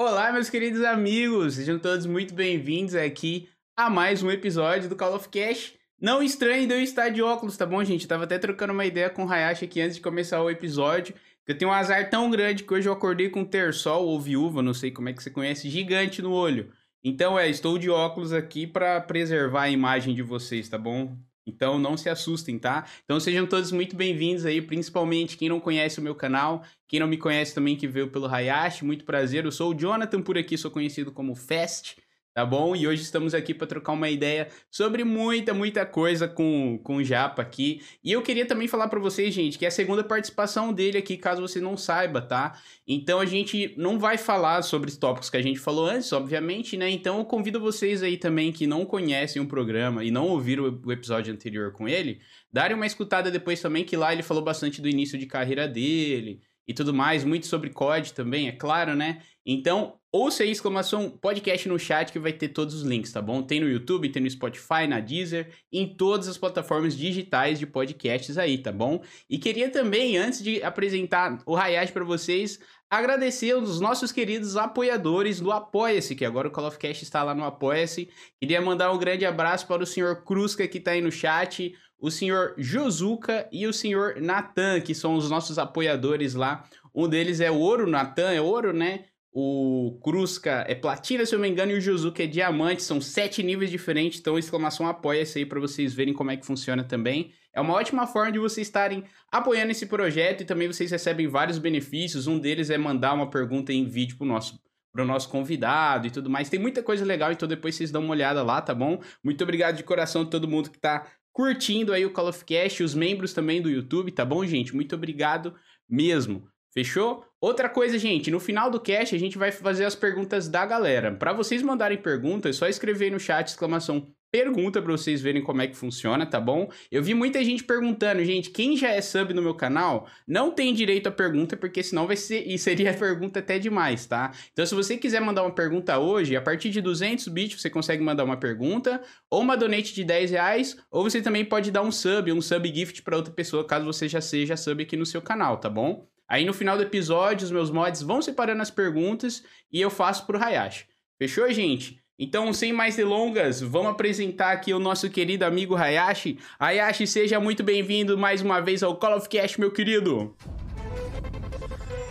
Olá, 0.00 0.30
meus 0.30 0.48
queridos 0.48 0.84
amigos, 0.84 1.54
sejam 1.54 1.76
todos 1.76 2.06
muito 2.06 2.32
bem-vindos 2.32 2.94
aqui 2.94 3.48
a 3.76 3.90
mais 3.90 4.22
um 4.22 4.30
episódio 4.30 4.88
do 4.88 4.94
Call 4.94 5.16
of 5.16 5.28
Cash. 5.28 5.74
Não 6.00 6.22
estranhe 6.22 6.68
de 6.68 6.72
eu 6.72 6.80
estar 6.80 7.08
de 7.08 7.20
óculos, 7.20 7.56
tá 7.56 7.66
bom, 7.66 7.82
gente? 7.82 8.02
Eu 8.02 8.08
tava 8.08 8.22
até 8.22 8.38
trocando 8.38 8.72
uma 8.72 8.86
ideia 8.86 9.10
com 9.10 9.24
o 9.24 9.28
Hayashi 9.28 9.64
aqui 9.64 9.80
antes 9.80 9.96
de 9.96 10.00
começar 10.00 10.40
o 10.40 10.48
episódio. 10.48 11.16
Eu 11.44 11.58
tenho 11.58 11.72
um 11.72 11.74
azar 11.74 12.08
tão 12.08 12.30
grande 12.30 12.62
que 12.62 12.72
hoje 12.72 12.88
eu 12.88 12.92
acordei 12.92 13.28
com 13.28 13.44
terçol 13.44 14.06
ou 14.06 14.20
viúva, 14.20 14.62
não 14.62 14.72
sei 14.72 14.92
como 14.92 15.08
é 15.08 15.12
que 15.12 15.20
você 15.20 15.30
conhece, 15.30 15.68
gigante 15.68 16.22
no 16.22 16.30
olho. 16.30 16.70
Então, 17.02 17.36
é, 17.36 17.50
estou 17.50 17.76
de 17.76 17.90
óculos 17.90 18.32
aqui 18.32 18.68
para 18.68 19.00
preservar 19.00 19.62
a 19.62 19.70
imagem 19.70 20.14
de 20.14 20.22
vocês, 20.22 20.68
tá 20.68 20.78
bom? 20.78 21.18
Então 21.48 21.78
não 21.78 21.96
se 21.96 22.10
assustem, 22.10 22.58
tá? 22.58 22.84
Então 23.04 23.18
sejam 23.18 23.46
todos 23.46 23.72
muito 23.72 23.96
bem-vindos 23.96 24.44
aí, 24.44 24.60
principalmente 24.60 25.36
quem 25.36 25.48
não 25.48 25.58
conhece 25.58 25.98
o 25.98 26.02
meu 26.02 26.14
canal, 26.14 26.62
quem 26.86 27.00
não 27.00 27.06
me 27.06 27.16
conhece 27.16 27.54
também 27.54 27.74
que 27.74 27.88
veio 27.88 28.08
pelo 28.10 28.26
Hayashi, 28.26 28.84
muito 28.84 29.04
prazer. 29.04 29.44
Eu 29.44 29.52
sou 29.52 29.72
o 29.72 29.74
Jonathan 29.74 30.20
por 30.20 30.36
aqui, 30.36 30.58
sou 30.58 30.70
conhecido 30.70 31.10
como 31.10 31.34
Fast 31.34 31.96
tá 32.38 32.46
bom? 32.46 32.76
E 32.76 32.86
hoje 32.86 33.02
estamos 33.02 33.34
aqui 33.34 33.52
para 33.52 33.66
trocar 33.66 33.90
uma 33.90 34.08
ideia 34.08 34.46
sobre 34.70 35.02
muita, 35.02 35.52
muita 35.52 35.84
coisa 35.84 36.28
com, 36.28 36.78
com 36.84 36.98
o 36.98 37.02
Japa 37.02 37.42
aqui. 37.42 37.82
E 38.04 38.12
eu 38.12 38.22
queria 38.22 38.46
também 38.46 38.68
falar 38.68 38.86
para 38.86 39.00
vocês, 39.00 39.34
gente, 39.34 39.58
que 39.58 39.64
é 39.64 39.68
a 39.68 39.72
segunda 39.72 40.04
participação 40.04 40.72
dele 40.72 40.98
aqui, 40.98 41.16
caso 41.16 41.42
você 41.42 41.60
não 41.60 41.76
saiba, 41.76 42.22
tá? 42.22 42.56
Então 42.86 43.18
a 43.18 43.26
gente 43.26 43.74
não 43.76 43.98
vai 43.98 44.16
falar 44.16 44.62
sobre 44.62 44.88
os 44.88 44.96
tópicos 44.96 45.28
que 45.28 45.36
a 45.36 45.42
gente 45.42 45.58
falou 45.58 45.86
antes, 45.86 46.12
obviamente, 46.12 46.76
né? 46.76 46.88
Então 46.88 47.18
eu 47.18 47.24
convido 47.24 47.58
vocês 47.58 48.04
aí 48.04 48.16
também 48.16 48.52
que 48.52 48.68
não 48.68 48.86
conhecem 48.86 49.42
o 49.42 49.48
programa 49.48 50.04
e 50.04 50.10
não 50.12 50.28
ouviram 50.28 50.80
o 50.84 50.92
episódio 50.92 51.34
anterior 51.34 51.72
com 51.72 51.88
ele, 51.88 52.20
darem 52.52 52.76
uma 52.76 52.86
escutada 52.86 53.32
depois 53.32 53.60
também, 53.60 53.82
que 53.82 53.96
lá 53.96 54.12
ele 54.12 54.22
falou 54.22 54.44
bastante 54.44 54.80
do 54.80 54.88
início 54.88 55.18
de 55.18 55.26
carreira 55.26 55.66
dele 55.66 56.40
e 56.68 56.74
tudo 56.74 56.92
mais, 56.92 57.24
muito 57.24 57.46
sobre 57.46 57.70
COD 57.70 58.12
também, 58.12 58.46
é 58.46 58.52
claro, 58.52 58.94
né? 58.94 59.22
Então, 59.44 59.94
ouça 60.12 60.42
aí, 60.42 60.50
exclamação 60.50 61.08
podcast 61.08 61.66
no 61.66 61.78
chat 61.78 62.12
que 62.12 62.18
vai 62.18 62.34
ter 62.34 62.48
todos 62.48 62.74
os 62.74 62.82
links, 62.82 63.10
tá 63.10 63.22
bom? 63.22 63.42
Tem 63.42 63.58
no 63.58 63.66
YouTube, 63.66 64.10
tem 64.10 64.22
no 64.22 64.28
Spotify, 64.28 64.86
na 64.86 65.00
Deezer, 65.00 65.50
em 65.72 65.88
todas 65.96 66.28
as 66.28 66.36
plataformas 66.36 66.94
digitais 66.94 67.58
de 67.58 67.66
podcasts 67.66 68.36
aí, 68.36 68.58
tá 68.58 68.70
bom? 68.70 69.02
E 69.30 69.38
queria 69.38 69.70
também, 69.70 70.18
antes 70.18 70.42
de 70.42 70.62
apresentar 70.62 71.42
o 71.46 71.56
Hayashi 71.56 71.94
para 71.94 72.04
vocês, 72.04 72.60
agradecer 72.90 73.54
os 73.56 73.80
nossos 73.80 74.12
queridos 74.12 74.54
apoiadores 74.54 75.40
do 75.40 75.50
Apoia-se, 75.50 76.14
que 76.14 76.26
agora 76.26 76.48
o 76.48 76.50
Call 76.50 76.66
of 76.66 76.76
Cast 76.76 77.02
está 77.02 77.22
lá 77.22 77.34
no 77.34 77.44
Apoia-se. 77.44 78.10
Queria 78.38 78.60
mandar 78.60 78.92
um 78.92 78.98
grande 78.98 79.24
abraço 79.24 79.66
para 79.66 79.82
o 79.82 79.86
senhor 79.86 80.24
Cruzca 80.24 80.68
que 80.68 80.78
tá 80.78 80.90
aí 80.90 81.00
no 81.00 81.10
chat, 81.10 81.74
o 82.00 82.10
senhor 82.10 82.54
Josuka 82.56 83.48
e 83.50 83.66
o 83.66 83.72
senhor 83.72 84.20
Natan, 84.20 84.80
que 84.80 84.94
são 84.94 85.14
os 85.14 85.28
nossos 85.28 85.58
apoiadores 85.58 86.34
lá. 86.34 86.64
Um 86.94 87.08
deles 87.08 87.40
é 87.40 87.50
ouro, 87.50 87.88
Natan 87.88 88.30
é 88.30 88.40
ouro, 88.40 88.72
né? 88.72 89.04
O 89.30 89.98
Cruzca 90.02 90.64
é 90.66 90.74
platina, 90.74 91.24
se 91.24 91.34
eu 91.34 91.38
não 91.38 91.46
me 91.46 91.52
engano, 91.52 91.72
e 91.72 91.76
o 91.76 91.80
Josuka 91.80 92.22
é 92.22 92.26
diamante. 92.26 92.82
São 92.82 93.00
sete 93.00 93.42
níveis 93.42 93.70
diferentes, 93.70 94.20
então 94.20 94.38
exclamação 94.38 94.86
apoia-se 94.86 95.38
aí 95.38 95.46
para 95.46 95.60
vocês 95.60 95.92
verem 95.94 96.14
como 96.14 96.30
é 96.30 96.36
que 96.36 96.46
funciona 96.46 96.82
também. 96.82 97.32
É 97.52 97.60
uma 97.60 97.74
ótima 97.74 98.06
forma 98.06 98.32
de 98.32 98.38
vocês 98.38 98.66
estarem 98.66 99.04
apoiando 99.30 99.70
esse 99.70 99.86
projeto 99.86 100.42
e 100.42 100.44
também 100.46 100.66
vocês 100.66 100.90
recebem 100.90 101.28
vários 101.28 101.58
benefícios. 101.58 102.26
Um 102.26 102.38
deles 102.38 102.70
é 102.70 102.78
mandar 102.78 103.14
uma 103.14 103.30
pergunta 103.30 103.72
em 103.72 103.84
vídeo 103.84 104.16
pro 104.16 104.26
nosso 104.26 104.58
para 104.90 105.04
o 105.04 105.06
nosso 105.06 105.28
convidado 105.28 106.06
e 106.06 106.10
tudo 106.10 106.30
mais. 106.30 106.48
Tem 106.48 106.58
muita 106.58 106.82
coisa 106.82 107.04
legal, 107.04 107.30
então 107.30 107.46
depois 107.46 107.74
vocês 107.74 107.90
dão 107.90 108.02
uma 108.02 108.10
olhada 108.10 108.42
lá, 108.42 108.60
tá 108.60 108.74
bom? 108.74 109.00
Muito 109.22 109.44
obrigado 109.44 109.76
de 109.76 109.84
coração 109.84 110.22
a 110.22 110.26
todo 110.26 110.48
mundo 110.48 110.70
que 110.70 110.78
tá 110.78 111.06
curtindo 111.38 111.92
aí 111.92 112.04
o 112.04 112.10
Call 112.10 112.26
of 112.26 112.44
Cast, 112.44 112.82
os 112.82 112.96
membros 112.96 113.32
também 113.32 113.62
do 113.62 113.70
YouTube, 113.70 114.10
tá 114.10 114.24
bom, 114.24 114.44
gente? 114.44 114.74
Muito 114.74 114.96
obrigado 114.96 115.54
mesmo. 115.88 116.48
Fechou? 116.74 117.24
Outra 117.40 117.68
coisa, 117.68 117.96
gente, 117.96 118.28
no 118.28 118.40
final 118.40 118.72
do 118.72 118.80
cast 118.80 119.14
a 119.14 119.18
gente 119.20 119.38
vai 119.38 119.52
fazer 119.52 119.84
as 119.84 119.94
perguntas 119.94 120.48
da 120.48 120.66
galera. 120.66 121.14
Para 121.14 121.32
vocês 121.32 121.62
mandarem 121.62 121.96
perguntas, 121.96 122.56
é 122.56 122.58
só 122.58 122.66
escrever 122.66 123.12
no 123.12 123.20
chat 123.20 123.46
exclamação 123.46 124.12
pergunta 124.30 124.82
para 124.82 124.92
vocês 124.92 125.20
verem 125.20 125.42
como 125.42 125.62
é 125.62 125.66
que 125.66 125.76
funciona, 125.76 126.26
tá 126.26 126.40
bom? 126.40 126.70
Eu 126.90 127.02
vi 127.02 127.14
muita 127.14 127.42
gente 127.44 127.64
perguntando, 127.64 128.24
gente, 128.24 128.50
quem 128.50 128.76
já 128.76 128.88
é 128.88 129.00
sub 129.00 129.32
no 129.32 129.42
meu 129.42 129.54
canal 129.54 130.08
não 130.26 130.50
tem 130.50 130.74
direito 130.74 131.08
à 131.08 131.12
pergunta, 131.12 131.56
porque 131.56 131.82
senão 131.82 132.06
vai 132.06 132.16
ser 132.16 132.46
e 132.46 132.58
seria 132.58 132.92
pergunta 132.98 133.38
até 133.38 133.58
demais, 133.58 134.06
tá? 134.06 134.32
Então, 134.52 134.64
se 134.66 134.74
você 134.74 134.96
quiser 134.96 135.20
mandar 135.20 135.42
uma 135.42 135.54
pergunta 135.54 135.98
hoje, 135.98 136.36
a 136.36 136.42
partir 136.42 136.70
de 136.70 136.80
200 136.80 137.28
bits 137.28 137.60
você 137.60 137.70
consegue 137.70 138.02
mandar 138.02 138.24
uma 138.24 138.36
pergunta, 138.36 139.02
ou 139.30 139.40
uma 139.40 139.56
donate 139.56 139.94
de 139.94 140.04
10 140.04 140.30
reais, 140.30 140.76
ou 140.90 141.02
você 141.02 141.22
também 141.22 141.44
pode 141.44 141.70
dar 141.70 141.82
um 141.82 141.92
sub, 141.92 142.32
um 142.32 142.40
sub 142.40 142.72
gift 142.74 143.02
para 143.02 143.16
outra 143.16 143.32
pessoa, 143.32 143.66
caso 143.66 143.86
você 143.86 144.08
já 144.08 144.20
seja 144.20 144.56
sub 144.56 144.82
aqui 144.82 144.96
no 144.96 145.06
seu 145.06 145.22
canal, 145.22 145.58
tá 145.58 145.70
bom? 145.70 146.06
Aí 146.28 146.44
no 146.44 146.52
final 146.52 146.76
do 146.76 146.82
episódio, 146.82 147.46
os 147.46 147.50
meus 147.50 147.70
mods 147.70 148.02
vão 148.02 148.20
separando 148.20 148.60
as 148.60 148.70
perguntas 148.70 149.42
e 149.72 149.80
eu 149.80 149.88
faço 149.88 150.26
pro 150.26 150.38
Hayashi. 150.38 150.86
Fechou, 151.18 151.50
gente? 151.50 152.02
Então, 152.20 152.52
sem 152.52 152.72
mais 152.72 152.96
delongas, 152.96 153.60
vamos 153.60 153.92
apresentar 153.92 154.50
aqui 154.50 154.74
o 154.74 154.80
nosso 154.80 155.08
querido 155.08 155.44
amigo 155.44 155.76
Hayashi. 155.76 156.36
Hayashi, 156.58 157.06
seja 157.06 157.38
muito 157.38 157.62
bem-vindo 157.62 158.18
mais 158.18 158.42
uma 158.42 158.60
vez 158.60 158.82
ao 158.82 158.96
Call 158.96 159.18
of 159.18 159.28
Cast, 159.28 159.60
meu 159.60 159.70
querido. 159.70 160.34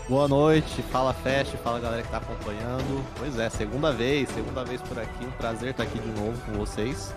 Boa 0.08 0.26
noite, 0.30 0.82
fala 0.84 1.14
Fest, 1.14 1.58
fala 1.58 1.82
galera 1.82 2.04
que 2.04 2.10
tá 2.10 2.20
acompanhando. 2.20 3.06
Pois 3.18 3.38
é, 3.38 3.50
segunda 3.50 3.92
vez, 3.92 4.30
segunda 4.30 4.64
vez 4.64 4.82
por 4.82 4.98
aqui, 4.98 5.26
um 5.26 5.32
prazer 5.32 5.72
estar 5.72 5.84
aqui 5.84 6.00
de 6.00 6.22
novo 6.22 6.42
com 6.46 6.54
vocês. 6.54 7.14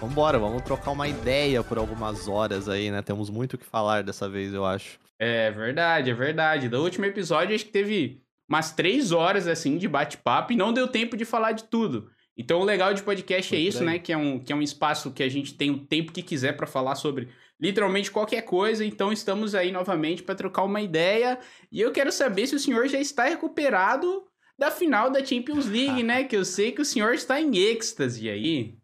Vambora, 0.00 0.38
vamos 0.38 0.62
trocar 0.62 0.92
uma 0.92 1.06
ideia 1.06 1.62
por 1.62 1.76
algumas 1.76 2.28
horas 2.28 2.66
aí, 2.66 2.90
né? 2.90 3.02
Temos 3.02 3.28
muito 3.28 3.54
o 3.54 3.58
que 3.58 3.66
falar 3.66 4.02
dessa 4.02 4.26
vez, 4.26 4.54
eu 4.54 4.64
acho. 4.64 4.98
É 5.18 5.50
verdade, 5.50 6.10
é 6.10 6.14
verdade. 6.14 6.70
Do 6.70 6.82
último 6.82 7.04
episódio, 7.04 7.54
acho 7.54 7.66
que 7.66 7.70
teve 7.72 8.22
umas 8.48 8.72
três 8.72 9.12
horas, 9.12 9.46
assim, 9.46 9.76
de 9.76 9.86
bate-papo 9.86 10.54
e 10.54 10.56
não 10.56 10.72
deu 10.72 10.88
tempo 10.88 11.14
de 11.14 11.26
falar 11.26 11.52
de 11.52 11.64
tudo. 11.64 12.10
Então, 12.36 12.60
o 12.60 12.64
legal 12.64 12.94
de 12.94 13.02
podcast 13.02 13.54
é 13.54 13.58
isso, 13.58 13.84
né? 13.84 13.98
Que 13.98 14.12
é, 14.12 14.16
um, 14.16 14.38
que 14.38 14.52
é 14.52 14.56
um 14.56 14.62
espaço 14.62 15.12
que 15.12 15.22
a 15.22 15.28
gente 15.28 15.54
tem 15.54 15.70
o 15.70 15.84
tempo 15.84 16.12
que 16.12 16.22
quiser 16.22 16.56
para 16.56 16.66
falar 16.66 16.94
sobre 16.94 17.28
literalmente 17.60 18.10
qualquer 18.10 18.42
coisa. 18.42 18.84
Então, 18.84 19.12
estamos 19.12 19.54
aí 19.54 19.70
novamente 19.70 20.22
para 20.22 20.34
trocar 20.34 20.62
uma 20.62 20.80
ideia. 20.80 21.38
E 21.70 21.80
eu 21.80 21.92
quero 21.92 22.10
saber 22.10 22.46
se 22.46 22.54
o 22.54 22.58
senhor 22.58 22.88
já 22.88 22.98
está 22.98 23.24
recuperado 23.24 24.24
da 24.58 24.70
final 24.70 25.10
da 25.10 25.24
Champions 25.24 25.66
League, 25.66 26.02
né? 26.04 26.24
Que 26.24 26.36
eu 26.36 26.44
sei 26.44 26.72
que 26.72 26.80
o 26.80 26.86
senhor 26.86 27.14
está 27.14 27.40
em 27.40 27.56
êxtase 27.56 28.30
aí. 28.30 28.78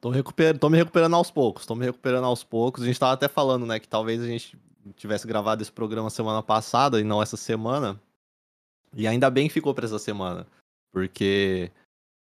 Tô, 0.00 0.10
recuper... 0.10 0.58
tô 0.58 0.68
me 0.68 0.76
recuperando 0.76 1.14
aos 1.14 1.30
poucos, 1.30 1.64
tô 1.64 1.74
me 1.74 1.86
recuperando 1.86 2.24
aos 2.24 2.44
poucos. 2.44 2.82
A 2.82 2.86
gente 2.86 3.00
tava 3.00 3.14
até 3.14 3.26
falando, 3.26 3.64
né, 3.64 3.80
que 3.80 3.88
talvez 3.88 4.20
a 4.20 4.26
gente 4.26 4.58
tivesse 4.96 5.26
gravado 5.26 5.62
esse 5.62 5.72
programa 5.72 6.10
semana 6.10 6.42
passada 6.42 7.00
e 7.00 7.04
não 7.04 7.22
essa 7.22 7.38
semana. 7.38 7.98
E 8.94 9.06
ainda 9.06 9.30
bem 9.30 9.48
que 9.48 9.54
ficou 9.54 9.74
para 9.74 9.86
essa 9.86 9.98
semana. 9.98 10.46
Porque 10.92 11.72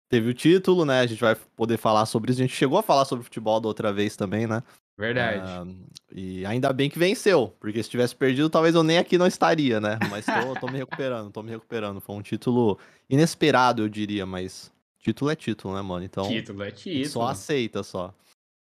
teve 0.09 0.29
o 0.29 0.33
título, 0.33 0.83
né? 0.83 1.01
A 1.01 1.05
gente 1.05 1.21
vai 1.21 1.35
poder 1.55 1.77
falar 1.77 2.05
sobre 2.05 2.31
isso. 2.31 2.41
A 2.41 2.43
gente 2.43 2.55
chegou 2.55 2.79
a 2.79 2.83
falar 2.83 3.05
sobre 3.05 3.23
futebol 3.23 3.61
da 3.61 3.67
outra 3.67 3.93
vez 3.93 4.15
também, 4.15 4.47
né? 4.47 4.63
Verdade. 4.97 5.69
Uh, 5.69 5.75
e 6.11 6.45
ainda 6.45 6.73
bem 6.73 6.89
que 6.89 6.99
venceu, 6.99 7.55
porque 7.59 7.81
se 7.81 7.89
tivesse 7.89 8.13
perdido, 8.13 8.49
talvez 8.49 8.75
eu 8.75 8.83
nem 8.83 8.97
aqui 8.97 9.17
não 9.17 9.27
estaria, 9.27 9.79
né? 9.79 9.97
Mas 10.09 10.25
tô, 10.25 10.59
tô 10.59 10.67
me 10.67 10.79
recuperando, 10.79 11.31
tô 11.31 11.41
me 11.41 11.51
recuperando. 11.51 12.01
Foi 12.01 12.15
um 12.15 12.21
título 12.21 12.77
inesperado, 13.09 13.83
eu 13.83 13.87
diria, 13.87 14.25
mas 14.25 14.69
título 14.99 15.31
é 15.31 15.35
título, 15.35 15.73
né, 15.75 15.81
mano? 15.81 16.03
Então. 16.03 16.27
Título 16.27 16.63
é 16.63 16.71
título. 16.71 17.09
Só 17.09 17.27
aceita 17.27 17.83
só. 17.83 18.13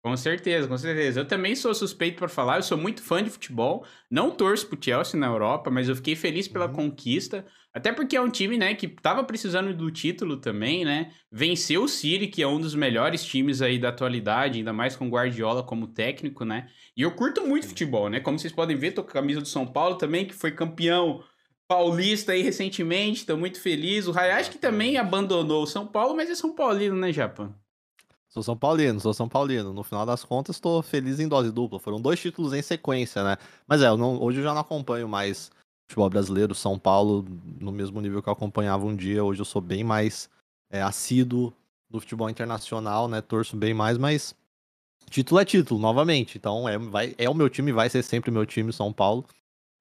Com 0.03 0.17
certeza, 0.17 0.67
com 0.67 0.77
certeza. 0.77 1.21
Eu 1.21 1.25
também 1.25 1.55
sou 1.55 1.73
suspeito 1.73 2.17
para 2.17 2.27
falar, 2.27 2.57
eu 2.57 2.63
sou 2.63 2.77
muito 2.77 3.01
fã 3.01 3.23
de 3.23 3.29
futebol. 3.29 3.85
Não 4.11 4.31
torço 4.31 4.67
pro 4.67 4.77
Chelsea 4.79 5.17
na 5.17 5.27
Europa, 5.27 5.71
mas 5.71 5.87
eu 5.87 5.95
fiquei 5.95 6.13
feliz 6.13 6.45
pela 6.45 6.67
uhum. 6.67 6.73
conquista. 6.73 7.45
Até 7.73 7.93
porque 7.93 8.17
é 8.17 8.21
um 8.21 8.29
time, 8.29 8.57
né, 8.57 8.75
que 8.75 8.89
tava 8.89 9.23
precisando 9.23 9.73
do 9.73 9.89
título 9.89 10.35
também, 10.35 10.83
né? 10.83 11.13
Venceu 11.31 11.83
o 11.85 11.87
City, 11.87 12.27
que 12.27 12.43
é 12.43 12.47
um 12.47 12.59
dos 12.59 12.75
melhores 12.75 13.23
times 13.23 13.61
aí 13.61 13.79
da 13.79 13.89
atualidade, 13.89 14.57
ainda 14.59 14.73
mais 14.73 14.93
com 14.93 15.07
Guardiola 15.09 15.63
como 15.63 15.87
técnico, 15.87 16.43
né? 16.43 16.69
E 16.97 17.01
eu 17.01 17.15
curto 17.15 17.41
muito 17.47 17.65
futebol, 17.69 18.09
né? 18.09 18.19
Como 18.19 18.37
vocês 18.37 18.51
podem 18.51 18.75
ver, 18.75 18.91
tô 18.91 19.03
com 19.03 19.09
a 19.09 19.13
camisa 19.13 19.39
do 19.39 19.47
São 19.47 19.65
Paulo 19.65 19.95
também, 19.95 20.25
que 20.25 20.33
foi 20.33 20.51
campeão 20.51 21.23
paulista 21.65 22.33
aí 22.33 22.41
recentemente, 22.41 23.25
tô 23.25 23.37
muito 23.37 23.59
feliz. 23.61 24.05
O 24.05 24.11
Hayashi 24.11 24.51
que 24.51 24.57
também 24.57 24.97
abandonou 24.97 25.63
o 25.63 25.67
São 25.67 25.87
Paulo, 25.87 26.13
mas 26.13 26.29
é 26.29 26.35
São 26.35 26.53
Paulino, 26.53 26.95
né, 26.97 27.13
Japa? 27.13 27.57
Sou 28.33 28.41
São 28.41 28.57
Paulino, 28.57 28.99
sou 28.99 29.13
São 29.13 29.29
Paulino. 29.29 29.71
No 29.71 29.83
final 29.83 30.07
das 30.07 30.23
contas, 30.23 30.55
estou 30.55 30.81
feliz 30.81 31.19
em 31.19 31.27
dose 31.27 31.51
dupla. 31.51 31.79
Foram 31.79 32.01
dois 32.01 32.19
títulos 32.19 32.51
em 32.51 32.63
sequência, 32.63 33.23
né? 33.23 33.37
Mas 33.67 33.83
é, 33.83 33.87
eu 33.87 33.95
não, 33.95 34.19
hoje 34.19 34.39
eu 34.39 34.43
já 34.43 34.51
não 34.51 34.61
acompanho 34.61 35.07
mais 35.07 35.51
futebol 35.87 36.09
brasileiro, 36.09 36.55
São 36.55 36.79
Paulo, 36.79 37.23
no 37.61 37.71
mesmo 37.71 38.01
nível 38.01 38.23
que 38.23 38.29
eu 38.29 38.33
acompanhava 38.33 38.87
um 38.87 38.95
dia. 38.95 39.23
Hoje 39.23 39.39
eu 39.39 39.45
sou 39.45 39.61
bem 39.61 39.83
mais 39.83 40.31
é, 40.71 40.81
assíduo 40.81 41.53
do 41.87 41.99
futebol 41.99 42.27
internacional, 42.27 43.07
né? 43.07 43.21
Torço 43.21 43.55
bem 43.55 43.71
mais, 43.71 43.99
mas 43.99 44.33
título 45.11 45.39
é 45.39 45.45
título, 45.45 45.79
novamente. 45.79 46.35
Então 46.35 46.67
é, 46.67 46.75
vai, 46.75 47.13
é 47.19 47.29
o 47.29 47.35
meu 47.35 47.47
time, 47.51 47.71
vai 47.71 47.87
ser 47.87 48.01
sempre 48.01 48.31
meu 48.31 48.47
time, 48.47 48.73
São 48.73 48.91
Paulo. 48.91 49.25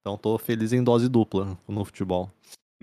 Então 0.03 0.19
tô 0.19 0.37
feliz 0.37 0.75
em 0.75 0.85
dose 0.85 1.09
dupla 1.09 1.57
no 1.67 1.87
futebol. 1.87 2.31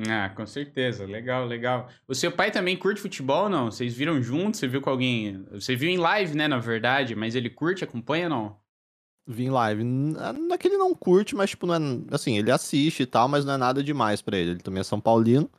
Ah, 0.08 0.30
com 0.30 0.46
certeza. 0.46 1.06
Legal, 1.06 1.46
legal. 1.46 1.90
O 2.08 2.16
seu 2.16 2.32
pai 2.32 2.52
também 2.52 2.78
curte 2.78 3.02
futebol 3.02 3.44
ou 3.44 3.50
não? 3.50 3.66
Vocês 3.70 3.94
viram 3.94 4.22
juntos? 4.22 4.60
Você 4.60 4.68
viu 4.68 4.82
com 4.82 4.90
alguém. 4.90 5.44
Você 5.52 5.76
viu 5.76 5.90
em 5.90 5.98
live, 5.98 6.36
né, 6.38 6.48
na 6.48 6.58
verdade, 6.58 7.16
mas 7.16 7.36
ele 7.36 7.50
curte, 7.50 7.84
acompanha 7.84 8.26
ou 8.26 8.30
não? 8.30 8.60
Vi 9.28 9.44
em 9.46 9.50
live. 9.50 9.84
Não 9.84 10.54
é 10.54 10.58
que 10.58 10.68
ele 10.68 10.78
não 10.78 10.96
curte, 10.96 11.36
mas, 11.36 11.50
tipo, 11.50 11.68
não 11.68 11.76
é. 11.76 11.80
Assim, 12.12 12.38
ele 12.38 12.50
assiste 12.52 13.04
e 13.04 13.06
tal, 13.06 13.28
mas 13.28 13.44
não 13.44 13.54
é 13.54 13.58
nada 13.58 13.84
demais 13.84 14.22
para 14.22 14.38
ele. 14.38 14.52
Ele 14.52 14.60
também 14.60 14.80
é 14.82 14.84
São 14.84 15.02
Paulino. 15.02 15.50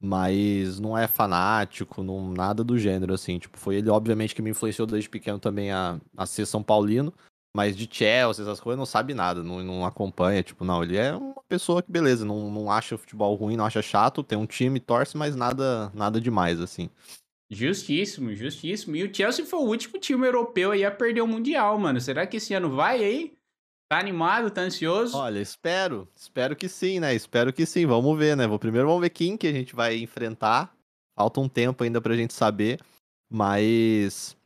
mas 0.00 0.78
não 0.80 0.98
é 0.98 1.06
fanático, 1.08 2.02
não, 2.02 2.30
nada 2.32 2.62
do 2.64 2.78
gênero, 2.78 3.14
assim. 3.14 3.38
Tipo, 3.38 3.58
foi 3.58 3.76
ele, 3.76 3.88
obviamente, 3.90 4.34
que 4.34 4.42
me 4.42 4.50
influenciou 4.50 4.86
desde 4.86 5.08
pequeno 5.08 5.38
também 5.38 5.70
a, 5.72 5.98
a 6.16 6.26
ser 6.26 6.46
São 6.46 6.62
Paulino, 6.62 7.14
mas 7.56 7.76
de 7.76 7.88
Chelsea, 7.90 8.44
essas 8.44 8.60
coisas, 8.60 8.78
não 8.78 8.86
sabe 8.86 9.14
nada, 9.14 9.42
não, 9.42 9.62
não 9.62 9.86
acompanha, 9.86 10.42
tipo, 10.42 10.64
não, 10.64 10.82
ele 10.82 10.96
é 10.96 11.14
uma 11.14 11.42
pessoa 11.48 11.82
que, 11.82 11.90
beleza, 11.90 12.24
não, 12.24 12.50
não 12.50 12.70
acha 12.70 12.98
futebol 12.98 13.34
ruim, 13.36 13.56
não 13.56 13.64
acha 13.64 13.80
chato, 13.80 14.22
tem 14.22 14.36
um 14.36 14.46
time, 14.46 14.80
torce, 14.80 15.16
mas 15.16 15.36
nada, 15.36 15.90
nada 15.94 16.20
demais, 16.20 16.60
assim. 16.60 16.90
Justíssimo, 17.50 18.34
justíssimo. 18.34 18.96
E 18.96 19.04
o 19.04 19.14
Chelsea 19.14 19.44
foi 19.44 19.60
o 19.60 19.68
último 19.68 19.98
time 19.98 20.26
europeu 20.26 20.72
aí 20.72 20.84
a 20.84 20.90
perder 20.90 21.20
o 21.20 21.26
Mundial, 21.26 21.78
mano. 21.78 22.00
Será 22.00 22.26
que 22.26 22.38
esse 22.38 22.54
ano 22.54 22.74
vai 22.74 23.04
aí? 23.04 23.32
Tá 23.88 23.98
animado, 23.98 24.50
tá 24.50 24.62
ansioso? 24.62 25.16
Olha, 25.16 25.38
espero. 25.38 26.08
Espero 26.16 26.56
que 26.56 26.68
sim, 26.68 26.98
né? 26.98 27.14
Espero 27.14 27.52
que 27.52 27.66
sim. 27.66 27.86
Vamos 27.86 28.18
ver, 28.18 28.36
né? 28.36 28.46
Vou, 28.46 28.58
primeiro 28.58 28.88
vamos 28.88 29.02
ver 29.02 29.10
quem 29.10 29.36
que 29.36 29.46
a 29.46 29.52
gente 29.52 29.74
vai 29.74 29.96
enfrentar. 29.98 30.74
Falta 31.16 31.38
um 31.38 31.48
tempo 31.48 31.84
ainda 31.84 32.00
pra 32.00 32.16
gente 32.16 32.32
saber. 32.32 32.80
Mas. 33.30 34.36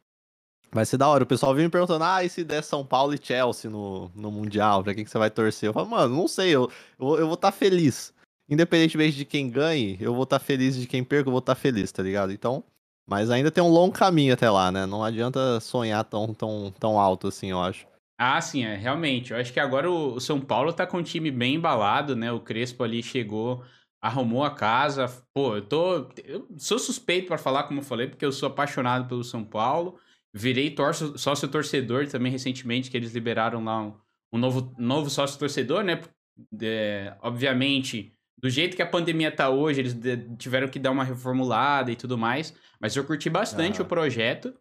Vai 0.71 0.85
ser 0.85 0.97
da 0.97 1.09
hora. 1.09 1.25
O 1.25 1.27
pessoal 1.27 1.55
vem 1.55 1.65
me 1.65 1.71
perguntando: 1.71 2.05
ah, 2.05 2.23
e 2.23 2.29
se 2.29 2.45
der 2.45 2.63
São 2.63 2.85
Paulo 2.85 3.15
e 3.15 3.21
Chelsea 3.21 3.71
no, 3.71 4.11
no 4.15 4.31
Mundial? 4.31 4.83
Pra 4.83 4.95
quem 4.95 5.05
que 5.05 5.11
você 5.11 5.19
vai 5.19 5.31
torcer? 5.31 5.69
Eu 5.69 5.73
falo, 5.73 5.89
mano, 5.89 6.15
não 6.15 6.29
sei. 6.29 6.51
Eu, 6.51 6.71
eu, 6.99 7.19
eu 7.19 7.27
vou 7.27 7.35
estar 7.35 7.51
tá 7.51 7.57
feliz. 7.57 8.13
Independentemente 8.49 9.17
de 9.17 9.25
quem 9.25 9.51
ganhe, 9.51 9.99
eu 10.01 10.15
vou 10.15 10.25
estar 10.25 10.39
tá 10.39 10.45
feliz. 10.45 10.77
De 10.77 10.87
quem 10.87 11.03
perca, 11.03 11.29
eu 11.29 11.33
vou 11.33 11.41
estar 11.41 11.55
tá 11.55 11.61
feliz, 11.61 11.91
tá 11.93 12.03
ligado? 12.03 12.33
Então. 12.33 12.63
Mas 13.11 13.31
ainda 13.31 13.51
tem 13.51 13.65
um 13.65 13.71
longo 13.71 13.95
caminho 13.95 14.35
até 14.35 14.51
lá, 14.51 14.71
né? 14.71 14.85
Não 14.85 15.03
adianta 15.03 15.59
sonhar 15.61 16.05
tão, 16.05 16.35
tão, 16.35 16.71
tão 16.79 17.01
alto 17.01 17.29
assim, 17.29 17.51
eu 17.51 17.59
acho. 17.59 17.87
Ah, 18.21 18.39
sim, 18.41 18.65
é, 18.65 18.75
realmente. 18.75 19.33
Eu 19.33 19.39
acho 19.39 19.51
que 19.51 19.61
agora 19.61 19.91
o 19.91 20.21
São 20.21 20.41
Paulo 20.41 20.75
tá 20.75 20.87
com 20.87 20.99
um 20.99 21.03
time 21.03 21.31
bem 21.31 21.55
embalado, 21.55 22.15
né? 22.15 22.31
O 22.31 22.41
Crespo 22.41 22.83
ali 22.85 23.03
chegou, 23.03 23.65
arrumou 24.03 24.45
a 24.45 24.51
casa. 24.51 25.07
Pô, 25.33 25.57
eu 25.57 25.63
tô. 25.63 26.09
Eu 26.23 26.47
sou 26.59 26.79
suspeito 26.79 27.29
para 27.29 27.39
falar, 27.39 27.63
como 27.63 27.81
eu 27.81 27.85
falei, 27.85 28.09
porque 28.09 28.27
eu 28.27 28.33
sou 28.33 28.49
apaixonado 28.49 29.09
pelo 29.09 29.25
São 29.25 29.43
Paulo. 29.43 29.99
Virei 30.35 30.71
torço, 30.71 31.19
sócio 31.19 31.49
torcedor 31.49 32.07
também 32.07 32.31
recentemente, 32.31 32.91
que 32.91 32.97
eles 32.97 33.13
liberaram 33.13 33.65
lá 33.65 33.83
um, 33.83 33.95
um 34.33 34.39
novo, 34.39 34.75
novo 34.79 35.09
sócio 35.11 35.39
torcedor, 35.39 35.83
né? 35.83 36.01
É, 36.61 37.17
obviamente, 37.21 38.13
do 38.41 38.49
jeito 38.49 38.77
que 38.77 38.83
a 38.83 38.87
pandemia 38.87 39.33
tá 39.33 39.49
hoje, 39.51 39.81
eles 39.81 39.97
tiveram 40.39 40.69
que 40.69 40.79
dar 40.79 40.93
uma 40.93 41.03
reformulada 41.03 41.91
e 41.91 41.97
tudo 41.97 42.17
mais. 42.17 42.55
Mas 42.81 42.95
eu 42.95 43.05
curti 43.05 43.29
bastante 43.29 43.81
ah. 43.81 43.85
o 43.85 43.87
projeto. 43.87 44.55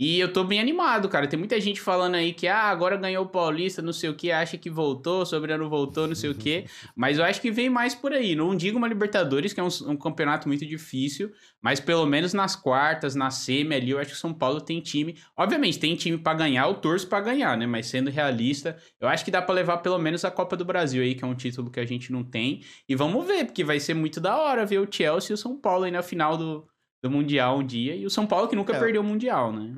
E 0.00 0.18
eu 0.18 0.32
tô 0.32 0.42
bem 0.44 0.58
animado, 0.58 1.10
cara. 1.10 1.26
Tem 1.26 1.38
muita 1.38 1.60
gente 1.60 1.78
falando 1.78 2.14
aí 2.14 2.32
que, 2.32 2.48
ah, 2.48 2.62
agora 2.62 2.96
ganhou 2.96 3.22
o 3.22 3.28
Paulista, 3.28 3.82
não 3.82 3.92
sei 3.92 4.08
o 4.08 4.14
que, 4.14 4.32
acha 4.32 4.56
que 4.56 4.70
voltou, 4.70 5.26
Sobrano 5.26 5.68
voltou, 5.68 6.08
não 6.08 6.14
sei 6.14 6.30
o 6.30 6.34
que. 6.34 6.64
Mas 6.96 7.18
eu 7.18 7.24
acho 7.24 7.38
que 7.38 7.50
vem 7.50 7.68
mais 7.68 7.94
por 7.94 8.10
aí. 8.14 8.34
Não 8.34 8.56
digo 8.56 8.78
uma 8.78 8.88
Libertadores, 8.88 9.52
que 9.52 9.60
é 9.60 9.62
um, 9.62 9.68
um, 9.88 9.96
campeonato 9.98 10.48
muito 10.48 10.64
difícil, 10.64 11.30
mas 11.60 11.78
pelo 11.78 12.06
menos 12.06 12.32
nas 12.32 12.56
quartas, 12.56 13.14
na 13.14 13.30
semi 13.30 13.74
ali, 13.74 13.90
eu 13.90 13.98
acho 13.98 14.12
que 14.12 14.16
São 14.16 14.32
Paulo 14.32 14.60
tem 14.62 14.80
time. 14.80 15.18
Obviamente, 15.36 15.78
tem 15.78 15.94
time 15.94 16.16
para 16.16 16.38
ganhar, 16.38 16.66
eu 16.66 16.74
torço 16.74 17.06
pra 17.06 17.20
ganhar, 17.20 17.56
né? 17.58 17.66
Mas 17.66 17.86
sendo 17.86 18.10
realista, 18.10 18.78
eu 18.98 19.06
acho 19.06 19.22
que 19.22 19.30
dá 19.30 19.42
para 19.42 19.54
levar 19.54 19.78
pelo 19.78 19.98
menos 19.98 20.24
a 20.24 20.30
Copa 20.30 20.56
do 20.56 20.64
Brasil 20.64 21.02
aí, 21.02 21.14
que 21.14 21.22
é 21.22 21.26
um 21.26 21.34
título 21.34 21.70
que 21.70 21.78
a 21.78 21.84
gente 21.84 22.10
não 22.10 22.24
tem. 22.24 22.62
E 22.88 22.96
vamos 22.96 23.26
ver, 23.26 23.44
porque 23.44 23.62
vai 23.62 23.78
ser 23.78 23.92
muito 23.92 24.18
da 24.18 24.38
hora 24.38 24.64
ver 24.64 24.78
o 24.78 24.88
Chelsea 24.90 25.32
e 25.32 25.34
o 25.34 25.36
São 25.36 25.58
Paulo 25.58 25.84
aí 25.84 25.90
na 25.90 26.02
final 26.02 26.38
do, 26.38 26.66
do 27.02 27.10
Mundial 27.10 27.58
um 27.58 27.66
dia. 27.66 27.94
E 27.94 28.06
o 28.06 28.10
São 28.10 28.26
Paulo 28.26 28.48
que 28.48 28.56
nunca 28.56 28.74
é. 28.74 28.78
perdeu 28.78 29.00
o 29.00 29.04
Mundial, 29.04 29.52
né? 29.52 29.74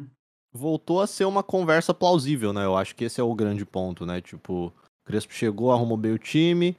Voltou 0.53 1.01
a 1.01 1.07
ser 1.07 1.25
uma 1.25 1.43
conversa 1.43 1.95
plausível, 1.95 2.53
né? 2.53 2.65
Eu 2.65 2.77
acho 2.77 2.95
que 2.95 3.05
esse 3.05 3.21
é 3.21 3.25
o 3.25 3.35
grande 3.35 3.65
ponto, 3.65 4.05
né? 4.05 4.21
Tipo, 4.21 4.67
o 4.67 4.73
Crespo 5.05 5.33
chegou, 5.33 5.73
arrumou 5.73 5.97
bem 5.97 6.13
o 6.13 6.19
time. 6.19 6.77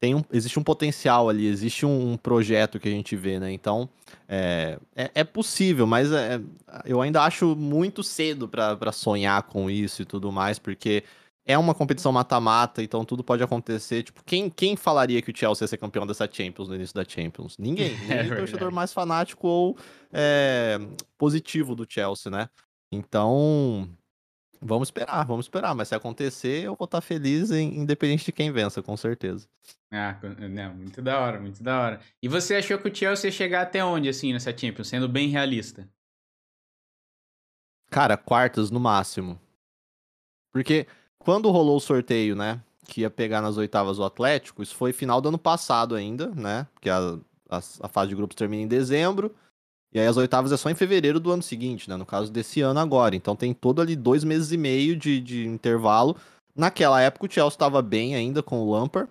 Tem 0.00 0.14
um, 0.14 0.24
existe 0.32 0.58
um 0.58 0.64
potencial 0.64 1.28
ali, 1.28 1.46
existe 1.46 1.86
um, 1.86 2.12
um 2.12 2.16
projeto 2.16 2.80
que 2.80 2.88
a 2.88 2.90
gente 2.90 3.14
vê, 3.14 3.38
né? 3.38 3.52
Então, 3.52 3.88
é, 4.28 4.78
é, 4.96 5.10
é 5.14 5.24
possível, 5.24 5.86
mas 5.86 6.10
é, 6.10 6.40
eu 6.84 7.00
ainda 7.00 7.22
acho 7.22 7.54
muito 7.54 8.02
cedo 8.02 8.48
para 8.48 8.90
sonhar 8.90 9.44
com 9.44 9.70
isso 9.70 10.02
e 10.02 10.04
tudo 10.04 10.32
mais, 10.32 10.58
porque 10.58 11.04
é 11.44 11.58
uma 11.58 11.74
competição 11.74 12.12
mata-mata, 12.12 12.82
então 12.82 13.04
tudo 13.04 13.24
pode 13.24 13.42
acontecer. 13.42 14.04
Tipo, 14.04 14.22
quem, 14.24 14.48
quem 14.48 14.76
falaria 14.76 15.20
que 15.20 15.30
o 15.30 15.36
Chelsea 15.36 15.64
ia 15.64 15.68
ser 15.68 15.76
campeão 15.76 16.06
dessa 16.06 16.28
Champions 16.30 16.68
no 16.68 16.74
início 16.74 16.94
da 16.94 17.04
Champions? 17.04 17.58
Ninguém. 17.58 17.96
Nem 18.06 18.18
é 18.18 18.32
o 18.32 18.36
torcedor 18.36 18.70
mais 18.70 18.92
fanático 18.92 19.46
ou 19.48 19.76
é, 20.12 20.78
positivo 21.18 21.74
do 21.74 21.86
Chelsea, 21.88 22.30
né? 22.30 22.48
Então, 22.92 23.88
vamos 24.60 24.88
esperar, 24.88 25.24
vamos 25.24 25.46
esperar. 25.46 25.74
Mas 25.74 25.88
se 25.88 25.94
acontecer, 25.94 26.64
eu 26.64 26.76
vou 26.76 26.84
estar 26.84 27.00
feliz, 27.00 27.50
independente 27.50 28.24
de 28.24 28.32
quem 28.32 28.52
vença, 28.52 28.80
com 28.80 28.96
certeza. 28.96 29.48
Ah, 29.90 30.16
não, 30.48 30.74
muito 30.74 31.02
da 31.02 31.18
hora, 31.18 31.40
muito 31.40 31.62
da 31.62 31.80
hora. 31.80 32.00
E 32.22 32.28
você 32.28 32.54
achou 32.54 32.78
que 32.78 32.88
o 32.88 32.94
Chelsea 32.94 33.28
ia 33.28 33.32
chegar 33.32 33.62
até 33.62 33.84
onde, 33.84 34.08
assim, 34.08 34.32
nessa 34.32 34.56
Champions, 34.56 34.88
sendo 34.88 35.08
bem 35.08 35.28
realista? 35.28 35.88
Cara, 37.90 38.16
quartas 38.16 38.70
no 38.70 38.80
máximo. 38.80 39.38
Porque 40.52 40.86
quando 41.22 41.50
rolou 41.50 41.76
o 41.76 41.80
sorteio, 41.80 42.34
né? 42.34 42.60
Que 42.86 43.02
ia 43.02 43.10
pegar 43.10 43.40
nas 43.40 43.56
oitavas 43.56 43.98
o 43.98 44.04
Atlético, 44.04 44.62
isso 44.62 44.74
foi 44.74 44.92
final 44.92 45.20
do 45.20 45.28
ano 45.28 45.38
passado 45.38 45.94
ainda, 45.94 46.28
né? 46.34 46.66
Porque 46.74 46.90
a, 46.90 47.16
a, 47.48 47.56
a 47.58 47.88
fase 47.88 48.08
de 48.08 48.16
grupos 48.16 48.34
termina 48.34 48.62
em 48.62 48.68
dezembro. 48.68 49.34
E 49.94 50.00
aí 50.00 50.06
as 50.06 50.16
oitavas 50.16 50.52
é 50.52 50.56
só 50.56 50.70
em 50.70 50.74
fevereiro 50.74 51.20
do 51.20 51.30
ano 51.30 51.42
seguinte, 51.42 51.88
né? 51.88 51.96
No 51.96 52.06
caso 52.06 52.32
desse 52.32 52.60
ano 52.60 52.80
agora. 52.80 53.14
Então 53.14 53.36
tem 53.36 53.52
todo 53.52 53.80
ali 53.80 53.94
dois 53.94 54.24
meses 54.24 54.50
e 54.50 54.56
meio 54.56 54.96
de, 54.96 55.20
de 55.20 55.46
intervalo. 55.46 56.16
Naquela 56.56 57.00
época 57.00 57.26
o 57.26 57.30
Chelsea 57.30 57.54
estava 57.54 57.80
bem 57.82 58.14
ainda 58.14 58.42
com 58.42 58.60
o 58.60 58.72
Lampard. 58.72 59.10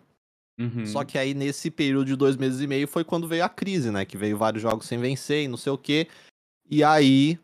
Uhum. 0.60 0.86
Só 0.86 1.04
que 1.04 1.18
aí 1.18 1.34
nesse 1.34 1.72
período 1.72 2.06
de 2.08 2.16
dois 2.16 2.36
meses 2.36 2.62
e 2.62 2.68
meio 2.68 2.88
foi 2.88 3.04
quando 3.04 3.28
veio 3.28 3.46
a 3.46 3.50
crise, 3.50 3.90
né? 3.90 4.06
Que 4.06 4.18
veio 4.18 4.38
vários 4.38 4.62
jogos 4.62 4.86
sem 4.86 5.00
vencer 5.00 5.44
e 5.44 5.48
não 5.48 5.58
sei 5.58 5.72
o 5.72 5.78
quê. 5.78 6.08
E 6.70 6.84
aí 6.84 7.40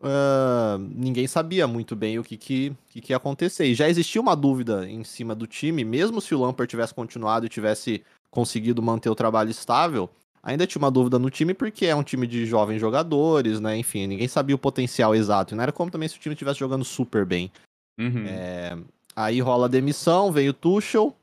uh, 0.00 0.78
ninguém 0.78 1.26
sabia 1.26 1.66
muito 1.66 1.94
bem 1.96 2.18
o 2.18 2.24
que, 2.24 2.36
que, 2.36 2.72
que, 2.88 3.00
que 3.00 3.12
ia 3.12 3.16
acontecer. 3.16 3.66
E 3.66 3.74
já 3.74 3.88
existia 3.88 4.20
uma 4.20 4.34
dúvida 4.34 4.88
em 4.88 5.04
cima 5.04 5.34
do 5.34 5.46
time, 5.46 5.84
mesmo 5.84 6.20
se 6.20 6.34
o 6.34 6.40
Lampard 6.40 6.68
tivesse 6.68 6.94
continuado 6.94 7.46
e 7.46 7.48
tivesse 7.48 8.02
conseguido 8.30 8.82
manter 8.82 9.10
o 9.10 9.14
trabalho 9.14 9.50
estável, 9.50 10.08
ainda 10.42 10.66
tinha 10.66 10.80
uma 10.80 10.90
dúvida 10.90 11.18
no 11.18 11.30
time 11.30 11.54
porque 11.54 11.86
é 11.86 11.94
um 11.94 12.02
time 12.02 12.26
de 12.26 12.46
jovens 12.46 12.80
jogadores, 12.80 13.60
né? 13.60 13.76
Enfim, 13.76 14.06
ninguém 14.06 14.28
sabia 14.28 14.54
o 14.54 14.58
potencial 14.58 15.14
exato. 15.14 15.54
E 15.54 15.56
não 15.56 15.62
era 15.62 15.72
como 15.72 15.90
também 15.90 16.08
se 16.08 16.16
o 16.16 16.20
time 16.20 16.34
estivesse 16.34 16.60
jogando 16.60 16.84
super 16.84 17.24
bem. 17.24 17.50
Uhum. 17.98 18.24
É... 18.26 18.76
Aí 19.16 19.40
rola 19.40 19.66
a 19.66 19.68
demissão, 19.68 20.30
vem 20.30 20.48
o 20.48 20.52
Tuchel 20.52 21.16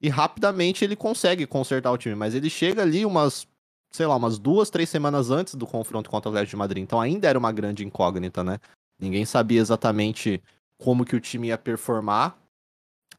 e 0.00 0.08
rapidamente 0.08 0.84
ele 0.84 0.96
consegue 0.96 1.46
consertar 1.46 1.92
o 1.92 1.98
time. 1.98 2.14
Mas 2.14 2.34
ele 2.34 2.48
chega 2.48 2.80
ali 2.80 3.04
umas 3.04 3.46
sei 3.94 4.06
lá, 4.06 4.16
umas 4.16 4.38
duas, 4.38 4.70
três 4.70 4.88
semanas 4.88 5.30
antes 5.30 5.54
do 5.54 5.66
confronto 5.66 6.08
contra 6.08 6.28
o 6.28 6.32
Atlético 6.32 6.50
de 6.50 6.56
Madrid. 6.56 6.82
Então 6.82 7.00
ainda 7.00 7.28
era 7.28 7.38
uma 7.38 7.52
grande 7.52 7.84
incógnita, 7.84 8.42
né? 8.42 8.58
Ninguém 8.98 9.24
sabia 9.24 9.60
exatamente 9.60 10.42
como 10.78 11.04
que 11.04 11.14
o 11.14 11.20
time 11.20 11.48
ia 11.48 11.58
performar. 11.58 12.36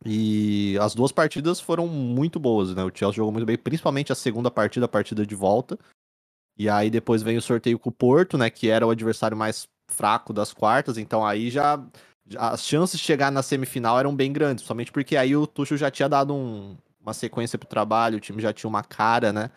E 0.06 0.78
as 0.82 0.96
duas 0.96 1.12
partidas 1.12 1.60
foram 1.60 1.88
muito 1.88 2.40
boas, 2.40 2.74
né? 2.76 2.84
O 2.84 2.92
Chelsea 2.94 3.18
jogou 3.18 3.32
muito 3.32 3.46
bem, 3.46 3.58
principalmente 3.58 4.12
a 4.12 4.16
segunda 4.16 4.50
partida, 4.50 4.86
a 4.86 4.90
partida 4.90 5.26
de 5.26 5.36
volta. 5.36 5.78
E 6.58 6.70
aí 6.70 6.90
depois 6.90 7.22
vem 7.22 7.38
o 7.38 7.42
sorteio 7.42 7.80
com 7.80 7.90
o 7.90 7.94
Porto, 7.94 8.38
né? 8.38 8.50
Que 8.50 8.70
era 8.70 8.86
o 8.86 8.90
adversário 8.90 9.38
mais 9.38 9.68
fraco 9.90 10.34
das 10.34 10.54
quartas. 10.54 10.98
Então 10.98 11.26
aí 11.26 11.50
já 11.50 11.82
as 12.38 12.66
chances 12.66 13.00
de 13.00 13.06
chegar 13.06 13.32
na 13.32 13.44
semifinal 13.44 14.00
eram 14.00 14.16
bem 14.16 14.32
grandes, 14.32 14.64
somente 14.64 14.92
porque 14.92 15.16
aí 15.18 15.36
o 15.36 15.46
Tuchel 15.46 15.78
já 15.78 15.92
tinha 15.92 16.08
dado 16.08 16.34
um, 16.34 16.78
uma 17.02 17.14
sequência 17.14 17.60
pro 17.60 17.68
trabalho, 17.68 18.18
o 18.18 18.22
time 18.22 18.42
já 18.42 18.54
tinha 18.54 18.70
uma 18.70 18.84
cara, 18.84 19.34
né? 19.34 19.52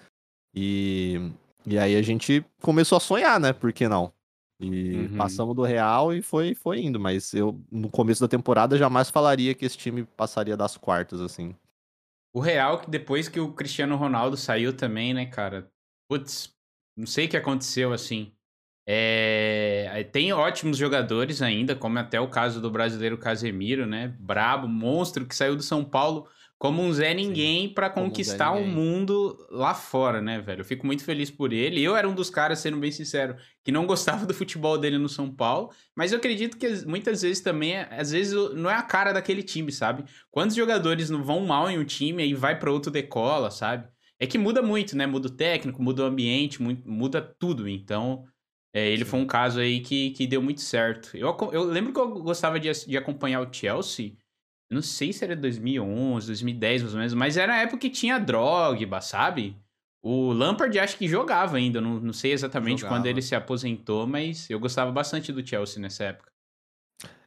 E, 0.56 1.20
e 1.66 1.78
aí 1.78 1.94
a 1.94 2.02
gente 2.02 2.42
começou 2.62 2.96
a 2.96 3.00
sonhar, 3.00 3.38
né? 3.38 3.52
Por 3.52 3.72
que 3.72 3.86
não? 3.86 4.10
E 4.58 4.96
uhum. 4.96 5.16
passamos 5.18 5.54
do 5.54 5.62
Real 5.62 6.14
e 6.14 6.22
foi, 6.22 6.54
foi 6.54 6.80
indo. 6.80 6.98
Mas 6.98 7.34
eu, 7.34 7.60
no 7.70 7.90
começo 7.90 8.22
da 8.22 8.28
temporada, 8.28 8.78
jamais 8.78 9.10
falaria 9.10 9.54
que 9.54 9.66
esse 9.66 9.76
time 9.76 10.04
passaria 10.16 10.56
das 10.56 10.78
quartas, 10.78 11.20
assim. 11.20 11.54
O 12.34 12.40
Real, 12.40 12.80
que 12.80 12.90
depois 12.90 13.28
que 13.28 13.38
o 13.38 13.52
Cristiano 13.52 13.96
Ronaldo 13.96 14.36
saiu 14.36 14.74
também, 14.74 15.12
né, 15.12 15.26
cara? 15.26 15.70
Putz, 16.08 16.54
não 16.96 17.06
sei 17.06 17.26
o 17.26 17.28
que 17.28 17.36
aconteceu, 17.36 17.92
assim. 17.92 18.32
É... 18.88 20.08
Tem 20.12 20.32
ótimos 20.32 20.78
jogadores 20.78 21.42
ainda, 21.42 21.74
como 21.74 21.98
até 21.98 22.18
o 22.18 22.30
caso 22.30 22.60
do 22.60 22.70
brasileiro 22.70 23.18
Casemiro, 23.18 23.84
né? 23.84 24.14
Brabo, 24.18 24.66
monstro, 24.66 25.26
que 25.26 25.36
saiu 25.36 25.56
do 25.56 25.62
São 25.62 25.84
Paulo 25.84 26.28
como 26.58 26.82
um 26.82 26.92
Zé 26.92 27.12
Ninguém 27.12 27.68
para 27.68 27.90
conquistar 27.90 28.52
o 28.52 28.60
um 28.60 28.66
mundo 28.66 29.36
lá 29.50 29.74
fora, 29.74 30.22
né, 30.22 30.40
velho? 30.40 30.62
Eu 30.62 30.64
fico 30.64 30.86
muito 30.86 31.04
feliz 31.04 31.30
por 31.30 31.52
ele. 31.52 31.82
Eu 31.82 31.94
era 31.94 32.08
um 32.08 32.14
dos 32.14 32.30
caras, 32.30 32.60
sendo 32.60 32.78
bem 32.78 32.90
sincero, 32.90 33.36
que 33.62 33.70
não 33.70 33.84
gostava 33.86 34.24
do 34.24 34.32
futebol 34.32 34.78
dele 34.78 34.96
no 34.96 35.08
São 35.08 35.30
Paulo, 35.30 35.70
mas 35.94 36.12
eu 36.12 36.18
acredito 36.18 36.56
que 36.56 36.86
muitas 36.86 37.20
vezes 37.22 37.42
também, 37.42 37.76
às 37.76 38.10
vezes 38.10 38.32
não 38.54 38.70
é 38.70 38.74
a 38.74 38.82
cara 38.82 39.12
daquele 39.12 39.42
time, 39.42 39.70
sabe? 39.70 40.04
Quantos 40.30 40.56
jogadores 40.56 41.10
não 41.10 41.22
vão 41.22 41.44
mal 41.44 41.70
em 41.70 41.78
um 41.78 41.84
time 41.84 42.26
e 42.26 42.34
vai 42.34 42.58
para 42.58 42.72
outro 42.72 42.90
decola, 42.90 43.50
sabe? 43.50 43.88
É 44.18 44.26
que 44.26 44.38
muda 44.38 44.62
muito, 44.62 44.96
né? 44.96 45.06
Muda 45.06 45.28
o 45.28 45.30
técnico, 45.30 45.82
muda 45.82 46.04
o 46.04 46.06
ambiente, 46.06 46.62
muda 46.62 47.20
tudo. 47.38 47.68
Então, 47.68 48.24
é, 48.72 48.88
ele 48.90 49.04
Sim. 49.04 49.10
foi 49.10 49.20
um 49.20 49.26
caso 49.26 49.60
aí 49.60 49.80
que, 49.80 50.10
que 50.12 50.26
deu 50.26 50.40
muito 50.40 50.62
certo. 50.62 51.14
Eu, 51.14 51.36
eu 51.52 51.64
lembro 51.64 51.92
que 51.92 52.00
eu 52.00 52.08
gostava 52.22 52.58
de, 52.58 52.70
de 52.86 52.96
acompanhar 52.96 53.46
o 53.46 53.52
Chelsea 53.52 54.14
não 54.70 54.82
sei 54.82 55.12
se 55.12 55.24
era 55.24 55.36
2011, 55.36 56.26
2010 56.26 56.82
mais 56.82 56.94
ou 56.94 56.98
menos, 56.98 57.14
mas 57.14 57.36
era 57.36 57.54
a 57.54 57.58
época 57.58 57.78
que 57.78 57.90
tinha 57.90 58.18
Drogba, 58.18 59.00
sabe? 59.00 59.56
O 60.02 60.32
Lampard 60.32 60.78
acho 60.78 60.96
que 60.96 61.08
jogava 61.08 61.56
ainda, 61.56 61.80
não, 61.80 61.98
não 61.98 62.12
sei 62.12 62.32
exatamente 62.32 62.80
Jogava. 62.80 62.96
quando 62.96 63.06
ele 63.06 63.20
se 63.22 63.34
aposentou, 63.34 64.06
mas 64.06 64.48
eu 64.48 64.60
gostava 64.60 64.92
bastante 64.92 65.32
do 65.32 65.44
Chelsea 65.46 65.80
nessa 65.82 66.04
época. 66.04 66.30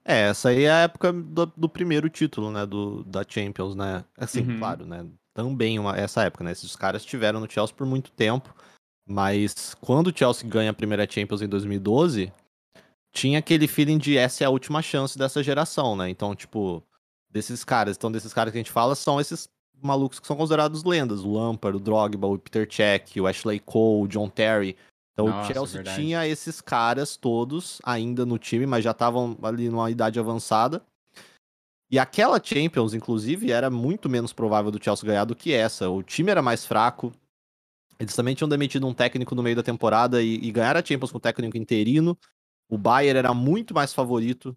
É, 0.05 0.29
essa 0.29 0.49
aí 0.49 0.63
é 0.63 0.71
a 0.71 0.77
época 0.79 1.11
do, 1.11 1.45
do 1.45 1.69
primeiro 1.69 2.09
título, 2.09 2.51
né, 2.51 2.65
do, 2.65 3.03
da 3.03 3.23
Champions, 3.27 3.75
né? 3.75 4.03
Assim, 4.17 4.41
Uhum. 4.41 4.57
claro, 4.57 4.85
né? 4.85 5.05
Também 5.33 5.77
uma, 5.77 5.95
essa 5.95 6.23
época, 6.23 6.43
né? 6.43 6.51
Esses 6.51 6.75
caras 6.75 7.01
estiveram 7.01 7.39
no 7.39 7.49
Chelsea 7.51 7.75
por 7.75 7.85
muito 7.85 8.11
tempo, 8.11 8.53
mas 9.07 9.75
quando 9.81 10.07
o 10.07 10.17
Chelsea 10.17 10.49
ganha 10.49 10.71
a 10.71 10.73
primeira 10.73 11.09
Champions 11.09 11.41
em 11.41 11.47
2012, 11.47 12.31
tinha 13.11 13.39
aquele 13.39 13.67
feeling 13.67 13.97
de 13.97 14.17
essa 14.17 14.43
é 14.43 14.47
a 14.47 14.49
última 14.49 14.81
chance 14.81 15.17
dessa 15.17 15.43
geração, 15.43 15.95
né? 15.95 16.09
Então, 16.09 16.33
tipo, 16.35 16.83
desses 17.29 17.63
caras, 17.63 17.95
então 17.95 18.11
desses 18.11 18.33
caras 18.33 18.51
que 18.51 18.57
a 18.57 18.61
gente 18.61 18.71
fala 18.71 18.95
são 18.95 19.19
esses 19.19 19.49
malucos 19.81 20.19
que 20.19 20.27
são 20.27 20.35
considerados 20.35 20.83
lendas, 20.83 21.23
o 21.23 21.33
Lampard, 21.33 21.77
o 21.77 21.79
Drogba, 21.79 22.27
o 22.27 22.37
Peter 22.37 22.67
Cech, 22.69 23.19
o 23.19 23.27
Ashley 23.27 23.59
Cole, 23.59 24.03
o 24.03 24.07
John 24.07 24.29
Terry. 24.29 24.75
Então 25.13 25.27
Nossa, 25.27 25.51
o 25.51 25.53
Chelsea 25.53 25.75
verdade. 25.75 26.01
tinha 26.01 26.27
esses 26.27 26.61
caras 26.61 27.17
todos 27.17 27.79
ainda 27.83 28.25
no 28.25 28.37
time, 28.37 28.65
mas 28.65 28.83
já 28.83 28.91
estavam 28.91 29.37
ali 29.41 29.69
numa 29.69 29.89
idade 29.89 30.19
avançada. 30.19 30.81
E 31.91 31.97
aquela 31.97 32.39
Champions, 32.43 32.93
inclusive, 32.93 33.51
era 33.51 33.69
muito 33.69 34.07
menos 34.07 34.31
provável 34.31 34.69
do 34.69 34.83
Chelsea 34.83 35.07
ganhar 35.07 35.25
do 35.25 35.35
que 35.35 35.51
essa. 35.51 35.89
O 35.89 36.03
time 36.03 36.29
era 36.29 36.41
mais 36.41 36.65
fraco. 36.65 37.11
Eles 37.99 38.15
também 38.15 38.35
tinham 38.35 38.47
demitido 38.47 38.87
um 38.87 38.93
técnico 38.93 39.33
no 39.33 39.41
meio 39.41 39.55
da 39.55 39.63
temporada 39.63 40.21
e, 40.21 40.35
e 40.35 40.51
ganharam 40.51 40.79
a 40.79 40.85
Champions 40.85 41.11
com 41.11 41.17
o 41.17 41.21
técnico 41.21 41.57
interino. 41.57 42.17
O 42.69 42.77
Bayern 42.77 43.17
era 43.17 43.33
muito 43.33 43.73
mais 43.73 43.91
favorito 43.91 44.55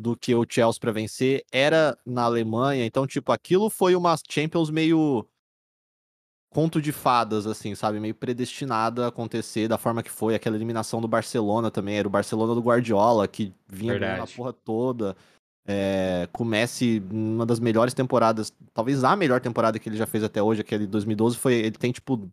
do 0.00 0.16
que 0.16 0.34
o 0.34 0.46
Chelsea 0.48 0.80
para 0.80 0.92
vencer. 0.92 1.44
Era 1.52 1.96
na 2.06 2.22
Alemanha, 2.22 2.86
então, 2.86 3.06
tipo, 3.06 3.30
aquilo 3.30 3.68
foi 3.68 3.94
uma 3.94 4.16
Champions 4.28 4.70
meio 4.70 5.26
conto 6.50 6.80
de 6.80 6.90
fadas, 6.90 7.46
assim, 7.46 7.74
sabe? 7.74 8.00
Meio 8.00 8.14
predestinada 8.14 9.04
a 9.04 9.08
acontecer 9.08 9.68
da 9.68 9.76
forma 9.76 10.02
que 10.02 10.10
foi. 10.10 10.34
Aquela 10.34 10.56
eliminação 10.56 11.00
do 11.00 11.06
Barcelona 11.06 11.70
também. 11.70 11.96
Era 11.96 12.08
o 12.08 12.10
Barcelona 12.10 12.54
do 12.54 12.62
Guardiola, 12.62 13.28
que 13.28 13.52
vinha 13.68 13.98
ganhando 13.98 14.04
a 14.04 14.16
Verdade. 14.16 14.36
porra 14.36 14.52
toda. 14.52 15.16
É, 15.66 16.26
com 16.32 16.42
o 16.42 16.46
Messi, 16.46 17.02
uma 17.10 17.44
das 17.44 17.60
melhores 17.60 17.94
temporadas, 17.94 18.52
talvez 18.72 19.04
a 19.04 19.14
melhor 19.14 19.40
temporada 19.40 19.78
que 19.78 19.88
ele 19.88 19.96
já 19.96 20.06
fez 20.06 20.24
até 20.24 20.42
hoje, 20.42 20.62
aquele 20.62 20.86
2012, 20.86 21.36
foi. 21.36 21.54
Ele 21.54 21.76
tem, 21.76 21.92
tipo. 21.92 22.28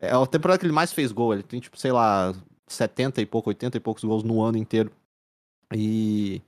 É 0.00 0.12
a 0.12 0.26
temporada 0.26 0.58
que 0.58 0.64
ele 0.64 0.72
mais 0.72 0.92
fez 0.92 1.12
gol. 1.12 1.34
Ele 1.34 1.42
tem, 1.42 1.60
tipo, 1.60 1.76
sei 1.76 1.92
lá, 1.92 2.32
70 2.68 3.20
e 3.20 3.26
pouco, 3.26 3.50
80 3.50 3.76
e 3.76 3.80
poucos 3.80 4.04
gols 4.04 4.22
no 4.22 4.40
ano 4.40 4.56
inteiro. 4.56 4.90
E. 5.74 6.40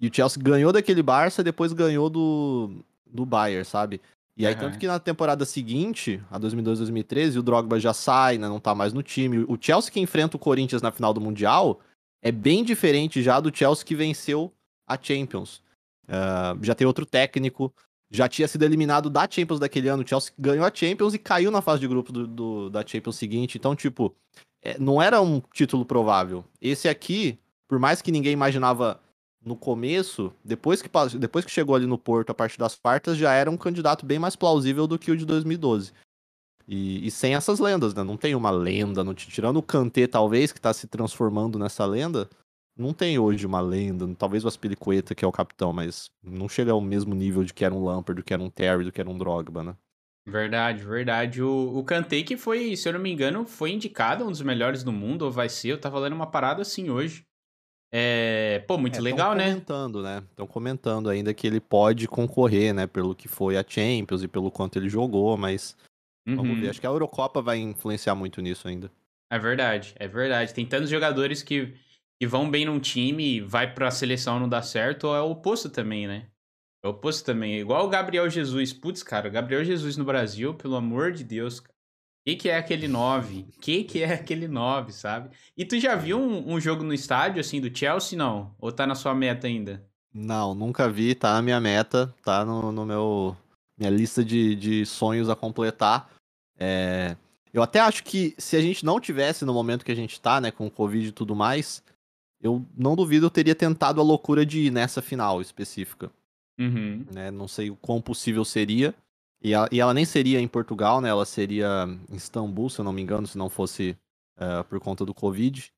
E 0.00 0.06
o 0.08 0.14
Chelsea 0.14 0.42
ganhou 0.42 0.72
daquele 0.72 1.02
Barça, 1.02 1.42
depois 1.42 1.72
ganhou 1.72 2.08
do, 2.08 2.70
do 3.06 3.26
Bayern, 3.26 3.64
sabe? 3.64 4.00
E 4.36 4.46
aí, 4.46 4.52
Aham. 4.52 4.60
tanto 4.60 4.78
que 4.78 4.86
na 4.86 5.00
temporada 5.00 5.44
seguinte, 5.44 6.22
a 6.30 6.38
2002-2013, 6.38 7.38
o 7.38 7.42
Drogba 7.42 7.80
já 7.80 7.92
sai, 7.92 8.38
né? 8.38 8.48
Não 8.48 8.60
tá 8.60 8.74
mais 8.74 8.92
no 8.92 9.02
time. 9.02 9.38
O 9.48 9.58
Chelsea 9.60 9.90
que 9.90 9.98
enfrenta 9.98 10.36
o 10.36 10.40
Corinthians 10.40 10.80
na 10.80 10.92
final 10.92 11.12
do 11.12 11.20
Mundial 11.20 11.80
é 12.22 12.30
bem 12.30 12.62
diferente 12.62 13.20
já 13.22 13.40
do 13.40 13.54
Chelsea 13.54 13.84
que 13.84 13.96
venceu 13.96 14.52
a 14.86 14.96
Champions. 15.00 15.60
Ah, 16.06 16.56
já 16.62 16.74
tem 16.74 16.86
outro 16.86 17.04
técnico, 17.04 17.72
já 18.10 18.28
tinha 18.28 18.46
sido 18.46 18.62
eliminado 18.64 19.10
da 19.10 19.28
Champions 19.28 19.58
daquele 19.58 19.88
ano. 19.88 20.04
O 20.04 20.08
Chelsea 20.08 20.32
ganhou 20.38 20.64
a 20.64 20.70
Champions 20.72 21.14
e 21.14 21.18
caiu 21.18 21.50
na 21.50 21.60
fase 21.60 21.80
de 21.80 21.88
grupo 21.88 22.12
do, 22.12 22.24
do- 22.26 22.70
da 22.70 22.86
Champions 22.86 23.16
seguinte. 23.16 23.58
Então, 23.58 23.74
tipo, 23.74 24.14
é, 24.62 24.78
não 24.78 25.02
era 25.02 25.20
um 25.20 25.42
título 25.52 25.84
provável. 25.84 26.44
Esse 26.62 26.88
aqui, 26.88 27.36
por 27.66 27.80
mais 27.80 28.00
que 28.00 28.12
ninguém 28.12 28.32
imaginava 28.32 29.00
no 29.48 29.56
começo, 29.56 30.32
depois 30.44 30.82
que, 30.82 30.90
depois 31.18 31.44
que 31.44 31.50
chegou 31.50 31.74
ali 31.74 31.86
no 31.86 31.96
Porto 31.96 32.30
a 32.30 32.34
partir 32.34 32.58
das 32.58 32.76
quartas, 32.76 33.16
já 33.16 33.32
era 33.32 33.50
um 33.50 33.56
candidato 33.56 34.04
bem 34.04 34.18
mais 34.18 34.36
plausível 34.36 34.86
do 34.86 34.98
que 34.98 35.10
o 35.10 35.16
de 35.16 35.24
2012. 35.24 35.92
E, 36.68 37.06
e 37.06 37.10
sem 37.10 37.34
essas 37.34 37.58
lendas, 37.58 37.94
né? 37.94 38.04
Não 38.04 38.18
tem 38.18 38.34
uma 38.34 38.50
lenda, 38.50 39.02
no, 39.02 39.14
tirando 39.14 39.56
o 39.56 39.62
Kanté, 39.62 40.06
talvez, 40.06 40.52
que 40.52 40.60
tá 40.60 40.72
se 40.74 40.86
transformando 40.86 41.58
nessa 41.58 41.86
lenda, 41.86 42.28
não 42.76 42.92
tem 42.92 43.18
hoje 43.18 43.46
uma 43.46 43.60
lenda. 43.60 44.06
Talvez 44.16 44.44
o 44.44 44.48
Aspilicueta, 44.48 45.14
que 45.14 45.24
é 45.24 45.28
o 45.28 45.32
capitão, 45.32 45.72
mas 45.72 46.10
não 46.22 46.46
chega 46.46 46.70
ao 46.70 46.80
mesmo 46.80 47.14
nível 47.14 47.42
de 47.42 47.54
que 47.54 47.64
era 47.64 47.74
um 47.74 47.82
Lampard, 47.82 48.20
do 48.20 48.24
que 48.24 48.34
era 48.34 48.42
um 48.42 48.50
Terry, 48.50 48.84
do 48.84 48.92
que 48.92 49.00
era 49.00 49.08
um 49.08 49.16
Drogba, 49.16 49.64
né? 49.64 49.74
Verdade, 50.26 50.84
verdade. 50.84 51.42
O, 51.42 51.78
o 51.78 51.82
Kanté 51.82 52.22
que 52.22 52.36
foi, 52.36 52.76
se 52.76 52.86
eu 52.86 52.92
não 52.92 53.00
me 53.00 53.10
engano, 53.10 53.46
foi 53.46 53.70
indicado 53.70 54.24
um 54.24 54.30
dos 54.30 54.42
melhores 54.42 54.84
do 54.84 54.92
mundo, 54.92 55.22
ou 55.22 55.30
vai 55.30 55.48
ser. 55.48 55.68
Eu 55.68 55.80
tava 55.80 55.98
lendo 55.98 56.12
uma 56.12 56.30
parada 56.30 56.60
assim 56.60 56.90
hoje. 56.90 57.24
É, 57.90 58.58
pô, 58.66 58.76
muito 58.76 58.98
É, 58.98 59.00
legal, 59.00 59.34
né? 59.34 59.44
comentando, 59.48 60.02
né? 60.02 60.22
Estão 60.30 60.46
comentando 60.46 61.08
ainda 61.08 61.32
que 61.32 61.46
ele 61.46 61.60
pode 61.60 62.06
concorrer, 62.06 62.74
né? 62.74 62.86
Pelo 62.86 63.14
que 63.14 63.28
foi 63.28 63.56
a 63.56 63.64
Champions 63.66 64.22
e 64.22 64.28
pelo 64.28 64.50
quanto 64.50 64.78
ele 64.78 64.88
jogou, 64.88 65.36
mas 65.36 65.76
vamos 66.26 66.54
Uhum. 66.56 66.60
ver. 66.60 66.70
Acho 66.70 66.80
que 66.80 66.86
a 66.86 66.90
Eurocopa 66.90 67.40
vai 67.40 67.58
influenciar 67.58 68.14
muito 68.14 68.40
nisso 68.42 68.68
ainda. 68.68 68.90
É 69.30 69.38
verdade, 69.38 69.94
é 69.98 70.06
verdade. 70.08 70.54
Tem 70.54 70.66
tantos 70.66 70.88
jogadores 70.90 71.42
que, 71.42 71.74
que 72.20 72.26
vão 72.26 72.50
bem 72.50 72.64
num 72.64 72.80
time, 72.80 73.40
vai 73.40 73.72
pra 73.72 73.90
seleção 73.90 74.36
e 74.36 74.40
não 74.40 74.48
dá 74.48 74.62
certo, 74.62 75.04
ou 75.08 75.16
é 75.16 75.20
o 75.20 75.30
oposto 75.30 75.68
também, 75.70 76.06
né? 76.06 76.26
É 76.84 76.88
o 76.88 76.90
oposto 76.90 77.24
também. 77.24 77.58
Igual 77.58 77.86
o 77.86 77.88
Gabriel 77.90 78.28
Jesus. 78.30 78.72
Putz, 78.72 79.02
cara, 79.02 79.28
o 79.28 79.32
Gabriel 79.32 79.64
Jesus 79.64 79.96
no 79.96 80.04
Brasil, 80.04 80.54
pelo 80.54 80.76
amor 80.76 81.12
de 81.12 81.24
Deus, 81.24 81.60
cara. 81.60 81.74
O 82.28 82.30
que, 82.30 82.36
que 82.36 82.48
é 82.50 82.58
aquele 82.58 82.86
9? 82.86 83.46
O 83.56 83.58
que, 83.58 83.84
que 83.84 84.02
é 84.02 84.12
aquele 84.12 84.46
9, 84.46 84.92
sabe? 84.92 85.30
E 85.56 85.64
tu 85.64 85.80
já 85.80 85.96
viu 85.96 86.20
um, 86.20 86.52
um 86.52 86.60
jogo 86.60 86.84
no 86.84 86.92
estádio, 86.92 87.40
assim, 87.40 87.58
do 87.58 87.74
Chelsea, 87.74 88.18
não? 88.18 88.54
Ou 88.58 88.70
tá 88.70 88.86
na 88.86 88.94
sua 88.94 89.14
meta 89.14 89.46
ainda? 89.46 89.82
Não, 90.12 90.54
nunca 90.54 90.90
vi, 90.90 91.14
tá 91.14 91.32
na 91.32 91.40
minha 91.40 91.58
meta, 91.58 92.14
tá 92.22 92.44
no, 92.44 92.70
no 92.70 92.84
meu 92.84 93.34
minha 93.78 93.88
lista 93.88 94.22
de, 94.22 94.54
de 94.56 94.84
sonhos 94.84 95.30
a 95.30 95.34
completar. 95.34 96.10
É, 96.58 97.16
eu 97.50 97.62
até 97.62 97.80
acho 97.80 98.04
que 98.04 98.34
se 98.36 98.56
a 98.56 98.60
gente 98.60 98.84
não 98.84 99.00
tivesse 99.00 99.46
no 99.46 99.54
momento 99.54 99.82
que 99.82 99.92
a 99.92 99.96
gente 99.96 100.20
tá, 100.20 100.38
né, 100.38 100.50
com 100.50 100.66
o 100.66 100.70
Covid 100.70 101.08
e 101.08 101.12
tudo 101.12 101.34
mais, 101.34 101.82
eu 102.42 102.62
não 102.76 102.94
duvido 102.94 103.24
eu 103.24 103.30
teria 103.30 103.54
tentado 103.54 104.02
a 104.02 104.04
loucura 104.04 104.44
de 104.44 104.66
ir 104.66 104.70
nessa 104.70 105.00
final 105.00 105.40
específica. 105.40 106.10
Uhum. 106.60 107.06
né? 107.10 107.30
Não 107.30 107.48
sei 107.48 107.70
o 107.70 107.76
quão 107.76 108.02
possível 108.02 108.44
seria. 108.44 108.94
E 109.42 109.52
ela, 109.52 109.68
e 109.70 109.80
ela 109.80 109.94
nem 109.94 110.04
seria 110.04 110.40
em 110.40 110.48
Portugal, 110.48 111.00
né? 111.00 111.08
Ela 111.08 111.24
seria 111.24 111.86
em 112.10 112.16
Istambul, 112.16 112.68
se 112.70 112.80
eu 112.80 112.84
não 112.84 112.92
me 112.92 113.02
engano, 113.02 113.26
se 113.26 113.38
não 113.38 113.48
fosse 113.48 113.96
eh, 114.38 114.62
por 114.64 114.80
conta 114.80 115.04
do 115.04 115.14
Covid. 115.14 115.72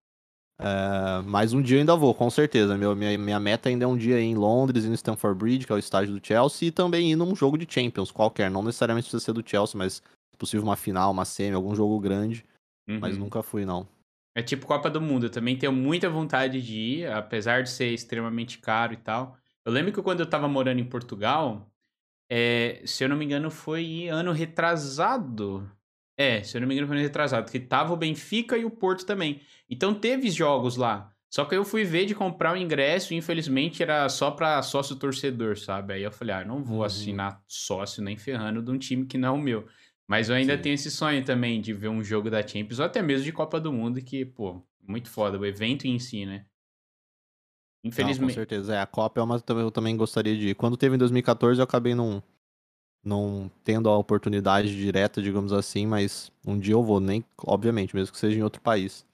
Eh, 0.59 1.23
mas 1.25 1.52
um 1.52 1.62
dia 1.62 1.76
eu 1.76 1.81
ainda 1.81 1.97
vou, 1.97 2.14
com 2.14 2.29
certeza. 2.31 2.76
Meu, 2.76 2.95
minha, 2.95 3.17
minha 3.19 3.40
meta 3.40 3.69
ainda 3.69 3.85
é 3.85 3.88
um 3.88 3.97
dia 3.97 4.21
ir 4.21 4.25
em 4.25 4.35
Londres 4.35 4.85
e 4.85 4.88
no 4.88 4.95
Stamford 4.95 5.38
Bridge, 5.38 5.67
que 5.67 5.73
é 5.73 5.75
o 5.75 5.79
estádio 5.79 6.19
do 6.19 6.26
Chelsea, 6.26 6.69
e 6.69 6.71
também 6.71 7.12
ir 7.12 7.17
num 7.17 7.35
jogo 7.35 7.59
de 7.59 7.67
Champions 7.69 8.11
qualquer. 8.11 8.50
Não 8.50 8.62
necessariamente 8.62 9.07
precisa 9.07 9.25
ser 9.25 9.33
do 9.33 9.47
Chelsea, 9.47 9.76
mas 9.76 9.95
se 9.95 10.37
possível 10.38 10.64
uma 10.64 10.76
final, 10.76 11.11
uma 11.11 11.25
semi, 11.25 11.55
algum 11.55 11.75
jogo 11.75 11.99
grande. 12.00 12.45
Mas 12.87 13.14
uhum. 13.14 13.25
nunca 13.25 13.43
fui, 13.43 13.64
não. 13.64 13.87
É 14.35 14.43
tipo 14.43 14.67
Copa 14.67 14.90
do 14.90 15.00
Mundo. 15.00 15.26
Eu 15.26 15.31
também 15.31 15.57
tenho 15.57 15.73
muita 15.73 16.09
vontade 16.09 16.61
de 16.61 16.75
ir, 16.75 17.12
apesar 17.12 17.62
de 17.62 17.71
ser 17.71 17.93
extremamente 17.93 18.59
caro 18.59 18.93
e 18.93 18.97
tal. 18.97 19.37
Eu 19.64 19.73
lembro 19.73 19.93
que 19.93 20.02
quando 20.02 20.21
eu 20.21 20.26
tava 20.26 20.49
morando 20.49 20.81
em 20.81 20.85
Portugal, 20.85 21.70
é, 22.30 22.80
se 22.87 23.04
eu 23.04 23.08
não 23.08 23.16
me 23.16 23.25
engano, 23.25 23.50
foi 23.50 24.08
ano 24.08 24.32
retrasado. 24.32 25.70
É, 26.16 26.42
se 26.42 26.56
eu 26.56 26.60
não 26.60 26.68
me 26.68 26.75
engano, 26.75 26.87
foi 26.88 26.96
ano 26.96 27.04
retrasado. 27.04 27.50
Que 27.50 27.58
tava 27.58 27.92
o 27.92 27.96
Benfica 27.96 28.56
e 28.56 28.64
o 28.64 28.70
Porto 28.70 29.04
também. 29.04 29.40
Então 29.68 29.94
teve 29.94 30.30
jogos 30.30 30.76
lá. 30.76 31.12
Só 31.32 31.44
que 31.44 31.54
eu 31.54 31.64
fui 31.64 31.84
ver 31.84 32.06
de 32.06 32.14
comprar 32.14 32.54
o 32.54 32.56
ingresso 32.56 33.14
e 33.14 33.16
infelizmente 33.16 33.82
era 33.82 34.08
só 34.08 34.30
pra 34.32 34.60
sócio 34.62 34.96
torcedor, 34.96 35.56
sabe? 35.58 35.94
Aí 35.94 36.02
eu 36.02 36.10
falei, 36.12 36.34
ah, 36.34 36.44
não 36.44 36.62
vou 36.64 36.78
Uhum. 36.78 36.84
assinar 36.84 37.42
sócio 37.46 38.02
nem 38.02 38.16
ferrando 38.16 38.60
de 38.62 38.70
um 38.70 38.78
time 38.78 39.06
que 39.06 39.16
não 39.16 39.28
é 39.28 39.32
o 39.32 39.38
meu. 39.38 39.66
Mas 40.08 40.28
eu 40.28 40.34
ainda 40.34 40.56
Sim. 40.56 40.62
tenho 40.62 40.75
esse 40.75 40.90
sonho 40.90 41.25
também 41.25 41.60
de 41.60 41.72
ver 41.72 41.88
um 41.88 42.02
jogo 42.02 42.28
da 42.28 42.44
Champions 42.46 42.80
ou 42.80 42.84
até 42.84 43.00
mesmo 43.00 43.25
de 43.25 43.32
Copa 43.32 43.60
do 43.60 43.72
Mundo, 43.72 44.02
que, 44.02 44.25
pô, 44.25 44.66
muito 44.87 45.08
foda, 45.08 45.38
o 45.38 45.46
evento 45.46 45.87
em 45.87 45.99
si, 46.00 46.26
né? 46.26 46.46
Não, 47.82 47.88
com 47.88 47.88
Infelizmente. 47.88 48.34
certeza. 48.34 48.75
É, 48.75 48.80
a 48.80 48.87
Copa 48.87 49.20
é 49.20 49.22
uma 49.22 49.40
que 49.40 49.52
eu 49.52 49.70
também 49.70 49.96
gostaria 49.96 50.37
de 50.37 50.49
ir. 50.49 50.54
Quando 50.54 50.76
teve 50.76 50.94
em 50.94 50.99
2014, 50.99 51.60
eu 51.60 51.64
acabei 51.64 51.94
não, 51.94 52.22
não 53.04 53.50
tendo 53.64 53.88
a 53.88 53.96
oportunidade 53.96 54.76
direta, 54.76 55.22
digamos 55.22 55.52
assim, 55.52 55.87
mas 55.87 56.30
um 56.46 56.58
dia 56.58 56.75
eu 56.75 56.82
vou, 56.82 57.00
nem, 57.00 57.25
obviamente, 57.44 57.94
mesmo 57.94 58.12
que 58.12 58.18
seja 58.18 58.38
em 58.38 58.42
outro 58.42 58.60
país. 58.60 59.06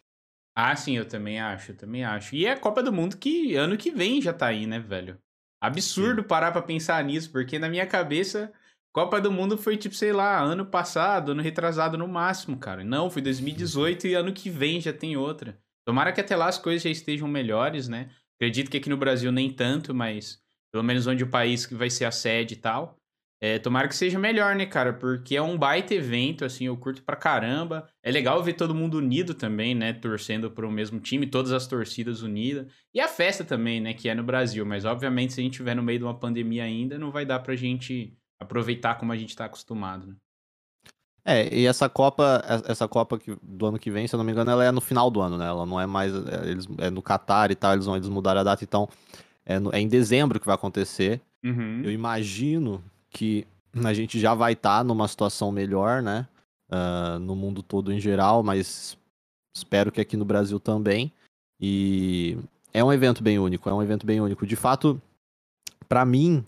Ah, 0.57 0.75
sim, 0.75 0.97
eu 0.97 1.07
também 1.07 1.39
acho, 1.39 1.73
eu 1.73 1.77
também 1.77 2.03
acho. 2.03 2.35
E 2.35 2.47
é 2.47 2.53
a 2.53 2.59
Copa 2.59 2.83
do 2.83 2.93
Mundo 2.93 3.17
que 3.19 3.55
ano 3.55 3.77
que 3.77 3.91
vem 3.91 4.23
já 4.23 4.33
tá 4.33 4.47
aí, 4.47 4.67
né, 4.67 4.79
velho? 4.79 5.19
Absurdo 5.61 6.25
parar 6.25 6.53
pra 6.53 6.63
pensar 6.63 7.03
nisso, 7.05 7.31
porque 7.31 7.59
na 7.59 7.69
minha 7.69 7.87
cabeça, 7.87 8.53
Copa 8.93 9.21
do 9.21 9.31
Mundo 9.31 9.59
foi 9.59 9.77
tipo, 9.77 9.95
sei 9.95 10.13
lá, 10.13 10.41
ano 10.41 10.65
passado, 10.65 11.33
ano 11.33 11.43
retrasado 11.43 11.99
no 11.99 12.09
máximo, 12.09 12.57
cara. 12.59 12.83
Não, 12.83 13.11
foi 13.11 13.21
2018 13.21 14.07
e 14.07 14.15
ano 14.15 14.33
que 14.33 14.49
vem 14.49 14.81
já 14.81 14.93
tem 14.93 15.17
outra. 15.17 15.59
Tomara 15.85 16.13
que 16.13 16.21
até 16.21 16.35
lá 16.35 16.49
as 16.49 16.59
coisas 16.59 16.83
já 16.83 16.91
estejam 16.91 17.29
melhores, 17.29 17.89
né? 17.89 18.11
Acredito 18.37 18.71
que 18.71 18.77
aqui 18.77 18.89
no 18.89 18.97
Brasil 18.97 19.33
nem 19.33 19.51
tanto, 19.53 19.95
mas 19.95 20.41
pelo 20.73 20.85
menos 20.85 21.07
onde 21.07 21.25
o 21.25 21.31
país 21.31 21.65
que 21.65 21.75
vai 21.75 21.89
ser 21.89 22.05
a 22.05 22.11
sede 22.11 22.55
e 22.55 22.57
tal. 22.59 22.99
É, 23.39 23.59
tomara 23.59 23.87
que 23.87 23.95
seja 23.95 24.19
melhor, 24.19 24.55
né, 24.57 24.65
cara? 24.65 24.95
Porque 24.95 25.37
é 25.37 25.43
um 25.43 25.59
baita 25.59 25.95
evento, 25.95 26.45
assim, 26.45 26.67
eu 26.67 26.77
curto 26.77 27.03
pra 27.03 27.17
caramba. 27.17 27.87
É 28.03 28.11
legal 28.11 28.43
ver 28.43 28.55
todo 28.55 28.75
mundo 28.75 28.97
unido 28.97 29.35
também, 29.35 29.75
né? 29.75 29.93
Torcendo 29.93 30.51
pro 30.51 30.71
mesmo 30.71 30.99
time, 31.01 31.27
todas 31.27 31.53
as 31.53 31.67
torcidas 31.67 32.23
unidas. 32.23 32.67
E 32.95 33.01
a 33.01 33.09
festa 33.09 33.45
também, 33.45 33.81
né? 33.81 33.93
Que 33.93 34.09
é 34.09 34.15
no 34.15 34.25
Brasil. 34.25 34.65
Mas, 34.65 34.87
obviamente, 34.87 35.35
se 35.35 35.41
a 35.41 35.43
gente 35.43 35.53
estiver 35.53 35.77
no 35.77 35.83
meio 35.83 35.99
de 35.99 36.05
uma 36.05 36.19
pandemia 36.19 36.65
ainda, 36.65 36.99
não 36.99 37.11
vai 37.11 37.27
dar 37.27 37.41
pra 37.41 37.55
gente 37.55 38.17
aproveitar 38.41 38.95
como 38.97 39.13
a 39.13 39.17
gente 39.17 39.37
tá 39.37 39.45
acostumado, 39.45 40.07
né? 40.07 40.17
É, 41.29 41.53
e 41.53 41.67
essa 41.67 41.89
Copa, 41.89 42.41
essa 42.69 42.87
Copa 42.87 43.19
que, 43.19 43.37
do 43.43 43.67
ano 43.67 43.81
que 43.81 43.91
vem, 43.91 44.07
se 44.07 44.15
eu 44.15 44.19
não 44.19 44.25
me 44.25 44.31
engano, 44.31 44.49
ela 44.49 44.65
é 44.65 44.71
no 44.71 44.81
final 44.81 45.11
do 45.11 45.21
ano, 45.21 45.37
né? 45.37 45.47
Ela 45.47 45.67
não 45.67 45.81
é 45.81 45.85
mais. 45.85 46.15
É, 46.15 46.49
eles, 46.49 46.69
é 46.79 46.89
no 46.89 47.03
Qatar 47.03 47.51
e 47.51 47.57
tal, 47.57 47.73
eles 47.73 47.85
vão 47.85 47.97
eles 47.97 48.09
mudaram 48.09 48.41
a 48.41 48.45
data, 48.45 48.63
então 48.63 48.89
é, 49.45 49.59
no, 49.59 49.75
é 49.75 49.81
em 49.81 49.89
dezembro 49.89 50.39
que 50.39 50.47
vai 50.47 50.55
acontecer. 50.55 51.21
Uhum. 51.45 51.83
Eu 51.83 51.91
imagino 51.91 52.81
que 53.11 53.45
a 53.85 53.93
gente 53.93 54.21
já 54.21 54.35
vai 54.35 54.53
estar 54.53 54.79
tá 54.79 54.85
numa 54.85 55.09
situação 55.09 55.51
melhor, 55.51 56.01
né? 56.01 56.29
Uh, 56.71 57.19
no 57.19 57.35
mundo 57.35 57.61
todo 57.61 57.93
em 57.93 58.01
geral, 58.01 58.43
mas 58.43 58.97
espero 59.57 59.91
que 59.91 60.01
aqui 60.01 60.17
no 60.17 60.25
Brasil 60.25 60.61
também. 60.61 61.13
E 61.61 62.39
é 62.73 62.85
um 62.85 62.93
evento 62.93 63.23
bem 63.23 63.39
único, 63.39 63.69
é 63.69 63.75
um 63.75 63.83
evento 63.83 64.07
bem 64.07 64.21
único. 64.21 64.47
De 64.47 64.55
fato, 64.55 65.03
para 65.89 66.05
mim, 66.05 66.47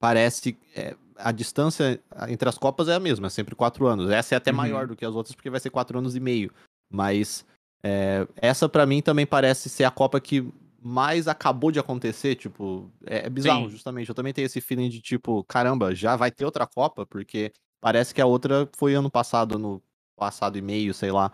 parece. 0.00 0.56
É, 0.74 0.96
a 1.18 1.32
distância 1.32 2.00
entre 2.28 2.48
as 2.48 2.58
Copas 2.58 2.88
é 2.88 2.94
a 2.94 3.00
mesma, 3.00 3.26
é 3.26 3.30
sempre 3.30 3.54
quatro 3.54 3.86
anos. 3.86 4.10
Essa 4.10 4.34
é 4.34 4.38
até 4.38 4.50
uhum. 4.50 4.56
maior 4.56 4.86
do 4.86 4.96
que 4.96 5.04
as 5.04 5.14
outras, 5.14 5.34
porque 5.34 5.50
vai 5.50 5.60
ser 5.60 5.70
quatro 5.70 5.98
anos 5.98 6.16
e 6.16 6.20
meio. 6.20 6.52
Mas 6.90 7.44
é, 7.82 8.26
essa 8.36 8.68
para 8.68 8.86
mim 8.86 9.02
também 9.02 9.26
parece 9.26 9.68
ser 9.68 9.84
a 9.84 9.90
Copa 9.90 10.20
que 10.20 10.52
mais 10.80 11.26
acabou 11.26 11.72
de 11.72 11.80
acontecer, 11.80 12.36
tipo, 12.36 12.90
é, 13.04 13.26
é 13.26 13.30
bizarro, 13.30 13.64
Sim. 13.64 13.70
justamente. 13.70 14.08
Eu 14.08 14.14
também 14.14 14.32
tenho 14.32 14.46
esse 14.46 14.60
feeling 14.60 14.88
de 14.88 15.00
tipo, 15.00 15.42
caramba, 15.44 15.94
já 15.94 16.14
vai 16.14 16.30
ter 16.30 16.44
outra 16.44 16.66
Copa, 16.66 17.04
porque 17.04 17.52
parece 17.80 18.14
que 18.14 18.20
a 18.20 18.26
outra 18.26 18.68
foi 18.76 18.94
ano 18.94 19.10
passado, 19.10 19.58
no 19.58 19.82
passado 20.16 20.56
e 20.56 20.62
meio, 20.62 20.94
sei 20.94 21.10
lá. 21.10 21.32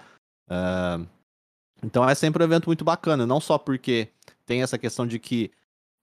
Uh, 0.48 1.06
então 1.82 2.08
é 2.08 2.14
sempre 2.14 2.42
um 2.42 2.46
evento 2.46 2.66
muito 2.66 2.84
bacana, 2.84 3.26
não 3.26 3.40
só 3.40 3.58
porque 3.58 4.08
tem 4.46 4.62
essa 4.62 4.78
questão 4.78 5.06
de 5.06 5.18
que 5.18 5.50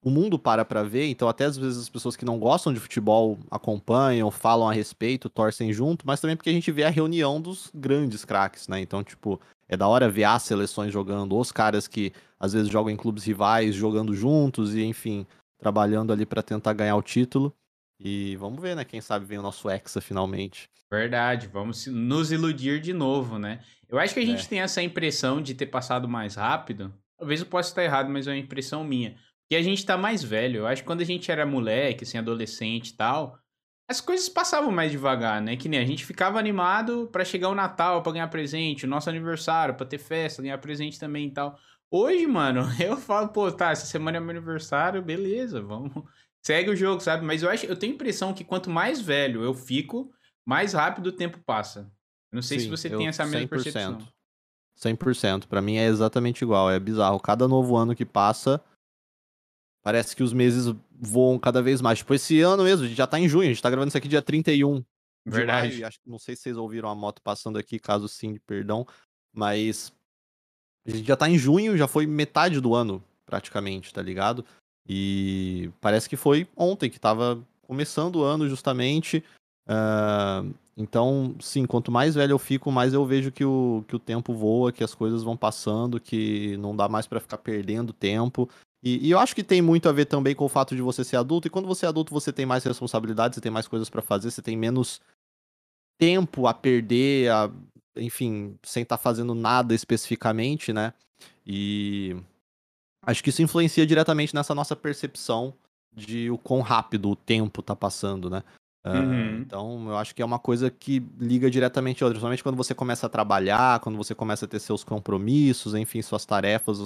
o 0.02 0.10
mundo 0.10 0.40
para 0.40 0.64
pra 0.64 0.82
ver, 0.82 1.08
então 1.08 1.28
até 1.28 1.46
às 1.46 1.58
vezes 1.58 1.78
as 1.78 1.90
pessoas 1.90 2.16
que 2.16 2.24
não 2.24 2.40
gostam 2.40 2.74
de 2.74 2.80
futebol 2.80 3.38
acompanham, 3.52 4.32
falam 4.32 4.70
a 4.70 4.74
respeito, 4.74 5.30
torcem 5.30 5.74
junto, 5.74 6.08
mas 6.08 6.22
também 6.22 6.38
porque 6.38 6.50
a 6.50 6.54
gente 6.54 6.72
vê 6.72 6.84
a 6.84 6.90
reunião 6.90 7.42
dos 7.42 7.70
grandes 7.74 8.24
craques, 8.24 8.68
né? 8.68 8.80
Então, 8.80 9.04
tipo, 9.04 9.40
é 9.68 9.76
da 9.76 9.88
hora 9.88 10.10
ver 10.10 10.24
as 10.24 10.44
seleções 10.44 10.94
jogando, 10.94 11.38
os 11.38 11.52
caras 11.52 11.88
que 11.88 12.14
às 12.40 12.54
vezes 12.54 12.70
jogam 12.70 12.92
em 12.92 12.98
clubes 12.98 13.26
rivais, 13.26 13.76
jogando 13.76 14.14
juntos 14.16 14.74
e, 14.74 14.84
enfim, 14.84 15.28
trabalhando 15.58 16.14
ali 16.14 16.26
para 16.26 16.42
tentar 16.42 16.74
ganhar 16.74 16.96
o 16.96 17.02
título. 17.02 17.54
E 18.00 18.38
vamos 18.38 18.62
ver, 18.62 18.76
né? 18.78 18.86
Quem 18.86 19.02
sabe 19.02 19.26
vem 19.26 19.38
o 19.38 19.42
nosso 19.42 19.70
Hexa 19.70 20.00
finalmente. 20.00 20.70
Verdade, 20.90 21.48
vamos 21.48 21.86
nos 21.88 22.32
iludir 22.32 22.80
de 22.80 22.94
novo, 22.94 23.38
né? 23.38 23.60
Eu 23.88 24.00
acho 24.00 24.14
que 24.14 24.22
a 24.22 24.26
gente 24.26 24.46
é. 24.46 24.50
tem 24.50 24.62
essa 24.62 24.82
impressão 24.82 25.42
de 25.42 25.54
ter 25.54 25.66
passado 25.66 26.08
mais 26.08 26.36
rápido. 26.36 26.94
Talvez 27.18 27.42
eu 27.42 27.46
possa 27.46 27.70
estar 27.70 27.84
errado, 27.84 28.10
mas 28.10 28.26
é 28.26 28.32
uma 28.32 28.38
impressão 28.38 28.84
minha. 28.84 29.16
Que 29.50 29.56
a 29.56 29.62
gente 29.62 29.86
tá 29.86 29.98
mais 29.98 30.24
velho. 30.24 30.60
Eu 30.60 30.68
acho 30.68 30.84
que 30.84 30.88
quando 30.88 31.02
a 31.02 31.06
gente 31.06 31.32
era 31.32 31.46
moleque, 31.46 32.04
assim, 32.04 32.18
adolescente 32.18 32.90
e 32.90 32.94
tal, 32.94 33.40
as 33.90 34.00
coisas 34.00 34.30
passavam 34.30 34.72
mais 34.72 34.92
devagar, 34.92 35.42
né? 35.42 35.56
Que 35.58 35.68
nem 35.68 35.80
a 35.80 35.86
gente 35.86 36.06
ficava 36.06 36.38
animado 36.38 37.10
para 37.12 37.26
chegar 37.26 37.50
o 37.50 37.56
Natal, 37.56 38.04
para 38.04 38.12
ganhar 38.12 38.28
presente, 38.28 38.86
o 38.86 38.90
nosso 38.90 39.10
aniversário, 39.10 39.74
para 39.74 39.88
ter 39.88 39.98
festa, 39.98 40.44
ganhar 40.44 40.60
presente 40.60 41.00
também 41.00 41.28
e 41.28 41.32
tal. 41.32 41.58
Hoje, 41.90 42.28
mano, 42.28 42.62
eu 42.80 42.96
falo, 42.98 43.30
pô, 43.30 43.52
tá, 43.52 43.72
essa 43.72 43.88
semana 43.88 44.18
é 44.18 44.20
meu 44.20 44.30
aniversário, 44.30 45.02
beleza, 45.02 45.60
vamos. 45.60 46.04
Segue 46.46 46.70
o 46.70 46.76
jogo, 46.76 47.02
sabe? 47.02 47.26
Mas 47.26 47.42
eu 47.42 47.50
acho, 47.50 47.66
eu 47.66 47.76
tenho 47.76 47.94
a 47.94 47.96
impressão 47.96 48.34
que 48.34 48.44
quanto 48.44 48.70
mais 48.70 49.02
velho 49.02 49.44
eu 49.44 49.56
fico, 49.56 50.14
mais 50.46 50.74
rápido 50.74 51.08
o 51.08 51.12
tempo 51.12 51.40
passa. 51.40 51.92
Eu 52.32 52.36
não 52.36 52.42
sei 52.44 52.60
Sim, 52.60 52.66
se 52.66 52.70
você 52.70 52.90
tem 52.90 53.08
essa 53.08 53.26
mesma 53.26 53.48
100%. 53.48 53.50
percepção. 53.50 53.98
100%. 54.78 55.48
Para 55.48 55.62
mim 55.62 55.78
é 55.78 55.88
exatamente 55.88 56.44
igual, 56.44 56.70
é 56.70 56.80
bizarro. 56.80 57.20
Cada 57.20 57.48
novo 57.48 57.76
ano 57.76 57.96
que 57.96 58.06
passa, 58.06 58.62
Parece 59.82 60.16
que 60.16 60.24
os 60.24 60.34
meses 60.34 60.74
voam 60.92 61.40
cada 61.40 61.62
vez 61.62 61.82
mais. 61.82 62.00
Tipo, 62.00 62.14
esse 62.14 62.42
ano 62.42 62.64
mesmo, 62.64 62.86
a 62.86 62.88
gente 62.88 62.98
já 62.98 63.08
tá 63.08 63.20
em 63.20 63.30
junho, 63.30 63.46
a 63.46 63.54
gente 63.54 63.62
tá 63.62 63.70
gravando 63.70 63.90
isso 63.90 63.98
aqui 63.98 64.08
dia 64.08 64.22
31. 64.22 64.84
Verdade. 65.26 65.74
Maio, 65.74 65.88
acho, 65.88 66.00
não 66.06 66.20
sei 66.20 66.36
se 66.36 66.44
vocês 66.44 66.58
ouviram 66.58 66.90
a 66.90 66.96
moto 66.96 67.22
passando 67.22 67.58
aqui, 67.58 67.80
caso 67.80 68.08
sim, 68.08 68.38
perdão. 68.46 68.86
Mas 69.34 69.94
a 70.86 70.92
gente 70.92 71.08
já 71.08 71.16
tá 71.16 71.30
em 71.30 71.38
junho, 71.38 71.78
já 71.78 71.88
foi 71.88 72.06
metade 72.06 72.60
do 72.60 72.74
ano, 72.74 73.04
praticamente, 73.26 73.94
tá 73.94 74.02
ligado? 74.02 74.44
E 74.88 75.70
parece 75.80 76.10
que 76.10 76.18
foi 76.18 76.48
ontem 76.56 76.90
que 76.90 77.00
tava 77.00 77.40
começando 77.62 78.18
o 78.18 78.24
ano, 78.24 78.50
justamente. 78.50 79.24
Uh, 79.68 80.52
então, 80.76 81.36
sim, 81.40 81.66
quanto 81.66 81.92
mais 81.92 82.16
velho 82.16 82.32
eu 82.32 82.40
fico, 82.40 82.72
mais 82.72 82.94
eu 82.94 83.06
vejo 83.06 83.32
que 83.32 83.46
o, 83.46 83.84
que 83.88 83.96
o 83.96 84.00
tempo 84.00 84.34
voa, 84.34 84.72
que 84.72 84.84
as 84.84 84.96
coisas 84.96 85.22
vão 85.22 85.38
passando, 85.38 86.00
que 86.00 86.58
não 86.58 86.76
dá 86.76 86.90
mais 86.90 87.06
para 87.06 87.20
ficar 87.20 87.38
perdendo 87.38 87.94
tempo. 87.94 88.50
E, 88.82 89.08
e, 89.08 89.12
eu 89.12 89.20
acho 89.20 89.36
que 89.36 89.44
tem 89.44 89.62
muito 89.62 89.90
a 89.90 89.92
ver 89.92 90.06
também 90.06 90.34
com 90.34 90.46
o 90.46 90.50
fato 90.50 90.76
de 90.76 90.82
você 90.82 91.04
ser 91.04 91.18
adulto. 91.18 91.48
E 91.48 91.52
quando 91.52 91.68
você 91.68 91.86
é 91.86 91.90
adulto, 91.90 92.14
você 92.14 92.32
tem 92.32 92.46
mais 92.46 92.64
responsabilidades, 92.64 93.36
você 93.36 93.42
tem 93.42 93.52
mais 93.52 93.68
coisas 93.68 93.90
para 93.90 94.02
fazer, 94.02 94.32
você 94.32 94.42
tem 94.42 94.56
menos 94.56 95.02
tempo 95.98 96.48
a 96.48 96.54
perder, 96.54 97.30
a, 97.30 97.52
enfim, 97.98 98.58
sem 98.64 98.84
estar 98.84 98.98
tá 98.98 99.04
fazendo 99.04 99.36
nada 99.36 99.76
especificamente, 99.76 100.72
né? 100.72 100.94
E 101.46 102.16
acho 103.04 103.22
que 103.22 103.30
isso 103.30 103.42
influencia 103.42 103.86
diretamente 103.86 104.34
nessa 104.34 104.56
nossa 104.56 104.76
percepção 104.76 105.54
de 105.94 106.30
o 106.30 106.38
quão 106.38 106.62
rápido 106.62 107.10
o 107.10 107.16
tempo 107.16 107.62
tá 107.62 107.76
passando, 107.76 108.30
né? 108.30 108.44
Uhum. 108.94 109.42
então, 109.42 109.90
eu 109.90 109.98
acho 109.98 110.16
que 110.16 110.22
é 110.22 110.26
uma 110.26 110.40
coisa 110.40 110.70
que 110.70 111.04
liga 111.20 111.50
diretamente 111.50 112.04
a 112.04 112.08
outra, 112.08 112.16
principalmente 112.16 112.44
quando 112.44 112.56
você 112.56 112.74
começa 112.74 113.06
a 113.06 113.10
trabalhar, 113.10 113.80
quando 113.80 113.98
você 113.98 114.16
começa 114.16 114.46
a 114.46 114.48
ter 114.48 114.60
seus 114.60 114.84
compromissos, 114.84 115.76
enfim, 115.76 116.02
suas 116.02 116.26
tarefas, 116.26 116.78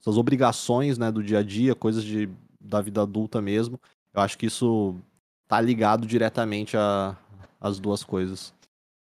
suas 0.00 0.16
obrigações, 0.16 0.98
né, 0.98 1.10
do 1.10 1.22
dia 1.22 1.38
a 1.38 1.42
dia, 1.42 1.74
coisas 1.74 2.04
de, 2.04 2.28
da 2.60 2.80
vida 2.80 3.02
adulta 3.02 3.40
mesmo. 3.40 3.80
Eu 4.12 4.20
acho 4.20 4.36
que 4.36 4.46
isso 4.46 4.96
tá 5.46 5.60
ligado 5.60 6.06
diretamente 6.06 6.76
as 7.60 7.80
duas 7.80 8.04
coisas. 8.04 8.52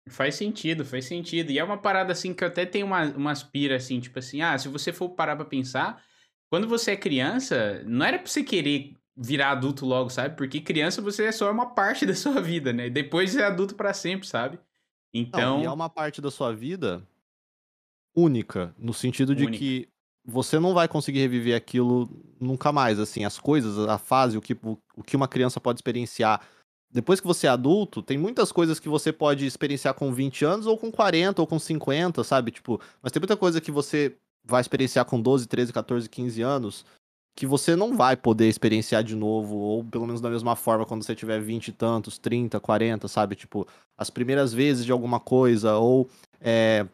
Faz 0.09 0.35
sentido, 0.35 0.83
faz 0.83 1.05
sentido. 1.05 1.51
E 1.51 1.59
é 1.59 1.63
uma 1.63 1.77
parada 1.77 2.11
assim 2.11 2.33
que 2.33 2.43
eu 2.43 2.47
até 2.49 2.65
tenho 2.65 2.85
uma, 2.85 3.05
uma 3.05 3.31
aspira 3.31 3.77
assim, 3.77 3.99
tipo 3.99 4.19
assim, 4.19 4.41
ah, 4.41 4.57
se 4.57 4.67
você 4.67 4.91
for 4.91 5.09
parar 5.09 5.35
pra 5.35 5.45
pensar, 5.45 6.03
quando 6.49 6.67
você 6.67 6.91
é 6.91 6.97
criança, 6.97 7.81
não 7.85 8.05
era 8.05 8.19
pra 8.19 8.27
você 8.27 8.43
querer 8.43 8.95
virar 9.15 9.51
adulto 9.51 9.85
logo, 9.85 10.09
sabe? 10.09 10.35
Porque 10.35 10.59
criança 10.59 11.01
você 11.01 11.25
é 11.25 11.31
só 11.31 11.51
uma 11.51 11.67
parte 11.67 12.05
da 12.07 12.15
sua 12.15 12.41
vida, 12.41 12.73
né? 12.73 12.89
Depois 12.89 13.35
é 13.35 13.45
adulto 13.45 13.75
para 13.75 13.93
sempre, 13.93 14.27
sabe? 14.27 14.59
Então. 15.13 15.57
Não, 15.57 15.63
e 15.63 15.65
é 15.65 15.71
uma 15.71 15.89
parte 15.89 16.21
da 16.21 16.31
sua 16.31 16.53
vida 16.53 17.07
única, 18.15 18.73
no 18.77 18.93
sentido 18.93 19.35
de 19.35 19.45
única. 19.45 19.57
que 19.57 19.89
você 20.25 20.59
não 20.59 20.73
vai 20.73 20.87
conseguir 20.87 21.19
reviver 21.19 21.55
aquilo 21.55 22.09
nunca 22.39 22.71
mais, 22.71 22.99
assim, 22.99 23.25
as 23.25 23.37
coisas, 23.37 23.77
a 23.87 23.97
fase, 23.97 24.37
o 24.37 24.41
que, 24.41 24.53
o, 24.53 24.77
o 24.95 25.03
que 25.03 25.15
uma 25.15 25.27
criança 25.27 25.59
pode 25.59 25.77
experienciar. 25.77 26.41
Depois 26.89 27.19
que 27.19 27.27
você 27.27 27.47
é 27.47 27.49
adulto, 27.49 28.01
tem 28.01 28.17
muitas 28.17 28.51
coisas 28.51 28.79
que 28.79 28.87
você 28.87 29.11
pode 29.11 29.45
experienciar 29.45 29.93
com 29.95 30.13
20 30.13 30.45
anos, 30.45 30.67
ou 30.67 30.77
com 30.77 30.91
40, 30.91 31.41
ou 31.41 31.47
com 31.47 31.59
50, 31.59 32.23
sabe? 32.23 32.51
Tipo, 32.51 32.79
mas 33.01 33.11
tem 33.11 33.19
muita 33.19 33.35
coisa 33.35 33.59
que 33.59 33.71
você 33.71 34.15
vai 34.45 34.61
experienciar 34.61 35.05
com 35.05 35.19
12, 35.19 35.47
13, 35.47 35.73
14, 35.73 36.09
15 36.09 36.41
anos, 36.41 36.85
que 37.35 37.47
você 37.47 37.75
não 37.75 37.95
vai 37.95 38.15
poder 38.15 38.47
experienciar 38.47 39.03
de 39.03 39.15
novo, 39.15 39.55
ou 39.55 39.83
pelo 39.83 40.05
menos 40.05 40.21
da 40.21 40.29
mesma 40.29 40.55
forma 40.55 40.85
quando 40.85 41.03
você 41.03 41.15
tiver 41.15 41.39
20 41.39 41.69
e 41.69 41.71
tantos, 41.71 42.17
30, 42.17 42.59
40, 42.59 43.07
sabe? 43.07 43.35
Tipo, 43.35 43.67
as 43.97 44.09
primeiras 44.09 44.53
vezes 44.53 44.85
de 44.85 44.91
alguma 44.91 45.19
coisa, 45.19 45.75
ou, 45.77 46.07
é, 46.39 46.85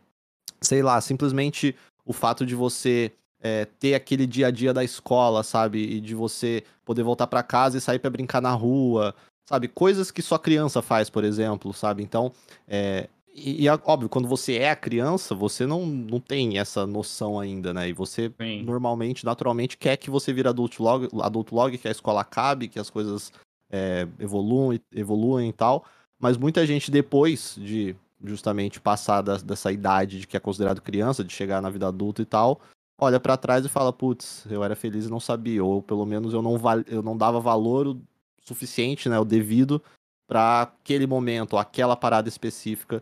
sei 0.62 0.82
lá, 0.82 1.00
simplesmente 1.02 1.76
o 2.06 2.14
fato 2.14 2.46
de 2.46 2.56
você 2.56 3.12
é, 3.42 3.66
ter 3.66 3.96
aquele 3.96 4.26
dia 4.26 4.48
a 4.48 4.52
dia 4.52 4.74
da 4.74 4.84
escola, 4.84 5.44
sabe? 5.44 5.80
E 5.80 6.00
de 6.00 6.16
você 6.16 6.64
poder 6.86 7.04
voltar 7.04 7.28
para 7.28 7.44
casa 7.44 7.78
e 7.78 7.82
sair 7.82 8.00
para 8.00 8.10
brincar 8.10 8.42
na 8.42 8.52
rua, 8.52 9.14
sabe? 9.46 9.68
Coisas 9.68 10.10
que 10.10 10.22
só 10.22 10.38
criança 10.38 10.82
faz, 10.82 11.10
por 11.10 11.24
exemplo, 11.24 11.74
sabe? 11.74 12.02
Então, 12.02 12.32
é, 12.68 13.10
e, 13.34 13.64
e, 13.64 13.68
é 13.68 13.74
óbvio, 13.86 14.10
quando 14.10 14.28
você 14.28 14.58
é 14.58 14.72
a 14.72 14.76
criança, 14.76 15.34
você 15.34 15.66
não, 15.66 15.86
não 15.86 16.20
tem 16.20 16.58
essa 16.58 16.86
noção 16.86 17.40
ainda, 17.40 17.74
né? 17.74 17.90
E 17.90 17.94
você 17.94 18.32
Sim. 18.40 18.64
normalmente, 18.64 19.26
naturalmente, 19.26 19.78
quer 19.78 19.98
que 19.98 20.10
você 20.10 20.34
vire 20.34 20.48
adulto 20.48 20.82
logo, 20.84 21.22
adulto 21.22 21.56
logo, 21.56 21.78
que 21.78 21.88
a 21.88 21.92
escola 21.92 22.22
acabe, 22.22 22.68
que 22.68 22.80
as 22.80 22.90
coisas 22.90 23.32
é, 23.72 24.08
evoluem, 24.20 24.82
evoluem 24.94 25.50
e 25.50 25.54
tal. 25.54 25.86
Mas 26.20 26.38
muita 26.38 26.66
gente, 26.66 26.92
depois 26.92 27.56
de 27.58 27.96
justamente 28.24 28.82
passar 28.82 29.22
da, 29.22 29.38
dessa 29.38 29.72
idade 29.72 30.20
de 30.20 30.28
que 30.28 30.36
é 30.36 30.40
considerado 30.40 30.82
criança, 30.82 31.24
de 31.24 31.32
chegar 31.32 31.62
na 31.62 31.70
vida 31.70 31.88
adulta 31.88 32.22
e 32.22 32.26
tal, 32.26 32.60
olha 33.00 33.20
para 33.20 33.38
trás 33.38 33.66
e 33.66 33.70
fala, 33.70 33.94
putz, 33.94 34.46
eu 34.50 34.64
era 34.64 34.76
feliz 34.76 35.06
e 35.06 35.10
não 35.10 35.20
sabia, 35.20 35.64
ou 35.64 35.82
pelo 35.82 36.06
menos 36.06 36.34
eu 36.34 36.42
não, 36.42 36.58
val 36.58 36.82
eu 36.88 37.02
não 37.02 37.16
dava 37.16 37.40
valor 37.40 37.98
suficiente, 38.44 39.08
né, 39.08 39.18
o 39.18 39.24
devido 39.24 39.82
para 40.28 40.64
aquele 40.64 41.08
momento, 41.08 41.58
aquela 41.58 41.96
parada 41.96 42.28
específica 42.28 43.02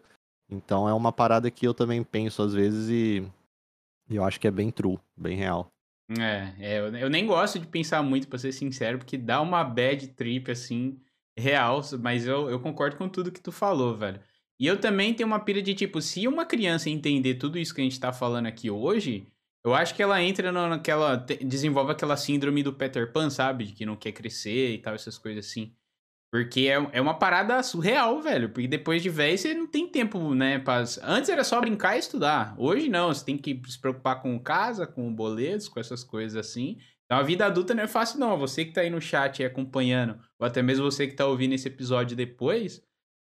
então 0.49 0.87
é 0.87 0.93
uma 0.93 1.11
parada 1.11 1.51
que 1.51 1.67
eu 1.67 1.73
também 1.73 2.03
penso 2.03 2.41
às 2.41 2.53
vezes 2.53 2.89
e, 2.89 3.23
e 4.09 4.15
eu 4.15 4.23
acho 4.23 4.39
que 4.39 4.47
é 4.47 4.51
bem 4.51 4.71
true, 4.71 4.97
bem 5.15 5.37
real. 5.37 5.71
É, 6.17 6.53
é 6.59 7.03
eu, 7.03 7.09
nem 7.09 7.25
gosto 7.25 7.59
de 7.59 7.67
pensar 7.67 8.01
muito, 8.01 8.27
pra 8.27 8.39
ser 8.39 8.53
sincero, 8.53 8.97
porque 8.97 9.17
dá 9.17 9.41
uma 9.41 9.63
bad 9.63 10.07
trip, 10.09 10.49
assim, 10.49 10.97
real, 11.37 11.81
mas 11.99 12.25
eu, 12.25 12.49
eu 12.49 12.59
concordo 12.59 12.95
com 12.95 13.09
tudo 13.09 13.31
que 13.31 13.41
tu 13.41 13.51
falou, 13.51 13.95
velho. 13.95 14.19
E 14.59 14.65
eu 14.65 14.79
também 14.79 15.13
tenho 15.13 15.27
uma 15.27 15.39
pira 15.39 15.61
de, 15.61 15.73
tipo, 15.75 16.01
se 16.01 16.27
uma 16.27 16.45
criança 16.45 16.89
entender 16.89 17.35
tudo 17.35 17.59
isso 17.59 17.75
que 17.75 17.81
a 17.81 17.83
gente 17.83 17.99
tá 17.99 18.11
falando 18.11 18.47
aqui 18.47 18.71
hoje, 18.71 19.27
eu 19.63 19.73
acho 19.73 19.93
que 19.93 20.01
ela 20.01 20.21
entra 20.23 20.51
naquela. 20.51 21.15
desenvolve 21.15 21.91
aquela 21.91 22.17
síndrome 22.17 22.63
do 22.63 22.73
Peter 22.73 23.11
Pan, 23.11 23.29
sabe? 23.29 23.65
De 23.65 23.73
que 23.73 23.85
não 23.85 23.95
quer 23.95 24.13
crescer 24.13 24.73
e 24.73 24.77
tal, 24.79 24.95
essas 24.95 25.17
coisas 25.17 25.45
assim. 25.45 25.73
Porque 26.31 26.67
é, 26.67 26.75
é 26.91 27.01
uma 27.01 27.17
parada 27.17 27.61
surreal, 27.63 28.21
velho. 28.21 28.49
Porque 28.49 28.67
depois 28.67 29.01
de 29.01 29.09
velho, 29.09 29.37
você 29.37 29.53
não 29.53 29.67
tem 29.67 29.87
tempo, 29.87 30.33
né? 30.33 30.59
Pra... 30.59 30.83
Antes 31.03 31.29
era 31.29 31.43
só 31.43 31.59
brincar 31.59 31.95
e 31.95 31.99
estudar. 31.99 32.53
Hoje 32.57 32.89
não, 32.89 33.13
você 33.13 33.23
tem 33.23 33.37
que 33.37 33.61
se 33.67 33.79
preocupar 33.79 34.21
com 34.21 34.37
casa, 34.39 34.85
com 34.85 35.13
boletos, 35.13 35.69
com 35.69 35.79
essas 35.79 36.03
coisas 36.03 36.35
assim. 36.35 36.77
Então 37.05 37.17
a 37.17 37.23
vida 37.23 37.45
adulta 37.45 37.73
não 37.73 37.83
é 37.83 37.87
fácil, 37.87 38.19
não. 38.19 38.37
Você 38.37 38.65
que 38.65 38.73
tá 38.73 38.81
aí 38.81 38.89
no 38.89 39.01
chat 39.01 39.43
acompanhando, 39.43 40.19
ou 40.37 40.45
até 40.45 40.61
mesmo 40.61 40.89
você 40.89 41.07
que 41.07 41.15
tá 41.15 41.25
ouvindo 41.25 41.53
esse 41.53 41.67
episódio 41.67 42.17
depois, 42.17 42.83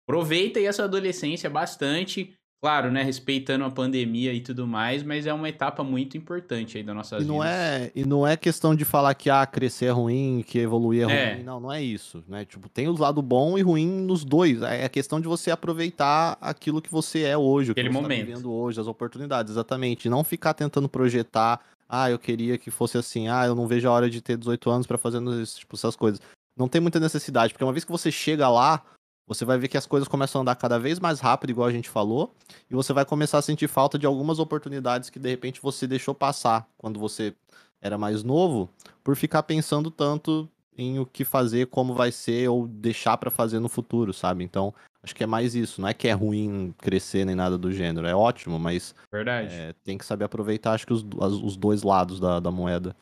aproveita 0.07 0.59
aí 0.59 0.67
a 0.67 0.73
sua 0.73 0.87
adolescência 0.87 1.49
bastante. 1.49 2.37
Claro, 2.61 2.91
né, 2.91 3.05
respeitando 3.05 3.65
a 3.65 3.71
pandemia 3.71 4.33
e 4.33 4.41
tudo 4.41 4.67
mais, 4.67 5.05
mas 5.05 5.27
é 5.27 5.33
uma 5.33 5.49
etapa 5.49 5.85
muito 5.85 6.17
importante 6.17 6.77
aí 6.77 6.83
da 6.83 6.93
nossa 6.93 7.17
vida. 7.17 7.33
Não 7.33 7.45
é, 7.45 7.93
e 7.95 8.05
não 8.05 8.27
é 8.27 8.37
questão 8.37 8.75
de 8.75 8.85
falar 8.85 9.15
que 9.15 9.31
ah, 9.31 9.47
crescer 9.47 9.87
é 9.87 9.91
ruim, 9.91 10.43
que 10.45 10.59
evoluir 10.59 11.09
é, 11.09 11.13
é. 11.13 11.35
ruim. 11.35 11.45
Não, 11.45 11.61
não 11.61 11.73
é 11.73 11.81
isso, 11.81 12.25
né? 12.27 12.45
Tipo, 12.45 12.69
tem 12.69 12.89
o 12.89 12.99
lado 12.99 13.23
bom 13.23 13.57
e 13.57 13.63
ruim 13.63 13.87
nos 13.87 14.25
dois. 14.25 14.61
É 14.63 14.85
a 14.85 14.89
questão 14.89 15.21
de 15.21 15.29
você 15.29 15.53
aproveitar 15.53 16.37
aquilo 16.41 16.83
que 16.83 16.91
você 16.91 17.23
é 17.23 17.39
hoje, 17.39 17.71
Aquele 17.71 17.91
o 17.91 17.93
que 17.93 17.97
você 17.97 18.03
tá 18.03 18.03
momento. 18.03 18.19
tá 18.19 18.27
vivendo 18.27 18.53
hoje, 18.53 18.81
as 18.81 18.89
oportunidades, 18.89 19.53
exatamente. 19.53 20.09
Não 20.09 20.25
ficar 20.25 20.53
tentando 20.53 20.89
projetar, 20.89 21.61
ah, 21.89 22.11
eu 22.11 22.19
queria 22.19 22.59
que 22.59 22.73
fosse 22.73 22.99
assim, 22.99 23.29
ah, 23.29 23.47
eu 23.47 23.55
não 23.55 23.69
vejo 23.69 23.89
a 23.89 23.93
hora 23.93 24.11
de 24.11 24.21
ter 24.21 24.37
18 24.37 24.69
anos 24.69 24.87
para 24.89 24.99
fazer 24.99 25.21
tipo, 25.47 25.77
essas 25.77 25.95
coisas. 25.95 26.21
Não 26.57 26.67
tem 26.67 26.81
muita 26.81 26.99
necessidade, 26.99 27.53
porque 27.53 27.63
uma 27.63 27.73
vez 27.73 27.85
que 27.85 27.93
você 27.93 28.11
chega 28.11 28.49
lá, 28.49 28.83
você 29.29 29.45
vai 29.45 29.59
ver 29.59 29.69
que 29.69 29.77
as 29.77 29.87
coisas 29.87 30.09
começam 30.09 30.41
a 30.41 30.43
andar 30.43 30.57
cada 30.57 30.79
vez 30.79 30.99
mais 30.99 31.21
rápido, 31.21 31.51
igual 31.51 31.69
a 31.69 31.73
gente 31.73 31.89
falou, 31.89 32.35
e 32.71 32.75
você 32.75 32.95
vai 32.95 33.05
começar 33.05 33.39
a 33.39 33.43
sentir 33.43 33.69
falta 33.69 33.99
de 33.99 34.07
algumas 34.07 34.39
oportunidades 34.39 35.11
que 35.11 35.19
de 35.19 35.29
repente 35.29 35.61
você 35.61 35.87
deixou 35.87 36.15
passar 36.15 36.67
quando 36.79 36.99
você 36.99 37.35
era 37.81 37.99
mais 37.99 38.25
novo, 38.25 38.71
por 39.05 39.15
ficar 39.15 39.43
pensando 39.43 39.91
tanto 39.91 40.49
em 40.77 40.99
o 40.99 41.05
que 41.05 41.25
fazer, 41.25 41.67
como 41.67 41.93
vai 41.93 42.11
ser 42.11 42.49
ou 42.49 42.67
deixar 42.67 43.17
para 43.19 43.31
fazer 43.31 43.59
no 43.59 43.69
futuro, 43.69 44.13
sabe? 44.13 44.45
Então, 44.45 44.73
acho 45.03 45.15
que 45.15 45.25
é 45.25 45.27
mais 45.27 45.55
isso. 45.55 45.81
Não 45.81 45.89
é 45.89 45.95
que 45.95 46.09
é 46.09 46.13
ruim 46.13 46.73
crescer 46.79 47.27
nem 47.27 47.35
nada 47.35 47.59
do 47.59 47.73
gênero, 47.73 48.07
é 48.07 48.15
ótimo, 48.15 48.59
mas 48.59 48.95
Verdade. 49.13 49.53
É, 49.53 49.75
tem 49.85 49.99
que 49.99 50.07
saber 50.07 50.25
aproveitar, 50.25 50.73
acho 50.73 50.87
que 50.87 50.93
os, 50.93 51.05
os 51.43 51.57
dois 51.57 51.83
lados 51.83 52.19
da, 52.19 52.41
da 52.41 52.51
moeda. 52.51 52.97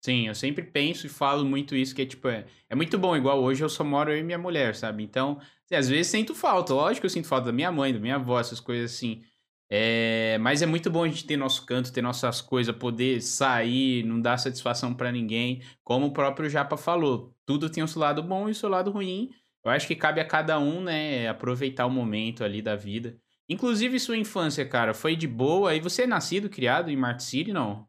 Sim, 0.00 0.28
eu 0.28 0.34
sempre 0.34 0.62
penso 0.62 1.06
e 1.06 1.08
falo 1.08 1.44
muito 1.44 1.74
isso, 1.74 1.94
que 1.94 2.02
é 2.02 2.06
tipo, 2.06 2.28
é, 2.28 2.46
é 2.70 2.74
muito 2.74 2.96
bom, 2.96 3.16
igual 3.16 3.42
hoje 3.42 3.64
eu 3.64 3.68
só 3.68 3.82
moro 3.82 4.12
eu 4.12 4.18
e 4.18 4.22
minha 4.22 4.38
mulher, 4.38 4.76
sabe? 4.76 5.02
Então, 5.02 5.40
assim, 5.68 5.74
às 5.76 5.88
vezes 5.88 6.08
sinto 6.08 6.34
falta, 6.34 6.72
lógico 6.72 7.02
que 7.02 7.06
eu 7.06 7.10
sinto 7.10 7.28
falta 7.28 7.46
da 7.46 7.52
minha 7.52 7.70
mãe, 7.70 7.92
da 7.92 8.00
minha 8.00 8.16
avó, 8.16 8.40
essas 8.40 8.60
coisas 8.60 8.92
assim. 8.92 9.22
É, 9.70 10.38
mas 10.38 10.62
é 10.62 10.66
muito 10.66 10.90
bom 10.90 11.04
a 11.04 11.08
gente 11.08 11.26
ter 11.26 11.36
nosso 11.36 11.66
canto, 11.66 11.92
ter 11.92 12.00
nossas 12.00 12.40
coisas, 12.40 12.74
poder 12.74 13.20
sair, 13.20 14.02
não 14.04 14.18
dar 14.20 14.38
satisfação 14.38 14.94
para 14.94 15.12
ninguém. 15.12 15.62
Como 15.84 16.06
o 16.06 16.12
próprio 16.12 16.48
Japa 16.48 16.76
falou, 16.76 17.34
tudo 17.44 17.68
tem 17.68 17.82
o 17.82 17.88
seu 17.88 18.00
lado 18.00 18.22
bom 18.22 18.48
e 18.48 18.52
o 18.52 18.54
seu 18.54 18.68
lado 18.68 18.90
ruim. 18.90 19.30
Eu 19.62 19.70
acho 19.70 19.86
que 19.86 19.94
cabe 19.94 20.20
a 20.20 20.24
cada 20.24 20.58
um, 20.58 20.80
né, 20.80 21.28
aproveitar 21.28 21.84
o 21.84 21.90
momento 21.90 22.42
ali 22.42 22.62
da 22.62 22.74
vida. 22.74 23.18
Inclusive 23.46 24.00
sua 24.00 24.16
infância, 24.16 24.66
cara, 24.66 24.94
foi 24.94 25.14
de 25.14 25.26
boa. 25.26 25.74
E 25.74 25.80
você 25.80 26.02
é 26.02 26.06
nascido, 26.06 26.48
criado 26.48 26.90
em 26.90 26.96
Mart 26.96 27.20
City, 27.20 27.52
não? 27.52 27.86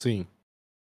Sim. 0.00 0.26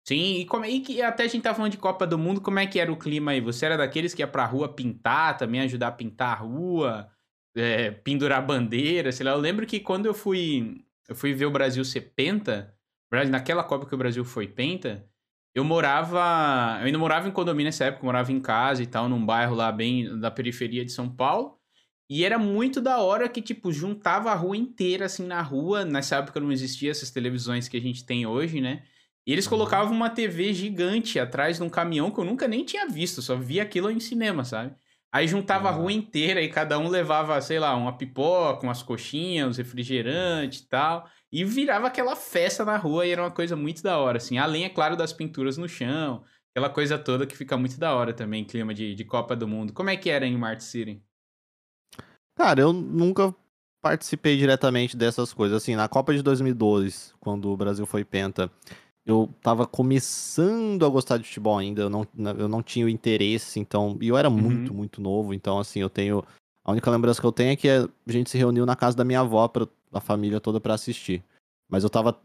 Sim, 0.08 0.36
e, 0.36 0.46
como, 0.46 0.64
e 0.64 0.80
que 0.80 1.02
até 1.02 1.24
a 1.24 1.26
gente 1.26 1.42
tá 1.42 1.52
falando 1.52 1.72
de 1.72 1.78
Copa 1.78 2.06
do 2.06 2.16
Mundo, 2.16 2.40
como 2.40 2.60
é 2.60 2.66
que 2.66 2.78
era 2.78 2.92
o 2.92 2.96
clima 2.96 3.32
aí? 3.32 3.40
Você 3.40 3.66
era 3.66 3.76
daqueles 3.76 4.14
que 4.14 4.22
ia 4.22 4.28
pra 4.28 4.44
rua 4.46 4.72
pintar, 4.72 5.36
também 5.36 5.60
ajudar 5.62 5.88
a 5.88 5.92
pintar 5.92 6.32
a 6.32 6.34
rua, 6.36 7.10
é, 7.56 7.90
pendurar 7.90 8.44
bandeira, 8.46 9.10
sei 9.10 9.26
lá. 9.26 9.32
Eu 9.32 9.38
lembro 9.38 9.66
que 9.66 9.80
quando 9.80 10.06
eu 10.06 10.14
fui, 10.14 10.84
eu 11.08 11.16
fui 11.16 11.34
ver 11.34 11.46
o 11.46 11.50
Brasil 11.50 11.84
ser 11.84 12.12
penta, 12.14 12.72
naquela 13.28 13.64
Copa 13.64 13.84
que 13.86 13.94
o 13.94 13.98
Brasil 13.98 14.24
foi 14.24 14.46
penta, 14.46 15.04
eu 15.52 15.64
morava, 15.64 16.78
eu 16.80 16.86
ainda 16.86 16.98
morava 16.98 17.26
em 17.28 17.32
condomínio 17.32 17.66
nessa 17.66 17.86
época, 17.86 18.04
morava 18.04 18.30
em 18.30 18.40
casa 18.40 18.82
e 18.82 18.86
tal, 18.86 19.08
num 19.08 19.24
bairro 19.24 19.56
lá 19.56 19.72
bem 19.72 20.20
da 20.20 20.30
periferia 20.30 20.84
de 20.84 20.92
São 20.92 21.08
Paulo. 21.08 21.58
E 22.08 22.24
era 22.24 22.38
muito 22.38 22.80
da 22.80 23.00
hora 23.00 23.28
que, 23.28 23.42
tipo, 23.42 23.72
juntava 23.72 24.30
a 24.30 24.34
rua 24.34 24.56
inteira, 24.56 25.06
assim, 25.06 25.26
na 25.26 25.42
rua. 25.42 25.84
Nessa 25.84 26.16
época 26.16 26.38
não 26.38 26.52
existia 26.52 26.92
essas 26.92 27.10
televisões 27.10 27.68
que 27.68 27.76
a 27.76 27.80
gente 27.80 28.04
tem 28.06 28.24
hoje, 28.26 28.60
né? 28.60 28.84
E 29.26 29.32
eles 29.32 29.44
uhum. 29.46 29.50
colocavam 29.50 29.92
uma 29.92 30.08
TV 30.08 30.52
gigante 30.52 31.18
atrás 31.18 31.56
de 31.56 31.62
um 31.62 31.68
caminhão 31.68 32.10
que 32.10 32.20
eu 32.20 32.24
nunca 32.24 32.46
nem 32.46 32.64
tinha 32.64 32.86
visto, 32.86 33.20
só 33.20 33.34
via 33.36 33.62
aquilo 33.62 33.90
em 33.90 33.98
cinema, 33.98 34.44
sabe? 34.44 34.74
Aí 35.12 35.26
juntava 35.26 35.68
a 35.68 35.72
rua 35.72 35.92
inteira 35.92 36.42
e 36.42 36.48
cada 36.50 36.78
um 36.78 36.88
levava, 36.88 37.40
sei 37.40 37.58
lá, 37.58 37.74
uma 37.74 37.96
pipoca, 37.96 38.64
umas 38.64 38.82
coxinhas, 38.82 39.48
uns 39.48 39.56
refrigerantes 39.56 40.60
e 40.60 40.68
tal. 40.68 41.08
E 41.32 41.42
virava 41.42 41.86
aquela 41.86 42.14
festa 42.14 42.64
na 42.64 42.76
rua 42.76 43.06
e 43.06 43.10
era 43.10 43.22
uma 43.22 43.30
coisa 43.30 43.56
muito 43.56 43.82
da 43.82 43.98
hora, 43.98 44.18
assim. 44.18 44.36
Além, 44.36 44.64
é 44.64 44.68
claro, 44.68 44.96
das 44.96 45.12
pinturas 45.12 45.56
no 45.56 45.68
chão, 45.68 46.22
aquela 46.50 46.68
coisa 46.68 46.98
toda 46.98 47.26
que 47.26 47.36
fica 47.36 47.56
muito 47.56 47.78
da 47.78 47.94
hora 47.94 48.12
também, 48.12 48.44
clima 48.44 48.74
de, 48.74 48.94
de 48.94 49.04
Copa 49.04 49.34
do 49.34 49.48
Mundo. 49.48 49.72
Como 49.72 49.88
é 49.88 49.96
que 49.96 50.10
era 50.10 50.26
em 50.26 50.36
Mart 50.36 50.60
City? 50.60 51.02
Cara, 52.36 52.60
eu 52.60 52.72
nunca 52.72 53.34
participei 53.80 54.36
diretamente 54.36 54.96
dessas 54.96 55.32
coisas. 55.32 55.62
Assim, 55.62 55.74
na 55.74 55.88
Copa 55.88 56.12
de 56.12 56.22
2012, 56.22 57.14
quando 57.18 57.50
o 57.50 57.56
Brasil 57.56 57.86
foi 57.86 58.04
penta, 58.04 58.50
eu 59.06 59.30
tava 59.40 59.66
começando 59.66 60.84
a 60.84 60.88
gostar 60.88 61.16
de 61.16 61.24
futebol 61.24 61.56
ainda, 61.56 61.82
eu 61.82 61.88
não, 61.88 62.04
eu 62.36 62.48
não 62.48 62.60
tinha 62.60 62.84
o 62.84 62.88
interesse, 62.88 63.60
então. 63.60 63.96
E 64.00 64.08
eu 64.08 64.18
era 64.18 64.28
uhum. 64.28 64.36
muito, 64.36 64.74
muito 64.74 65.00
novo, 65.00 65.32
então, 65.32 65.60
assim, 65.60 65.78
eu 65.78 65.88
tenho. 65.88 66.24
A 66.64 66.72
única 66.72 66.90
lembrança 66.90 67.20
que 67.20 67.26
eu 67.26 67.32
tenho 67.32 67.52
é 67.52 67.56
que 67.56 67.68
a 67.68 67.88
gente 68.08 68.28
se 68.28 68.36
reuniu 68.36 68.66
na 68.66 68.74
casa 68.74 68.96
da 68.96 69.04
minha 69.04 69.20
avó, 69.20 69.46
pra, 69.46 69.68
a 69.92 70.00
família 70.00 70.40
toda, 70.40 70.60
para 70.60 70.74
assistir. 70.74 71.22
Mas 71.68 71.84
eu 71.84 71.90
tava 71.90 72.18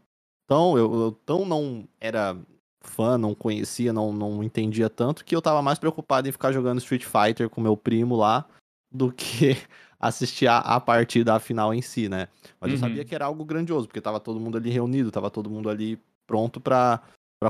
tão. 0.48 0.76
Eu, 0.76 0.92
eu, 0.92 1.12
tão 1.24 1.44
não 1.44 1.86
era 2.00 2.36
fã, 2.80 3.16
não 3.16 3.32
conhecia, 3.32 3.92
não, 3.92 4.12
não 4.12 4.42
entendia 4.42 4.90
tanto, 4.90 5.24
que 5.24 5.36
eu 5.36 5.40
tava 5.40 5.62
mais 5.62 5.78
preocupado 5.78 6.28
em 6.28 6.32
ficar 6.32 6.50
jogando 6.50 6.78
Street 6.78 7.04
Fighter 7.04 7.48
com 7.48 7.60
meu 7.60 7.76
primo 7.76 8.16
lá 8.16 8.44
do 8.90 9.12
que 9.12 9.56
assistir 10.00 10.48
a, 10.48 10.58
a 10.58 10.80
partida, 10.80 11.32
a 11.32 11.38
final 11.38 11.72
em 11.72 11.80
si, 11.80 12.08
né? 12.08 12.26
Mas 12.60 12.70
uhum. 12.70 12.74
eu 12.74 12.80
sabia 12.80 13.04
que 13.04 13.14
era 13.14 13.26
algo 13.26 13.44
grandioso, 13.44 13.86
porque 13.86 14.00
tava 14.00 14.18
todo 14.18 14.40
mundo 14.40 14.58
ali 14.58 14.68
reunido, 14.68 15.12
tava 15.12 15.30
todo 15.30 15.48
mundo 15.48 15.70
ali 15.70 15.96
pronto 16.26 16.60
para 16.60 17.00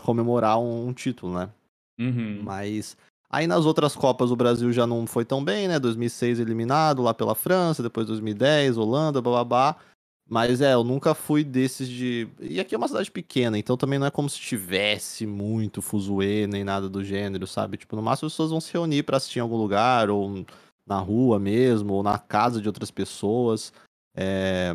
comemorar 0.02 0.58
um, 0.58 0.88
um, 0.88 0.92
título, 0.92 1.34
né? 1.34 1.50
Uhum. 1.98 2.40
Mas 2.42 2.96
aí 3.30 3.46
nas 3.46 3.64
outras 3.64 3.94
Copas 3.94 4.30
o 4.30 4.36
Brasil 4.36 4.72
já 4.72 4.86
não 4.86 5.06
foi 5.06 5.24
tão 5.24 5.44
bem, 5.44 5.68
né? 5.68 5.78
2006 5.78 6.40
eliminado 6.40 7.02
lá 7.02 7.14
pela 7.14 7.34
França, 7.34 7.82
depois 7.82 8.06
2010, 8.06 8.76
Holanda, 8.76 9.20
bababá. 9.20 9.76
Mas 10.28 10.60
é, 10.60 10.72
eu 10.72 10.82
nunca 10.82 11.14
fui 11.14 11.44
desses 11.44 11.88
de. 11.88 12.28
E 12.40 12.58
aqui 12.58 12.74
é 12.74 12.78
uma 12.78 12.88
cidade 12.88 13.10
pequena, 13.10 13.58
então 13.58 13.76
também 13.76 13.98
não 13.98 14.06
é 14.06 14.10
como 14.10 14.30
se 14.30 14.38
tivesse 14.38 15.26
muito 15.26 15.82
fuzuê 15.82 16.46
nem 16.46 16.64
nada 16.64 16.88
do 16.88 17.04
gênero, 17.04 17.46
sabe? 17.46 17.76
Tipo, 17.76 17.96
no 17.96 18.02
máximo 18.02 18.28
as 18.28 18.32
pessoas 18.32 18.50
vão 18.50 18.60
se 18.60 18.72
reunir 18.72 19.02
para 19.02 19.18
assistir 19.18 19.40
em 19.40 19.42
algum 19.42 19.56
lugar, 19.56 20.08
ou 20.08 20.44
na 20.86 20.98
rua 20.98 21.38
mesmo, 21.38 21.92
ou 21.92 22.02
na 22.02 22.18
casa 22.18 22.62
de 22.62 22.68
outras 22.68 22.90
pessoas. 22.90 23.72
É... 24.16 24.74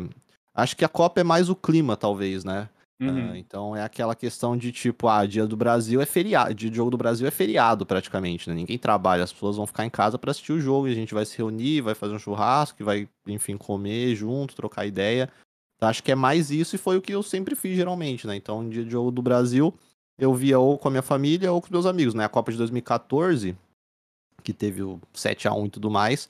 Acho 0.54 0.76
que 0.76 0.84
a 0.84 0.88
Copa 0.88 1.20
é 1.20 1.24
mais 1.24 1.48
o 1.48 1.56
clima, 1.56 1.96
talvez, 1.96 2.44
né? 2.44 2.68
Uhum. 3.00 3.30
Uh, 3.30 3.36
então 3.36 3.76
é 3.76 3.84
aquela 3.84 4.14
questão 4.14 4.56
de 4.56 4.72
tipo, 4.72 5.06
ah, 5.06 5.24
dia 5.24 5.46
do 5.46 5.56
Brasil 5.56 6.00
é 6.00 6.06
feriado, 6.06 6.52
dia 6.52 6.68
de 6.68 6.76
jogo 6.76 6.90
do 6.90 6.96
Brasil 6.96 7.28
é 7.28 7.30
feriado 7.30 7.86
praticamente, 7.86 8.48
né? 8.48 8.56
Ninguém 8.56 8.76
trabalha, 8.76 9.22
as 9.22 9.32
pessoas 9.32 9.56
vão 9.56 9.66
ficar 9.66 9.84
em 9.84 9.90
casa 9.90 10.18
para 10.18 10.32
assistir 10.32 10.52
o 10.52 10.60
jogo 10.60 10.88
e 10.88 10.92
a 10.92 10.94
gente 10.94 11.14
vai 11.14 11.24
se 11.24 11.36
reunir, 11.38 11.80
vai 11.80 11.94
fazer 11.94 12.14
um 12.14 12.18
churrasco, 12.18 12.82
vai, 12.82 13.08
enfim, 13.26 13.56
comer 13.56 14.16
junto, 14.16 14.56
trocar 14.56 14.84
ideia. 14.84 15.30
Então, 15.76 15.88
acho 15.88 16.02
que 16.02 16.10
é 16.10 16.16
mais 16.16 16.50
isso 16.50 16.74
e 16.74 16.78
foi 16.78 16.96
o 16.96 17.02
que 17.02 17.14
eu 17.14 17.22
sempre 17.22 17.54
fiz 17.54 17.76
geralmente, 17.76 18.26
né? 18.26 18.34
Então, 18.34 18.68
dia 18.68 18.84
de 18.84 18.90
jogo 18.90 19.12
do 19.12 19.22
Brasil, 19.22 19.72
eu 20.18 20.34
via 20.34 20.58
ou 20.58 20.76
com 20.76 20.88
a 20.88 20.90
minha 20.90 21.02
família 21.02 21.52
ou 21.52 21.60
com 21.60 21.66
os 21.66 21.70
meus 21.70 21.86
amigos, 21.86 22.14
né? 22.14 22.24
A 22.24 22.28
Copa 22.28 22.50
de 22.50 22.58
2014, 22.58 23.56
que 24.42 24.52
teve 24.52 24.82
o 24.82 25.00
7 25.12 25.46
a 25.46 25.54
1 25.54 25.66
e 25.66 25.70
tudo 25.70 25.88
mais, 25.88 26.28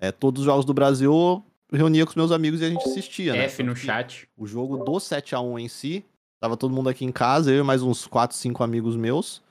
é, 0.00 0.10
todos 0.10 0.40
os 0.40 0.46
jogos 0.46 0.64
do 0.64 0.72
Brasil 0.72 1.44
reunia 1.72 2.04
com 2.04 2.10
os 2.10 2.16
meus 2.16 2.32
amigos 2.32 2.60
e 2.60 2.64
a 2.64 2.70
gente 2.70 2.88
assistia, 2.88 3.32
né? 3.32 3.44
F 3.44 3.62
no 3.62 3.74
chat. 3.74 4.28
O 4.36 4.46
jogo 4.46 4.78
do 4.78 5.00
7 5.00 5.34
a 5.34 5.40
1 5.40 5.58
em 5.58 5.68
si, 5.68 6.04
tava 6.40 6.56
todo 6.56 6.74
mundo 6.74 6.88
aqui 6.88 7.04
em 7.04 7.12
casa, 7.12 7.52
eu 7.52 7.60
e 7.60 7.66
mais 7.66 7.82
uns 7.82 8.06
4, 8.06 8.36
5 8.36 8.62
amigos 8.62 8.96
meus. 8.96 9.42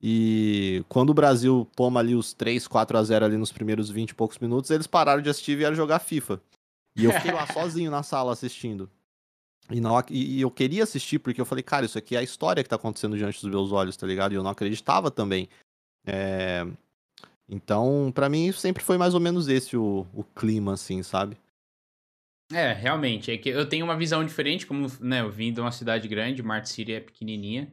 E 0.00 0.84
quando 0.88 1.10
o 1.10 1.14
Brasil 1.14 1.68
toma 1.76 2.00
ali 2.00 2.14
os 2.14 2.32
3, 2.32 2.66
4 2.66 2.98
a 2.98 3.04
0 3.04 3.24
ali 3.24 3.36
nos 3.36 3.52
primeiros 3.52 3.88
20 3.88 4.10
e 4.10 4.14
poucos 4.14 4.38
minutos, 4.38 4.70
eles 4.70 4.88
pararam 4.88 5.22
de 5.22 5.30
assistir 5.30 5.52
e 5.52 5.56
vieram 5.56 5.76
jogar 5.76 6.00
FIFA. 6.00 6.40
E 6.96 7.04
eu 7.04 7.12
fiquei 7.12 7.30
lá 7.30 7.46
sozinho 7.52 7.90
na 7.90 8.02
sala 8.02 8.32
assistindo. 8.32 8.90
E, 9.70 9.80
não, 9.80 10.02
e, 10.10 10.40
eu 10.40 10.50
queria 10.50 10.82
assistir 10.82 11.20
porque 11.20 11.40
eu 11.40 11.46
falei, 11.46 11.62
cara, 11.62 11.86
isso 11.86 11.96
aqui 11.96 12.16
é 12.16 12.18
a 12.18 12.22
história 12.22 12.64
que 12.64 12.68
tá 12.68 12.74
acontecendo 12.76 13.16
diante 13.16 13.40
dos 13.40 13.48
meus 13.48 13.70
olhos, 13.70 13.96
tá 13.96 14.06
ligado? 14.06 14.32
E 14.32 14.34
eu 14.34 14.42
não 14.42 14.50
acreditava 14.50 15.08
também. 15.08 15.48
É... 16.04 16.66
Então, 17.48 18.10
para 18.12 18.28
mim, 18.28 18.50
sempre 18.50 18.82
foi 18.82 18.98
mais 18.98 19.14
ou 19.14 19.20
menos 19.20 19.46
esse 19.48 19.76
o, 19.76 20.04
o 20.12 20.24
clima, 20.24 20.74
assim, 20.74 21.02
sabe? 21.02 21.36
É, 22.52 22.72
realmente. 22.72 23.30
É 23.30 23.38
que 23.38 23.48
eu 23.48 23.66
tenho 23.66 23.84
uma 23.84 23.96
visão 23.96 24.24
diferente, 24.24 24.66
como 24.66 24.86
né, 25.00 25.20
eu 25.20 25.30
vim 25.30 25.52
de 25.52 25.60
uma 25.60 25.72
cidade 25.72 26.06
grande, 26.08 26.42
Mart 26.42 26.66
City 26.66 26.92
é 26.92 27.00
pequenininha. 27.00 27.72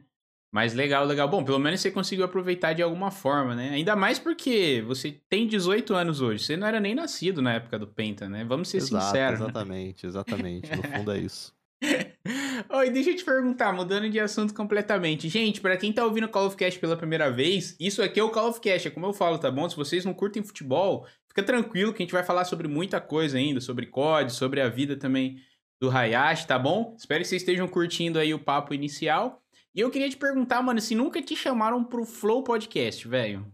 Mas 0.52 0.74
legal, 0.74 1.04
legal. 1.04 1.28
Bom, 1.28 1.44
pelo 1.44 1.60
menos 1.60 1.80
você 1.80 1.90
conseguiu 1.90 2.24
aproveitar 2.24 2.72
de 2.72 2.82
alguma 2.82 3.10
forma, 3.12 3.54
né? 3.54 3.70
Ainda 3.70 3.94
mais 3.94 4.18
porque 4.18 4.82
você 4.84 5.12
tem 5.28 5.46
18 5.46 5.94
anos 5.94 6.20
hoje. 6.20 6.44
Você 6.44 6.56
não 6.56 6.66
era 6.66 6.80
nem 6.80 6.94
nascido 6.94 7.40
na 7.40 7.54
época 7.54 7.78
do 7.78 7.86
Penta, 7.86 8.28
né? 8.28 8.44
Vamos 8.44 8.68
ser 8.68 8.78
Exato, 8.78 9.04
sinceros. 9.04 9.40
Exatamente, 9.40 10.06
exatamente. 10.06 10.74
No 10.74 10.82
fundo 10.82 11.12
é 11.12 11.18
isso. 11.18 11.54
Oi, 12.68 12.90
deixa 12.90 13.10
eu 13.10 13.16
te 13.16 13.24
perguntar, 13.24 13.72
mudando 13.72 14.08
de 14.10 14.20
assunto 14.20 14.52
completamente. 14.52 15.28
Gente, 15.28 15.60
para 15.60 15.76
quem 15.76 15.92
tá 15.92 16.04
ouvindo 16.04 16.24
o 16.24 16.28
Call 16.28 16.46
of 16.46 16.56
Cast 16.56 16.78
pela 16.78 16.96
primeira 16.96 17.30
vez, 17.30 17.74
isso 17.80 18.02
aqui 18.02 18.20
é 18.20 18.22
o 18.22 18.30
Call 18.30 18.50
of 18.50 18.60
Cast, 18.60 18.88
é 18.88 18.90
como 18.90 19.06
eu 19.06 19.12
falo, 19.12 19.38
tá 19.38 19.50
bom? 19.50 19.68
Se 19.68 19.76
vocês 19.76 20.04
não 20.04 20.12
curtem 20.12 20.42
futebol, 20.42 21.06
fica 21.40 21.42
tranquilo 21.42 21.92
que 21.92 22.02
a 22.02 22.04
gente 22.04 22.12
vai 22.12 22.22
falar 22.22 22.44
sobre 22.44 22.68
muita 22.68 23.00
coisa 23.00 23.38
ainda, 23.38 23.60
sobre 23.60 23.86
COD, 23.86 24.32
sobre 24.32 24.60
a 24.60 24.68
vida 24.68 24.96
também 24.96 25.40
do 25.80 25.90
Hayashi, 25.90 26.46
tá 26.46 26.58
bom? 26.58 26.94
Espero 26.96 27.22
que 27.22 27.28
vocês 27.28 27.42
estejam 27.42 27.66
curtindo 27.66 28.18
aí 28.18 28.34
o 28.34 28.38
papo 28.38 28.74
inicial. 28.74 29.42
E 29.74 29.80
eu 29.80 29.90
queria 29.90 30.10
te 30.10 30.16
perguntar, 30.16 30.62
mano, 30.62 30.80
se 30.80 30.94
nunca 30.94 31.22
te 31.22 31.34
chamaram 31.34 31.82
pro 31.82 32.04
Flow 32.04 32.42
Podcast, 32.42 33.06
velho. 33.08 33.46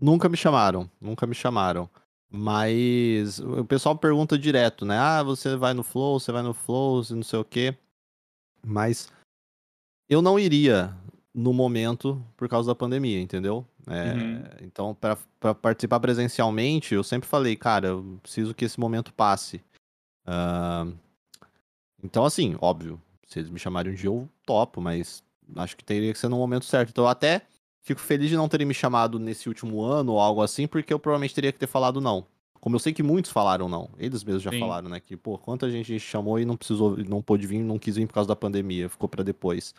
Nunca 0.00 0.28
me 0.28 0.36
chamaram, 0.36 0.90
nunca 1.00 1.26
me 1.26 1.34
chamaram. 1.34 1.88
Mas 2.30 3.40
o 3.40 3.64
pessoal 3.64 3.96
pergunta 3.96 4.38
direto, 4.38 4.84
né? 4.84 4.96
Ah, 4.96 5.22
você 5.22 5.56
vai 5.56 5.74
no 5.74 5.82
Flow, 5.82 6.18
você 6.18 6.32
vai 6.32 6.42
no 6.42 6.54
Flow, 6.54 7.02
não 7.10 7.22
sei 7.22 7.38
o 7.38 7.44
quê. 7.44 7.76
Mas 8.64 9.10
eu 10.08 10.22
não 10.22 10.38
iria 10.38 10.96
no 11.34 11.52
momento 11.52 12.24
por 12.36 12.48
causa 12.48 12.70
da 12.70 12.74
pandemia, 12.74 13.20
entendeu? 13.20 13.66
É, 13.86 14.12
uhum. 14.12 14.42
Então, 14.62 14.94
para 14.94 15.54
participar 15.54 16.00
presencialmente, 16.00 16.94
eu 16.94 17.02
sempre 17.02 17.28
falei, 17.28 17.56
cara, 17.56 17.88
eu 17.88 18.18
preciso 18.22 18.54
que 18.54 18.64
esse 18.64 18.78
momento 18.78 19.12
passe. 19.12 19.62
Uh, 20.26 20.96
então, 22.02 22.24
assim, 22.24 22.56
óbvio, 22.60 23.00
se 23.26 23.38
eles 23.38 23.50
me 23.50 23.58
chamarem 23.58 23.92
um 23.92 23.96
dia, 23.96 24.08
eu 24.08 24.28
topo, 24.46 24.80
mas 24.80 25.22
acho 25.56 25.76
que 25.76 25.84
teria 25.84 26.12
que 26.12 26.18
ser 26.18 26.28
no 26.28 26.36
momento 26.36 26.64
certo. 26.64 26.90
Então, 26.90 27.04
eu 27.04 27.08
até 27.08 27.42
fico 27.80 28.00
feliz 28.00 28.30
de 28.30 28.36
não 28.36 28.48
terem 28.48 28.66
me 28.66 28.74
chamado 28.74 29.18
nesse 29.18 29.48
último 29.48 29.82
ano 29.82 30.12
ou 30.12 30.20
algo 30.20 30.42
assim, 30.42 30.66
porque 30.66 30.92
eu 30.92 30.98
provavelmente 30.98 31.34
teria 31.34 31.52
que 31.52 31.58
ter 31.58 31.66
falado 31.66 32.00
não. 32.00 32.24
Como 32.60 32.76
eu 32.76 32.80
sei 32.80 32.92
que 32.92 33.02
muitos 33.02 33.32
falaram 33.32 33.68
não. 33.68 33.90
Eles 33.98 34.22
mesmos 34.22 34.44
já 34.44 34.52
Sim. 34.52 34.60
falaram, 34.60 34.88
né? 34.88 35.00
Que, 35.00 35.16
pô, 35.16 35.36
quanta 35.36 35.68
gente 35.68 35.98
chamou 35.98 36.38
e 36.38 36.44
não 36.44 36.56
precisou, 36.56 36.96
não 36.96 37.20
pôde 37.20 37.44
vir, 37.44 37.58
não 37.58 37.76
quis 37.76 37.96
vir 37.96 38.06
por 38.06 38.14
causa 38.14 38.28
da 38.28 38.36
pandemia, 38.36 38.88
ficou 38.88 39.08
para 39.08 39.24
depois. 39.24 39.74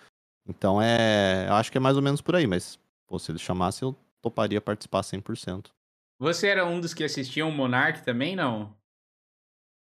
Então 0.46 0.82
é. 0.82 1.46
Eu 1.48 1.54
acho 1.54 1.72
que 1.72 1.78
é 1.78 1.82
mais 1.82 1.96
ou 1.96 2.02
menos 2.02 2.20
por 2.20 2.36
aí, 2.36 2.46
mas, 2.46 2.78
pô, 3.14 3.20
se 3.20 3.32
eles 3.32 3.42
chamassem, 3.42 3.88
eu 3.88 3.96
toparia 4.24 4.60
participar 4.60 5.02
100%. 5.02 5.68
Você 6.18 6.48
era 6.48 6.66
um 6.66 6.80
dos 6.80 6.96
que 6.96 7.04
assistiam 7.04 7.48
o 7.48 7.52
Monark 7.52 8.04
também, 8.04 8.36
não? 8.36 8.76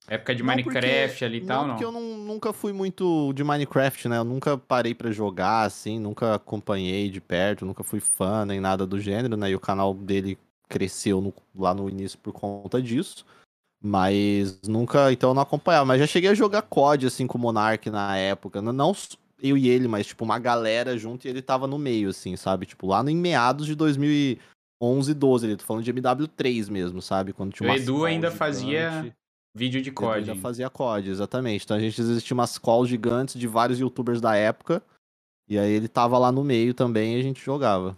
Época 0.07 0.35
de 0.35 0.43
não 0.43 0.49
Minecraft 0.49 1.09
porque, 1.09 1.25
ali 1.25 1.39
e 1.39 1.47
tal, 1.47 1.63
não? 1.67 1.75
Porque 1.75 1.85
eu 1.85 1.93
não, 1.93 2.03
nunca 2.19 2.53
fui 2.53 2.75
muito 2.75 3.33
de 3.33 3.43
Minecraft, 3.43 4.07
né? 4.09 4.19
Eu 4.19 4.25
nunca 4.25 4.59
parei 4.59 4.95
para 4.95 5.11
jogar, 5.11 5.63
assim, 5.63 5.99
nunca 5.99 6.35
acompanhei 6.35 7.09
de 7.09 7.19
perto, 7.21 7.65
nunca 7.65 7.83
fui 7.83 8.01
fã 8.01 8.45
nem 8.45 8.61
nada 8.61 8.87
do 8.87 9.01
gênero, 9.01 9.35
né? 9.35 9.51
E 9.51 9.57
o 9.57 9.61
canal 9.61 9.95
dele 9.95 10.39
cresceu 10.69 11.23
no, 11.23 11.33
lá 11.55 11.73
no 11.73 11.89
início 11.89 12.19
por 12.19 12.35
conta 12.35 12.83
disso. 12.83 13.25
Mas 13.83 14.61
nunca, 14.63 15.11
então 15.11 15.31
eu 15.31 15.35
não 15.35 15.43
acompanhava. 15.43 15.87
Mas 15.87 16.01
já 16.01 16.07
cheguei 16.07 16.29
a 16.29 16.35
jogar 16.35 16.63
COD, 16.63 17.07
assim, 17.07 17.27
com 17.27 17.39
o 17.39 17.41
Monark 17.41 17.89
na 17.89 18.17
época. 18.19 18.61
Não 18.61 18.93
eu 19.41 19.57
e 19.57 19.69
ele, 19.69 19.87
mas, 19.87 20.07
tipo, 20.07 20.25
uma 20.25 20.39
galera 20.39 20.97
junto 20.97 21.27
e 21.27 21.31
ele 21.31 21.43
tava 21.43 21.67
no 21.67 21.79
meio, 21.79 22.11
assim, 22.11 22.37
sabe? 22.37 22.67
Tipo, 22.67 22.87
lá 22.87 23.03
no, 23.03 23.11
em 23.11 23.17
meados 23.17 23.67
de 23.67 23.75
2011, 23.75 25.15
12, 25.15 25.47
ele 25.47 25.57
tô 25.57 25.65
falando 25.65 25.85
de 25.85 25.93
MW3 25.93 26.71
mesmo, 26.71 27.03
sabe? 27.03 27.33
Quando 27.33 27.53
tinha 27.53 27.71
o 27.71 27.75
Edu 27.75 28.05
ainda 28.05 28.29
gigante. 28.29 28.39
fazia 28.39 29.17
Vídeo 29.57 29.81
de 29.81 29.91
COD. 29.91 30.27
já 30.27 30.37
fazia 30.37 30.69
COD, 30.69 31.09
exatamente. 31.09 31.65
Então 31.65 31.79
a 31.79 31.81
gente 31.81 31.99
existia 31.99 32.35
umas 32.35 32.59
calls 32.59 32.89
gigantes 32.89 33.41
de 33.41 33.47
vários 33.47 33.81
youtubers 33.81 34.21
da 34.21 34.37
época. 34.37 34.83
E 35.49 35.59
aí 35.59 35.73
ele 35.73 35.89
tava 35.89 36.19
lá 36.19 36.31
no 36.31 36.45
meio 36.45 36.75
também 36.75 37.17
e 37.17 37.21
a 37.21 37.23
gente 37.23 37.43
jogava. 37.43 37.97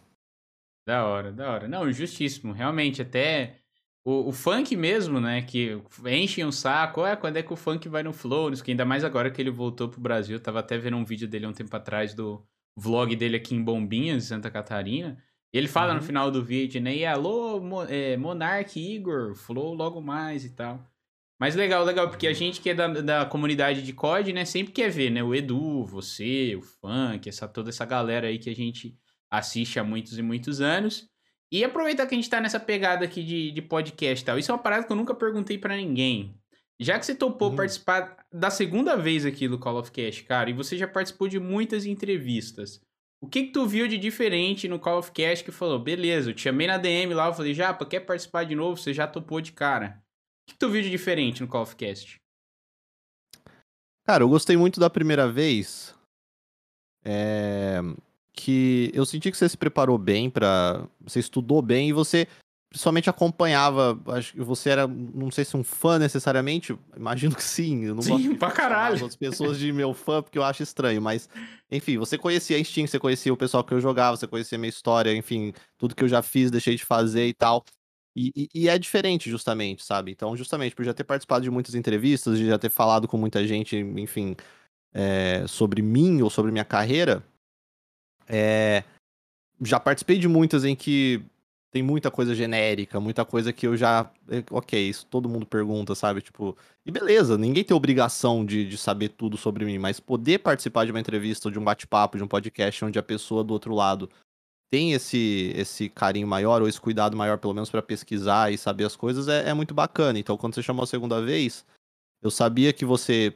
Da 0.87 1.05
hora, 1.05 1.33
da 1.33 1.51
hora. 1.51 1.67
Não, 1.67 1.91
justíssimo. 1.91 2.53
Realmente, 2.53 3.03
até 3.03 3.57
o, 4.05 4.29
o 4.29 4.33
funk 4.33 4.75
mesmo, 4.77 5.21
né? 5.21 5.43
Que 5.43 5.81
enche 6.07 6.45
um 6.45 6.53
saco. 6.53 7.05
É, 7.05 7.17
quando 7.17 7.37
é 7.37 7.43
que 7.43 7.53
o 7.53 7.57
funk 7.57 7.89
vai 7.89 8.03
no 8.03 8.13
Flow? 8.13 8.51
Que 8.53 8.71
ainda 8.71 8.85
mais 8.85 9.05
agora 9.05 9.31
que 9.31 9.41
ele 9.41 9.51
voltou 9.51 9.89
pro 9.89 10.01
Brasil. 10.01 10.37
Eu 10.37 10.43
tava 10.43 10.61
até 10.61 10.79
vendo 10.79 10.97
um 10.97 11.05
vídeo 11.05 11.29
dele 11.29 11.47
um 11.47 11.53
tempo 11.53 11.75
atrás 11.77 12.15
do 12.15 12.43
vlog 12.77 13.15
dele 13.17 13.37
aqui 13.37 13.55
em 13.55 13.63
Bombinhas, 13.63 14.25
Santa 14.25 14.51
Catarina. 14.51 15.19
E 15.53 15.59
ele 15.59 15.69
fala 15.69 15.93
uhum. 15.93 15.97
no 15.97 16.03
final 16.03 16.31
do 16.31 16.45
vídeo, 16.45 16.81
né? 16.81 16.95
E 16.95 17.07
alô, 17.07 17.61
Mo, 17.61 17.83
é, 17.85 18.17
Monark 18.17 18.79
Igor, 18.79 19.35
Flow 19.35 19.75
logo 19.75 20.01
mais 20.01 20.45
e 20.45 20.51
tal. 20.51 20.87
Mas 21.39 21.55
legal, 21.55 21.85
legal, 21.85 22.09
porque 22.09 22.27
a 22.27 22.33
gente 22.33 22.61
que 22.61 22.71
é 22.71 22.75
da, 22.75 22.89
da 22.89 23.25
comunidade 23.25 23.83
de 23.83 23.93
COD, 23.93 24.33
né, 24.33 24.45
sempre 24.45 24.73
quer 24.73 24.91
ver, 24.91 25.09
né, 25.09 25.23
o 25.23 25.33
Edu, 25.33 25.85
você, 25.85 26.57
o 26.57 26.63
Funk, 26.63 27.29
essa, 27.29 27.47
toda 27.47 27.69
essa 27.69 27.85
galera 27.85 28.27
aí 28.27 28.41
que 28.41 28.51
a 28.51 28.55
gente 28.55 28.99
assiste 29.31 29.79
há 29.79 29.85
muitos 29.85 30.19
e 30.19 30.23
muitos 30.23 30.61
anos. 30.61 31.09
E 31.51 31.65
aproveitar 31.65 32.07
que 32.07 32.15
a 32.15 32.19
gente 32.19 32.29
tá 32.29 32.41
nessa 32.41 32.61
pegada 32.61 33.05
aqui 33.05 33.23
de, 33.23 33.51
de 33.51 33.63
podcast 33.63 34.23
e 34.23 34.27
tal. 34.27 34.39
Isso 34.39 34.51
é 34.51 34.55
uma 34.55 34.63
parada 34.63 34.85
que 34.85 34.93
eu 34.93 34.97
nunca 34.97 35.15
perguntei 35.15 35.57
para 35.57 35.77
ninguém. 35.77 36.35
Já 36.81 36.99
que 36.99 37.07
você 37.07 37.15
topou 37.15 37.53
hum. 37.53 37.57
participar 37.57 38.17
da 38.33 38.51
segunda 38.51 38.97
vez 38.97 39.25
aqui 39.27 39.49
do 39.49 39.59
Call 39.59 39.79
of 39.79 39.91
Cast, 39.91 40.23
cara, 40.25 40.51
e 40.51 40.53
você 40.53 40.77
já 40.77 40.87
participou 40.87 41.27
de 41.27 41.41
muitas 41.41 41.87
entrevistas, 41.87 42.81
o 43.21 43.27
que 43.27 43.45
que 43.45 43.53
tu 43.53 43.67
viu 43.67 43.89
de 43.89 43.99
diferente 43.99 44.69
no 44.69 44.79
Call 44.79 44.99
of 44.99 45.11
Cast 45.11 45.45
que 45.45 45.51
falou, 45.51 45.79
beleza, 45.79 46.31
eu 46.31 46.35
te 46.35 46.43
chamei 46.43 46.69
na 46.69 46.79
DM 46.79 47.13
lá, 47.15 47.27
eu 47.27 47.35
falei, 47.35 47.53
Japa, 47.53 47.85
quer 47.85 48.01
participar 48.01 48.45
de 48.45 48.55
novo? 48.55 48.77
Você 48.77 48.95
já 48.95 49.09
topou 49.09 49.41
de 49.41 49.53
cara 49.53 50.01
que 50.49 50.57
tu 50.57 50.71
viu 50.71 50.83
de 50.83 50.91
diferente 50.91 51.43
no 51.43 51.49
Call 51.49 51.63
of 51.63 51.75
Cast? 51.75 52.17
Cara, 54.07 54.23
eu 54.23 54.29
gostei 54.29 54.57
muito 54.57 54.79
da 54.79 54.89
primeira 54.89 55.31
vez. 55.31 55.95
É... 57.05 57.81
Que 58.41 58.91
eu 58.95 59.05
senti 59.05 59.33
que 59.33 59.37
você 59.37 59.49
se 59.49 59.57
preparou 59.57 59.99
bem 59.99 60.31
para, 60.31 60.87
Você 61.01 61.19
estudou 61.19 61.61
bem 61.61 61.89
e 61.89 61.93
você 61.93 62.29
principalmente 62.71 63.11
acompanhava. 63.11 64.01
Acho 64.07 64.33
que 64.33 64.41
você 64.41 64.71
era, 64.71 64.87
não 64.87 65.29
sei 65.29 65.45
se 65.45 65.57
um 65.57 65.65
fã 65.65 65.99
necessariamente. 65.99 66.79
Imagino 66.97 67.35
que 67.35 67.43
sim. 67.43 67.85
Eu 67.85 67.97
não 67.97 68.03
sim, 68.03 68.37
pra 68.37 68.53
caralho. 68.53 68.95
As 68.95 69.03
outras 69.03 69.17
pessoas 69.17 69.59
de 69.59 69.73
meu 69.73 69.93
fã, 69.93 70.23
porque 70.23 70.39
eu 70.39 70.45
acho 70.45 70.63
estranho. 70.63 71.03
Mas, 71.03 71.29
enfim, 71.69 71.99
você 71.99 72.17
conhecia 72.17 72.57
a 72.57 72.63
Steam, 72.63 72.87
você 72.87 72.99
conhecia 72.99 73.33
o 73.33 73.37
pessoal 73.37 73.65
que 73.65 73.75
eu 73.75 73.81
jogava, 73.81 74.17
você 74.17 74.29
conhecia 74.29 74.57
a 74.57 74.61
minha 74.61 74.69
história, 74.69 75.13
enfim, 75.13 75.53
tudo 75.77 75.97
que 75.97 76.05
eu 76.05 76.09
já 76.09 76.23
fiz, 76.23 76.49
deixei 76.49 76.77
de 76.77 76.85
fazer 76.85 77.27
e 77.27 77.35
tal. 77.35 77.65
E, 78.17 78.33
e, 78.35 78.49
e, 78.63 78.69
é 78.69 78.79
diferente, 78.79 79.29
justamente, 79.29 79.85
sabe? 79.85 80.13
Então, 80.13 80.37
justamente 80.37 80.77
por 80.77 80.85
já 80.85 80.95
ter 80.95 81.05
participado 81.05 81.43
de 81.43 81.51
muitas 81.51 81.75
entrevistas, 81.75 82.39
de 82.39 82.47
já 82.47 82.59
ter 82.59 82.71
falado 82.71 83.09
com 83.09 83.17
muita 83.17 83.47
gente, 83.47 83.77
enfim, 83.77 84.37
é, 84.93 85.45
sobre 85.47 85.83
mim 85.83 86.23
ou 86.23 86.31
sobre 86.31 86.51
minha 86.51 86.65
carreira, 86.65 87.25
é, 88.29 88.85
já 89.61 89.81
participei 89.81 90.19
de 90.19 90.29
muitas 90.29 90.65
em 90.65 90.77
que 90.77 91.23
tem 91.71 91.83
muita 91.83 92.11
coisa 92.11 92.35
genérica, 92.35 92.99
muita 92.99 93.25
coisa 93.25 93.53
que 93.53 93.67
eu 93.67 93.77
já. 93.77 94.11
É, 94.29 94.43
ok, 94.51 94.89
isso 94.89 95.07
todo 95.07 95.29
mundo 95.29 95.47
pergunta, 95.47 95.95
sabe? 95.95 96.21
Tipo, 96.23 96.57
e 96.85 96.91
beleza, 96.91 97.37
ninguém 97.37 97.65
tem 97.65 97.77
obrigação 97.77 98.45
de, 98.45 98.67
de 98.67 98.79
saber 98.79 99.11
tudo 99.11 99.37
sobre 99.37 99.65
mim, 99.65 99.79
mas 99.79 100.01
poder 100.01 100.39
participar 100.39 100.85
de 100.85 100.91
uma 100.91 101.01
entrevista, 101.01 101.51
de 101.51 101.59
um 101.59 101.65
bate-papo, 101.65 102.17
de 102.17 102.25
um 102.25 102.29
podcast 102.29 102.85
onde 102.85 102.99
a 102.99 103.03
pessoa 103.03 103.45
do 103.45 103.53
outro 103.53 103.75
lado 103.75 104.09
tem 104.71 104.93
esse, 104.93 105.53
esse 105.57 105.89
carinho 105.89 106.27
maior, 106.27 106.61
ou 106.61 106.69
esse 106.69 106.81
cuidado 106.81 107.17
maior, 107.17 107.39
pelo 107.39 107.55
menos, 107.55 107.71
para 107.71 107.83
pesquisar 107.83 108.53
e 108.53 108.59
saber 108.59 108.85
as 108.85 108.97
coisas, 108.97 109.29
é, 109.29 109.49
é 109.49 109.55
muito 109.55 109.75
bacana. 109.75 110.19
Então, 110.19 110.37
quando 110.37 110.55
você 110.55 110.63
chamou 110.63 110.85
a 110.85 110.87
segunda 110.87 111.23
vez, 111.23 111.65
eu 112.23 112.31
sabia 112.31 112.73
que 112.73 112.85
você 112.85 113.35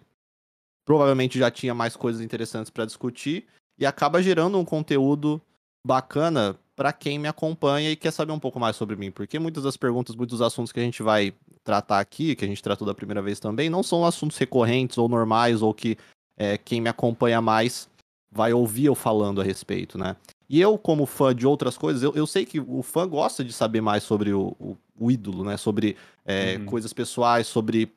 provavelmente 0.85 1.39
já 1.39 1.51
tinha 1.51 1.75
mais 1.75 1.97
coisas 1.97 2.21
interessantes 2.21 2.71
para 2.71 2.85
discutir 2.85 3.47
e 3.79 3.87
acaba 3.87 4.23
gerando 4.23 4.59
um 4.59 4.65
conteúdo 4.65 5.41
bacana 5.87 6.57
para 6.75 6.93
quem 6.93 7.19
me 7.19 7.29
acompanha 7.29 7.91
e 7.91 7.97
quer 7.97 8.11
saber 8.11 8.33
um 8.33 8.39
pouco 8.39 8.59
mais 8.59 8.77
sobre 8.77 8.97
mim, 8.97 9.11
porque 9.11 9.39
muitas 9.39 9.65
das 9.65 9.77
perguntas, 9.77 10.17
muitos 10.17 10.39
dos 10.39 10.47
assuntos 10.47 10.73
que 10.73 10.81
a 10.81 10.83
gente 10.83 11.03
vai 11.03 11.35
tratar 11.63 12.01
aqui, 12.01 12.35
que 12.35 12.45
a 12.45 12.49
gente 12.49 12.63
tratou 12.63 12.87
da 12.87 12.95
primeira 12.95 13.23
vez 13.23 13.39
também, 13.39 13.69
não 13.69 13.83
são 13.83 14.05
assuntos 14.05 14.39
recorrentes 14.39 14.99
ou 14.99 15.09
normais 15.09 15.63
ou 15.63 15.75
que 15.75 15.97
é, 16.37 16.57
quem 16.57 16.81
me 16.81 16.89
acompanha 16.89 17.41
mais 17.41 17.89
vai 18.31 18.53
ouvir 18.53 18.87
eu 18.87 18.95
falando 18.95 19.41
a 19.41 19.45
respeito, 19.45 19.99
né? 19.99 20.17
E 20.49 20.61
eu, 20.61 20.77
como 20.77 21.07
fã 21.07 21.35
de 21.35 21.47
outras 21.47 21.79
coisas, 21.79 22.03
eu, 22.03 22.13
eu 22.15 22.27
sei 22.27 22.45
que 22.45 22.61
o 22.61 22.83
fã 22.83 23.09
gosta 23.09 23.45
de 23.45 23.53
saber 23.53 23.81
mais 23.81 24.03
sobre 24.03 24.33
o, 24.33 24.55
o, 24.59 24.77
o 24.99 25.11
ídolo, 25.11 25.45
né? 25.45 25.57
Sobre 25.57 25.97
é, 26.25 26.57
uhum. 26.57 26.67
coisas 26.67 26.93
pessoais, 26.93 27.47
sobre. 27.47 27.91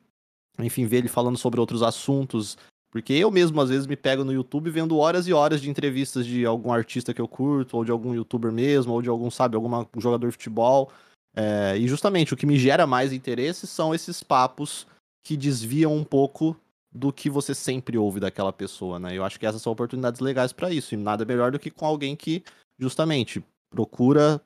Enfim, 0.58 0.86
ver 0.86 0.98
ele 0.98 1.08
falando 1.08 1.36
sobre 1.36 1.60
outros 1.60 1.82
assuntos. 1.82 2.56
Porque 2.96 3.12
eu 3.12 3.30
mesmo, 3.30 3.60
às 3.60 3.68
vezes, 3.68 3.86
me 3.86 3.94
pego 3.94 4.24
no 4.24 4.32
YouTube 4.32 4.70
vendo 4.70 4.96
horas 4.96 5.28
e 5.28 5.32
horas 5.34 5.60
de 5.60 5.68
entrevistas 5.68 6.24
de 6.24 6.46
algum 6.46 6.72
artista 6.72 7.12
que 7.12 7.20
eu 7.20 7.28
curto, 7.28 7.76
ou 7.76 7.84
de 7.84 7.90
algum 7.90 8.14
youtuber 8.14 8.50
mesmo, 8.50 8.94
ou 8.94 9.02
de 9.02 9.10
algum, 9.10 9.30
sabe, 9.30 9.54
algum 9.54 9.84
jogador 9.98 10.28
de 10.28 10.32
futebol. 10.32 10.90
É, 11.36 11.76
e 11.76 11.86
justamente 11.86 12.32
o 12.32 12.36
que 12.38 12.46
me 12.46 12.58
gera 12.58 12.86
mais 12.86 13.12
interesse 13.12 13.66
são 13.66 13.94
esses 13.94 14.22
papos 14.22 14.86
que 15.22 15.36
desviam 15.36 15.94
um 15.94 16.02
pouco 16.02 16.56
do 16.90 17.12
que 17.12 17.28
você 17.28 17.54
sempre 17.54 17.98
ouve 17.98 18.18
daquela 18.18 18.50
pessoa, 18.50 18.98
né? 18.98 19.14
Eu 19.14 19.22
acho 19.24 19.38
que 19.38 19.44
essas 19.44 19.60
são 19.60 19.74
oportunidades 19.74 20.22
legais 20.22 20.54
para 20.54 20.72
isso, 20.72 20.94
e 20.94 20.96
nada 20.96 21.22
melhor 21.26 21.52
do 21.52 21.58
que 21.58 21.70
com 21.70 21.84
alguém 21.84 22.16
que 22.16 22.42
justamente 22.78 23.44
procura 23.70 24.40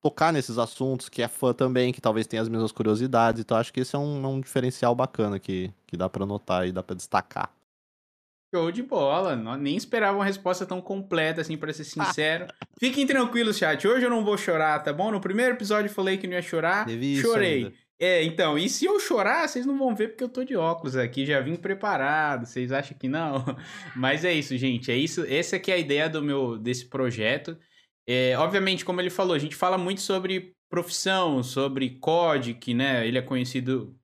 tocar 0.00 0.32
nesses 0.32 0.56
assuntos, 0.56 1.10
que 1.10 1.20
é 1.20 1.28
fã 1.28 1.52
também, 1.52 1.92
que 1.92 2.00
talvez 2.00 2.26
tenha 2.26 2.40
as 2.40 2.48
mesmas 2.48 2.72
curiosidades, 2.72 3.42
então 3.42 3.58
acho 3.58 3.74
que 3.74 3.80
esse 3.80 3.94
é 3.94 3.98
um, 3.98 4.26
um 4.26 4.40
diferencial 4.40 4.94
bacana 4.94 5.38
que, 5.38 5.70
que 5.86 5.98
dá 5.98 6.08
para 6.08 6.24
notar 6.24 6.66
e 6.66 6.72
dá 6.72 6.82
para 6.82 6.96
destacar. 6.96 7.57
Show 8.54 8.72
de 8.72 8.82
bola, 8.82 9.36
nem 9.56 9.76
esperava 9.76 10.16
uma 10.16 10.24
resposta 10.24 10.64
tão 10.64 10.80
completa 10.80 11.42
assim, 11.42 11.56
para 11.56 11.72
ser 11.72 11.84
sincero. 11.84 12.46
Fiquem 12.80 13.06
tranquilos, 13.06 13.58
chat, 13.58 13.86
hoje 13.86 14.06
eu 14.06 14.10
não 14.10 14.24
vou 14.24 14.38
chorar, 14.38 14.82
tá 14.82 14.92
bom? 14.92 15.10
No 15.10 15.20
primeiro 15.20 15.54
episódio 15.54 15.88
eu 15.88 15.94
falei 15.94 16.16
que 16.16 16.26
não 16.26 16.34
ia 16.34 16.42
chorar, 16.42 16.86
chorei. 17.20 17.74
É, 18.00 18.22
então, 18.22 18.56
e 18.56 18.68
se 18.68 18.84
eu 18.84 19.00
chorar, 19.00 19.48
vocês 19.48 19.66
não 19.66 19.76
vão 19.76 19.94
ver 19.94 20.08
porque 20.08 20.22
eu 20.22 20.28
tô 20.28 20.44
de 20.44 20.56
óculos 20.56 20.96
aqui, 20.96 21.26
já 21.26 21.40
vim 21.40 21.56
preparado. 21.56 22.46
Vocês 22.46 22.70
acham 22.70 22.96
que 22.96 23.08
não? 23.08 23.44
Mas 23.96 24.24
é 24.24 24.32
isso, 24.32 24.56
gente. 24.56 24.90
É 24.90 24.96
isso. 24.96 25.24
Essa 25.28 25.56
aqui 25.56 25.72
é 25.72 25.74
a 25.74 25.78
ideia 25.78 26.08
do 26.08 26.22
meu 26.22 26.56
desse 26.56 26.86
projeto. 26.88 27.58
É, 28.06 28.38
obviamente, 28.38 28.84
como 28.84 29.00
ele 29.00 29.10
falou, 29.10 29.34
a 29.34 29.38
gente 29.38 29.56
fala 29.56 29.76
muito 29.76 30.00
sobre 30.00 30.54
profissão, 30.70 31.42
sobre 31.42 31.98
que 32.60 32.72
né, 32.72 33.06
ele 33.06 33.18
é 33.18 33.22
conhecido 33.22 33.98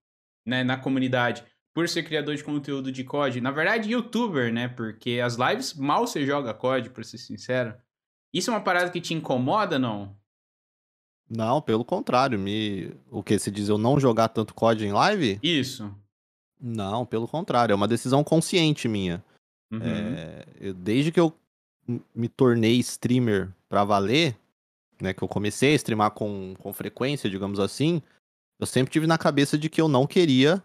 né, 0.44 0.64
na 0.64 0.76
comunidade 0.76 1.44
por 1.75 1.89
ser 1.89 2.05
criador 2.05 2.37
de 2.37 2.45
conteúdo 2.45 2.91
de 2.93 3.03
COD. 3.05 3.41
Na 3.41 3.51
verdade, 3.51 3.91
youtuber, 3.91 4.53
né? 4.53 4.69
Porque 4.69 5.21
as 5.23 5.35
lives 5.37 5.75
mal 5.75 6.07
você 6.07 6.25
joga 6.25 6.55
COD, 6.55 6.91
pra 6.91 7.03
ser 7.05 7.19
sincero. 7.19 7.75
Isso 8.33 8.51
é 8.51 8.55
uma 8.55 8.61
parada 8.63 8.91
que 8.91 9.01
te 9.01 9.13
incomoda, 9.13 9.79
não? 9.79 10.17
Não, 11.29 11.61
pelo 11.61 11.85
contrário, 11.85 12.39
me. 12.39 12.93
O 13.11 13.23
que 13.23 13.39
se 13.39 13.51
diz 13.51 13.69
eu 13.69 13.79
não 13.79 13.99
jogar 13.99 14.29
tanto 14.29 14.55
COD 14.55 14.85
em 14.87 14.93
live? 14.93 15.39
Isso. 15.43 15.93
Não, 16.61 17.05
pelo 17.05 17.27
contrário, 17.27 17.73
é 17.73 17.77
uma 17.77 17.89
decisão 17.89 18.23
consciente 18.23 18.87
minha. 18.89 19.23
Uhum. 19.73 19.81
É, 19.83 20.45
eu- 20.61 20.75
desde 20.75 21.11
que 21.11 21.19
eu 21.21 21.35
me 22.15 22.29
tornei 22.29 22.77
streamer 22.79 23.51
pra 23.69 23.85
valer, 23.85 24.37
né, 25.01 25.13
que 25.13 25.23
eu 25.23 25.29
comecei 25.29 25.73
a 25.73 25.77
streamar 25.77 26.13
com, 26.13 26.55
com 26.59 26.73
frequência, 26.73 27.29
digamos 27.29 27.59
assim, 27.59 28.01
eu 28.61 28.67
sempre 28.67 28.93
tive 28.93 29.07
na 29.07 29.19
cabeça 29.19 29.59
de 29.59 29.69
que 29.69 29.81
eu 29.81 29.89
não 29.89 30.07
queria 30.07 30.63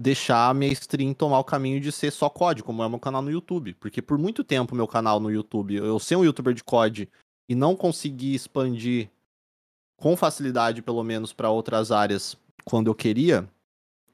deixar 0.00 0.48
a 0.48 0.54
minha 0.54 0.72
stream 0.72 1.12
tomar 1.12 1.38
o 1.40 1.44
caminho 1.44 1.78
de 1.78 1.92
ser 1.92 2.10
só 2.10 2.30
COD, 2.30 2.62
como 2.62 2.82
é 2.82 2.88
meu 2.88 2.98
canal 2.98 3.20
no 3.20 3.30
YouTube. 3.30 3.74
Porque 3.74 4.00
por 4.00 4.16
muito 4.16 4.42
tempo 4.42 4.74
meu 4.74 4.88
canal 4.88 5.20
no 5.20 5.30
YouTube, 5.30 5.74
eu 5.74 5.98
ser 5.98 6.16
um 6.16 6.24
youtuber 6.24 6.54
de 6.54 6.64
COD 6.64 7.06
e 7.46 7.54
não 7.54 7.76
conseguir 7.76 8.34
expandir 8.34 9.10
com 9.98 10.16
facilidade, 10.16 10.80
pelo 10.80 11.04
menos, 11.04 11.34
para 11.34 11.50
outras 11.50 11.92
áreas 11.92 12.34
quando 12.64 12.86
eu 12.86 12.94
queria, 12.94 13.46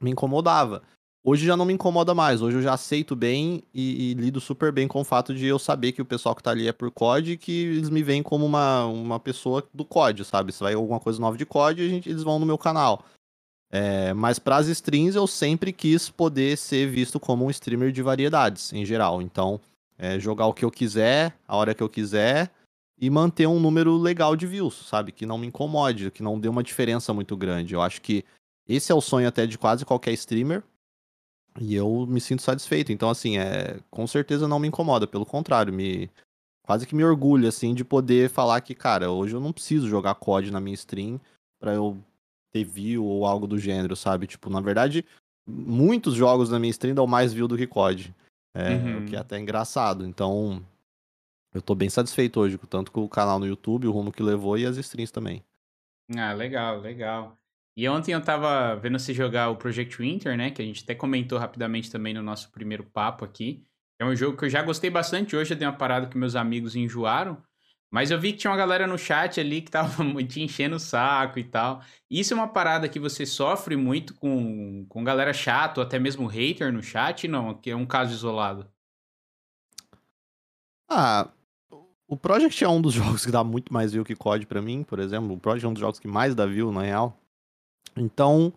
me 0.01 0.11
incomodava. 0.11 0.83
Hoje 1.22 1.46
já 1.46 1.57
não 1.57 1.64
me 1.64 1.72
incomoda 1.72 2.14
mais, 2.14 2.42
hoje 2.42 2.57
eu 2.57 2.62
já 2.62 2.75
aceito 2.75 3.14
bem 3.14 3.62
e, 3.72 4.11
e 4.11 4.14
lido 4.14 4.40
super 4.40 4.72
bem 4.72 4.88
com 4.88 5.01
o 5.01 5.05
fato 5.05 5.35
de 5.35 5.46
eu 5.46 5.59
saber 5.59 5.92
que 5.92 6.03
o 6.03 6.05
pessoal 6.05 6.35
que 6.35 6.42
tá 6.42 6.51
ali 6.51 6.66
é 6.66 6.72
por 6.72 6.90
COD 6.90 7.33
e 7.33 7.37
que 7.37 7.64
eles 7.64 7.90
me 7.90 8.03
veem 8.03 8.22
como 8.22 8.44
uma, 8.44 8.87
uma 8.87 9.20
pessoa 9.20 9.64
do 9.72 9.85
COD, 9.85 10.25
sabe? 10.25 10.53
Se 10.53 10.61
vai 10.61 10.75
alguma 10.75 10.99
coisa 10.99 11.20
nova 11.20 11.37
de 11.37 11.46
COD, 11.46 11.83
a 11.83 11.88
gente, 11.88 12.09
eles 12.09 12.25
vão 12.25 12.40
no 12.40 12.46
meu 12.46 12.59
canal. 12.59 13.05
É, 13.71 14.15
mas 14.15 14.39
para 14.39 14.57
as 14.57 14.69
streams 14.69 15.17
eu 15.17 15.27
sempre 15.27 15.73
quis 15.73 16.09
poder 16.09 16.57
ser 16.57 16.89
visto 16.89 17.19
como 17.19 17.45
um 17.45 17.51
streamer 17.51 17.91
de 17.91 18.03
variedades, 18.03 18.73
em 18.73 18.85
geral. 18.85 19.21
Então, 19.21 19.61
é, 19.99 20.19
jogar 20.19 20.47
o 20.47 20.55
que 20.55 20.65
eu 20.65 20.71
quiser, 20.71 21.37
a 21.47 21.57
hora 21.57 21.75
que 21.75 21.83
eu 21.83 21.89
quiser, 21.89 22.51
e 22.99 23.11
manter 23.11 23.47
um 23.47 23.61
número 23.61 23.97
legal 23.97 24.37
de 24.37 24.47
views, 24.47 24.87
sabe? 24.87 25.13
Que 25.13 25.27
não 25.27 25.37
me 25.37 25.47
incomode, 25.47 26.11
que 26.11 26.23
não 26.23 26.39
dê 26.39 26.49
uma 26.49 26.63
diferença 26.63 27.13
muito 27.13 27.37
grande. 27.37 27.75
Eu 27.75 27.83
acho 27.83 28.01
que 28.01 28.25
esse 28.69 28.91
é 28.91 28.95
o 28.95 29.01
sonho 29.01 29.29
até 29.29 29.47
de 29.47 29.59
quase 29.59 29.85
qualquer 29.85 30.13
streamer. 30.13 30.63
E 31.61 31.75
eu 31.75 32.07
me 32.07 32.21
sinto 32.21 32.43
satisfeito. 32.43 32.93
Então, 32.93 33.11
assim, 33.11 33.39
é, 33.39 33.79
com 33.91 34.07
certeza 34.07 34.49
não 34.49 34.59
me 34.59 34.69
incomoda. 34.69 35.07
Pelo 35.07 35.27
contrário, 35.27 35.73
me 35.73 36.11
quase 36.63 36.87
que 36.87 36.95
me 36.95 37.05
orgulho, 37.05 37.49
assim, 37.49 37.75
de 37.75 37.85
poder 37.85 38.29
falar 38.29 38.61
que, 38.61 38.75
cara, 38.75 39.11
hoje 39.11 39.35
eu 39.35 39.41
não 39.41 39.53
preciso 39.53 39.89
jogar 39.89 40.15
COD 40.17 40.51
na 40.51 40.61
minha 40.61 40.75
stream 40.75 41.21
pra 41.61 41.75
eu 41.75 41.97
ter 42.57 42.64
view 42.64 43.05
ou 43.05 43.27
algo 43.27 43.47
do 43.47 43.59
gênero, 43.59 43.95
sabe? 43.95 44.27
Tipo, 44.27 44.49
na 44.49 44.61
verdade, 44.61 45.05
muitos 45.47 46.14
jogos 46.14 46.51
na 46.51 46.59
minha 46.59 46.71
stream 46.71 46.95
dão 46.95 47.07
mais 47.07 47.33
view 47.33 47.47
do 47.47 47.57
que 47.57 47.66
COD. 47.66 48.14
É, 48.55 48.75
Uhum. 48.75 49.03
O 49.03 49.07
que 49.07 49.14
é 49.14 49.19
até 49.19 49.38
engraçado. 49.38 50.07
Então, 50.07 50.64
eu 51.53 51.61
tô 51.61 51.75
bem 51.75 51.90
satisfeito 51.90 52.40
hoje, 52.40 52.59
tanto 52.71 52.90
com 52.90 53.03
o 53.03 53.09
canal 53.09 53.38
no 53.38 53.47
YouTube, 53.47 53.87
o 53.87 53.92
rumo 53.92 54.12
que 54.12 54.23
levou 54.23 54.57
e 54.57 54.64
as 54.64 54.77
streams 54.79 55.12
também. 55.12 55.42
Ah, 56.16 56.33
legal, 56.33 56.81
legal. 56.81 57.37
E 57.77 57.87
ontem 57.87 58.12
eu 58.12 58.23
tava 58.23 58.75
vendo 58.77 58.99
você 58.99 59.12
jogar 59.12 59.51
o 59.51 59.57
Project 59.57 59.99
Winter, 59.99 60.37
né? 60.37 60.51
Que 60.51 60.62
a 60.62 60.64
gente 60.64 60.83
até 60.83 60.95
comentou 60.95 61.38
rapidamente 61.38 61.90
também 61.90 62.14
no 62.14 62.23
nosso 62.23 62.51
primeiro 62.51 62.85
papo 62.85 63.25
aqui. 63.25 63.62
É 64.01 64.05
um 64.05 64.16
jogo 64.16 64.37
que 64.37 64.47
eu 64.47 64.51
já 64.51 64.62
gostei 64.62 64.88
bastante. 64.88 65.37
Hoje 65.37 65.53
eu 65.53 65.59
dei 65.59 65.69
uma 65.69 65.77
parada 65.77 66.07
que 66.07 66.16
meus 66.16 66.35
amigos 66.35 66.75
enjoaram. 66.75 67.37
Mas 67.90 68.11
eu 68.11 68.20
vi 68.20 68.33
que 68.33 68.38
tinha 68.38 68.51
uma 68.51 68.57
galera 68.57 68.87
no 68.87 68.99
chat 68.99 69.40
ali 69.40 69.62
que 69.62 69.70
tava 69.70 70.05
te 70.25 70.42
enchendo 70.42 70.77
o 70.77 70.81
saco 70.81 71.38
e 71.38 71.44
tal. 71.44 71.83
Isso 72.11 72.33
é 72.35 72.37
uma 72.37 72.49
parada 72.49 72.88
que 72.88 72.99
você 72.99 73.25
sofre 73.25 73.77
muito 73.77 74.14
com, 74.14 74.85
com 74.88 75.05
galera 75.05 75.33
chata 75.33 75.81
ou 75.81 75.87
até 75.87 75.99
mesmo 75.99 76.27
hater 76.27 76.72
no 76.72 76.83
chat? 76.83 77.29
Não, 77.29 77.55
que 77.55 77.70
é 77.70 77.77
um 77.77 77.87
caso 77.87 78.12
isolado. 78.12 78.68
Ah, 80.88 81.31
o 82.09 82.16
Project 82.16 82.62
é 82.62 82.68
um 82.68 82.81
dos 82.81 82.92
jogos 82.94 83.25
que 83.25 83.33
dá 83.33 83.42
muito 83.42 83.72
mais 83.72 83.92
view 83.92 84.05
que 84.05 84.14
COD 84.14 84.46
pra 84.46 84.62
mim, 84.62 84.83
por 84.83 84.99
exemplo. 84.99 85.35
O 85.35 85.38
Project 85.38 85.64
é 85.64 85.68
um 85.68 85.72
dos 85.72 85.81
jogos 85.81 85.99
que 85.99 86.09
mais 86.09 86.35
dá 86.35 86.46
view, 86.46 86.72
na 86.72 86.83
real. 86.83 87.18
Então, 87.96 88.53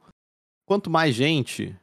quanto 0.65 0.89
mais 0.89 1.15
gente, 1.15 1.75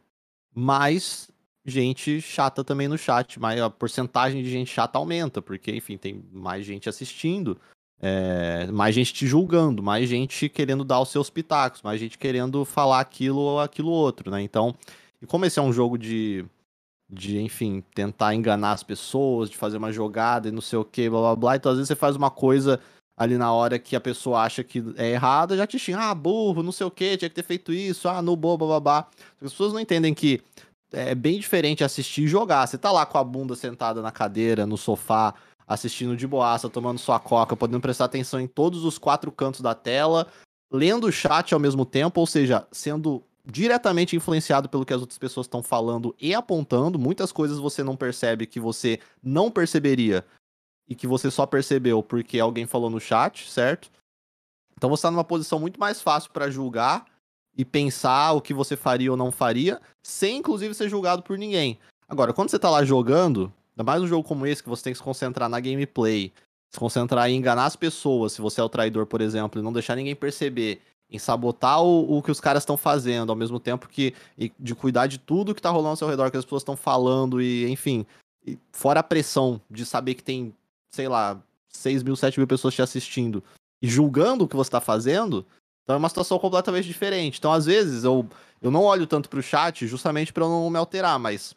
mais 0.55 1.31
gente 1.67 2.21
chata 2.21 2.63
também 2.63 2.87
no 2.87 2.97
chat, 2.97 3.41
mais 3.41 3.61
a 3.61 3.69
porcentagem 3.69 4.43
de 4.43 4.51
gente 4.51 4.71
chata 4.71 4.99
aumenta, 4.99 5.43
porque, 5.43 5.73
enfim, 5.73 5.99
tem 5.99 6.25
mais 6.33 6.65
gente 6.65 6.89
assistindo, 6.89 7.59
é, 8.01 8.67
mais 8.71 8.95
gente 8.95 9.13
te 9.13 9.27
julgando, 9.27 9.83
mais 9.83 10.09
gente 10.09 10.49
querendo 10.49 10.85
dar 10.85 11.01
os 11.01 11.11
seus 11.11 11.29
pitacos, 11.29 11.83
mais 11.83 11.99
gente 12.01 12.17
querendo 12.17 12.65
falar 12.65 13.01
aquilo 13.01 13.41
ou 13.41 13.61
aquilo 13.61 13.91
outro, 13.91 14.31
né? 14.31 14.41
Então, 14.43 14.75
e 15.21 15.27
como 15.27 15.45
esse 15.45 15.59
é 15.59 15.63
um 15.63 15.73
jogo 15.73 15.99
de, 15.99 16.45
de, 17.11 17.41
enfim, 17.41 17.83
tentar 17.95 18.35
enganar 18.35 18.73
as 18.73 18.85
pessoas, 18.85 19.51
de 19.51 19.57
fazer 19.57 19.79
uma 19.79 19.93
jogada 19.93 20.49
e 20.49 20.53
não 20.53 20.61
sei 20.61 20.79
o 20.79 20.85
que, 20.85 21.11
blá 21.11 21.21
blá 21.21 21.37
blá, 21.37 21.57
então 21.57 21.73
às 21.73 21.79
vezes 21.79 21.89
você 21.89 21.97
faz 21.97 22.15
uma 22.15 22.31
coisa 22.31 22.81
ali 23.17 23.39
na 23.39 23.51
hora 23.53 23.79
que 23.79 23.97
a 23.97 24.01
pessoa 24.01 24.43
acha 24.43 24.63
que 24.63 24.85
é 24.97 25.13
errada, 25.13 25.57
já 25.57 25.67
te 25.67 25.79
xinga, 25.79 26.11
ah, 26.11 26.15
burro, 26.15 26.63
não 26.63 26.71
sei 26.71 26.87
o 26.87 26.91
que, 26.91 27.17
tinha 27.17 27.31
que 27.31 27.35
ter 27.35 27.43
feito 27.43 27.73
isso, 27.73 28.09
ah, 28.09 28.21
no 28.21 28.37
boba, 28.37 28.67
babá. 28.69 29.09
As 29.41 29.51
pessoas 29.51 29.73
não 29.73 29.81
entendem 29.81 30.13
que 30.13 30.43
é 30.93 31.15
bem 31.15 31.39
diferente 31.39 31.85
assistir 31.85 32.23
e 32.23 32.29
jogar. 32.29 32.67
Você 32.67 32.79
tá 32.79 32.91
lá 32.93 33.05
com 33.05 33.19
a 33.19 33.25
bunda 33.25 33.55
sentada 33.55 34.01
na 34.03 34.13
cadeira, 34.13 34.67
no 34.67 34.77
sofá, 34.77 35.35
assistindo 35.67 36.17
de 36.17 36.27
boaça, 36.27 36.71
tomando 36.71 36.99
sua 36.99 37.19
coca, 37.19 37.57
podendo 37.57 37.81
prestar 37.81 38.05
atenção 38.05 38.41
em 38.41 38.47
todos 38.47 38.85
os 38.85 38.99
quatro 38.99 39.33
cantos 39.33 39.61
da 39.61 39.75
tela, 39.75 40.27
lendo 40.71 41.07
o 41.07 41.13
chat 41.13 41.53
ao 41.53 41.61
mesmo 41.61 41.85
tempo, 41.85 42.21
ou 42.21 42.27
seja, 42.27 42.67
sendo 42.71 43.23
diretamente 43.45 44.17
influenciado 44.17 44.69
pelo 44.69 44.85
que 44.85 44.93
as 44.93 45.01
outras 45.01 45.19
pessoas 45.19 45.47
estão 45.47 45.63
falando 45.63 46.15
e 46.21 46.35
apontando. 46.35 46.99
Muitas 46.99 47.31
coisas 47.31 47.59
você 47.59 47.83
não 47.83 47.97
percebe 47.97 48.47
que 48.47 48.59
você 48.59 49.01
não 49.23 49.51
perceberia 49.51 50.25
e 50.89 50.95
que 50.95 51.07
você 51.07 51.31
só 51.31 51.47
percebeu 51.47 52.03
porque 52.03 52.39
alguém 52.39 52.67
falou 52.67 52.91
no 52.91 53.01
chat, 53.01 53.51
certo? 53.51 53.91
Então 54.77 54.91
você 54.91 55.01
está 55.01 55.11
numa 55.11 55.25
posição 55.25 55.59
muito 55.59 55.81
mais 55.81 56.01
fácil 56.01 56.31
para 56.33 56.51
julgar 56.51 57.05
e 57.57 57.65
pensar 57.65 58.33
o 58.33 58.41
que 58.41 58.53
você 58.53 58.77
faria 58.77 59.11
ou 59.11 59.17
não 59.17 59.33
faria, 59.33 59.81
sem 60.03 60.39
inclusive 60.39 60.75
ser 60.75 60.89
julgado 60.89 61.23
por 61.23 61.39
ninguém. 61.39 61.79
Agora, 62.09 62.33
quando 62.33 62.51
você 62.51 62.59
tá 62.59 62.71
lá 62.71 62.85
jogando, 62.85 63.53
ainda 63.73 63.85
mais 63.85 64.03
um 64.03 64.07
jogo 64.07 64.27
como 64.27 64.47
esse 64.47 64.63
que 64.63 64.69
você 64.69 64.85
tem 64.85 64.93
que 64.93 64.99
se 64.99 65.03
concentrar 65.03 65.49
na 65.49 65.59
gameplay, 65.59 66.33
se 66.71 66.79
concentrar 66.79 67.31
em 67.31 67.37
enganar 67.37 67.67
as 67.67 67.77
pessoas, 67.77 68.33
se 68.33 68.41
você 68.41 68.61
é 68.61 68.65
o 68.65 68.69
traidor, 68.69 69.07
por 69.07 69.21
exemplo, 69.21 69.61
e 69.61 69.65
não 69.65 69.73
deixar 69.73 69.97
ninguém 69.97 70.15
perceber, 70.15 70.81
em 71.11 71.19
sabotar 71.19 71.83
o, 71.83 72.19
o 72.19 72.23
que 72.23 72.31
os 72.31 72.41
caras 72.41 72.63
estão 72.63 72.77
fazendo, 72.77 73.31
ao 73.31 73.37
mesmo 73.37 73.61
tempo 73.61 73.89
que 73.89 74.13
de 74.59 74.75
cuidar 74.75 75.07
de 75.07 75.19
tudo 75.19 75.55
que 75.55 75.63
tá 75.63 75.71
rolando 75.71 75.91
ao 75.91 75.97
seu 75.97 76.09
redor, 76.09 76.31
que 76.31 76.37
as 76.37 76.45
pessoas 76.45 76.63
estão 76.63 76.77
falando 76.77 77.41
e, 77.41 77.71
enfim, 77.71 78.05
e 78.45 78.59
fora 78.73 79.01
a 79.01 79.05
pressão 79.05 79.61
de 79.71 79.87
saber 79.87 80.15
que 80.15 80.23
tem, 80.23 80.55
sei 80.91 81.09
lá, 81.09 81.41
6 81.69 82.03
mil, 82.03 82.17
7 82.17 82.39
mil 82.39 82.47
pessoas 82.47 82.75
te 82.75 82.83
assistindo 82.83 83.43
e 83.81 83.89
julgando 83.89 84.45
o 84.45 84.49
que 84.49 84.57
você 84.57 84.71
tá 84.71 84.81
fazendo, 84.81 85.47
então 85.87 85.95
é 85.95 85.99
uma 85.99 86.09
situação 86.09 86.37
completamente 86.37 86.89
diferente. 86.89 87.39
Então, 87.39 87.53
às 87.53 87.65
vezes, 87.65 88.03
eu, 88.03 88.29
eu 88.61 88.73
não 88.73 88.83
olho 88.83 89.07
tanto 89.07 89.29
pro 89.29 89.41
chat 89.41 89.87
justamente 89.87 90.33
pra 90.33 90.45
eu 90.45 90.49
não 90.49 90.69
me 90.69 90.77
alterar, 90.77 91.17
mas 91.17 91.55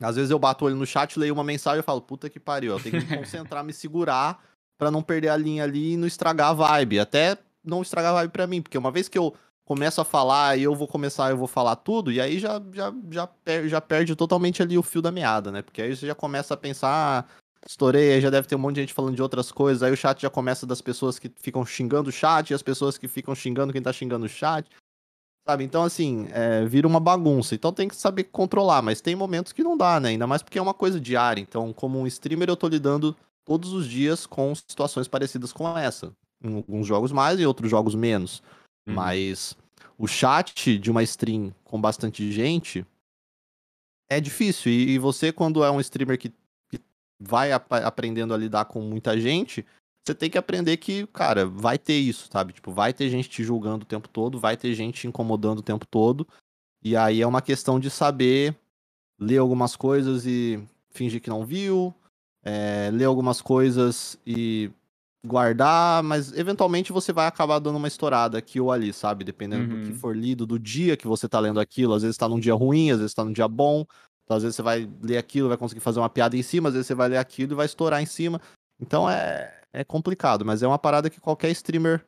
às 0.00 0.16
vezes 0.16 0.30
eu 0.30 0.38
bato 0.38 0.64
o 0.64 0.66
olho 0.68 0.76
no 0.76 0.86
chat, 0.86 1.18
leio 1.18 1.34
uma 1.34 1.44
mensagem 1.44 1.80
e 1.80 1.82
falo, 1.82 2.00
puta 2.00 2.30
que 2.30 2.40
pariu, 2.40 2.72
eu 2.72 2.82
tenho 2.82 2.98
que 2.98 3.06
me 3.06 3.16
concentrar, 3.18 3.62
me 3.62 3.74
segurar 3.74 4.42
pra 4.78 4.90
não 4.90 5.02
perder 5.02 5.28
a 5.28 5.36
linha 5.36 5.64
ali 5.64 5.92
e 5.92 5.96
não 5.98 6.06
estragar 6.06 6.48
a 6.48 6.54
vibe. 6.54 7.00
Até 7.00 7.36
não 7.62 7.82
estragar 7.82 8.12
a 8.12 8.14
vibe 8.14 8.30
pra 8.30 8.46
mim, 8.46 8.62
porque 8.62 8.78
uma 8.78 8.90
vez 8.90 9.08
que 9.10 9.18
eu 9.18 9.34
começo 9.66 10.00
a 10.00 10.04
falar 10.06 10.56
e 10.56 10.62
eu 10.62 10.74
vou 10.74 10.88
começar, 10.88 11.28
eu 11.28 11.36
vou 11.36 11.46
falar 11.46 11.76
tudo, 11.76 12.10
e 12.10 12.18
aí 12.18 12.38
já, 12.38 12.62
já, 12.72 12.94
já, 13.10 13.26
per 13.26 13.68
já 13.68 13.80
perde 13.82 14.16
totalmente 14.16 14.62
ali 14.62 14.78
o 14.78 14.82
fio 14.82 15.02
da 15.02 15.12
meada, 15.12 15.52
né? 15.52 15.60
Porque 15.60 15.82
aí 15.82 15.94
você 15.94 16.06
já 16.06 16.14
começa 16.14 16.54
a 16.54 16.56
pensar, 16.56 16.88
ah, 16.90 17.24
estourei, 17.66 18.12
aí 18.12 18.20
já 18.20 18.30
deve 18.30 18.46
ter 18.46 18.54
um 18.54 18.58
monte 18.58 18.76
de 18.76 18.80
gente 18.82 18.94
falando 18.94 19.14
de 19.14 19.22
outras 19.22 19.50
coisas, 19.50 19.82
aí 19.82 19.92
o 19.92 19.96
chat 19.96 20.20
já 20.20 20.30
começa 20.30 20.66
das 20.66 20.80
pessoas 20.80 21.18
que 21.18 21.30
ficam 21.36 21.64
xingando 21.64 22.10
o 22.10 22.12
chat 22.12 22.50
e 22.50 22.54
as 22.54 22.62
pessoas 22.62 22.96
que 22.96 23.08
ficam 23.08 23.34
xingando 23.34 23.72
quem 23.72 23.82
tá 23.82 23.92
xingando 23.92 24.26
o 24.26 24.28
chat. 24.28 24.68
Sabe? 25.46 25.64
Então, 25.64 25.82
assim, 25.82 26.28
é, 26.30 26.66
vira 26.66 26.86
uma 26.86 27.00
bagunça. 27.00 27.54
Então 27.54 27.72
tem 27.72 27.88
que 27.88 27.96
saber 27.96 28.24
controlar, 28.24 28.82
mas 28.82 29.00
tem 29.00 29.16
momentos 29.16 29.50
que 29.50 29.64
não 29.64 29.78
dá, 29.78 29.98
né? 29.98 30.10
Ainda 30.10 30.26
mais 30.26 30.42
porque 30.42 30.58
é 30.58 30.62
uma 30.62 30.74
coisa 30.74 31.00
diária. 31.00 31.40
Então, 31.40 31.72
como 31.72 31.98
um 31.98 32.06
streamer, 32.06 32.50
eu 32.50 32.56
tô 32.56 32.68
lidando 32.68 33.16
todos 33.46 33.72
os 33.72 33.88
dias 33.88 34.26
com 34.26 34.54
situações 34.54 35.08
parecidas 35.08 35.50
com 35.50 35.66
essa. 35.78 36.12
Em 36.44 36.56
alguns 36.56 36.86
jogos 36.86 37.12
mais 37.12 37.40
e 37.40 37.46
outros 37.46 37.70
jogos 37.70 37.94
menos. 37.94 38.42
Uhum. 38.86 38.94
Mas 38.94 39.56
o 39.96 40.06
chat 40.06 40.78
de 40.78 40.90
uma 40.90 41.02
stream 41.02 41.54
com 41.64 41.80
bastante 41.80 42.30
gente 42.30 42.86
é 44.10 44.20
difícil. 44.20 44.70
E, 44.70 44.90
e 44.90 44.98
você, 44.98 45.32
quando 45.32 45.64
é 45.64 45.70
um 45.70 45.80
streamer 45.80 46.18
que 46.18 46.30
vai 47.20 47.52
ap 47.52 47.72
aprendendo 47.72 48.32
a 48.32 48.36
lidar 48.36 48.64
com 48.66 48.80
muita 48.80 49.18
gente, 49.18 49.64
você 50.06 50.14
tem 50.14 50.30
que 50.30 50.38
aprender 50.38 50.76
que, 50.78 51.06
cara, 51.08 51.46
vai 51.46 51.78
ter 51.78 51.98
isso, 51.98 52.28
sabe? 52.32 52.52
Tipo, 52.52 52.72
vai 52.72 52.92
ter 52.92 53.10
gente 53.10 53.28
te 53.28 53.44
julgando 53.44 53.82
o 53.82 53.88
tempo 53.88 54.08
todo, 54.08 54.40
vai 54.40 54.56
ter 54.56 54.72
gente 54.74 55.00
te 55.00 55.06
incomodando 55.06 55.58
o 55.58 55.62
tempo 55.62 55.86
todo. 55.86 56.26
E 56.82 56.96
aí 56.96 57.20
é 57.20 57.26
uma 57.26 57.42
questão 57.42 57.78
de 57.78 57.90
saber 57.90 58.56
ler 59.20 59.38
algumas 59.38 59.76
coisas 59.76 60.24
e 60.24 60.62
fingir 60.90 61.20
que 61.20 61.28
não 61.28 61.44
viu, 61.44 61.92
é, 62.42 62.90
ler 62.92 63.04
algumas 63.04 63.42
coisas 63.42 64.18
e 64.26 64.70
guardar, 65.26 66.02
mas 66.02 66.32
eventualmente 66.32 66.92
você 66.92 67.12
vai 67.12 67.26
acabar 67.26 67.58
dando 67.58 67.76
uma 67.76 67.88
estourada 67.88 68.38
aqui 68.38 68.60
ou 68.60 68.72
ali, 68.72 68.92
sabe? 68.92 69.24
Dependendo 69.24 69.74
uhum. 69.74 69.80
do 69.80 69.86
que 69.86 69.92
uhum. 69.92 69.98
for 69.98 70.16
lido, 70.16 70.46
do 70.46 70.58
dia 70.58 70.96
que 70.96 71.06
você 71.06 71.28
tá 71.28 71.40
lendo 71.40 71.60
aquilo. 71.60 71.92
Às 71.92 72.02
vezes 72.02 72.16
tá 72.16 72.28
num 72.28 72.40
dia 72.40 72.54
ruim, 72.54 72.90
às 72.90 72.98
vezes 72.98 73.14
tá 73.14 73.24
num 73.24 73.32
dia 73.32 73.48
bom. 73.48 73.84
Então, 74.28 74.36
às 74.36 74.42
vezes 74.42 74.56
você 74.56 74.62
vai 74.62 74.86
ler 75.00 75.16
aquilo, 75.16 75.48
vai 75.48 75.56
conseguir 75.56 75.80
fazer 75.80 76.00
uma 76.00 76.10
piada 76.10 76.36
em 76.36 76.42
cima, 76.42 76.68
às 76.68 76.74
vezes 76.74 76.86
você 76.86 76.94
vai 76.94 77.08
ler 77.08 77.16
aquilo 77.16 77.54
e 77.54 77.56
vai 77.56 77.64
estourar 77.64 78.02
em 78.02 78.04
cima. 78.04 78.38
Então 78.78 79.08
é, 79.08 79.58
é 79.72 79.82
complicado, 79.82 80.44
mas 80.44 80.62
é 80.62 80.66
uma 80.66 80.78
parada 80.78 81.08
que 81.08 81.18
qualquer 81.18 81.50
streamer 81.52 82.04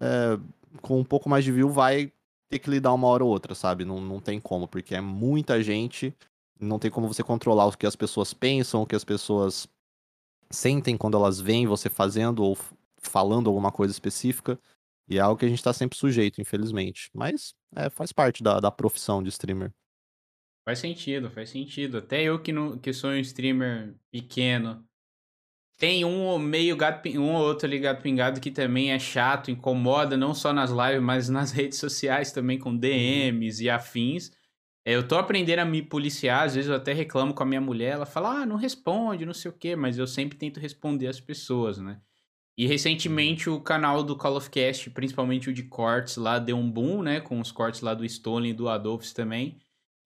é, 0.00 0.38
com 0.80 0.98
um 0.98 1.04
pouco 1.04 1.28
mais 1.28 1.44
de 1.44 1.52
view 1.52 1.68
vai 1.68 2.10
ter 2.48 2.60
que 2.60 2.70
lidar 2.70 2.94
uma 2.94 3.06
hora 3.08 3.22
ou 3.22 3.30
outra, 3.30 3.54
sabe? 3.54 3.84
Não, 3.84 4.00
não 4.00 4.20
tem 4.20 4.40
como, 4.40 4.66
porque 4.66 4.94
é 4.94 5.02
muita 5.02 5.62
gente, 5.62 6.16
não 6.58 6.78
tem 6.78 6.90
como 6.90 7.06
você 7.06 7.22
controlar 7.22 7.66
o 7.66 7.76
que 7.76 7.86
as 7.86 7.94
pessoas 7.94 8.32
pensam, 8.32 8.80
o 8.80 8.86
que 8.86 8.96
as 8.96 9.04
pessoas 9.04 9.68
sentem 10.50 10.96
quando 10.96 11.18
elas 11.18 11.38
veem 11.38 11.66
você 11.66 11.90
fazendo 11.90 12.42
ou 12.42 12.56
falando 12.96 13.48
alguma 13.48 13.70
coisa 13.70 13.92
específica. 13.92 14.58
E 15.06 15.18
é 15.18 15.20
algo 15.20 15.38
que 15.38 15.44
a 15.44 15.48
gente 15.48 15.62
tá 15.62 15.74
sempre 15.74 15.98
sujeito, 15.98 16.40
infelizmente. 16.40 17.10
Mas 17.12 17.54
é, 17.76 17.90
faz 17.90 18.12
parte 18.12 18.42
da, 18.42 18.60
da 18.60 18.70
profissão 18.70 19.22
de 19.22 19.28
streamer. 19.28 19.70
Faz 20.64 20.78
sentido, 20.78 21.30
faz 21.30 21.50
sentido. 21.50 21.98
Até 21.98 22.22
eu 22.22 22.40
que, 22.40 22.52
não, 22.52 22.78
que 22.78 22.92
sou 22.92 23.10
um 23.10 23.16
streamer 23.16 23.94
pequeno, 24.10 24.84
tem 25.80 26.04
um 26.04 26.38
meio 26.38 26.76
gato, 26.76 27.08
um 27.18 27.32
ou 27.32 27.42
outro 27.42 27.66
ligado 27.66 28.02
pingado 28.02 28.38
que 28.38 28.50
também 28.50 28.92
é 28.92 28.98
chato, 28.98 29.50
incomoda, 29.50 30.14
não 30.14 30.34
só 30.34 30.52
nas 30.52 30.70
lives, 30.70 31.02
mas 31.02 31.28
nas 31.30 31.52
redes 31.52 31.78
sociais 31.78 32.30
também, 32.30 32.58
com 32.58 32.76
DMs 32.76 33.64
e 33.64 33.70
afins. 33.70 34.30
É, 34.84 34.94
eu 34.94 35.08
tô 35.08 35.16
aprendendo 35.16 35.60
a 35.60 35.64
me 35.64 35.80
policiar, 35.80 36.44
às 36.44 36.54
vezes 36.54 36.68
eu 36.68 36.76
até 36.76 36.92
reclamo 36.92 37.32
com 37.32 37.42
a 37.42 37.46
minha 37.46 37.60
mulher, 37.62 37.92
ela 37.92 38.04
fala, 38.04 38.42
ah, 38.42 38.46
não 38.46 38.56
responde, 38.56 39.24
não 39.24 39.32
sei 39.32 39.50
o 39.50 39.54
quê, 39.54 39.74
mas 39.74 39.96
eu 39.96 40.06
sempre 40.06 40.36
tento 40.36 40.60
responder 40.60 41.06
as 41.06 41.18
pessoas, 41.18 41.78
né? 41.78 41.98
E 42.58 42.66
recentemente 42.66 43.48
o 43.48 43.58
canal 43.58 44.02
do 44.02 44.14
Call 44.14 44.36
of 44.36 44.50
Cast, 44.50 44.90
principalmente 44.90 45.48
o 45.48 45.52
de 45.52 45.62
cortes 45.62 46.18
lá, 46.18 46.38
deu 46.38 46.58
um 46.58 46.70
boom, 46.70 47.02
né? 47.02 47.18
Com 47.20 47.40
os 47.40 47.50
cortes 47.50 47.80
lá 47.80 47.94
do 47.94 48.04
Stolen 48.04 48.50
e 48.50 48.54
do 48.54 48.68
Adolphs 48.68 49.14
também. 49.14 49.56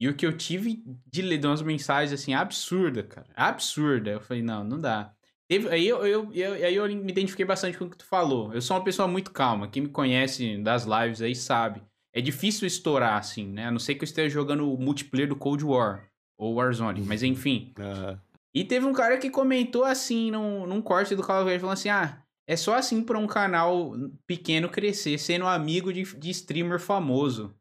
E 0.01 0.09
o 0.09 0.15
que 0.15 0.27
eu 0.27 0.37
tive 0.37 0.83
de 1.11 1.23
ler 1.23 1.39
de 1.39 1.47
umas 1.47 1.63
mensagens 1.63 2.13
assim, 2.13 2.35
absurda, 2.35 3.03
cara. 3.03 3.29
Absurda. 3.35 4.11
Eu 4.11 4.21
falei, 4.21 4.43
não, 4.43 4.65
não 4.65 4.81
dá. 4.81 5.15
Teve, 5.49 5.69
aí, 5.69 5.87
eu, 5.87 6.07
eu, 6.07 6.33
eu, 6.33 6.53
aí 6.55 6.75
eu 6.75 6.89
me 6.89 7.13
identifiquei 7.13 7.45
bastante 7.45 7.79
com 7.79 7.85
o 7.85 7.91
que 7.91 7.99
tu 7.99 8.07
falou. 8.07 8.53
Eu 8.53 8.61
sou 8.61 8.77
uma 8.77 8.85
pessoa 8.85 9.07
muito 9.07 9.31
calma. 9.31 9.69
Quem 9.69 9.83
me 9.83 9.89
conhece 9.89 10.59
das 10.59 10.85
lives 10.85 11.23
aí 11.23 11.35
sabe 11.35 11.83
é 12.15 12.21
difícil 12.21 12.67
estourar, 12.67 13.19
assim, 13.19 13.45
né? 13.45 13.67
A 13.67 13.71
não 13.73 13.81
ser 13.81 13.97
que 13.97 14.03
eu 14.03 14.07
esteja 14.07 14.33
jogando 14.33 14.73
o 14.73 14.79
multiplayer 14.79 15.29
do 15.29 15.35
Cold 15.35 15.65
War 15.65 16.09
ou 16.39 16.55
Warzone, 16.55 17.03
mas 17.03 17.23
uhum. 17.23 17.29
enfim. 17.29 17.75
Uhum. 17.77 18.17
E 18.55 18.65
teve 18.65 18.87
um 18.87 18.93
cara 18.93 19.19
que 19.19 19.29
comentou 19.29 19.85
assim, 19.85 20.31
num, 20.31 20.65
num 20.65 20.81
corte 20.81 21.17
do 21.17 21.25
Call 21.25 21.43
of 21.43 21.47
Duty, 21.47 21.59
falando 21.59 21.75
assim: 21.75 21.89
ah, 21.89 22.23
é 22.47 22.57
só 22.57 22.77
assim 22.77 23.03
para 23.03 23.19
um 23.19 23.27
canal 23.27 23.93
pequeno 24.29 24.69
crescer, 24.69 25.19
sendo 25.19 25.47
amigo 25.47 25.93
de, 25.93 26.05
de 26.17 26.31
streamer 26.31 26.79
famoso. 26.79 27.53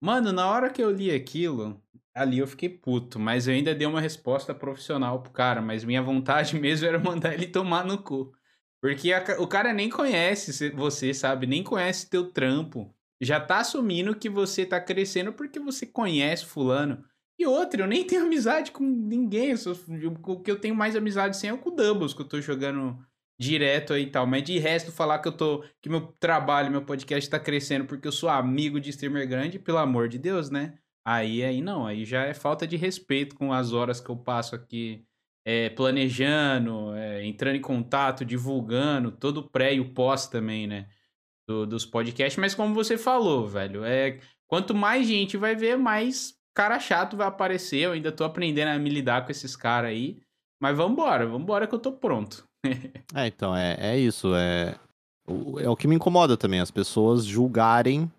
Mano, 0.00 0.32
na 0.32 0.46
hora 0.50 0.70
que 0.70 0.82
eu 0.82 0.90
li 0.90 1.10
aquilo, 1.10 1.82
ali 2.14 2.38
eu 2.38 2.46
fiquei 2.46 2.68
puto, 2.68 3.18
mas 3.18 3.46
eu 3.46 3.54
ainda 3.54 3.74
dei 3.74 3.86
uma 3.86 4.00
resposta 4.00 4.54
profissional 4.54 5.22
pro 5.22 5.32
cara, 5.32 5.60
mas 5.60 5.84
minha 5.84 6.02
vontade 6.02 6.56
mesmo 6.60 6.86
era 6.86 6.98
mandar 6.98 7.34
ele 7.34 7.46
tomar 7.46 7.84
no 7.84 8.02
cu. 8.02 8.32
Porque 8.80 9.12
a, 9.12 9.22
o 9.40 9.46
cara 9.46 9.72
nem 9.74 9.90
conhece 9.90 10.70
você, 10.70 11.12
sabe? 11.12 11.46
Nem 11.46 11.62
conhece 11.62 12.08
teu 12.08 12.30
trampo 12.32 12.94
já 13.20 13.38
tá 13.38 13.58
assumindo 13.58 14.16
que 14.16 14.30
você 14.30 14.64
tá 14.64 14.80
crescendo 14.80 15.32
porque 15.32 15.60
você 15.60 15.84
conhece 15.86 16.46
fulano. 16.46 17.04
E 17.38 17.46
outra, 17.46 17.82
eu 17.82 17.86
nem 17.86 18.06
tenho 18.06 18.24
amizade 18.24 18.70
com 18.70 18.84
ninguém. 18.84 19.54
O 19.54 20.40
que 20.40 20.50
eu 20.50 20.58
tenho 20.58 20.74
mais 20.74 20.96
amizade 20.96 21.36
sem 21.36 21.50
é 21.50 21.56
com 21.56 21.68
o 21.70 21.74
Doubles, 21.74 22.14
que 22.14 22.22
eu 22.22 22.28
tô 22.28 22.40
jogando 22.40 22.98
direto 23.40 23.92
aí 23.94 24.02
e 24.04 24.10
tal. 24.10 24.26
Mas 24.26 24.42
de 24.44 24.58
resto, 24.58 24.92
falar 24.92 25.18
que 25.20 25.28
eu 25.28 25.32
tô. 25.32 25.64
que 25.80 25.88
meu 25.88 26.02
trabalho, 26.20 26.70
meu 26.70 26.82
podcast 26.82 27.28
tá 27.28 27.40
crescendo 27.40 27.86
porque 27.86 28.06
eu 28.06 28.12
sou 28.12 28.28
amigo 28.28 28.80
de 28.80 28.90
streamer 28.90 29.28
grande, 29.28 29.58
pelo 29.58 29.78
amor 29.78 30.08
de 30.08 30.18
Deus, 30.18 30.50
né? 30.50 30.78
Aí 31.04 31.42
aí 31.42 31.60
não, 31.62 31.86
aí 31.86 32.04
já 32.04 32.24
é 32.24 32.34
falta 32.34 32.66
de 32.66 32.76
respeito 32.76 33.34
com 33.34 33.52
as 33.52 33.72
horas 33.72 34.00
que 34.00 34.10
eu 34.10 34.16
passo 34.16 34.54
aqui 34.54 35.04
é, 35.44 35.70
planejando, 35.70 36.94
é, 36.94 37.24
entrando 37.26 37.56
em 37.56 37.60
contato, 37.60 38.24
divulgando, 38.24 39.10
todo 39.10 39.38
o 39.38 39.50
pré 39.50 39.74
e 39.74 39.80
o 39.80 39.94
pós 39.94 40.28
também, 40.28 40.66
né? 40.66 40.86
do, 41.50 41.66
dos 41.66 41.84
podcasts, 41.84 42.38
mas 42.38 42.54
como 42.54 42.72
você 42.72 42.96
falou, 42.96 43.46
velho, 43.48 43.84
é 43.84 44.20
quanto 44.46 44.72
mais 44.72 45.06
gente 45.06 45.36
vai 45.36 45.56
ver, 45.56 45.76
mais 45.76 46.34
cara 46.54 46.78
chato 46.78 47.16
vai 47.16 47.26
aparecer. 47.26 47.78
Eu 47.78 47.92
ainda 47.92 48.12
tô 48.12 48.22
aprendendo 48.22 48.68
a 48.68 48.78
me 48.78 48.88
lidar 48.88 49.24
com 49.24 49.32
esses 49.32 49.56
caras 49.56 49.90
aí. 49.90 50.20
Mas 50.60 50.76
vambora, 50.76 51.26
vambora 51.26 51.66
que 51.66 51.74
eu 51.74 51.78
tô 51.78 51.92
pronto. 51.92 52.46
é, 53.14 53.26
então, 53.26 53.54
é, 53.54 53.76
é 53.78 53.98
isso. 53.98 54.34
É, 54.34 54.76
é 55.60 55.68
o 55.68 55.76
que 55.76 55.88
me 55.88 55.96
incomoda 55.96 56.36
também, 56.36 56.60
as 56.60 56.70
pessoas 56.70 57.24
julgarem 57.24 58.10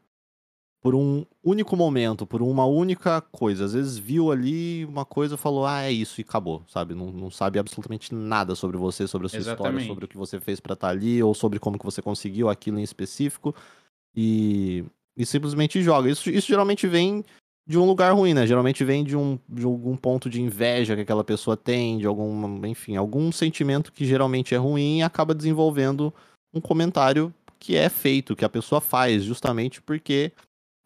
por 0.82 0.96
um 0.96 1.24
único 1.44 1.78
momento, 1.78 2.26
por 2.26 2.42
uma 2.42 2.66
única 2.66 3.22
coisa. 3.22 3.66
Às 3.66 3.74
vezes 3.74 3.98
viu 4.00 4.32
ali 4.32 4.84
uma 4.86 5.06
coisa 5.06 5.38
falou, 5.38 5.66
ah, 5.66 5.84
é 5.84 5.92
isso, 5.92 6.20
e 6.20 6.24
acabou, 6.24 6.64
sabe? 6.68 6.96
Não, 6.96 7.12
não 7.12 7.30
sabe 7.30 7.60
absolutamente 7.60 8.14
nada 8.14 8.56
sobre 8.56 8.78
você, 8.78 9.08
sobre 9.08 9.28
a 9.28 9.30
sua 9.30 9.40
Exatamente. 9.40 9.74
história, 9.74 9.88
sobre 9.88 10.06
o 10.06 10.08
que 10.08 10.18
você 10.18 10.40
fez 10.40 10.60
para 10.60 10.74
estar 10.74 10.88
tá 10.88 10.92
ali, 10.92 11.22
ou 11.22 11.36
sobre 11.36 11.60
como 11.60 11.78
que 11.78 11.86
você 11.86 12.02
conseguiu 12.02 12.50
aquilo 12.50 12.80
em 12.80 12.84
específico. 12.84 13.56
E, 14.16 14.84
e 15.16 15.24
simplesmente 15.24 15.82
joga. 15.84 16.10
Isso, 16.10 16.30
isso 16.32 16.48
geralmente 16.48 16.88
vem 16.88 17.24
de 17.72 17.78
um 17.78 17.86
lugar 17.86 18.14
ruim, 18.14 18.34
né? 18.34 18.46
Geralmente 18.46 18.84
vem 18.84 19.02
de, 19.02 19.16
um, 19.16 19.40
de 19.48 19.64
algum 19.64 19.96
ponto 19.96 20.30
de 20.30 20.42
inveja 20.42 20.94
que 20.94 21.02
aquela 21.02 21.24
pessoa 21.24 21.56
tem, 21.56 21.98
de 21.98 22.06
algum, 22.06 22.66
enfim, 22.66 22.98
algum 22.98 23.32
sentimento 23.32 23.94
que 23.94 24.06
geralmente 24.06 24.54
é 24.54 24.58
ruim 24.58 25.00
e 25.00 25.04
acaba 25.04 25.34
desenvolvendo 25.34 26.14
um 26.54 26.60
comentário 26.60 27.34
que 27.58 27.78
é 27.78 27.88
feito, 27.88 28.36
que 28.36 28.44
a 28.44 28.50
pessoa 28.50 28.82
faz, 28.82 29.24
justamente 29.24 29.82
porque 29.82 30.34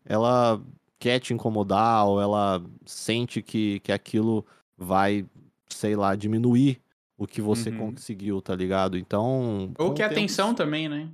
ela 0.05 0.61
quer 0.99 1.19
te 1.19 1.33
incomodar 1.33 2.05
ou 2.05 2.21
ela 2.21 2.61
sente 2.85 3.41
que, 3.41 3.79
que 3.79 3.91
aquilo 3.91 4.45
vai, 4.77 5.25
sei 5.67 5.95
lá, 5.95 6.15
diminuir 6.15 6.79
o 7.17 7.25
que 7.25 7.41
você 7.41 7.71
uhum. 7.71 7.93
conseguiu, 7.93 8.41
tá 8.43 8.55
ligado? 8.55 8.95
Então. 8.95 9.73
Ou 9.79 9.91
que 9.91 10.03
a 10.03 10.05
atenção 10.05 10.53
também, 10.53 10.87
né? 10.87 11.09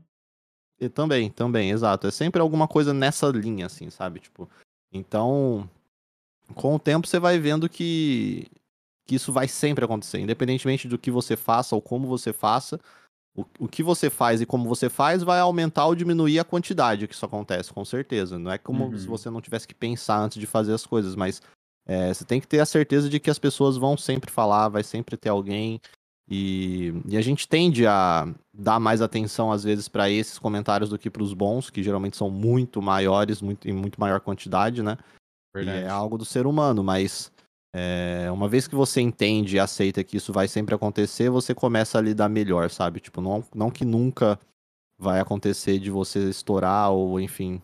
E 0.81 0.89
também, 0.89 1.29
também, 1.29 1.71
exato. 1.71 2.07
É 2.07 2.11
sempre 2.11 2.41
alguma 2.41 2.67
coisa 2.67 2.93
nessa 2.93 3.27
linha, 3.29 3.67
assim, 3.67 3.89
sabe? 3.89 4.19
Tipo. 4.19 4.49
Então, 4.91 5.69
com 6.53 6.75
o 6.75 6.79
tempo 6.79 7.07
você 7.07 7.19
vai 7.19 7.39
vendo 7.39 7.69
que, 7.69 8.47
que 9.07 9.15
isso 9.15 9.31
vai 9.31 9.47
sempre 9.47 9.85
acontecer. 9.85 10.19
Independentemente 10.19 10.87
do 10.87 10.97
que 10.97 11.11
você 11.11 11.35
faça 11.35 11.75
ou 11.75 11.81
como 11.81 12.07
você 12.07 12.33
faça, 12.33 12.79
o, 13.35 13.45
o 13.59 13.67
que 13.67 13.81
você 13.81 14.09
faz 14.09 14.41
e 14.41 14.45
como 14.45 14.67
você 14.67 14.89
faz 14.89 15.23
vai 15.23 15.39
aumentar 15.39 15.85
ou 15.85 15.95
diminuir 15.95 16.39
a 16.39 16.43
quantidade 16.43 17.07
que 17.07 17.13
isso 17.13 17.25
acontece, 17.25 17.71
com 17.71 17.85
certeza. 17.85 18.37
Não 18.37 18.51
é 18.51 18.57
como 18.57 18.85
uhum. 18.85 18.97
se 18.97 19.07
você 19.07 19.29
não 19.29 19.41
tivesse 19.41 19.67
que 19.67 19.75
pensar 19.75 20.19
antes 20.19 20.39
de 20.39 20.45
fazer 20.45 20.73
as 20.73 20.85
coisas, 20.85 21.15
mas 21.15 21.41
é, 21.85 22.13
você 22.13 22.25
tem 22.25 22.39
que 22.39 22.47
ter 22.47 22.59
a 22.59 22.65
certeza 22.65 23.09
de 23.09 23.19
que 23.19 23.29
as 23.29 23.39
pessoas 23.39 23.77
vão 23.77 23.97
sempre 23.97 24.31
falar, 24.31 24.69
vai 24.69 24.83
sempre 24.83 25.15
ter 25.17 25.29
alguém. 25.29 25.79
E, 26.29 26.93
e 27.07 27.17
a 27.17 27.21
gente 27.21 27.47
tende 27.47 27.85
a 27.85 28.27
dar 28.53 28.79
mais 28.79 29.01
atenção, 29.01 29.51
às 29.51 29.63
vezes, 29.63 29.87
para 29.87 30.09
esses 30.09 30.37
comentários 30.37 30.89
do 30.89 30.97
que 30.97 31.09
para 31.09 31.23
os 31.23 31.33
bons, 31.33 31.69
que 31.69 31.81
geralmente 31.81 32.17
são 32.17 32.29
muito 32.29 32.81
maiores, 32.81 33.41
muito, 33.41 33.67
em 33.67 33.73
muito 33.73 33.99
maior 33.99 34.19
quantidade, 34.19 34.83
né? 34.83 34.97
É 35.83 35.89
algo 35.89 36.17
do 36.17 36.25
ser 36.25 36.45
humano, 36.45 36.83
mas 36.83 37.31
é, 37.73 38.29
uma 38.31 38.47
vez 38.47 38.67
que 38.67 38.75
você 38.75 39.01
entende 39.01 39.55
e 39.55 39.59
aceita 39.59 40.03
que 40.03 40.17
isso 40.17 40.33
vai 40.33 40.47
sempre 40.47 40.75
acontecer, 40.75 41.29
você 41.29 41.53
começa 41.53 41.97
a 41.97 42.01
lidar 42.01 42.29
melhor, 42.29 42.69
sabe? 42.69 42.99
Tipo, 42.99 43.21
não, 43.21 43.43
não 43.55 43.71
que 43.71 43.85
nunca 43.85 44.39
vai 44.97 45.19
acontecer 45.19 45.79
de 45.79 45.89
você 45.89 46.29
estourar 46.29 46.91
ou, 46.91 47.19
enfim, 47.19 47.61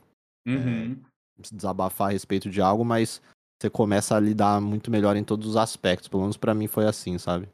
uhum. 0.47 0.97
é, 1.39 1.41
desabafar 1.51 2.09
a 2.09 2.11
respeito 2.11 2.49
de 2.49 2.61
algo, 2.61 2.83
mas 2.83 3.21
você 3.59 3.69
começa 3.69 4.15
a 4.15 4.19
lidar 4.19 4.61
muito 4.61 4.89
melhor 4.89 5.15
em 5.15 5.23
todos 5.23 5.47
os 5.47 5.57
aspectos. 5.57 6.07
Pelo 6.07 6.23
menos 6.23 6.37
para 6.37 6.53
mim 6.53 6.67
foi 6.67 6.85
assim, 6.85 7.17
sabe? 7.17 7.49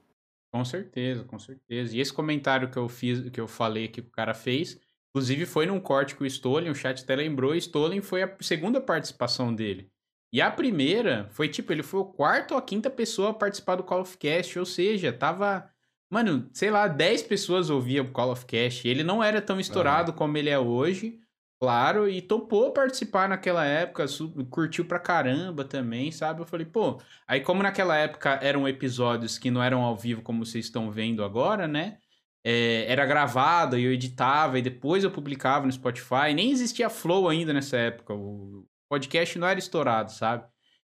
Com 0.54 0.64
certeza, 0.64 1.24
com 1.24 1.40
certeza. 1.40 1.98
E 1.98 2.00
esse 2.00 2.14
comentário 2.14 2.70
que 2.70 2.78
eu 2.78 2.88
fiz, 2.88 3.28
que 3.32 3.42
eu 3.42 3.48
falei 3.48 3.88
que 3.88 4.02
o 4.02 4.12
cara 4.12 4.36
fez, 4.36 4.80
inclusive 5.10 5.48
foi 5.48 5.66
num 5.66 5.80
corte 5.80 6.16
com 6.16 6.24
o 6.24 6.28
Stolen, 6.28 6.70
o 6.70 6.76
chat 6.76 7.02
até 7.02 7.16
lembrou, 7.16 7.56
Stolen 7.56 8.02
foi 8.02 8.22
a 8.22 8.38
segunda 8.40 8.80
participação 8.80 9.54
dele. 9.54 9.92
E 10.32 10.40
a 10.40 10.52
primeira 10.52 11.28
foi 11.32 11.50
tipo, 11.50 11.74
ele 11.74 11.82
foi 11.82 12.02
o 12.02 12.06
quarto 12.06 12.52
ou 12.52 12.58
a 12.60 12.62
quinta 12.62 12.88
pessoa 12.88 13.32
a 13.32 13.34
participar 13.34 13.78
do 13.78 13.84
Call 13.84 14.02
of 14.02 14.16
Cast, 14.18 14.60
ou 14.60 14.66
seja, 14.66 15.12
tava. 15.12 15.68
Mano, 16.08 16.48
sei 16.54 16.70
lá, 16.70 16.88
10 16.88 17.24
pessoas 17.24 17.72
ouviam 17.72 18.06
o 18.06 18.12
Call 18.12 18.32
of 18.32 18.46
Cast. 18.46 18.88
Ele 18.88 19.04
não 19.04 19.24
era 19.24 19.42
tão 19.42 19.60
estourado 19.60 20.12
uhum. 20.12 20.18
como 20.18 20.38
ele 20.38 20.52
é 20.52 20.60
hoje, 20.60 21.20
claro, 21.64 22.10
e 22.10 22.22
topou 22.22 22.72
participar 22.72 23.30
naquela 23.30 23.66
época, 23.66 24.06
curtiu 24.50 24.86
pra 24.86 25.00
caramba 25.00 25.64
também, 25.64 26.12
sabe? 26.12 26.42
Eu 26.42 26.46
falei, 26.46 26.66
pô. 26.66 27.00
Aí, 27.28 27.42
como 27.42 27.64
naquela 27.64 27.96
época 27.98 28.40
eram 28.42 28.68
episódios 28.68 29.38
que 29.38 29.52
não 29.52 29.64
eram 29.64 29.82
ao 29.82 29.96
vivo 29.96 30.22
como 30.22 30.46
vocês 30.46 30.66
estão 30.66 30.92
vendo 30.92 31.24
agora, 31.24 31.68
né? 31.68 31.98
é, 32.44 32.86
era 32.92 33.06
gravada 33.06 33.80
e 33.80 33.84
eu 33.84 33.94
editava 33.94 34.60
e 34.60 34.62
depois 34.62 35.04
eu 35.04 35.12
publicava 35.12 35.66
no 35.66 35.72
Spotify. 35.72 36.34
Nem 36.36 36.52
existia 36.52 36.90
Flow 36.90 37.30
ainda 37.30 37.54
nessa 37.54 37.78
época. 37.78 38.14
O 38.14 38.66
podcast 38.90 39.40
não 39.40 39.48
era 39.48 39.58
estourado, 39.58 40.12
sabe? 40.12 40.46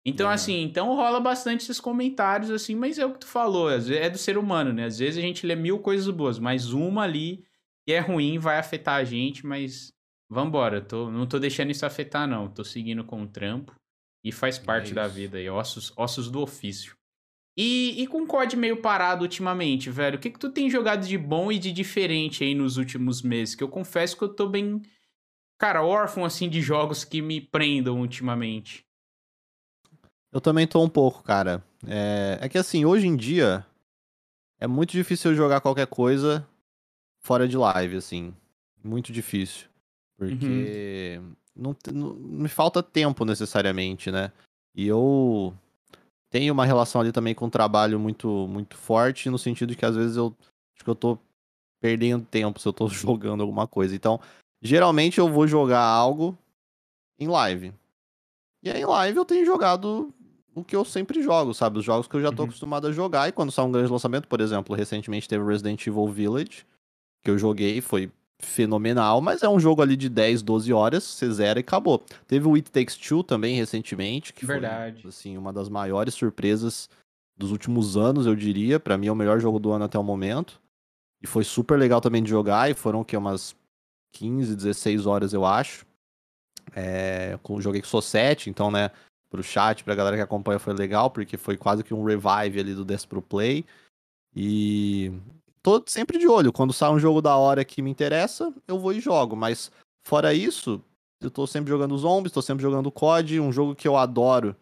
Então, 0.05 0.27
uhum. 0.29 0.33
assim, 0.33 0.63
então 0.63 0.95
rola 0.95 1.21
bastante 1.21 1.63
esses 1.63 1.81
comentários, 1.81 2.51
assim, 2.51 2.75
mas 2.75 2.99
é 2.99 3.05
o 3.05 3.13
que 3.13 3.19
tu 3.19 3.27
falou, 3.27 3.71
é 3.71 4.09
do 4.09 4.17
ser 4.17 4.39
humano, 4.39 4.73
né? 4.73 4.85
Às 4.85 4.99
vezes 4.99 5.19
a 5.19 5.21
gente 5.21 5.47
lê 5.47 5.55
mil 5.55 5.79
coisas 5.81 6.09
boas, 6.09 6.39
mas 6.39 6.73
uma 6.73 7.03
ali 7.03 7.45
que 7.87 7.93
é 7.93 7.99
ruim 7.99 8.39
vai 8.39 8.59
afetar 8.59 8.97
a 8.97 9.05
gente, 9.05 9.45
mas 9.45 9.93
vambora, 10.31 10.81
tô, 10.81 11.11
não 11.11 11.27
tô 11.27 11.39
deixando 11.41 11.71
isso 11.71 11.85
afetar, 11.85 12.29
não. 12.29 12.49
Tô 12.49 12.65
seguindo 12.65 13.05
com 13.05 13.23
o 13.23 13.27
trampo 13.27 13.75
e 14.25 14.31
faz 14.31 14.59
parte 14.59 14.93
é 14.93 14.95
da 14.95 15.09
vida 15.09 15.39
aí, 15.39 15.51
ossos, 15.51 15.93
ossos 15.97 16.31
do 16.31 16.41
ofício. 16.41 16.95
E, 17.57 18.01
e 18.01 18.07
com 18.07 18.23
o 18.23 18.27
COD 18.27 18.57
meio 18.57 18.81
parado 18.81 19.23
ultimamente, 19.23 19.91
velho, 19.91 20.17
o 20.17 20.21
que 20.21 20.31
que 20.31 20.39
tu 20.39 20.51
tem 20.51 20.71
jogado 20.71 21.07
de 21.07 21.19
bom 21.19 21.51
e 21.51 21.59
de 21.59 21.73
diferente 21.73 22.45
aí 22.45 22.55
nos 22.55 22.77
últimos 22.77 23.23
meses? 23.23 23.55
Que 23.55 23.65
eu 23.65 23.69
confesso 23.69 24.17
que 24.17 24.23
eu 24.23 24.29
tô 24.29 24.49
bem, 24.49 24.81
cara, 25.59 25.83
órfão, 25.83 26.25
assim, 26.25 26.49
de 26.49 26.63
jogos 26.63 27.05
que 27.05 27.21
me 27.21 27.41
prendam 27.41 28.01
ultimamente. 28.01 28.87
Eu 30.33 30.41
também 30.41 30.67
tô 30.67 30.83
um 30.83 30.89
pouco, 30.89 31.25
cara. 31.25 31.63
É, 31.87 32.39
é 32.41 32.49
que 32.49 32.57
assim, 32.57 32.85
hoje 32.85 33.09
em 33.09 33.17
dia 33.17 33.67
é 34.61 34.67
muito 34.67 34.93
difícil 34.93 35.33
eu 35.33 35.37
jogar 35.37 35.61
qualquer 35.61 35.89
coisa 35.89 36.47
fora 37.19 37.49
de 37.49 37.57
live, 37.57 37.97
assim. 37.97 38.33
Muito 38.83 39.13
difícil. 39.13 39.70
Porque 40.21 41.19
uhum. 41.19 41.35
não, 41.57 41.77
não, 41.95 42.15
me 42.15 42.49
falta 42.49 42.83
tempo 42.83 43.25
necessariamente, 43.25 44.11
né? 44.11 44.31
E 44.75 44.87
eu 44.87 45.55
tenho 46.29 46.53
uma 46.53 46.67
relação 46.67 47.01
ali 47.01 47.11
também 47.11 47.35
com 47.35 47.47
o 47.47 47.51
trabalho 47.51 47.99
muito, 47.99 48.29
muito 48.47 48.77
forte, 48.77 49.31
no 49.31 49.39
sentido 49.39 49.71
de 49.71 49.77
que 49.77 49.87
às 49.87 49.97
vezes 49.97 50.19
eu 50.19 50.37
acho 50.75 50.85
que 50.85 50.91
eu 50.91 50.95
tô 50.95 51.19
perdendo 51.81 52.27
tempo 52.27 52.61
se 52.61 52.69
eu 52.69 52.73
tô 52.75 52.87
jogando 52.93 53.41
alguma 53.41 53.67
coisa. 53.67 53.97
Então, 53.97 54.21
geralmente 54.61 55.19
eu 55.19 55.27
vou 55.27 55.47
jogar 55.47 55.83
algo 55.83 56.37
em 57.19 57.27
live. 57.27 57.73
E 58.63 58.69
aí 58.69 58.83
em 58.83 58.85
live 58.85 59.17
eu 59.17 59.25
tenho 59.25 59.47
jogado 59.47 60.13
o 60.55 60.63
que 60.63 60.77
eu 60.77 60.85
sempre 60.85 61.23
jogo, 61.23 61.55
sabe? 61.55 61.79
Os 61.79 61.85
jogos 61.87 62.07
que 62.07 62.15
eu 62.15 62.21
já 62.21 62.31
tô 62.31 62.43
uhum. 62.43 62.49
acostumado 62.49 62.87
a 62.89 62.93
jogar. 62.93 63.27
E 63.27 63.33
quando 63.33 63.51
sai 63.51 63.65
um 63.65 63.73
grande 63.73 63.91
lançamento, 63.91 64.29
por 64.29 64.43
exemplo, 64.43 64.77
recentemente 64.77 65.27
teve 65.27 65.43
Resident 65.43 65.87
Evil 65.87 66.09
Village, 66.09 66.67
que 67.25 67.31
eu 67.31 67.39
joguei, 67.39 67.81
foi 67.81 68.13
fenomenal, 68.41 69.21
mas 69.21 69.43
é 69.43 69.49
um 69.49 69.61
jogo 69.61 69.83
ali 69.83 69.97
de 69.97 70.09
10, 70.09 70.43
12 70.43 70.73
horas, 70.73 71.05
você 71.05 71.31
zera 71.31 71.59
e 71.59 71.63
acabou. 71.63 72.03
Teve 72.27 72.47
o 72.47 72.55
It 72.55 72.71
Takes 72.71 72.97
Two 72.97 73.23
também 73.23 73.57
recentemente, 73.57 74.33
que 74.33 74.47
Verdade. 74.47 75.03
foi 75.03 75.09
assim, 75.09 75.37
uma 75.37 75.53
das 75.53 75.69
maiores 75.69 76.15
surpresas 76.15 76.89
dos 77.37 77.51
últimos 77.51 77.97
anos, 77.97 78.27
eu 78.27 78.35
diria. 78.35 78.79
para 78.79 78.99
mim 78.99 79.07
é 79.07 79.13
o 79.13 79.17
melhor 79.17 79.41
jogo 79.41 79.59
do 79.59 79.73
ano 79.73 79.85
até 79.85 79.99
o 79.99 80.05
momento. 80.05 80.61
E 81.23 81.27
foi 81.27 81.45
super 81.45 81.79
legal 81.79 82.01
também 82.01 82.23
de 82.23 82.31
jogar, 82.31 82.71
e 82.71 82.75
foram 82.75 83.05
que 83.05 83.17
umas 83.17 83.55
15, 84.13 84.57
16 84.57 85.07
horas, 85.07 85.33
eu 85.33 85.45
acho. 85.45 85.87
É, 86.75 87.39
joguei 87.59 87.83
com 87.83 87.97
o 87.97 88.03
7, 88.03 88.49
então, 88.49 88.71
né, 88.71 88.91
pro 89.31 89.43
chat, 89.43 89.85
pra 89.85 89.95
galera 89.95 90.17
que 90.17 90.23
acompanha 90.23 90.59
foi 90.59 90.75
legal, 90.75 91.11
porque 91.11 91.37
foi 91.37 91.57
quase 91.57 91.83
que 91.85 91.95
um 91.95 92.05
revive 92.05 92.61
ali 92.61 92.75
do 92.75 92.85
Despro 92.85 93.23
Play. 93.23 93.65
E 94.35 95.13
tô 95.63 95.83
sempre 95.87 96.19
de 96.19 96.27
olho. 96.27 96.53
Quando 96.53 96.73
sai 96.73 96.91
um 96.91 96.99
jogo 96.99 97.21
da 97.21 97.37
hora 97.37 97.65
que 97.65 97.83
me 97.83 97.91
interessa, 97.91 98.53
eu 98.67 98.79
vou 98.79 98.93
e 98.93 99.01
jogo. 99.01 99.37
Mas 99.37 99.71
fora 100.03 100.35
isso, 100.35 100.83
eu 101.21 101.31
tô 101.31 101.47
sempre 101.47 101.71
jogando 101.71 101.97
Zombies, 101.97 102.33
tô 102.33 102.43
sempre 102.43 102.63
jogando 102.63 102.91
COD, 102.91 103.41
um 103.41 103.53
jogo 103.53 103.75
que 103.75 103.87
eu 103.87 103.97
adoro, 103.97 104.57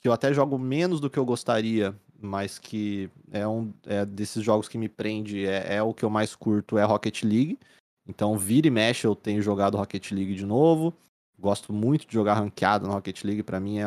que 0.00 0.08
eu 0.08 0.12
até 0.12 0.32
jogo 0.32 0.58
menos 0.58 1.00
do 1.00 1.08
que 1.08 1.18
eu 1.18 1.24
gostaria, 1.24 1.94
mas 2.20 2.58
que 2.58 3.10
é 3.30 3.46
um 3.46 3.72
é 3.86 4.04
desses 4.04 4.44
jogos 4.44 4.68
que 4.68 4.78
me 4.78 4.88
prende, 4.88 5.46
é, 5.46 5.76
é 5.76 5.82
o 5.82 5.94
que 5.94 6.04
eu 6.04 6.10
mais 6.10 6.34
curto, 6.34 6.78
é 6.78 6.84
Rocket 6.84 7.22
League. 7.22 7.58
Então, 8.06 8.36
vira 8.36 8.66
e 8.66 8.70
mexe, 8.70 9.06
eu 9.06 9.14
tenho 9.14 9.40
jogado 9.40 9.76
Rocket 9.76 10.10
League 10.12 10.34
de 10.34 10.44
novo. 10.44 10.92
Gosto 11.38 11.72
muito 11.72 12.06
de 12.06 12.12
jogar 12.12 12.34
ranqueado 12.34 12.86
no 12.86 12.92
Rocket 12.92 13.24
League, 13.24 13.42
para 13.42 13.60
mim 13.60 13.78
é, 13.78 13.84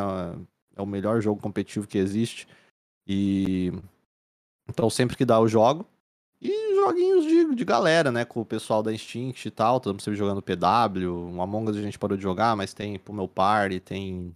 é 0.75 0.81
o 0.81 0.85
melhor 0.85 1.21
jogo 1.21 1.41
competitivo 1.41 1.87
que 1.87 1.97
existe. 1.97 2.47
E 3.07 3.71
então 4.67 4.89
sempre 4.89 5.15
que 5.15 5.25
dá 5.25 5.35
eu 5.35 5.47
jogo. 5.47 5.85
E 6.41 6.75
joguinhos 6.75 7.25
de, 7.25 7.55
de 7.55 7.65
galera, 7.65 8.11
né? 8.11 8.25
Com 8.25 8.41
o 8.41 8.45
pessoal 8.45 8.83
da 8.83 8.93
Instinct 8.93 9.47
e 9.47 9.51
tal. 9.51 9.77
Estamos 9.77 10.03
sempre 10.03 10.17
jogando 10.17 10.41
PW. 10.41 11.09
Um 11.09 11.41
Among 11.41 11.71
Us 11.71 11.77
a 11.77 11.81
gente 11.81 11.99
parou 11.99 12.17
de 12.17 12.23
jogar, 12.23 12.55
mas 12.55 12.73
tem 12.73 12.99
pro 12.99 13.13
meu 13.13 13.27
party, 13.27 13.79
tem, 13.79 14.35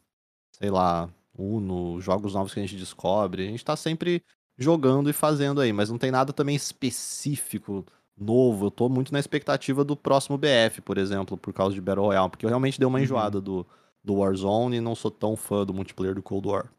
sei 0.58 0.70
lá, 0.70 1.10
Uno, 1.38 2.02
jogos 2.02 2.34
novos 2.34 2.54
que 2.54 2.60
a 2.60 2.64
gente 2.64 2.76
descobre. 2.76 3.48
A 3.48 3.50
gente 3.50 3.64
tá 3.64 3.76
sempre 3.76 4.22
jogando 4.58 5.10
e 5.10 5.14
fazendo 5.14 5.62
aí, 5.62 5.72
mas 5.72 5.90
não 5.90 5.98
tem 5.98 6.12
nada 6.12 6.34
também 6.34 6.56
específico 6.56 7.86
novo. 8.18 8.66
Eu 8.66 8.72
tô 8.72 8.90
muito 8.90 9.14
na 9.14 9.20
expectativa 9.20 9.86
do 9.86 9.96
próximo 9.96 10.38
BF, 10.38 10.82
por 10.82 10.98
exemplo, 10.98 11.38
por 11.38 11.54
causa 11.54 11.74
de 11.74 11.80
Battle 11.80 12.06
Royale, 12.06 12.30
porque 12.30 12.46
eu 12.46 12.50
realmente 12.50 12.78
dei 12.78 12.86
uma 12.86 12.98
uhum. 12.98 13.04
enjoada 13.04 13.38
uhum. 13.38 13.44
do, 13.44 13.68
do 14.04 14.16
Warzone 14.16 14.78
e 14.78 14.82
não 14.82 14.96
sou 14.96 15.10
tão 15.10 15.38
fã 15.38 15.66
do 15.66 15.74
multiplayer 15.74 16.14
do 16.14 16.22
Cold 16.22 16.48
War. 16.50 16.70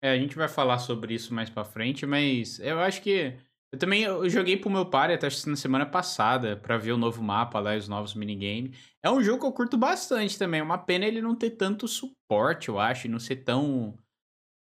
É, 0.00 0.12
a 0.12 0.18
gente 0.18 0.36
vai 0.36 0.48
falar 0.48 0.78
sobre 0.78 1.12
isso 1.12 1.34
mais 1.34 1.50
pra 1.50 1.64
frente, 1.64 2.06
mas 2.06 2.58
eu 2.60 2.78
acho 2.80 3.02
que. 3.02 3.34
Eu 3.72 3.78
também 3.78 4.02
eu 4.02 4.28
joguei 4.30 4.56
pro 4.56 4.70
meu 4.70 4.86
pai 4.86 5.12
até 5.12 5.28
na 5.46 5.56
semana 5.56 5.84
passada 5.84 6.56
para 6.56 6.78
ver 6.78 6.92
o 6.92 6.96
novo 6.96 7.22
mapa 7.22 7.60
lá 7.60 7.74
e 7.74 7.78
os 7.78 7.88
novos 7.88 8.14
minigames. 8.14 8.76
É 9.02 9.10
um 9.10 9.22
jogo 9.22 9.40
que 9.40 9.46
eu 9.46 9.52
curto 9.52 9.76
bastante 9.76 10.38
também. 10.38 10.60
É 10.60 10.62
uma 10.62 10.78
pena 10.78 11.04
ele 11.04 11.20
não 11.20 11.34
ter 11.34 11.50
tanto 11.50 11.86
suporte, 11.86 12.68
eu 12.68 12.78
acho, 12.78 13.06
e 13.06 13.10
não 13.10 13.18
ser 13.18 13.36
tão. 13.36 13.94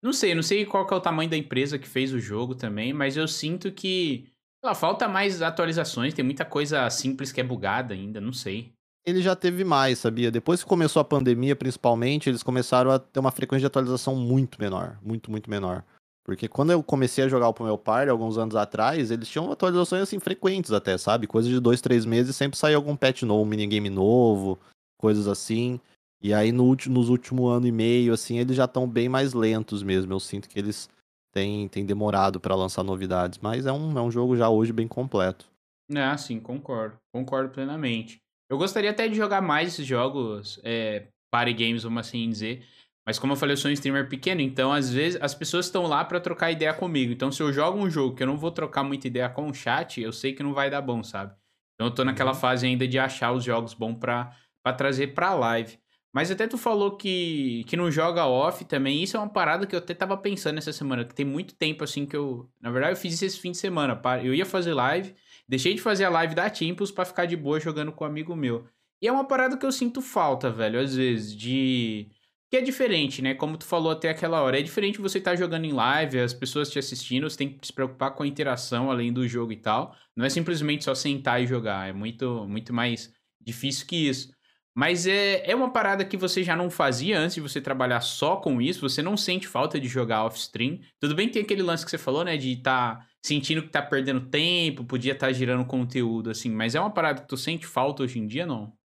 Não 0.03 0.11
sei, 0.11 0.35
não 0.35 0.43
sei 0.43 0.65
qual 0.65 0.85
que 0.85 0.93
é 0.93 0.97
o 0.97 1.01
tamanho 1.01 1.29
da 1.29 1.37
empresa 1.37 1.79
que 1.79 1.87
fez 1.87 2.13
o 2.13 2.19
jogo 2.19 2.53
também, 2.53 2.93
mas 2.93 3.15
eu 3.15 3.27
sinto 3.27 3.71
que 3.71 4.29
ela 4.63 4.75
falta 4.75 5.07
mais 5.07 5.41
atualizações, 5.41 6.13
tem 6.13 6.25
muita 6.25 6.43
coisa 6.43 6.89
simples 6.89 7.31
que 7.31 7.39
é 7.39 7.43
bugada 7.43 7.93
ainda, 7.93 8.19
não 8.19 8.33
sei. 8.33 8.73
Ele 9.05 9.21
já 9.21 9.35
teve 9.37 9.63
mais, 9.63 9.99
sabia? 9.99 10.29
Depois 10.29 10.61
que 10.61 10.69
começou 10.69 10.99
a 10.99 11.05
pandemia, 11.05 11.55
principalmente, 11.55 12.29
eles 12.29 12.43
começaram 12.43 12.91
a 12.91 12.99
ter 12.99 13.21
uma 13.21 13.31
frequência 13.31 13.61
de 13.61 13.67
atualização 13.67 14.17
muito 14.17 14.59
menor. 14.59 14.99
Muito, 15.01 15.31
muito 15.31 15.49
menor. 15.49 15.85
Porque 16.27 16.49
quando 16.49 16.71
eu 16.71 16.83
comecei 16.83 17.23
a 17.23 17.29
jogar 17.29 17.49
o 17.49 17.63
meu 17.63 17.77
par, 17.77 18.09
alguns 18.09 18.37
anos 18.37 18.53
atrás, 18.53 19.11
eles 19.11 19.29
tinham 19.29 19.49
atualizações 19.49 20.01
assim 20.01 20.19
frequentes 20.19 20.73
até, 20.73 20.97
sabe? 20.97 21.25
Coisa 21.25 21.47
de 21.47 21.57
dois, 21.57 21.79
três 21.79 22.05
meses 22.05 22.35
sempre 22.35 22.57
saía 22.57 22.75
algum 22.75 22.97
patch 22.97 23.21
novo, 23.21 23.43
um 23.43 23.45
minigame 23.45 23.89
novo, 23.89 24.59
coisas 24.97 25.25
assim. 25.25 25.79
E 26.21 26.33
aí 26.33 26.51
no, 26.51 26.75
nos 26.87 27.07
últimos 27.07 27.49
ano 27.49 27.65
e 27.65 27.71
meio, 27.71 28.13
assim, 28.13 28.39
eles 28.39 28.57
já 28.57 28.65
estão 28.65 28.85
bem 28.85 29.07
mais 29.07 29.33
lentos 29.33 29.81
mesmo. 29.81 30.11
Eu 30.11 30.19
sinto 30.19 30.49
que 30.49 30.59
eles 30.59 30.89
tem, 31.31 31.69
tem 31.69 31.85
demorado 31.85 32.41
para 32.41 32.55
lançar 32.55 32.83
novidades, 32.83 33.39
mas 33.41 33.65
é 33.65 33.71
um, 33.71 33.97
é 33.97 34.01
um 34.01 34.11
jogo 34.11 34.35
já 34.35 34.49
hoje 34.49 34.73
bem 34.73 34.87
completo. 34.87 35.49
Ah, 35.95 36.17
sim, 36.17 36.41
concordo. 36.41 36.97
Concordo 37.13 37.51
plenamente. 37.51 38.17
Eu 38.49 38.57
gostaria 38.57 38.91
até 38.91 39.07
de 39.07 39.15
jogar 39.15 39.41
mais 39.41 39.69
esses 39.69 39.85
jogos, 39.85 40.59
é, 40.61 41.07
party 41.31 41.53
games, 41.53 41.83
vamos 41.83 42.05
assim 42.05 42.29
dizer. 42.29 42.65
Mas 43.07 43.17
como 43.17 43.31
eu 43.31 43.37
falei, 43.37 43.53
eu 43.53 43.57
sou 43.57 43.71
um 43.71 43.73
streamer 43.73 44.09
pequeno, 44.09 44.41
então 44.41 44.73
às 44.73 44.91
vezes 44.91 45.17
as 45.21 45.33
pessoas 45.33 45.67
estão 45.67 45.83
lá 45.87 46.03
para 46.03 46.19
trocar 46.19 46.51
ideia 46.51 46.73
comigo. 46.73 47.13
Então 47.13 47.31
se 47.31 47.41
eu 47.41 47.53
jogo 47.53 47.79
um 47.79 47.89
jogo 47.89 48.13
que 48.13 48.21
eu 48.21 48.27
não 48.27 48.35
vou 48.35 48.51
trocar 48.51 48.83
muita 48.83 49.07
ideia 49.07 49.29
com 49.29 49.49
o 49.49 49.53
chat, 49.53 50.01
eu 50.01 50.11
sei 50.11 50.33
que 50.33 50.43
não 50.43 50.53
vai 50.53 50.69
dar 50.69 50.81
bom, 50.81 51.01
sabe? 51.01 51.33
Então 51.75 51.87
eu 51.87 51.91
tô 51.91 52.03
naquela 52.03 52.33
uhum. 52.33 52.37
fase 52.37 52.65
ainda 52.65 52.85
de 52.85 52.99
achar 52.99 53.31
os 53.31 53.45
jogos 53.45 53.73
bons 53.73 53.97
para 53.97 54.33
trazer 54.75 55.13
pra 55.13 55.33
live. 55.33 55.79
Mas 56.13 56.31
até 56.31 56.47
tu 56.47 56.57
falou 56.57 56.97
que, 56.97 57.63
que 57.67 57.77
não 57.77 57.89
joga 57.89 58.25
off 58.25 58.65
também. 58.65 59.01
Isso 59.01 59.15
é 59.15 59.19
uma 59.19 59.29
parada 59.29 59.65
que 59.65 59.75
eu 59.75 59.79
até 59.79 59.93
tava 59.93 60.17
pensando 60.17 60.57
essa 60.57 60.73
semana. 60.73 61.05
Que 61.05 61.13
tem 61.15 61.25
muito 61.25 61.53
tempo 61.53 61.83
assim 61.83 62.05
que 62.05 62.17
eu. 62.17 62.49
Na 62.59 62.71
verdade, 62.71 62.93
eu 62.93 62.97
fiz 62.97 63.13
isso 63.13 63.23
esse 63.23 63.39
fim 63.39 63.51
de 63.51 63.57
semana. 63.57 64.01
Eu 64.23 64.33
ia 64.33 64.45
fazer 64.45 64.73
live, 64.73 65.15
deixei 65.47 65.75
de 65.75 65.81
fazer 65.81 66.05
a 66.05 66.09
live 66.09 66.35
da 66.35 66.49
Timpus 66.49 66.91
para 66.91 67.05
ficar 67.05 67.25
de 67.25 67.37
boa 67.37 67.59
jogando 67.59 67.91
com 67.91 68.03
um 68.03 68.07
amigo 68.07 68.35
meu. 68.35 68.65
E 69.01 69.07
é 69.07 69.11
uma 69.11 69.25
parada 69.25 69.55
que 69.55 69.65
eu 69.65 69.71
sinto 69.71 70.01
falta, 70.01 70.49
velho, 70.49 70.79
às 70.79 70.95
vezes, 70.95 71.35
de. 71.35 72.09
Que 72.49 72.57
é 72.57 72.61
diferente, 72.61 73.21
né? 73.21 73.33
Como 73.33 73.57
tu 73.57 73.65
falou 73.65 73.91
até 73.91 74.09
aquela 74.09 74.41
hora. 74.41 74.57
É 74.57 74.61
diferente 74.61 75.01
você 75.01 75.17
estar 75.17 75.31
tá 75.31 75.37
jogando 75.37 75.65
em 75.65 75.73
live, 75.73 76.19
as 76.19 76.33
pessoas 76.33 76.69
te 76.69 76.79
assistindo, 76.79 77.29
você 77.29 77.37
tem 77.37 77.57
que 77.57 77.67
se 77.67 77.73
preocupar 77.73 78.11
com 78.15 78.23
a 78.23 78.27
interação 78.27 78.89
além 78.89 79.11
do 79.11 79.27
jogo 79.27 79.51
e 79.51 79.57
tal. 79.57 79.93
Não 80.15 80.25
é 80.25 80.29
simplesmente 80.29 80.85
só 80.85 80.95
sentar 80.95 81.41
e 81.41 81.47
jogar. 81.47 81.89
É 81.89 81.93
muito, 81.93 82.47
muito 82.47 82.73
mais 82.73 83.13
difícil 83.41 83.85
que 83.85 84.07
isso. 84.07 84.31
Mas 84.73 85.07
é, 85.07 85.49
é 85.49 85.55
uma 85.55 85.73
parada 85.73 86.05
que 86.05 86.15
você 86.15 86.43
já 86.43 86.55
não 86.55 86.69
fazia 86.69 87.19
antes 87.19 87.35
de 87.35 87.41
você 87.41 87.59
trabalhar 87.59 87.99
só 87.99 88.37
com 88.37 88.61
isso. 88.61 88.87
Você 88.87 89.01
não 89.01 89.17
sente 89.17 89.47
falta 89.47 89.79
de 89.79 89.87
jogar 89.87 90.23
off-stream. 90.23 90.79
Tudo 90.99 91.15
bem 91.15 91.27
que 91.27 91.33
tem 91.33 91.41
aquele 91.41 91.63
lance 91.63 91.83
que 91.83 91.91
você 91.91 91.97
falou, 91.97 92.23
né? 92.23 92.37
De 92.37 92.51
estar 92.53 92.99
tá 92.99 93.07
sentindo 93.21 93.63
que 93.63 93.69
tá 93.69 93.81
perdendo 93.81 94.29
tempo, 94.29 94.85
podia 94.85 95.13
estar 95.13 95.27
tá 95.27 95.33
girando 95.33 95.65
conteúdo, 95.65 96.29
assim. 96.29 96.51
Mas 96.51 96.75
é 96.75 96.79
uma 96.79 96.93
parada 96.93 97.21
que 97.21 97.27
tu 97.27 97.35
sente 97.35 97.65
falta 97.65 98.03
hoje 98.03 98.19
em 98.19 98.27
dia, 98.27 98.45
não? 98.45 98.76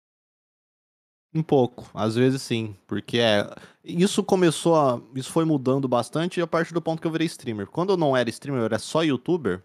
Um 1.34 1.41
pouco, 1.41 1.89
às 1.93 2.15
vezes 2.15 2.41
sim, 2.41 2.75
porque 2.86 3.19
é. 3.19 3.49
Isso 3.84 4.23
começou 4.23 4.75
a. 4.75 5.01
Isso 5.15 5.32
foi 5.32 5.45
mudando 5.45 5.88
bastante 5.88 6.41
a 6.41 6.47
partir 6.47 6.73
do 6.73 6.82
ponto 6.82 7.01
que 7.01 7.07
eu 7.07 7.11
virei 7.11 7.27
streamer. 7.27 7.67
Quando 7.67 7.91
eu 7.91 7.97
não 7.97 8.15
era 8.15 8.29
streamer, 8.29 8.61
eu 8.61 8.65
era 8.65 8.79
só 8.79 9.01
youtuber, 9.01 9.63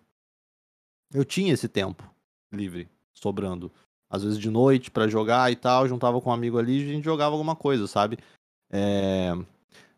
eu 1.12 1.24
tinha 1.24 1.52
esse 1.52 1.68
tempo 1.68 2.08
livre, 2.52 2.88
sobrando 3.12 3.72
às 4.08 4.22
vezes 4.22 4.38
de 4.38 4.50
noite 4.50 4.90
para 4.90 5.08
jogar 5.08 5.50
e 5.50 5.56
tal, 5.56 5.88
juntava 5.88 6.20
com 6.20 6.30
um 6.30 6.32
amigo 6.32 6.58
ali 6.58 6.80
e 6.80 6.90
a 6.90 6.92
gente 6.94 7.04
jogava 7.04 7.34
alguma 7.34 7.56
coisa, 7.56 7.86
sabe? 7.86 8.18
É... 8.70 9.32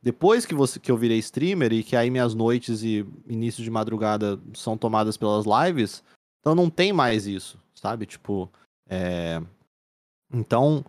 Depois 0.02 0.46
que, 0.46 0.54
você, 0.54 0.78
que 0.78 0.90
eu 0.90 0.96
virei 0.96 1.18
streamer 1.18 1.72
e 1.72 1.82
que 1.82 1.96
aí 1.96 2.10
minhas 2.10 2.34
noites 2.34 2.82
e 2.82 3.04
início 3.26 3.62
de 3.62 3.70
madrugada 3.70 4.40
são 4.54 4.78
tomadas 4.78 5.16
pelas 5.16 5.44
lives, 5.44 6.02
Então 6.40 6.54
não 6.54 6.70
tem 6.70 6.92
mais 6.92 7.26
isso, 7.26 7.58
sabe? 7.74 8.06
Tipo, 8.06 8.50
é... 8.88 9.42
então 10.32 10.84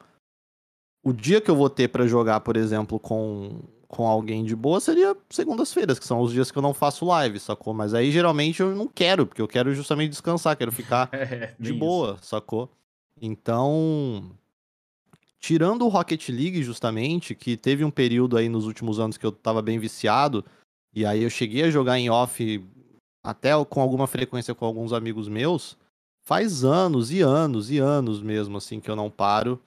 o 1.04 1.14
dia 1.14 1.42
que 1.42 1.50
eu 1.50 1.56
vou 1.56 1.70
ter 1.70 1.88
para 1.88 2.08
jogar, 2.08 2.40
por 2.42 2.58
exemplo, 2.58 3.00
com 3.00 3.62
com 3.90 4.06
alguém 4.06 4.46
de 4.46 4.56
boa 4.56 4.80
seria 4.80 5.18
segundas-feiras, 5.32 5.98
que 5.98 6.06
são 6.06 6.22
os 6.22 6.32
dias 6.32 6.52
que 6.52 6.58
eu 6.60 6.62
não 6.62 6.76
faço 6.76 7.06
live, 7.06 7.40
sacou? 7.40 7.74
Mas 7.74 7.96
aí 7.96 8.12
geralmente 8.12 8.62
eu 8.62 8.76
não 8.76 8.88
quero, 8.88 9.26
porque 9.26 9.42
eu 9.42 9.48
quero 9.48 9.74
justamente 9.74 10.12
descansar, 10.12 10.56
quero 10.56 10.72
ficar 10.72 11.10
é, 11.12 11.56
de 11.60 11.74
boa, 11.74 12.14
isso. 12.14 12.30
sacou? 12.30 12.70
Então, 13.20 14.32
tirando 15.40 15.84
o 15.86 15.90
Rocket 15.90 16.30
League 16.30 16.62
justamente, 16.62 17.34
que 17.34 17.58
teve 17.58 17.84
um 17.84 17.90
período 17.90 18.38
aí 18.38 18.48
nos 18.48 18.68
últimos 18.68 19.00
anos 19.00 19.18
que 19.18 19.26
eu 19.26 19.32
tava 19.32 19.60
bem 19.60 19.80
viciado, 19.80 20.46
e 20.94 21.04
aí 21.04 21.24
eu 21.24 21.30
cheguei 21.30 21.64
a 21.64 21.72
jogar 21.72 21.98
em 21.98 22.12
off 22.12 22.64
até 23.24 23.52
com 23.66 23.82
alguma 23.82 24.06
frequência 24.06 24.54
com 24.54 24.66
alguns 24.66 24.94
amigos 24.94 25.28
meus, 25.28 25.76
faz 26.22 26.64
anos 26.64 27.12
e 27.12 27.22
anos 27.22 27.72
e 27.72 27.80
anos 27.80 28.22
mesmo 28.22 28.58
assim 28.58 28.80
que 28.80 28.90
eu 28.90 28.96
não 28.96 29.10
paro 29.10 29.60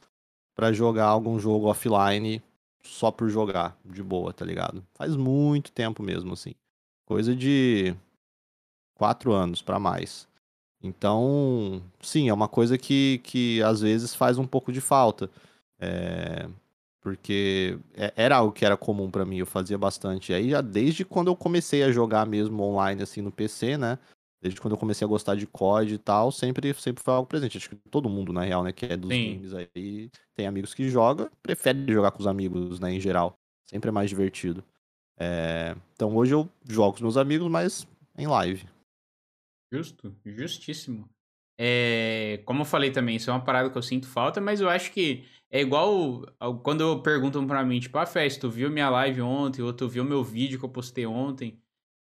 para 0.55 0.72
jogar 0.72 1.07
algum 1.07 1.38
jogo 1.38 1.66
offline 1.66 2.42
só 2.82 3.11
por 3.11 3.28
jogar 3.28 3.76
de 3.84 4.03
boa, 4.03 4.32
tá 4.32 4.44
ligado? 4.44 4.84
Faz 4.94 5.16
muito 5.16 5.72
tempo 5.72 6.03
mesmo, 6.03 6.32
assim. 6.32 6.55
Coisa 7.07 7.34
de 7.34 7.94
quatro 8.94 9.32
anos 9.32 9.62
para 9.62 9.78
mais. 9.78 10.28
Então, 10.82 11.80
sim, 12.00 12.28
é 12.28 12.34
uma 12.34 12.48
coisa 12.48 12.76
que, 12.76 13.20
que 13.22 13.62
às 13.62 13.80
vezes 13.80 14.14
faz 14.14 14.36
um 14.36 14.46
pouco 14.46 14.72
de 14.72 14.80
falta. 14.80 15.30
É, 15.78 16.48
porque 17.00 17.78
era 18.16 18.36
algo 18.36 18.53
que 18.53 18.64
era 18.64 18.76
comum 18.76 19.11
para 19.11 19.24
mim, 19.24 19.38
eu 19.38 19.46
fazia 19.46 19.76
bastante. 19.76 20.32
Aí 20.32 20.50
já 20.50 20.61
desde 20.61 21.05
quando 21.05 21.28
eu 21.28 21.36
comecei 21.36 21.82
a 21.82 21.92
jogar 21.92 22.26
mesmo 22.26 22.62
online 22.62 23.03
assim 23.03 23.20
no 23.20 23.32
PC, 23.32 23.76
né? 23.76 23.98
Desde 24.43 24.61
quando 24.61 24.72
eu 24.72 24.78
comecei 24.78 25.05
a 25.05 25.09
gostar 25.09 25.36
de 25.36 25.47
COD 25.47 25.95
e 25.95 25.99
tal, 25.99 26.32
sempre, 26.32 26.74
sempre 26.74 27.01
foi 27.01 27.14
algo 27.14 27.28
presente. 27.28 27.59
Acho 27.59 27.70
que 27.70 27.76
todo 27.88 28.09
mundo, 28.09 28.32
na 28.32 28.43
real, 28.43 28.64
né, 28.64 28.72
que 28.72 28.86
é 28.86 28.97
dos 28.97 29.09
Sim. 29.09 29.36
games 29.36 29.55
aí, 29.55 30.11
tem 30.34 30.49
amigos 30.49 30.74
que 30.74 30.88
jogam, 30.88 31.30
prefere 31.40 31.93
jogar 31.93 32.11
com 32.11 32.18
os 32.18 32.26
amigos, 32.26 32.80
né, 32.80 32.93
em 32.93 33.01
geral. 33.01 33.38
Sempre 33.64 33.90
é 33.90 33.93
mais 33.93 34.11
divertido. 34.11 34.64
É... 35.16 35.76
Então 35.95 36.16
hoje 36.16 36.34
eu 36.34 36.49
jogo 36.68 36.90
com 36.90 36.97
os 36.97 37.03
meus 37.03 37.16
amigos, 37.16 37.49
mas 37.49 37.86
em 38.18 38.26
live. 38.26 38.66
Justo, 39.72 40.12
justíssimo. 40.26 41.09
É, 41.57 42.43
como 42.45 42.62
eu 42.62 42.64
falei 42.64 42.90
também, 42.90 43.14
isso 43.14 43.30
é 43.30 43.32
uma 43.32 43.45
parada 43.45 43.70
que 43.70 43.78
eu 43.78 43.82
sinto 43.82 44.09
falta, 44.09 44.40
mas 44.40 44.61
eu 44.61 44.68
acho 44.68 44.90
que 44.90 45.24
é 45.49 45.61
igual 45.61 46.26
quando 46.64 47.01
perguntam 47.03 47.47
pra 47.47 47.64
mim, 47.64 47.78
tipo, 47.78 47.97
a 47.97 48.03
ah, 48.03 48.07
Festa, 48.07 48.40
tu 48.40 48.51
viu 48.51 48.68
minha 48.68 48.90
live 48.90 49.22
ontem, 49.22 49.62
ou 49.62 49.72
tu 49.72 49.88
viu 49.88 50.05
meu 50.05 50.24
vídeo 50.24 50.59
que 50.59 50.64
eu 50.64 50.68
postei 50.68 51.07
ontem? 51.07 51.61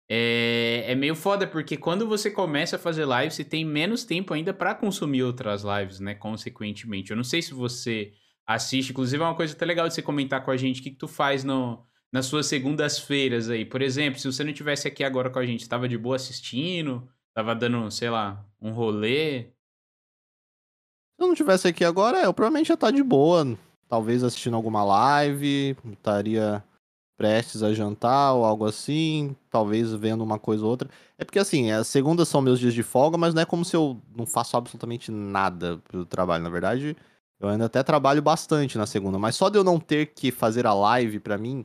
É, 0.09 0.85
é 0.87 0.95
meio 0.95 1.15
foda, 1.15 1.47
porque 1.47 1.77
quando 1.77 2.07
você 2.07 2.29
começa 2.29 2.75
a 2.75 2.79
fazer 2.79 3.05
live, 3.05 3.33
você 3.33 3.45
tem 3.45 3.63
menos 3.63 4.03
tempo 4.03 4.33
ainda 4.33 4.53
para 4.53 4.75
consumir 4.75 5.23
outras 5.23 5.63
lives, 5.63 5.99
né? 5.99 6.13
Consequentemente. 6.13 7.11
Eu 7.11 7.17
não 7.17 7.23
sei 7.23 7.41
se 7.41 7.53
você 7.53 8.13
assiste, 8.45 8.91
inclusive 8.91 9.23
é 9.23 9.25
uma 9.25 9.35
coisa 9.35 9.53
até 9.53 9.65
legal 9.65 9.87
de 9.87 9.93
você 9.93 10.01
comentar 10.01 10.43
com 10.43 10.51
a 10.51 10.57
gente 10.57 10.81
o 10.81 10.83
que, 10.83 10.91
que 10.91 10.97
tu 10.97 11.07
faz 11.07 11.43
no, 11.43 11.85
nas 12.11 12.25
suas 12.25 12.45
segundas-feiras 12.47 13.49
aí. 13.49 13.63
Por 13.63 13.81
exemplo, 13.81 14.19
se 14.19 14.27
você 14.31 14.43
não 14.43 14.53
tivesse 14.53 14.87
aqui 14.87 15.03
agora 15.03 15.29
com 15.29 15.39
a 15.39 15.45
gente, 15.45 15.61
estava 15.61 15.87
de 15.87 15.97
boa 15.97 16.17
assistindo, 16.17 17.07
tava 17.33 17.55
dando, 17.55 17.89
sei 17.89 18.09
lá, 18.09 18.45
um 18.61 18.71
rolê. 18.71 19.43
Se 21.15 21.23
eu 21.23 21.27
não 21.27 21.35
tivesse 21.35 21.67
aqui 21.67 21.85
agora, 21.85 22.21
eu 22.21 22.33
provavelmente 22.33 22.67
já 22.67 22.77
tá 22.77 22.91
de 22.91 23.03
boa. 23.03 23.57
Talvez 23.87 24.23
assistindo 24.23 24.55
alguma 24.55 24.83
live, 24.83 25.75
estaria 25.91 26.63
prestes 27.22 27.61
a 27.61 27.72
jantar 27.72 28.34
ou 28.34 28.43
algo 28.43 28.65
assim, 28.65 29.36
talvez 29.47 29.93
vendo 29.93 30.24
uma 30.24 30.39
coisa 30.39 30.63
ou 30.63 30.72
outra. 30.72 30.89
É 31.19 31.24
porque 31.24 31.38
assim, 31.38 31.69
as 31.69 31.86
segundas 31.86 32.28
são 32.28 32.41
meus 32.41 32.59
dias 32.59 32.74
de 32.74 32.82
folga, 32.82 33.15
mas 33.15 33.36
não 33.36 33.43
é 33.43 33.45
como 33.45 33.63
se 33.63 33.76
eu 33.76 34.01
não 34.17 34.26
faço 34.26 34.57
absolutamente 34.57 35.11
nada 35.11 35.80
pelo 35.88 36.03
trabalho. 36.03 36.43
Na 36.43 36.49
verdade, 36.49 36.97
eu 37.39 37.47
ainda 37.47 37.65
até 37.65 37.84
trabalho 37.84 38.24
bastante 38.24 38.76
na 38.76 38.88
segunda, 38.88 39.19
mas 39.19 39.36
só 39.36 39.49
de 39.49 39.57
eu 39.59 39.63
não 39.63 39.80
ter 39.80 40.07
que 40.07 40.32
fazer 40.32 40.65
a 40.65 40.74
live 40.74 41.19
para 41.19 41.38
mim 41.38 41.63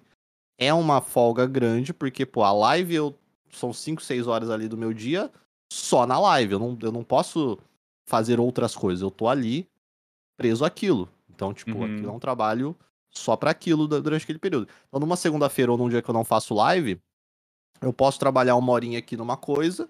é 0.58 0.74
uma 0.74 1.00
folga 1.00 1.46
grande, 1.46 1.94
porque 1.94 2.26
pô, 2.26 2.42
a 2.42 2.52
live 2.52 2.94
eu 2.94 3.14
são 3.50 3.72
5, 3.72 4.02
6 4.02 4.26
horas 4.26 4.50
ali 4.50 4.68
do 4.68 4.76
meu 4.76 4.92
dia 4.92 5.30
só 5.72 6.06
na 6.06 6.18
live. 6.18 6.52
Eu 6.52 6.58
não, 6.58 6.78
eu 6.82 6.92
não 6.92 7.02
posso 7.02 7.58
fazer 8.06 8.38
outras 8.38 8.76
coisas. 8.76 9.00
Eu 9.00 9.10
tô 9.10 9.26
ali 9.26 9.66
preso 10.36 10.66
àquilo. 10.66 11.08
Então, 11.34 11.54
tipo, 11.54 11.78
uhum. 11.78 11.84
aquilo 11.84 12.08
é 12.10 12.12
um 12.12 12.18
trabalho 12.18 12.76
só 13.16 13.36
para 13.36 13.50
aquilo 13.50 13.86
durante 13.86 14.22
aquele 14.22 14.38
período. 14.38 14.68
Então, 14.88 15.00
numa 15.00 15.16
segunda-feira 15.16 15.72
ou 15.72 15.78
num 15.78 15.88
dia 15.88 16.02
que 16.02 16.08
eu 16.08 16.14
não 16.14 16.24
faço 16.24 16.54
live, 16.54 17.00
eu 17.80 17.92
posso 17.92 18.18
trabalhar 18.18 18.56
uma 18.56 18.72
horinha 18.72 18.98
aqui 18.98 19.16
numa 19.16 19.36
coisa, 19.36 19.88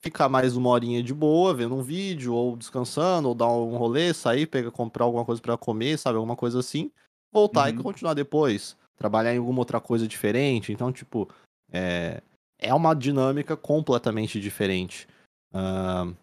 ficar 0.00 0.28
mais 0.28 0.56
uma 0.56 0.70
horinha 0.70 1.02
de 1.02 1.12
boa, 1.12 1.54
vendo 1.54 1.74
um 1.74 1.82
vídeo, 1.82 2.34
ou 2.34 2.56
descansando, 2.56 3.28
ou 3.28 3.34
dar 3.34 3.48
um 3.48 3.76
rolê, 3.76 4.12
sair, 4.14 4.46
pegar, 4.46 4.70
comprar 4.70 5.04
alguma 5.04 5.24
coisa 5.24 5.40
para 5.40 5.56
comer, 5.56 5.98
sabe? 5.98 6.16
Alguma 6.16 6.36
coisa 6.36 6.60
assim. 6.60 6.90
Voltar 7.32 7.72
uhum. 7.72 7.80
e 7.80 7.82
continuar 7.82 8.14
depois. 8.14 8.76
Trabalhar 8.96 9.34
em 9.34 9.38
alguma 9.38 9.58
outra 9.60 9.80
coisa 9.80 10.06
diferente. 10.06 10.72
Então, 10.72 10.92
tipo, 10.92 11.28
é, 11.70 12.22
é 12.58 12.72
uma 12.72 12.94
dinâmica 12.94 13.56
completamente 13.56 14.40
diferente. 14.40 15.06
Uh, 15.52 16.16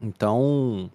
então, 0.00 0.90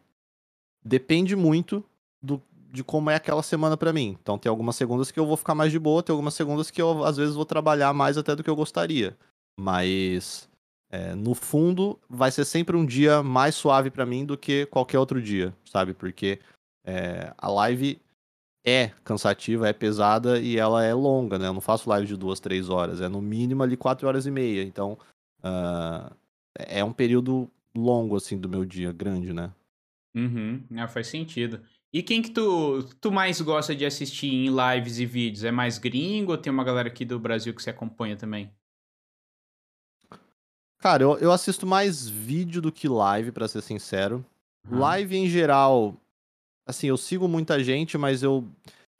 depende 0.83 1.35
muito 1.35 1.83
do, 2.21 2.41
de 2.75 2.83
como 2.83 3.09
é 3.09 3.15
aquela 3.15 3.41
semana 3.41 3.77
para 3.77 3.93
mim. 3.93 4.17
Então 4.21 4.37
tem 4.37 4.49
algumas 4.49 4.75
segundas 4.75 5.09
que 5.09 5.19
eu 5.19 5.25
vou 5.25 5.37
ficar 5.37 5.55
mais 5.55 5.71
de 5.71 5.79
boa, 5.79 6.03
tem 6.03 6.13
algumas 6.13 6.33
segundas 6.33 6.69
que 6.69 6.81
eu 6.81 7.03
às 7.03 7.17
vezes 7.17 7.33
vou 7.33 7.45
trabalhar 7.45 7.93
mais 7.93 8.17
até 8.17 8.35
do 8.35 8.43
que 8.43 8.49
eu 8.49 8.55
gostaria. 8.55 9.17
Mas 9.57 10.49
é, 10.91 11.15
no 11.15 11.33
fundo 11.33 11.97
vai 12.09 12.29
ser 12.31 12.45
sempre 12.45 12.75
um 12.75 12.85
dia 12.85 13.23
mais 13.23 13.55
suave 13.55 13.89
para 13.89 14.05
mim 14.05 14.25
do 14.25 14.37
que 14.37 14.65
qualquer 14.67 14.99
outro 14.99 15.21
dia, 15.21 15.55
sabe? 15.63 15.93
Porque 15.93 16.39
é, 16.85 17.33
a 17.37 17.47
live 17.49 17.99
é 18.65 18.89
cansativa, 19.03 19.69
é 19.69 19.73
pesada 19.73 20.39
e 20.39 20.57
ela 20.57 20.83
é 20.83 20.93
longa, 20.93 21.39
né? 21.39 21.47
Eu 21.47 21.53
não 21.53 21.61
faço 21.61 21.89
live 21.89 22.05
de 22.05 22.17
duas, 22.17 22.39
três 22.39 22.69
horas, 22.69 22.99
é 22.99 23.07
no 23.07 23.21
mínimo 23.21 23.63
ali 23.63 23.77
quatro 23.77 24.07
horas 24.07 24.25
e 24.25 24.31
meia. 24.31 24.63
Então 24.63 24.97
uh, 25.39 26.13
é 26.55 26.83
um 26.83 26.91
período 26.91 27.49
longo 27.73 28.17
assim 28.17 28.37
do 28.37 28.49
meu 28.49 28.65
dia, 28.65 28.91
grande, 28.91 29.31
né? 29.31 29.51
Uhum, 30.13 30.63
é, 30.75 30.87
faz 30.87 31.07
sentido. 31.07 31.61
E 31.95 32.03
quem 32.03 32.21
que 32.21 32.29
tu, 32.29 32.83
tu 32.99 33.09
mais 33.09 33.39
gosta 33.39 33.73
de 33.73 33.85
assistir 33.85 34.27
em 34.27 34.47
lives 34.49 34.99
e 34.99 35.05
vídeos? 35.05 35.45
É 35.45 35.51
mais 35.51 35.77
gringo 35.77 36.33
ou 36.33 36.37
tem 36.37 36.51
uma 36.51 36.65
galera 36.65 36.89
aqui 36.89 37.05
do 37.05 37.17
Brasil 37.17 37.55
que 37.55 37.63
você 37.63 37.69
acompanha 37.69 38.17
também? 38.17 38.51
Cara, 40.77 41.03
eu, 41.03 41.17
eu 41.19 41.31
assisto 41.31 41.65
mais 41.65 42.05
vídeo 42.05 42.61
do 42.61 42.69
que 42.69 42.89
live, 42.89 43.31
para 43.31 43.47
ser 43.47 43.61
sincero. 43.61 44.25
Uhum. 44.69 44.79
Live 44.79 45.15
em 45.15 45.29
geral, 45.29 45.95
assim, 46.67 46.87
eu 46.87 46.97
sigo 46.97 47.29
muita 47.29 47.63
gente, 47.63 47.97
mas 47.97 48.21
eu. 48.21 48.45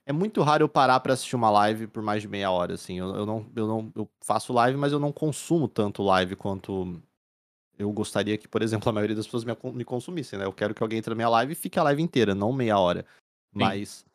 É 0.08 0.14
muito 0.14 0.42
raro 0.42 0.64
eu 0.64 0.70
parar 0.70 1.02
para 1.02 1.16
assistir 1.16 1.36
uma 1.36 1.50
live 1.50 1.88
por 1.88 2.02
mais 2.02 2.22
de 2.22 2.30
meia 2.30 2.50
hora, 2.50 2.76
assim. 2.76 2.98
Eu, 2.98 3.14
eu, 3.14 3.26
não, 3.26 3.46
eu 3.54 3.68
não. 3.68 3.92
Eu 3.94 4.10
faço 4.24 4.54
live, 4.54 4.78
mas 4.78 4.94
eu 4.94 5.00
não 5.00 5.12
consumo 5.12 5.68
tanto 5.68 6.02
live 6.02 6.38
quanto 6.38 6.98
eu 7.78 7.92
gostaria 7.92 8.38
que, 8.38 8.48
por 8.48 8.62
exemplo, 8.62 8.90
a 8.90 8.94
maioria 8.94 9.16
das 9.16 9.26
pessoas 9.26 9.44
me, 9.44 9.56
me 9.74 9.84
consumissem, 9.84 10.40
né? 10.40 10.46
Eu 10.46 10.54
quero 10.54 10.74
que 10.74 10.82
alguém 10.82 11.00
entre 11.00 11.10
na 11.12 11.16
minha 11.16 11.30
live 11.30 11.54
e 11.54 11.56
fique 11.56 11.80
a 11.80 11.84
live 11.84 12.02
inteira, 12.02 12.34
não 12.34 12.52
meia 12.52 12.78
hora. 12.78 13.06
Sim. 13.54 13.60
Mas 13.60 14.06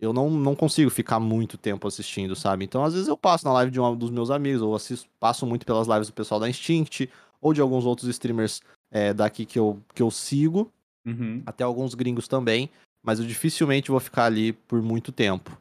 eu 0.00 0.12
não, 0.12 0.30
não 0.30 0.56
consigo 0.56 0.90
ficar 0.90 1.20
muito 1.20 1.58
tempo 1.58 1.86
assistindo, 1.86 2.34
sabe? 2.34 2.64
Então, 2.64 2.84
às 2.84 2.94
vezes 2.94 3.08
eu 3.08 3.16
passo 3.16 3.44
na 3.44 3.52
live 3.52 3.70
de 3.70 3.80
um 3.80 3.94
dos 3.94 4.10
meus 4.10 4.30
amigos, 4.30 4.62
ou 4.62 4.74
assisto, 4.74 5.08
passo 5.18 5.46
muito 5.46 5.66
pelas 5.66 5.86
lives 5.86 6.08
do 6.08 6.14
pessoal 6.14 6.40
da 6.40 6.48
Instinct, 6.48 7.10
ou 7.40 7.52
de 7.52 7.60
alguns 7.60 7.84
outros 7.84 8.08
streamers 8.08 8.62
é, 8.90 9.12
daqui 9.12 9.44
que 9.44 9.58
eu, 9.58 9.80
que 9.94 10.02
eu 10.02 10.10
sigo, 10.10 10.72
uhum. 11.04 11.42
até 11.44 11.64
alguns 11.64 11.94
gringos 11.94 12.26
também, 12.26 12.70
mas 13.02 13.20
eu 13.20 13.26
dificilmente 13.26 13.90
vou 13.90 14.00
ficar 14.00 14.24
ali 14.24 14.52
por 14.52 14.80
muito 14.82 15.12
tempo. 15.12 15.56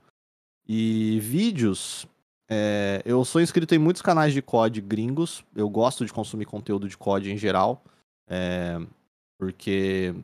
E 0.67 1.19
vídeos, 1.19 2.07
é, 2.49 3.01
eu 3.05 3.23
sou 3.23 3.39
inscrito 3.41 3.75
em 3.75 3.77
muitos 3.77 4.01
canais 4.01 4.33
de 4.33 4.41
COD 4.41 4.81
gringos. 4.81 5.43
Eu 5.55 5.69
gosto 5.69 6.05
de 6.05 6.11
consumir 6.11 6.45
conteúdo 6.45 6.89
de 6.89 6.97
COD 6.97 7.31
em 7.31 7.37
geral. 7.37 7.83
É, 8.27 8.79
porque 9.39 10.15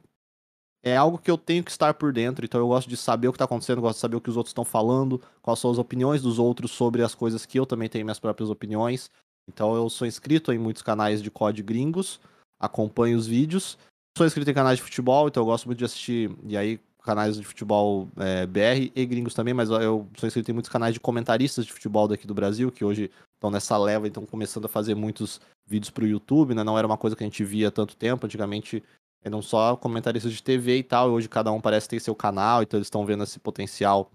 é 0.84 0.98
algo 0.98 1.18
que 1.18 1.30
eu 1.30 1.38
tenho 1.38 1.64
que 1.64 1.72
estar 1.72 1.94
por 1.94 2.12
dentro. 2.12 2.44
Então 2.44 2.60
eu 2.60 2.68
gosto 2.68 2.90
de 2.90 2.98
saber 2.98 3.28
o 3.28 3.32
que 3.32 3.36
está 3.36 3.46
acontecendo, 3.46 3.82
gosto 3.82 3.98
de 3.98 4.02
saber 4.02 4.16
o 4.16 4.22
que 4.22 4.30
os 4.30 4.38
outros 4.38 4.52
estão 4.52 4.66
falando, 4.66 5.22
quais 5.42 5.60
são 5.60 5.70
as 5.70 5.78
opiniões 5.78 6.22
dos 6.24 6.40
outros 6.40 6.72
sobre 6.72 7.04
as 7.04 7.14
coisas 7.14 7.46
que 7.46 7.60
eu 7.60 7.66
também 7.66 7.88
tenho 7.88 8.04
minhas 8.04 8.20
próprias 8.20 8.50
opiniões. 8.50 9.10
Então 9.48 9.76
eu 9.76 9.88
sou 9.90 10.08
inscrito 10.08 10.52
em 10.52 10.58
muitos 10.58 10.82
canais 10.82 11.22
de 11.22 11.30
COD 11.30 11.62
gringos, 11.62 12.20
acompanho 12.60 13.18
os 13.18 13.28
vídeos. 13.28 13.78
Sou 14.18 14.26
inscrito 14.26 14.50
em 14.50 14.54
canais 14.54 14.78
de 14.78 14.84
futebol, 14.84 15.28
então 15.28 15.42
eu 15.42 15.48
gosto 15.48 15.66
muito 15.66 15.78
de 15.78 15.86
assistir. 15.86 16.32
E 16.46 16.56
aí, 16.56 16.80
canais 17.06 17.38
de 17.38 17.46
futebol 17.46 18.10
é, 18.18 18.46
BR 18.46 18.92
e 18.96 19.06
gringos 19.06 19.34
também, 19.34 19.54
mas 19.54 19.70
eu 19.70 20.08
sou 20.18 20.28
inscrito 20.28 20.50
em 20.50 20.54
muitos 20.54 20.70
canais 20.70 20.94
de 20.94 21.00
comentaristas 21.00 21.66
de 21.66 21.72
futebol 21.72 22.08
daqui 22.08 22.26
do 22.26 22.34
Brasil, 22.34 22.72
que 22.72 22.84
hoje 22.84 23.12
estão 23.36 23.52
nessa 23.52 23.78
leva 23.78 24.08
e 24.08 24.10
estão 24.10 24.26
começando 24.26 24.66
a 24.66 24.70
fazer 24.70 24.96
muitos 24.96 25.40
vídeos 25.66 25.92
para 25.92 26.04
o 26.04 26.08
YouTube, 26.08 26.56
né? 26.56 26.64
Não 26.64 26.78
era 26.78 26.88
uma 26.88 26.98
coisa 26.98 27.16
que 27.16 27.24
a 27.24 27.28
gente 27.28 27.44
via 27.44 27.72
tanto 27.72 27.96
tempo, 27.96 28.26
antigamente 28.26 28.84
eram 29.24 29.42
só 29.42 29.76
comentaristas 29.76 30.34
de 30.34 30.42
TV 30.42 30.78
e 30.78 30.84
tal, 30.84 31.10
e 31.10 31.12
hoje 31.14 31.30
cada 31.30 31.52
um 31.52 31.62
parece 31.62 31.88
ter 31.88 32.00
seu 32.00 32.16
canal, 32.16 32.64
então 32.64 32.78
eles 32.78 32.88
estão 32.88 33.06
vendo 33.06 33.24
esse 33.24 33.40
potencial 33.40 34.12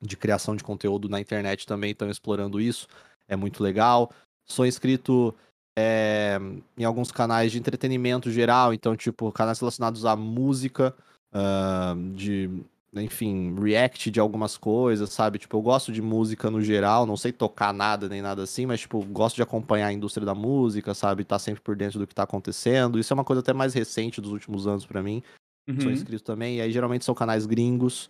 de 0.00 0.16
criação 0.16 0.54
de 0.54 0.62
conteúdo 0.62 1.08
na 1.08 1.20
internet 1.20 1.66
também, 1.66 1.90
estão 1.90 2.10
explorando 2.10 2.60
isso, 2.60 2.86
é 3.28 3.36
muito 3.36 3.62
legal. 3.62 4.12
Sou 4.44 4.66
inscrito 4.66 5.34
é, 5.76 6.38
em 6.76 6.84
alguns 6.84 7.12
canais 7.12 7.52
de 7.52 7.58
entretenimento 7.58 8.30
geral, 8.30 8.74
então, 8.74 8.96
tipo, 8.96 9.30
canais 9.30 9.58
relacionados 9.58 10.04
à 10.04 10.16
música, 10.16 10.94
uh, 11.32 12.12
de, 12.14 12.50
enfim, 12.94 13.54
react 13.60 14.10
de 14.10 14.20
algumas 14.20 14.56
coisas, 14.56 15.10
sabe? 15.10 15.38
Tipo, 15.38 15.56
eu 15.56 15.62
gosto 15.62 15.92
de 15.92 16.02
música 16.02 16.50
no 16.50 16.60
geral, 16.62 17.06
não 17.06 17.16
sei 17.16 17.32
tocar 17.32 17.72
nada 17.72 18.08
nem 18.08 18.22
nada 18.22 18.42
assim, 18.42 18.66
mas, 18.66 18.80
tipo, 18.80 19.02
gosto 19.04 19.36
de 19.36 19.42
acompanhar 19.42 19.88
a 19.88 19.92
indústria 19.92 20.24
da 20.24 20.34
música, 20.34 20.94
sabe? 20.94 21.24
Tá 21.24 21.38
sempre 21.38 21.60
por 21.60 21.76
dentro 21.76 21.98
do 21.98 22.06
que 22.06 22.14
tá 22.14 22.22
acontecendo. 22.22 22.98
Isso 22.98 23.12
é 23.12 23.14
uma 23.14 23.24
coisa 23.24 23.40
até 23.40 23.52
mais 23.52 23.74
recente 23.74 24.20
dos 24.20 24.32
últimos 24.32 24.66
anos 24.66 24.86
para 24.86 25.02
mim. 25.02 25.22
Uhum. 25.68 25.80
Sou 25.80 25.90
inscrito 25.90 26.24
também, 26.24 26.56
e 26.56 26.60
aí 26.60 26.72
geralmente 26.72 27.04
são 27.04 27.14
canais 27.14 27.44
gringos. 27.44 28.08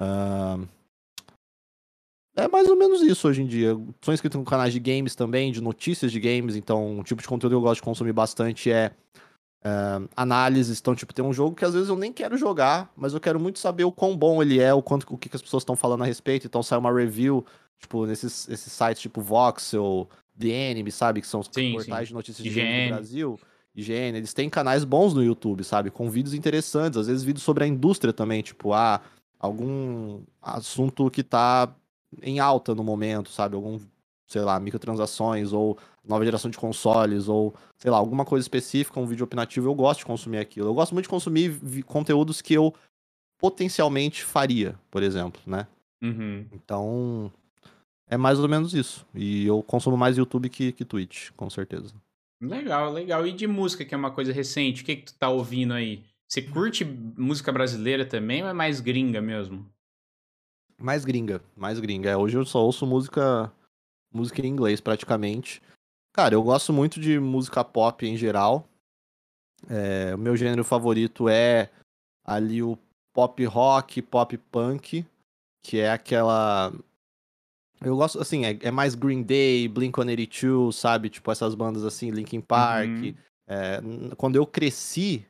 Uh, 0.00 0.66
é 2.34 2.48
mais 2.48 2.68
ou 2.68 2.76
menos 2.76 3.02
isso 3.02 3.28
hoje 3.28 3.42
em 3.42 3.46
dia. 3.46 3.76
Sou 4.00 4.14
inscrito 4.14 4.38
em 4.38 4.44
canais 4.44 4.72
de 4.72 4.80
games 4.80 5.14
também, 5.14 5.52
de 5.52 5.60
notícias 5.60 6.10
de 6.10 6.18
games, 6.18 6.56
então 6.56 6.98
um 6.98 7.02
tipo 7.02 7.20
de 7.20 7.28
conteúdo 7.28 7.52
que 7.52 7.56
eu 7.56 7.60
gosto 7.60 7.80
de 7.80 7.82
consumir 7.82 8.12
bastante 8.12 8.70
é 8.70 8.92
uh, 9.64 10.08
análises. 10.16 10.80
Então, 10.80 10.94
tipo, 10.94 11.14
tem 11.14 11.24
um 11.24 11.32
jogo 11.32 11.56
que 11.56 11.64
às 11.64 11.74
vezes 11.74 11.88
eu 11.88 11.96
nem 11.96 12.12
quero 12.12 12.36
jogar, 12.36 12.90
mas 12.96 13.14
eu 13.14 13.20
quero 13.20 13.40
muito 13.40 13.58
saber 13.58 13.84
o 13.84 13.92
quão 13.92 14.16
bom 14.16 14.42
ele 14.42 14.60
é, 14.60 14.72
o 14.72 14.82
quanto 14.82 15.06
o 15.12 15.18
que, 15.18 15.28
que 15.28 15.36
as 15.36 15.42
pessoas 15.42 15.62
estão 15.62 15.76
falando 15.76 16.02
a 16.02 16.06
respeito. 16.06 16.46
Então 16.46 16.62
sai 16.62 16.78
uma 16.78 16.92
review, 16.92 17.44
tipo, 17.78 18.06
nesses 18.06 18.48
esses 18.48 18.72
sites 18.72 19.00
tipo 19.00 19.20
Voxel, 19.20 20.08
The 20.38 20.48
Enemy, 20.48 20.90
sabe? 20.90 21.20
Que 21.20 21.26
são 21.26 21.40
os 21.40 21.48
sim, 21.50 21.72
portais 21.72 22.08
sim. 22.08 22.08
de 22.08 22.14
notícias 22.14 22.44
de 22.44 22.50
games 22.50 22.88
do 22.88 22.94
Brasil. 22.94 23.40
IGN, 23.74 24.18
eles 24.18 24.34
têm 24.34 24.50
canais 24.50 24.84
bons 24.84 25.14
no 25.14 25.22
YouTube, 25.22 25.64
sabe? 25.64 25.90
Com 25.90 26.10
vídeos 26.10 26.34
interessantes, 26.34 26.98
às 26.98 27.06
vezes 27.06 27.22
vídeos 27.22 27.42
sobre 27.42 27.64
a 27.64 27.66
indústria 27.66 28.12
também, 28.12 28.42
tipo, 28.42 28.74
ah, 28.74 29.00
algum 29.40 30.20
assunto 30.42 31.10
que 31.10 31.22
tá 31.22 31.74
em 32.22 32.38
alta 32.38 32.74
no 32.74 32.84
momento, 32.84 33.30
sabe? 33.30 33.56
Algum, 33.56 33.80
sei 34.26 34.42
lá, 34.42 34.60
microtransações 34.60 35.54
ou 35.54 35.78
nova 36.06 36.24
geração 36.24 36.50
de 36.50 36.58
consoles 36.58 37.28
ou, 37.28 37.54
sei 37.76 37.90
lá, 37.90 37.96
alguma 37.96 38.24
coisa 38.24 38.44
específica, 38.44 38.98
um 38.98 39.06
vídeo 39.06 39.24
opinativo, 39.24 39.68
eu 39.68 39.74
gosto 39.74 40.00
de 40.00 40.06
consumir 40.06 40.38
aquilo. 40.38 40.68
Eu 40.68 40.74
gosto 40.74 40.92
muito 40.92 41.04
de 41.04 41.10
consumir 41.10 41.60
conteúdos 41.84 42.42
que 42.42 42.54
eu 42.54 42.74
potencialmente 43.38 44.24
faria, 44.24 44.78
por 44.90 45.02
exemplo, 45.02 45.40
né? 45.46 45.66
Uhum. 46.02 46.46
Então, 46.52 47.32
é 48.08 48.16
mais 48.16 48.38
ou 48.38 48.48
menos 48.48 48.74
isso. 48.74 49.06
E 49.14 49.46
eu 49.46 49.62
consumo 49.62 49.96
mais 49.96 50.18
YouTube 50.18 50.48
que, 50.48 50.72
que 50.72 50.84
Twitch, 50.84 51.30
com 51.36 51.48
certeza. 51.48 51.94
Legal, 52.40 52.92
legal. 52.92 53.26
E 53.26 53.32
de 53.32 53.46
música, 53.46 53.84
que 53.84 53.94
é 53.94 53.96
uma 53.96 54.10
coisa 54.10 54.32
recente, 54.32 54.82
o 54.82 54.84
que, 54.84 54.96
que 54.96 55.04
tu 55.04 55.14
tá 55.14 55.28
ouvindo 55.28 55.72
aí? 55.72 56.04
Você 56.28 56.42
curte 56.42 56.84
música 56.84 57.52
brasileira 57.52 58.04
também 58.04 58.42
ou 58.42 58.48
é 58.48 58.52
mais 58.52 58.80
gringa 58.80 59.20
mesmo? 59.20 59.68
Mais 60.78 61.04
gringa, 61.04 61.40
mais 61.56 61.78
gringa. 61.78 62.10
É, 62.10 62.16
hoje 62.16 62.36
eu 62.36 62.44
só 62.44 62.64
ouço 62.64 62.86
música, 62.86 63.52
música 64.12 64.44
em 64.44 64.50
inglês 64.50 64.80
praticamente. 64.80 65.62
Cara, 66.12 66.34
eu 66.34 66.42
gosto 66.42 66.72
muito 66.72 67.00
de 67.00 67.18
música 67.18 67.64
pop 67.64 68.06
em 68.06 68.16
geral. 68.16 68.68
É, 69.68 70.14
o 70.14 70.18
meu 70.18 70.36
gênero 70.36 70.64
favorito 70.64 71.28
é 71.28 71.70
ali 72.24 72.62
o 72.62 72.78
pop 73.14 73.44
rock, 73.44 74.02
pop 74.02 74.36
punk, 74.50 75.06
que 75.62 75.78
é 75.78 75.90
aquela. 75.90 76.72
Eu 77.80 77.96
gosto, 77.96 78.20
assim, 78.20 78.44
é, 78.44 78.58
é 78.62 78.70
mais 78.70 78.94
Green 78.94 79.22
Day, 79.22 79.68
Blink-182, 79.68 80.72
sabe? 80.72 81.08
Tipo, 81.08 81.32
essas 81.32 81.54
bandas 81.54 81.84
assim, 81.84 82.10
Linkin 82.10 82.40
Park. 82.40 82.90
Uhum. 82.90 83.14
É, 83.48 83.80
quando 84.16 84.36
eu 84.36 84.46
cresci, 84.46 85.26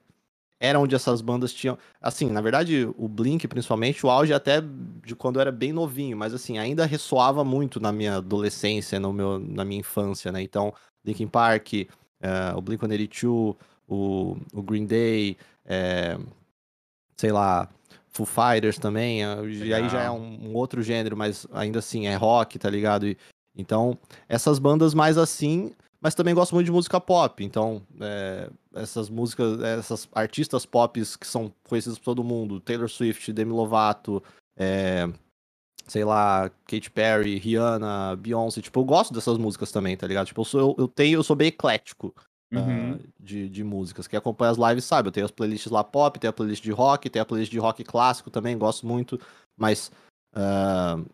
era 0.63 0.79
onde 0.79 0.95
essas 0.95 1.21
bandas 1.21 1.53
tinham. 1.53 1.77
Assim, 2.01 2.31
na 2.31 2.41
verdade, 2.41 2.89
o 2.97 3.09
Blink, 3.09 3.49
principalmente, 3.49 4.07
o 4.07 4.09
auge 4.09 4.33
até 4.33 4.63
de 5.05 5.17
quando 5.17 5.37
eu 5.37 5.41
era 5.41 5.51
bem 5.51 5.73
novinho, 5.73 6.17
mas 6.17 6.33
assim, 6.33 6.57
ainda 6.57 6.87
ressoava 6.87 7.43
muito 7.43 7.81
na 7.81 7.91
minha 7.91 8.19
adolescência, 8.19 9.01
no 9.01 9.13
meu, 9.13 9.41
na 9.41 9.65
minha 9.65 9.81
infância, 9.81 10.31
né? 10.31 10.41
Então, 10.41 10.73
Linkin 11.05 11.27
Park, 11.27 11.73
uh, 11.73 12.57
o 12.57 12.63
Blink-182, 12.63 13.57
o, 13.89 14.37
o 14.53 14.63
Green 14.63 14.87
Day, 14.87 15.37
é, 15.67 16.17
sei 17.17 17.33
lá, 17.33 17.69
Foo 18.11 18.25
Fighters 18.25 18.79
também, 18.79 19.21
e 19.21 19.75
aí 19.75 19.89
já 19.89 20.03
é 20.03 20.11
um, 20.11 20.51
um, 20.51 20.55
outro 20.55 20.81
gênero, 20.81 21.17
mas 21.17 21.45
ainda 21.53 21.81
assim 21.81 22.07
é 22.07 22.15
rock, 22.15 22.57
tá 22.57 22.71
ligado? 22.71 23.05
E, 23.05 23.19
então, 23.57 23.99
essas 24.29 24.61
bandas 24.61 24.95
mais 24.95 25.19
assim 25.19 25.73
mas 26.03 26.17
também 26.17 26.35
gosto 26.35 26.53
muito 26.53 26.67
de 26.67 26.73
música 26.73 27.01
pop. 27.01 27.45
Então, 27.45 27.81
é, 28.01 28.51
essas 28.75 29.09
músicas, 29.09 29.61
essas 29.63 30.09
artistas 30.13 30.67
pop 30.67 31.01
que 31.19 31.27
são 31.27 31.53
conhecidas 31.63 31.97
por 31.97 32.07
todo 32.07 32.25
mundo, 32.25 32.59
Taylor 32.59 32.89
Swift, 32.89 33.33
Demi 33.33 33.53
Lovato, 33.53 34.21
é, 34.57 35.09
sei 35.87 36.05
lá, 36.05 36.51
Katy 36.67 36.91
Perry, 36.91 37.39
Rihanna, 37.39 38.17
Beyoncé, 38.17 38.61
tipo, 38.61 38.81
eu 38.81 38.85
gosto 38.85 39.15
dessas 39.15 39.39
músicas 39.39 39.71
também, 39.71 39.97
tá 39.97 40.07
ligado? 40.07 40.27
Tipo, 40.27 40.41
eu, 40.41 40.45
sou, 40.45 40.75
eu, 40.77 40.89
tenho, 40.89 41.21
eu 41.21 41.23
sou 41.23 41.37
bem 41.37 41.49
eclético 41.49 42.13
uhum. 42.53 42.95
uh, 42.95 43.01
de, 43.21 43.49
de 43.49 43.63
músicas. 43.63 44.09
Quem 44.09 44.19
acompanha 44.19 44.51
as 44.51 44.59
lives 44.59 44.85
sabe, 44.85 45.07
eu 45.07 45.13
tenho 45.13 45.27
as 45.27 45.31
playlists 45.33 45.71
lá 45.71 45.85
pop, 45.85 46.19
tenho 46.19 46.31
a 46.31 46.35
playlist 46.35 46.65
de 46.65 46.73
rock, 46.73 47.09
tenho 47.09 47.23
a 47.23 47.27
playlist 47.27 47.53
de 47.53 47.61
rock 47.61 47.85
clássico 47.85 48.29
também, 48.29 48.59
gosto 48.59 48.85
muito, 48.89 49.21
mas 49.57 49.93
uh, 50.35 51.09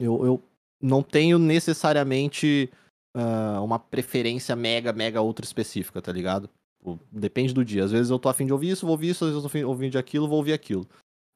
eu, 0.00 0.26
eu 0.26 0.42
não 0.82 1.00
tenho 1.00 1.38
necessariamente 1.38 2.68
uh, 3.16 3.62
uma 3.62 3.78
preferência 3.78 4.54
mega, 4.56 4.92
mega 4.92 5.22
ultra 5.22 5.44
específica, 5.44 6.02
tá 6.02 6.12
ligado? 6.12 6.48
Tipo, 6.78 6.98
depende 7.10 7.54
do 7.54 7.64
dia. 7.64 7.84
Às 7.84 7.92
vezes 7.92 8.10
eu 8.10 8.18
tô 8.18 8.28
afim 8.28 8.46
de 8.46 8.52
ouvir 8.52 8.70
isso, 8.70 8.86
vou 8.86 8.92
ouvir 8.92 9.10
isso, 9.10 9.24
às 9.24 9.30
vezes 9.30 9.44
eu 9.44 9.50
tô 9.50 9.72
afim 9.72 9.90
de 9.90 9.98
aquilo, 9.98 10.28
vou 10.28 10.38
ouvir 10.38 10.52
aquilo. 10.52 10.86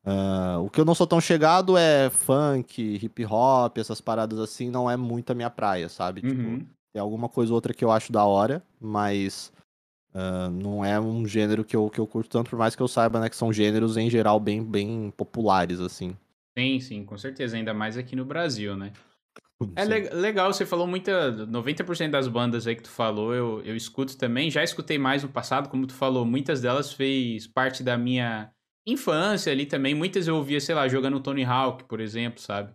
Uh, 0.04 0.64
o 0.64 0.70
que 0.70 0.80
eu 0.80 0.84
não 0.84 0.94
sou 0.94 1.06
tão 1.06 1.20
chegado 1.20 1.76
é 1.76 2.08
funk, 2.10 2.98
hip 3.02 3.26
hop, 3.26 3.76
essas 3.78 4.00
paradas 4.00 4.38
assim, 4.38 4.70
não 4.70 4.90
é 4.90 4.96
muito 4.96 5.30
a 5.30 5.34
minha 5.34 5.50
praia, 5.50 5.88
sabe? 5.88 6.22
Tipo, 6.22 6.34
uhum. 6.34 6.58
Tipo, 6.58 6.70
tem 6.92 7.00
alguma 7.00 7.28
coisa 7.28 7.52
ou 7.52 7.56
outra 7.56 7.74
que 7.74 7.84
eu 7.84 7.90
acho 7.90 8.10
da 8.10 8.24
hora, 8.24 8.62
mas 8.80 9.52
uh, 10.14 10.50
não 10.50 10.84
é 10.84 10.98
um 10.98 11.26
gênero 11.26 11.64
que 11.64 11.76
eu, 11.76 11.90
que 11.90 11.98
eu 11.98 12.06
curto 12.06 12.30
tanto, 12.30 12.50
por 12.50 12.58
mais 12.58 12.74
que 12.74 12.82
eu 12.82 12.88
saiba, 12.88 13.20
né, 13.20 13.28
que 13.28 13.36
são 13.36 13.52
gêneros 13.52 13.96
em 13.96 14.08
geral 14.08 14.40
bem, 14.40 14.64
bem 14.64 15.12
populares, 15.16 15.80
assim. 15.80 16.16
Sim, 16.58 16.80
sim, 16.80 17.04
com 17.04 17.16
certeza, 17.18 17.56
ainda 17.56 17.74
mais 17.74 17.96
aqui 17.96 18.16
no 18.16 18.24
Brasil, 18.24 18.76
né? 18.76 18.92
É 19.74 19.84
le 19.84 20.08
legal, 20.10 20.52
você 20.52 20.64
falou 20.64 20.86
muita. 20.86 21.32
90% 21.46 22.10
das 22.10 22.28
bandas 22.28 22.66
aí 22.66 22.76
que 22.76 22.82
tu 22.82 22.90
falou, 22.90 23.34
eu, 23.34 23.62
eu 23.64 23.74
escuto 23.74 24.16
também. 24.16 24.50
Já 24.50 24.62
escutei 24.62 24.98
mais 24.98 25.22
no 25.24 25.28
passado, 25.28 25.68
como 25.68 25.86
tu 25.86 25.94
falou, 25.94 26.24
muitas 26.24 26.60
delas 26.60 26.92
fez 26.92 27.46
parte 27.46 27.82
da 27.82 27.98
minha 27.98 28.52
infância 28.86 29.52
ali 29.52 29.66
também. 29.66 29.94
Muitas 29.94 30.28
eu 30.28 30.36
ouvia, 30.36 30.60
sei 30.60 30.74
lá, 30.74 30.86
jogando 30.88 31.20
Tony 31.20 31.44
Hawk, 31.44 31.84
por 31.84 32.00
exemplo, 32.00 32.40
sabe? 32.40 32.72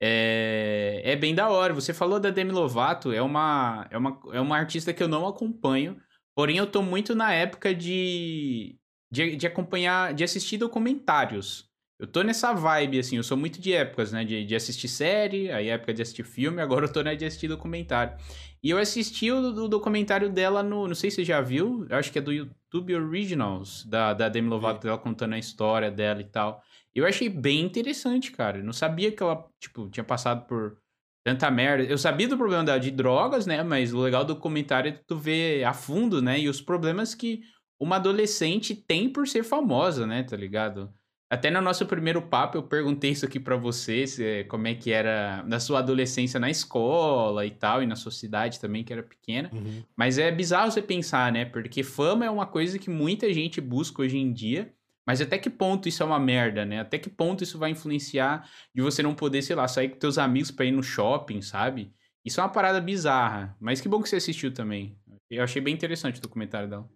É, 0.00 1.02
é 1.04 1.16
bem 1.16 1.34
da 1.34 1.48
hora. 1.50 1.74
Você 1.74 1.92
falou 1.92 2.20
da 2.20 2.30
Demi 2.30 2.52
Lovato, 2.52 3.12
é 3.12 3.20
uma, 3.20 3.86
é, 3.90 3.98
uma, 3.98 4.20
é 4.32 4.40
uma 4.40 4.56
artista 4.56 4.92
que 4.92 5.02
eu 5.02 5.08
não 5.08 5.26
acompanho, 5.26 6.00
porém 6.34 6.56
eu 6.56 6.66
tô 6.66 6.82
muito 6.82 7.14
na 7.14 7.32
época 7.32 7.74
de, 7.74 8.78
de, 9.10 9.36
de 9.36 9.46
acompanhar, 9.46 10.14
de 10.14 10.24
assistir 10.24 10.58
documentários. 10.58 11.69
Eu 12.00 12.06
tô 12.06 12.22
nessa 12.22 12.54
vibe, 12.54 12.98
assim, 12.98 13.18
eu 13.18 13.22
sou 13.22 13.36
muito 13.36 13.60
de 13.60 13.74
épocas, 13.74 14.10
né? 14.10 14.24
De, 14.24 14.42
de 14.42 14.56
assistir 14.56 14.88
série, 14.88 15.52
aí 15.52 15.68
época 15.68 15.92
de 15.92 16.00
assistir 16.00 16.24
filme, 16.24 16.58
agora 16.62 16.86
eu 16.86 16.92
tô 16.92 17.02
na 17.02 17.12
de 17.12 17.26
assistir 17.26 17.46
documentário. 17.46 18.16
E 18.62 18.70
eu 18.70 18.78
assisti 18.78 19.30
o, 19.30 19.68
documentário 19.68 20.30
dela 20.30 20.62
no. 20.62 20.88
Não 20.88 20.94
sei 20.94 21.10
se 21.10 21.16
você 21.16 21.24
já 21.26 21.42
viu, 21.42 21.86
acho 21.90 22.10
que 22.10 22.18
é 22.18 22.22
do 22.22 22.32
YouTube 22.32 22.94
Originals, 22.94 23.84
da, 23.84 24.14
da 24.14 24.30
Demi 24.30 24.48
Lovato, 24.48 24.86
dela 24.86 24.96
contando 24.96 25.34
a 25.34 25.38
história 25.38 25.90
dela 25.90 26.22
e 26.22 26.24
tal. 26.24 26.62
Eu 26.94 27.06
achei 27.06 27.28
bem 27.28 27.60
interessante, 27.60 28.32
cara. 28.32 28.58
Eu 28.58 28.64
não 28.64 28.72
sabia 28.72 29.12
que 29.12 29.22
ela, 29.22 29.46
tipo, 29.60 29.90
tinha 29.90 30.02
passado 30.02 30.46
por 30.46 30.78
tanta 31.22 31.50
merda. 31.50 31.84
Eu 31.84 31.98
sabia 31.98 32.26
do 32.26 32.38
problema 32.38 32.64
dela 32.64 32.80
de 32.80 32.90
drogas, 32.90 33.44
né? 33.44 33.62
Mas 33.62 33.92
o 33.92 34.00
legal 34.00 34.24
do 34.24 34.34
documentário 34.34 34.88
é 34.88 35.00
tu 35.06 35.18
ver 35.18 35.64
a 35.64 35.74
fundo, 35.74 36.22
né? 36.22 36.40
E 36.40 36.48
os 36.48 36.62
problemas 36.62 37.14
que 37.14 37.42
uma 37.78 37.96
adolescente 37.96 38.74
tem 38.74 39.06
por 39.10 39.28
ser 39.28 39.42
famosa, 39.44 40.06
né? 40.06 40.22
Tá 40.22 40.36
ligado? 40.36 40.90
Até 41.30 41.48
no 41.48 41.60
nosso 41.60 41.86
primeiro 41.86 42.20
papo 42.20 42.58
eu 42.58 42.62
perguntei 42.64 43.12
isso 43.12 43.24
aqui 43.24 43.38
para 43.38 43.54
você, 43.54 44.04
se, 44.04 44.44
como 44.48 44.66
é 44.66 44.74
que 44.74 44.90
era 44.90 45.44
na 45.46 45.60
sua 45.60 45.78
adolescência 45.78 46.40
na 46.40 46.50
escola 46.50 47.46
e 47.46 47.52
tal, 47.52 47.80
e 47.84 47.86
na 47.86 47.94
sua 47.94 48.10
cidade 48.10 48.58
também, 48.58 48.82
que 48.82 48.92
era 48.92 49.00
pequena. 49.00 49.48
Uhum. 49.52 49.84
Mas 49.96 50.18
é 50.18 50.32
bizarro 50.32 50.72
você 50.72 50.82
pensar, 50.82 51.30
né? 51.30 51.44
Porque 51.44 51.84
fama 51.84 52.24
é 52.24 52.30
uma 52.30 52.46
coisa 52.46 52.80
que 52.80 52.90
muita 52.90 53.32
gente 53.32 53.60
busca 53.60 54.02
hoje 54.02 54.18
em 54.18 54.32
dia, 54.32 54.74
mas 55.06 55.20
até 55.20 55.38
que 55.38 55.48
ponto 55.48 55.88
isso 55.88 56.02
é 56.02 56.06
uma 56.06 56.18
merda, 56.18 56.64
né? 56.64 56.80
Até 56.80 56.98
que 56.98 57.08
ponto 57.08 57.44
isso 57.44 57.58
vai 57.58 57.70
influenciar 57.70 58.50
de 58.74 58.82
você 58.82 59.00
não 59.00 59.14
poder, 59.14 59.42
sei 59.42 59.54
lá, 59.54 59.68
sair 59.68 59.88
com 59.88 59.98
teus 59.98 60.18
amigos 60.18 60.50
pra 60.50 60.64
ir 60.64 60.72
no 60.72 60.82
shopping, 60.82 61.42
sabe? 61.42 61.92
Isso 62.24 62.40
é 62.40 62.42
uma 62.42 62.50
parada 62.50 62.80
bizarra. 62.80 63.56
Mas 63.60 63.80
que 63.80 63.88
bom 63.88 64.02
que 64.02 64.08
você 64.08 64.16
assistiu 64.16 64.52
também. 64.52 64.98
Eu 65.30 65.44
achei 65.44 65.62
bem 65.62 65.74
interessante 65.74 66.18
o 66.18 66.22
documentário 66.22 66.68
dela. 66.68 66.90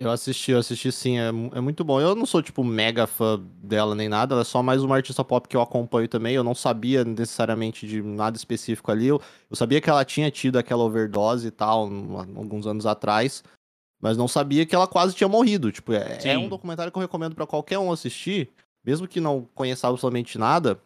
Eu 0.00 0.10
assisti, 0.10 0.50
eu 0.50 0.58
assisti 0.58 0.90
sim, 0.90 1.18
é, 1.18 1.28
é 1.28 1.60
muito 1.60 1.84
bom. 1.84 2.00
Eu 2.00 2.14
não 2.14 2.24
sou, 2.24 2.42
tipo, 2.42 2.64
mega 2.64 3.06
fã 3.06 3.38
dela 3.62 3.94
nem 3.94 4.08
nada, 4.08 4.34
ela 4.34 4.40
é 4.40 4.44
só 4.44 4.62
mais 4.62 4.82
uma 4.82 4.96
artista 4.96 5.22
pop 5.22 5.46
que 5.46 5.54
eu 5.54 5.60
acompanho 5.60 6.08
também. 6.08 6.34
Eu 6.34 6.42
não 6.42 6.54
sabia 6.54 7.04
necessariamente 7.04 7.86
de 7.86 8.00
nada 8.00 8.34
específico 8.34 8.90
ali. 8.90 9.08
Eu, 9.08 9.20
eu 9.50 9.54
sabia 9.54 9.78
que 9.78 9.90
ela 9.90 10.02
tinha 10.02 10.30
tido 10.30 10.58
aquela 10.58 10.82
overdose 10.82 11.48
e 11.48 11.50
tal, 11.50 11.82
alguns 11.82 12.66
anos 12.66 12.86
atrás, 12.86 13.44
mas 14.00 14.16
não 14.16 14.26
sabia 14.26 14.64
que 14.64 14.74
ela 14.74 14.88
quase 14.88 15.14
tinha 15.14 15.28
morrido. 15.28 15.70
Tipo, 15.70 15.92
é, 15.92 16.18
é 16.24 16.38
um 16.38 16.48
documentário 16.48 16.90
que 16.90 16.96
eu 16.96 17.02
recomendo 17.02 17.34
para 17.34 17.46
qualquer 17.46 17.78
um 17.78 17.92
assistir, 17.92 18.48
mesmo 18.82 19.06
que 19.06 19.20
não 19.20 19.46
conheça 19.54 19.86
absolutamente 19.86 20.38
nada. 20.38 20.80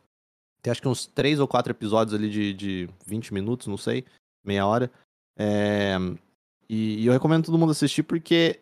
Tem 0.60 0.72
acho 0.72 0.82
que 0.82 0.88
uns 0.88 1.06
três 1.06 1.38
ou 1.38 1.46
quatro 1.46 1.70
episódios 1.70 2.18
ali 2.18 2.28
de, 2.28 2.52
de 2.52 2.90
20 3.06 3.32
minutos, 3.32 3.68
não 3.68 3.76
sei, 3.76 4.04
meia 4.44 4.66
hora. 4.66 4.90
É, 5.38 5.96
E, 6.68 7.02
e 7.02 7.06
eu 7.06 7.12
recomendo 7.12 7.44
todo 7.44 7.58
mundo 7.58 7.70
assistir 7.70 8.02
porque 8.02 8.60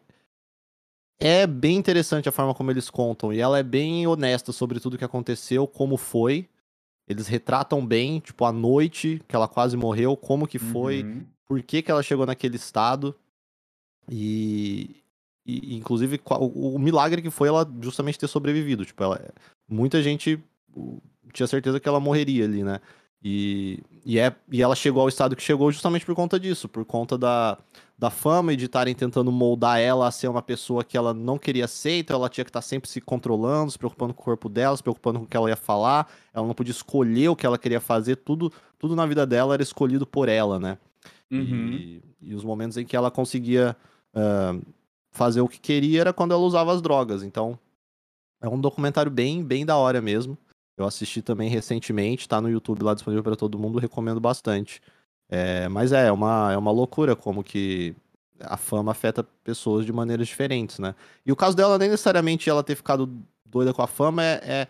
é 1.23 1.47
bem 1.47 1.77
interessante 1.77 2.29
a 2.29 2.33
forma 2.33 2.55
como 2.55 2.71
eles 2.71 2.91
contam. 2.91 3.33
E 3.33 3.39
ela 3.39 3.59
é 3.59 3.63
bem 3.63 4.07
honesta 4.07 4.51
sobre 4.51 4.81
tudo 4.81 4.99
que 4.99 5.05
aconteceu, 5.05 5.67
como 5.67 5.97
foi. 5.97 6.49
Eles 7.09 7.29
retratam 7.29 7.85
bem, 7.85 8.19
tipo, 8.19 8.45
a 8.45 8.53
noite 8.53 9.23
que 9.29 9.37
ela 9.37 9.47
quase 9.47 9.77
morreu, 9.77 10.17
como 10.17 10.47
que 10.47 10.59
foi, 10.59 11.03
Uhum. 11.03 11.27
por 11.47 11.63
que, 11.63 11.83
que 11.83 11.91
ela 11.91 12.03
chegou 12.03 12.27
naquele 12.27 12.57
estado. 12.57 13.15
E, 14.11 14.97
e, 15.47 15.77
inclusive, 15.77 16.21
o, 16.25 16.75
o, 16.75 16.79
milagre 16.79 17.23
que 17.23 17.31
foi 17.31 17.49
ela 17.49 17.71
justamente 17.81 18.19
ter 18.19 18.29
sobrevivido. 18.29 18.85
Tipo, 18.85 19.05
ela, 19.05 19.33
muita 19.69 20.03
gente 20.03 20.43
tinha 21.33 21.47
certeza 21.47 21.79
que 21.79 21.89
ela 21.89 22.01
morreria 22.01 22.45
ali, 22.45 22.65
né? 22.65 22.81
E, 23.25 23.79
e, 24.05 24.19
é, 24.19 24.35
e 24.51 24.61
ela 24.61 24.75
chegou 24.75 25.03
ao 25.03 25.09
estado 25.09 25.37
que 25.37 25.43
chegou 25.43 25.71
justamente 25.71 26.05
por 26.05 26.15
conta 26.15 26.41
disso, 26.41 26.69
por 26.69 26.85
conta 26.85 27.17
da, 27.17 27.57
da 28.03 28.11
fama 28.11 28.53
e 28.53 28.57
de 28.57 28.65
estarem 28.65 28.97
tentando 28.97 29.31
moldar 29.31 29.79
ela 29.79 30.09
a 30.09 30.11
ser 30.11 30.27
uma 30.27 30.43
pessoa 30.43 30.83
que 30.83 30.97
ela 30.97 31.15
não 31.15 31.39
queria 31.39 31.69
ser, 31.69 32.01
então 32.01 32.17
ela 32.17 32.29
tinha 32.29 32.45
que 32.45 32.49
estar 32.49 32.61
sempre 32.61 32.91
se 32.91 33.01
controlando, 33.01 33.71
se 33.71 33.79
preocupando 33.79 34.13
com 34.13 34.21
o 34.21 34.25
corpo 34.25 34.49
dela, 34.49 34.77
se 34.77 34.83
preocupando 34.83 35.21
com 35.21 35.25
o 35.25 35.29
que 35.29 35.37
ela 35.37 35.49
ia 35.49 35.55
falar, 35.55 36.13
ela 36.35 36.45
não 36.45 36.53
podia 36.53 36.73
escolher 36.73 37.29
o 37.29 37.37
que 37.37 37.47
ela 37.47 37.57
queria 37.57 37.81
fazer, 37.81 38.17
tudo, 38.17 38.53
tudo 38.77 38.97
na 38.97 39.07
vida 39.07 39.25
dela 39.25 39.55
era 39.55 39.63
escolhido 39.63 40.05
por 40.05 40.29
ela, 40.29 40.59
né? 40.59 40.79
Uhum. 41.31 41.69
E, 41.75 42.03
e, 42.21 42.35
os 42.35 42.43
momentos 42.43 42.77
em 42.77 42.85
que 42.85 42.97
ela 42.97 43.09
conseguia 43.09 43.77
uh, 44.17 44.61
fazer 45.13 45.41
o 45.41 45.47
que 45.47 45.61
queria 45.61 46.01
era 46.01 46.13
quando 46.13 46.33
ela 46.33 46.43
usava 46.43 46.73
as 46.73 46.83
drogas, 46.83 47.23
então 47.23 47.57
é 48.41 48.49
um 48.49 48.61
documentário 48.61 49.13
bem, 49.13 49.45
bem 49.45 49.65
da 49.65 49.77
hora 49.77 50.01
mesmo. 50.01 50.37
Eu 50.77 50.87
assisti 50.87 51.23
também 51.23 51.49
recentemente, 51.49 52.29
tá 52.29 52.41
no 52.41 52.51
YouTube 52.51 52.83
lá 52.83 52.95
disponível 52.95 53.23
para 53.23 53.37
todo 53.37 53.61
mundo, 53.61 53.79
recomendo 53.79 54.19
bastante. 54.19 54.83
É, 55.29 55.69
mas 55.69 55.93
é, 55.93 56.07
é 56.09 56.13
uma, 56.13 56.53
é 56.53 56.57
uma 56.57 56.71
loucura 56.71 57.17
como 57.17 57.43
que 57.43 57.95
a 58.41 58.57
fama 58.57 58.93
afeta 58.93 59.23
pessoas 59.45 59.87
de 59.87 59.93
maneiras 59.93 60.29
diferentes, 60.29 60.79
né? 60.79 60.95
E 61.25 61.33
o 61.33 61.37
caso 61.37 61.57
dela, 61.57 61.79
nem 61.79 61.89
necessariamente 61.89 62.51
ela 62.51 62.63
ter 62.63 62.75
ficado 62.75 63.09
doida 63.47 63.73
com 63.73 63.83
a 63.83 63.87
fama, 63.87 64.23
é, 64.23 64.41
é, 64.45 64.69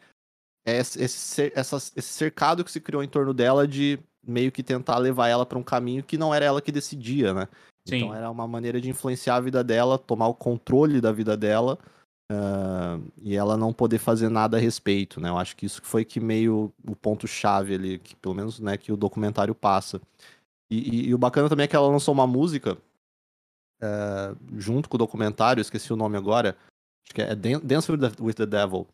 é 0.66 0.78
esse, 0.78 1.52
essa, 1.54 1.76
esse 1.76 2.02
cercado 2.02 2.64
que 2.64 2.70
se 2.70 2.80
criou 2.80 3.02
em 3.02 3.08
torno 3.08 3.32
dela 3.32 3.66
de 3.66 3.98
meio 4.24 4.52
que 4.52 4.62
tentar 4.62 4.98
levar 4.98 5.28
ela 5.28 5.44
para 5.44 5.58
um 5.58 5.62
caminho 5.62 6.02
que 6.02 6.18
não 6.18 6.32
era 6.32 6.44
ela 6.44 6.62
que 6.62 6.70
decidia, 6.70 7.34
né? 7.34 7.48
Sim. 7.88 7.96
Então 7.96 8.14
era 8.14 8.30
uma 8.30 8.46
maneira 8.46 8.80
de 8.80 8.88
influenciar 8.88 9.36
a 9.36 9.40
vida 9.40 9.64
dela, 9.64 9.98
tomar 9.98 10.28
o 10.28 10.34
controle 10.34 11.00
da 11.00 11.10
vida 11.10 11.36
dela 11.36 11.78
Uh, 12.32 13.12
e 13.20 13.36
ela 13.36 13.58
não 13.58 13.74
poder 13.74 13.98
fazer 13.98 14.30
nada 14.30 14.56
a 14.56 14.60
respeito, 14.60 15.20
né? 15.20 15.28
Eu 15.28 15.36
acho 15.36 15.54
que 15.54 15.66
isso 15.66 15.82
foi 15.84 16.02
que 16.02 16.18
meio 16.18 16.72
o 16.88 16.96
ponto 16.96 17.28
chave 17.28 17.74
ali, 17.74 17.98
que 17.98 18.16
pelo 18.16 18.34
menos, 18.34 18.58
né, 18.58 18.78
que 18.78 18.90
o 18.90 18.96
documentário 18.96 19.54
passa. 19.54 20.00
E, 20.72 20.76
e, 20.76 21.08
e 21.08 21.14
o 21.14 21.18
bacana 21.18 21.50
também 21.50 21.64
é 21.64 21.66
que 21.68 21.76
ela 21.76 21.86
lançou 21.86 22.14
uma 22.14 22.26
música 22.26 22.78
uh, 23.82 24.58
junto 24.58 24.88
com 24.88 24.96
o 24.96 24.98
documentário, 24.98 25.60
esqueci 25.60 25.92
o 25.92 25.96
nome 25.96 26.16
agora, 26.16 26.56
acho 27.04 27.14
que 27.14 27.20
é 27.20 27.34
Dance 27.34 27.92
with 27.92 27.98
the, 27.98 28.22
with 28.22 28.32
the 28.32 28.46
Devil, 28.46 28.86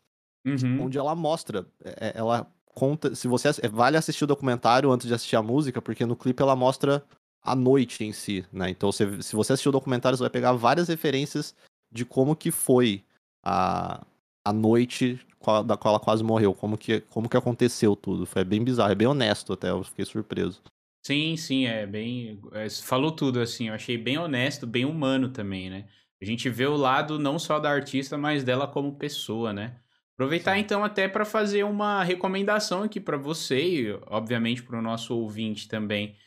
uhum. 0.45 0.83
onde 0.83 0.97
ela 0.97 1.15
mostra, 1.15 1.65
é, 1.81 2.09
é, 2.09 2.13
ela 2.15 2.45
conta, 2.65 3.15
se 3.15 3.29
você 3.29 3.47
é, 3.61 3.67
vale 3.69 3.95
assistir 3.95 4.25
o 4.25 4.27
documentário 4.27 4.91
antes 4.91 5.07
de 5.07 5.13
assistir 5.13 5.37
a 5.37 5.41
música, 5.41 5.81
porque 5.81 6.05
no 6.05 6.17
clipe 6.17 6.43
ela 6.43 6.53
mostra 6.53 7.01
a 7.41 7.55
noite 7.55 8.03
em 8.03 8.11
si, 8.11 8.45
né? 8.51 8.69
Então, 8.69 8.91
se, 8.91 9.23
se 9.23 9.33
você 9.33 9.53
assistir 9.53 9.69
o 9.69 9.71
documentário, 9.71 10.17
você 10.17 10.23
vai 10.23 10.29
pegar 10.29 10.51
várias 10.51 10.89
referências 10.89 11.55
de 11.89 12.03
como 12.03 12.35
que 12.35 12.51
foi 12.51 13.05
a, 13.41 14.05
a 14.43 14.51
noite 14.51 15.17
da 15.65 15.77
qual 15.77 15.93
ela 15.93 16.03
quase 16.03 16.21
morreu, 16.25 16.53
como 16.53 16.77
que, 16.77 16.99
como 16.99 17.29
que 17.29 17.37
aconteceu 17.37 17.95
tudo. 17.95 18.25
Foi 18.25 18.43
bem 18.43 18.61
bizarro, 18.61 18.91
é 18.91 18.95
bem 18.95 19.07
honesto 19.07 19.53
até, 19.53 19.69
eu 19.69 19.81
fiquei 19.85 20.03
surpreso. 20.03 20.61
Sim, 21.01 21.37
sim, 21.37 21.65
é 21.65 21.85
bem. 21.85 22.39
É, 22.51 22.69
falou 22.69 23.11
tudo, 23.11 23.39
assim, 23.39 23.69
eu 23.69 23.73
achei 23.73 23.97
bem 23.97 24.17
honesto, 24.17 24.67
bem 24.67 24.85
humano 24.85 25.29
também, 25.29 25.69
né? 25.69 25.87
A 26.21 26.25
gente 26.25 26.49
vê 26.49 26.65
o 26.65 26.75
lado 26.75 27.17
não 27.17 27.39
só 27.39 27.59
da 27.59 27.69
artista, 27.69 28.17
mas 28.17 28.43
dela 28.43 28.67
como 28.67 28.97
pessoa, 28.97 29.53
né? 29.53 29.79
Aproveitar 30.13 30.55
sim. 30.55 30.61
então 30.61 30.83
até 30.83 31.07
para 31.07 31.23
fazer 31.23 31.63
uma 31.63 32.03
recomendação 32.03 32.83
aqui 32.83 32.99
para 32.99 33.15
você 33.17 33.61
e, 33.61 33.99
obviamente, 34.07 34.61
para 34.61 34.77
o 34.77 34.81
nosso 34.81 35.15
ouvinte 35.17 35.67
também. 35.69 36.17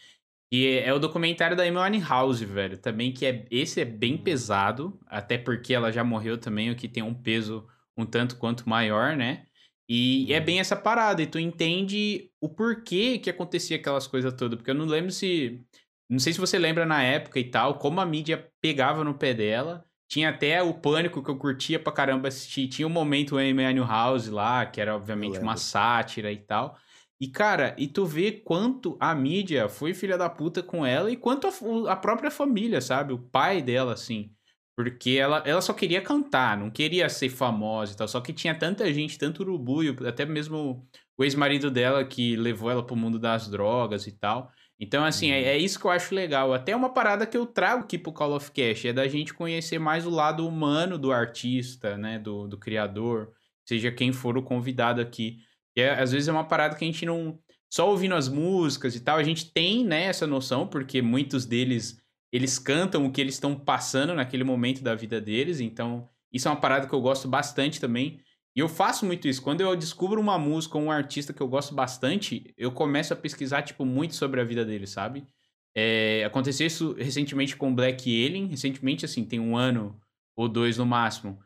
E 0.50 0.66
é 0.66 0.92
o 0.92 0.98
documentário 0.98 1.56
da 1.56 1.64
Amy 1.64 2.00
House, 2.00 2.40
velho. 2.40 2.78
Também 2.78 3.12
que 3.12 3.26
é 3.26 3.46
esse 3.50 3.80
é 3.80 3.84
bem 3.84 4.16
pesado, 4.18 4.98
até 5.06 5.38
porque 5.38 5.74
ela 5.74 5.92
já 5.92 6.04
morreu 6.04 6.38
também, 6.38 6.70
o 6.70 6.76
que 6.76 6.88
tem 6.88 7.02
um 7.02 7.14
peso 7.14 7.66
um 7.96 8.06
tanto 8.06 8.36
quanto 8.36 8.68
maior, 8.68 9.16
né? 9.16 9.46
E 9.94 10.32
é 10.32 10.40
bem 10.40 10.58
essa 10.58 10.74
parada, 10.74 11.20
e 11.20 11.26
tu 11.26 11.38
entende 11.38 12.30
o 12.40 12.48
porquê 12.48 13.18
que 13.18 13.28
acontecia 13.28 13.76
aquelas 13.76 14.06
coisas 14.06 14.32
todas, 14.32 14.56
porque 14.56 14.70
eu 14.70 14.74
não 14.74 14.86
lembro 14.86 15.12
se 15.12 15.62
não 16.08 16.18
sei 16.18 16.32
se 16.32 16.40
você 16.40 16.58
lembra 16.58 16.86
na 16.86 17.02
época 17.02 17.38
e 17.38 17.44
tal, 17.44 17.74
como 17.74 18.00
a 18.00 18.06
mídia 18.06 18.50
pegava 18.58 19.04
no 19.04 19.12
pé 19.12 19.34
dela. 19.34 19.84
Tinha 20.08 20.30
até 20.30 20.62
o 20.62 20.72
pânico 20.72 21.22
que 21.22 21.30
eu 21.30 21.36
curtia 21.36 21.78
pra 21.78 21.92
caramba 21.92 22.28
assistir. 22.28 22.68
Tinha 22.68 22.86
o 22.86 22.90
um 22.90 22.92
momento 22.92 23.36
Amy 23.36 23.62
House 23.80 24.28
lá, 24.28 24.64
que 24.64 24.80
era 24.80 24.96
obviamente 24.96 25.38
uma 25.38 25.58
sátira 25.58 26.32
e 26.32 26.38
tal. 26.38 26.78
E, 27.20 27.28
cara, 27.28 27.74
e 27.78 27.86
tu 27.86 28.06
vê 28.06 28.32
quanto 28.32 28.96
a 28.98 29.14
mídia 29.14 29.68
foi 29.68 29.92
filha 29.92 30.16
da 30.16 30.28
puta 30.28 30.62
com 30.62 30.86
ela 30.86 31.10
e 31.10 31.16
quanto 31.16 31.46
a, 31.46 31.92
a, 31.92 31.96
própria 31.96 32.30
família, 32.30 32.80
sabe? 32.80 33.12
O 33.12 33.18
pai 33.18 33.60
dela, 33.60 33.92
assim. 33.92 34.32
Porque 34.76 35.10
ela, 35.10 35.42
ela 35.46 35.60
só 35.60 35.72
queria 35.74 36.00
cantar, 36.00 36.56
não 36.56 36.70
queria 36.70 37.08
ser 37.08 37.28
famosa 37.28 37.92
e 37.92 37.96
tal. 37.96 38.08
Só 38.08 38.20
que 38.20 38.32
tinha 38.32 38.54
tanta 38.54 38.92
gente, 38.92 39.18
tanto 39.18 39.42
urubu, 39.42 39.80
até 40.06 40.24
mesmo 40.24 40.86
o 41.16 41.24
ex-marido 41.24 41.70
dela 41.70 42.04
que 42.04 42.36
levou 42.36 42.70
ela 42.70 42.84
pro 42.84 42.96
mundo 42.96 43.18
das 43.18 43.48
drogas 43.48 44.06
e 44.06 44.12
tal. 44.12 44.50
Então, 44.82 45.04
assim, 45.04 45.30
é, 45.30 45.42
é, 45.44 45.58
isso 45.58 45.78
que 45.78 45.84
eu 45.84 45.90
acho 45.92 46.12
legal. 46.12 46.52
Até 46.52 46.74
uma 46.74 46.92
parada 46.92 47.24
que 47.24 47.36
eu 47.36 47.46
trago 47.46 47.84
aqui 47.84 47.96
pro 47.96 48.12
Call 48.12 48.34
of 48.34 48.50
Cash 48.50 48.86
é 48.86 48.92
da 48.92 49.06
gente 49.06 49.32
conhecer 49.32 49.78
mais 49.78 50.04
o 50.04 50.10
lado 50.10 50.46
humano 50.46 50.98
do 50.98 51.12
artista, 51.12 51.96
né? 51.96 52.18
Do, 52.18 52.48
do 52.48 52.58
criador, 52.58 53.32
seja 53.64 53.92
quem 53.92 54.12
for 54.12 54.36
o 54.36 54.42
convidado 54.42 55.00
aqui. 55.00 55.38
E 55.76 55.80
é, 55.80 56.00
às 56.00 56.10
vezes 56.10 56.26
é 56.26 56.32
uma 56.32 56.48
parada 56.48 56.74
que 56.74 56.84
a 56.84 56.86
gente 56.86 57.06
não. 57.06 57.38
Só 57.70 57.88
ouvindo 57.88 58.16
as 58.16 58.28
músicas 58.28 58.96
e 58.96 59.00
tal, 59.00 59.18
a 59.18 59.22
gente 59.22 59.52
tem 59.52 59.84
né, 59.84 60.04
essa 60.06 60.26
noção, 60.26 60.66
porque 60.66 61.00
muitos 61.00 61.46
deles 61.46 62.01
eles 62.32 62.58
cantam 62.58 63.04
o 63.04 63.12
que 63.12 63.20
eles 63.20 63.34
estão 63.34 63.54
passando 63.54 64.14
naquele 64.14 64.42
momento 64.42 64.82
da 64.82 64.94
vida 64.94 65.20
deles. 65.20 65.60
Então, 65.60 66.08
isso 66.32 66.48
é 66.48 66.50
uma 66.50 66.60
parada 66.60 66.86
que 66.86 66.94
eu 66.94 67.00
gosto 67.00 67.28
bastante 67.28 67.78
também. 67.78 68.20
E 68.56 68.60
eu 68.60 68.68
faço 68.68 69.04
muito 69.04 69.28
isso. 69.28 69.42
Quando 69.42 69.60
eu 69.60 69.76
descubro 69.76 70.20
uma 70.20 70.38
música 70.38 70.78
ou 70.78 70.84
um 70.84 70.90
artista 70.90 71.32
que 71.32 71.42
eu 71.42 71.48
gosto 71.48 71.74
bastante, 71.74 72.52
eu 72.56 72.72
começo 72.72 73.12
a 73.12 73.16
pesquisar, 73.16 73.62
tipo, 73.62 73.84
muito 73.84 74.14
sobre 74.14 74.40
a 74.40 74.44
vida 74.44 74.64
dele, 74.64 74.86
sabe? 74.86 75.26
É, 75.74 76.24
aconteceu 76.24 76.66
isso 76.66 76.94
recentemente 76.94 77.54
com 77.54 77.74
Black 77.74 78.02
Alien. 78.26 78.46
Recentemente, 78.46 79.04
assim, 79.04 79.24
tem 79.24 79.38
um 79.38 79.56
ano 79.56 80.00
ou 80.34 80.48
dois 80.48 80.78
no 80.78 80.86
máximo. 80.86 81.38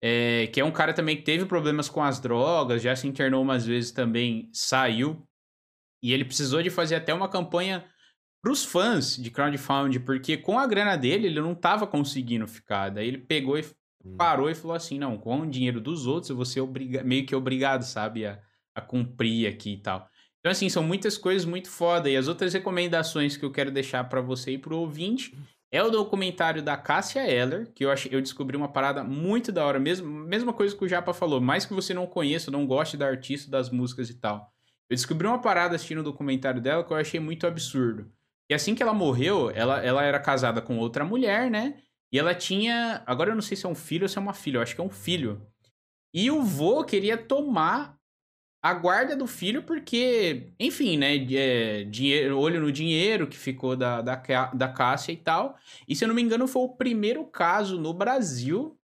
É, 0.00 0.46
que 0.48 0.60
é 0.60 0.64
um 0.64 0.70
cara 0.70 0.92
também 0.92 1.16
que 1.16 1.22
teve 1.22 1.44
problemas 1.46 1.88
com 1.88 2.00
as 2.00 2.20
drogas, 2.20 2.80
já 2.80 2.94
se 2.94 3.08
internou 3.08 3.42
umas 3.42 3.66
vezes 3.66 3.90
também, 3.90 4.48
saiu. 4.52 5.26
E 6.00 6.12
ele 6.12 6.24
precisou 6.24 6.62
de 6.62 6.70
fazer 6.70 6.94
até 6.94 7.12
uma 7.12 7.28
campanha 7.28 7.84
para 8.40 8.52
os 8.52 8.64
fãs 8.64 9.16
de 9.16 9.30
crowdfunding, 9.30 10.00
porque 10.00 10.36
com 10.36 10.58
a 10.58 10.66
grana 10.66 10.96
dele 10.96 11.26
ele 11.26 11.40
não 11.40 11.52
estava 11.52 11.86
conseguindo 11.86 12.46
ficar. 12.46 12.90
Daí 12.90 13.08
ele 13.08 13.18
pegou 13.18 13.58
e 13.58 13.64
hum. 14.04 14.16
parou 14.16 14.48
e 14.50 14.54
falou 14.54 14.76
assim: 14.76 14.98
não, 14.98 15.18
com 15.18 15.40
o 15.40 15.46
dinheiro 15.46 15.80
dos 15.80 16.06
outros 16.06 16.30
eu 16.30 16.36
vou 16.36 16.44
ser 16.44 16.60
obriga 16.60 17.02
meio 17.02 17.26
que 17.26 17.34
obrigado, 17.34 17.82
sabe, 17.82 18.26
a, 18.26 18.40
a 18.74 18.80
cumprir 18.80 19.48
aqui 19.48 19.74
e 19.74 19.78
tal. 19.78 20.08
Então, 20.40 20.52
assim, 20.52 20.68
são 20.68 20.82
muitas 20.82 21.18
coisas 21.18 21.44
muito 21.44 21.68
foda. 21.68 22.08
E 22.08 22.16
as 22.16 22.28
outras 22.28 22.52
recomendações 22.52 23.36
que 23.36 23.44
eu 23.44 23.50
quero 23.50 23.70
deixar 23.70 24.04
para 24.04 24.20
você 24.20 24.52
e 24.52 24.58
para 24.58 24.72
o 24.72 24.78
ouvinte 24.78 25.36
é 25.70 25.82
o 25.82 25.90
documentário 25.90 26.62
da 26.62 26.76
Cássia 26.76 27.28
Eller, 27.28 27.70
que 27.74 27.84
eu, 27.84 27.90
achei, 27.90 28.14
eu 28.14 28.22
descobri 28.22 28.56
uma 28.56 28.68
parada 28.68 29.04
muito 29.04 29.52
da 29.52 29.64
hora. 29.66 29.78
Mesmo, 29.78 30.08
mesma 30.08 30.52
coisa 30.52 30.74
que 30.74 30.84
o 30.84 30.88
Japa 30.88 31.12
falou, 31.12 31.40
mais 31.40 31.66
que 31.66 31.74
você 31.74 31.92
não 31.92 32.06
conheça, 32.06 32.50
não 32.50 32.66
goste 32.66 32.96
da 32.96 33.06
artista, 33.06 33.50
das 33.50 33.68
músicas 33.68 34.08
e 34.08 34.14
tal. 34.14 34.50
Eu 34.88 34.96
descobri 34.96 35.26
uma 35.26 35.40
parada 35.40 35.74
assistindo 35.76 35.98
o 35.98 36.04
documentário 36.04 36.62
dela 36.62 36.82
que 36.82 36.92
eu 36.92 36.96
achei 36.96 37.20
muito 37.20 37.46
absurdo. 37.46 38.10
E 38.48 38.54
assim 38.54 38.74
que 38.74 38.82
ela 38.82 38.94
morreu, 38.94 39.50
ela, 39.50 39.82
ela 39.84 40.02
era 40.02 40.18
casada 40.18 40.62
com 40.62 40.78
outra 40.78 41.04
mulher, 41.04 41.50
né? 41.50 41.82
E 42.12 42.18
ela 42.18 42.34
tinha. 42.34 43.02
Agora 43.06 43.30
eu 43.30 43.34
não 43.34 43.42
sei 43.42 43.56
se 43.56 43.66
é 43.66 43.68
um 43.68 43.74
filho 43.74 44.04
ou 44.04 44.08
se 44.08 44.16
é 44.18 44.20
uma 44.20 44.32
filha, 44.32 44.58
eu 44.58 44.62
acho 44.62 44.74
que 44.74 44.80
é 44.80 44.84
um 44.84 44.90
filho. 44.90 45.46
E 46.14 46.30
o 46.30 46.42
vô 46.42 46.84
queria 46.84 47.18
tomar 47.18 47.98
a 48.62 48.74
guarda 48.74 49.14
do 49.14 49.26
filho, 49.26 49.62
porque, 49.62 50.52
enfim, 50.58 50.96
né? 50.96 51.16
É, 51.34 51.84
dinheiro, 51.84 52.38
olho 52.38 52.60
no 52.60 52.72
dinheiro 52.72 53.26
que 53.26 53.36
ficou 53.36 53.76
da, 53.76 54.00
da, 54.00 54.16
da 54.54 54.68
Cássia 54.68 55.12
e 55.12 55.16
tal. 55.16 55.56
E 55.86 55.94
se 55.94 56.04
eu 56.04 56.08
não 56.08 56.14
me 56.14 56.22
engano, 56.22 56.48
foi 56.48 56.62
o 56.62 56.70
primeiro 56.76 57.24
caso 57.26 57.78
no 57.78 57.92
Brasil. 57.92 58.78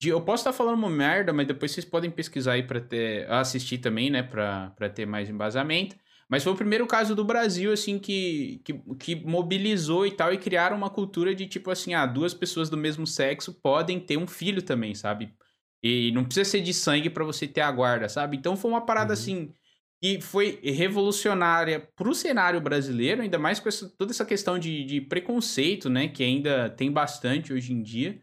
De, 0.00 0.10
eu 0.10 0.20
posso 0.22 0.42
estar 0.42 0.52
falando 0.52 0.78
uma 0.78 0.90
merda, 0.90 1.32
mas 1.32 1.46
depois 1.46 1.72
vocês 1.72 1.84
podem 1.84 2.10
pesquisar 2.10 2.52
aí 2.52 2.62
para 2.62 2.80
ter. 2.80 3.30
assistir 3.30 3.78
também, 3.78 4.10
né? 4.10 4.22
Pra 4.22 4.88
ter 4.94 5.06
mais 5.06 5.28
embasamento. 5.28 5.96
Mas 6.30 6.44
foi 6.44 6.52
o 6.52 6.56
primeiro 6.56 6.86
caso 6.86 7.14
do 7.14 7.24
Brasil, 7.24 7.72
assim, 7.72 7.98
que, 7.98 8.60
que, 8.64 8.72
que 9.00 9.16
mobilizou 9.16 10.06
e 10.06 10.12
tal, 10.12 10.32
e 10.32 10.38
criaram 10.38 10.76
uma 10.76 10.88
cultura 10.88 11.34
de 11.34 11.46
tipo 11.46 11.72
assim, 11.72 11.92
ah, 11.92 12.06
duas 12.06 12.32
pessoas 12.32 12.70
do 12.70 12.76
mesmo 12.76 13.04
sexo 13.04 13.52
podem 13.60 13.98
ter 13.98 14.16
um 14.16 14.28
filho 14.28 14.62
também, 14.62 14.94
sabe? 14.94 15.34
E 15.82 16.12
não 16.12 16.24
precisa 16.24 16.48
ser 16.48 16.60
de 16.60 16.72
sangue 16.72 17.10
para 17.10 17.24
você 17.24 17.48
ter 17.48 17.62
a 17.62 17.72
guarda, 17.72 18.08
sabe? 18.08 18.36
Então 18.36 18.56
foi 18.56 18.70
uma 18.70 18.86
parada 18.86 19.08
uhum. 19.08 19.14
assim 19.14 19.54
que 20.00 20.20
foi 20.20 20.58
revolucionária 20.62 21.86
para 21.94 22.08
o 22.08 22.14
cenário 22.14 22.60
brasileiro, 22.60 23.20
ainda 23.20 23.38
mais 23.38 23.60
com 23.60 23.68
essa, 23.68 23.88
toda 23.98 24.12
essa 24.12 24.24
questão 24.24 24.58
de, 24.58 24.84
de 24.84 25.00
preconceito, 25.00 25.90
né? 25.90 26.08
Que 26.08 26.22
ainda 26.22 26.70
tem 26.70 26.90
bastante 26.92 27.52
hoje 27.52 27.72
em 27.72 27.82
dia. 27.82 28.22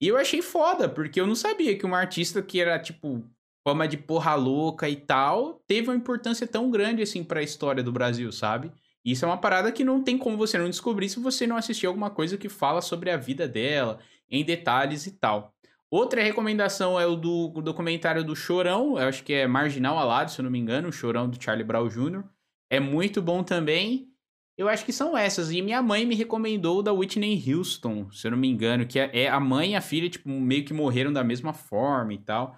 E 0.00 0.08
eu 0.08 0.16
achei 0.16 0.42
foda, 0.42 0.88
porque 0.88 1.20
eu 1.20 1.26
não 1.26 1.36
sabia 1.36 1.78
que 1.78 1.86
uma 1.86 1.98
artista 1.98 2.42
que 2.42 2.60
era, 2.60 2.78
tipo, 2.78 3.24
fama 3.64 3.88
de 3.88 3.96
porra 3.96 4.34
louca 4.34 4.88
e 4.88 4.94
tal, 4.94 5.62
teve 5.66 5.88
uma 5.88 5.96
importância 5.96 6.46
tão 6.46 6.70
grande, 6.70 7.02
assim, 7.02 7.24
para 7.24 7.40
a 7.40 7.42
história 7.42 7.82
do 7.82 7.90
Brasil, 7.90 8.30
sabe? 8.30 8.70
Isso 9.02 9.24
é 9.24 9.28
uma 9.28 9.38
parada 9.38 9.72
que 9.72 9.82
não 9.82 10.02
tem 10.02 10.18
como 10.18 10.36
você 10.36 10.58
não 10.58 10.68
descobrir 10.68 11.08
se 11.08 11.18
você 11.18 11.46
não 11.46 11.56
assistir 11.56 11.86
alguma 11.86 12.10
coisa 12.10 12.36
que 12.36 12.48
fala 12.48 12.80
sobre 12.82 13.10
a 13.10 13.16
vida 13.16 13.48
dela, 13.48 13.98
em 14.30 14.44
detalhes 14.44 15.06
e 15.06 15.12
tal. 15.12 15.54
Outra 15.90 16.22
recomendação 16.22 16.98
é 16.98 17.06
o 17.06 17.14
do 17.16 17.48
documentário 17.62 18.24
do 18.24 18.34
Chorão, 18.34 18.98
eu 18.98 19.06
acho 19.08 19.22
que 19.22 19.32
é 19.32 19.46
Marginal 19.46 19.98
Alado, 19.98 20.30
se 20.30 20.40
eu 20.40 20.42
não 20.42 20.50
me 20.50 20.58
engano, 20.58 20.88
o 20.88 20.92
Chorão 20.92 21.28
do 21.28 21.42
Charlie 21.42 21.64
Brown 21.64 21.88
Jr. 21.88 22.24
É 22.68 22.80
muito 22.80 23.22
bom 23.22 23.42
também. 23.42 24.08
Eu 24.56 24.68
acho 24.68 24.84
que 24.84 24.92
são 24.92 25.16
essas. 25.16 25.50
E 25.50 25.60
minha 25.62 25.82
mãe 25.82 26.06
me 26.06 26.14
recomendou 26.14 26.78
o 26.78 26.82
da 26.82 26.92
Whitney 26.92 27.42
Houston, 27.48 28.10
se 28.10 28.26
eu 28.26 28.30
não 28.30 28.38
me 28.38 28.48
engano, 28.48 28.86
que 28.86 28.98
é, 28.98 29.10
é 29.12 29.28
a 29.28 29.38
mãe 29.38 29.72
e 29.72 29.76
a 29.76 29.80
filha, 29.80 30.08
tipo, 30.08 30.28
meio 30.28 30.64
que 30.64 30.72
morreram 30.72 31.12
da 31.12 31.22
mesma 31.22 31.52
forma 31.52 32.12
e 32.12 32.18
tal. 32.18 32.56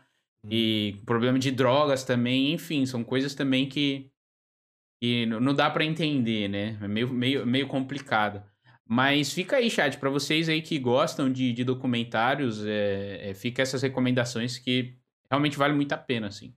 E 0.51 0.97
problema 1.05 1.39
de 1.39 1.51
drogas 1.51 2.05
também, 2.05 2.53
enfim, 2.53 2.87
são 2.87 3.03
coisas 3.03 3.35
também 3.35 3.69
que, 3.69 4.11
que 5.01 5.27
não 5.27 5.55
dá 5.55 5.71
para 5.71 5.85
entender, 5.85 6.49
né? 6.49 6.79
É 6.81 6.89
meio, 6.89 7.13
meio, 7.13 7.47
meio 7.47 7.67
complicado. 7.67 8.43
Mas 8.89 9.33
fica 9.33 9.57
aí, 9.57 9.69
chat, 9.69 9.99
para 9.99 10.11
vocês 10.11 10.49
aí 10.49 10.63
que 10.63 10.79
gostam 10.79 11.31
de, 11.31 11.53
de 11.53 11.65
documentários, 11.65 12.65
é, 12.65 13.31
é, 13.31 13.35
fica 13.35 13.61
essas 13.61 13.83
recomendações 13.83 14.59
que 14.59 14.97
realmente 15.29 15.59
vale 15.59 15.75
muito 15.75 15.93
a 15.93 15.99
pena, 15.99 16.29
assim. 16.29 16.55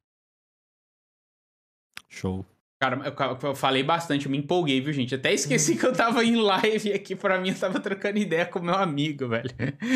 Show. 2.07 2.45
Cara, 2.81 3.13
eu, 3.43 3.55
falei 3.55 3.83
bastante, 3.83 4.25
eu 4.25 4.31
me 4.31 4.37
empolguei, 4.37 4.79
viu, 4.79 4.93
gente? 4.93 5.13
Até 5.13 5.33
esqueci 5.33 5.75
que 5.75 5.85
eu 5.85 5.91
tava 5.91 6.23
em 6.23 6.37
live 6.37 6.93
aqui, 6.93 7.13
pra 7.13 7.37
mim, 7.37 7.49
eu 7.49 7.59
tava 7.59 7.77
trocando 7.77 8.17
ideia 8.17 8.45
com 8.45 8.61
meu 8.61 8.73
amigo, 8.75 9.27
velho. 9.27 9.49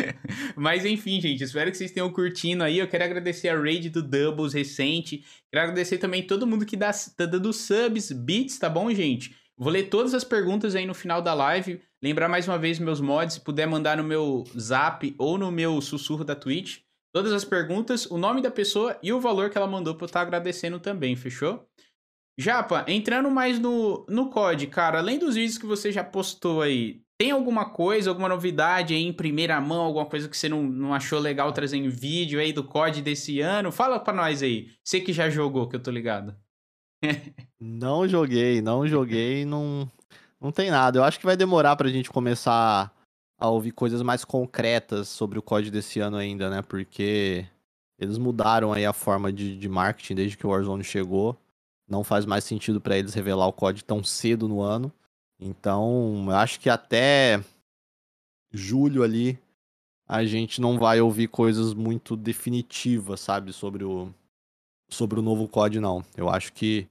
Mas 0.54 0.84
enfim, 0.84 1.18
gente, 1.18 1.42
espero 1.42 1.70
que 1.70 1.78
vocês 1.78 1.92
tenham 1.92 2.12
curtindo 2.12 2.62
aí. 2.62 2.78
Eu 2.78 2.86
quero 2.86 3.04
agradecer 3.04 3.48
a 3.48 3.58
raid 3.58 3.88
do 3.88 4.02
Doubles 4.02 4.52
recente. 4.52 5.24
Quero 5.50 5.64
agradecer 5.64 5.96
também 5.96 6.22
todo 6.26 6.46
mundo 6.46 6.66
que 6.66 6.76
dá, 6.76 6.90
tá 7.16 7.24
dando 7.24 7.54
subs, 7.54 8.12
bits, 8.12 8.58
tá 8.58 8.68
bom, 8.68 8.92
gente? 8.92 9.34
Vou 9.56 9.72
ler 9.72 9.84
todas 9.84 10.12
as 10.12 10.24
perguntas 10.24 10.74
aí 10.74 10.84
no 10.84 10.92
final 10.92 11.22
da 11.22 11.32
live. 11.32 11.80
Lembrar 12.02 12.28
mais 12.28 12.46
uma 12.46 12.58
vez 12.58 12.78
meus 12.78 13.00
mods, 13.00 13.36
se 13.36 13.40
puder 13.40 13.66
mandar 13.66 13.96
no 13.96 14.04
meu 14.04 14.44
zap 14.58 15.14
ou 15.16 15.38
no 15.38 15.50
meu 15.50 15.80
sussurro 15.80 16.22
da 16.22 16.34
Twitch. 16.34 16.80
Todas 17.14 17.32
as 17.32 17.46
perguntas, 17.46 18.04
o 18.10 18.18
nome 18.18 18.42
da 18.42 18.50
pessoa 18.50 18.98
e 19.02 19.10
o 19.10 19.20
valor 19.20 19.48
que 19.48 19.56
ela 19.56 19.66
mandou 19.66 19.94
pra 19.94 20.04
eu 20.04 20.06
estar 20.06 20.20
tá 20.20 20.26
agradecendo 20.26 20.78
também, 20.78 21.16
fechou? 21.16 21.66
Japa, 22.36 22.84
entrando 22.88 23.30
mais 23.30 23.60
no, 23.60 24.04
no 24.08 24.28
COD, 24.28 24.66
cara, 24.66 24.98
além 24.98 25.18
dos 25.18 25.36
vídeos 25.36 25.56
que 25.56 25.66
você 25.66 25.92
já 25.92 26.02
postou 26.02 26.62
aí, 26.62 27.00
tem 27.16 27.30
alguma 27.30 27.70
coisa, 27.70 28.10
alguma 28.10 28.28
novidade 28.28 28.92
aí 28.92 29.04
em 29.04 29.12
primeira 29.12 29.60
mão, 29.60 29.82
alguma 29.82 30.06
coisa 30.06 30.28
que 30.28 30.36
você 30.36 30.48
não, 30.48 30.64
não 30.64 30.92
achou 30.92 31.20
legal 31.20 31.52
trazer 31.52 31.76
em 31.76 31.88
vídeo 31.88 32.40
aí 32.40 32.52
do 32.52 32.64
COD 32.64 33.02
desse 33.02 33.40
ano? 33.40 33.70
Fala 33.70 34.00
pra 34.00 34.12
nós 34.12 34.42
aí. 34.42 34.68
Você 34.82 35.00
que 35.00 35.12
já 35.12 35.30
jogou, 35.30 35.68
que 35.68 35.76
eu 35.76 35.82
tô 35.82 35.92
ligado. 35.92 36.34
não 37.60 38.08
joguei, 38.08 38.60
não 38.60 38.86
joguei, 38.86 39.44
não, 39.44 39.88
não 40.40 40.50
tem 40.50 40.72
nada. 40.72 40.98
Eu 40.98 41.04
acho 41.04 41.20
que 41.20 41.26
vai 41.26 41.36
demorar 41.36 41.76
pra 41.76 41.88
gente 41.88 42.10
começar 42.10 42.92
a 43.38 43.48
ouvir 43.48 43.70
coisas 43.70 44.02
mais 44.02 44.24
concretas 44.24 45.06
sobre 45.06 45.38
o 45.38 45.42
COD 45.42 45.70
desse 45.70 46.00
ano 46.00 46.16
ainda, 46.16 46.50
né? 46.50 46.62
Porque 46.62 47.46
eles 47.96 48.18
mudaram 48.18 48.72
aí 48.72 48.84
a 48.84 48.92
forma 48.92 49.32
de, 49.32 49.56
de 49.56 49.68
marketing 49.68 50.16
desde 50.16 50.36
que 50.36 50.46
o 50.46 50.50
Warzone 50.50 50.82
chegou 50.82 51.38
não 51.88 52.02
faz 52.02 52.24
mais 52.24 52.44
sentido 52.44 52.80
para 52.80 52.96
eles 52.96 53.14
revelar 53.14 53.46
o 53.46 53.52
código 53.52 53.86
tão 53.86 54.02
cedo 54.02 54.48
no 54.48 54.60
ano. 54.60 54.92
Então, 55.38 56.24
eu 56.26 56.36
acho 56.36 56.58
que 56.60 56.70
até 56.70 57.42
julho 58.52 59.02
ali 59.02 59.38
a 60.06 60.24
gente 60.24 60.60
não 60.60 60.78
vai 60.78 61.00
ouvir 61.00 61.28
coisas 61.28 61.74
muito 61.74 62.16
definitivas, 62.16 63.20
sabe, 63.20 63.52
sobre 63.52 63.84
o 63.84 64.12
sobre 64.88 65.18
o 65.18 65.22
novo 65.22 65.48
COD 65.48 65.80
não. 65.80 66.04
Eu 66.16 66.28
acho 66.28 66.52
que 66.52 66.86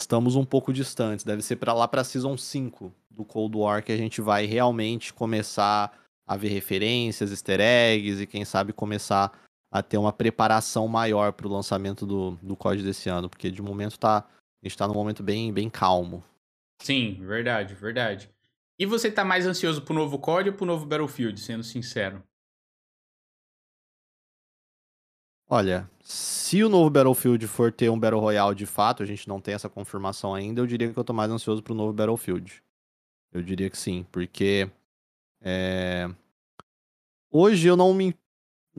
estamos 0.00 0.36
um 0.36 0.44
pouco 0.44 0.72
distantes, 0.72 1.24
deve 1.24 1.42
ser 1.42 1.56
para 1.56 1.72
lá 1.72 1.88
para 1.88 2.04
season 2.04 2.36
5 2.36 2.92
do 3.10 3.24
Cold 3.24 3.56
War 3.56 3.82
que 3.82 3.92
a 3.92 3.96
gente 3.96 4.20
vai 4.20 4.46
realmente 4.46 5.12
começar 5.12 5.92
a 6.26 6.36
ver 6.36 6.48
referências, 6.48 7.30
easter 7.30 7.60
eggs 7.60 8.22
e 8.22 8.26
quem 8.26 8.44
sabe 8.44 8.72
começar 8.72 9.32
a 9.70 9.82
ter 9.82 9.98
uma 9.98 10.12
preparação 10.12 10.88
maior 10.88 11.32
para 11.32 11.46
o 11.46 11.50
lançamento 11.50 12.04
do, 12.04 12.32
do 12.42 12.56
código 12.56 12.84
desse 12.84 13.08
ano, 13.08 13.30
porque 13.30 13.50
de 13.50 13.62
momento 13.62 13.98
tá, 13.98 14.18
a 14.18 14.66
gente 14.66 14.72
está 14.72 14.88
num 14.88 14.94
momento 14.94 15.22
bem, 15.22 15.52
bem 15.52 15.70
calmo. 15.70 16.24
Sim, 16.82 17.14
verdade, 17.24 17.74
verdade. 17.74 18.30
E 18.78 18.86
você 18.86 19.10
tá 19.10 19.24
mais 19.24 19.46
ansioso 19.46 19.82
pro 19.82 19.94
novo 19.94 20.18
COD 20.18 20.50
ou 20.50 20.56
pro 20.56 20.66
novo 20.66 20.86
Battlefield, 20.86 21.38
sendo 21.38 21.62
sincero? 21.62 22.22
Olha, 25.46 25.90
se 26.02 26.62
o 26.62 26.68
novo 26.68 26.88
Battlefield 26.88 27.46
for 27.46 27.72
ter 27.72 27.90
um 27.90 27.98
Battle 27.98 28.20
Royale 28.20 28.54
de 28.54 28.66
fato, 28.66 29.02
a 29.02 29.06
gente 29.06 29.28
não 29.28 29.40
tem 29.40 29.52
essa 29.52 29.68
confirmação 29.68 30.34
ainda, 30.34 30.60
eu 30.60 30.66
diria 30.66 30.92
que 30.92 30.98
eu 30.98 31.04
tô 31.04 31.12
mais 31.12 31.30
ansioso 31.30 31.62
pro 31.62 31.74
novo 31.74 31.92
Battlefield. 31.92 32.62
Eu 33.32 33.42
diria 33.42 33.68
que 33.68 33.76
sim, 33.76 34.06
porque 34.10 34.70
é... 35.40 36.08
hoje 37.30 37.68
eu 37.68 37.76
não 37.76 37.92
me 37.92 38.16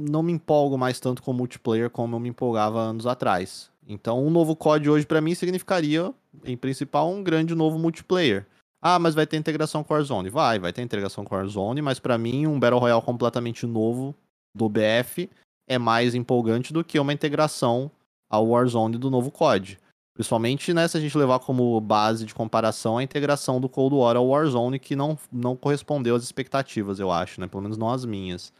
não 0.10 0.24
me 0.24 0.32
empolgo 0.32 0.78
mais 0.78 1.00
tanto 1.00 1.22
com 1.22 1.34
multiplayer 1.34 1.90
como 1.90 2.16
eu 2.16 2.20
me 2.20 2.30
empolgava 2.30 2.80
anos 2.80 3.06
atrás. 3.06 3.70
Então, 3.88 4.26
um 4.26 4.30
novo 4.30 4.56
COD 4.56 4.90
hoje 4.90 5.06
para 5.06 5.22
mim 5.22 5.36
significaria, 5.36 6.14
em 6.46 6.56
principal, 6.56 7.10
um 7.12 7.24
grande 7.24 7.56
novo 7.56 7.78
multiplayer. 7.78 8.46
Ah, 8.82 8.98
mas 8.98 9.14
vai 9.14 9.28
ter 9.28 9.38
integração 9.38 9.84
com 9.84 9.94
Warzone. 9.94 10.30
Vai, 10.30 10.58
vai 10.58 10.74
ter 10.74 10.82
integração 10.82 11.24
com 11.24 11.36
Warzone, 11.36 11.82
mas 11.82 12.00
para 12.00 12.18
mim 12.18 12.48
um 12.48 12.60
Battle 12.60 12.80
Royale 12.80 13.02
completamente 13.02 13.66
novo 13.66 14.16
do 14.56 14.68
BF 14.68 15.30
é 15.68 15.78
mais 15.78 16.16
empolgante 16.16 16.74
do 16.74 16.84
que 16.84 17.00
uma 17.00 17.14
integração 17.14 17.92
ao 18.30 18.48
Warzone 18.48 18.98
do 18.98 19.12
novo 19.12 19.30
COD. 19.30 19.78
Principalmente, 20.14 20.74
né, 20.74 20.88
se 20.88 20.98
a 20.98 21.00
gente 21.00 21.18
levar 21.18 21.40
como 21.40 21.80
base 21.80 22.26
de 22.26 22.34
comparação 22.34 22.98
a 22.98 23.04
integração 23.04 23.62
do 23.62 23.70
Cold 23.70 23.96
War 23.96 24.18
ao 24.18 24.28
Warzone, 24.28 24.80
que 24.80 24.96
não, 24.96 25.18
não 25.32 25.56
correspondeu 25.56 26.16
às 26.16 26.24
expectativas, 26.24 27.00
eu 27.00 27.12
acho, 27.12 27.40
né? 27.40 27.48
Pelo 27.48 27.64
menos 27.64 27.78
não 27.78 27.90
as 27.90 28.04
minhas. 28.04 28.52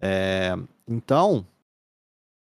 É, 0.00 0.52
então, 0.88 1.46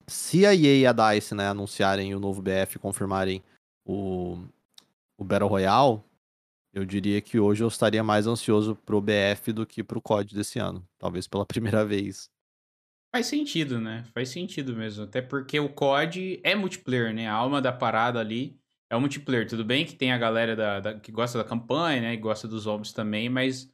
se 0.07 0.45
a 0.45 0.55
EA 0.55 0.77
e 0.77 0.87
a 0.87 0.93
DICE 0.93 1.35
né, 1.35 1.47
anunciarem 1.47 2.15
o 2.15 2.19
novo 2.19 2.41
BF 2.41 2.75
e 2.75 2.79
confirmarem 2.79 3.43
o, 3.85 4.37
o 5.17 5.23
Battle 5.23 5.49
Royale, 5.49 6.01
eu 6.73 6.85
diria 6.85 7.21
que 7.21 7.39
hoje 7.39 7.63
eu 7.63 7.67
estaria 7.67 8.03
mais 8.03 8.27
ansioso 8.27 8.75
pro 8.75 9.01
BF 9.01 9.51
do 9.51 9.65
que 9.65 9.83
pro 9.83 10.01
COD 10.01 10.35
desse 10.35 10.59
ano. 10.59 10.87
Talvez 10.97 11.27
pela 11.27 11.45
primeira 11.47 11.85
vez. 11.85 12.29
Faz 13.11 13.25
sentido, 13.25 13.81
né? 13.81 14.05
Faz 14.13 14.29
sentido 14.29 14.75
mesmo. 14.75 15.03
Até 15.03 15.21
porque 15.21 15.59
o 15.59 15.69
COD 15.69 16.39
é 16.43 16.55
multiplayer, 16.55 17.13
né? 17.13 17.27
A 17.27 17.33
alma 17.33 17.61
da 17.61 17.71
parada 17.71 18.19
ali 18.19 18.59
é 18.89 18.95
o 18.95 19.01
multiplayer. 19.01 19.47
Tudo 19.47 19.65
bem 19.65 19.85
que 19.85 19.95
tem 19.95 20.11
a 20.11 20.17
galera 20.17 20.55
da, 20.55 20.79
da 20.79 20.99
que 20.99 21.11
gosta 21.11 21.37
da 21.37 21.43
campanha, 21.43 22.01
né? 22.01 22.13
E 22.13 22.17
gosta 22.17 22.47
dos 22.47 22.63
zombies 22.63 22.93
também, 22.93 23.27
mas 23.27 23.71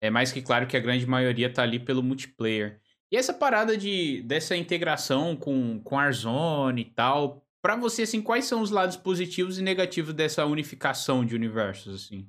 é 0.00 0.10
mais 0.10 0.30
que 0.30 0.40
claro 0.40 0.66
que 0.66 0.76
a 0.76 0.80
grande 0.80 1.06
maioria 1.06 1.52
tá 1.52 1.62
ali 1.62 1.80
pelo 1.80 2.02
multiplayer. 2.02 2.80
E 3.10 3.16
essa 3.16 3.32
parada 3.32 3.76
de 3.76 4.22
dessa 4.22 4.56
integração 4.56 5.34
com 5.34 5.80
com 5.80 5.98
Arzone 5.98 6.82
e 6.82 6.84
tal, 6.84 7.42
para 7.62 7.76
você 7.76 8.02
assim, 8.02 8.20
quais 8.20 8.44
são 8.44 8.60
os 8.60 8.70
lados 8.70 8.96
positivos 8.96 9.58
e 9.58 9.62
negativos 9.62 10.12
dessa 10.14 10.44
unificação 10.44 11.24
de 11.24 11.34
universos 11.34 12.04
assim? 12.04 12.28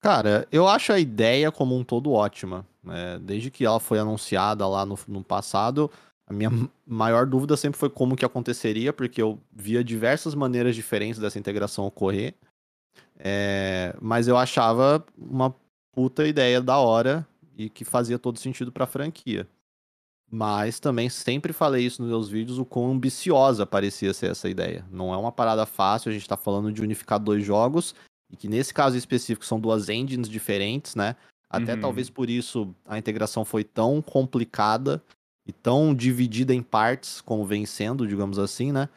Cara, 0.00 0.46
eu 0.52 0.68
acho 0.68 0.92
a 0.92 0.98
ideia 0.98 1.50
como 1.50 1.76
um 1.76 1.82
todo 1.82 2.12
ótima. 2.12 2.64
Né? 2.82 3.18
Desde 3.20 3.50
que 3.50 3.64
ela 3.64 3.80
foi 3.80 3.98
anunciada 3.98 4.66
lá 4.66 4.86
no, 4.86 4.96
no 5.08 5.24
passado, 5.24 5.90
a 6.26 6.32
minha 6.32 6.50
maior 6.86 7.26
dúvida 7.26 7.56
sempre 7.56 7.78
foi 7.78 7.90
como 7.90 8.16
que 8.16 8.24
aconteceria, 8.24 8.92
porque 8.92 9.20
eu 9.20 9.40
via 9.52 9.82
diversas 9.82 10.34
maneiras 10.34 10.76
diferentes 10.76 11.18
dessa 11.20 11.38
integração 11.38 11.84
ocorrer. 11.84 12.34
É, 13.18 13.94
mas 14.00 14.28
eu 14.28 14.36
achava 14.36 15.04
uma 15.16 15.52
puta 15.92 16.26
ideia 16.26 16.60
da 16.60 16.78
hora 16.78 17.26
e 17.58 17.68
que 17.68 17.84
fazia 17.84 18.18
todo 18.18 18.38
sentido 18.38 18.70
para 18.70 18.84
a 18.84 18.86
franquia. 18.86 19.46
Mas 20.30 20.78
também 20.78 21.08
sempre 21.08 21.52
falei 21.52 21.84
isso 21.84 22.00
nos 22.00 22.10
meus 22.10 22.28
vídeos, 22.28 22.58
o 22.58 22.64
quão 22.64 22.92
ambiciosa 22.92 23.66
parecia 23.66 24.14
ser 24.14 24.30
essa 24.30 24.48
ideia. 24.48 24.86
Não 24.90 25.12
é 25.12 25.16
uma 25.16 25.32
parada 25.32 25.66
fácil, 25.66 26.10
a 26.10 26.12
gente 26.12 26.22
está 26.22 26.36
falando 26.36 26.70
de 26.70 26.82
unificar 26.82 27.18
dois 27.18 27.44
jogos, 27.44 27.94
e 28.30 28.36
que 28.36 28.46
nesse 28.46 28.72
caso 28.72 28.96
específico 28.96 29.44
são 29.44 29.58
duas 29.58 29.88
engines 29.88 30.28
diferentes, 30.28 30.94
né? 30.94 31.16
Até 31.50 31.74
uhum. 31.74 31.80
talvez 31.80 32.10
por 32.10 32.30
isso 32.30 32.74
a 32.86 32.98
integração 32.98 33.44
foi 33.44 33.64
tão 33.64 34.00
complicada 34.02 35.02
e 35.46 35.52
tão 35.52 35.94
dividida 35.94 36.54
em 36.54 36.62
partes, 36.62 37.22
como 37.22 37.44
vem 37.46 37.64
sendo, 37.64 38.06
digamos 38.06 38.38
assim, 38.38 38.70
né? 38.70 38.88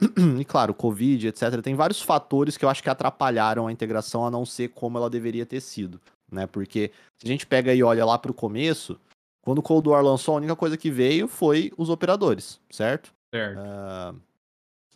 E 0.40 0.44
claro, 0.44 0.72
Covid, 0.72 1.26
etc. 1.26 1.60
Tem 1.60 1.74
vários 1.74 2.00
fatores 2.00 2.56
que 2.56 2.64
eu 2.64 2.68
acho 2.68 2.82
que 2.82 2.88
atrapalharam 2.88 3.66
a 3.66 3.72
integração 3.72 4.24
a 4.24 4.30
não 4.30 4.46
ser 4.46 4.68
como 4.68 4.96
ela 4.98 5.10
deveria 5.10 5.44
ter 5.44 5.60
sido 5.60 6.00
né? 6.30 6.46
Porque 6.46 6.90
se 7.16 7.26
a 7.26 7.28
gente 7.28 7.46
pega 7.46 7.74
e 7.74 7.82
olha 7.82 8.04
lá 8.04 8.18
para 8.18 8.30
o 8.30 8.34
começo, 8.34 8.98
quando 9.42 9.58
o 9.58 9.62
Cold 9.62 9.88
War 9.88 10.02
lançou, 10.02 10.34
a 10.34 10.38
única 10.38 10.56
coisa 10.56 10.76
que 10.76 10.90
veio 10.90 11.28
foi 11.28 11.72
os 11.76 11.88
operadores, 11.88 12.60
certo? 12.70 13.12
Certo. 13.32 13.58
Uh, 13.58 14.20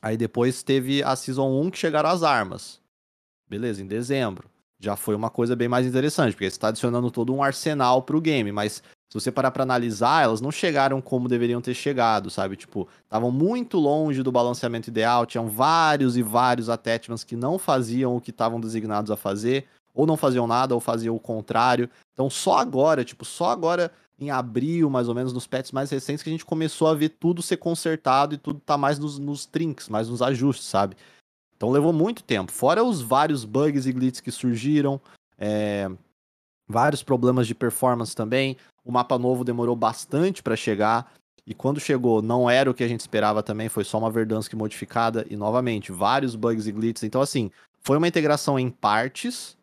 Aí 0.03 0.16
depois 0.16 0.62
teve 0.62 1.03
a 1.03 1.14
Season 1.14 1.49
1 1.61 1.70
que 1.70 1.78
chegaram 1.78 2.09
as 2.09 2.22
armas. 2.22 2.81
Beleza, 3.49 3.83
em 3.83 3.87
dezembro. 3.87 4.49
Já 4.78 4.97
foi 4.97 5.14
uma 5.14 5.28
coisa 5.28 5.55
bem 5.55 5.68
mais 5.68 5.87
interessante, 5.87 6.33
porque 6.33 6.49
você 6.49 6.57
está 6.57 6.68
adicionando 6.68 7.11
todo 7.11 7.35
um 7.35 7.43
arsenal 7.43 8.03
pro 8.03 8.20
game, 8.20 8.51
mas 8.51 8.83
se 9.11 9.14
você 9.14 9.31
parar 9.31 9.51
pra 9.51 9.64
analisar, 9.64 10.22
elas 10.22 10.41
não 10.41 10.51
chegaram 10.51 11.03
como 11.03 11.28
deveriam 11.28 11.61
ter 11.61 11.74
chegado, 11.74 12.31
sabe? 12.31 12.57
Tipo, 12.57 12.89
estavam 13.03 13.31
muito 13.31 13.76
longe 13.78 14.22
do 14.22 14.33
balanceamento 14.33 14.89
ideal, 14.89 15.26
tinham 15.26 15.49
vários 15.49 16.16
e 16.16 16.22
vários 16.22 16.70
attachments 16.70 17.24
que 17.24 17.37
não 17.37 17.59
faziam 17.59 18.16
o 18.16 18.20
que 18.20 18.31
estavam 18.31 18.59
designados 18.59 19.11
a 19.11 19.16
fazer, 19.16 19.66
ou 19.95 20.07
não 20.07 20.16
faziam 20.16 20.47
nada, 20.47 20.74
ou 20.74 20.80
faziam 20.80 21.14
o 21.14 21.20
contrário. 21.20 21.88
Então 22.12 22.28
só 22.30 22.59
agora, 22.59 23.05
tipo, 23.05 23.24
só 23.24 23.51
agora 23.51 23.93
em 24.18 24.30
abril, 24.30 24.91
mais 24.91 25.09
ou 25.09 25.14
menos, 25.14 25.32
nos 25.32 25.47
patches 25.47 25.72
mais 25.72 25.91
recentes, 25.91 26.22
que 26.22 26.28
a 26.28 26.32
gente 26.32 26.45
começou 26.45 26.88
a 26.88 26.95
ver 26.95 27.09
tudo 27.09 27.41
ser 27.41 27.57
consertado 27.57 28.34
e 28.34 28.38
tudo 28.38 28.61
tá 28.61 28.76
mais 28.76 28.99
nos, 28.99 29.18
nos 29.18 29.47
trinks, 29.47 29.88
mais 29.88 30.09
nos 30.09 30.20
ajustes, 30.20 30.66
sabe? 30.66 30.95
Então 31.57 31.70
levou 31.70 31.93
muito 31.93 32.22
tempo. 32.22 32.53
Fora 32.53 32.84
os 32.84 33.01
vários 33.01 33.45
bugs 33.45 33.86
e 33.86 33.93
glitches 33.93 34.20
que 34.20 34.30
surgiram, 34.30 35.01
é, 35.38 35.91
vários 36.68 37.03
problemas 37.03 37.47
de 37.47 37.55
performance 37.55 38.14
também. 38.14 38.57
O 38.84 38.93
mapa 38.93 39.18
novo 39.18 39.43
demorou 39.43 39.74
bastante 39.74 40.43
para 40.43 40.57
chegar. 40.57 41.12
E 41.47 41.55
quando 41.55 41.80
chegou, 41.80 42.22
não 42.22 42.49
era 42.49 42.70
o 42.70 42.74
que 42.74 42.84
a 42.84 42.88
gente 42.88 43.01
esperava 43.01 43.43
também, 43.43 43.68
foi 43.68 43.84
só 43.84 43.99
uma 43.99 44.11
Verdansk 44.11 44.53
modificada. 44.55 45.26
E 45.28 45.36
novamente, 45.36 45.93
vários 45.93 46.36
bugs 46.36 46.66
e 46.66 46.72
glitches. 46.72 47.05
Então, 47.05 47.20
assim, 47.20 47.51
foi 47.80 47.97
uma 47.97 48.09
integração 48.09 48.59
em 48.59 48.70
partes 48.70 49.57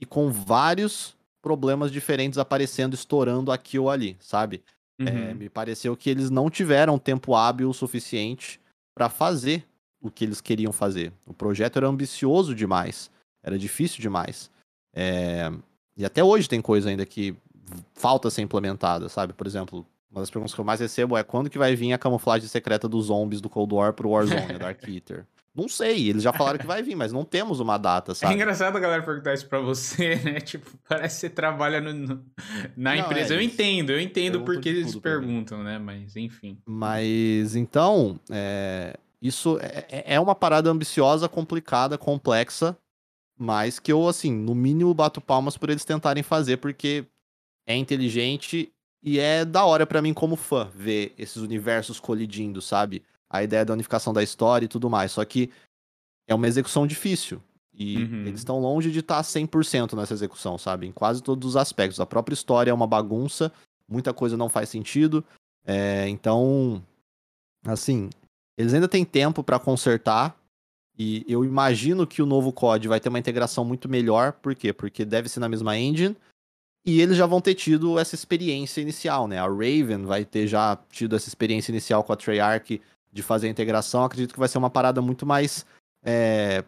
e 0.00 0.06
com 0.06 0.30
vários 0.30 1.16
problemas 1.42 1.90
diferentes 1.90 2.38
aparecendo, 2.38 2.94
estourando 2.94 3.52
aqui 3.52 3.78
ou 3.78 3.90
ali, 3.90 4.16
sabe? 4.20 4.62
É, 4.98 5.04
uhum. 5.04 5.08
É, 5.08 5.34
me 5.34 5.48
pareceu 5.48 5.96
que 5.96 6.10
eles 6.10 6.30
não 6.30 6.50
tiveram 6.50 6.98
tempo 6.98 7.34
hábil 7.34 7.70
o 7.70 7.74
suficiente 7.74 8.60
para 8.94 9.08
fazer 9.08 9.64
o 10.00 10.10
que 10.10 10.24
eles 10.24 10.40
queriam 10.40 10.72
fazer. 10.72 11.12
O 11.26 11.32
projeto 11.32 11.76
era 11.76 11.86
ambicioso 11.86 12.54
demais, 12.54 13.10
era 13.42 13.58
difícil 13.58 14.00
demais. 14.00 14.50
É, 14.94 15.50
e 15.96 16.04
até 16.04 16.22
hoje 16.22 16.48
tem 16.48 16.60
coisa 16.60 16.90
ainda 16.90 17.06
que 17.06 17.36
falta 17.94 18.30
ser 18.30 18.42
implementada, 18.42 19.08
sabe? 19.08 19.32
Por 19.32 19.46
exemplo, 19.46 19.86
uma 20.10 20.20
das 20.20 20.30
perguntas 20.30 20.54
que 20.54 20.60
eu 20.60 20.64
mais 20.64 20.80
recebo 20.80 21.16
é 21.16 21.22
quando 21.22 21.50
que 21.50 21.58
vai 21.58 21.74
vir 21.76 21.92
a 21.92 21.98
camuflagem 21.98 22.48
secreta 22.48 22.88
dos 22.88 23.06
zombies 23.06 23.40
do 23.40 23.48
Cold 23.48 23.74
War 23.74 23.92
pro 23.92 24.10
Warzone, 24.10 24.58
Dark 24.58 24.86
Eater? 24.88 25.26
Não 25.58 25.68
sei, 25.68 26.08
eles 26.08 26.22
já 26.22 26.32
falaram 26.32 26.56
que 26.56 26.66
vai 26.66 26.84
vir, 26.84 26.94
mas 26.94 27.12
não 27.12 27.24
temos 27.24 27.58
uma 27.58 27.76
data, 27.76 28.14
sabe? 28.14 28.32
É 28.32 28.36
engraçado 28.36 28.76
a 28.76 28.78
galera 28.80 29.02
perguntar 29.02 29.34
isso 29.34 29.48
pra 29.48 29.58
você, 29.58 30.14
né? 30.22 30.40
Tipo, 30.40 30.70
parece 30.88 31.16
que 31.16 31.20
você 31.22 31.30
trabalha 31.30 31.80
no, 31.80 31.92
no 31.92 32.24
na 32.76 32.94
não, 32.94 33.02
empresa. 33.02 33.34
É, 33.34 33.36
eu 33.36 33.42
entendo, 33.42 33.90
eu 33.90 34.00
entendo 34.00 34.42
porque 34.42 34.68
eles 34.68 34.94
perguntam, 34.94 35.64
né? 35.64 35.76
Mas, 35.76 36.14
enfim. 36.14 36.58
Mas, 36.64 37.56
então, 37.56 38.20
é, 38.30 38.96
isso 39.20 39.58
é, 39.60 39.86
é, 39.90 40.14
é 40.14 40.20
uma 40.20 40.36
parada 40.36 40.70
ambiciosa, 40.70 41.28
complicada, 41.28 41.98
complexa, 41.98 42.78
mas 43.36 43.80
que 43.80 43.90
eu, 43.90 44.06
assim, 44.06 44.32
no 44.32 44.54
mínimo 44.54 44.94
bato 44.94 45.20
palmas 45.20 45.56
por 45.56 45.70
eles 45.70 45.84
tentarem 45.84 46.22
fazer, 46.22 46.58
porque 46.58 47.04
é 47.66 47.74
inteligente 47.74 48.72
e 49.02 49.18
é 49.18 49.44
da 49.44 49.64
hora 49.64 49.84
para 49.84 50.00
mim 50.00 50.14
como 50.14 50.36
fã 50.36 50.70
ver 50.72 51.14
esses 51.18 51.38
universos 51.38 51.98
colidindo, 51.98 52.62
sabe? 52.62 53.02
A 53.30 53.42
ideia 53.42 53.64
da 53.64 53.72
unificação 53.72 54.12
da 54.12 54.22
história 54.22 54.64
e 54.64 54.68
tudo 54.68 54.88
mais. 54.88 55.12
Só 55.12 55.24
que 55.24 55.50
é 56.26 56.34
uma 56.34 56.48
execução 56.48 56.86
difícil. 56.86 57.42
E 57.72 58.02
uhum. 58.02 58.26
eles 58.26 58.40
estão 58.40 58.58
longe 58.58 58.90
de 58.90 58.98
estar 58.98 59.16
tá 59.16 59.22
100% 59.22 59.96
nessa 59.96 60.12
execução, 60.12 60.58
sabe? 60.58 60.86
Em 60.86 60.92
quase 60.92 61.22
todos 61.22 61.50
os 61.50 61.56
aspectos. 61.56 62.00
A 62.00 62.06
própria 62.06 62.34
história 62.34 62.70
é 62.70 62.74
uma 62.74 62.86
bagunça, 62.86 63.52
muita 63.88 64.12
coisa 64.12 64.36
não 64.36 64.48
faz 64.48 64.68
sentido. 64.68 65.24
É, 65.64 66.08
então, 66.08 66.82
assim, 67.64 68.10
eles 68.56 68.74
ainda 68.74 68.88
têm 68.88 69.04
tempo 69.04 69.44
para 69.44 69.58
consertar. 69.60 70.36
E 70.98 71.24
eu 71.28 71.44
imagino 71.44 72.04
que 72.04 72.20
o 72.20 72.26
novo 72.26 72.52
COD 72.52 72.88
vai 72.88 72.98
ter 72.98 73.08
uma 73.08 73.20
integração 73.20 73.64
muito 73.64 73.88
melhor. 73.88 74.32
Por 74.32 74.56
quê? 74.56 74.72
Porque 74.72 75.04
deve 75.04 75.28
ser 75.28 75.38
na 75.38 75.48
mesma 75.48 75.78
engine. 75.78 76.16
E 76.84 77.00
eles 77.00 77.16
já 77.16 77.26
vão 77.26 77.40
ter 77.40 77.54
tido 77.54 77.98
essa 77.98 78.16
experiência 78.16 78.80
inicial, 78.80 79.28
né? 79.28 79.38
A 79.38 79.46
Raven 79.46 80.04
vai 80.04 80.24
ter 80.24 80.48
já 80.48 80.76
tido 80.90 81.14
essa 81.14 81.28
experiência 81.28 81.70
inicial 81.70 82.02
com 82.02 82.12
a 82.12 82.16
Treyarch 82.16 82.80
de 83.12 83.22
fazer 83.22 83.46
a 83.46 83.50
integração, 83.50 84.04
acredito 84.04 84.32
que 84.32 84.38
vai 84.38 84.48
ser 84.48 84.58
uma 84.58 84.70
parada 84.70 85.00
muito 85.00 85.24
mais 85.24 85.64
é, 86.02 86.64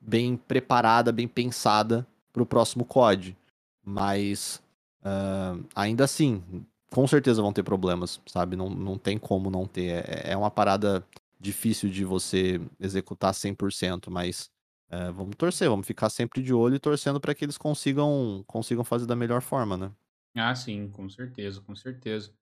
bem 0.00 0.36
preparada, 0.36 1.12
bem 1.12 1.28
pensada 1.28 2.06
para 2.32 2.42
o 2.42 2.46
próximo 2.46 2.84
COD. 2.84 3.36
Mas 3.84 4.62
uh, 5.02 5.62
ainda 5.74 6.04
assim, 6.04 6.42
com 6.90 7.06
certeza 7.06 7.42
vão 7.42 7.52
ter 7.52 7.62
problemas, 7.62 8.20
sabe? 8.26 8.56
Não, 8.56 8.70
não 8.70 8.96
tem 8.96 9.18
como 9.18 9.50
não 9.50 9.66
ter. 9.66 10.04
É, 10.08 10.32
é 10.32 10.36
uma 10.36 10.50
parada 10.50 11.04
difícil 11.38 11.90
de 11.90 12.04
você 12.04 12.60
executar 12.80 13.32
100%, 13.32 14.08
mas 14.10 14.50
é, 14.90 15.10
vamos 15.10 15.36
torcer, 15.36 15.68
vamos 15.68 15.86
ficar 15.86 16.08
sempre 16.08 16.42
de 16.42 16.54
olho 16.54 16.76
e 16.76 16.78
torcendo 16.78 17.20
para 17.20 17.34
que 17.34 17.44
eles 17.44 17.58
consigam, 17.58 18.42
consigam 18.46 18.84
fazer 18.84 19.06
da 19.06 19.16
melhor 19.16 19.42
forma, 19.42 19.76
né? 19.76 19.92
Ah, 20.36 20.54
sim, 20.54 20.88
com 20.90 21.08
certeza, 21.08 21.60
com 21.60 21.74
certeza. 21.76 22.32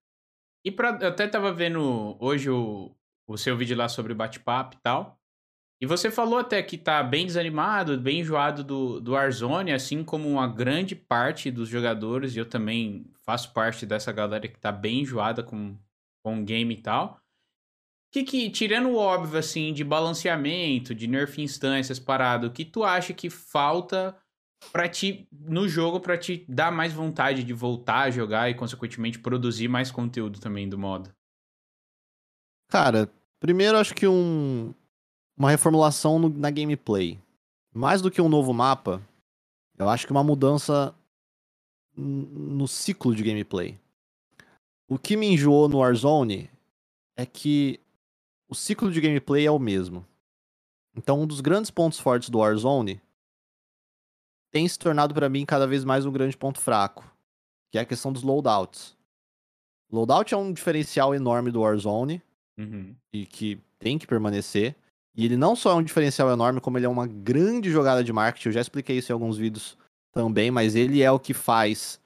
E 0.65 0.71
pra, 0.71 0.99
eu 1.01 1.09
até 1.09 1.27
tava 1.27 1.53
vendo 1.53 2.17
hoje 2.21 2.49
o, 2.49 2.95
o 3.33 3.39
seu 3.39 3.57
vídeo 3.57 3.77
lá 3.77 3.89
sobre 3.89 4.15
bate-papo 4.15 4.77
e 4.77 4.81
tal. 4.83 5.19
E 5.81 5.87
você 5.87 6.13
falou 6.13 6.39
até 6.39 6.63
que 6.63 6.79
tá 6.79 7.03
bem 7.03 7.27
desanimado, 7.27 7.99
bem 7.99 8.21
enjoado 8.21 8.63
do, 8.63 9.01
do 9.01 9.13
Warzone, 9.13 9.73
assim 9.73 10.05
como 10.05 10.29
uma 10.29 10.47
grande 10.47 10.95
parte 10.95 11.51
dos 11.51 11.69
jogadores, 11.69 12.37
e 12.37 12.39
eu 12.39 12.49
também 12.49 13.11
faço 13.23 13.53
parte 13.53 13.85
dessa 13.85 14.13
galera 14.13 14.47
que 14.47 14.61
tá 14.61 14.71
bem 14.71 15.01
enjoada 15.01 15.43
com, 15.43 15.77
com 16.23 16.41
o 16.41 16.45
game 16.45 16.75
e 16.75 16.81
tal. 16.81 17.21
Que 18.13 18.23
que, 18.23 18.49
tirando 18.51 18.91
o 18.91 18.97
óbvio, 18.97 19.39
assim, 19.39 19.73
de 19.73 19.83
balanceamento, 19.83 20.95
de 20.95 21.09
nerf 21.09 21.41
instâncias, 21.43 21.99
parado, 21.99 22.47
o 22.47 22.53
que 22.53 22.65
tu 22.65 22.85
acha 22.85 23.13
que 23.13 23.29
falta 23.29 24.17
para 24.71 24.89
ti, 24.89 25.27
no 25.33 25.67
jogo, 25.67 25.99
para 25.99 26.17
te 26.17 26.45
dar 26.49 26.71
mais 26.71 26.93
vontade 26.93 27.43
de 27.43 27.53
voltar 27.53 28.03
a 28.03 28.11
jogar 28.11 28.49
e, 28.49 28.55
consequentemente, 28.55 29.19
produzir 29.19 29.67
mais 29.67 29.91
conteúdo 29.91 30.39
também 30.39 30.69
do 30.69 30.79
modo? 30.79 31.13
Cara, 32.71 33.11
primeiro 33.43 33.77
acho 33.77 33.93
que 33.93 34.07
um, 34.07 34.73
uma 35.37 35.51
reformulação 35.51 36.17
no, 36.17 36.29
na 36.29 36.49
gameplay. 36.49 37.21
Mais 37.75 38.01
do 38.01 38.09
que 38.09 38.23
um 38.23 38.29
novo 38.29 38.55
mapa, 38.55 39.03
eu 39.77 39.89
acho 39.89 40.07
que 40.07 40.13
uma 40.13 40.23
mudança 40.23 40.95
no 41.97 42.69
ciclo 42.69 43.13
de 43.17 43.25
gameplay. 43.25 43.77
O 44.89 44.97
que 44.97 45.17
me 45.17 45.27
enjoou 45.27 45.69
no 45.69 45.79
Warzone 45.79 46.49
é 47.17 47.27
que 47.27 47.81
o 48.49 48.55
ciclo 48.55 48.93
de 48.93 49.01
gameplay 49.01 49.45
é 49.45 49.51
o 49.51 49.59
mesmo. 49.59 50.07
Então, 50.95 51.21
um 51.21 51.27
dos 51.27 51.41
grandes 51.41 51.71
pontos 51.71 51.99
fortes 51.99 52.31
do 52.31 52.39
Warzone 52.39 53.03
tem 54.53 54.69
se 54.69 54.79
tornado 54.79 55.15
para 55.15 55.29
mim 55.29 55.45
cada 55.45 55.67
vez 55.67 55.85
mais 55.85 56.07
um 56.07 56.13
grande 56.13 56.37
ponto 56.37 56.61
fraco, 56.61 57.05
que 57.73 57.79
é 57.79 57.81
a 57.81 57.87
questão 57.87 58.13
dos 58.13 58.23
loadouts. 58.23 58.97
Loadout 59.91 60.33
é 60.33 60.37
um 60.37 60.53
diferencial 60.53 61.13
enorme 61.13 61.51
do 61.51 61.63
Warzone, 61.63 62.23
Uhum. 62.63 62.95
E 63.13 63.27
que 63.27 63.59
tem 63.79 63.99
que 63.99 64.07
permanecer. 64.07 64.75
E 65.15 65.25
ele 65.25 65.37
não 65.37 65.55
só 65.55 65.73
é 65.73 65.75
um 65.75 65.83
diferencial 65.83 66.31
enorme, 66.31 66.61
como 66.61 66.79
ele 66.79 66.87
é 66.87 66.89
uma 66.89 67.07
grande 67.07 67.71
jogada 67.71 68.03
de 68.03 68.13
marketing. 68.13 68.49
Eu 68.49 68.53
já 68.53 68.61
expliquei 68.61 68.99
isso 68.99 69.13
em 69.13 69.15
alguns 69.15 69.37
vídeos 69.37 69.77
também, 70.13 70.51
mas 70.51 70.75
ele 70.75 71.03
é 71.03 71.11
o 71.11 71.19
que 71.19 71.35
faz. 71.35 72.01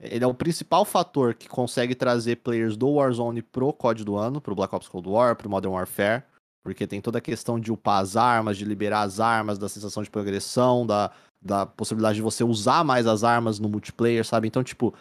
Ele 0.00 0.24
é 0.24 0.26
o 0.26 0.34
principal 0.34 0.84
fator 0.84 1.34
que 1.34 1.48
consegue 1.48 1.94
trazer 1.94 2.36
players 2.36 2.76
do 2.76 2.94
Warzone 2.94 3.42
pro 3.42 3.72
COD 3.72 4.04
do 4.04 4.16
ano, 4.16 4.40
pro 4.40 4.54
Black 4.54 4.74
Ops 4.74 4.88
Cold 4.88 5.08
War, 5.08 5.36
pro 5.36 5.50
Modern 5.50 5.74
Warfare. 5.74 6.22
Porque 6.64 6.86
tem 6.86 7.00
toda 7.00 7.18
a 7.18 7.22
questão 7.22 7.58
de 7.58 7.72
upar 7.72 8.02
as 8.02 8.16
armas, 8.16 8.56
de 8.58 8.64
liberar 8.64 9.02
as 9.02 9.20
armas, 9.20 9.58
da 9.58 9.68
sensação 9.68 10.02
de 10.02 10.10
progressão, 10.10 10.86
da, 10.86 11.10
da 11.40 11.64
possibilidade 11.64 12.16
de 12.16 12.22
você 12.22 12.42
usar 12.42 12.84
mais 12.84 13.06
as 13.06 13.22
armas 13.22 13.58
no 13.58 13.68
multiplayer, 13.68 14.24
sabe? 14.24 14.48
Então, 14.48 14.62
tipo, 14.64 14.92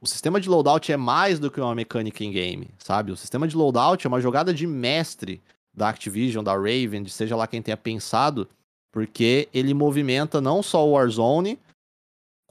o 0.00 0.06
sistema 0.06 0.40
de 0.40 0.48
loadout 0.48 0.90
é 0.90 0.96
mais 0.96 1.38
do 1.38 1.50
que 1.50 1.60
uma 1.60 1.74
mecânica 1.74 2.24
em 2.24 2.32
game, 2.32 2.70
sabe? 2.78 3.12
O 3.12 3.16
sistema 3.16 3.46
de 3.46 3.56
loadout 3.56 4.06
é 4.06 4.08
uma 4.08 4.20
jogada 4.20 4.54
de 4.54 4.66
mestre 4.66 5.42
da 5.74 5.88
Activision, 5.88 6.42
da 6.42 6.54
Raven, 6.54 7.02
de 7.02 7.10
seja 7.10 7.36
lá 7.36 7.46
quem 7.46 7.62
tenha 7.62 7.76
pensado, 7.76 8.48
porque 8.92 9.48
ele 9.52 9.74
movimenta 9.74 10.40
não 10.40 10.62
só 10.62 10.86
o 10.86 10.92
Warzone, 10.92 11.58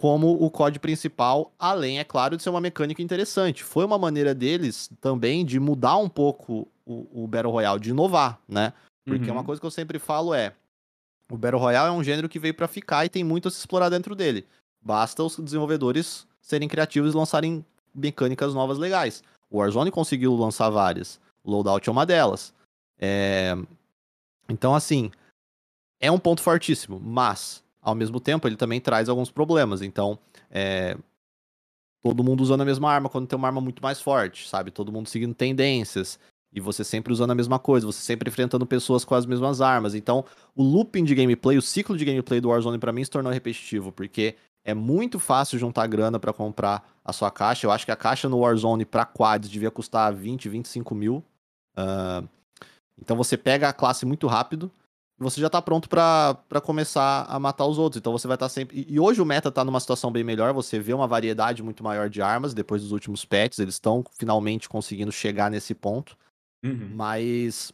como 0.02 0.44
o 0.44 0.50
código 0.50 0.82
principal, 0.82 1.52
além, 1.60 2.00
é 2.00 2.04
claro, 2.04 2.36
de 2.36 2.42
ser 2.42 2.50
uma 2.50 2.60
mecânica 2.60 3.04
interessante. 3.04 3.64
Foi 3.64 3.86
uma 3.86 4.00
maneira 4.00 4.34
deles 4.34 4.90
também 5.00 5.46
de 5.46 5.60
mudar 5.60 5.98
um 5.98 6.10
pouco 6.10 6.68
o, 6.84 7.24
o 7.24 7.28
Battle 7.28 7.52
Royale, 7.52 7.80
de 7.80 7.92
inovar, 7.92 8.40
né? 8.48 8.74
Porque 9.06 9.28
uhum. 9.28 9.34
uma 9.34 9.44
coisa 9.44 9.60
que 9.60 9.66
eu 9.66 9.72
sempre 9.72 10.00
falo 10.00 10.34
é, 10.34 10.54
o 11.32 11.38
Battle 11.38 11.62
Royale 11.62 11.90
é 11.90 11.91
um 11.91 12.03
gênero 12.03 12.28
que 12.28 12.38
veio 12.38 12.53
para 12.53 12.68
ficar 12.68 13.06
e 13.06 13.10
tem 13.10 13.24
muito 13.24 13.48
a 13.48 13.52
se 13.52 13.58
explorar 13.58 13.88
dentro 13.90 14.14
dele. 14.16 14.45
Basta 14.82 15.24
os 15.24 15.38
desenvolvedores 15.40 16.28
serem 16.41 16.68
criativos 16.68 17.14
e 17.14 17.18
lançarem 17.18 17.66
mecânicas 17.95 18.53
novas 18.53 18.78
legais. 18.78 19.24
O 19.49 19.60
Warzone 19.60 19.91
conseguiu 19.91 20.36
lançar 20.36 20.70
várias. 20.70 21.22
O 21.41 21.52
Loadout 21.52 21.88
é 21.88 21.91
uma 21.91 22.06
delas. 22.06 22.53
É... 22.99 23.56
Então, 24.49 24.76
assim, 24.76 25.10
é 26.02 26.12
um 26.12 26.20
ponto 26.20 26.41
fortíssimo, 26.41 26.99
mas, 26.99 27.64
ao 27.82 27.95
mesmo 27.95 28.20
tempo, 28.20 28.48
ele 28.48 28.58
também 28.58 28.82
traz 28.82 29.08
alguns 29.08 29.32
problemas. 29.32 29.82
Então, 29.82 30.20
é... 30.49 30.98
todo 32.02 32.24
mundo 32.24 32.41
usando 32.41 32.62
a 32.62 32.66
mesma 32.66 32.91
arma 32.91 33.08
quando 33.08 33.28
tem 33.28 33.38
uma 33.38 33.48
arma 33.48 33.62
muito 33.62 33.82
mais 33.82 34.02
forte, 34.02 34.49
sabe? 34.49 34.70
Todo 34.70 34.91
mundo 34.91 35.08
seguindo 35.08 35.34
tendências. 35.34 36.20
E 36.53 36.60
você 36.60 36.84
sempre 36.84 37.14
usando 37.14 37.32
a 37.32 37.36
mesma 37.36 37.57
coisa, 37.57 37.86
você 37.86 38.02
sempre 38.02 38.30
enfrentando 38.30 38.65
pessoas 38.65 39.06
com 39.06 39.15
as 39.15 39.26
mesmas 39.26 39.61
armas. 39.61 39.95
Então, 39.95 40.26
o 40.56 40.61
looping 40.61 41.06
de 41.06 41.15
gameplay, 41.15 41.57
o 41.57 41.61
ciclo 41.61 41.98
de 41.98 42.03
gameplay 42.03 42.41
do 42.41 42.49
Warzone 42.49 42.78
para 42.78 42.91
mim 42.91 43.03
se 43.03 43.10
tornou 43.10 43.32
repetitivo, 43.32 43.91
porque 43.91 44.36
é 44.64 44.73
muito 44.73 45.18
fácil 45.19 45.57
juntar 45.57 45.88
grana 45.88 46.19
para 46.19 46.34
comprar 46.34 46.88
a 47.03 47.14
sua 47.14 47.32
caixa. 47.32 47.65
Eu 47.65 47.72
acho 47.72 47.86
que 47.86 47.91
a 47.91 47.95
caixa 47.95 48.30
no 48.30 48.40
Warzone 48.40 48.86
para 48.86 49.06
quads 49.06 49.49
devia 49.49 49.72
custar 49.72 50.14
20, 50.14 50.49
25 50.49 50.94
mil. 50.94 51.23
Uh, 51.78 52.28
então 53.02 53.18
você 53.18 53.38
pega 53.38 53.69
a 53.69 53.73
classe 53.73 54.06
muito 54.06 54.28
rápido 54.28 54.69
e 55.19 55.23
você 55.23 55.41
já 55.41 55.49
tá 55.49 55.61
pronto 55.61 55.90
para 55.90 56.61
começar 56.64 57.26
a 57.28 57.40
matar 57.40 57.65
os 57.65 57.78
outros. 57.78 57.99
Então 57.99 58.11
você 58.11 58.28
vai 58.28 58.36
estar 58.36 58.45
tá 58.45 58.49
sempre. 58.49 58.86
E 58.88 58.99
hoje 58.99 59.22
o 59.22 59.26
meta 59.26 59.52
tá 59.52 59.65
numa 59.65 59.80
situação 59.80 60.11
bem 60.11 60.23
melhor, 60.23 60.53
você 60.53 60.80
vê 60.80 60.94
uma 60.94 61.07
variedade 61.07 61.64
muito 61.64 61.84
maior 61.84 62.10
de 62.10 62.22
armas 62.22 62.53
depois 62.53 62.84
dos 62.84 62.91
últimos 62.91 63.26
patches. 63.26 63.60
Eles 63.60 63.76
estão 63.76 64.03
finalmente 64.18 64.69
conseguindo 64.69 65.11
chegar 65.11 65.49
nesse 65.49 65.73
ponto. 65.73 66.15
Uhum. 66.64 66.92
Mas 66.94 67.74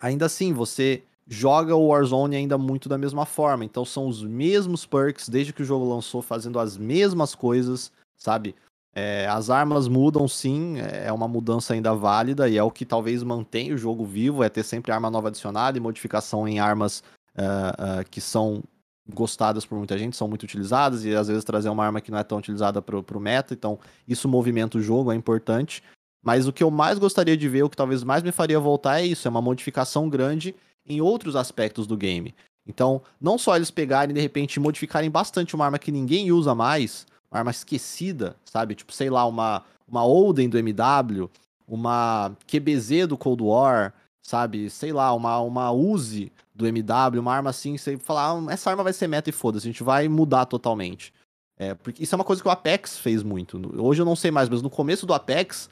ainda 0.00 0.26
assim, 0.26 0.52
você 0.52 1.02
joga 1.26 1.74
o 1.74 1.88
Warzone 1.88 2.36
ainda 2.36 2.56
muito 2.56 2.88
da 2.88 2.96
mesma 2.96 3.26
forma. 3.26 3.64
Então 3.64 3.84
são 3.84 4.08
os 4.08 4.22
mesmos 4.22 4.86
perks 4.86 5.28
desde 5.28 5.52
que 5.52 5.62
o 5.62 5.64
jogo 5.64 5.88
lançou, 5.88 6.22
fazendo 6.22 6.58
as 6.58 6.76
mesmas 6.76 7.34
coisas, 7.34 7.92
sabe? 8.16 8.54
É, 8.94 9.26
as 9.28 9.50
armas 9.50 9.86
mudam 9.86 10.26
sim, 10.26 10.78
é 10.80 11.12
uma 11.12 11.28
mudança 11.28 11.74
ainda 11.74 11.94
válida 11.94 12.48
e 12.48 12.56
é 12.56 12.62
o 12.62 12.70
que 12.70 12.86
talvez 12.86 13.22
mantém 13.22 13.72
o 13.72 13.78
jogo 13.78 14.04
vivo, 14.04 14.42
é 14.42 14.48
ter 14.48 14.64
sempre 14.64 14.90
arma 14.90 15.10
nova 15.10 15.28
adicionada 15.28 15.76
e 15.76 15.80
modificação 15.80 16.48
em 16.48 16.58
armas 16.58 17.02
uh, 17.36 18.00
uh, 18.00 18.10
que 18.10 18.20
são 18.20 18.62
gostadas 19.08 19.64
por 19.64 19.78
muita 19.78 19.96
gente, 19.96 20.16
são 20.16 20.26
muito 20.26 20.42
utilizadas 20.42 21.04
e 21.04 21.14
às 21.14 21.28
vezes 21.28 21.44
trazer 21.44 21.68
uma 21.68 21.84
arma 21.84 22.00
que 22.00 22.10
não 22.10 22.18
é 22.18 22.24
tão 22.24 22.38
utilizada 22.38 22.82
pro, 22.82 23.02
pro 23.02 23.20
meta, 23.20 23.54
então 23.54 23.78
isso 24.06 24.28
movimenta 24.28 24.78
o 24.78 24.82
jogo, 24.82 25.12
é 25.12 25.14
importante. 25.14 25.82
Mas 26.28 26.46
o 26.46 26.52
que 26.52 26.62
eu 26.62 26.70
mais 26.70 26.98
gostaria 26.98 27.34
de 27.38 27.48
ver, 27.48 27.62
o 27.62 27.70
que 27.70 27.76
talvez 27.76 28.04
mais 28.04 28.22
me 28.22 28.30
faria 28.30 28.60
voltar 28.60 29.00
é 29.00 29.06
isso, 29.06 29.26
é 29.26 29.30
uma 29.30 29.40
modificação 29.40 30.10
grande 30.10 30.54
em 30.86 31.00
outros 31.00 31.34
aspectos 31.34 31.86
do 31.86 31.96
game. 31.96 32.34
Então, 32.66 33.00
não 33.18 33.38
só 33.38 33.56
eles 33.56 33.70
pegarem 33.70 34.14
de 34.14 34.20
repente 34.20 34.60
modificarem 34.60 35.10
bastante 35.10 35.54
uma 35.54 35.64
arma 35.64 35.78
que 35.78 35.90
ninguém 35.90 36.30
usa 36.30 36.54
mais, 36.54 37.06
uma 37.30 37.38
arma 37.38 37.50
esquecida, 37.50 38.36
sabe? 38.44 38.74
Tipo, 38.74 38.92
sei 38.92 39.08
lá, 39.08 39.24
uma, 39.24 39.64
uma 39.88 40.04
Olden 40.04 40.50
do 40.50 40.58
MW, 40.58 41.30
uma 41.66 42.36
QBZ 42.46 43.06
do 43.08 43.16
Cold 43.16 43.42
War, 43.42 43.94
sabe? 44.22 44.68
Sei 44.68 44.92
lá, 44.92 45.14
uma, 45.14 45.40
uma 45.40 45.72
Uzi 45.72 46.30
do 46.54 46.66
MW, 46.66 47.20
uma 47.20 47.32
arma 47.32 47.48
assim, 47.48 47.78
você 47.78 47.96
falar, 47.96 48.32
ah, 48.32 48.52
essa 48.52 48.68
arma 48.68 48.82
vai 48.82 48.92
ser 48.92 49.08
meta 49.08 49.30
e 49.30 49.32
foda-se, 49.32 49.66
a 49.66 49.72
gente 49.72 49.82
vai 49.82 50.06
mudar 50.08 50.44
totalmente. 50.44 51.10
É, 51.58 51.72
porque 51.72 52.02
isso 52.02 52.14
é 52.14 52.16
uma 52.16 52.24
coisa 52.24 52.42
que 52.42 52.48
o 52.48 52.50
Apex 52.50 52.98
fez 52.98 53.22
muito. 53.22 53.58
Hoje 53.82 54.02
eu 54.02 54.06
não 54.06 54.14
sei 54.14 54.30
mais, 54.30 54.50
mas 54.50 54.60
no 54.60 54.68
começo 54.68 55.06
do 55.06 55.14
Apex, 55.14 55.70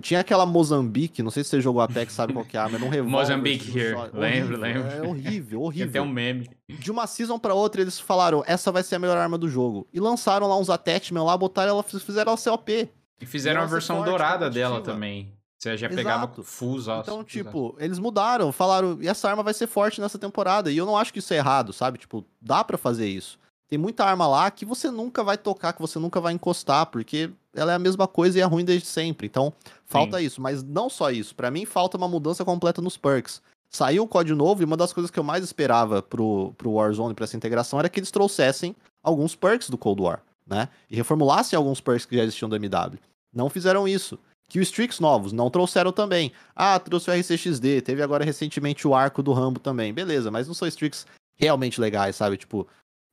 tinha 0.00 0.20
aquela 0.20 0.46
Mozambique, 0.46 1.22
não 1.22 1.30
sei 1.30 1.42
se 1.42 1.50
você 1.50 1.60
jogou 1.60 1.80
Apex, 1.80 2.12
sabe 2.12 2.32
qual 2.32 2.44
que 2.44 2.56
é, 2.56 2.62
mas 2.62 2.72
não 2.80 2.88
revólver. 2.88 3.10
Mozambique 3.10 3.78
here, 3.78 3.96
lembro, 4.12 4.58
lembro. 4.58 4.88
É 4.88 5.02
horrível, 5.02 5.62
horrível. 5.62 5.92
Tem 5.92 6.02
um 6.02 6.08
meme. 6.08 6.50
De 6.68 6.90
uma 6.90 7.06
season 7.06 7.38
pra 7.38 7.54
outra, 7.54 7.80
eles 7.80 7.98
falaram, 7.98 8.42
essa 8.46 8.70
vai 8.70 8.82
ser 8.82 8.96
a 8.96 8.98
melhor 8.98 9.16
arma 9.16 9.38
do 9.38 9.48
jogo. 9.48 9.88
E 9.92 9.98
lançaram 9.98 10.46
lá 10.46 10.56
uns 10.58 10.70
attachments 10.70 11.26
lá, 11.26 11.36
botaram 11.36 11.70
ela, 11.70 11.82
fizeram 11.82 12.30
ela 12.32 12.36
ser 12.36 12.50
OP. 12.50 12.88
E 13.20 13.26
fizeram 13.26 13.62
a 13.62 13.66
versão 13.66 13.96
forte, 13.96 14.08
dourada 14.08 14.48
dela 14.48 14.80
também. 14.80 15.32
Você 15.58 15.76
já 15.76 15.90
pegava 15.90 16.24
Exato. 16.24 16.42
full 16.42 16.80
Então, 17.02 17.22
tipo, 17.22 17.76
eles 17.78 17.98
mudaram, 17.98 18.50
falaram, 18.50 18.96
e 18.98 19.06
essa 19.06 19.28
arma 19.28 19.42
vai 19.42 19.52
ser 19.52 19.66
forte 19.66 20.00
nessa 20.00 20.18
temporada. 20.18 20.70
E 20.70 20.76
eu 20.78 20.86
não 20.86 20.96
acho 20.96 21.12
que 21.12 21.18
isso 21.18 21.34
é 21.34 21.36
errado, 21.36 21.70
sabe? 21.70 21.98
Tipo, 21.98 22.24
dá 22.40 22.64
para 22.64 22.78
fazer 22.78 23.06
isso. 23.06 23.38
Tem 23.68 23.78
muita 23.78 24.04
arma 24.04 24.26
lá 24.26 24.50
que 24.50 24.64
você 24.64 24.90
nunca 24.90 25.22
vai 25.22 25.36
tocar, 25.36 25.74
que 25.74 25.80
você 25.80 25.98
nunca 25.98 26.18
vai 26.18 26.32
encostar, 26.32 26.86
porque 26.86 27.30
ela 27.54 27.72
é 27.72 27.74
a 27.74 27.78
mesma 27.78 28.06
coisa 28.06 28.38
e 28.38 28.40
é 28.40 28.44
ruim 28.44 28.64
desde 28.64 28.86
sempre. 28.86 29.26
Então, 29.26 29.52
falta 29.84 30.18
Sim. 30.18 30.24
isso. 30.24 30.40
Mas 30.40 30.62
não 30.62 30.88
só 30.88 31.10
isso. 31.10 31.34
para 31.34 31.50
mim, 31.50 31.64
falta 31.64 31.96
uma 31.96 32.08
mudança 32.08 32.44
completa 32.44 32.80
nos 32.80 32.96
perks. 32.96 33.42
Saiu 33.68 34.02
o 34.02 34.08
código 34.08 34.36
novo 34.36 34.62
e 34.62 34.64
uma 34.64 34.76
das 34.76 34.92
coisas 34.92 35.10
que 35.10 35.18
eu 35.18 35.22
mais 35.24 35.44
esperava 35.44 36.02
pro, 36.02 36.52
pro 36.58 36.72
Warzone, 36.72 37.14
pra 37.14 37.24
essa 37.24 37.36
integração, 37.36 37.78
era 37.78 37.88
que 37.88 38.00
eles 38.00 38.10
trouxessem 38.10 38.74
alguns 39.02 39.36
perks 39.36 39.70
do 39.70 39.78
Cold 39.78 40.02
War, 40.02 40.22
né? 40.46 40.68
E 40.90 40.96
reformulassem 40.96 41.56
alguns 41.56 41.80
perks 41.80 42.04
que 42.04 42.16
já 42.16 42.22
existiam 42.24 42.48
do 42.48 42.56
MW. 42.56 42.98
Não 43.32 43.48
fizeram 43.48 43.86
isso. 43.86 44.18
Que 44.48 44.58
os 44.58 44.66
streaks 44.66 44.98
novos 44.98 45.32
não 45.32 45.48
trouxeram 45.48 45.92
também. 45.92 46.32
Ah, 46.56 46.80
trouxe 46.80 47.10
o 47.10 47.14
RCXD, 47.14 47.82
teve 47.82 48.02
agora 48.02 48.24
recentemente 48.24 48.88
o 48.88 48.94
arco 48.94 49.22
do 49.22 49.32
Rambo 49.32 49.60
também. 49.60 49.94
Beleza, 49.94 50.32
mas 50.32 50.48
não 50.48 50.54
são 50.54 50.66
streaks 50.66 51.06
realmente 51.36 51.80
legais, 51.80 52.16
sabe? 52.16 52.36
Tipo, 52.36 52.66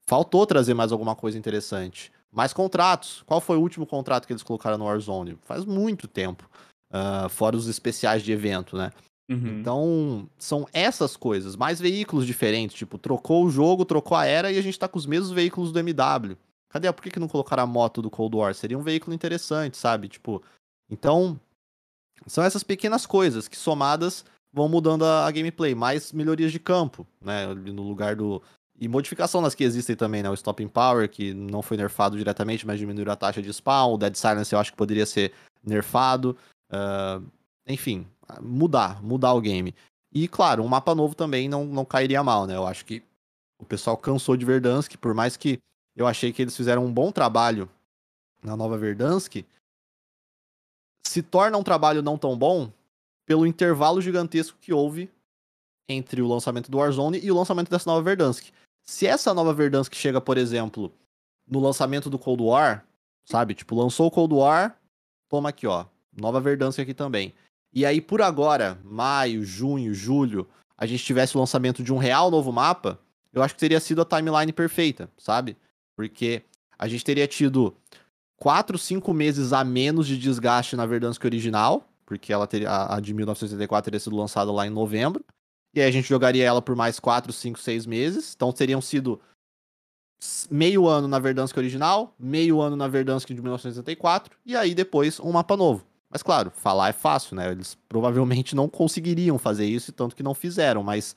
Faltou 0.08 0.46
trazer 0.48 0.74
mais 0.74 0.94
alguma 0.94 1.16
coisa 1.16 1.38
interessante. 1.38 2.14
Mais 2.32 2.54
contratos. 2.54 3.24
Qual 3.26 3.42
foi 3.42 3.58
o 3.58 3.62
último 3.62 3.86
contrato 3.86 4.26
que 4.26 4.34
eles 4.34 4.44
colocaram 4.44 4.78
no 4.78 4.86
Warzone? 4.86 5.38
Faz 5.44 5.66
muito 5.66 6.08
tempo. 6.08 6.50
Uh, 6.92 7.28
fora 7.30 7.56
os 7.56 7.68
especiais 7.68 8.24
de 8.24 8.32
evento, 8.32 8.78
né? 8.78 8.92
Uhum. 9.30 9.60
Então, 9.60 10.30
são 10.38 10.68
essas 10.72 11.18
coisas. 11.18 11.56
Mais 11.56 11.80
veículos 11.80 12.26
diferentes. 12.26 12.78
Tipo, 12.78 12.98
trocou 12.98 13.46
o 13.46 13.50
jogo, 13.50 13.86
trocou 13.86 14.16
a 14.16 14.26
era 14.26 14.52
e 14.52 14.58
a 14.58 14.62
gente 14.62 14.80
tá 14.80 14.88
com 14.88 14.98
os 14.98 15.06
mesmos 15.06 15.32
veículos 15.32 15.72
do 15.72 15.80
MW. 15.80 16.38
Cadê? 16.70 16.92
Por 16.92 17.02
que, 17.02 17.12
que 17.12 17.20
não 17.20 17.28
colocaram 17.28 17.64
a 17.64 17.68
moto 17.68 18.02
do 18.02 18.10
Cold 18.10 18.36
War? 18.36 18.54
Seria 18.54 18.78
um 18.78 18.84
veículo 18.84 19.14
interessante, 19.14 19.78
sabe? 19.78 20.08
Tipo, 20.08 20.42
então, 20.90 21.40
são 22.26 22.44
essas 22.44 22.64
pequenas 22.64 23.06
coisas 23.06 23.48
que 23.48 23.58
somadas 23.58 24.26
vão 24.52 24.68
mudando 24.68 25.06
a, 25.06 25.26
a 25.26 25.32
gameplay. 25.32 25.76
Mais 25.76 26.12
melhorias 26.12 26.52
de 26.52 26.60
campo, 26.60 27.06
né? 27.22 27.48
No 27.48 27.84
lugar 27.84 28.16
do, 28.16 28.42
e 28.80 28.88
modificação 28.88 29.42
nas 29.42 29.56
que 29.56 29.64
existem 29.64 29.96
também, 29.96 30.22
né? 30.22 30.30
O 30.30 30.36
Stopping 30.36 30.68
Power, 30.68 31.10
que 31.10 31.34
não 31.34 31.62
foi 31.62 31.78
nerfado 31.78 32.18
diretamente, 32.18 32.66
mas 32.66 32.80
diminuiu 32.80 33.12
a 33.12 33.16
taxa 33.16 33.42
de 33.42 33.52
spawn. 33.52 33.94
O 33.94 33.98
Dead 33.98 34.16
Silence 34.16 34.54
eu 34.54 34.60
acho 34.60 34.72
que 34.72 34.78
poderia 34.78 35.06
ser 35.06 35.34
nerfado. 35.64 36.38
Uh, 36.72 37.26
enfim, 37.68 38.08
mudar, 38.42 39.02
mudar 39.02 39.34
o 39.34 39.42
game. 39.42 39.74
E, 40.14 40.28
claro, 40.28 40.64
um 40.64 40.68
mapa 40.68 40.94
novo 40.94 41.16
também 41.16 41.50
não, 41.50 41.66
não 41.66 41.84
cairia 41.84 42.24
mal, 42.24 42.46
né? 42.46 42.56
Eu 42.56 42.68
acho 42.68 42.86
que 42.86 43.04
o 43.60 43.66
pessoal 43.66 43.98
cansou 43.98 44.38
de 44.38 44.46
Verdansk, 44.46 44.96
por 44.98 45.14
mais 45.14 45.36
que 45.36 45.60
eu 45.96 46.06
achei 46.06 46.32
que 46.32 46.42
eles 46.42 46.56
fizeram 46.56 46.86
um 46.86 46.94
bom 46.94 47.12
trabalho 47.12 47.70
na 48.44 48.56
nova 48.56 48.78
Verdansk, 48.78 49.44
se 51.06 51.24
torna 51.24 51.58
um 51.58 51.64
trabalho 51.64 52.04
não 52.04 52.18
tão 52.18 52.38
bom 52.38 52.72
pelo 53.26 53.48
intervalo 53.48 54.02
gigantesco 54.02 54.58
que 54.62 54.72
houve 54.72 55.10
entre 55.90 56.22
o 56.22 56.28
lançamento 56.28 56.70
do 56.70 56.78
Warzone 56.78 57.20
e 57.20 57.32
o 57.32 57.36
lançamento 57.36 57.70
dessa 57.70 57.90
nova 57.90 58.04
Verdansk. 58.04 58.52
Se 58.90 59.06
essa 59.06 59.34
nova 59.34 59.54
Verdansk 59.54 59.94
chega, 59.94 60.22
por 60.22 60.38
exemplo, 60.38 60.94
no 61.48 61.60
lançamento 61.60 62.10
do 62.10 62.18
Cold 62.18 62.42
War, 62.44 62.86
sabe? 63.26 63.54
Tipo, 63.54 63.76
lançou 63.76 64.08
o 64.08 64.12
Cold 64.12 64.34
War, 64.34 64.80
toma 65.30 65.50
aqui, 65.50 65.68
ó. 65.68 65.86
Nova 66.16 66.40
Verdansk 66.40 66.80
aqui 66.80 66.94
também. 66.94 67.34
E 67.74 67.86
aí, 67.86 68.00
por 68.00 68.22
agora, 68.22 68.80
maio, 68.84 69.44
junho, 69.44 69.94
julho, 69.94 70.48
a 70.78 70.86
gente 70.86 71.04
tivesse 71.04 71.36
o 71.36 71.40
lançamento 71.40 71.84
de 71.84 71.94
um 71.94 71.98
real 71.98 72.32
novo 72.32 72.52
mapa, 72.52 72.98
eu 73.34 73.44
acho 73.44 73.54
que 73.54 73.60
teria 73.60 73.80
sido 73.80 74.02
a 74.02 74.06
timeline 74.06 74.54
perfeita, 74.54 75.10
sabe? 75.18 75.58
Porque 75.96 76.44
a 76.80 76.88
gente 76.88 77.04
teria 77.04 77.28
tido 77.28 77.76
4, 78.38 78.78
5 78.78 79.14
meses 79.14 79.52
a 79.52 79.64
menos 79.64 80.08
de 80.08 80.18
desgaste 80.18 80.76
na 80.76 80.86
Verdansk 80.86 81.24
original, 81.26 81.84
porque 82.06 82.32
ela 82.32 82.48
teria, 82.48 82.70
a, 82.70 82.96
a 82.96 83.00
de 83.02 83.14
1984 83.14 83.86
teria 83.86 84.00
sido 84.00 84.16
lançada 84.16 84.52
lá 84.52 84.66
em 84.66 84.70
novembro. 84.70 85.26
E 85.76 85.82
aí 85.82 85.88
a 85.88 85.92
gente 85.92 86.08
jogaria 86.08 86.44
ela 86.44 86.62
por 86.62 86.76
mais 86.76 87.00
4, 87.00 87.32
5, 87.32 87.60
6 87.60 87.86
meses. 87.86 88.34
Então 88.36 88.52
teriam 88.52 88.82
sido 88.82 89.20
meio 90.50 90.88
ano 90.88 91.08
na 91.08 91.20
Verdansk 91.20 91.56
original, 91.58 92.14
meio 92.20 92.60
ano 92.60 92.76
na 92.76 92.88
Verdansk 92.88 93.28
de 93.28 93.42
1964, 93.42 94.36
e 94.46 94.56
aí 94.56 94.74
depois 94.74 95.20
um 95.20 95.32
mapa 95.32 95.56
novo. 95.56 95.86
Mas 96.10 96.24
claro, 96.24 96.50
falar 96.52 96.90
é 96.90 96.94
fácil, 96.94 97.36
né? 97.36 97.52
Eles 97.52 97.78
provavelmente 97.88 98.56
não 98.56 98.68
conseguiriam 98.68 99.38
fazer 99.38 99.66
isso, 99.66 99.92
tanto 99.92 100.16
que 100.16 100.24
não 100.24 100.34
fizeram, 100.34 100.82
mas 100.82 101.16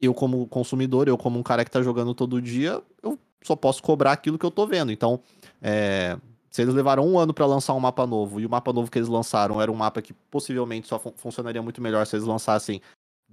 eu 0.00 0.12
como 0.12 0.46
consumidor, 0.48 1.08
eu 1.08 1.16
como 1.16 1.38
um 1.38 1.42
cara 1.42 1.64
que 1.64 1.70
tá 1.70 1.80
jogando 1.82 2.14
todo 2.14 2.42
dia, 2.42 2.82
eu 3.02 3.18
só 3.42 3.54
posso 3.54 3.82
cobrar 3.82 4.12
aquilo 4.12 4.38
que 4.38 4.44
eu 4.44 4.50
tô 4.50 4.66
vendo. 4.66 4.90
Então, 4.90 5.20
é... 5.62 6.18
se 6.50 6.62
eles 6.62 6.74
levaram 6.74 7.06
um 7.06 7.18
ano 7.18 7.32
para 7.32 7.46
lançar 7.46 7.74
um 7.74 7.80
mapa 7.80 8.06
novo, 8.06 8.40
e 8.40 8.46
o 8.46 8.50
mapa 8.50 8.72
novo 8.72 8.90
que 8.90 8.98
eles 8.98 9.08
lançaram 9.08 9.62
era 9.62 9.70
um 9.70 9.76
mapa 9.76 10.02
que 10.02 10.12
possivelmente 10.12 10.88
só 10.88 10.98
fun 10.98 11.12
funcionaria 11.16 11.62
muito 11.62 11.80
melhor 11.80 12.04
se 12.06 12.16
eles 12.16 12.26
lançassem 12.26 12.82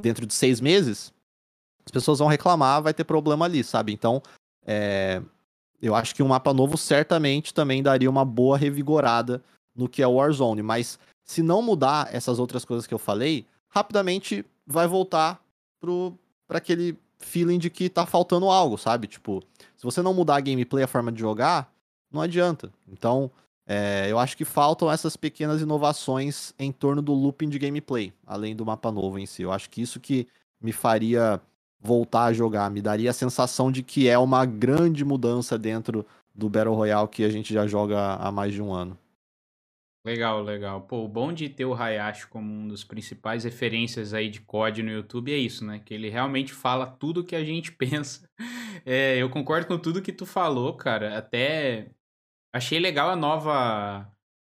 dentro 0.01 0.25
de 0.25 0.33
seis 0.33 0.59
meses, 0.59 1.13
as 1.85 1.91
pessoas 1.91 2.19
vão 2.19 2.27
reclamar, 2.27 2.81
vai 2.81 2.93
ter 2.93 3.03
problema 3.03 3.45
ali, 3.45 3.63
sabe? 3.63 3.93
Então, 3.93 4.21
é, 4.65 5.21
eu 5.81 5.95
acho 5.95 6.13
que 6.13 6.21
um 6.21 6.27
mapa 6.27 6.53
novo 6.53 6.77
certamente 6.77 7.53
também 7.53 7.81
daria 7.81 8.09
uma 8.09 8.25
boa 8.25 8.57
revigorada 8.57 9.43
no 9.75 9.87
que 9.87 10.01
é 10.01 10.07
o 10.07 10.13
Warzone, 10.13 10.61
mas 10.61 10.99
se 11.23 11.41
não 11.41 11.61
mudar 11.61 12.13
essas 12.13 12.39
outras 12.39 12.65
coisas 12.65 12.85
que 12.85 12.93
eu 12.93 12.99
falei, 12.99 13.45
rapidamente 13.69 14.45
vai 14.67 14.87
voltar 14.87 15.41
para 16.47 16.57
aquele 16.57 16.97
feeling 17.17 17.57
de 17.57 17.69
que 17.69 17.89
tá 17.89 18.05
faltando 18.05 18.49
algo, 18.49 18.77
sabe? 18.77 19.07
Tipo, 19.07 19.41
se 19.77 19.83
você 19.83 20.01
não 20.01 20.13
mudar 20.13 20.35
a 20.35 20.41
gameplay, 20.41 20.83
a 20.83 20.87
forma 20.87 21.11
de 21.11 21.19
jogar, 21.19 21.71
não 22.11 22.21
adianta. 22.21 22.71
Então, 22.87 23.31
é, 23.73 24.11
eu 24.11 24.19
acho 24.19 24.35
que 24.35 24.43
faltam 24.43 24.91
essas 24.91 25.15
pequenas 25.15 25.61
inovações 25.61 26.53
em 26.59 26.73
torno 26.73 27.01
do 27.01 27.13
looping 27.13 27.47
de 27.47 27.57
gameplay, 27.57 28.11
além 28.27 28.53
do 28.53 28.65
mapa 28.65 28.91
novo 28.91 29.17
em 29.17 29.25
si. 29.25 29.43
Eu 29.43 29.51
acho 29.53 29.69
que 29.69 29.81
isso 29.81 29.97
que 29.97 30.27
me 30.59 30.73
faria 30.73 31.39
voltar 31.79 32.25
a 32.25 32.33
jogar, 32.33 32.69
me 32.69 32.81
daria 32.81 33.09
a 33.09 33.13
sensação 33.13 33.71
de 33.71 33.81
que 33.81 34.09
é 34.09 34.17
uma 34.17 34.45
grande 34.45 35.05
mudança 35.05 35.57
dentro 35.57 36.05
do 36.35 36.49
Battle 36.49 36.75
Royale 36.75 37.07
que 37.07 37.23
a 37.23 37.29
gente 37.29 37.53
já 37.53 37.65
joga 37.65 38.15
há 38.15 38.29
mais 38.29 38.53
de 38.53 38.61
um 38.61 38.73
ano. 38.73 38.97
Legal, 40.05 40.43
legal. 40.43 40.81
Pô, 40.81 41.05
o 41.05 41.07
bom 41.07 41.31
de 41.31 41.47
ter 41.47 41.63
o 41.63 41.73
Hayashi 41.73 42.27
como 42.27 42.51
um 42.51 42.67
dos 42.67 42.83
principais 42.83 43.45
referências 43.45 44.13
aí 44.13 44.29
de 44.29 44.41
COD 44.41 44.83
no 44.83 44.91
YouTube 44.91 45.31
é 45.31 45.37
isso, 45.37 45.63
né? 45.63 45.79
Que 45.79 45.93
ele 45.93 46.09
realmente 46.09 46.51
fala 46.51 46.85
tudo 46.87 47.23
que 47.23 47.37
a 47.37 47.43
gente 47.45 47.71
pensa. 47.77 48.27
É, 48.85 49.15
eu 49.15 49.29
concordo 49.29 49.65
com 49.67 49.77
tudo 49.77 50.01
que 50.01 50.11
tu 50.11 50.25
falou, 50.25 50.75
cara. 50.75 51.17
Até 51.17 51.91
achei 52.53 52.79
legal 52.79 53.09
a 53.09 53.15
nova. 53.15 54.07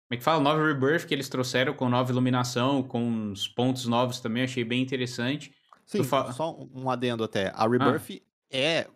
Como 0.09 0.15
é 0.15 0.17
que 0.17 0.23
fala? 0.23 0.43
Nova 0.43 0.65
Rebirth 0.65 1.07
que 1.07 1.15
eles 1.15 1.29
trouxeram 1.29 1.73
com 1.73 1.89
nova 1.89 2.11
iluminação, 2.11 2.83
com 2.83 3.33
os 3.33 3.49
pontos 3.49 3.87
novos 3.87 4.21
também. 4.21 4.43
Achei 4.43 4.65
bem 4.65 4.83
interessante. 4.83 5.53
Sim, 5.87 6.05
só 6.05 6.59
um 6.75 6.91
adendo 6.91 7.25
até. 7.25 7.53
A 7.55 7.67
Rebirth 7.67 8.11
ah. 8.11 8.21
é 8.51 8.87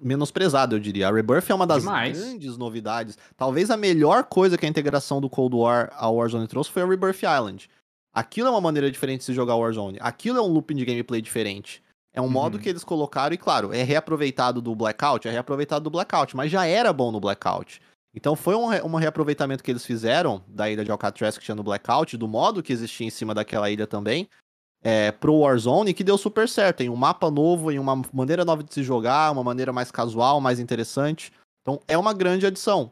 menosprezado, 0.00 0.76
eu 0.76 0.80
diria. 0.80 1.08
A 1.08 1.12
Rebirth 1.12 1.50
é 1.50 1.54
uma 1.54 1.66
das 1.66 1.82
Demais. 1.82 2.18
grandes 2.18 2.56
novidades. 2.56 3.18
Talvez 3.36 3.70
a 3.70 3.76
melhor 3.76 4.24
coisa 4.24 4.56
que 4.56 4.66
a 4.66 4.68
integração 4.68 5.20
do 5.20 5.28
Cold 5.28 5.56
War 5.56 5.90
ao 5.94 6.16
Warzone 6.16 6.48
trouxe 6.48 6.70
foi 6.70 6.82
a 6.82 6.86
Rebirth 6.86 7.22
Island. 7.22 7.68
Aquilo 8.12 8.48
é 8.48 8.50
uma 8.50 8.60
maneira 8.60 8.90
diferente 8.90 9.20
de 9.20 9.24
se 9.26 9.34
jogar 9.34 9.56
Warzone. 9.56 9.98
Aquilo 10.00 10.38
é 10.38 10.42
um 10.42 10.46
looping 10.46 10.76
de 10.76 10.84
gameplay 10.84 11.20
diferente. 11.20 11.82
É 12.14 12.20
um 12.20 12.24
uhum. 12.24 12.30
modo 12.30 12.58
que 12.58 12.68
eles 12.68 12.82
colocaram 12.82 13.34
e, 13.34 13.36
claro, 13.36 13.74
é 13.74 13.82
reaproveitado 13.82 14.62
do 14.62 14.74
Blackout, 14.74 15.28
é 15.28 15.30
reaproveitado 15.30 15.84
do 15.84 15.90
Blackout, 15.90 16.34
mas 16.34 16.50
já 16.50 16.64
era 16.64 16.90
bom 16.90 17.12
no 17.12 17.20
Blackout. 17.20 17.78
Então 18.16 18.34
foi 18.34 18.54
um, 18.54 18.66
re 18.66 18.80
um 18.80 18.94
reaproveitamento 18.94 19.62
que 19.62 19.70
eles 19.70 19.84
fizeram 19.84 20.42
da 20.48 20.70
ilha 20.70 20.82
de 20.82 20.90
Alcatraz 20.90 21.36
que 21.36 21.44
tinha 21.44 21.54
no 21.54 21.62
Blackout, 21.62 22.16
do 22.16 22.26
modo 22.26 22.62
que 22.62 22.72
existia 22.72 23.06
em 23.06 23.10
cima 23.10 23.34
daquela 23.34 23.70
ilha 23.70 23.86
também, 23.86 24.26
é, 24.82 25.12
pro 25.12 25.40
Warzone 25.40 25.92
que 25.92 26.02
deu 26.02 26.16
super 26.16 26.48
certo. 26.48 26.78
Tem 26.78 26.88
um 26.88 26.96
mapa 26.96 27.30
novo, 27.30 27.70
em 27.70 27.78
uma 27.78 28.02
maneira 28.14 28.42
nova 28.42 28.64
de 28.64 28.72
se 28.72 28.82
jogar, 28.82 29.30
uma 29.30 29.44
maneira 29.44 29.70
mais 29.70 29.90
casual, 29.90 30.40
mais 30.40 30.58
interessante. 30.58 31.30
Então 31.60 31.78
é 31.86 31.98
uma 31.98 32.14
grande 32.14 32.46
adição. 32.46 32.90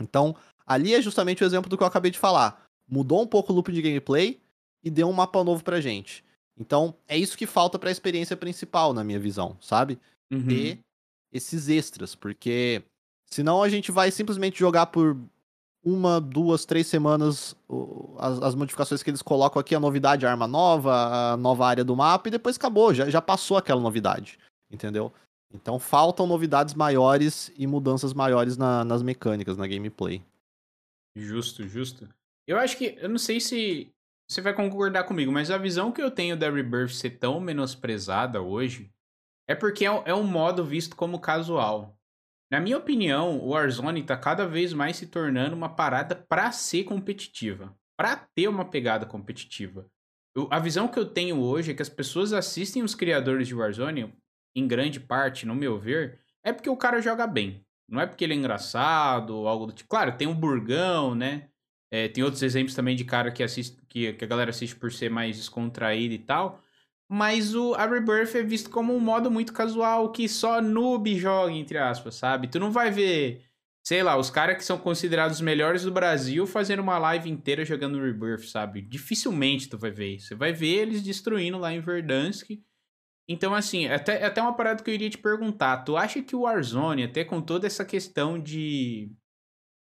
Então, 0.00 0.34
ali 0.66 0.94
é 0.94 1.02
justamente 1.02 1.44
o 1.44 1.46
exemplo 1.46 1.68
do 1.68 1.76
que 1.76 1.82
eu 1.82 1.86
acabei 1.86 2.10
de 2.10 2.18
falar. 2.18 2.66
Mudou 2.88 3.20
um 3.20 3.26
pouco 3.26 3.52
o 3.52 3.56
loop 3.56 3.70
de 3.70 3.82
gameplay 3.82 4.40
e 4.82 4.90
deu 4.90 5.08
um 5.08 5.12
mapa 5.12 5.44
novo 5.44 5.62
pra 5.62 5.80
gente. 5.80 6.24
Então, 6.58 6.94
é 7.06 7.18
isso 7.18 7.36
que 7.36 7.46
falta 7.46 7.78
para 7.78 7.90
a 7.90 7.92
experiência 7.92 8.36
principal, 8.36 8.94
na 8.94 9.04
minha 9.04 9.18
visão, 9.18 9.56
sabe? 9.60 9.98
Uhum. 10.30 10.46
Ter 10.46 10.78
esses 11.32 11.68
extras, 11.68 12.14
porque 12.14 12.82
senão 13.26 13.62
a 13.62 13.68
gente 13.68 13.90
vai 13.90 14.10
simplesmente 14.10 14.58
jogar 14.58 14.86
por 14.86 15.16
uma, 15.84 16.20
duas, 16.20 16.64
três 16.64 16.88
semanas 16.88 17.54
as, 18.18 18.42
as, 18.42 18.54
modificações 18.56 19.02
que 19.02 19.10
eles 19.10 19.22
colocam 19.22 19.60
aqui, 19.60 19.74
a 19.74 19.80
novidade, 19.80 20.26
a 20.26 20.30
arma 20.30 20.48
nova, 20.48 21.32
a 21.32 21.36
nova 21.36 21.66
área 21.66 21.84
do 21.84 21.94
mapa, 21.94 22.28
e 22.28 22.32
depois 22.32 22.56
acabou, 22.56 22.92
já, 22.92 23.08
já 23.08 23.22
passou 23.22 23.56
aquela 23.56 23.80
novidade, 23.80 24.38
entendeu? 24.68 25.12
Então 25.54 25.78
faltam 25.78 26.26
novidades 26.26 26.74
maiores 26.74 27.52
e 27.56 27.66
mudanças 27.66 28.12
maiores 28.12 28.56
na, 28.56 28.84
nas 28.84 29.02
mecânicas, 29.02 29.56
na 29.56 29.66
gameplay. 29.66 30.24
Justo, 31.14 31.66
justo. 31.68 32.08
Eu 32.46 32.58
acho 32.58 32.76
que, 32.76 32.98
eu 33.00 33.08
não 33.08 33.18
sei 33.18 33.40
se 33.40 33.90
você 34.28 34.40
vai 34.40 34.52
concordar 34.52 35.04
comigo, 35.04 35.30
mas 35.30 35.50
a 35.50 35.58
visão 35.58 35.92
que 35.92 36.02
eu 36.02 36.10
tenho 36.10 36.36
da 36.36 36.50
Rebirth 36.50 36.90
ser 36.90 37.10
tão 37.10 37.40
menosprezada 37.40 38.42
hoje 38.42 38.90
é 39.48 39.54
porque 39.54 39.86
é, 39.86 40.02
é 40.04 40.14
um 40.14 40.24
modo 40.24 40.64
visto 40.64 40.96
como 40.96 41.20
casual. 41.20 41.95
Na 42.50 42.60
minha 42.60 42.78
opinião, 42.78 43.38
o 43.38 43.48
Warzone 43.48 44.00
está 44.00 44.16
cada 44.16 44.46
vez 44.46 44.72
mais 44.72 44.96
se 44.96 45.06
tornando 45.06 45.56
uma 45.56 45.68
parada 45.68 46.14
para 46.14 46.52
ser 46.52 46.84
competitiva, 46.84 47.76
para 47.96 48.16
ter 48.16 48.46
uma 48.46 48.64
pegada 48.64 49.04
competitiva. 49.04 49.90
Eu, 50.34 50.48
a 50.50 50.60
visão 50.60 50.86
que 50.86 50.98
eu 50.98 51.06
tenho 51.06 51.40
hoje 51.40 51.72
é 51.72 51.74
que 51.74 51.82
as 51.82 51.88
pessoas 51.88 52.32
assistem 52.32 52.82
os 52.82 52.94
criadores 52.94 53.48
de 53.48 53.54
Warzone, 53.54 54.14
em 54.54 54.68
grande 54.68 55.00
parte, 55.00 55.44
no 55.44 55.54
meu 55.54 55.78
ver, 55.78 56.20
é 56.44 56.52
porque 56.52 56.70
o 56.70 56.76
cara 56.76 57.00
joga 57.00 57.26
bem. 57.26 57.66
Não 57.88 58.00
é 58.00 58.06
porque 58.06 58.24
ele 58.24 58.34
é 58.34 58.36
engraçado 58.36 59.30
ou 59.30 59.48
algo 59.48 59.66
do 59.66 59.72
tipo. 59.72 59.88
Claro, 59.88 60.16
tem 60.16 60.28
o 60.28 60.34
Burgão, 60.34 61.14
né? 61.14 61.48
É, 61.90 62.08
tem 62.08 62.22
outros 62.22 62.42
exemplos 62.42 62.74
também 62.74 62.96
de 62.96 63.04
cara 63.04 63.30
que 63.30 63.42
assiste, 63.42 63.76
que, 63.88 64.12
que 64.12 64.24
a 64.24 64.28
galera 64.28 64.50
assiste 64.50 64.74
por 64.74 64.92
ser 64.92 65.10
mais 65.10 65.36
descontraído 65.36 66.14
e 66.14 66.18
tal. 66.18 66.60
Mas 67.08 67.54
o, 67.54 67.74
a 67.74 67.86
Rebirth 67.86 68.34
é 68.34 68.42
visto 68.42 68.68
como 68.68 68.94
um 68.94 69.00
modo 69.00 69.30
muito 69.30 69.52
casual 69.52 70.10
que 70.10 70.28
só 70.28 70.60
noob 70.60 71.16
joga, 71.16 71.52
entre 71.52 71.78
aspas, 71.78 72.16
sabe? 72.16 72.48
Tu 72.48 72.58
não 72.58 72.72
vai 72.72 72.90
ver, 72.90 73.44
sei 73.84 74.02
lá, 74.02 74.16
os 74.16 74.28
caras 74.28 74.56
que 74.56 74.64
são 74.64 74.76
considerados 74.76 75.36
os 75.36 75.42
melhores 75.42 75.84
do 75.84 75.92
Brasil 75.92 76.46
fazendo 76.46 76.80
uma 76.80 76.98
live 76.98 77.30
inteira 77.30 77.64
jogando 77.64 78.02
Rebirth, 78.02 78.48
sabe? 78.48 78.82
Dificilmente 78.82 79.68
tu 79.68 79.78
vai 79.78 79.92
ver 79.92 80.16
isso. 80.16 80.28
Você 80.28 80.34
vai 80.34 80.52
ver 80.52 80.66
eles 80.66 81.02
destruindo 81.02 81.58
lá 81.58 81.72
em 81.72 81.80
Verdansk. 81.80 82.60
Então, 83.28 83.54
assim, 83.54 83.86
até, 83.86 84.24
até 84.24 84.42
uma 84.42 84.54
parada 84.54 84.82
que 84.82 84.90
eu 84.90 84.94
iria 84.94 85.10
te 85.10 85.18
perguntar. 85.18 85.78
Tu 85.84 85.96
acha 85.96 86.20
que 86.22 86.34
o 86.34 86.40
Warzone, 86.40 87.04
até 87.04 87.24
com 87.24 87.40
toda 87.40 87.66
essa 87.68 87.84
questão 87.84 88.40
de, 88.40 89.12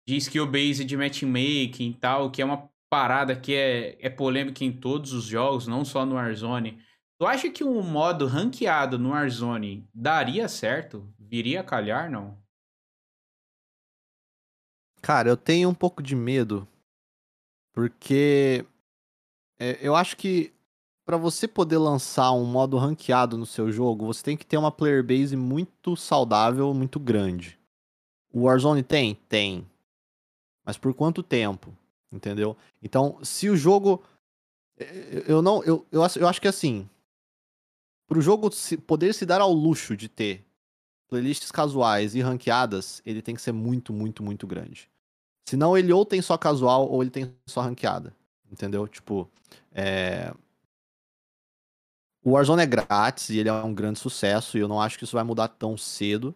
de 0.06 0.16
skill 0.16 0.46
base 0.46 0.84
de 0.84 0.96
matchmaking 0.96 1.90
e 1.90 1.94
tal, 1.94 2.30
que 2.30 2.40
é 2.40 2.44
uma 2.44 2.70
parada 2.90 3.36
que 3.36 3.54
é, 3.54 3.96
é 4.00 4.10
polêmica 4.10 4.64
em 4.64 4.72
todos 4.72 5.12
os 5.12 5.24
jogos, 5.24 5.66
não 5.66 5.84
só 5.84 6.04
no 6.04 6.14
Warzone 6.14 6.78
Tu 7.22 7.26
acha 7.26 7.48
que 7.48 7.62
um 7.62 7.80
modo 7.82 8.26
ranqueado 8.26 8.98
no 8.98 9.10
Warzone 9.10 9.88
daria 9.94 10.48
certo? 10.48 11.08
Viria 11.20 11.60
a 11.60 11.62
calhar, 11.62 12.10
não? 12.10 12.36
Cara, 15.00 15.28
eu 15.28 15.36
tenho 15.36 15.68
um 15.68 15.74
pouco 15.74 16.02
de 16.02 16.16
medo. 16.16 16.66
Porque 17.72 18.66
é, 19.56 19.78
eu 19.80 19.94
acho 19.94 20.16
que 20.16 20.52
para 21.04 21.16
você 21.16 21.46
poder 21.46 21.78
lançar 21.78 22.32
um 22.32 22.44
modo 22.44 22.76
ranqueado 22.76 23.38
no 23.38 23.46
seu 23.46 23.70
jogo, 23.70 24.04
você 24.04 24.24
tem 24.24 24.36
que 24.36 24.44
ter 24.44 24.56
uma 24.56 24.72
player 24.72 25.04
base 25.04 25.36
muito 25.36 25.94
saudável, 25.94 26.74
muito 26.74 26.98
grande. 26.98 27.56
O 28.32 28.46
Warzone 28.46 28.82
tem? 28.82 29.14
Tem. 29.28 29.64
Mas 30.66 30.76
por 30.76 30.92
quanto 30.92 31.22
tempo? 31.22 31.72
Entendeu? 32.10 32.56
Então, 32.82 33.20
se 33.22 33.48
o 33.48 33.56
jogo. 33.56 34.02
É, 34.76 35.22
eu 35.28 35.40
não. 35.40 35.62
Eu, 35.62 35.86
eu, 35.92 36.02
eu 36.16 36.26
acho 36.26 36.40
que 36.40 36.48
assim 36.48 36.88
para 38.12 38.18
o 38.18 38.22
jogo 38.22 38.50
poder 38.86 39.14
se 39.14 39.24
dar 39.24 39.40
ao 39.40 39.50
luxo 39.50 39.96
de 39.96 40.06
ter 40.06 40.44
playlists 41.08 41.50
casuais 41.50 42.14
e 42.14 42.20
ranqueadas, 42.20 43.00
ele 43.06 43.22
tem 43.22 43.34
que 43.34 43.40
ser 43.40 43.52
muito, 43.52 43.90
muito, 43.90 44.22
muito 44.22 44.46
grande. 44.46 44.90
Senão 45.48 45.78
ele 45.78 45.90
ou 45.90 46.04
tem 46.04 46.20
só 46.20 46.36
casual 46.36 46.90
ou 46.90 47.02
ele 47.02 47.10
tem 47.10 47.34
só 47.46 47.62
ranqueada. 47.62 48.14
Entendeu? 48.50 48.86
Tipo, 48.86 49.30
é... 49.72 50.30
O 52.22 52.32
Warzone 52.32 52.62
é 52.62 52.66
grátis 52.66 53.30
e 53.30 53.38
ele 53.38 53.48
é 53.48 53.52
um 53.54 53.72
grande 53.72 53.98
sucesso 53.98 54.58
e 54.58 54.60
eu 54.60 54.68
não 54.68 54.78
acho 54.78 54.98
que 54.98 55.04
isso 55.04 55.16
vai 55.16 55.24
mudar 55.24 55.48
tão 55.48 55.74
cedo. 55.78 56.34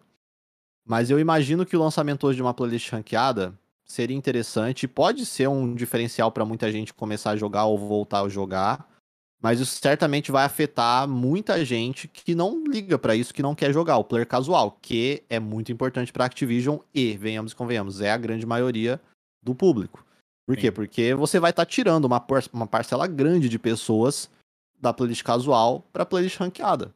Mas 0.83 1.11
eu 1.11 1.19
imagino 1.19 1.63
que 1.63 1.77
o 1.77 1.79
lançamento 1.79 2.25
hoje 2.25 2.37
de 2.37 2.41
uma 2.41 2.55
playlist 2.55 2.89
ranqueada 2.89 3.53
seria 3.85 4.17
interessante. 4.17 4.87
Pode 4.87 5.27
ser 5.27 5.47
um 5.47 5.75
diferencial 5.75 6.31
para 6.31 6.43
muita 6.43 6.71
gente 6.71 6.91
começar 6.91 7.31
a 7.31 7.37
jogar 7.37 7.65
ou 7.65 7.77
voltar 7.77 8.21
a 8.21 8.29
jogar. 8.29 8.96
Mas 9.41 9.59
isso 9.59 9.79
certamente 9.79 10.31
vai 10.31 10.45
afetar 10.45 11.07
muita 11.07 11.63
gente 11.63 12.07
que 12.07 12.33
não 12.33 12.63
liga 12.63 12.97
para 12.97 13.15
isso, 13.15 13.33
que 13.33 13.43
não 13.43 13.53
quer 13.53 13.71
jogar, 13.71 13.97
o 13.97 14.03
player 14.03 14.27
casual, 14.27 14.77
que 14.81 15.23
é 15.29 15.39
muito 15.39 15.71
importante 15.71 16.11
para 16.11 16.25
Activision 16.25 16.79
e, 16.93 17.15
venhamos 17.15 17.51
e 17.51 17.55
convenhamos, 17.55 18.01
é 18.01 18.11
a 18.11 18.17
grande 18.17 18.45
maioria 18.45 18.99
do 19.43 19.53
público. 19.53 20.03
Por 20.47 20.55
Sim. 20.55 20.61
quê? 20.61 20.71
Porque 20.71 21.13
você 21.13 21.39
vai 21.39 21.51
estar 21.51 21.65
tá 21.65 21.69
tirando 21.69 22.05
uma, 22.05 22.25
uma 22.51 22.65
parcela 22.65 23.05
grande 23.05 23.47
de 23.47 23.59
pessoas 23.59 24.29
da 24.79 24.93
playlist 24.93 25.23
casual 25.23 25.85
para 25.91 26.05
playlist 26.05 26.37
ranqueada. 26.37 26.93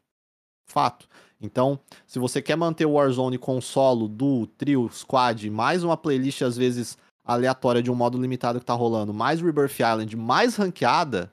Fato. 0.67 1.07
Então, 1.39 1.79
se 2.05 2.19
você 2.19 2.41
quer 2.41 2.55
manter 2.55 2.85
o 2.85 2.93
Warzone 2.93 3.37
com 3.37 3.59
solo, 3.59 4.07
do 4.07 4.45
trio, 4.45 4.89
squad, 4.91 5.49
mais 5.49 5.83
uma 5.83 5.97
playlist 5.97 6.41
às 6.43 6.55
vezes 6.55 6.97
aleatória 7.25 7.81
de 7.81 7.91
um 7.91 7.95
modo 7.95 8.19
limitado 8.19 8.59
que 8.59 8.65
tá 8.65 8.73
rolando, 8.73 9.13
mais 9.13 9.41
Rebirth 9.41 9.79
Island, 9.79 10.15
mais 10.15 10.55
ranqueada, 10.55 11.31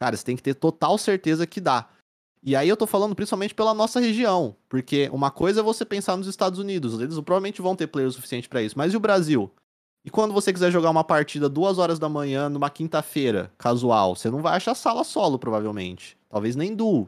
Cara, 0.00 0.16
você 0.16 0.24
tem 0.24 0.36
que 0.36 0.42
ter 0.42 0.54
total 0.54 0.96
certeza 0.96 1.46
que 1.46 1.60
dá. 1.60 1.88
E 2.42 2.56
aí 2.56 2.68
eu 2.68 2.76
tô 2.76 2.86
falando 2.86 3.14
principalmente 3.14 3.54
pela 3.54 3.74
nossa 3.74 4.00
região, 4.00 4.56
porque 4.66 5.10
uma 5.12 5.30
coisa 5.30 5.60
é 5.60 5.62
você 5.62 5.84
pensar 5.84 6.16
nos 6.16 6.26
Estados 6.26 6.58
Unidos, 6.58 6.98
eles 6.98 7.14
provavelmente 7.16 7.60
vão 7.60 7.76
ter 7.76 7.86
players 7.86 8.14
suficiente 8.14 8.48
para 8.48 8.62
isso, 8.62 8.78
mas 8.78 8.94
e 8.94 8.96
o 8.96 9.00
Brasil? 9.00 9.52
E 10.02 10.10
quando 10.10 10.32
você 10.32 10.50
quiser 10.50 10.70
jogar 10.70 10.88
uma 10.88 11.04
partida 11.04 11.50
duas 11.50 11.76
horas 11.76 11.98
da 11.98 12.08
manhã 12.08 12.48
numa 12.48 12.70
quinta-feira, 12.70 13.52
casual, 13.58 14.16
você 14.16 14.30
não 14.30 14.40
vai 14.40 14.56
achar 14.56 14.74
sala 14.74 15.04
solo, 15.04 15.38
provavelmente. 15.38 16.16
Talvez 16.30 16.56
nem 16.56 16.74
duo, 16.74 17.06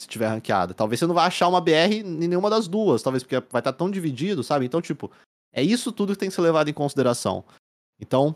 se 0.00 0.08
tiver 0.08 0.28
ranqueada. 0.28 0.72
Talvez 0.72 0.98
você 0.98 1.06
não 1.06 1.14
vai 1.14 1.26
achar 1.26 1.48
uma 1.48 1.60
BR 1.60 1.98
em 1.98 2.02
nenhuma 2.02 2.48
das 2.48 2.66
duas, 2.66 3.02
talvez 3.02 3.22
porque 3.22 3.36
vai 3.36 3.60
estar 3.60 3.72
tá 3.72 3.72
tão 3.72 3.90
dividido, 3.90 4.42
sabe? 4.42 4.64
Então, 4.64 4.80
tipo, 4.80 5.10
é 5.52 5.62
isso 5.62 5.92
tudo 5.92 6.14
que 6.14 6.18
tem 6.18 6.30
que 6.30 6.34
ser 6.34 6.40
levado 6.40 6.70
em 6.70 6.74
consideração. 6.74 7.44
Então, 8.00 8.34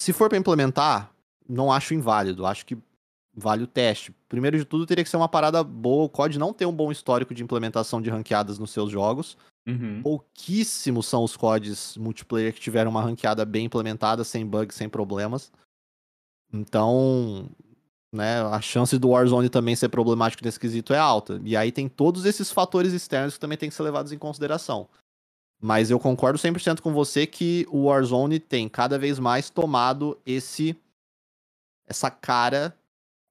se 0.00 0.12
for 0.12 0.28
para 0.28 0.38
implementar, 0.38 1.12
não 1.48 1.72
acho 1.72 1.94
inválido. 1.94 2.44
Acho 2.44 2.66
que 2.66 2.76
vale 3.34 3.62
o 3.62 3.66
teste. 3.66 4.14
Primeiro 4.28 4.58
de 4.58 4.64
tudo, 4.64 4.84
teria 4.84 5.04
que 5.04 5.10
ser 5.10 5.16
uma 5.16 5.28
parada 5.28 5.62
boa. 5.62 6.04
O 6.04 6.08
COD 6.08 6.38
não 6.38 6.52
tem 6.52 6.66
um 6.66 6.72
bom 6.72 6.90
histórico 6.90 7.34
de 7.34 7.42
implementação 7.42 8.02
de 8.02 8.10
ranqueadas 8.10 8.58
nos 8.58 8.70
seus 8.70 8.90
jogos. 8.90 9.36
Uhum. 9.66 10.02
Pouquíssimos 10.02 11.06
são 11.06 11.22
os 11.22 11.36
CODs 11.36 11.96
multiplayer 11.96 12.52
que 12.52 12.60
tiveram 12.60 12.90
uma 12.90 13.02
ranqueada 13.02 13.44
bem 13.44 13.66
implementada, 13.66 14.24
sem 14.24 14.44
bugs, 14.44 14.76
sem 14.76 14.88
problemas. 14.88 15.52
Então, 16.52 17.48
né, 18.12 18.40
a 18.42 18.60
chance 18.60 18.98
do 18.98 19.10
Warzone 19.10 19.48
também 19.48 19.76
ser 19.76 19.88
problemático 19.90 20.44
nesse 20.44 20.58
quesito 20.58 20.92
é 20.92 20.98
alta. 20.98 21.40
E 21.44 21.56
aí 21.56 21.70
tem 21.70 21.88
todos 21.88 22.24
esses 22.24 22.50
fatores 22.50 22.92
externos 22.92 23.34
que 23.34 23.40
também 23.40 23.58
tem 23.58 23.68
que 23.68 23.74
ser 23.74 23.82
levados 23.82 24.12
em 24.12 24.18
consideração. 24.18 24.88
Mas 25.60 25.90
eu 25.90 25.98
concordo 25.98 26.38
100% 26.38 26.80
com 26.80 26.92
você 26.92 27.26
que 27.26 27.66
o 27.70 27.84
Warzone 27.86 28.38
tem 28.38 28.68
cada 28.68 28.98
vez 28.98 29.18
mais 29.18 29.50
tomado 29.50 30.16
esse 30.24 30.76
essa 31.88 32.10
cara 32.10 32.76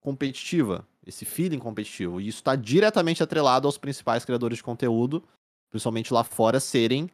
competitiva, 0.01 0.85
esse 1.05 1.25
feeling 1.25 1.59
competitivo. 1.59 2.19
E 2.19 2.27
isso 2.27 2.39
está 2.39 2.55
diretamente 2.55 3.21
atrelado 3.21 3.67
aos 3.67 3.77
principais 3.77 4.25
criadores 4.25 4.57
de 4.57 4.63
conteúdo, 4.63 5.23
principalmente 5.69 6.13
lá 6.13 6.23
fora, 6.23 6.59
serem 6.59 7.09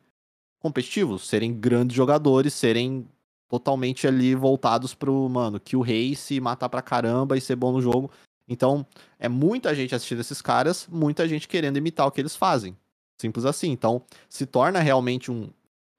competitivos, 0.60 1.28
serem 1.28 1.53
grandes 1.53 1.95
jogadores, 1.95 2.53
serem 2.53 3.07
totalmente 3.49 4.07
ali 4.07 4.34
voltados 4.34 4.94
pro, 4.95 5.28
mano, 5.30 5.60
kill 5.60 5.82
race, 5.82 6.40
matar 6.40 6.70
pra 6.70 6.82
caramba 6.82 7.38
e 7.38 7.41
ser 7.41 7.56
bom 7.56 7.72
no 7.72 7.82
jogo. 7.82 8.10
Então, 8.48 8.86
é 9.20 9.30
muita 9.30 9.76
gente 9.76 9.94
assistindo 9.94 10.22
esses 10.22 10.41
caras, 10.41 10.88
muita 10.90 11.28
gente 11.28 11.48
querendo 11.48 11.78
imitar 11.78 12.07
o 12.07 12.11
que 12.11 12.22
eles 12.22 12.36
fazem. 12.36 12.76
Simples 13.20 13.45
assim. 13.45 13.70
Então, 13.72 14.02
se 14.28 14.45
torna 14.45 14.80
realmente 14.80 15.32
um, 15.32 15.49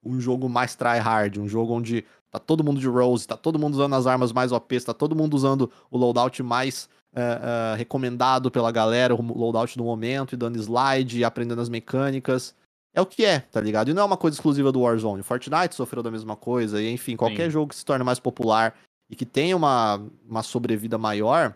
um 0.04 0.20
jogo 0.20 0.48
mais 0.48 0.74
tryhard, 0.74 1.40
um 1.40 1.48
jogo 1.48 1.72
onde 1.72 2.04
tá 2.30 2.38
todo 2.38 2.64
mundo 2.64 2.80
de 2.80 2.88
Rose, 2.88 3.26
tá 3.26 3.36
todo 3.36 3.58
mundo 3.58 3.74
usando 3.74 3.94
as 3.94 4.06
armas 4.06 4.32
mais 4.32 4.52
OP, 4.52 4.80
tá 4.80 4.92
todo 4.92 5.14
mundo 5.14 5.34
usando 5.34 5.70
o 5.90 5.96
loadout 5.96 6.42
mais 6.42 6.88
uh, 7.12 7.74
uh, 7.74 7.76
recomendado 7.76 8.50
pela 8.50 8.70
galera, 8.72 9.14
o 9.14 9.38
loadout 9.38 9.76
do 9.78 9.84
momento, 9.84 10.34
e 10.34 10.36
dando 10.36 10.58
slide, 10.58 11.20
e 11.20 11.24
aprendendo 11.24 11.60
as 11.60 11.68
mecânicas. 11.68 12.54
É 12.92 13.00
o 13.00 13.06
que 13.06 13.24
é, 13.24 13.40
tá 13.40 13.60
ligado? 13.60 13.90
E 13.90 13.94
não 13.94 14.02
é 14.02 14.04
uma 14.04 14.16
coisa 14.16 14.36
exclusiva 14.36 14.70
do 14.70 14.80
Warzone. 14.80 15.22
Fortnite 15.22 15.74
sofreu 15.74 16.02
da 16.02 16.10
mesma 16.10 16.36
coisa, 16.36 16.80
e 16.80 16.90
enfim, 16.92 17.16
qualquer 17.16 17.46
Sim. 17.46 17.50
jogo 17.50 17.68
que 17.68 17.76
se 17.76 17.84
torne 17.84 18.04
mais 18.04 18.20
popular 18.20 18.74
e 19.10 19.16
que 19.16 19.26
tenha 19.26 19.56
uma, 19.56 20.00
uma 20.28 20.42
sobrevida 20.42 20.96
maior, 20.96 21.54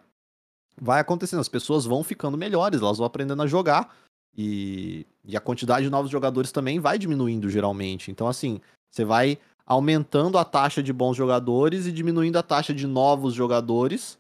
vai 0.80 1.00
acontecendo. 1.00 1.40
As 1.40 1.48
pessoas 1.48 1.84
vão 1.84 2.02
ficando 2.02 2.36
melhores, 2.36 2.80
elas 2.80 2.98
vão 2.98 3.06
aprendendo 3.06 3.42
a 3.42 3.46
jogar. 3.46 3.94
E, 4.36 5.06
e 5.24 5.36
a 5.36 5.40
quantidade 5.40 5.84
de 5.84 5.90
novos 5.90 6.10
jogadores 6.10 6.52
também 6.52 6.78
vai 6.78 6.98
diminuindo, 6.98 7.50
geralmente. 7.50 8.10
Então, 8.10 8.28
assim, 8.28 8.60
você 8.90 9.04
vai 9.04 9.38
aumentando 9.66 10.38
a 10.38 10.44
taxa 10.44 10.82
de 10.82 10.92
bons 10.92 11.16
jogadores 11.16 11.86
e 11.86 11.92
diminuindo 11.92 12.38
a 12.38 12.42
taxa 12.42 12.72
de 12.72 12.86
novos 12.86 13.34
jogadores. 13.34 14.18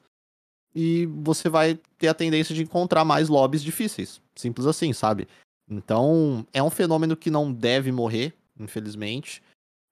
E 0.74 1.06
você 1.06 1.48
vai 1.48 1.78
ter 1.96 2.08
a 2.08 2.14
tendência 2.14 2.54
de 2.54 2.62
encontrar 2.62 3.04
mais 3.04 3.28
lobbies 3.28 3.62
difíceis. 3.62 4.20
Simples 4.36 4.66
assim, 4.66 4.92
sabe? 4.92 5.26
Então, 5.70 6.46
é 6.52 6.62
um 6.62 6.70
fenômeno 6.70 7.16
que 7.16 7.30
não 7.30 7.52
deve 7.52 7.90
morrer, 7.92 8.34
infelizmente. 8.58 9.42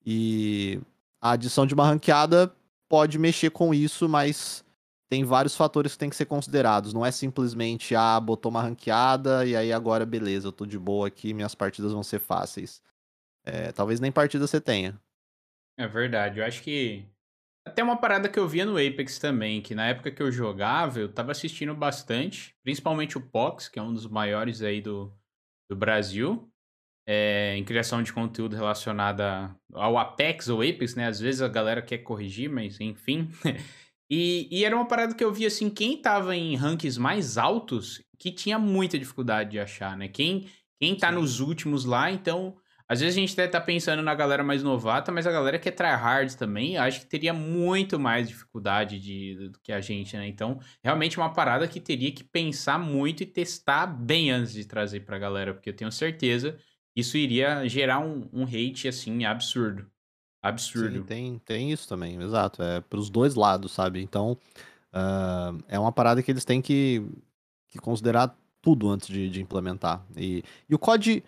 E 0.05 0.79
a 1.21 1.31
adição 1.31 1.65
de 1.65 1.73
uma 1.73 1.85
ranqueada 1.85 2.51
pode 2.87 3.17
mexer 3.19 3.49
com 3.49 3.73
isso, 3.73 4.07
mas 4.07 4.63
tem 5.09 5.23
vários 5.23 5.55
fatores 5.55 5.93
que 5.93 5.99
tem 5.99 6.09
que 6.09 6.15
ser 6.15 6.25
considerados. 6.25 6.93
Não 6.93 7.05
é 7.05 7.11
simplesmente, 7.11 7.95
ah, 7.95 8.19
botou 8.19 8.49
uma 8.49 8.61
ranqueada 8.61 9.45
e 9.45 9.55
aí 9.55 9.71
agora 9.71 10.05
beleza, 10.05 10.47
eu 10.47 10.51
tô 10.51 10.65
de 10.65 10.77
boa 10.77 11.07
aqui, 11.07 11.33
minhas 11.33 11.55
partidas 11.55 11.93
vão 11.93 12.03
ser 12.03 12.19
fáceis. 12.19 12.81
É, 13.45 13.71
talvez 13.71 13.99
nem 13.99 14.11
partida 14.11 14.45
você 14.45 14.59
tenha. 14.59 14.99
É 15.79 15.87
verdade, 15.87 16.39
eu 16.39 16.45
acho 16.45 16.61
que. 16.61 17.05
Até 17.65 17.83
uma 17.83 17.97
parada 17.97 18.29
que 18.29 18.39
eu 18.39 18.47
via 18.47 18.65
no 18.65 18.77
Apex 18.77 19.19
também, 19.19 19.61
que 19.61 19.75
na 19.75 19.87
época 19.87 20.09
que 20.09 20.21
eu 20.23 20.31
jogava, 20.31 20.99
eu 20.99 21.11
tava 21.11 21.31
assistindo 21.31 21.75
bastante, 21.75 22.55
principalmente 22.63 23.17
o 23.17 23.21
Pox, 23.21 23.67
que 23.67 23.77
é 23.77 23.81
um 23.81 23.93
dos 23.93 24.07
maiores 24.07 24.61
aí 24.61 24.81
do, 24.81 25.13
do 25.69 25.75
Brasil, 25.75 26.49
é, 27.05 27.55
em 27.57 27.65
criação 27.65 28.01
de 28.01 28.11
conteúdo 28.13 28.55
relacionado 28.55 29.21
ao 29.73 29.97
Apex 29.97 30.47
ou 30.47 30.61
Apex, 30.61 30.95
né? 30.95 31.07
Às 31.07 31.19
vezes 31.19 31.41
a 31.41 31.47
galera 31.47 31.81
quer 31.81 31.99
corrigir, 31.99 32.49
mas 32.49 32.79
enfim. 32.79 33.29
E, 34.09 34.47
e, 34.51 34.63
era 34.63 34.75
uma 34.75 34.87
parada 34.87 35.13
que 35.13 35.23
eu 35.23 35.33
via 35.33 35.47
assim, 35.47 35.69
quem 35.69 35.97
tava 35.97 36.35
em 36.35 36.55
rankings 36.55 36.99
mais 36.99 37.37
altos, 37.37 38.01
que 38.17 38.31
tinha 38.31 38.57
muita 38.57 38.97
dificuldade 38.97 39.51
de 39.51 39.59
achar, 39.59 39.97
né? 39.97 40.07
Quem, 40.07 40.49
quem 40.79 40.95
tá 40.95 41.09
Sim. 41.09 41.15
nos 41.15 41.39
últimos 41.39 41.85
lá, 41.85 42.11
então. 42.11 42.57
Às 42.89 43.01
vezes 43.01 43.17
a 43.17 43.19
gente 43.19 43.33
até 43.33 43.45
tá 43.49 43.59
pensando 43.59 44.01
na 44.01 44.15
galera 44.15 44.45
mais 44.45 44.63
novata, 44.63 45.11
mas 45.11 45.27
a 45.27 45.31
galera 45.31 45.59
que 45.59 45.67
é 45.67 45.71
tryhard 45.73 46.37
também, 46.37 46.77
acho 46.77 47.01
que 47.01 47.05
teria 47.05 47.33
muito 47.33 47.99
mais 47.99 48.29
dificuldade 48.29 48.97
de, 48.97 49.49
do 49.49 49.59
que 49.59 49.73
a 49.73 49.81
gente, 49.81 50.15
né? 50.15 50.25
Então, 50.25 50.57
realmente 50.81 51.19
é 51.19 51.21
uma 51.21 51.33
parada 51.33 51.67
que 51.67 51.81
teria 51.81 52.13
que 52.13 52.23
pensar 52.23 52.79
muito 52.79 53.23
e 53.23 53.25
testar 53.25 53.87
bem 53.87 54.31
antes 54.31 54.53
de 54.53 54.63
trazer 54.63 55.01
pra 55.01 55.19
galera, 55.19 55.53
porque 55.53 55.69
eu 55.69 55.75
tenho 55.75 55.91
certeza 55.91 56.53
que 56.93 57.01
isso 57.01 57.17
iria 57.17 57.67
gerar 57.67 57.99
um, 57.99 58.29
um 58.31 58.45
hate, 58.45 58.87
assim, 58.87 59.25
absurdo. 59.25 59.85
Absurdo. 60.41 60.97
Sim, 60.97 61.03
tem, 61.03 61.39
tem 61.39 61.71
isso 61.71 61.87
também, 61.87 62.21
exato. 62.21 62.61
É 62.61 62.81
pros 62.81 63.09
dois 63.09 63.35
lados, 63.35 63.71
sabe? 63.71 64.01
Então, 64.01 64.37
uh, 64.93 65.63
é 65.67 65.79
uma 65.79 65.91
parada 65.91 66.21
que 66.21 66.31
eles 66.31 66.45
têm 66.45 66.61
que, 66.61 67.03
que 67.67 67.79
considerar 67.79 68.35
tudo 68.61 68.89
antes 68.89 69.07
de, 69.07 69.29
de 69.29 69.41
implementar. 69.41 70.05
E, 70.15 70.43
e 70.69 70.75
o 70.75 70.79
COD 70.79 71.23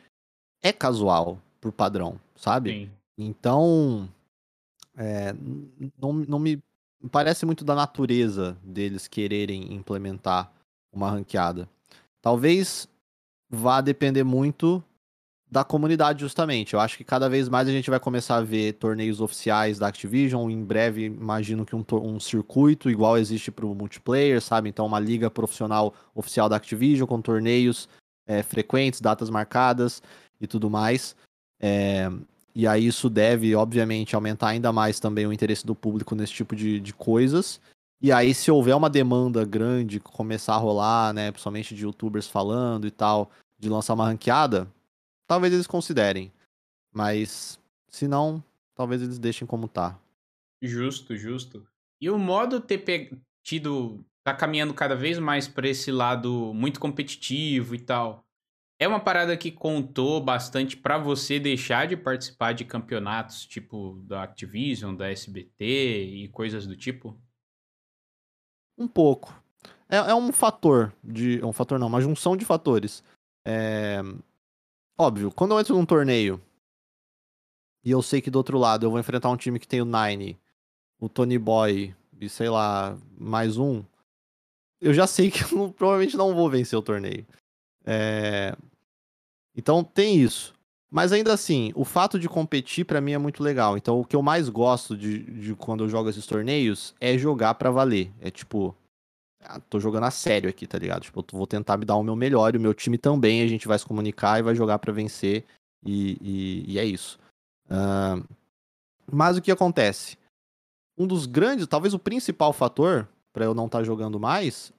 é 0.61 0.72
casual, 0.72 1.41
por 1.60 1.72
padrão, 1.72 2.19
sabe? 2.36 2.72
Sim. 2.72 2.91
Então, 3.18 4.10
é, 4.98 5.34
não, 5.98 6.14
não 6.14 6.40
me 6.40 6.61
parece 7.11 7.45
muito 7.45 7.64
da 7.64 7.76
natureza 7.76 8.57
deles 8.64 9.07
quererem 9.07 9.73
implementar 9.73 10.52
uma 10.91 11.10
ranqueada. 11.10 11.69
Talvez 12.22 12.88
vá 13.49 13.81
depender 13.81 14.23
muito 14.23 14.84
da 15.51 15.63
comunidade, 15.63 16.21
justamente. 16.21 16.73
Eu 16.73 16.80
acho 16.80 16.95
que 16.97 17.03
cada 17.03 17.27
vez 17.27 17.49
mais 17.49 17.67
a 17.67 17.71
gente 17.71 17.89
vai 17.89 17.99
começar 17.99 18.35
a 18.35 18.41
ver 18.41 18.73
torneios 18.73 19.19
oficiais 19.19 19.80
da 19.80 19.88
Activision. 19.88 20.49
Em 20.49 20.63
breve, 20.63 21.05
imagino 21.05 21.65
que 21.65 21.76
um, 21.76 21.84
um 21.91 22.19
circuito 22.19 22.89
igual 22.89 23.17
existe 23.17 23.49
para 23.49 23.65
o 23.65 23.73
multiplayer, 23.73 24.39
sabe? 24.41 24.69
Então, 24.69 24.85
uma 24.85 24.99
liga 24.99 25.30
profissional 25.30 25.93
oficial 26.13 26.47
da 26.47 26.55
Activision 26.55 27.07
com 27.07 27.19
torneios 27.21 27.89
é, 28.27 28.43
frequentes, 28.43 29.01
datas 29.01 29.30
marcadas 29.30 30.03
e 30.39 30.45
tudo 30.45 30.69
mais. 30.69 31.15
É, 31.59 32.11
e 32.53 32.67
aí, 32.67 32.85
isso 32.85 33.09
deve, 33.09 33.55
obviamente, 33.55 34.15
aumentar 34.15 34.49
ainda 34.49 34.71
mais 34.71 34.99
também 34.99 35.26
o 35.26 35.34
interesse 35.34 35.65
do 35.65 35.73
público 35.73 36.13
nesse 36.13 36.34
tipo 36.34 36.55
de, 36.55 36.80
de 36.80 36.93
coisas. 36.93 37.59
E 38.01 38.11
aí, 38.11 38.35
se 38.35 38.51
houver 38.51 38.76
uma 38.76 38.89
demanda 38.89 39.43
grande 39.45 39.99
começar 39.99 40.53
a 40.53 40.57
rolar, 40.57 41.11
né, 41.11 41.31
principalmente 41.31 41.73
de 41.73 41.84
youtubers 41.84 42.27
falando 42.27 42.85
e 42.85 42.91
tal, 42.91 43.31
de 43.59 43.67
lançar 43.67 43.93
uma 43.93 44.05
ranqueada, 44.05 44.67
talvez 45.30 45.53
eles 45.53 45.68
considerem. 45.68 46.34
Mas 46.91 47.60
se 47.88 48.07
não, 48.07 48.43
talvez 48.73 49.03
eles 49.03 49.19
deixem 49.19 49.47
como 49.47 49.68
tá. 49.68 49.97
Justo, 50.60 51.15
justo. 51.15 51.65
E 52.01 52.10
o 52.10 52.18
modo 52.18 52.60
ter 52.60 52.80
pe... 52.80 53.15
tido 53.43 54.03
tá 54.23 54.34
caminhando 54.34 54.73
cada 54.73 54.95
vez 54.95 55.19
mais 55.19 55.47
para 55.47 55.69
esse 55.69 55.91
lado 55.91 56.51
muito 56.53 56.80
competitivo 56.80 57.76
e 57.76 57.80
tal. 57.80 58.26
É 58.80 58.88
uma 58.88 58.99
parada 58.99 59.38
que 59.38 59.51
contou 59.51 60.19
bastante 60.19 60.76
para 60.76 60.97
você 60.97 61.39
deixar 61.39 61.85
de 61.85 61.95
participar 61.95 62.53
de 62.53 62.65
campeonatos 62.65 63.45
tipo 63.45 64.01
da 64.06 64.23
Activision, 64.23 64.95
da 64.95 65.11
SBT 65.11 66.03
e 66.06 66.27
coisas 66.30 66.65
do 66.65 66.76
tipo? 66.76 67.19
Um 68.77 68.88
pouco. 68.88 69.34
É, 69.88 69.97
é 69.97 70.15
um 70.15 70.31
fator 70.31 70.93
de. 71.03 71.43
Um 71.43 71.51
fator 71.51 71.77
não, 71.77 71.88
uma 71.88 72.01
junção 72.01 72.38
de 72.38 72.45
fatores. 72.45 73.03
É, 73.45 74.01
Óbvio, 75.01 75.31
quando 75.31 75.51
eu 75.51 75.59
entro 75.61 75.77
num 75.77 75.85
torneio 75.85 76.41
e 77.85 77.89
eu 77.89 78.01
sei 78.01 78.19
que 78.19 78.30
do 78.30 78.35
outro 78.35 78.57
lado 78.57 78.85
eu 78.85 78.91
vou 78.91 78.99
enfrentar 78.99 79.30
um 79.30 79.38
time 79.38 79.57
que 79.57 79.65
tem 79.65 79.81
o 79.81 79.85
Nine, 79.85 80.38
o 80.99 81.07
Tony 81.07 81.38
Boy 81.39 81.95
e 82.19 82.27
sei 82.27 82.49
lá, 82.49 82.97
mais 83.17 83.57
um, 83.57 83.81
eu 84.81 84.93
já 84.93 85.07
sei 85.07 85.31
que 85.31 85.41
eu 85.55 85.71
provavelmente 85.71 86.17
não 86.17 86.35
vou 86.35 86.49
vencer 86.49 86.77
o 86.77 86.81
torneio. 86.81 87.26
É... 87.85 88.53
Então 89.55 89.85
tem 89.85 90.17
isso. 90.21 90.53
Mas 90.91 91.13
ainda 91.13 91.31
assim, 91.31 91.71
o 91.76 91.85
fato 91.85 92.19
de 92.19 92.27
competir 92.27 92.84
para 92.84 92.99
mim 92.99 93.13
é 93.13 93.17
muito 93.17 93.41
legal. 93.41 93.77
Então 93.77 94.01
o 94.01 94.05
que 94.05 94.17
eu 94.17 94.21
mais 94.21 94.49
gosto 94.49 94.97
de, 94.97 95.19
de 95.19 95.55
quando 95.55 95.85
eu 95.85 95.89
jogo 95.89 96.09
esses 96.09 96.26
torneios 96.26 96.93
é 96.99 97.17
jogar 97.17 97.53
para 97.53 97.71
valer. 97.71 98.11
É 98.19 98.30
tipo, 98.30 98.76
ah, 99.43 99.59
tô 99.59 99.79
jogando 99.79 100.03
a 100.03 100.11
sério 100.11 100.49
aqui, 100.49 100.67
tá 100.67 100.77
ligado? 100.77 101.03
Tipo, 101.03 101.21
eu 101.21 101.37
vou 101.37 101.47
tentar 101.47 101.77
me 101.77 101.85
dar 101.85 101.95
o 101.95 102.03
meu 102.03 102.15
melhor 102.15 102.53
e 102.53 102.57
o 102.57 102.61
meu 102.61 102.73
time 102.73 102.97
também, 102.97 103.41
a 103.41 103.47
gente 103.47 103.67
vai 103.67 103.79
se 103.79 103.85
comunicar 103.85 104.39
e 104.39 104.43
vai 104.43 104.55
jogar 104.55 104.79
para 104.79 104.93
vencer. 104.93 105.45
E, 105.85 106.17
e, 106.21 106.73
e, 106.73 106.79
é 106.79 106.83
isso. 106.83 107.17
Uh, 107.65 108.27
mas 109.11 109.37
o 109.37 109.41
que 109.41 109.51
acontece? 109.51 110.17
Um 110.97 111.07
dos 111.07 111.25
grandes, 111.25 111.67
talvez 111.67 111.93
o 111.93 111.99
principal 111.99 112.51
fator 112.51 113.07
para 113.31 113.45
eu 113.45 113.53
não 113.53 113.67
estar 113.67 113.79
tá 113.79 113.83
jogando 113.83 114.19
mais 114.19 114.73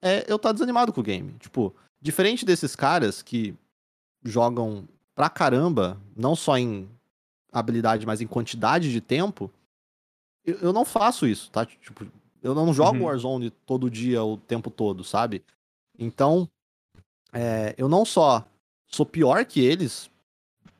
é 0.00 0.20
eu 0.20 0.36
estar 0.36 0.48
tá 0.48 0.52
desanimado 0.52 0.92
com 0.92 1.00
o 1.00 1.04
game. 1.04 1.34
Tipo, 1.38 1.74
diferente 2.00 2.46
desses 2.46 2.74
caras 2.74 3.20
que 3.20 3.54
jogam 4.24 4.88
pra 5.14 5.28
caramba, 5.28 6.00
não 6.16 6.34
só 6.34 6.56
em 6.56 6.88
habilidade, 7.52 8.06
mas 8.06 8.20
em 8.20 8.26
quantidade 8.26 8.90
de 8.90 9.00
tempo, 9.00 9.50
eu, 10.44 10.56
eu 10.58 10.72
não 10.72 10.84
faço 10.84 11.26
isso, 11.26 11.50
tá? 11.50 11.66
Tipo, 11.66 12.06
eu 12.42 12.54
não 12.54 12.72
jogo 12.72 12.98
uhum. 12.98 13.04
Warzone 13.04 13.50
todo 13.50 13.90
dia, 13.90 14.22
o 14.22 14.36
tempo 14.36 14.70
todo, 14.70 15.04
sabe? 15.04 15.44
Então, 15.98 16.48
é, 17.32 17.74
eu 17.78 17.88
não 17.88 18.04
só 18.04 18.44
sou 18.86 19.04
pior 19.04 19.44
que 19.44 19.60
eles, 19.60 20.10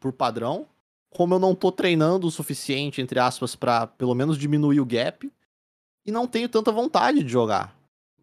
por 0.01 0.13
padrão, 0.13 0.67
como 1.11 1.35
eu 1.35 1.39
não 1.39 1.55
tô 1.55 1.73
treinando 1.73 2.27
o 2.27 2.31
suficiente, 2.31 3.01
entre 3.01 3.19
aspas, 3.19 3.55
para 3.55 3.87
pelo 3.87 4.15
menos 4.15 4.39
diminuir 4.39 4.81
o 4.81 4.87
gap, 4.87 5.31
e 6.05 6.11
não 6.11 6.27
tenho 6.27 6.49
tanta 6.49 6.73
vontade 6.73 7.23
de 7.23 7.29
jogar 7.29 7.78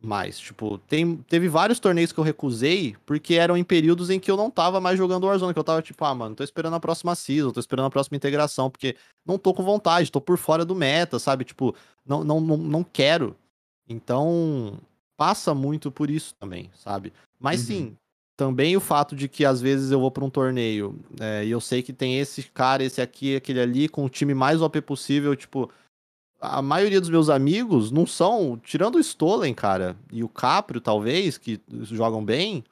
mais. 0.06 0.40
Tipo, 0.40 0.78
tem, 0.78 1.18
teve 1.18 1.50
vários 1.50 1.80
torneios 1.80 2.12
que 2.12 2.20
eu 2.20 2.24
recusei 2.24 2.96
porque 3.06 3.36
eram 3.36 3.58
em 3.58 3.64
períodos 3.64 4.10
em 4.10 4.20
que 4.20 4.30
eu 4.30 4.38
não 4.38 4.50
tava 4.50 4.80
mais 4.80 4.98
jogando 4.98 5.26
Warzone, 5.26 5.54
que 5.54 5.60
eu 5.60 5.64
tava 5.64 5.82
tipo, 5.82 6.04
ah, 6.06 6.16
mano, 6.16 6.36
tô 6.36 6.44
esperando 6.44 6.76
a 6.76 6.80
próxima 6.80 7.16
season, 7.16 7.52
tô 7.52 7.60
esperando 7.60 7.86
a 7.86 7.90
próxima 7.90 8.16
integração, 8.16 8.70
porque 8.70 8.96
não 9.26 9.38
tô 9.38 9.54
com 9.54 9.64
vontade, 9.64 10.12
tô 10.12 10.22
por 10.22 10.38
fora 10.38 10.64
do 10.64 10.76
meta, 10.76 11.20
sabe? 11.20 11.44
Tipo, 11.44 11.76
não, 12.06 12.24
não, 12.24 12.40
não, 12.40 12.58
não 12.58 12.84
quero. 12.84 13.36
Então, 13.88 14.80
passa 15.18 15.54
muito 15.54 15.92
por 15.92 16.10
isso 16.10 16.34
também, 16.40 16.72
sabe? 16.76 17.12
Mas 17.40 17.62
uhum. 17.62 17.66
sim, 17.66 17.98
também 18.38 18.76
o 18.76 18.82
fato 18.82 19.16
de 19.16 19.28
que 19.28 19.46
às 19.46 19.62
vezes 19.62 19.92
eu 19.92 20.00
vou 20.00 20.12
para 20.12 20.26
um 20.26 20.30
torneio 20.30 21.00
é, 21.20 21.46
e 21.46 21.52
eu 21.52 21.62
sei 21.62 21.82
que 21.82 21.94
tem 21.94 22.20
esse 22.20 22.44
cara, 22.44 22.84
esse 22.84 23.02
aqui, 23.02 23.36
aquele 23.36 23.60
ali, 23.60 23.88
com 23.88 24.06
o 24.06 24.10
time 24.10 24.34
mais 24.34 24.62
OP 24.62 24.82
possível, 24.82 25.36
tipo, 25.36 25.70
a 26.40 26.62
maioria 26.62 27.02
dos 27.02 27.10
meus 27.10 27.30
amigos 27.30 27.92
não 27.92 28.06
são, 28.06 28.60
tirando 28.64 28.96
o 28.96 29.00
Stolen, 29.00 29.54
cara, 29.54 29.96
e 30.12 30.24
o 30.24 30.30
Caprio, 30.30 30.82
talvez, 30.82 31.38
que 31.38 31.60
jogam 31.92 32.24
bem, 32.24 32.64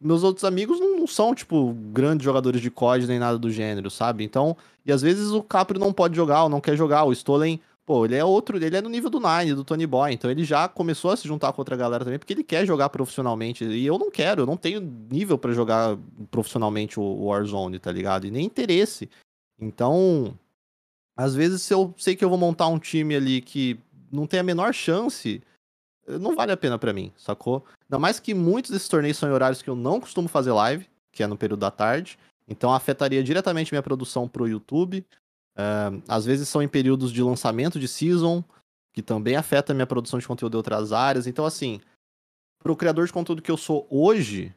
meus 0.00 0.24
outros 0.24 0.44
amigos 0.44 0.80
não, 0.80 0.98
não, 0.98 1.06
são, 1.06 1.34
tipo, 1.34 1.72
grandes 1.92 2.24
jogadores 2.24 2.60
de 2.60 2.70
COD 2.70 3.06
nem 3.06 3.18
nada 3.18 3.38
do 3.38 3.50
gênero, 3.50 3.90
sabe? 3.90 4.24
Então, 4.24 4.56
e 4.84 4.92
às 4.92 5.02
vezes 5.02 5.30
o 5.30 5.42
Caprio 5.42 5.80
não 5.80 5.92
pode 5.92 6.16
jogar 6.16 6.44
ou 6.44 6.48
não 6.48 6.60
quer 6.60 6.76
jogar, 6.76 7.04
o 7.04 7.12
Stolen, 7.12 7.60
pô, 7.86 8.04
ele 8.04 8.16
é 8.16 8.24
outro, 8.24 8.56
ele 8.56 8.76
é 8.76 8.82
no 8.82 8.88
nível 8.88 9.08
do 9.08 9.20
Nine, 9.20 9.54
do 9.54 9.64
Tony 9.64 9.86
Boy, 9.86 10.12
então 10.12 10.30
ele 10.30 10.44
já 10.44 10.66
começou 10.68 11.10
a 11.10 11.16
se 11.16 11.28
juntar 11.28 11.52
com 11.52 11.60
outra 11.60 11.76
galera 11.76 12.04
também, 12.04 12.18
porque 12.18 12.32
ele 12.32 12.42
quer 12.42 12.66
jogar 12.66 12.88
profissionalmente, 12.88 13.64
e 13.64 13.86
eu 13.86 13.98
não 13.98 14.10
quero, 14.10 14.42
eu 14.42 14.46
não 14.46 14.56
tenho 14.56 14.80
nível 14.80 15.38
para 15.38 15.52
jogar 15.52 15.96
profissionalmente 16.30 16.98
o 16.98 17.26
Warzone, 17.26 17.78
tá 17.78 17.92
ligado? 17.92 18.26
E 18.26 18.30
nem 18.30 18.44
interesse. 18.44 19.08
Então, 19.60 20.36
às 21.16 21.34
vezes, 21.34 21.62
se 21.62 21.74
eu 21.74 21.94
sei 21.96 22.16
que 22.16 22.24
eu 22.24 22.28
vou 22.28 22.38
montar 22.38 22.68
um 22.68 22.78
time 22.78 23.14
ali 23.14 23.40
que 23.40 23.78
não 24.10 24.26
tem 24.26 24.40
a 24.40 24.42
menor 24.42 24.72
chance, 24.72 25.42
eh, 26.06 26.18
não 26.18 26.34
vale 26.34 26.52
a 26.52 26.56
pena 26.56 26.78
para 26.78 26.92
mim, 26.92 27.12
sacou? 27.16 27.64
Ainda 27.84 27.98
mais 27.98 28.18
que 28.18 28.34
muitos 28.34 28.70
desses 28.70 28.88
torneios 28.88 29.18
são 29.18 29.28
em 29.28 29.32
horários 29.32 29.62
que 29.62 29.68
eu 29.70 29.76
não 29.76 30.00
costumo 30.00 30.28
fazer 30.28 30.52
live, 30.52 30.86
que 31.10 31.22
é 31.22 31.26
no 31.26 31.36
período 31.36 31.60
da 31.60 31.70
tarde. 31.70 32.18
Então 32.48 32.72
afetaria 32.72 33.22
diretamente 33.22 33.72
minha 33.72 33.82
produção 33.82 34.26
pro 34.26 34.48
YouTube. 34.48 35.04
Uh, 35.54 36.02
às 36.08 36.24
vezes 36.24 36.48
são 36.48 36.62
em 36.62 36.68
períodos 36.68 37.12
de 37.12 37.22
lançamento 37.22 37.78
de 37.78 37.86
season, 37.86 38.42
que 38.92 39.02
também 39.02 39.36
afeta 39.36 39.74
minha 39.74 39.86
produção 39.86 40.18
de 40.18 40.26
conteúdo 40.26 40.54
em 40.54 40.56
outras 40.56 40.92
áreas. 40.92 41.26
Então, 41.26 41.44
assim, 41.44 41.80
pro 42.58 42.76
criador 42.76 43.06
de 43.06 43.12
conteúdo 43.12 43.42
que 43.42 43.50
eu 43.50 43.56
sou 43.56 43.86
hoje, 43.90 44.54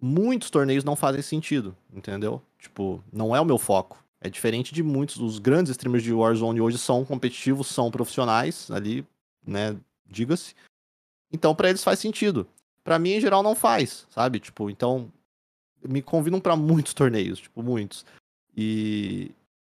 muitos 0.00 0.50
torneios 0.50 0.84
não 0.84 0.96
fazem 0.96 1.22
sentido, 1.22 1.74
entendeu? 1.92 2.42
Tipo, 2.58 3.02
não 3.12 3.34
é 3.34 3.40
o 3.40 3.44
meu 3.44 3.58
foco. 3.58 4.05
É 4.20 4.28
diferente 4.28 4.72
de 4.72 4.82
muitos 4.82 5.18
dos 5.18 5.38
grandes 5.38 5.70
streamers 5.70 6.02
de 6.02 6.12
Warzone 6.12 6.60
hoje 6.60 6.78
são 6.78 7.04
competitivos, 7.04 7.68
são 7.68 7.90
profissionais 7.90 8.70
ali, 8.70 9.06
né, 9.46 9.76
diga-se. 10.06 10.54
Então 11.32 11.54
para 11.54 11.68
eles 11.68 11.84
faz 11.84 11.98
sentido. 11.98 12.46
Para 12.82 12.98
mim 12.98 13.10
em 13.10 13.20
geral 13.20 13.42
não 13.42 13.54
faz, 13.54 14.06
sabe? 14.10 14.40
Tipo, 14.40 14.70
então 14.70 15.12
me 15.86 16.00
convidam 16.00 16.40
para 16.40 16.56
muitos 16.56 16.92
torneios, 16.94 17.40
tipo, 17.40 17.62
muitos. 17.62 18.04
E 18.56 19.30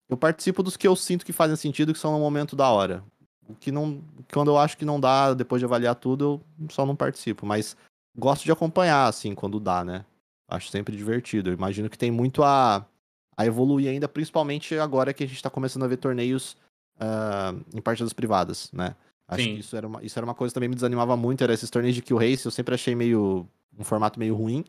eu 0.09 0.17
participo 0.17 0.63
dos 0.63 0.77
que 0.77 0.87
eu 0.87 0.95
sinto 0.95 1.25
que 1.25 1.33
fazem 1.33 1.57
sentido, 1.57 1.93
que 1.93 1.99
são 1.99 2.13
no 2.13 2.19
momento 2.19 2.55
da 2.55 2.69
hora. 2.69 3.03
O 3.49 3.55
que 3.55 3.73
não, 3.73 4.03
quando 4.33 4.51
eu 4.51 4.59
acho 4.59 4.77
que 4.77 4.85
não 4.85 5.01
dá, 5.01 5.35
depois 5.35 5.61
de 5.61 5.67
avaliar 5.67 5.95
tudo, 5.95 6.41
eu 6.61 6.71
só 6.71 6.87
não 6.87 6.97
participo, 6.97 7.45
mas 7.47 7.77
gosto 8.17 8.45
de 8.45 8.53
acompanhar 8.53 9.07
assim 9.07 9.35
quando 9.35 9.61
dá, 9.61 9.85
né? 9.85 10.05
Acho 10.49 10.69
sempre 10.69 10.97
divertido. 10.97 11.51
Eu 11.51 11.55
imagino 11.55 11.91
que 11.91 11.99
tem 11.99 12.11
muito 12.11 12.43
a 12.43 12.87
a 13.37 13.47
evoluir 13.47 13.91
ainda, 13.91 14.09
principalmente 14.09 14.79
agora 14.79 15.13
que 15.13 15.25
a 15.25 15.27
gente 15.27 15.37
está 15.37 15.51
começando 15.51 15.85
a 15.85 15.89
ver 15.89 15.97
torneios 15.97 16.57
uh, 16.97 17.61
em 17.75 17.81
partidas 17.81 18.13
privadas, 18.13 18.71
né? 18.73 18.95
Acho 19.27 19.43
Sim. 19.43 19.55
que 19.55 19.61
isso 19.61 19.77
era, 19.77 19.87
uma, 19.87 20.05
isso 20.05 20.19
era 20.19 20.25
uma 20.25 20.35
coisa 20.35 20.53
que 20.53 20.55
também 20.55 20.69
me 20.69 20.75
desanimava 20.75 21.17
muito, 21.17 21.43
era 21.43 21.55
esses 21.55 21.71
torneios 21.71 21.95
de 21.95 22.03
kill 22.03 22.19
race, 22.19 22.45
eu 22.45 22.51
sempre 22.51 22.75
achei 22.75 22.95
meio 22.95 23.49
um 23.79 23.85
formato 23.85 24.19
meio 24.19 24.35
ruim. 24.35 24.65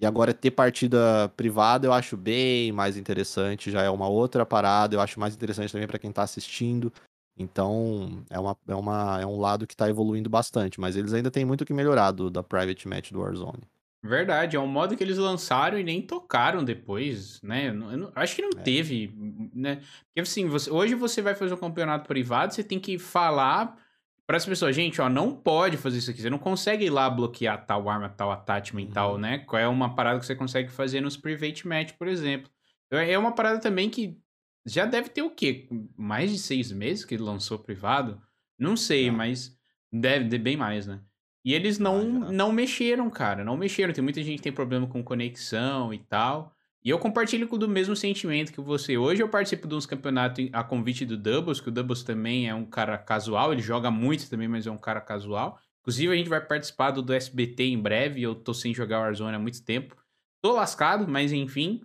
E 0.00 0.04
agora 0.04 0.34
ter 0.34 0.50
partida 0.50 1.32
privada 1.36 1.86
eu 1.86 1.92
acho 1.92 2.16
bem 2.16 2.72
mais 2.72 2.96
interessante, 2.96 3.70
já 3.70 3.82
é 3.82 3.88
uma 3.88 4.08
outra 4.08 4.44
parada, 4.44 4.94
eu 4.94 5.00
acho 5.00 5.18
mais 5.18 5.34
interessante 5.34 5.72
também 5.72 5.86
para 5.86 5.98
quem 5.98 6.12
tá 6.12 6.22
assistindo. 6.22 6.92
Então, 7.36 8.24
é, 8.30 8.38
uma, 8.38 8.56
é, 8.68 8.74
uma, 8.74 9.20
é 9.20 9.26
um 9.26 9.40
lado 9.40 9.66
que 9.66 9.76
tá 9.76 9.88
evoluindo 9.88 10.30
bastante, 10.30 10.78
mas 10.80 10.96
eles 10.96 11.12
ainda 11.12 11.30
têm 11.30 11.44
muito 11.44 11.64
que 11.64 11.72
melhorar 11.72 12.12
do, 12.12 12.30
da 12.30 12.42
private 12.42 12.86
match 12.86 13.10
do 13.10 13.20
Warzone. 13.20 13.62
Verdade, 14.06 14.54
é 14.54 14.60
um 14.60 14.66
modo 14.66 14.94
que 14.94 15.02
eles 15.02 15.16
lançaram 15.16 15.78
e 15.78 15.82
nem 15.82 16.02
tocaram 16.02 16.62
depois, 16.62 17.40
né? 17.40 17.70
Eu 17.70 17.74
não, 17.74 17.90
eu 17.90 17.96
não, 17.96 18.12
acho 18.14 18.36
que 18.36 18.42
não 18.42 18.50
é. 18.50 18.62
teve, 18.62 19.10
né? 19.54 19.76
Porque 19.76 20.20
assim, 20.20 20.46
você, 20.46 20.70
hoje 20.70 20.94
você 20.94 21.22
vai 21.22 21.34
fazer 21.34 21.54
um 21.54 21.56
campeonato 21.56 22.06
privado, 22.06 22.52
você 22.52 22.62
tem 22.62 22.78
que 22.78 22.98
falar 22.98 23.78
para 24.26 24.36
as 24.36 24.44
pessoas, 24.44 24.76
gente, 24.76 25.00
ó, 25.00 25.08
não 25.08 25.34
pode 25.34 25.78
fazer 25.78 25.96
isso 25.98 26.10
aqui. 26.10 26.20
Você 26.20 26.28
não 26.28 26.38
consegue 26.38 26.84
ir 26.84 26.90
lá 26.90 27.08
bloquear 27.08 27.64
tal 27.64 27.88
arma, 27.88 28.10
tal 28.10 28.30
attachment, 28.30 28.82
uhum. 28.82 28.90
tal, 28.90 29.16
né? 29.16 29.38
Qual 29.38 29.60
é 29.60 29.66
uma 29.66 29.94
parada 29.94 30.20
que 30.20 30.26
você 30.26 30.36
consegue 30.36 30.70
fazer 30.70 31.00
nos 31.00 31.16
private 31.16 31.66
match, 31.66 31.92
por 31.92 32.06
exemplo. 32.06 32.50
Então, 32.86 32.98
é 32.98 33.16
uma 33.16 33.32
parada 33.32 33.58
também 33.58 33.88
que 33.88 34.18
já 34.66 34.84
deve 34.84 35.08
ter 35.08 35.22
o 35.22 35.30
quê? 35.30 35.66
Mais 35.96 36.30
de 36.30 36.38
seis 36.38 36.70
meses 36.70 37.06
que 37.06 37.14
ele 37.14 37.22
lançou 37.22 37.58
privado? 37.58 38.20
Não 38.58 38.76
sei, 38.76 39.10
não. 39.10 39.16
mas 39.16 39.58
deve 39.90 40.28
ter 40.28 40.38
bem 40.38 40.58
mais, 40.58 40.86
né? 40.86 41.00
E 41.44 41.52
eles 41.52 41.78
não, 41.78 42.24
ah, 42.26 42.32
não 42.32 42.52
mexeram, 42.52 43.10
cara. 43.10 43.44
Não 43.44 43.56
mexeram. 43.56 43.92
Tem 43.92 44.02
muita 44.02 44.22
gente 44.22 44.38
que 44.38 44.42
tem 44.42 44.52
problema 44.52 44.86
com 44.86 45.02
conexão 45.02 45.92
e 45.92 45.98
tal. 45.98 46.54
E 46.82 46.90
eu 46.90 46.98
compartilho 46.98 47.48
com 47.48 47.56
o 47.56 47.68
mesmo 47.68 47.94
sentimento 47.94 48.52
que 48.52 48.60
você. 48.60 48.96
Hoje 48.96 49.22
eu 49.22 49.28
participo 49.28 49.66
de 49.66 49.74
uns 49.74 49.86
campeonatos 49.86 50.48
a 50.52 50.62
convite 50.62 51.04
do 51.04 51.16
Doubles, 51.16 51.60
que 51.60 51.68
o 51.68 51.72
Doubles 51.72 52.02
também 52.02 52.48
é 52.48 52.54
um 52.54 52.64
cara 52.64 52.96
casual. 52.96 53.52
Ele 53.52 53.62
joga 53.62 53.90
muito 53.90 54.28
também, 54.28 54.48
mas 54.48 54.66
é 54.66 54.70
um 54.70 54.78
cara 54.78 55.00
casual. 55.00 55.58
Inclusive, 55.80 56.12
a 56.12 56.16
gente 56.16 56.30
vai 56.30 56.40
participar 56.40 56.90
do, 56.92 57.02
do 57.02 57.12
SBT 57.12 57.64
em 57.64 57.78
breve. 57.78 58.22
Eu 58.22 58.34
tô 58.34 58.54
sem 58.54 58.74
jogar 58.74 59.00
Warzone 59.00 59.36
há 59.36 59.38
muito 59.38 59.62
tempo. 59.62 59.96
Tô 60.42 60.52
lascado, 60.52 61.06
mas 61.06 61.30
enfim. 61.30 61.82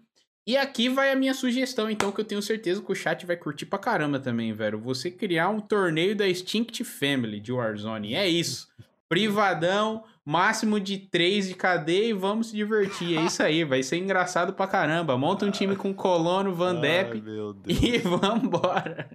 E 0.48 0.56
aqui 0.57 0.90
vai 0.90 1.11
a 1.11 1.15
minha 1.15 1.34
sugestão, 1.34 1.90
então, 1.90 2.11
que 2.11 2.19
eu 2.19 2.26
tenho 2.26 2.41
certeza 2.41 2.81
que 2.81 2.91
o 2.91 2.95
chat 2.95 3.26
vai 3.26 3.38
curtir 3.38 3.65
pra 3.65 3.77
caramba 3.77 4.19
também, 4.19 4.52
velho. 4.52 4.80
Você 4.80 5.11
criar 5.11 5.49
um 5.49 5.60
torneio 5.60 6.15
da 6.15 6.27
Extinct 6.27 6.84
Family 6.84 7.40
de 7.40 7.52
Warzone. 7.52 8.15
É 8.15 8.27
isso. 8.27 8.68
Privadão, 9.10 10.03
máximo 10.23 10.80
de 10.80 10.99
três 10.99 11.48
de 11.48 11.56
cadeia 11.56 12.10
e 12.10 12.14
vamos 12.14 12.48
se 12.48 12.56
divertir. 12.56 13.18
É 13.18 13.26
isso 13.26 13.41
aí, 13.41 13.64
vai 13.64 13.81
ser 13.81 13.98
engraçado 13.98 14.53
pra 14.53 14.68
caramba. 14.68 15.18
Monta 15.18 15.45
um 15.45 15.52
time 15.52 15.76
com 15.76 15.91
Colono, 15.91 16.53
Van 16.53 16.80
Depp 16.80 17.23
e 17.68 17.98
vambora. 18.07 19.10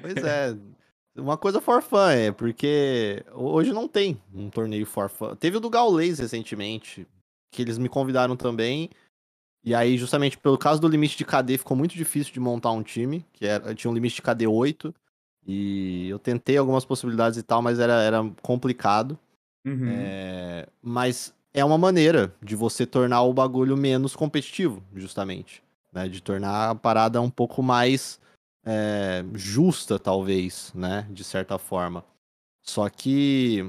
Pois 0.00 0.16
é. 0.16 0.56
Uma 1.14 1.36
coisa 1.36 1.60
for 1.60 1.82
fun, 1.82 2.08
é, 2.10 2.30
porque 2.30 3.24
hoje 3.32 3.72
não 3.72 3.88
tem 3.88 4.20
um 4.34 4.50
torneio 4.50 4.84
for 4.84 5.08
fun. 5.08 5.34
Teve 5.34 5.56
o 5.56 5.60
do 5.60 5.70
Gaules 5.70 6.18
recentemente, 6.18 7.06
que 7.50 7.62
eles 7.62 7.78
me 7.78 7.88
convidaram 7.88 8.36
também. 8.36 8.90
E 9.64 9.74
aí, 9.74 9.96
justamente 9.96 10.38
pelo 10.38 10.58
caso 10.58 10.80
do 10.80 10.88
limite 10.88 11.16
de 11.16 11.24
KD, 11.24 11.58
ficou 11.58 11.76
muito 11.76 11.94
difícil 11.94 12.32
de 12.32 12.40
montar 12.40 12.70
um 12.70 12.82
time, 12.82 13.24
que 13.32 13.46
era, 13.46 13.74
tinha 13.74 13.90
um 13.90 13.94
limite 13.94 14.16
de 14.16 14.22
KD 14.22 14.46
8. 14.46 14.94
E 15.46 16.08
eu 16.08 16.18
tentei 16.18 16.56
algumas 16.56 16.84
possibilidades 16.84 17.38
e 17.38 17.42
tal, 17.42 17.62
mas 17.62 17.78
era, 17.78 18.02
era 18.02 18.18
complicado. 18.42 19.18
Uhum. 19.64 19.88
É, 19.88 20.68
mas 20.82 21.32
é 21.54 21.64
uma 21.64 21.78
maneira 21.78 22.34
de 22.42 22.56
você 22.56 22.84
tornar 22.84 23.22
o 23.22 23.32
bagulho 23.32 23.76
menos 23.76 24.16
competitivo, 24.16 24.82
justamente. 24.94 25.62
Né? 25.92 26.08
De 26.08 26.20
tornar 26.20 26.70
a 26.70 26.74
parada 26.74 27.20
um 27.20 27.30
pouco 27.30 27.62
mais 27.62 28.20
é, 28.64 29.24
justa, 29.34 29.98
talvez, 29.98 30.72
né? 30.74 31.06
De 31.10 31.22
certa 31.22 31.56
forma. 31.58 32.04
Só 32.60 32.88
que, 32.88 33.64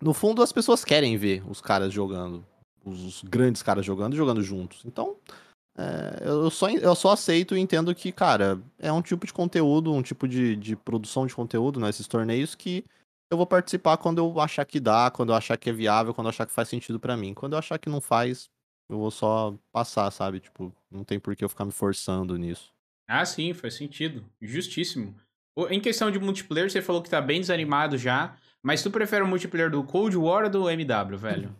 no 0.00 0.12
fundo, 0.12 0.42
as 0.42 0.52
pessoas 0.52 0.84
querem 0.84 1.16
ver 1.16 1.42
os 1.48 1.60
caras 1.60 1.92
jogando. 1.92 2.44
Os 2.84 3.22
grandes 3.22 3.62
caras 3.62 3.86
jogando 3.86 4.14
e 4.14 4.16
jogando 4.16 4.42
juntos. 4.42 4.82
Então, 4.84 5.16
é, 5.76 6.28
eu, 6.28 6.50
só, 6.50 6.70
eu 6.70 6.94
só 6.94 7.12
aceito 7.12 7.56
e 7.56 7.60
entendo 7.60 7.94
que, 7.94 8.12
cara, 8.12 8.60
é 8.78 8.92
um 8.92 9.02
tipo 9.02 9.26
de 9.26 9.32
conteúdo, 9.32 9.92
um 9.92 10.02
tipo 10.02 10.28
de, 10.28 10.54
de 10.54 10.76
produção 10.76 11.26
de 11.26 11.34
conteúdo 11.34 11.80
nesses 11.80 12.06
né, 12.06 12.10
torneios 12.10 12.54
que 12.54 12.84
eu 13.30 13.36
vou 13.36 13.46
participar 13.46 13.96
quando 13.96 14.18
eu 14.18 14.40
achar 14.40 14.64
que 14.64 14.78
dá, 14.78 15.10
quando 15.10 15.30
eu 15.30 15.36
achar 15.36 15.56
que 15.56 15.68
é 15.68 15.72
viável, 15.72 16.14
quando 16.14 16.26
eu 16.26 16.30
achar 16.30 16.46
que 16.46 16.52
faz 16.52 16.68
sentido 16.68 17.00
para 17.00 17.16
mim. 17.16 17.34
Quando 17.34 17.54
eu 17.54 17.58
achar 17.58 17.78
que 17.78 17.88
não 17.88 18.00
faz, 18.00 18.48
eu 18.88 18.98
vou 18.98 19.10
só 19.10 19.56
passar, 19.72 20.10
sabe? 20.12 20.38
Tipo, 20.38 20.72
não 20.90 21.02
tem 21.02 21.18
por 21.18 21.34
que 21.34 21.44
eu 21.44 21.48
ficar 21.48 21.64
me 21.64 21.72
forçando 21.72 22.38
nisso. 22.38 22.72
Ah, 23.08 23.24
sim, 23.24 23.52
faz 23.52 23.74
sentido. 23.74 24.24
Justíssimo. 24.40 25.16
Em 25.68 25.80
questão 25.80 26.10
de 26.10 26.18
multiplayer, 26.18 26.70
você 26.70 26.80
falou 26.80 27.02
que 27.02 27.10
tá 27.10 27.20
bem 27.20 27.40
desanimado 27.40 27.98
já, 27.98 28.36
mas 28.62 28.82
tu 28.82 28.90
prefere 28.90 29.24
o 29.24 29.26
multiplayer 29.26 29.70
do 29.70 29.82
Cold 29.84 30.16
War 30.16 30.44
ou 30.44 30.50
do 30.50 30.70
MW, 30.70 31.18
velho? 31.18 31.56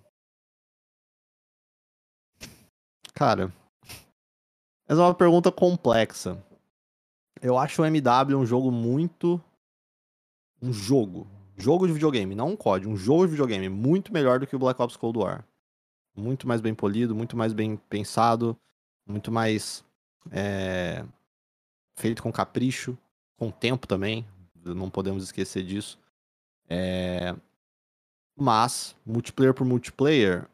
Cara, 3.13 3.53
essa 4.87 5.01
é 5.01 5.05
uma 5.05 5.15
pergunta 5.15 5.51
complexa. 5.51 6.43
Eu 7.41 7.59
acho 7.59 7.83
o 7.83 7.87
MW 7.87 8.37
um 8.39 8.47
jogo 8.47 8.71
muito. 8.71 9.43
Um 10.61 10.73
jogo. 10.73 11.27
Jogo 11.57 11.87
de 11.87 11.93
videogame, 11.93 12.35
não 12.35 12.51
um 12.51 12.57
código. 12.57 12.93
Um 12.93 12.97
jogo 12.97 13.25
de 13.25 13.33
videogame 13.33 13.69
muito 13.69 14.13
melhor 14.13 14.41
do 14.41 14.47
que 14.47 14.57
o 14.57 14.59
Black 14.59 14.81
Ops 14.81 14.97
Cold 14.97 15.19
War. 15.19 15.45
Muito 16.17 16.47
mais 16.47 16.61
bem 16.61 16.75
polido, 16.75 17.15
muito 17.15 17.37
mais 17.37 17.53
bem 17.53 17.77
pensado, 17.89 18.57
muito 19.07 19.33
mais. 19.33 19.85
É... 20.31 21.05
Feito 21.97 22.23
com 22.23 22.33
capricho, 22.33 22.97
com 23.37 23.51
tempo 23.51 23.87
também. 23.87 24.27
Não 24.65 24.91
podemos 24.91 25.23
esquecer 25.23 25.65
disso. 25.65 25.99
É... 26.69 27.35
Mas, 28.37 28.97
multiplayer 29.07 29.55
por 29.55 29.65
multiplayer, 29.65 30.49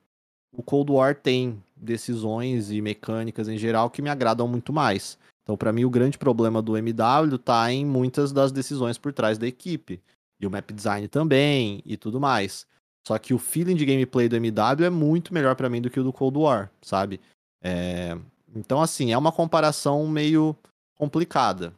o 0.53 0.63
Cold 0.63 0.93
War 0.93 1.15
tem 1.15 1.63
decisões 1.81 2.71
e 2.71 2.81
mecânicas 2.81 3.49
em 3.49 3.57
geral 3.57 3.91
que 3.91 4.03
me 4.03 4.11
agradam 4.11 4.47
muito 4.47 4.73
mais. 4.73 5.19
Então, 5.43 5.57
para 5.57 5.73
mim, 5.73 5.85
o 5.85 5.91
grande 5.91 6.19
problema 6.19 6.61
do 6.63 6.77
MW 6.77 7.39
tá 7.39 7.73
em 7.73 7.85
muitas 7.85 8.33
das 8.33 8.53
decisões 8.53 8.99
por 8.99 9.13
trás 9.13 9.39
da 9.39 9.47
equipe. 9.47 10.01
E 10.39 10.47
o 10.47 10.51
map 10.51 10.71
design 10.71 11.09
também, 11.09 11.83
e 11.85 11.97
tudo 11.97 12.21
mais. 12.21 12.67
Só 13.07 13.19
que 13.19 13.35
o 13.35 13.39
feeling 13.39 13.75
de 13.75 13.85
gameplay 13.85 14.29
do 14.29 14.37
MW 14.37 14.85
é 14.85 14.91
muito 14.91 15.35
melhor 15.35 15.57
para 15.57 15.69
mim 15.69 15.81
do 15.81 15.91
que 15.91 15.99
o 15.99 16.05
do 16.05 16.13
Cold 16.13 16.39
War, 16.39 16.71
sabe? 16.83 17.21
É... 17.63 18.17
Então, 18.55 18.81
assim, 18.81 19.13
é 19.13 19.19
uma 19.19 19.33
comparação 19.33 20.07
meio 20.07 20.57
complicada. 20.97 21.75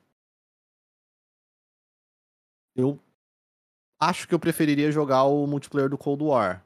Eu 2.74 2.98
acho 4.00 4.26
que 4.26 4.34
eu 4.34 4.38
preferiria 4.38 4.90
jogar 4.90 5.24
o 5.24 5.46
multiplayer 5.46 5.88
do 5.88 5.98
Cold 5.98 6.24
War. 6.24 6.64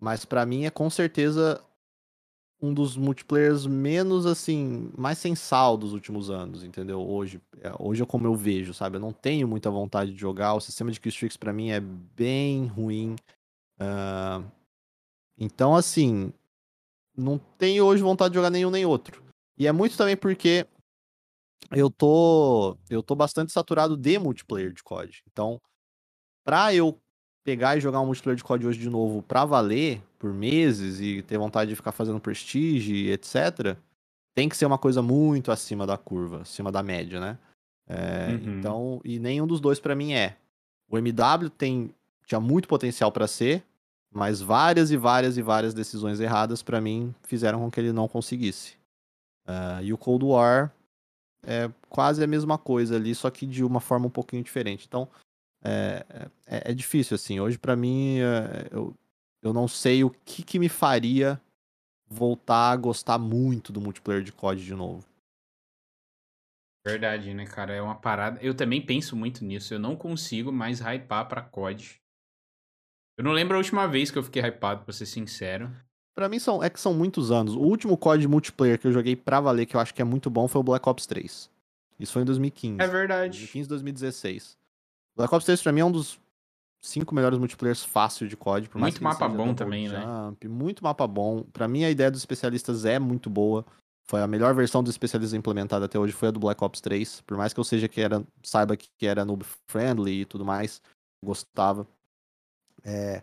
Mas 0.00 0.24
para 0.24 0.46
mim 0.46 0.64
é 0.64 0.70
com 0.70 0.88
certeza 0.88 1.62
um 2.62 2.74
dos 2.74 2.96
multiplayers 2.96 3.66
menos 3.66 4.26
assim, 4.26 4.90
mais 4.96 5.18
sem 5.18 5.34
sal 5.34 5.76
dos 5.76 5.92
últimos 5.92 6.28
anos, 6.28 6.62
entendeu? 6.62 7.00
Hoje, 7.00 7.40
é, 7.60 7.72
hoje 7.78 8.02
é 8.02 8.06
como 8.06 8.26
eu 8.26 8.34
vejo, 8.34 8.74
sabe? 8.74 8.96
Eu 8.96 9.00
não 9.00 9.12
tenho 9.12 9.48
muita 9.48 9.70
vontade 9.70 10.12
de 10.12 10.20
jogar. 10.20 10.54
O 10.54 10.60
sistema 10.60 10.90
de 10.90 11.00
killstreaks 11.00 11.36
para 11.36 11.52
mim 11.52 11.70
é 11.70 11.80
bem 11.80 12.66
ruim. 12.66 13.16
Uh... 13.80 14.44
Então, 15.38 15.74
assim, 15.74 16.32
não 17.16 17.38
tenho 17.38 17.84
hoje 17.86 18.02
vontade 18.02 18.32
de 18.32 18.36
jogar 18.36 18.50
nenhum 18.50 18.70
nem 18.70 18.84
outro. 18.84 19.22
E 19.56 19.66
é 19.66 19.72
muito 19.72 19.96
também 19.96 20.16
porque 20.16 20.66
eu 21.70 21.90
tô 21.90 22.76
eu 22.90 23.02
tô 23.02 23.14
bastante 23.14 23.52
saturado 23.52 23.96
de 23.96 24.18
multiplayer 24.18 24.72
de 24.72 24.82
COD. 24.82 25.22
Então, 25.30 25.58
pra 26.44 26.74
eu 26.74 26.98
pegar 27.42 27.76
e 27.76 27.80
jogar 27.80 28.00
um 28.00 28.06
multiplayer 28.06 28.36
de 28.36 28.44
COD 28.44 28.66
hoje 28.66 28.78
de 28.78 28.90
novo 28.90 29.22
pra 29.22 29.46
valer 29.46 30.02
por 30.20 30.34
meses 30.34 31.00
e 31.00 31.22
ter 31.22 31.38
vontade 31.38 31.70
de 31.70 31.76
ficar 31.76 31.92
fazendo 31.92 32.20
prestige, 32.20 33.08
etc, 33.08 33.76
tem 34.34 34.48
que 34.48 34.56
ser 34.56 34.66
uma 34.66 34.78
coisa 34.78 35.00
muito 35.00 35.50
acima 35.50 35.86
da 35.86 35.96
curva, 35.96 36.42
acima 36.42 36.70
da 36.70 36.82
média, 36.82 37.18
né? 37.18 37.38
É, 37.88 38.28
uhum. 38.28 38.58
Então, 38.58 39.00
e 39.02 39.18
nenhum 39.18 39.46
dos 39.46 39.60
dois 39.60 39.80
para 39.80 39.96
mim 39.96 40.12
é. 40.12 40.36
O 40.88 40.98
MW 40.98 41.48
tem 41.50 41.92
tinha 42.26 42.38
muito 42.38 42.68
potencial 42.68 43.10
para 43.10 43.26
ser, 43.26 43.64
mas 44.12 44.40
várias 44.40 44.92
e 44.92 44.96
várias 44.96 45.36
e 45.36 45.42
várias 45.42 45.74
decisões 45.74 46.20
erradas 46.20 46.62
para 46.62 46.80
mim 46.80 47.12
fizeram 47.24 47.58
com 47.58 47.70
que 47.70 47.80
ele 47.80 47.92
não 47.92 48.06
conseguisse. 48.06 48.74
Uh, 49.48 49.82
e 49.82 49.92
o 49.92 49.98
Cold 49.98 50.24
War 50.26 50.72
é 51.42 51.70
quase 51.88 52.22
a 52.22 52.26
mesma 52.26 52.58
coisa 52.58 52.94
ali, 52.94 53.14
só 53.14 53.30
que 53.30 53.46
de 53.46 53.64
uma 53.64 53.80
forma 53.80 54.06
um 54.06 54.10
pouquinho 54.10 54.44
diferente. 54.44 54.84
Então, 54.86 55.08
é, 55.64 56.04
é, 56.46 56.70
é 56.70 56.74
difícil, 56.74 57.14
assim. 57.14 57.40
Hoje, 57.40 57.58
para 57.58 57.74
mim, 57.74 58.18
é, 58.20 58.68
eu, 58.70 58.94
eu 59.42 59.52
não 59.52 59.66
sei 59.66 60.04
o 60.04 60.10
que, 60.10 60.42
que 60.42 60.58
me 60.58 60.68
faria 60.68 61.40
voltar 62.08 62.72
a 62.72 62.76
gostar 62.76 63.18
muito 63.18 63.72
do 63.72 63.80
multiplayer 63.80 64.22
de 64.22 64.32
COD 64.32 64.64
de 64.64 64.74
novo. 64.74 65.04
Verdade, 66.84 67.32
né, 67.34 67.46
cara? 67.46 67.74
É 67.74 67.82
uma 67.82 67.94
parada. 67.94 68.40
Eu 68.42 68.54
também 68.54 68.84
penso 68.84 69.14
muito 69.14 69.44
nisso. 69.44 69.72
Eu 69.74 69.78
não 69.78 69.94
consigo 69.94 70.50
mais 70.50 70.80
hypar 70.80 71.28
pra 71.28 71.42
COD. 71.42 72.00
Eu 73.18 73.24
não 73.24 73.32
lembro 73.32 73.54
a 73.54 73.58
última 73.58 73.86
vez 73.86 74.10
que 74.10 74.16
eu 74.16 74.22
fiquei 74.22 74.42
hypado, 74.42 74.82
pra 74.84 74.92
ser 74.92 75.06
sincero. 75.06 75.70
Pra 76.14 76.28
mim 76.28 76.38
são, 76.38 76.62
é 76.64 76.70
que 76.70 76.80
são 76.80 76.94
muitos 76.94 77.30
anos. 77.30 77.54
O 77.54 77.60
último 77.60 77.96
COD 77.96 78.26
multiplayer 78.26 78.78
que 78.78 78.86
eu 78.86 78.92
joguei 78.92 79.14
pra 79.14 79.40
valer, 79.40 79.66
que 79.66 79.76
eu 79.76 79.80
acho 79.80 79.94
que 79.94 80.02
é 80.02 80.04
muito 80.04 80.30
bom, 80.30 80.48
foi 80.48 80.60
o 80.60 80.64
Black 80.64 80.88
Ops 80.88 81.06
3. 81.06 81.50
Isso 81.98 82.12
foi 82.12 82.22
em 82.22 82.24
2015. 82.24 82.80
É 82.80 82.86
verdade. 82.86 83.38
2015, 83.38 83.68
2016. 83.68 84.58
Black 85.14 85.34
Ops 85.34 85.44
3 85.44 85.62
pra 85.62 85.72
mim 85.72 85.80
é 85.80 85.84
um 85.84 85.92
dos 85.92 86.18
cinco 86.80 87.14
melhores 87.14 87.38
multiplayers 87.38 87.84
fácil 87.84 88.26
de 88.26 88.36
COD. 88.36 88.68
Por 88.68 88.80
muito 88.80 89.02
mapa 89.02 89.28
bom 89.28 89.54
também, 89.54 89.88
né? 89.88 90.00
jump, 90.00 90.48
né? 90.48 90.54
Muito 90.54 90.82
mapa 90.82 91.06
bom. 91.06 91.42
Pra 91.52 91.68
mim 91.68 91.84
a 91.84 91.90
ideia 91.90 92.10
dos 92.10 92.20
especialistas 92.20 92.84
é 92.84 92.98
muito 92.98 93.28
boa. 93.28 93.64
Foi 94.08 94.20
a 94.20 94.26
melhor 94.26 94.54
versão 94.54 94.82
dos 94.82 94.92
especialistas 94.92 95.38
implementada 95.38 95.84
até 95.84 95.98
hoje, 95.98 96.12
foi 96.12 96.28
a 96.28 96.30
do 96.32 96.40
Black 96.40 96.62
Ops 96.64 96.80
3. 96.80 97.20
Por 97.20 97.36
mais 97.36 97.52
que 97.52 97.60
eu 97.60 97.64
seja 97.64 97.86
que 97.86 98.00
era, 98.00 98.24
saiba 98.42 98.76
que 98.76 99.06
era 99.06 99.24
noob 99.24 99.44
friendly 99.70 100.22
e 100.22 100.24
tudo 100.24 100.44
mais, 100.44 100.82
gostava. 101.24 101.86
É... 102.82 103.22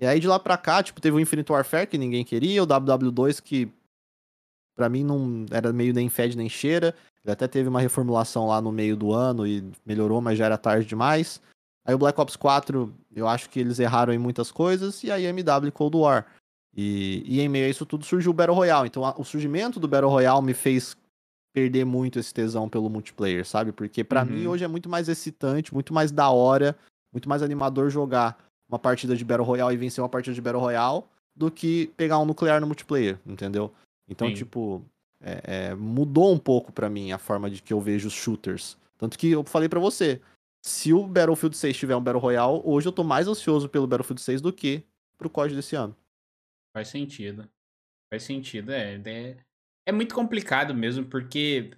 E 0.00 0.06
aí 0.06 0.18
de 0.18 0.26
lá 0.26 0.40
pra 0.40 0.56
cá, 0.56 0.82
tipo, 0.82 1.00
teve 1.00 1.16
o 1.16 1.20
Infinite 1.20 1.52
Warfare 1.52 1.86
que 1.86 1.96
ninguém 1.96 2.24
queria, 2.24 2.62
o 2.62 2.66
WW2 2.66 3.40
que 3.40 3.70
pra 4.74 4.88
mim 4.88 5.04
não 5.04 5.46
era 5.52 5.72
meio 5.72 5.94
nem 5.94 6.08
fede 6.08 6.36
nem 6.36 6.48
cheira. 6.48 6.94
Ele 7.24 7.32
até 7.32 7.46
teve 7.46 7.68
uma 7.68 7.80
reformulação 7.80 8.48
lá 8.48 8.60
no 8.60 8.72
meio 8.72 8.96
do 8.96 9.12
ano 9.12 9.46
e 9.46 9.64
melhorou, 9.86 10.20
mas 10.20 10.36
já 10.36 10.46
era 10.46 10.58
tarde 10.58 10.84
demais. 10.84 11.40
Aí 11.84 11.94
o 11.94 11.98
Black 11.98 12.18
Ops 12.20 12.36
4, 12.36 12.92
eu 13.14 13.28
acho 13.28 13.50
que 13.50 13.60
eles 13.60 13.78
erraram 13.78 14.12
em 14.12 14.18
muitas 14.18 14.50
coisas, 14.50 15.02
e 15.04 15.10
aí 15.10 15.24
MW 15.26 15.70
Cold 15.70 15.96
War. 15.96 16.26
E, 16.76 17.22
e 17.26 17.40
em 17.40 17.48
meio 17.48 17.66
a 17.66 17.68
isso 17.68 17.86
tudo 17.86 18.04
surgiu 18.04 18.30
o 18.30 18.34
Battle 18.34 18.56
Royale. 18.56 18.88
Então 18.88 19.04
a, 19.04 19.14
o 19.16 19.24
surgimento 19.24 19.78
do 19.78 19.86
Battle 19.86 20.10
Royale 20.10 20.42
me 20.42 20.54
fez 20.54 20.96
perder 21.52 21.84
muito 21.84 22.18
esse 22.18 22.34
tesão 22.34 22.68
pelo 22.68 22.90
multiplayer, 22.90 23.46
sabe? 23.46 23.70
Porque 23.70 24.02
para 24.02 24.22
uhum. 24.22 24.30
mim 24.30 24.46
hoje 24.46 24.64
é 24.64 24.68
muito 24.68 24.88
mais 24.88 25.08
excitante, 25.08 25.72
muito 25.72 25.94
mais 25.94 26.10
da 26.10 26.28
hora, 26.30 26.76
muito 27.12 27.28
mais 27.28 27.42
animador 27.42 27.90
jogar 27.90 28.36
uma 28.68 28.78
partida 28.78 29.14
de 29.14 29.24
Battle 29.24 29.46
Royale 29.46 29.74
e 29.74 29.78
vencer 29.78 30.02
uma 30.02 30.08
partida 30.08 30.34
de 30.34 30.40
Battle 30.40 30.60
Royale 30.60 31.04
do 31.36 31.50
que 31.50 31.92
pegar 31.96 32.18
um 32.18 32.24
nuclear 32.24 32.60
no 32.60 32.66
multiplayer, 32.66 33.18
entendeu? 33.24 33.72
Então, 34.08 34.28
Sim. 34.28 34.34
tipo, 34.34 34.82
é, 35.20 35.42
é, 35.44 35.74
mudou 35.74 36.32
um 36.32 36.38
pouco 36.38 36.72
para 36.72 36.88
mim 36.88 37.12
a 37.12 37.18
forma 37.18 37.48
de 37.48 37.62
que 37.62 37.72
eu 37.72 37.80
vejo 37.80 38.08
os 38.08 38.14
shooters. 38.14 38.76
Tanto 38.98 39.18
que 39.18 39.30
eu 39.30 39.44
falei 39.44 39.68
para 39.68 39.80
você, 39.80 40.20
se 40.64 40.94
o 40.94 41.06
Battlefield 41.06 41.54
6 41.54 41.76
tiver 41.76 41.94
um 41.94 42.00
Battle 42.00 42.22
Royale, 42.22 42.62
hoje 42.64 42.88
eu 42.88 42.92
tô 42.92 43.04
mais 43.04 43.28
ansioso 43.28 43.68
pelo 43.68 43.86
Battlefield 43.86 44.22
6 44.22 44.40
do 44.40 44.50
que 44.50 44.82
pro 45.18 45.28
código 45.28 45.56
desse 45.56 45.76
ano. 45.76 45.94
Faz 46.72 46.88
sentido. 46.88 47.46
Faz 48.10 48.22
sentido, 48.22 48.72
é, 48.72 48.98
é. 49.04 49.36
É 49.86 49.92
muito 49.92 50.14
complicado 50.14 50.74
mesmo, 50.74 51.04
porque 51.04 51.70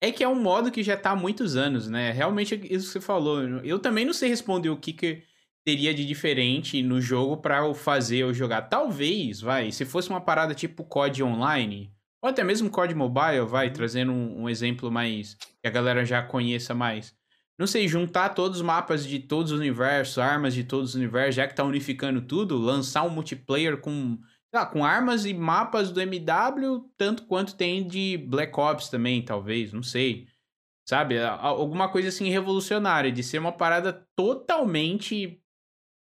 é 0.00 0.12
que 0.12 0.22
é 0.22 0.28
um 0.28 0.40
modo 0.40 0.70
que 0.70 0.80
já 0.80 0.96
tá 0.96 1.10
há 1.10 1.16
muitos 1.16 1.56
anos, 1.56 1.88
né? 1.88 2.12
Realmente 2.12 2.54
é 2.54 2.58
isso 2.58 2.86
que 2.86 2.92
você 2.92 3.00
falou. 3.00 3.42
Eu 3.64 3.80
também 3.80 4.04
não 4.04 4.12
sei 4.12 4.28
responder 4.28 4.68
o 4.68 4.76
que, 4.76 4.92
que 4.92 5.24
teria 5.66 5.92
de 5.92 6.06
diferente 6.06 6.80
no 6.84 7.00
jogo 7.00 7.38
para 7.38 7.66
eu 7.66 7.74
fazer 7.74 8.18
eu 8.18 8.32
jogar. 8.32 8.62
Talvez, 8.62 9.40
vai, 9.40 9.72
se 9.72 9.84
fosse 9.84 10.08
uma 10.08 10.20
parada 10.20 10.54
tipo 10.54 10.84
COD 10.84 11.24
online, 11.24 11.92
ou 12.22 12.30
até 12.30 12.44
mesmo 12.44 12.70
COD 12.70 12.94
mobile, 12.94 13.44
vai, 13.44 13.66
uhum. 13.66 13.72
trazendo 13.72 14.12
um, 14.12 14.42
um, 14.42 14.48
exemplo 14.48 14.88
mais 14.88 15.34
que 15.34 15.66
a 15.66 15.70
galera 15.70 16.04
já 16.04 16.22
conheça 16.22 16.76
mais. 16.76 17.12
Não 17.58 17.66
sei, 17.66 17.86
juntar 17.86 18.30
todos 18.30 18.58
os 18.58 18.64
mapas 18.64 19.06
de 19.06 19.20
todos 19.20 19.52
os 19.52 19.58
universos, 19.58 20.18
armas 20.18 20.54
de 20.54 20.64
todos 20.64 20.90
os 20.90 20.94
universos, 20.96 21.36
já 21.36 21.46
que 21.46 21.54
tá 21.54 21.62
unificando 21.62 22.20
tudo, 22.20 22.58
lançar 22.58 23.04
um 23.04 23.10
multiplayer 23.10 23.80
com, 23.80 24.18
lá, 24.52 24.66
com 24.66 24.84
armas 24.84 25.24
e 25.24 25.32
mapas 25.32 25.92
do 25.92 26.00
MW, 26.00 26.90
tanto 26.96 27.26
quanto 27.26 27.54
tem 27.54 27.86
de 27.86 28.18
Black 28.18 28.58
Ops 28.58 28.88
também, 28.88 29.22
talvez, 29.22 29.72
não 29.72 29.82
sei. 29.82 30.26
Sabe? 30.86 31.18
Alguma 31.22 31.88
coisa 31.88 32.08
assim 32.08 32.28
revolucionária, 32.28 33.10
de 33.10 33.22
ser 33.22 33.38
uma 33.38 33.52
parada 33.52 34.06
totalmente 34.16 35.40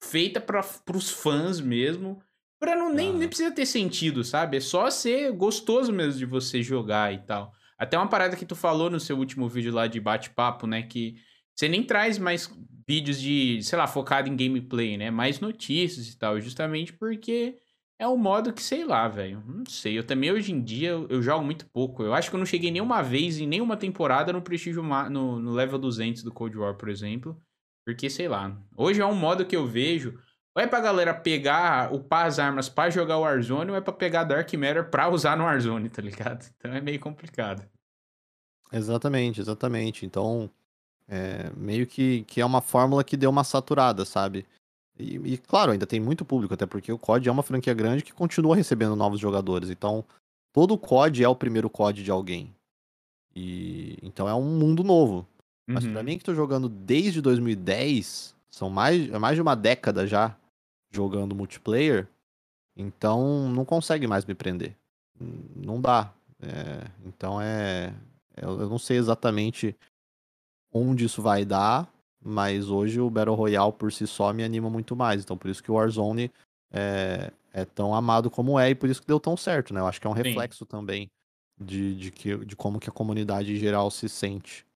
feita 0.03 0.41
para 0.41 0.63
os 0.95 1.11
fãs 1.11 1.61
mesmo. 1.61 2.23
Pra 2.61 2.77
não 2.77 2.93
nem, 2.93 3.13
nem 3.15 3.27
precisa 3.27 3.51
ter 3.51 3.65
sentido, 3.65 4.23
sabe? 4.23 4.59
É 4.59 4.61
só 4.61 4.91
ser 4.91 5.33
gostoso 5.33 5.91
mesmo 5.93 6.19
de 6.19 6.27
você 6.27 6.63
jogar 6.63 7.13
e 7.13 7.19
tal. 7.19 7.53
Até 7.79 7.97
uma 7.97 8.09
parada 8.09 8.37
que 8.37 8.45
tu 8.45 8.55
falou 8.55 8.91
no 8.91 9.01
seu 9.01 9.17
último 9.17 9.49
vídeo 9.49 9.73
lá 9.73 9.87
de 9.87 9.99
bate-papo, 9.99 10.67
né? 10.67 10.83
Que 10.83 11.17
você 11.61 11.69
nem 11.69 11.83
traz 11.83 12.17
mais 12.19 12.51
vídeos 12.89 13.21
de, 13.21 13.63
sei 13.63 13.77
lá, 13.77 13.87
focado 13.87 14.31
em 14.31 14.35
gameplay, 14.35 14.97
né? 14.97 15.11
Mais 15.11 15.41
notícias 15.41 16.09
e 16.09 16.17
tal. 16.17 16.41
Justamente 16.41 16.91
porque 16.95 17.59
é 17.99 18.09
um 18.09 18.17
modo 18.17 18.51
que, 18.51 18.63
sei 18.63 18.83
lá, 18.83 19.07
velho. 19.09 19.45
Não 19.47 19.67
sei. 19.67 19.99
Eu 19.99 20.03
também, 20.03 20.33
hoje 20.33 20.53
em 20.53 20.63
dia, 20.63 20.89
eu, 20.89 21.23
jogo 21.23 21.45
muito 21.45 21.67
pouco. 21.67 22.03
Eu 22.03 22.15
acho 22.15 22.31
que 22.31 22.37
eu 22.37 22.39
não 22.39 22.47
cheguei 22.47 22.71
nenhuma 22.71 23.03
vez 23.03 23.39
em 23.39 23.47
nenhuma 23.47 23.77
temporada 23.77 24.33
no 24.33 24.41
Prestígio 24.41 24.83
no, 24.83 25.39
no 25.39 25.53
level 25.53 25.79
200 25.79 26.23
do 26.23 26.33
Cold 26.33 26.57
War, 26.57 26.75
por 26.77 26.89
exemplo. 26.89 27.39
Porque, 27.85 28.09
sei 28.09 28.27
lá, 28.27 28.57
hoje 28.75 29.03
é 29.03 29.07
um 29.07 29.15
modo 29.15 29.45
que 29.45 29.55
eu 29.55 29.67
vejo. 29.67 30.19
Ou 30.57 30.63
é 30.63 30.67
pra 30.67 30.81
galera 30.81 31.13
pegar, 31.13 31.93
upar 31.93 32.25
as 32.25 32.39
armas 32.39 32.71
pra 32.71 32.89
jogar 32.89 33.19
o 33.19 33.21
Warzone, 33.21 33.71
ou 33.71 33.77
é 33.77 33.83
pra 33.83 33.93
pegar 33.93 34.25
Dark 34.25 34.51
Matter 34.55 34.89
pra 34.89 35.11
usar 35.11 35.37
no 35.37 35.45
Warzone, 35.45 35.91
tá 35.91 36.01
ligado? 36.01 36.51
Então 36.57 36.73
é 36.73 36.81
meio 36.81 36.99
complicado. 36.99 37.69
Exatamente, 38.73 39.43
exatamente. 39.43 40.07
Então, 40.07 40.51
é, 41.11 41.51
meio 41.57 41.89
que, 41.89 42.23
que 42.23 42.41
é 42.41 42.47
uma 42.47 42.61
fórmula 42.61 43.03
que 43.03 43.17
deu 43.17 43.31
uma 43.31 43.43
saturada, 43.43 44.05
sabe? 44.05 44.47
E, 44.97 45.17
e, 45.33 45.39
claro, 45.39 45.73
ainda 45.73 45.87
tem 45.87 45.99
muito 45.99 46.25
público, 46.25 46.55
até 46.55 46.67
porque 46.67 46.93
o 46.93 46.99
COD 46.99 47.29
é 47.29 47.33
uma 47.33 47.43
franquia 47.43 47.75
grande 47.75 48.05
que 48.05 48.13
continua 48.13 48.55
recebendo 48.55 48.95
novos 48.95 49.19
jogadores. 49.19 49.71
Então, 49.71 50.05
todo 50.53 50.79
COD 50.79 51.25
é 51.25 51.29
o 51.29 51.35
primeiro 51.35 51.69
COD 51.69 52.05
de 52.05 52.11
alguém. 52.11 52.55
E 53.35 53.99
então 54.03 54.29
é 54.29 54.35
um 54.35 54.59
mundo 54.59 54.85
novo. 54.85 55.27
Mas 55.67 55.87
pra 55.87 55.99
uhum. 55.99 56.05
mim 56.05 56.19
que 56.19 56.25
tô 56.25 56.35
jogando 56.35 56.69
desde 56.69 57.21
2010, 57.21 58.35
são 58.51 58.69
mais, 58.69 59.09
é 59.11 59.19
mais 59.19 59.37
de 59.37 59.43
uma 59.43 59.55
década 59.55 60.07
já 60.07 60.37
jogando 60.91 61.35
multiplayer, 61.35 62.09
então 62.77 63.49
não 63.49 63.65
consegue 63.65 64.07
mais 64.07 64.25
me 64.25 64.35
prender. 64.35 64.77
Não 65.55 65.81
dá. 65.81 66.13
É, 66.41 66.87
então 67.05 67.41
é. 67.41 67.95
Eu 68.37 68.69
não 68.69 68.79
sei 68.79 68.97
exatamente 68.97 69.77
onde 70.73 71.05
isso 71.05 71.23
vai 71.23 71.45
dar, 71.45 71.89
mas 72.23 72.69
hoje 72.69 73.01
o 73.01 73.11
Battle 73.11 73.35
Royale 73.35 73.73
por 73.73 73.93
si 73.93 74.07
só 74.07 74.33
me 74.33 74.45
anima 74.45 74.69
muito 74.71 74.95
mais. 74.95 75.23
Então 75.23 75.37
por 75.37 75.51
isso 75.51 75.63
que 75.63 75.71
o 75.71 75.75
Warzone 75.75 76.31
é, 76.73 77.33
é 77.53 77.65
tão 77.65 77.95
amado 77.95 78.31
como 78.31 78.59
é 78.59 78.71
e 78.71 78.75
por 78.75 78.89
isso 78.89 79.01
que 79.01 79.07
deu 79.07 79.21
tão 79.21 79.37
certo, 79.37 79.75
né? 79.75 79.81
Eu 79.81 79.87
acho 79.87 80.01
que 80.01 80.07
é 80.07 80.11
um 80.11 80.17
Sim. 80.17 80.23
reflexo 80.23 80.65
também 80.65 81.11
de, 81.61 81.95
de, 81.95 82.11
que, 82.11 82.37
de 82.45 82.57
como 82.57 82.81
que 82.81 82.89
a 82.89 82.93
comunidade 82.93 83.53
em 83.53 83.57
geral 83.57 83.91
se 83.91 84.09
sente. 84.09 84.67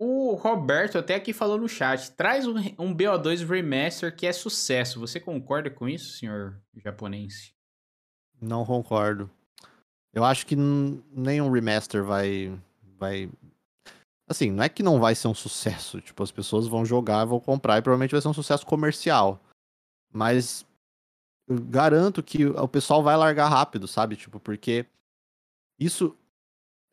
O 0.00 0.34
Roberto 0.34 0.96
até 0.96 1.16
aqui 1.16 1.32
falou 1.32 1.58
no 1.58 1.68
chat, 1.68 2.12
traz 2.12 2.46
um, 2.46 2.54
um 2.78 2.94
BO2 2.94 3.46
Remaster 3.46 4.14
que 4.14 4.26
é 4.26 4.32
sucesso. 4.32 5.00
Você 5.00 5.18
concorda 5.18 5.68
com 5.68 5.88
isso, 5.88 6.16
senhor 6.16 6.56
japonês? 6.76 7.52
Não 8.40 8.64
concordo. 8.64 9.28
Eu 10.12 10.24
acho 10.24 10.46
que 10.46 10.56
nenhum 10.56 11.50
remaster 11.50 12.04
vai. 12.04 12.56
vai. 12.96 13.28
Assim, 14.28 14.50
não 14.50 14.62
é 14.62 14.68
que 14.68 14.82
não 14.82 15.00
vai 15.00 15.14
ser 15.14 15.28
um 15.28 15.34
sucesso. 15.34 16.00
Tipo, 16.00 16.22
as 16.22 16.30
pessoas 16.30 16.66
vão 16.66 16.84
jogar, 16.84 17.24
vão 17.24 17.40
comprar 17.40 17.78
e 17.78 17.82
provavelmente 17.82 18.12
vai 18.12 18.20
ser 18.20 18.28
um 18.28 18.34
sucesso 18.34 18.66
comercial. 18.66 19.40
Mas 20.12 20.66
eu 21.48 21.58
garanto 21.58 22.22
que 22.22 22.44
o 22.44 22.68
pessoal 22.68 23.02
vai 23.02 23.16
largar 23.16 23.48
rápido, 23.48 23.88
sabe? 23.88 24.16
Tipo, 24.16 24.38
porque 24.38 24.86
isso. 25.78 26.14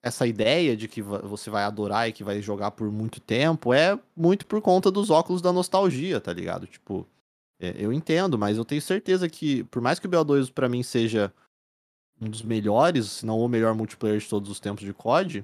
Essa 0.01 0.27
ideia 0.27 0.77
de 0.77 0.87
que 0.87 1.01
você 1.01 1.49
vai 1.49 1.63
adorar 1.63 2.07
e 2.07 2.13
que 2.13 2.23
vai 2.23 2.39
jogar 2.39 2.69
por 2.69 2.91
muito 2.91 3.19
tempo 3.19 3.73
é 3.73 3.99
muito 4.15 4.45
por 4.45 4.61
conta 4.61 4.91
dos 4.91 5.09
óculos 5.09 5.41
da 5.41 5.51
nostalgia, 5.51 6.21
tá 6.21 6.31
ligado? 6.31 6.67
Tipo, 6.67 7.07
é, 7.59 7.73
eu 7.75 7.91
entendo, 7.91 8.37
mas 8.37 8.55
eu 8.55 8.63
tenho 8.63 8.83
certeza 8.83 9.27
que, 9.27 9.63
por 9.65 9.81
mais 9.81 9.97
que 9.97 10.05
o 10.05 10.09
BO2 10.09 10.51
pra 10.51 10.69
mim 10.69 10.83
seja 10.83 11.33
um 12.21 12.29
dos 12.29 12.43
melhores, 12.43 13.07
se 13.07 13.25
não 13.25 13.39
o 13.39 13.47
melhor 13.47 13.73
multiplayer 13.73 14.19
de 14.19 14.29
todos 14.29 14.47
os 14.49 14.59
tempos 14.59 14.85
de 14.85 14.93
COD, 14.93 15.43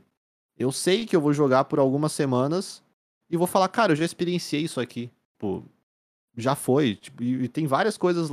eu 0.62 0.72
sei 0.72 1.06
que 1.06 1.16
eu 1.16 1.22
vou 1.22 1.34
jogar 1.34 1.66
por 1.66 1.80
algumas 1.80 2.12
semanas 2.12 2.82
e 3.30 3.38
vou 3.38 3.48
falar, 3.48 3.68
cara, 3.70 3.92
eu 3.92 3.96
já 3.96 4.06
experienciei 4.06 4.62
isso 4.64 4.80
aqui. 4.80 5.10
Pô, 5.38 5.64
já 6.38 6.56
foi. 6.56 6.96
Tipo, 6.96 7.24
e, 7.24 7.48
tem 7.48 7.66
várias 7.68 7.98
coisas 7.98 8.30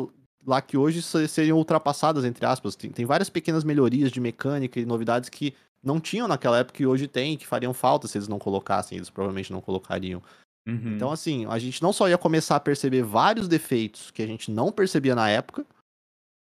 lá 0.47 0.61
que 0.61 0.77
hoje 0.77 1.03
se- 1.03 1.29
seriam 1.29 1.59
ultrapassadas, 1.59 2.25
entre 2.25 2.45
aspas. 2.47 2.77
Tem, 2.77 2.91
tem 2.91 3.07
várias 3.07 3.31
pequenas 3.31 3.65
melhorias 3.65 4.11
de 4.11 4.21
mecânica 4.21 4.79
e 4.79 4.87
novidades 4.87 5.29
que 5.29 5.55
não 5.83 6.01
tinham 6.01 6.29
naquela 6.29 6.59
época 6.59 6.83
e 6.83 6.87
hoje 6.87 7.07
tem, 7.07 7.37
que 7.37 7.47
fariam 7.47 7.73
falta 7.73 8.09
se 8.09 8.19
eles 8.19 8.29
não 8.29 8.39
colocassem, 8.39 8.99
eles 8.99 9.11
provavelmente 9.11 9.53
não 9.53 9.61
colocariam. 9.61 10.23
Uhum. 10.67 10.95
Então, 10.95 11.11
assim, 11.11 11.47
a 11.47 11.59
gente 11.59 11.83
não 11.83 11.93
só 11.93 12.09
ia 12.09 12.19
começar 12.19 12.57
a 12.57 12.61
perceber 12.61 13.03
vários 13.03 13.49
defeitos 13.49 14.11
que 14.11 14.23
a 14.23 14.27
gente 14.27 14.51
não 14.51 14.71
percebia 14.71 15.15
na 15.15 15.31
época, 15.31 15.65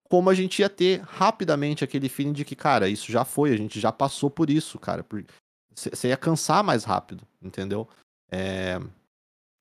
como 0.08 0.28
a 0.28 0.34
gente 0.34 0.58
ia 0.60 0.68
ter 0.68 1.02
rapidamente 1.02 1.84
aquele 1.84 2.08
feeling 2.08 2.32
de 2.32 2.44
que, 2.44 2.56
cara, 2.56 2.88
isso 2.88 3.12
já 3.12 3.24
foi, 3.24 3.52
a 3.52 3.56
gente 3.56 3.78
já 3.78 3.92
passou 3.92 4.28
por 4.28 4.50
isso, 4.50 4.76
cara. 4.78 5.04
Você 5.74 6.08
ia 6.08 6.16
cansar 6.16 6.62
mais 6.64 6.84
rápido, 6.84 7.24
entendeu? 7.42 7.88
É, 8.30 8.78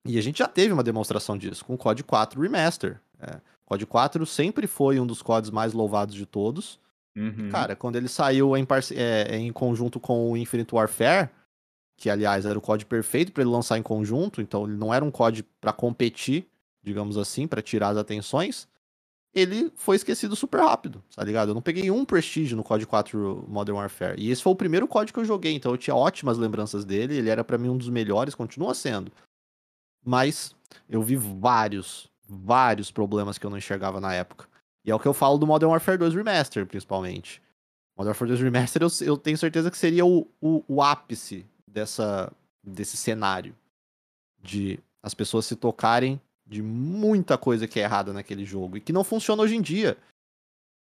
E 0.06 0.18
a 0.18 0.22
gente 0.22 0.40
já 0.40 0.48
teve 0.48 0.74
uma 0.74 0.84
demonstração 0.84 1.38
disso 1.38 1.64
com 1.66 1.74
o 1.74 1.78
COD 1.78 2.04
4 2.04 2.42
Remaster. 2.42 3.00
É, 3.20 3.40
COD 3.66 3.86
4 3.86 4.26
sempre 4.26 4.66
foi 4.68 5.00
um 5.00 5.06
dos 5.06 5.22
CODs 5.22 5.50
mais 5.52 5.74
louvados 5.74 6.16
de 6.16 6.26
todos. 6.26 6.80
Uhum. 7.16 7.50
Cara, 7.50 7.76
quando 7.76 7.96
ele 7.98 8.08
saiu 8.08 8.56
em, 8.56 8.66
parce- 8.66 8.96
é, 8.96 9.36
em 9.38 9.52
conjunto 9.52 10.00
com 10.00 10.32
o 10.32 10.38
Infinite 10.38 10.74
Warfare, 10.74 11.30
que 11.98 12.10
aliás 12.10 12.46
era 12.46 12.58
o 12.58 12.62
COD 12.62 12.86
perfeito 12.86 13.32
para 13.32 13.44
ele 13.44 13.52
lançar 13.52 13.78
em 13.78 13.84
conjunto, 13.84 14.42
então 14.42 14.66
ele 14.66 14.78
não 14.78 14.94
era 14.94 15.04
um 15.04 15.12
COD 15.12 15.44
para 15.60 15.74
competir, 15.74 16.48
digamos 16.82 17.18
assim, 17.18 17.46
para 17.48 17.62
tirar 17.62 17.90
as 17.90 17.98
atenções, 17.98 18.68
ele 19.34 19.72
foi 19.76 19.96
esquecido 19.96 20.36
super 20.36 20.60
rápido, 20.62 21.04
tá 21.16 21.24
ligado? 21.24 21.50
Eu 21.50 21.54
não 21.54 21.62
peguei 21.62 21.92
um 21.92 22.04
Prestige 22.04 22.56
no 22.56 22.64
COD 22.64 22.86
4 22.88 23.46
Modern 23.48 23.78
Warfare. 23.78 24.20
E 24.20 24.32
esse 24.32 24.42
foi 24.42 24.54
o 24.54 24.56
primeiro 24.56 24.88
COD 24.88 25.14
que 25.14 25.20
eu 25.20 25.26
joguei, 25.26 25.54
então 25.54 25.72
eu 25.72 25.78
tinha 25.78 25.96
ótimas 25.96 26.38
lembranças 26.38 26.84
dele, 26.84 27.16
ele 27.16 27.30
era 27.30 27.44
para 27.44 27.58
mim 27.58 27.70
um 27.70 27.78
dos 27.78 27.90
melhores, 27.90 28.34
continua 28.34 28.74
sendo. 28.74 29.12
Mas 30.04 30.56
eu 30.90 31.02
vi 31.02 31.16
vários, 31.16 32.10
vários 32.28 32.90
problemas 32.92 33.38
que 33.38 33.46
eu 33.46 33.50
não 33.50 33.58
enxergava 33.58 34.00
na 34.00 34.14
época. 34.14 34.48
E 34.84 34.90
é 34.90 34.96
o 34.96 35.00
que 35.00 35.08
eu 35.08 35.14
falo 35.14 35.38
do 35.38 35.46
Modern 35.46 35.72
Warfare 35.72 35.98
2 35.98 36.16
Remaster, 36.16 36.66
principalmente. 36.66 37.42
Modern 37.96 38.10
Warfare 38.10 38.30
2 38.30 38.42
Remaster, 38.42 38.82
eu, 38.82 38.90
eu 39.06 39.18
tenho 39.18 39.38
certeza 39.38 39.70
que 39.70 39.78
seria 39.78 40.06
o, 40.06 40.28
o, 40.42 40.64
o 40.68 40.82
ápice 40.82 41.46
dessa, 41.68 42.32
desse 42.64 42.98
cenário. 42.98 43.56
De 44.42 44.80
as 45.04 45.14
pessoas 45.14 45.46
se 45.46 45.56
tocarem 45.56 46.20
de 46.50 46.64
muita 46.64 47.38
coisa 47.38 47.68
que 47.68 47.80
é 47.80 47.84
errada 47.84 48.12
naquele 48.12 48.44
jogo 48.44 48.76
e 48.76 48.82
que 48.82 48.92
não 48.92 49.04
funciona 49.04 49.44
hoje 49.44 49.56
em 49.56 49.62
dia. 49.62 49.96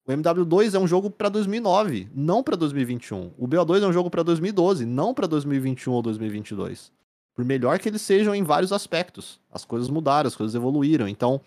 O 0.06 0.12
MW2 0.12 0.74
é 0.74 0.80
um 0.80 0.86
jogo 0.86 1.10
pra 1.10 1.30
2009, 1.30 2.10
não 2.14 2.44
pra 2.44 2.58
2021. 2.58 3.32
O 3.38 3.48
BO2 3.48 3.82
é 3.82 3.88
um 3.88 3.94
jogo 3.94 4.10
pra 4.10 4.22
2012, 4.22 4.86
não 4.86 5.14
pra 5.14 5.26
2021 5.26 5.94
ou 5.94 6.02
2022. 6.02 6.92
Por 7.34 7.46
melhor 7.46 7.80
que 7.80 7.88
eles 7.88 8.02
sejam 8.02 8.36
em 8.36 8.44
vários 8.44 8.74
aspectos. 8.74 9.40
As 9.50 9.64
coisas 9.64 9.90
mudaram, 9.90 10.28
as 10.28 10.36
coisas 10.36 10.54
evoluíram. 10.54 11.08
Então, 11.08 11.40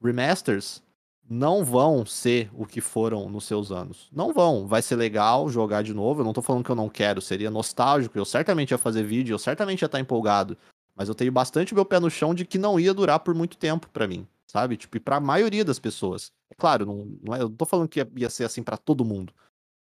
remasters 0.00 0.80
não 1.28 1.64
vão 1.64 2.06
ser 2.06 2.48
o 2.54 2.64
que 2.64 2.80
foram 2.80 3.28
nos 3.28 3.44
seus 3.44 3.72
anos. 3.72 4.08
Não 4.12 4.32
vão. 4.32 4.68
Vai 4.68 4.80
ser 4.80 4.94
legal 4.94 5.48
jogar 5.48 5.82
de 5.82 5.92
novo. 5.92 6.20
Eu 6.20 6.24
não 6.24 6.32
tô 6.32 6.40
falando 6.40 6.64
que 6.64 6.70
eu 6.70 6.76
não 6.76 6.88
quero, 6.88 7.20
seria 7.20 7.50
nostálgico. 7.50 8.16
Eu 8.16 8.24
certamente 8.24 8.70
ia 8.70 8.78
fazer 8.78 9.02
vídeo, 9.02 9.34
eu 9.34 9.38
certamente 9.38 9.82
ia 9.82 9.86
estar 9.86 9.98
empolgado. 9.98 10.56
Mas 10.96 11.08
eu 11.08 11.14
tenho 11.14 11.30
bastante 11.30 11.74
meu 11.74 11.84
pé 11.84 12.00
no 12.00 12.10
chão 12.10 12.34
de 12.34 12.46
que 12.46 12.58
não 12.58 12.80
ia 12.80 12.94
durar 12.94 13.20
por 13.20 13.34
muito 13.34 13.58
tempo 13.58 13.88
pra 13.90 14.08
mim, 14.08 14.26
sabe? 14.46 14.76
Tipo, 14.76 14.96
e 14.96 15.00
pra 15.00 15.20
maioria 15.20 15.64
das 15.64 15.78
pessoas. 15.78 16.32
É 16.50 16.54
claro, 16.54 16.86
não, 16.86 17.18
não 17.22 17.34
é, 17.34 17.42
eu 17.42 17.50
não 17.50 17.56
tô 17.56 17.66
falando 17.66 17.88
que 17.88 18.00
ia, 18.00 18.08
ia 18.16 18.30
ser 18.30 18.44
assim 18.44 18.62
pra 18.62 18.78
todo 18.78 19.04
mundo. 19.04 19.32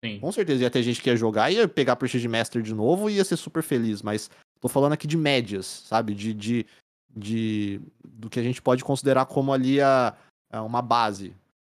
Sim. 0.04 0.18
Com 0.18 0.32
certeza 0.32 0.64
ia 0.64 0.70
ter 0.70 0.82
gente 0.82 1.00
que 1.00 1.08
ia 1.08 1.16
jogar, 1.16 1.50
ia 1.50 1.68
pegar 1.68 1.96
Prestige 1.96 2.28
Master 2.28 2.60
de 2.60 2.74
novo 2.74 3.08
e 3.08 3.14
ia 3.14 3.24
ser 3.24 3.36
super 3.36 3.62
feliz, 3.62 4.02
mas 4.02 4.28
tô 4.60 4.68
falando 4.68 4.92
aqui 4.92 5.06
de 5.06 5.16
médias, 5.16 5.66
sabe? 5.66 6.12
De, 6.12 6.34
de, 6.34 6.66
de 7.14 7.80
do 8.04 8.28
que 8.28 8.40
a 8.40 8.42
gente 8.42 8.60
pode 8.60 8.84
considerar 8.84 9.26
como 9.26 9.52
ali 9.52 9.80
a, 9.80 10.14
a 10.50 10.62
uma 10.62 10.82
base. 10.82 11.32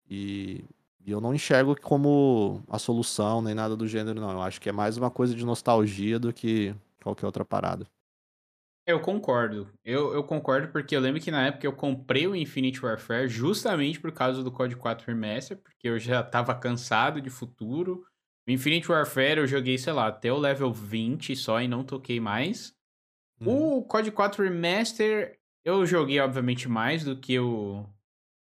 E, 0.10 0.64
e 1.06 1.12
eu 1.12 1.20
não 1.20 1.34
enxergo 1.36 1.76
como 1.82 2.64
a 2.70 2.80
solução 2.80 3.42
nem 3.42 3.54
nada 3.54 3.76
do 3.76 3.88
gênero, 3.88 4.22
não. 4.22 4.32
Eu 4.32 4.42
acho 4.42 4.62
que 4.62 4.70
é 4.70 4.72
mais 4.72 4.98
uma 4.98 5.12
coisa 5.12 5.36
de 5.36 5.46
nostalgia 5.46 6.18
do 6.18 6.32
que 6.32 6.74
qualquer 7.04 7.26
outra 7.26 7.44
parada. 7.44 7.86
Eu 8.88 9.02
concordo. 9.02 9.70
Eu, 9.84 10.14
eu 10.14 10.24
concordo 10.24 10.70
porque 10.70 10.96
eu 10.96 11.02
lembro 11.02 11.20
que 11.20 11.30
na 11.30 11.48
época 11.48 11.68
eu 11.68 11.74
comprei 11.74 12.26
o 12.26 12.34
Infinite 12.34 12.84
Warfare 12.84 13.28
justamente 13.28 14.00
por 14.00 14.14
causa 14.14 14.42
do 14.42 14.50
COD 14.50 14.78
4 14.78 15.06
Remaster, 15.06 15.58
porque 15.58 15.90
eu 15.90 16.00
já 16.00 16.24
tava 16.24 16.56
cansado 16.56 17.20
de 17.20 17.30
futuro. 17.30 18.06
O 18.48 18.52
Infinite 18.52 18.90
Warfare 18.90 19.40
eu 19.40 19.46
joguei, 19.46 19.78
sei 19.78 19.92
lá, 19.92 20.08
até 20.08 20.32
o 20.32 20.38
level 20.38 20.72
20 20.72 21.36
só 21.36 21.62
e 21.62 21.68
não 21.68 21.84
toquei 21.84 22.22
mais. 22.22 22.74
Uhum. 23.42 23.80
O 23.80 23.84
COD 23.84 24.10
4 24.10 24.46
Remaster 24.46 25.38
eu 25.66 25.86
joguei, 25.86 26.22
obviamente, 26.22 26.70
mais 26.70 27.04
do 27.04 27.18
que 27.18 27.38
o 27.38 27.86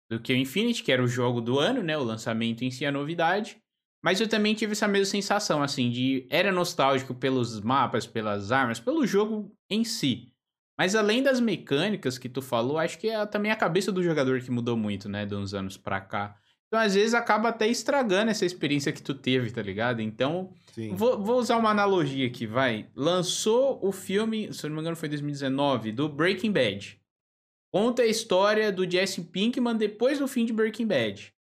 do 0.07 0.19
que 0.19 0.31
o 0.31 0.37
Infinite, 0.37 0.83
que 0.83 0.91
era 0.91 1.03
o 1.03 1.07
jogo 1.07 1.41
do 1.41 1.57
ano, 1.57 1.81
né? 1.81 1.97
O 1.97 2.03
lançamento 2.03 2.63
em 2.63 2.69
si, 2.69 2.85
a 2.85 2.91
novidade. 2.91 3.57
Mas 4.03 4.21
eu 4.21 4.27
também 4.27 4.53
tive 4.53 4.73
essa 4.73 4.87
mesma 4.87 5.07
sensação, 5.07 5.63
assim, 5.63 5.89
de... 5.89 6.27
Era 6.29 6.51
nostálgico 6.51 7.15
pelos 7.15 7.59
mapas, 7.59 8.05
pelas 8.05 8.51
armas, 8.51 8.79
pelo 8.79 9.07
jogo 9.07 9.51
em 9.67 9.83
si. 9.83 10.34
Mas 10.77 10.93
além 10.95 11.23
das 11.23 11.39
mecânicas 11.39 12.17
que 12.17 12.27
tu 12.27 12.41
falou, 12.41 12.77
acho 12.77 12.99
que 12.99 13.09
é 13.09 13.25
também 13.25 13.51
a 13.51 13.55
cabeça 13.55 13.91
do 13.91 14.03
jogador 14.03 14.41
que 14.41 14.51
mudou 14.51 14.75
muito, 14.75 15.07
né? 15.07 15.25
De 15.25 15.33
uns 15.33 15.53
anos 15.53 15.77
pra 15.77 16.01
cá. 16.01 16.37
Então, 16.67 16.79
às 16.79 16.95
vezes, 16.95 17.13
acaba 17.13 17.49
até 17.49 17.67
estragando 17.67 18.31
essa 18.31 18.45
experiência 18.45 18.91
que 18.91 19.01
tu 19.01 19.13
teve, 19.13 19.51
tá 19.51 19.61
ligado? 19.61 20.01
Então. 20.01 20.53
Vou, 20.91 21.23
vou 21.23 21.39
usar 21.39 21.55
uma 21.55 21.69
analogia 21.69 22.27
aqui, 22.27 22.45
vai. 22.45 22.89
Lançou 22.93 23.79
o 23.81 23.93
filme, 23.93 24.51
se 24.53 24.65
eu 24.65 24.69
não 24.69 24.75
me 24.75 24.81
engano 24.81 24.97
foi 24.97 25.07
2019, 25.07 25.93
do 25.93 26.09
Breaking 26.09 26.51
Bad. 26.51 26.99
Conta 27.71 28.01
a 28.01 28.07
história 28.07 28.71
do 28.73 28.89
Jesse 28.89 29.21
Pinkman 29.21 29.77
depois 29.77 30.19
do 30.19 30.27
fim 30.27 30.43
de 30.45 30.51
Breaking 30.51 30.87
Bad. 30.87 31.33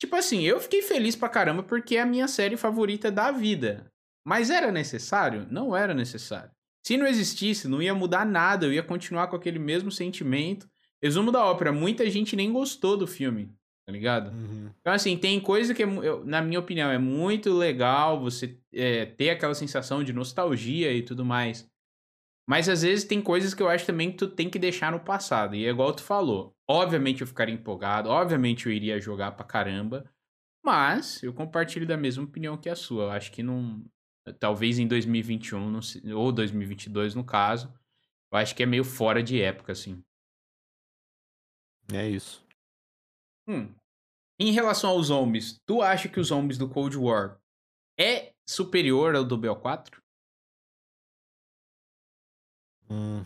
Tipo 0.00 0.14
assim, 0.14 0.42
eu 0.42 0.60
fiquei 0.60 0.82
feliz 0.82 1.16
pra 1.16 1.28
caramba 1.28 1.64
porque 1.64 1.96
é 1.96 2.00
a 2.00 2.06
minha 2.06 2.28
série 2.28 2.56
favorita 2.56 3.10
da 3.10 3.32
vida. 3.32 3.90
Mas 4.24 4.50
era 4.50 4.70
necessário? 4.70 5.46
Não 5.50 5.76
era 5.76 5.92
necessário. 5.92 6.51
Se 6.84 6.96
não 6.96 7.06
existisse, 7.06 7.68
não 7.68 7.80
ia 7.80 7.94
mudar 7.94 8.26
nada, 8.26 8.66
eu 8.66 8.72
ia 8.72 8.82
continuar 8.82 9.28
com 9.28 9.36
aquele 9.36 9.58
mesmo 9.58 9.90
sentimento. 9.90 10.68
Resumo 11.02 11.30
da 11.30 11.44
ópera, 11.44 11.72
muita 11.72 12.08
gente 12.10 12.36
nem 12.36 12.52
gostou 12.52 12.96
do 12.96 13.06
filme, 13.06 13.50
tá 13.86 13.92
ligado? 13.92 14.32
Uhum. 14.32 14.70
Então, 14.80 14.92
assim, 14.92 15.16
tem 15.16 15.40
coisa 15.40 15.74
que, 15.74 15.82
é 15.82 15.86
na 16.24 16.40
minha 16.42 16.60
opinião, 16.60 16.90
é 16.90 16.98
muito 16.98 17.52
legal 17.52 18.20
você 18.20 18.58
é, 18.72 19.06
ter 19.06 19.30
aquela 19.30 19.54
sensação 19.54 20.02
de 20.02 20.12
nostalgia 20.12 20.92
e 20.92 21.02
tudo 21.02 21.24
mais. 21.24 21.70
Mas 22.48 22.68
às 22.68 22.82
vezes 22.82 23.04
tem 23.04 23.22
coisas 23.22 23.54
que 23.54 23.62
eu 23.62 23.68
acho 23.68 23.86
também 23.86 24.10
que 24.10 24.18
tu 24.18 24.28
tem 24.28 24.50
que 24.50 24.58
deixar 24.58 24.90
no 24.90 25.00
passado. 25.00 25.54
E 25.54 25.64
é 25.64 25.70
igual 25.70 25.92
tu 25.92 26.02
falou. 26.02 26.54
Obviamente 26.68 27.20
eu 27.20 27.26
ficaria 27.26 27.54
empolgado, 27.54 28.08
obviamente 28.08 28.66
eu 28.66 28.72
iria 28.72 29.00
jogar 29.00 29.32
pra 29.32 29.46
caramba. 29.46 30.04
Mas 30.64 31.22
eu 31.22 31.32
compartilho 31.32 31.86
da 31.86 31.96
mesma 31.96 32.24
opinião 32.24 32.56
que 32.56 32.68
a 32.68 32.76
sua. 32.76 33.04
Eu 33.04 33.10
acho 33.10 33.32
que 33.32 33.42
não. 33.42 33.84
Talvez 34.38 34.78
em 34.78 34.86
2021, 34.86 35.70
não 35.70 35.82
se- 35.82 36.12
ou 36.12 36.30
2022 36.32 37.14
no 37.14 37.24
caso. 37.24 37.72
Eu 38.30 38.38
acho 38.38 38.54
que 38.54 38.62
é 38.62 38.66
meio 38.66 38.84
fora 38.84 39.22
de 39.22 39.40
época, 39.40 39.72
assim. 39.72 40.02
É 41.92 42.08
isso. 42.08 42.44
Hum. 43.48 43.74
Em 44.38 44.52
relação 44.52 44.90
aos 44.90 45.08
zombies, 45.08 45.60
tu 45.66 45.82
acha 45.82 46.08
que 46.08 46.20
os 46.20 46.28
zombies 46.28 46.56
do 46.58 46.68
Cold 46.68 46.96
War 46.96 47.38
é 47.98 48.32
superior 48.48 49.14
ao 49.14 49.24
do 49.24 49.36
BO4? 49.38 50.00
Hum. 52.88 53.24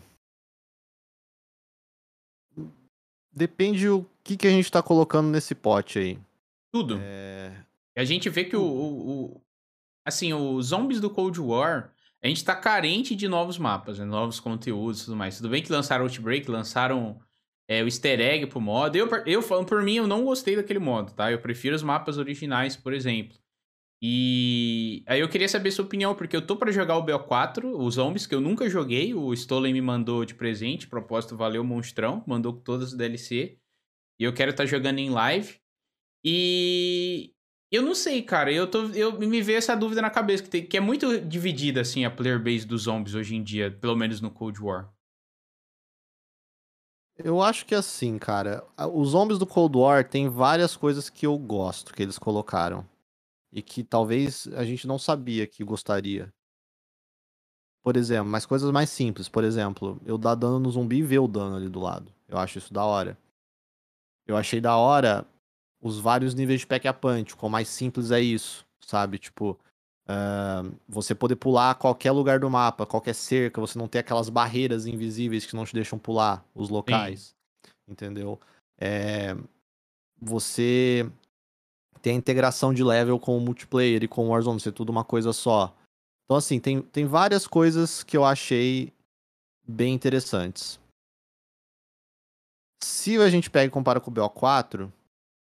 depende 3.37 3.87
o 3.87 4.03
que, 4.23 4.35
que 4.35 4.47
a 4.47 4.49
gente 4.49 4.71
tá 4.71 4.81
colocando 4.81 5.29
nesse 5.29 5.53
pote 5.53 5.99
aí. 5.99 6.19
Tudo. 6.73 6.97
É... 6.99 7.63
A 7.95 8.03
gente 8.03 8.29
vê 8.29 8.43
que 8.45 8.55
o, 8.55 8.63
o, 8.63 9.41
Assim, 10.07 10.33
os 10.33 10.67
zombies 10.67 11.01
do 11.01 11.09
Cold 11.09 11.37
War, 11.41 11.91
a 12.23 12.27
gente 12.27 12.41
tá 12.43 12.55
carente 12.55 13.13
de 13.13 13.27
novos 13.27 13.57
mapas, 13.57 13.99
né? 13.99 14.05
novos 14.05 14.39
conteúdos 14.39 15.01
e 15.01 15.05
tudo 15.05 15.17
mais. 15.17 15.35
Tudo 15.35 15.49
bem 15.49 15.61
que 15.61 15.69
lançaram 15.69 16.05
Outbreak, 16.05 16.49
lançaram 16.49 17.19
é, 17.67 17.83
o 17.83 17.87
easter 17.87 18.19
egg 18.21 18.47
pro 18.47 18.61
modo. 18.61 18.95
Eu, 18.95 19.09
eu 19.25 19.43
por 19.65 19.83
mim, 19.83 19.95
eu 19.95 20.07
não 20.07 20.23
gostei 20.23 20.55
daquele 20.55 20.79
modo, 20.79 21.11
tá? 21.11 21.29
Eu 21.29 21.39
prefiro 21.39 21.75
os 21.75 21.83
mapas 21.83 22.17
originais, 22.17 22.77
por 22.77 22.93
exemplo. 22.93 23.37
E 24.01 25.03
aí 25.07 25.19
eu 25.19 25.27
queria 25.27 25.49
saber 25.49 25.71
sua 25.71 25.83
opinião, 25.83 26.15
porque 26.15 26.37
eu 26.37 26.45
tô 26.45 26.55
para 26.55 26.71
jogar 26.71 26.97
o 26.97 27.05
BO4, 27.05 27.65
os 27.75 27.95
zombies, 27.95 28.25
que 28.25 28.33
eu 28.33 28.39
nunca 28.39 28.69
joguei. 28.69 29.13
O 29.13 29.33
Stolen 29.33 29.73
me 29.73 29.81
mandou 29.81 30.23
de 30.23 30.35
presente, 30.35 30.87
propósito 30.87 31.35
valeu 31.35 31.63
monstrão, 31.65 32.23
mandou 32.25 32.53
todas 32.53 32.93
as 32.93 32.97
DLC. 32.97 33.57
E 34.19 34.23
eu 34.23 34.33
quero 34.33 34.51
estar 34.51 34.63
tá 34.63 34.67
jogando 34.67 34.99
em 34.99 35.09
live. 35.09 35.59
E 36.23 37.33
eu 37.71 37.81
não 37.81 37.93
sei, 37.93 38.21
cara. 38.21 38.51
Eu, 38.51 38.69
tô, 38.69 38.87
eu 38.87 39.19
me 39.19 39.41
veio 39.41 39.57
essa 39.57 39.75
dúvida 39.75 40.01
na 40.01 40.09
cabeça, 40.09 40.43
que, 40.43 40.49
tem, 40.49 40.65
que 40.65 40.77
é 40.77 40.79
muito 40.79 41.19
dividida, 41.19 41.81
assim, 41.81 42.05
a 42.05 42.11
player 42.11 42.41
base 42.41 42.65
dos 42.65 42.83
zombies 42.83 43.13
hoje 43.13 43.35
em 43.35 43.43
dia, 43.43 43.71
pelo 43.71 43.95
menos 43.95 44.21
no 44.21 44.31
Cold 44.31 44.61
War. 44.61 44.91
Eu 47.17 47.41
acho 47.41 47.65
que 47.65 47.73
é 47.73 47.77
assim, 47.77 48.17
cara. 48.17 48.65
Os 48.93 49.09
zombies 49.09 49.39
do 49.39 49.47
Cold 49.47 49.75
War 49.77 50.07
tem 50.07 50.29
várias 50.29 50.77
coisas 50.77 51.09
que 51.09 51.25
eu 51.25 51.37
gosto 51.37 51.93
que 51.93 52.03
eles 52.03 52.17
colocaram. 52.17 52.87
E 53.51 53.61
que 53.61 53.83
talvez 53.83 54.47
a 54.53 54.63
gente 54.63 54.85
não 54.85 54.99
sabia 54.99 55.47
que 55.47 55.63
gostaria. 55.63 56.31
Por 57.83 57.97
exemplo, 57.97 58.29
mas 58.29 58.45
coisas 58.45 58.69
mais 58.71 58.89
simples. 58.89 59.27
Por 59.27 59.43
exemplo, 59.43 59.99
eu 60.05 60.17
dar 60.17 60.35
dano 60.35 60.59
no 60.59 60.69
zumbi 60.69 60.97
e 60.97 61.03
ver 61.03 61.19
o 61.19 61.27
dano 61.27 61.55
ali 61.55 61.69
do 61.69 61.79
lado. 61.79 62.13
Eu 62.27 62.37
acho 62.37 62.59
isso 62.59 62.71
da 62.71 62.85
hora. 62.85 63.17
Eu 64.27 64.37
achei 64.37 64.61
da 64.61 64.77
hora 64.77 65.25
os 65.81 65.99
vários 65.99 66.33
níveis 66.33 66.61
de 66.61 66.67
pack 66.67 66.87
a 66.87 66.93
punch. 66.93 67.35
Quão 67.35 67.49
mais 67.49 67.67
simples 67.67 68.11
é 68.11 68.19
isso, 68.19 68.65
sabe? 68.79 69.17
Tipo, 69.17 69.57
uh, 70.07 70.75
você 70.87 71.13
poder 71.13 71.35
pular 71.35 71.71
a 71.71 71.75
qualquer 71.75 72.11
lugar 72.11 72.39
do 72.39 72.49
mapa, 72.49 72.85
qualquer 72.85 73.13
cerca, 73.13 73.61
você 73.61 73.77
não 73.77 73.87
ter 73.87 73.99
aquelas 73.99 74.29
barreiras 74.29 74.85
invisíveis 74.85 75.45
que 75.45 75.55
não 75.55 75.65
te 75.65 75.73
deixam 75.73 75.99
pular 75.99 76.43
os 76.55 76.69
locais. 76.69 77.35
Sim. 77.65 77.71
Entendeu? 77.89 78.39
É, 78.79 79.35
você 80.19 81.09
tem 82.01 82.13
a 82.13 82.17
integração 82.17 82.73
de 82.73 82.83
level 82.83 83.19
com 83.19 83.37
o 83.37 83.41
multiplayer 83.41 84.03
e 84.03 84.07
com 84.07 84.27
o 84.27 84.29
Warzone, 84.29 84.59
ser 84.59 84.71
tudo 84.71 84.89
uma 84.89 85.03
coisa 85.03 85.33
só. 85.33 85.75
Então, 86.25 86.37
assim, 86.37 86.59
tem, 86.59 86.81
tem 86.81 87.05
várias 87.05 87.47
coisas 87.47 88.03
que 88.03 88.17
eu 88.17 88.25
achei 88.25 88.91
bem 89.65 89.93
interessantes. 89.93 90.79
Se 92.83 93.17
a 93.17 93.29
gente 93.29 93.49
pega 93.49 93.67
e 93.67 93.71
compara 93.71 93.99
com 93.99 94.11
o 94.11 94.13
BO4, 94.13 94.91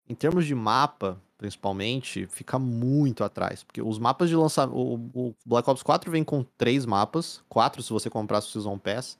em 0.09 0.15
termos 0.15 0.45
de 0.47 0.55
mapa, 0.55 1.21
principalmente, 1.37 2.25
fica 2.27 2.57
muito 2.57 3.23
atrás. 3.23 3.63
Porque 3.63 3.81
os 3.81 3.99
mapas 3.99 4.27
de 4.27 4.35
lançamento. 4.35 4.75
O, 4.75 5.35
Black 5.45 5.69
Ops 5.69 5.83
4 5.83 6.09
vem 6.11 6.23
com 6.23 6.43
três 6.57 6.85
mapas. 6.85 7.43
Quatro 7.47 7.83
se 7.83 7.93
você 7.93 8.09
comprar 8.09 8.39
o 8.39 8.41
Season 8.41 8.77
Pass. 8.79 9.17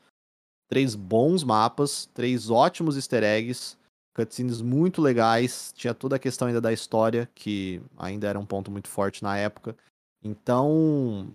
Três 0.68 0.96
bons 0.96 1.44
mapas. 1.44 2.10
Três 2.14 2.50
ótimos 2.50 2.96
easter 2.96 3.24
eggs. 3.24 3.78
Cutscenes 4.16 4.62
muito 4.62 5.00
legais. 5.00 5.72
Tinha 5.76 5.94
toda 5.94 6.16
a 6.16 6.20
questão 6.20 6.48
ainda 6.48 6.60
da 6.60 6.74
história, 6.74 7.30
que 7.36 7.82
ainda 7.96 8.28
era 8.28 8.40
um 8.40 8.46
ponto 8.46 8.72
muito 8.72 8.88
forte 8.88 9.22
na 9.22 9.38
época. 9.38 9.78
Então. 10.24 11.32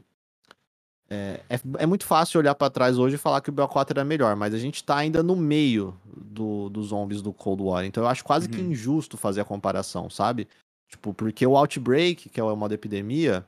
É, 1.14 1.40
é, 1.48 1.60
é, 1.78 1.86
muito 1.86 2.04
fácil 2.04 2.40
olhar 2.40 2.54
para 2.54 2.70
trás 2.70 2.98
hoje 2.98 3.14
e 3.14 3.18
falar 3.18 3.40
que 3.40 3.50
o 3.50 3.52
BO4 3.52 3.90
era 3.90 4.04
melhor, 4.04 4.34
mas 4.34 4.52
a 4.52 4.58
gente 4.58 4.82
tá 4.82 4.96
ainda 4.96 5.22
no 5.22 5.36
meio 5.36 5.96
do, 6.04 6.68
dos 6.68 6.88
zombies 6.88 7.22
do 7.22 7.32
Cold 7.32 7.62
War, 7.62 7.84
então 7.84 8.02
eu 8.02 8.08
acho 8.08 8.24
quase 8.24 8.46
uhum. 8.46 8.52
que 8.52 8.60
injusto 8.60 9.16
fazer 9.16 9.40
a 9.40 9.44
comparação, 9.44 10.10
sabe? 10.10 10.48
Tipo, 10.88 11.14
porque 11.14 11.46
o 11.46 11.56
Outbreak, 11.56 12.28
que 12.28 12.40
é 12.40 12.42
o 12.42 12.56
modo 12.56 12.74
epidemia, 12.74 13.46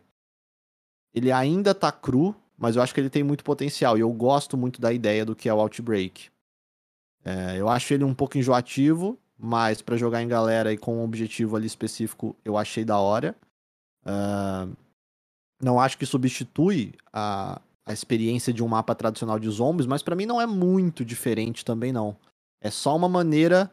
ele 1.12 1.32
ainda 1.32 1.74
tá 1.74 1.90
cru, 1.90 2.34
mas 2.56 2.76
eu 2.76 2.82
acho 2.82 2.94
que 2.94 3.00
ele 3.00 3.10
tem 3.10 3.24
muito 3.24 3.42
potencial, 3.42 3.96
e 3.98 4.00
eu 4.00 4.12
gosto 4.12 4.56
muito 4.56 4.80
da 4.80 4.92
ideia 4.92 5.24
do 5.24 5.34
que 5.34 5.48
é 5.48 5.54
o 5.54 5.60
Outbreak. 5.60 6.30
É, 7.24 7.56
eu 7.58 7.68
acho 7.68 7.92
ele 7.92 8.04
um 8.04 8.14
pouco 8.14 8.38
enjoativo, 8.38 9.18
mas 9.36 9.82
para 9.82 9.96
jogar 9.96 10.22
em 10.22 10.28
galera 10.28 10.72
e 10.72 10.78
com 10.78 10.98
um 10.98 11.04
objetivo 11.04 11.56
ali 11.56 11.66
específico, 11.66 12.36
eu 12.44 12.56
achei 12.56 12.84
da 12.84 12.98
hora. 12.98 13.34
Uh, 14.04 14.72
não 15.60 15.80
acho 15.80 15.96
que 15.98 16.06
substitui 16.06 16.94
a, 17.12 17.60
a 17.84 17.92
experiência 17.92 18.52
de 18.52 18.62
um 18.62 18.68
mapa 18.68 18.94
tradicional 18.94 19.38
de 19.38 19.48
zombies, 19.48 19.86
mas 19.86 20.02
para 20.02 20.16
mim 20.16 20.26
não 20.26 20.40
é 20.40 20.46
muito 20.46 21.04
diferente 21.04 21.64
também 21.64 21.92
não. 21.92 22.16
É 22.60 22.70
só 22.70 22.94
uma 22.96 23.08
maneira 23.08 23.70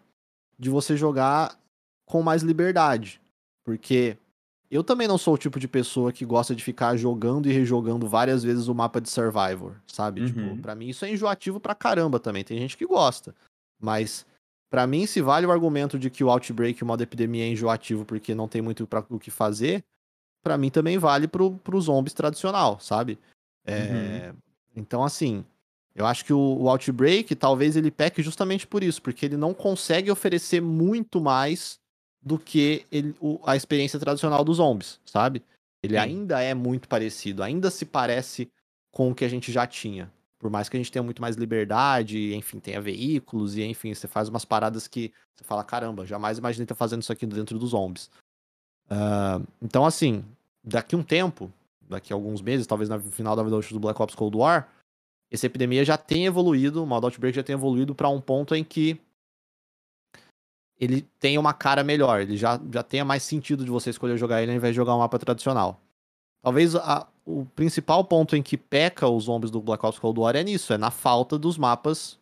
de 0.58 0.70
você 0.70 0.96
jogar 0.96 1.58
com 2.06 2.22
mais 2.22 2.44
liberdade, 2.44 3.20
porque 3.64 4.18
eu 4.70 4.84
também 4.84 5.08
não 5.08 5.18
sou 5.18 5.36
o 5.36 5.38
tipo 5.38 5.60
de 5.60 5.68
pessoa 5.68 6.12
que 6.12 6.26
gosta 6.26 6.56
de 6.56 6.64
ficar 6.64 6.96
jogando 6.98 7.48
e 7.48 7.54
rejogando 7.54 8.08
várias 8.08 8.44
vezes 8.44 8.68
o 8.68 8.74
mapa 8.74 9.00
de 9.00 9.10
Survivor, 9.10 9.76
sabe? 9.88 10.26
Tipo, 10.26 10.40
uhum. 10.40 10.50
Tipo, 10.50 10.62
para 10.62 10.76
mim 10.76 10.90
isso 10.90 11.06
é 11.06 11.12
enjoativo 11.12 11.60
pra 11.60 11.76
caramba 11.76 12.20
também. 12.20 12.44
Tem 12.44 12.58
gente 12.58 12.78
que 12.78 12.86
gosta, 12.86 13.36
mas 13.80 14.26
para 14.72 14.88
mim 14.88 15.06
se 15.06 15.22
vale 15.22 15.46
o 15.46 15.52
argumento 15.52 16.00
de 16.00 16.10
que 16.10 16.24
o 16.24 16.30
Outbreak, 16.30 16.82
o 16.82 16.86
modo 16.86 17.04
epidemia 17.04 17.46
é 17.46 17.50
enjoativo 17.50 18.04
porque 18.04 18.34
não 18.34 18.48
tem 18.48 18.62
muito 18.62 18.88
para 18.88 19.06
o 19.10 19.20
que 19.20 19.30
fazer, 19.30 19.84
para 20.44 20.58
mim 20.58 20.70
também 20.70 20.98
vale 20.98 21.28
pro, 21.28 21.52
pro 21.58 21.80
zombies 21.80 22.14
tradicional, 22.14 22.80
sabe? 22.80 23.18
É, 23.66 24.30
uhum. 24.30 24.38
Então, 24.76 25.04
assim, 25.04 25.46
eu 25.96 26.06
acho 26.06 26.26
que 26.26 26.34
o, 26.34 26.58
o, 26.60 26.70
Outbreak, 26.70 27.34
talvez 27.36 27.76
ele 27.76 27.90
peque 27.90 28.22
justamente 28.22 28.68
por 28.68 28.84
isso, 28.84 29.02
porque 29.02 29.26
ele 29.26 29.38
não 29.38 29.54
consegue 29.54 30.12
oferecer 30.12 30.62
muito 30.62 31.22
mais 31.22 31.80
do 32.22 32.38
que 32.38 32.86
ele, 32.92 33.16
o, 33.20 33.40
a 33.46 33.56
experiência 33.56 34.00
tradicional 34.00 34.44
dos 34.44 34.58
zombies, 34.58 35.00
sabe? 35.06 35.44
Ele 35.82 35.94
Sim. 35.94 36.00
ainda 36.00 36.42
é 36.42 36.54
muito 36.54 36.88
parecido, 36.88 37.44
ainda 37.44 37.70
se 37.70 37.86
parece 37.86 38.50
com 38.92 39.12
o 39.12 39.16
que 39.16 39.26
a 39.26 39.30
gente 39.30 39.52
já 39.52 39.68
tinha. 39.68 40.12
Por 40.40 40.50
mais 40.50 40.68
que 40.68 40.76
a 40.76 40.80
gente 40.80 40.92
tenha 40.92 41.04
muito 41.04 41.22
mais 41.22 41.36
liberdade, 41.38 42.34
enfim, 42.34 42.60
tenha 42.60 42.82
veículos, 42.82 43.56
e 43.56 43.64
enfim, 43.64 43.94
você 43.94 44.08
faz 44.08 44.28
umas 44.28 44.44
paradas 44.44 44.88
que 44.88 45.12
você 45.34 45.44
fala, 45.44 45.64
caramba, 45.64 46.06
jamais 46.06 46.38
imaginei 46.38 46.66
estar 46.66 46.76
fazendo 46.76 47.02
isso 47.02 47.12
aqui 47.12 47.26
dentro 47.26 47.58
dos 47.58 47.70
zombies. 47.70 48.10
Uh, 48.90 49.46
então, 49.62 49.86
assim, 49.86 50.24
daqui 50.64 50.96
um 50.96 51.04
tempo, 51.04 51.52
daqui 51.82 52.14
a 52.14 52.16
alguns 52.16 52.42
meses, 52.42 52.68
talvez 52.68 52.90
no 52.90 53.00
final 53.00 53.36
da 53.36 53.44
vida 53.44 53.60
do 53.60 53.80
Black 53.80 54.02
Ops 54.02 54.16
Cold 54.16 54.38
War, 54.38 54.70
essa 55.32 55.48
epidemia 55.48 55.84
já 55.84 55.98
tem 55.98 56.26
evoluído, 56.26 56.84
o 56.84 56.86
modo 56.86 57.08
Outbreak 57.08 57.36
já 57.36 57.44
tem 57.44 57.54
evoluído 57.54 57.96
para 57.96 58.08
um 58.08 58.22
ponto 58.22 58.54
em 58.54 58.64
que 58.64 59.00
ele 60.80 61.02
tem 61.20 61.38
uma 61.38 61.54
cara 61.54 61.84
melhor, 61.84 62.22
ele 62.22 62.38
já, 62.38 62.60
já 62.72 62.84
tenha 62.84 63.06
mais 63.06 63.24
sentido 63.24 63.64
de 63.64 63.72
você 63.72 63.90
escolher 63.90 64.18
jogar 64.18 64.42
ele 64.42 64.52
ao 64.52 64.58
invés 64.58 64.74
de 64.74 64.76
jogar 64.76 64.96
um 64.96 65.00
mapa 65.00 65.18
tradicional. 65.18 65.80
Talvez 66.42 66.76
a, 66.76 67.08
o 67.26 67.46
principal 67.56 68.04
ponto 68.04 68.36
em 68.36 68.44
que 68.44 68.58
peca 68.58 69.08
os 69.08 69.24
zombies 69.24 69.50
do 69.50 69.62
Black 69.62 69.84
Ops 69.86 69.98
Cold 69.98 70.20
War 70.20 70.36
é 70.36 70.44
nisso, 70.44 70.74
é 70.74 70.78
na 70.78 70.92
falta 70.92 71.40
dos 71.40 71.58
mapas 71.58 72.20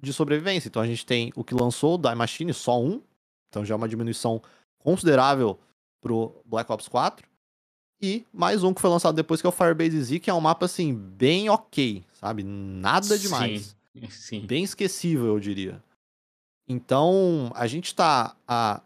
de 0.00 0.12
sobrevivência. 0.12 0.68
Então 0.68 0.80
a 0.80 0.86
gente 0.86 1.04
tem 1.04 1.32
o 1.34 1.42
que 1.42 1.54
lançou 1.54 1.96
o 1.96 1.98
Die 1.98 2.14
Machine, 2.14 2.54
só 2.54 2.80
um, 2.80 3.02
então 3.48 3.64
já 3.64 3.74
é 3.74 3.76
uma 3.76 3.88
diminuição 3.88 4.40
considerável 4.78 5.58
pro 6.04 6.36
Black 6.44 6.70
Ops 6.70 6.86
4. 6.86 7.26
E 8.02 8.26
mais 8.30 8.62
um 8.62 8.74
que 8.74 8.80
foi 8.82 8.90
lançado 8.90 9.16
depois, 9.16 9.40
que 9.40 9.46
é 9.46 9.48
o 9.48 9.52
Firebase 9.52 10.02
Z, 10.02 10.20
que 10.20 10.28
é 10.28 10.34
um 10.34 10.40
mapa, 10.40 10.66
assim, 10.66 10.94
bem 10.94 11.48
ok, 11.48 12.04
sabe? 12.12 12.42
Nada 12.44 13.18
demais. 13.18 13.74
Sim, 13.94 14.08
sim. 14.10 14.46
Bem 14.46 14.62
esquecível, 14.62 15.28
eu 15.28 15.40
diria. 15.40 15.82
Então, 16.68 17.50
a 17.54 17.66
gente 17.66 17.94
tá 17.94 18.36
a 18.46 18.82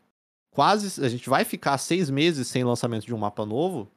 quase. 0.51 1.05
A 1.05 1.09
gente 1.09 1.29
vai 1.29 1.45
ficar 1.45 1.77
seis 1.79 2.09
meses 2.09 2.47
sem 2.47 2.63
lançamento 2.63 3.07
de 3.07 3.15
um 3.15 3.19
mapa 3.19 3.45
novo 3.45 3.91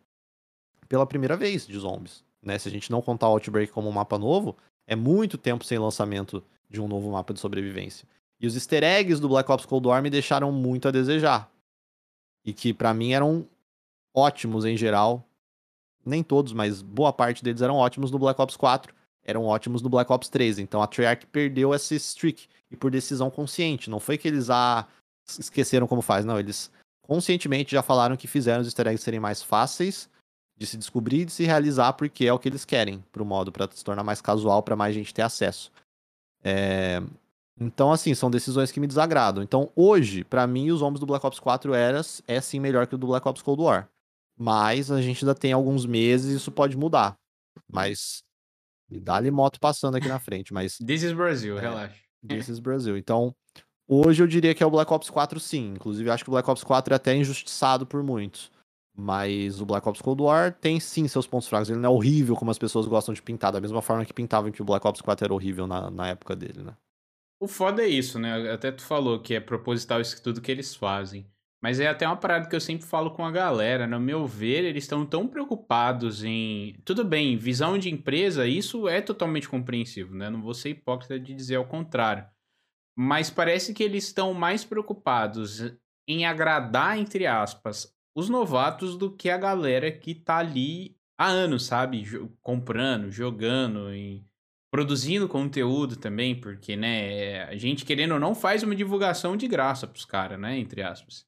pela 0.89 1.06
primeira 1.06 1.38
vez 1.38 1.68
de 1.68 1.77
zombies. 1.77 2.23
Né? 2.41 2.57
Se 2.57 2.68
a 2.68 2.72
gente 2.72 2.89
não 2.89 3.03
contar 3.03 3.30
o 3.30 3.34
Outbreak 3.34 3.72
como 3.72 3.88
um 3.88 3.93
mapa 3.93 4.18
novo, 4.18 4.57
é 4.88 4.95
muito 4.95 5.38
tempo 5.38 5.64
sem 5.64 5.77
lançamento 5.77 6.43
de 6.68 6.81
um 6.81 6.88
novo 6.88 7.11
mapa 7.11 7.34
de 7.34 7.39
sobrevivência. 7.39 8.07
E 8.39 8.48
os 8.48 8.56
easter 8.56 8.84
eggs 8.84 9.22
do 9.22 9.30
Black 9.30 9.52
Ops 9.52 9.68
Cold 9.68 9.88
War 9.88 10.02
me 10.02 10.10
deixaram 10.10 10.52
muito 10.52 10.88
a 10.88 10.91
desejar 10.91 11.52
e 12.45 12.53
que 12.53 12.73
para 12.73 12.93
mim 12.93 13.13
eram 13.13 13.47
ótimos 14.13 14.65
em 14.65 14.76
geral. 14.76 15.26
Nem 16.05 16.23
todos, 16.23 16.53
mas 16.53 16.81
boa 16.81 17.13
parte 17.13 17.43
deles 17.43 17.61
eram 17.61 17.76
ótimos 17.76 18.09
no 18.09 18.18
Black 18.18 18.41
Ops 18.41 18.57
4, 18.57 18.93
eram 19.23 19.45
ótimos 19.45 19.81
no 19.81 19.89
Black 19.89 20.11
Ops 20.11 20.30
3. 20.30 20.59
Então 20.59 20.81
a 20.81 20.88
Treyarch 20.88 21.27
perdeu 21.27 21.73
esse 21.73 21.95
streak 21.95 22.47
e 22.72 22.76
por 22.76 22.89
decisão 22.89 23.30
consciente. 23.30 23.89
Não 23.89 23.99
foi 23.99 24.18
que 24.18 24.27
eles 24.27 24.49
ah, 24.49 24.88
esqueceram 25.39 25.88
como 25.88 26.01
faz, 26.01 26.26
não. 26.26 26.39
Eles 26.39 26.72
conscientemente 27.01 27.72
já 27.72 27.84
falaram 27.84 28.18
que 28.18 28.27
fizeram 28.27 28.61
os 28.61 28.68
easter 28.68 28.88
eggs 28.88 29.03
serem 29.03 29.19
mais 29.19 29.43
fáceis 29.43 30.09
de 30.57 30.65
se 30.65 30.77
descobrir 30.77 31.22
e 31.22 31.26
de 31.26 31.31
se 31.31 31.43
realizar, 31.43 31.93
porque 31.93 32.26
é 32.26 32.34
o 32.34 32.39
que 32.39 32.47
eles 32.47 32.63
querem 32.63 33.03
pro 33.11 33.26
modo, 33.26 33.51
para 33.51 33.68
se 33.72 33.84
tornar 33.84 34.03
mais 34.03 34.22
casual, 34.22 34.61
para 34.61 34.76
mais 34.76 34.93
gente 34.93 35.13
ter 35.13 35.23
acesso. 35.23 35.72
É... 36.43 37.01
Então, 37.60 37.91
assim, 37.91 38.14
são 38.15 38.32
decisões 38.32 38.72
que 38.72 38.80
me 38.80 38.88
desagradam. 38.88 39.44
Então, 39.44 39.72
hoje, 39.76 40.23
para 40.23 40.48
mim, 40.48 40.72
os 40.72 40.82
homens 40.82 40.99
do 40.99 41.06
Black 41.06 41.26
Ops 41.26 41.40
4 41.40 41.73
eras 41.73 42.22
é 42.28 42.41
sim 42.41 42.60
melhor 42.60 42.88
que 42.88 42.95
o 42.95 42.98
do 42.98 43.07
Black 43.07 43.28
Ops 43.28 43.41
Cold 43.41 43.61
War. 43.61 43.90
Mas 44.38 44.90
a 44.91 45.02
gente 45.02 45.23
ainda 45.23 45.36
tem 45.36 45.53
alguns 45.53 45.86
meses 45.86 46.32
e 46.32 46.38
isso 46.38 46.52
pode 46.52 46.76
mudar. 46.76 47.15
Mas. 47.72 48.23
E 48.90 48.99
dá-lhe 48.99 49.30
moto 49.30 49.60
passando 49.60 49.95
aqui 49.95 50.07
na 50.07 50.19
frente, 50.19 50.53
mas. 50.53 50.78
This 50.86 51.03
is 51.03 51.14
Brasil, 51.14 51.57
é, 51.57 51.61
relaxa. 51.61 51.95
This 52.28 52.48
is 52.49 52.60
Brasil. 52.60 52.98
Então, 52.98 53.36
Hoje 53.94 54.23
eu 54.23 54.28
diria 54.28 54.56
que 54.56 54.64
é 54.64 54.65
o 54.65 54.72
Black 54.72 54.91
Ops 54.94 55.10
4 55.10 55.38
sim. 55.38 55.73
Inclusive, 55.76 56.10
acho 56.10 56.23
que 56.23 56.30
o 56.30 56.32
Black 56.32 56.49
Ops 56.49 56.64
4 56.64 56.94
é 56.94 56.95
até 56.95 57.14
injustiçado 57.14 57.86
por 57.86 58.02
muitos. 58.02 58.49
Mas 58.98 59.60
o 59.60 59.65
Black 59.65 59.88
Ops 59.88 60.02
Cold 60.02 60.22
War 60.22 60.53
tem 60.53 60.80
sim 60.80 61.10
seus 61.10 61.28
pontos 61.28 61.49
fracos. 61.49 61.69
Ele 61.69 61.80
não 61.80 61.91
é 61.91 61.94
horrível 61.94 62.38
como 62.38 62.52
as 62.52 62.57
pessoas 62.57 62.88
gostam 62.88 63.14
de 63.14 63.22
pintar, 63.22 63.52
da 63.52 63.60
mesma 63.60 63.82
forma 63.82 64.06
que 64.06 64.14
pintavam 64.14 64.49
que 64.49 64.61
o 64.61 64.65
Black 64.65 64.88
Ops 64.88 65.02
4 65.02 65.26
era 65.26 65.34
horrível 65.34 65.68
na, 65.68 65.91
na 65.91 66.07
época 66.07 66.38
dele, 66.38 66.64
né? 66.64 66.73
O 67.41 67.47
foda 67.47 67.81
é 67.81 67.88
isso, 67.88 68.19
né? 68.19 68.51
Até 68.51 68.72
tu 68.72 68.84
falou 68.84 69.19
que 69.19 69.34
é 69.34 69.39
proposital 69.39 69.99
isso 69.99 70.22
tudo 70.22 70.39
que 70.39 70.51
eles 70.51 70.76
fazem. 70.76 71.26
Mas 71.59 71.80
é 71.80 71.88
até 71.88 72.05
uma 72.05 72.15
parada 72.15 72.47
que 72.47 72.55
eu 72.55 72.61
sempre 72.61 72.85
falo 72.85 73.09
com 73.09 73.26
a 73.26 73.31
galera. 73.31 73.88
No 73.88 73.99
meu 73.99 74.27
ver, 74.27 74.63
eles 74.63 74.84
estão 74.84 75.03
tão 75.07 75.27
preocupados 75.27 76.23
em. 76.23 76.76
Tudo 76.85 77.03
bem, 77.03 77.35
visão 77.35 77.80
de 77.80 77.89
empresa, 77.89 78.45
isso 78.45 78.88
é 78.88 79.01
totalmente 79.01 79.49
compreensível, 79.49 80.15
né? 80.15 80.30
Não 80.30 80.39
vou 80.39 80.53
ser 80.53 80.69
hipócrita 80.69 81.19
de 81.19 81.34
dizer 81.34 81.55
ao 81.55 81.65
contrário. 81.65 82.27
Mas 82.95 83.31
parece 83.31 83.73
que 83.73 83.81
eles 83.81 84.03
estão 84.03 84.35
mais 84.35 84.63
preocupados 84.63 85.73
em 86.07 86.27
agradar, 86.27 86.99
entre 86.99 87.26
aspas, 87.26 87.91
os 88.15 88.30
novatos 88.30 88.95
do 88.95 89.15
que 89.15 89.31
a 89.31 89.38
galera 89.38 89.91
que 89.91 90.13
tá 90.13 90.38
ali 90.38 90.95
há 91.18 91.26
anos, 91.26 91.65
sabe? 91.65 92.03
Comprando, 92.39 93.09
jogando 93.09 93.91
e 93.91 94.23
produzindo 94.72 95.27
conteúdo 95.27 95.98
também, 95.98 96.34
porque, 96.34 96.77
né, 96.77 97.43
a 97.43 97.57
gente 97.57 97.84
querendo 97.84 98.14
ou 98.14 98.19
não 98.19 98.34
faz 98.34 98.64
uma 98.64 98.76
divulgação 98.76 99.35
de 99.35 99.45
graça 99.48 99.85
pros 99.85 100.06
caras, 100.06 100.39
né, 100.39 100.57
entre 100.57 100.81
aspas. 100.81 101.26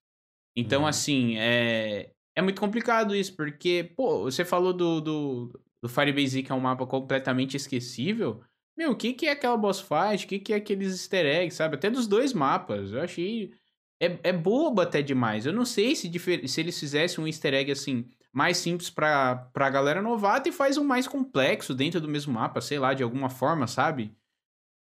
Então, 0.56 0.84
uhum. 0.84 0.88
assim, 0.88 1.38
é, 1.38 2.12
é 2.36 2.42
muito 2.42 2.62
complicado 2.62 3.14
isso, 3.14 3.36
porque, 3.36 3.92
pô, 3.98 4.24
você 4.24 4.46
falou 4.46 4.72
do, 4.72 5.02
do, 5.02 5.60
do 5.82 5.90
Firebase 5.90 6.42
que 6.42 6.52
é 6.52 6.56
um 6.56 6.60
mapa 6.62 6.88
completamente 6.88 7.58
esquecível. 7.58 8.42
Meu, 8.78 8.92
o 8.92 8.96
que, 8.96 9.14
que 9.14 9.28
é 9.28 9.32
aquela 9.32 9.58
boss 9.58 9.82
fight? 9.82 10.26
O 10.26 10.28
que, 10.28 10.40
que 10.40 10.54
é 10.54 10.56
aqueles 10.56 10.94
easter 10.94 11.26
eggs, 11.26 11.56
sabe? 11.56 11.76
Até 11.76 11.90
dos 11.90 12.08
dois 12.08 12.34
mapas. 12.34 12.92
Eu 12.92 13.02
achei. 13.02 13.54
É, 14.00 14.20
é 14.24 14.34
bobo 14.34 14.82
até 14.82 15.02
demais. 15.02 15.46
Eu 15.46 15.54
não 15.54 15.66
sei 15.66 15.96
se, 15.96 16.12
se 16.48 16.62
eles 16.62 16.80
fizessem 16.80 17.24
um 17.24 17.28
easter 17.28 17.54
egg 17.54 17.72
assim, 17.72 18.08
mais 18.34 18.58
simples 18.58 18.90
pra, 18.90 19.36
pra 19.54 19.70
galera 19.70 20.02
novata 20.02 20.50
e 20.50 20.52
faz 20.52 20.78
um 20.78 20.84
mais 20.84 21.08
complexo 21.08 21.76
dentro 21.76 22.02
do 22.02 22.08
mesmo 22.08 22.34
mapa, 22.34 22.60
sei 22.60 22.80
lá, 22.80 22.94
de 22.94 23.04
alguma 23.04 23.30
forma, 23.30 23.68
sabe? 23.68 24.12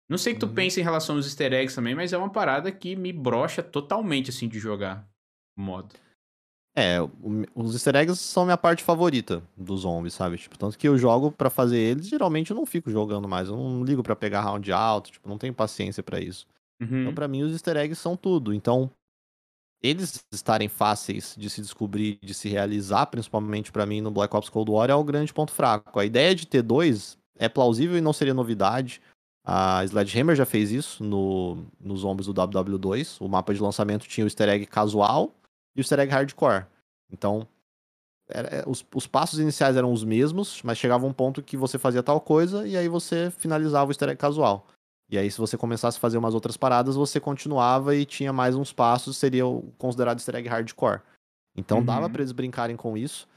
Não 0.09 0.17
sei 0.17 0.33
o 0.33 0.35
que 0.35 0.39
tu 0.39 0.47
uhum. 0.47 0.53
pensa 0.53 0.79
em 0.79 0.83
relação 0.83 1.15
aos 1.15 1.25
easter 1.25 1.53
eggs 1.53 1.75
também, 1.75 1.95
mas 1.95 2.11
é 2.11 2.17
uma 2.17 2.29
parada 2.29 2.71
que 2.71 2.95
me 2.95 3.13
brocha 3.13 3.61
totalmente, 3.61 4.31
assim, 4.31 4.47
de 4.47 4.59
jogar 4.59 5.07
modo. 5.57 5.93
É, 6.75 6.97
os 7.53 7.73
easter 7.73 7.95
eggs 7.95 8.19
são 8.19 8.45
minha 8.45 8.57
parte 8.57 8.83
favorita 8.83 9.43
dos 9.55 9.81
zombies, 9.81 10.15
sabe? 10.15 10.37
Tipo, 10.37 10.57
tanto 10.57 10.77
que 10.77 10.87
eu 10.87 10.97
jogo 10.97 11.31
para 11.31 11.51
fazer 11.51 11.77
eles, 11.77 12.07
geralmente 12.07 12.49
eu 12.49 12.57
não 12.57 12.65
fico 12.65 12.89
jogando 12.89 13.27
mais. 13.27 13.47
Eu 13.47 13.55
não 13.55 13.83
ligo 13.83 14.01
para 14.01 14.15
pegar 14.15 14.41
round 14.41 14.71
alto, 14.71 15.11
tipo, 15.11 15.29
não 15.29 15.37
tenho 15.37 15.53
paciência 15.53 16.01
para 16.01 16.19
isso. 16.19 16.47
Então, 16.81 16.95
uhum. 16.95 17.01
Então, 17.03 17.13
para 17.13 17.27
mim, 17.27 17.43
os 17.43 17.51
easter 17.51 17.77
eggs 17.77 18.01
são 18.01 18.17
tudo. 18.17 18.53
Então, 18.53 18.89
eles 19.83 20.25
estarem 20.31 20.69
fáceis 20.69 21.35
de 21.37 21.49
se 21.49 21.61
descobrir, 21.61 22.17
de 22.23 22.33
se 22.33 22.47
realizar, 22.47 23.05
principalmente 23.07 23.69
para 23.69 23.85
mim 23.85 23.99
no 23.99 24.09
Black 24.09 24.33
Ops 24.33 24.47
Cold 24.47 24.71
War, 24.71 24.89
é 24.89 24.95
o 24.95 25.03
grande 25.03 25.33
ponto 25.33 25.51
fraco. 25.51 25.99
A 25.99 26.05
ideia 26.05 26.33
de 26.33 26.47
ter 26.47 26.61
dois 26.61 27.17
é 27.37 27.49
plausível 27.49 27.97
e 27.97 28.01
não 28.01 28.13
seria 28.13 28.33
novidade. 28.33 29.01
A 29.45 29.83
Sledgehammer 29.83 30.37
já 30.37 30.45
fez 30.45 30.71
isso 30.71 31.03
no, 31.03 31.65
nos 31.77 31.99
zombies 31.99 32.27
do 32.27 32.33
WW2. 32.33 33.17
O 33.19 33.27
mapa 33.27 33.53
de 33.53 33.61
lançamento 33.61 34.07
tinha 34.07 34.23
o 34.23 34.27
easter 34.27 34.47
egg 34.47 34.65
casual 34.65 35.35
e 35.75 35.79
o 35.79 35.81
easter 35.81 35.99
egg 35.99 36.13
hardcore. 36.13 36.65
Então, 37.11 37.45
era, 38.29 38.47
é, 38.47 38.63
os, 38.65 38.85
os, 38.95 39.05
passos 39.05 39.37
iniciais 39.37 39.75
eram 39.75 39.91
os 39.91 40.05
mesmos, 40.05 40.61
mas 40.63 40.77
chegava 40.77 41.05
um 41.05 41.11
ponto 41.11 41.43
que 41.43 41.57
você 41.57 41.77
fazia 41.77 42.01
tal 42.01 42.21
coisa 42.21 42.65
e 42.65 42.77
aí 42.77 42.87
você 42.87 43.29
finalizava 43.31 43.89
o 43.89 43.91
easter 43.91 44.07
egg 44.07 44.17
casual. 44.17 44.65
E 45.09 45.17
aí, 45.17 45.29
se 45.29 45.37
você 45.37 45.57
começasse 45.57 45.97
a 45.97 46.01
fazer 46.01 46.17
umas 46.17 46.33
outras 46.33 46.57
paradas, 46.57 46.95
você 46.95 47.19
continuava 47.19 47.95
e 47.95 48.05
tinha 48.05 48.33
mais 48.33 48.55
uns 48.55 48.73
passos, 48.73 49.17
seria 49.17 49.43
considerado 49.77 50.17
easter 50.17 50.35
egg 50.35 50.47
hardcore. 50.47 51.01
Então 51.55 51.79
uhum. 51.79 51.85
dava 51.85 52.09
para 52.09 52.21
eles 52.21 52.31
brincarem 52.31 52.75
com 52.75 52.97
isso. 52.97 53.27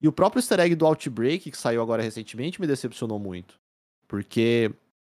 E 0.00 0.08
o 0.08 0.12
próprio 0.12 0.40
easter 0.40 0.60
egg 0.60 0.74
do 0.74 0.86
Outbreak, 0.86 1.50
que 1.50 1.58
saiu 1.58 1.82
agora 1.82 2.02
recentemente, 2.02 2.60
me 2.60 2.66
decepcionou 2.66 3.18
muito. 3.18 3.58
Porque 4.06 4.72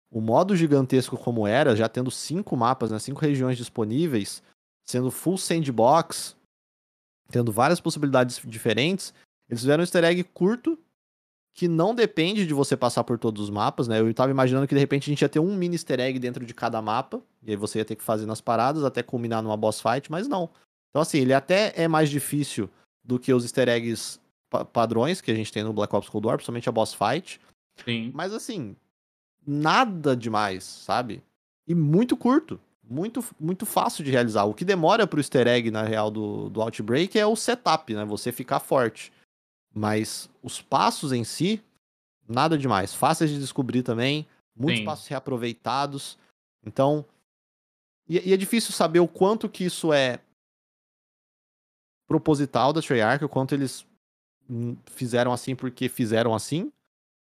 o 0.09 0.21
modo 0.21 0.55
gigantesco 0.55 1.17
como 1.17 1.45
era, 1.45 1.75
já 1.75 1.89
tendo 1.89 2.09
cinco 2.09 2.55
mapas, 2.55 2.91
né, 2.91 2.99
cinco 2.99 3.19
regiões 3.19 3.57
disponíveis, 3.57 4.41
sendo 4.85 5.11
full 5.11 5.37
sandbox, 5.37 6.35
tendo 7.29 7.51
várias 7.51 7.81
possibilidades 7.81 8.41
diferentes, 8.45 9.13
eles 9.49 9.61
fizeram 9.61 9.81
um 9.81 9.83
easter 9.83 10.03
egg 10.03 10.23
curto 10.23 10.79
que 11.57 11.67
não 11.67 11.95
depende 11.95 12.45
de 12.45 12.53
você 12.53 12.77
passar 12.77 13.03
por 13.03 13.17
todos 13.17 13.41
os 13.41 13.49
mapas, 13.49 13.87
né? 13.87 13.99
Eu 13.99 14.13
tava 14.13 14.29
imaginando 14.29 14.67
que 14.67 14.75
de 14.75 14.79
repente 14.79 15.09
a 15.09 15.11
gente 15.11 15.23
ia 15.23 15.27
ter 15.27 15.39
um 15.39 15.55
mini 15.55 15.73
easter 15.73 15.99
egg 15.99 16.19
dentro 16.19 16.45
de 16.45 16.53
cada 16.53 16.79
mapa, 16.83 17.19
e 17.41 17.49
aí 17.49 17.57
você 17.57 17.79
ia 17.79 17.85
ter 17.85 17.95
que 17.95 18.03
fazer 18.03 18.27
nas 18.27 18.39
paradas 18.39 18.83
até 18.83 19.01
culminar 19.01 19.41
numa 19.41 19.57
boss 19.57 19.81
fight, 19.81 20.11
mas 20.11 20.27
não. 20.27 20.51
Então, 20.91 21.01
assim, 21.01 21.17
ele 21.17 21.33
até 21.33 21.73
é 21.75 21.87
mais 21.87 22.11
difícil 22.11 22.69
do 23.03 23.17
que 23.17 23.33
os 23.33 23.43
easter 23.43 23.67
eggs 23.69 24.19
pa 24.51 24.63
padrões 24.63 25.19
que 25.19 25.31
a 25.31 25.33
gente 25.33 25.51
tem 25.51 25.63
no 25.63 25.73
Black 25.73 25.95
Ops 25.95 26.09
Cold 26.09 26.27
War, 26.27 26.37
principalmente 26.37 26.69
a 26.69 26.71
boss 26.71 26.93
fight. 26.93 27.41
Sim. 27.83 28.11
Mas, 28.13 28.33
assim, 28.33 28.75
nada 29.43 30.15
demais, 30.15 30.63
sabe? 30.63 31.23
E 31.67 31.73
muito 31.73 32.15
curto 32.15 32.59
muito, 32.89 33.21
muito 33.37 33.65
fácil 33.65 34.01
de 34.01 34.11
realizar. 34.11 34.45
O 34.45 34.53
que 34.53 34.63
demora 34.63 35.05
pro 35.05 35.19
easter 35.19 35.45
egg, 35.45 35.69
na 35.69 35.83
real, 35.83 36.09
do, 36.09 36.49
do 36.49 36.61
Outbreak 36.61 37.19
é 37.19 37.25
o 37.25 37.35
setup, 37.35 37.93
né? 37.93 38.05
Você 38.05 38.31
ficar 38.31 38.61
forte. 38.61 39.11
Mas 39.77 40.27
os 40.41 40.59
passos 40.59 41.11
em 41.11 41.23
si, 41.23 41.61
nada 42.27 42.57
demais. 42.57 42.95
Fáceis 42.95 43.29
de 43.29 43.39
descobrir 43.39 43.83
também. 43.83 44.25
Muitos 44.55 44.79
Sim. 44.79 44.85
passos 44.85 45.07
reaproveitados. 45.07 46.17
Então. 46.65 47.05
E, 48.09 48.29
e, 48.29 48.33
é 48.33 48.37
difícil 48.37 48.73
saber 48.73 48.99
o 48.99 49.07
quanto 49.07 49.47
que 49.47 49.63
isso 49.63 49.93
é 49.93 50.19
proposital 52.07 52.73
da 52.73 52.81
Treyarch, 52.81 53.23
o 53.23 53.29
quanto 53.29 53.53
eles 53.53 53.85
fizeram 54.85 55.31
assim 55.31 55.55
porque 55.55 55.89
fizeram 55.89 56.33
assim, 56.33 56.71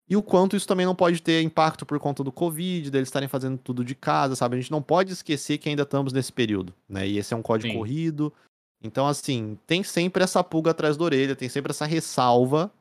e 0.07 0.15
o 0.15 0.21
quanto 0.21 0.55
isso 0.55 0.67
também 0.67 0.85
não 0.85 0.95
pode 0.95 1.21
ter 1.21 1.41
impacto 1.41 1.85
por 1.85 1.99
conta 1.99 2.23
do 2.23 2.31
Covid, 2.31 2.89
deles 2.89 3.09
estarem 3.09 3.27
fazendo 3.27 3.57
tudo 3.57 3.83
de 3.83 3.95
casa, 3.95 4.35
sabe? 4.35 4.55
A 4.55 4.59
gente 4.59 4.71
não 4.71 4.81
pode 4.81 5.11
esquecer 5.11 5.57
que 5.57 5.69
ainda 5.69 5.83
estamos 5.83 6.13
nesse 6.13 6.31
período, 6.31 6.73
né? 6.87 7.07
E 7.07 7.17
esse 7.17 7.33
é 7.33 7.37
um 7.37 7.41
código 7.41 7.71
Sim. 7.71 7.77
corrido. 7.77 8.33
Então, 8.81 9.07
assim, 9.07 9.57
tem 9.68 9.84
sempre 9.84 10.23
essa 10.23 10.43
pulga 10.43 10.72
atrás 10.72 10.95
da 10.95 11.03
orelha, 11.03 11.35
tem 11.35 11.49
sempre 11.49 11.72
essa 11.72 11.85
ressalva, 11.85 12.72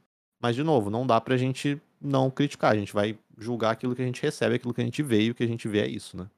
mas, 0.41 0.55
de 0.55 0.62
novo, 0.62 0.91
não 0.91 1.07
dá 1.07 1.20
pra 1.20 1.37
gente 1.37 1.81
não 2.01 2.31
criticar, 2.31 2.73
a 2.73 2.77
gente 2.77 2.93
vai 2.93 3.19
julgar 3.37 3.73
aquilo 3.73 3.95
que 3.95 4.03
a 4.03 4.07
gente 4.07 4.23
recebe, 4.23 4.55
aquilo 4.55 4.73
que 4.75 4.81
a 4.81 4.85
gente 4.85 5.03
vê, 5.03 5.23
e 5.23 5.31
o 5.31 5.35
que 5.35 5.43
a 5.43 5.49
gente 5.49 5.66
vê 5.66 5.81
é 5.81 5.89
isso, 5.89 6.16
né? 6.16 6.29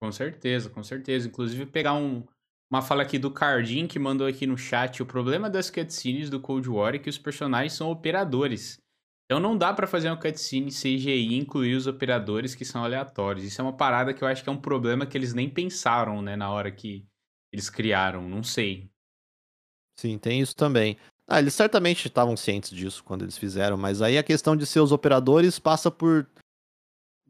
Com 0.00 0.10
certeza, 0.10 0.70
com 0.70 0.82
certeza. 0.82 1.28
Inclusive, 1.28 1.66
pegar 1.66 1.94
um, 1.94 2.24
uma 2.70 2.80
fala 2.80 3.02
aqui 3.02 3.18
do 3.18 3.30
Cardim, 3.30 3.86
que 3.86 3.98
mandou 3.98 4.26
aqui 4.26 4.46
no 4.46 4.56
chat, 4.56 5.02
o 5.02 5.06
problema 5.06 5.50
das 5.50 5.70
cutscenes 5.70 6.30
do 6.30 6.40
Cold 6.40 6.68
War 6.68 6.94
é 6.94 6.98
que 6.98 7.10
os 7.10 7.18
personagens 7.18 7.74
são 7.74 7.90
operadores. 7.90 8.78
Então 9.26 9.40
não 9.40 9.56
dá 9.56 9.72
para 9.72 9.86
fazer 9.86 10.08
uma 10.08 10.16
cutscene 10.16 10.70
CGI 10.70 11.32
e 11.32 11.38
incluir 11.38 11.74
os 11.74 11.86
operadores 11.86 12.54
que 12.54 12.64
são 12.64 12.84
aleatórios. 12.84 13.44
Isso 13.44 13.60
é 13.60 13.64
uma 13.64 13.76
parada 13.76 14.12
que 14.12 14.22
eu 14.22 14.28
acho 14.28 14.42
que 14.42 14.48
é 14.48 14.52
um 14.52 14.60
problema 14.60 15.06
que 15.06 15.16
eles 15.16 15.32
nem 15.32 15.48
pensaram, 15.48 16.20
né, 16.20 16.36
na 16.36 16.50
hora 16.50 16.70
que 16.70 17.06
eles 17.52 17.70
criaram, 17.70 18.28
não 18.28 18.42
sei. 18.42 18.91
Sim, 20.02 20.18
tem 20.18 20.40
isso 20.40 20.56
também. 20.56 20.96
Ah, 21.28 21.38
eles 21.38 21.54
certamente 21.54 22.08
estavam 22.08 22.36
cientes 22.36 22.70
disso 22.70 23.04
quando 23.04 23.22
eles 23.22 23.38
fizeram, 23.38 23.76
mas 23.76 24.02
aí 24.02 24.18
a 24.18 24.22
questão 24.22 24.56
de 24.56 24.66
ser 24.66 24.80
os 24.80 24.90
operadores 24.90 25.60
passa 25.60 25.92
por 25.92 26.26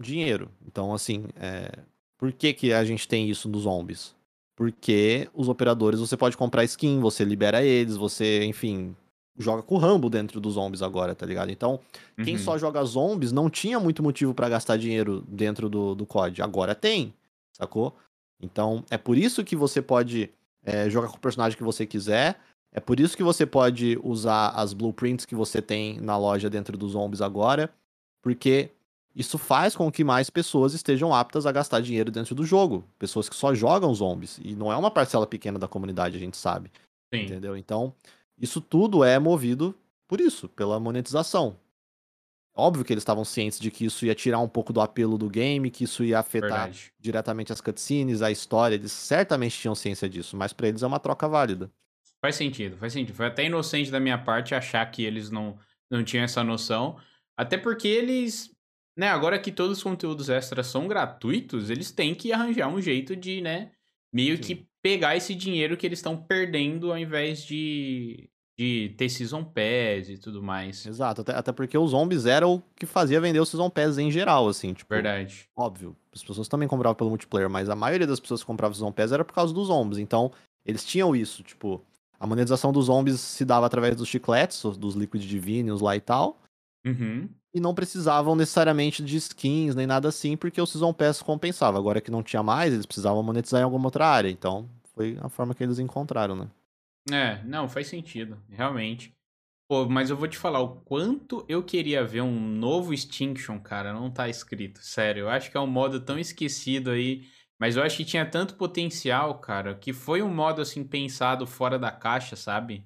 dinheiro. 0.01 0.51
Então, 0.67 0.95
assim, 0.95 1.27
é... 1.37 1.71
por 2.17 2.33
que, 2.33 2.55
que 2.55 2.73
a 2.73 2.83
gente 2.83 3.07
tem 3.07 3.29
isso 3.29 3.47
nos 3.47 3.65
zombies? 3.65 4.15
Porque 4.57 5.29
os 5.35 5.51
operadores 5.51 6.01
você 6.01 6.17
pode 6.17 6.35
comprar 6.35 6.65
skin, 6.65 6.99
você 6.99 7.25
libera 7.25 7.63
eles, 7.63 7.95
você, 7.95 8.43
enfim, 8.47 8.97
joga 9.37 9.63
com 9.63 9.75
o 9.75 9.79
Rambo 9.79 10.09
dentro 10.09 10.41
dos 10.41 10.55
zombies 10.55 10.81
agora, 10.81 11.15
tá 11.15 11.27
ligado? 11.27 11.51
Então, 11.51 11.79
uhum. 12.17 12.25
quem 12.25 12.39
só 12.39 12.57
joga 12.57 12.83
zombies 12.85 13.33
não 13.33 13.51
tinha 13.51 13.79
muito 13.79 14.03
motivo 14.03 14.33
para 14.33 14.49
gastar 14.49 14.79
dinheiro 14.79 15.23
dentro 15.29 15.69
do, 15.69 15.95
do 15.95 16.07
COD. 16.07 16.41
Agora 16.41 16.75
tem, 16.75 17.13
sacou? 17.53 17.95
Então, 18.41 18.83
é 18.91 18.97
por 18.97 19.19
isso 19.19 19.45
que 19.45 19.55
você 19.55 19.83
pode 19.83 20.31
é, 20.65 20.89
jogar 20.89 21.09
com 21.09 21.19
o 21.19 21.21
personagem 21.21 21.59
que 21.59 21.63
você 21.63 21.85
quiser. 21.85 22.41
É 22.73 22.81
por 22.81 22.99
isso 22.99 23.17
que 23.17 23.23
você 23.23 23.45
pode 23.45 23.99
usar 24.03 24.49
as 24.51 24.73
blueprints 24.73 25.27
que 25.27 25.35
você 25.35 25.61
tem 25.61 26.01
na 26.01 26.17
loja 26.17 26.49
dentro 26.49 26.77
dos 26.77 26.93
zombies 26.93 27.21
agora. 27.21 27.71
Porque 28.23 28.71
isso 29.15 29.37
faz 29.37 29.77
com 29.77 29.93
que 29.93 30.03
mais 30.03 30.31
pessoas 30.31 30.73
estejam 30.73 31.15
aptas 31.15 31.45
a 31.45 31.53
gastar 31.53 31.81
dinheiro 31.81 32.11
dentro 32.11 32.35
do 32.35 32.47
jogo. 32.47 32.85
Pessoas 32.99 33.29
que 33.29 33.37
só 33.37 33.55
jogam 33.55 33.95
zombies. 33.95 34.41
E 34.43 34.55
não 34.55 34.73
é 34.73 34.77
uma 34.77 34.91
parcela 34.91 35.27
pequena 35.27 35.59
da 35.59 35.69
comunidade, 35.69 36.17
a 36.17 36.21
gente 36.21 36.37
sabe. 36.37 36.73
Sim. 37.13 37.25
Entendeu? 37.25 37.57
Então, 37.57 37.93
isso 38.39 38.61
tudo 38.61 39.05
é 39.05 39.19
movido 39.19 39.75
por 40.09 40.21
isso, 40.21 40.49
pela 40.49 40.81
monetização. 40.81 41.57
Óbvio 42.55 42.85
que 42.85 42.93
eles 42.93 43.03
estavam 43.03 43.25
cientes 43.25 43.59
de 43.59 43.71
que 43.71 43.87
isso 43.87 44.05
ia 44.05 44.15
tirar 44.15 44.39
um 44.39 44.49
pouco 44.49 44.73
do 44.73 44.81
apelo 44.81 45.17
do 45.17 45.29
game, 45.29 45.71
que 45.71 45.85
isso 45.85 46.05
ia 46.05 46.19
afetar 46.19 46.51
Verdade. 46.51 46.93
diretamente 46.99 47.53
as 47.53 47.63
cutscenes, 47.63 48.21
a 48.21 48.31
história. 48.31 48.75
Eles 48.75 48.93
certamente 48.93 49.59
tinham 49.59 49.75
ciência 49.75 50.09
disso, 50.09 50.37
mas 50.37 50.53
para 50.53 50.69
eles 50.69 50.83
é 50.83 50.87
uma 50.87 51.01
troca 51.01 51.27
válida. 51.27 51.71
Faz 52.25 52.37
sentido, 52.37 52.77
faz 52.77 52.93
sentido. 52.93 53.17
Foi 53.17 53.27
até 53.27 53.45
inocente 53.45 53.91
da 53.91 53.99
minha 53.99 54.17
parte 54.17 54.55
achar 54.55 54.89
que 54.89 55.03
eles 55.03 55.29
não, 55.29 55.59
não 55.91 56.05
tinham 56.05 56.23
essa 56.23 56.45
noção. 56.45 56.97
Até 57.37 57.59
porque 57.59 57.89
eles, 57.89 58.55
né, 58.97 59.09
agora 59.09 59.41
que 59.41 59.51
todos 59.51 59.79
os 59.79 59.83
conteúdos 59.83 60.29
extras 60.29 60.69
são 60.69 60.87
gratuitos, 60.87 61.69
eles 61.69 61.91
têm 61.91 62.15
que 62.15 62.33
arranjar 62.33 62.69
um 62.69 62.81
jeito 62.81 63.17
de, 63.17 63.41
né, 63.41 63.73
meio 64.15 64.37
Sim. 64.37 64.43
que 64.43 64.67
pegar 64.81 65.17
esse 65.17 65.35
dinheiro 65.35 65.77
que 65.77 65.85
eles 65.85 65.99
estão 65.99 66.17
perdendo 66.17 66.93
ao 66.93 66.99
invés 66.99 67.45
de, 67.45 68.29
de 68.57 68.95
ter 68.97 69.09
Season 69.09 69.43
Pass 69.43 70.09
e 70.09 70.17
tudo 70.17 70.41
mais. 70.41 70.87
Exato, 70.87 71.23
até, 71.23 71.33
até 71.33 71.51
porque 71.51 71.77
os 71.77 71.91
zombies 71.91 72.25
era 72.25 72.47
o 72.47 72.63
que 72.77 72.87
fazia 72.87 73.21
vender 73.21 73.41
os 73.41 73.49
Season 73.49 73.69
Pass 73.69 73.99
em 73.99 74.13
geral, 74.13 74.47
assim, 74.47 74.73
tipo... 74.73 74.95
Verdade. 74.95 75.49
Óbvio, 75.57 75.97
as 76.13 76.23
pessoas 76.23 76.47
também 76.47 76.69
compravam 76.69 76.95
pelo 76.95 77.11
multiplayer, 77.11 77.51
mas 77.51 77.69
a 77.69 77.75
maioria 77.75 78.07
das 78.07 78.21
pessoas 78.21 78.43
que 78.43 78.47
compravam 78.47 78.75
Season 78.75 78.93
Pass 78.93 79.11
era 79.11 79.25
por 79.25 79.35
causa 79.35 79.53
dos 79.53 79.67
zombies, 79.67 79.99
então 79.99 80.31
eles 80.65 80.85
tinham 80.85 81.17
isso, 81.17 81.43
tipo... 81.43 81.85
A 82.23 82.27
monetização 82.27 82.73
dos 82.73 82.85
zombies 82.87 83.19
se 83.19 83.45
dava 83.45 83.67
através 83.67 83.97
dos 83.97 84.07
chicletes, 84.07 84.63
dos 84.79 84.95
Liquid 84.95 85.21
Diviniums 85.21 85.81
lá 85.81 85.97
e 85.97 86.01
tal. 86.01 86.41
Uhum. 86.87 87.29
E 87.53 87.59
não 87.59 87.75
precisavam 87.75 88.37
necessariamente 88.37 89.03
de 89.03 89.17
skins 89.17 89.75
nem 89.75 89.89
nada 89.89 90.09
assim, 90.09 90.37
porque 90.37 90.61
o 90.61 90.65
Season 90.65 90.93
Pass 90.93 91.21
compensava. 91.21 91.79
Agora 91.79 92.01
que 92.01 92.13
não 92.13 92.23
tinha 92.23 92.41
mais, 92.41 92.73
eles 92.73 92.87
precisavam 92.87 93.25
monetizar 93.25 93.61
em 93.61 93.65
alguma 93.65 93.87
outra 93.87 94.07
área. 94.07 94.31
Então, 94.31 94.71
foi 94.95 95.19
a 95.21 95.29
forma 95.29 95.53
que 95.53 95.65
eles 95.65 95.81
encontraram, 95.81 96.37
né? 96.37 96.49
É, 97.11 97.43
não, 97.43 97.69
faz 97.69 97.89
sentido, 97.89 98.41
realmente. 98.49 99.13
Pô, 99.69 99.89
mas 99.89 100.09
eu 100.09 100.17
vou 100.17 100.29
te 100.29 100.39
falar 100.39 100.61
o 100.61 100.77
quanto 100.83 101.45
eu 101.49 101.61
queria 101.61 102.05
ver 102.05 102.21
um 102.21 102.39
novo 102.39 102.95
Extinction, 102.95 103.59
cara, 103.59 103.93
não 103.93 104.09
tá 104.09 104.29
escrito. 104.29 104.79
Sério, 104.81 105.23
eu 105.23 105.29
acho 105.29 105.51
que 105.51 105.57
é 105.57 105.61
um 105.61 105.67
modo 105.67 105.99
tão 105.99 106.21
esquecido 106.21 106.91
aí. 106.93 107.27
Mas 107.63 107.77
eu 107.77 107.83
acho 107.85 107.97
que 107.97 108.05
tinha 108.05 108.27
tanto 108.27 108.57
potencial, 108.57 109.39
cara, 109.39 109.77
que 109.77 109.93
foi 109.93 110.21
um 110.21 110.29
modo 110.29 110.61
assim 110.61 110.83
pensado 110.83 111.47
fora 111.47 111.79
da 111.79 111.93
caixa, 111.93 112.35
sabe? 112.35 112.85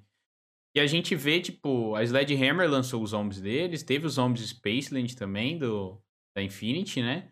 E 0.75 0.79
a 0.79 0.85
gente 0.85 1.15
vê, 1.15 1.41
tipo, 1.41 1.95
a 1.95 2.03
Sledgehammer 2.03 2.69
lançou 2.69 3.01
os 3.01 3.09
zombies 3.09 3.41
deles, 3.41 3.81
teve 3.81 4.05
os 4.05 4.13
zombies 4.13 4.49
Spaceland 4.49 5.15
também, 5.15 5.57
do, 5.57 5.99
da 6.35 6.43
Infinity, 6.43 7.01
né? 7.01 7.29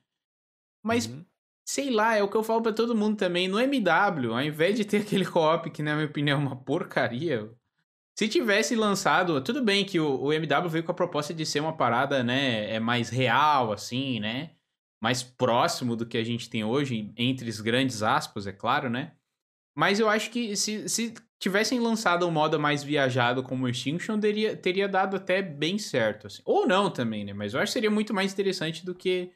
Mas, 0.84 1.06
uhum. 1.06 1.24
sei 1.64 1.92
lá, 1.92 2.16
é 2.16 2.24
o 2.24 2.28
que 2.28 2.36
eu 2.36 2.42
falo 2.42 2.64
para 2.64 2.74
todo 2.74 2.96
mundo 2.96 3.16
também. 3.16 3.48
No 3.48 3.60
MW, 3.60 4.34
ao 4.34 4.42
invés 4.42 4.76
de 4.76 4.84
ter 4.84 5.02
aquele 5.06 5.24
co-op, 5.24 5.70
que 5.70 5.84
na 5.84 5.94
minha 5.94 6.08
opinião 6.08 6.40
é 6.40 6.42
uma 6.42 6.56
porcaria, 6.56 7.48
se 8.18 8.28
tivesse 8.28 8.76
lançado, 8.76 9.40
tudo 9.40 9.62
bem 9.62 9.86
que 9.86 10.00
o, 10.00 10.20
o 10.20 10.34
MW 10.34 10.68
veio 10.68 10.84
com 10.84 10.94
a 10.94 10.96
proposta 10.96 11.32
de 11.32 11.46
ser 11.46 11.60
uma 11.60 11.78
parada, 11.78 12.24
né, 12.24 12.74
é 12.74 12.80
mais 12.80 13.10
real, 13.10 13.72
assim, 13.72 14.20
né? 14.20 14.56
Mais 15.02 15.22
próximo 15.24 15.96
do 15.96 16.06
que 16.06 16.18
a 16.18 16.24
gente 16.24 16.50
tem 16.50 16.64
hoje, 16.64 17.14
entre 17.18 17.50
os 17.50 17.62
grandes 17.62 18.02
aspas, 18.02 18.48
é 18.48 18.52
claro, 18.52 18.90
né? 18.90 19.14
Mas 19.78 20.00
eu 20.00 20.10
acho 20.10 20.32
que 20.32 20.56
se, 20.56 20.88
se 20.88 21.14
tivessem 21.40 21.80
lançado 21.80 22.26
um 22.26 22.32
modo 22.32 22.60
mais 22.60 22.84
viajado 22.84 23.44
como 23.44 23.66
o 23.66 23.70
Extinction, 23.70 24.20
teria, 24.20 24.56
teria 24.56 24.88
dado 24.88 25.18
até 25.18 25.42
bem 25.42 25.78
certo. 25.78 26.28
Assim. 26.28 26.42
Ou 26.46 26.66
não 26.66 26.90
também, 26.90 27.26
né? 27.26 27.34
Mas 27.34 27.54
eu 27.54 27.60
acho 27.60 27.70
que 27.70 27.74
seria 27.74 27.92
muito 27.92 28.14
mais 28.14 28.32
interessante 28.32 28.86
do 28.86 28.96
que 28.96 29.32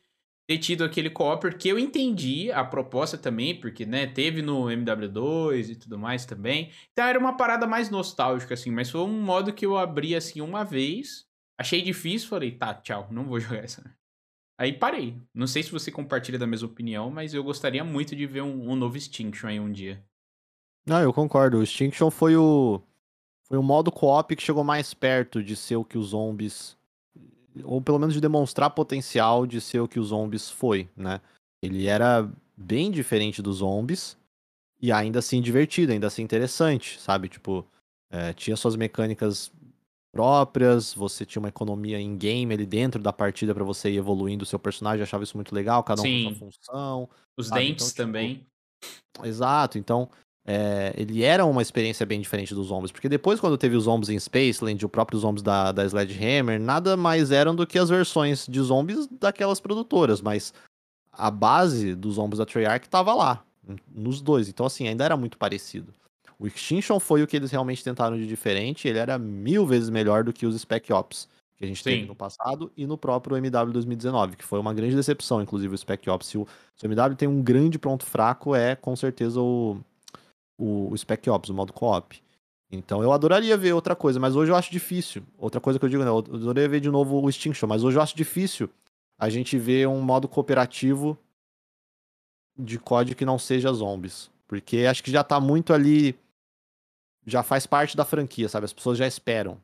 ter 0.50 0.58
tido 0.58 0.84
aquele 0.84 1.12
co-op, 1.12 1.42
porque 1.42 1.72
eu 1.72 1.78
entendi 1.78 2.52
a 2.52 2.64
proposta 2.64 3.16
também, 3.16 3.60
porque, 3.60 3.86
né, 3.86 4.08
teve 4.08 4.42
no 4.42 4.64
MW2 4.64 5.70
e 5.70 5.76
tudo 5.76 6.00
mais 6.00 6.26
também. 6.26 6.72
Então 6.92 7.06
era 7.06 7.20
uma 7.20 7.38
parada 7.38 7.68
mais 7.68 7.92
nostálgica, 7.92 8.56
assim, 8.56 8.72
mas 8.72 8.90
foi 8.90 9.02
um 9.02 9.22
modo 9.22 9.54
que 9.54 9.64
eu 9.64 9.78
abri, 9.78 10.16
assim, 10.16 10.42
uma 10.42 10.64
vez, 10.64 11.28
achei 11.56 11.84
difícil, 11.84 12.30
falei, 12.30 12.50
tá, 12.50 12.74
tchau, 12.74 13.08
não 13.12 13.26
vou 13.26 13.38
jogar 13.40 13.64
essa. 13.64 13.96
Aí 14.60 14.74
parei. 14.74 15.16
Não 15.34 15.48
sei 15.48 15.64
se 15.64 15.72
você 15.72 15.90
compartilha 15.90 16.38
da 16.38 16.46
mesma 16.46 16.68
opinião, 16.68 17.10
mas 17.10 17.34
eu 17.34 17.42
gostaria 17.42 17.82
muito 17.82 18.14
de 18.14 18.28
ver 18.28 18.42
um, 18.42 18.70
um 18.70 18.76
novo 18.76 18.98
Extinction 18.98 19.48
aí 19.48 19.58
um 19.58 19.72
dia. 19.72 20.04
Não, 20.86 21.02
eu 21.02 21.14
concordo. 21.14 21.60
O 21.60 21.64
Extinction 21.64 22.12
foi 22.12 22.36
o. 22.36 22.82
Foi 23.48 23.58
o 23.58 23.64
modo 23.64 23.90
co-op 23.90 24.36
que 24.36 24.44
chegou 24.44 24.64
mais 24.64 24.94
perto 24.94 25.42
de 25.42 25.56
ser 25.56 25.78
o 25.78 25.86
que 25.86 25.98
os 25.98 26.08
zombies. 26.08 26.78
Ou 27.64 27.82
pelo 27.82 27.98
menos 27.98 28.14
de 28.14 28.20
demonstrar 28.20 28.70
potencial 28.72 29.48
de 29.48 29.62
ser 29.62 29.80
o 29.80 29.88
que 29.88 29.98
os 30.00 30.08
zombies 30.08 30.52
foi, 30.52 30.90
né? 30.96 31.22
Ele 31.64 31.88
era 31.88 32.30
bem 32.56 32.92
diferente 32.92 33.42
dos 33.42 33.58
zombies. 33.58 34.18
E 34.82 34.92
ainda 34.92 35.20
assim 35.20 35.42
divertido, 35.42 35.94
ainda 35.94 36.08
assim 36.08 36.22
interessante, 36.22 37.00
sabe? 37.00 37.30
Tipo, 37.30 37.66
é, 38.12 38.34
tinha 38.34 38.58
suas 38.58 38.76
mecânicas 38.76 39.54
próprias, 40.12 40.94
você 40.94 41.26
tinha 41.26 41.40
uma 41.40 41.50
economia 41.50 42.00
em 42.00 42.18
game 42.18 42.54
ali 42.54 42.66
dentro 42.66 43.02
da 43.02 43.14
partida 43.14 43.54
para 43.54 43.64
você 43.64 43.92
ir 43.92 43.98
evoluindo 43.98 44.44
o 44.44 44.46
seu 44.46 44.60
personagem, 44.60 45.04
achava 45.04 45.24
isso 45.24 45.38
muito 45.38 45.54
legal, 45.54 45.84
cada 45.84 46.02
um 46.02 46.06
Sim. 46.06 46.24
com 46.26 46.36
sua 46.36 46.48
função. 46.48 47.10
Os 47.38 47.48
sabe? 47.48 47.62
dentes 47.62 47.86
então, 47.86 47.88
tipo, 47.88 47.98
também. 47.98 48.46
Exato, 49.24 49.78
então 49.78 50.10
é, 50.46 50.94
ele 50.98 51.24
era 51.24 51.46
uma 51.46 51.62
experiência 51.62 52.06
bem 52.06 52.20
diferente 52.20 52.56
dos 52.56 52.68
zombies, 52.68 52.92
porque 52.92 53.08
depois 53.08 53.40
quando 53.40 53.58
teve 53.58 53.76
os 53.76 53.84
zombies 53.84 54.10
em 54.10 54.20
Spaceland, 54.20 54.84
os 54.84 54.92
próprios 54.92 55.22
zombies 55.22 55.44
da, 55.44 55.72
da 55.72 55.86
Sledgehammer, 55.86 56.60
nada 56.60 56.98
mais 56.98 57.32
eram 57.32 57.56
do 57.56 57.68
que 57.68 57.78
as 57.78 57.90
versões 57.90 58.48
de 58.48 58.60
zombies 58.62 59.08
daquelas 59.08 59.60
produtoras, 59.60 60.22
mas 60.22 60.54
a 61.12 61.30
base 61.30 61.94
dos 61.94 62.16
zombies 62.16 62.40
da 62.40 62.46
Treyarch 62.46 62.88
estava 62.88 63.14
lá, 63.14 63.46
nos 63.94 64.22
dois, 64.22 64.50
então 64.50 64.66
assim, 64.66 64.88
ainda 64.88 65.06
era 65.06 65.16
muito 65.16 65.38
parecido. 65.38 65.94
O 66.40 66.48
Extinction 66.48 67.00
foi 67.00 67.22
o 67.22 67.28
que 67.28 67.36
eles 67.36 67.52
realmente 67.52 67.84
tentaram 67.84 68.18
de 68.18 68.26
diferente. 68.26 68.88
Ele 68.88 68.98
era 68.98 69.20
mil 69.20 69.66
vezes 69.66 69.90
melhor 69.90 70.24
do 70.24 70.32
que 70.32 70.46
os 70.46 70.60
Spec 70.60 70.92
Ops 70.92 71.28
que 71.60 71.66
a 71.66 71.68
gente 71.68 71.84
Sim. 71.84 71.90
teve 71.90 72.06
no 72.06 72.16
passado 72.16 72.72
e 72.76 72.88
no 72.88 72.98
próprio 72.98 73.36
MW 73.36 73.74
2019, 73.74 74.38
que 74.38 74.46
foi 74.46 74.58
uma 74.58 74.74
grande 74.74 74.96
decepção, 74.96 75.42
inclusive, 75.42 75.76
o 75.76 75.78
Spec 75.78 76.10
Ops. 76.10 76.28
Se 76.28 76.38
o, 76.38 76.48
se 76.74 76.86
o 76.86 76.90
MW 76.90 77.16
tem 77.18 77.28
um 77.28 77.44
grande 77.44 77.78
ponto 77.78 78.06
fraco, 78.06 78.56
é 78.56 78.78
com 78.78 78.96
certeza 78.96 79.42
o, 79.42 79.78
o, 80.58 80.90
o 80.90 80.98
Spec 80.98 81.30
Ops, 81.30 81.50
o 81.50 81.54
modo 81.54 81.74
co-op. 81.74 82.18
Então 82.72 83.04
eu 83.04 83.12
adoraria 83.12 83.58
ver 83.58 83.74
outra 83.74 83.94
coisa, 83.94 84.22
mas 84.22 84.38
hoje 84.38 84.52
eu 84.54 84.56
acho 84.56 84.72
difícil. 84.72 85.22
Outra 85.38 85.60
coisa 85.60 85.78
que 85.78 85.84
eu 85.84 85.90
digo, 85.90 86.02
né? 86.02 86.10
Eu 86.10 86.20
adoraria 86.20 86.70
ver 86.70 86.80
de 86.80 86.90
novo 86.90 87.20
o 87.20 87.30
Extinction, 87.30 87.68
mas 87.68 87.84
hoje 87.84 87.98
eu 87.98 88.02
acho 88.02 88.16
difícil 88.16 88.70
a 89.18 89.30
gente 89.30 89.58
ver 89.58 89.86
um 89.86 90.00
modo 90.00 90.30
cooperativo 90.30 91.18
de 92.58 92.80
COD 92.80 93.16
que 93.16 93.26
não 93.26 93.38
seja 93.38 93.74
zombies. 93.74 94.32
Porque 94.48 94.86
acho 94.90 95.04
que 95.04 95.12
já 95.12 95.26
tá 95.26 95.42
muito 95.42 95.74
ali 95.74 96.16
já 97.30 97.44
faz 97.44 97.66
parte 97.66 97.96
da 97.96 98.06
franquia, 98.06 98.50
sabe? 98.50 98.66
As 98.66 98.74
pessoas 98.74 98.98
já 98.98 99.08
esperam. 99.08 99.58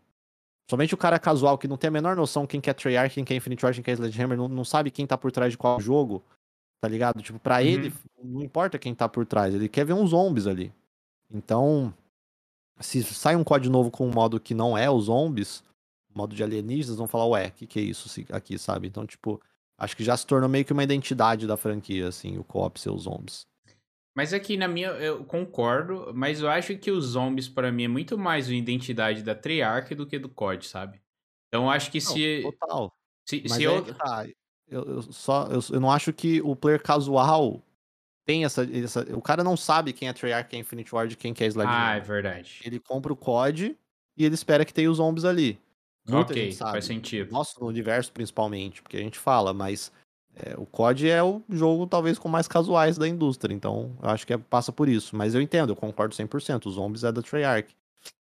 Somente 0.70 0.94
o 0.94 0.98
cara 0.98 1.20
casual 1.20 1.58
que 1.58 1.68
não 1.68 1.78
tem 1.78 1.90
a 1.90 1.92
menor 1.92 2.16
noção 2.16 2.48
quem 2.48 2.60
que 2.60 2.70
é 2.70 2.74
Treyarch, 2.74 3.14
quem 3.14 3.24
que 3.24 3.34
é 3.34 3.38
Infinite 3.38 3.64
Ward, 3.64 3.76
quem 3.78 3.84
que 3.84 3.92
é 3.92 3.94
Sledgehammer, 3.94 4.38
não, 4.38 4.48
não 4.48 4.66
sabe 4.66 4.90
quem 4.90 5.06
tá 5.06 5.18
por 5.18 5.32
trás 5.32 5.52
de 5.52 5.58
qual 5.58 5.80
jogo, 5.80 6.24
tá 6.82 6.88
ligado? 6.88 7.22
Tipo, 7.22 7.38
pra 7.40 7.58
uhum. 7.58 7.62
ele, 7.62 7.94
não 8.24 8.42
importa 8.42 8.80
quem 8.80 8.96
tá 8.96 9.08
por 9.08 9.26
trás, 9.26 9.54
ele 9.54 9.70
quer 9.70 9.86
ver 9.86 9.94
uns 9.94 10.10
zombies 10.10 10.48
ali. 10.48 10.74
Então, 11.30 11.94
se 12.80 13.04
sai 13.04 13.36
um 13.36 13.44
código 13.44 13.72
novo 13.72 13.92
com 13.92 14.08
um 14.08 14.12
modo 14.12 14.40
que 14.40 14.54
não 14.54 14.78
é 14.78 14.90
os 14.90 15.06
zombies, 15.06 15.64
modo 16.14 16.36
de 16.36 16.44
alienígenas, 16.44 16.98
vão 16.98 17.08
falar, 17.08 17.28
ué, 17.28 17.48
o 17.48 17.52
que, 17.52 17.68
que 17.68 17.80
é 17.80 17.84
isso 17.84 18.10
aqui, 18.32 18.58
sabe? 18.58 18.88
Então, 18.88 19.06
tipo, 19.06 19.40
acho 19.78 19.96
que 19.96 20.04
já 20.04 20.16
se 20.18 20.26
tornou 20.26 20.50
meio 20.50 20.66
que 20.66 20.74
uma 20.74 20.84
identidade 20.84 21.46
da 21.46 21.58
franquia, 21.58 22.08
assim, 22.08 22.38
o 22.38 22.44
co-op 22.44 22.80
ser 22.80 22.90
os 22.90 23.04
zombies. 23.04 23.46
Mas 24.16 24.34
aqui 24.34 24.56
na 24.56 24.68
minha, 24.68 24.88
eu 24.92 25.26
concordo, 25.26 26.12
mas 26.16 26.40
eu 26.40 26.50
acho 26.50 26.78
que 26.78 26.90
os 26.90 27.04
zombies 27.06 27.50
para 27.50 27.70
mim 27.70 27.84
é 27.84 27.88
muito 27.90 28.18
mais 28.18 28.48
uma 28.48 28.56
identidade 28.56 29.22
da 29.22 29.36
Treyarch 29.36 29.94
do 29.94 30.08
que 30.08 30.18
do 30.18 30.30
COD, 30.30 30.66
sabe? 30.66 31.02
Então 31.50 31.66
eu 31.66 31.70
acho 31.70 31.92
que 31.92 32.00
não, 32.00 32.12
se 32.14 32.42
total. 32.42 32.94
Se, 33.26 33.44
mas 33.44 33.58
se 33.58 33.64
eu... 33.64 33.94
Tá. 33.94 34.26
eu, 34.70 34.84
eu 34.84 35.02
só 35.02 35.48
eu, 35.48 35.60
eu 35.70 35.80
não 35.82 35.92
acho 35.92 36.14
que 36.14 36.42
o 36.42 36.56
player 36.56 36.82
casual 36.82 37.62
tem 38.26 38.46
essa, 38.46 38.64
essa 38.64 39.02
o 39.16 39.22
cara 39.22 39.44
não 39.44 39.58
sabe 39.58 39.92
quem 39.92 40.08
é 40.08 40.14
Treyarch, 40.14 40.50
quem 40.50 40.60
é 40.60 40.62
Infinite 40.62 40.96
Ward, 40.96 41.18
quem 41.18 41.34
é 41.38 41.46
Sledgehammer. 41.46 41.90
Ah, 41.90 41.96
é 41.98 42.00
verdade. 42.00 42.62
Ele 42.64 42.80
compra 42.80 43.12
o 43.12 43.18
COD 43.18 43.78
e 44.16 44.26
ele 44.26 44.34
espera 44.34 44.64
que 44.64 44.74
tenha 44.74 44.90
os 44.90 44.98
zombies 44.98 45.26
ali. 45.26 45.60
Muita 46.08 46.32
ok, 46.32 46.52
faz 46.54 46.86
sentido. 46.86 47.32
Nosso 47.32 47.64
universo 47.66 48.12
principalmente, 48.14 48.82
porque 48.82 48.96
a 48.96 49.02
gente 49.02 49.20
fala, 49.20 49.54
mas 49.54 49.92
é, 50.36 50.56
o 50.58 50.66
COD 50.66 51.10
é 51.10 51.24
o 51.24 51.42
jogo 51.50 51.88
talvez 51.88 52.20
com 52.20 52.28
mais 52.28 52.48
casuais 52.48 52.98
da 52.98 53.08
indústria, 53.08 53.54
então 53.54 53.96
eu 54.02 54.10
acho 54.10 54.28
que 54.28 54.34
é, 54.34 54.38
passa 54.38 54.72
por 54.72 54.90
isso. 54.90 55.16
Mas 55.16 55.34
eu 55.34 55.42
entendo, 55.42 55.72
eu 55.72 55.76
concordo 55.76 56.14
100%, 56.14 56.66
os 56.66 56.76
zombies 56.76 57.04
é 57.04 57.12
da 57.12 57.22
Treyarch. 57.22 57.76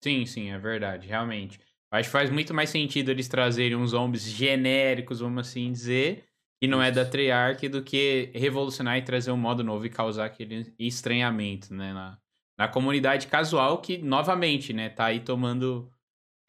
Sim, 0.03 0.25
sim, 0.25 0.51
é 0.51 0.59
verdade, 0.59 1.07
realmente. 1.07 1.59
Acho 1.91 2.07
que 2.07 2.11
faz 2.11 2.29
muito 2.29 2.53
mais 2.53 2.69
sentido 2.69 3.09
eles 3.09 3.27
trazerem 3.27 3.75
uns 3.75 3.91
zombies 3.91 4.23
genéricos, 4.23 5.19
vamos 5.19 5.47
assim 5.47 5.71
dizer, 5.71 6.23
que 6.61 6.67
não 6.67 6.81
é 6.81 6.91
da 6.91 7.03
Treyarch, 7.03 7.67
do 7.67 7.81
que 7.81 8.29
revolucionar 8.33 8.97
e 8.97 9.01
trazer 9.01 9.31
um 9.31 9.37
modo 9.37 9.63
novo 9.63 9.85
e 9.85 9.89
causar 9.89 10.25
aquele 10.25 10.73
estranhamento, 10.79 11.73
né, 11.73 11.91
na, 11.91 12.17
na 12.57 12.67
comunidade 12.67 13.27
casual 13.27 13.79
que, 13.79 13.97
novamente, 13.97 14.71
né, 14.71 14.89
tá 14.89 15.05
aí 15.05 15.19
tomando 15.19 15.91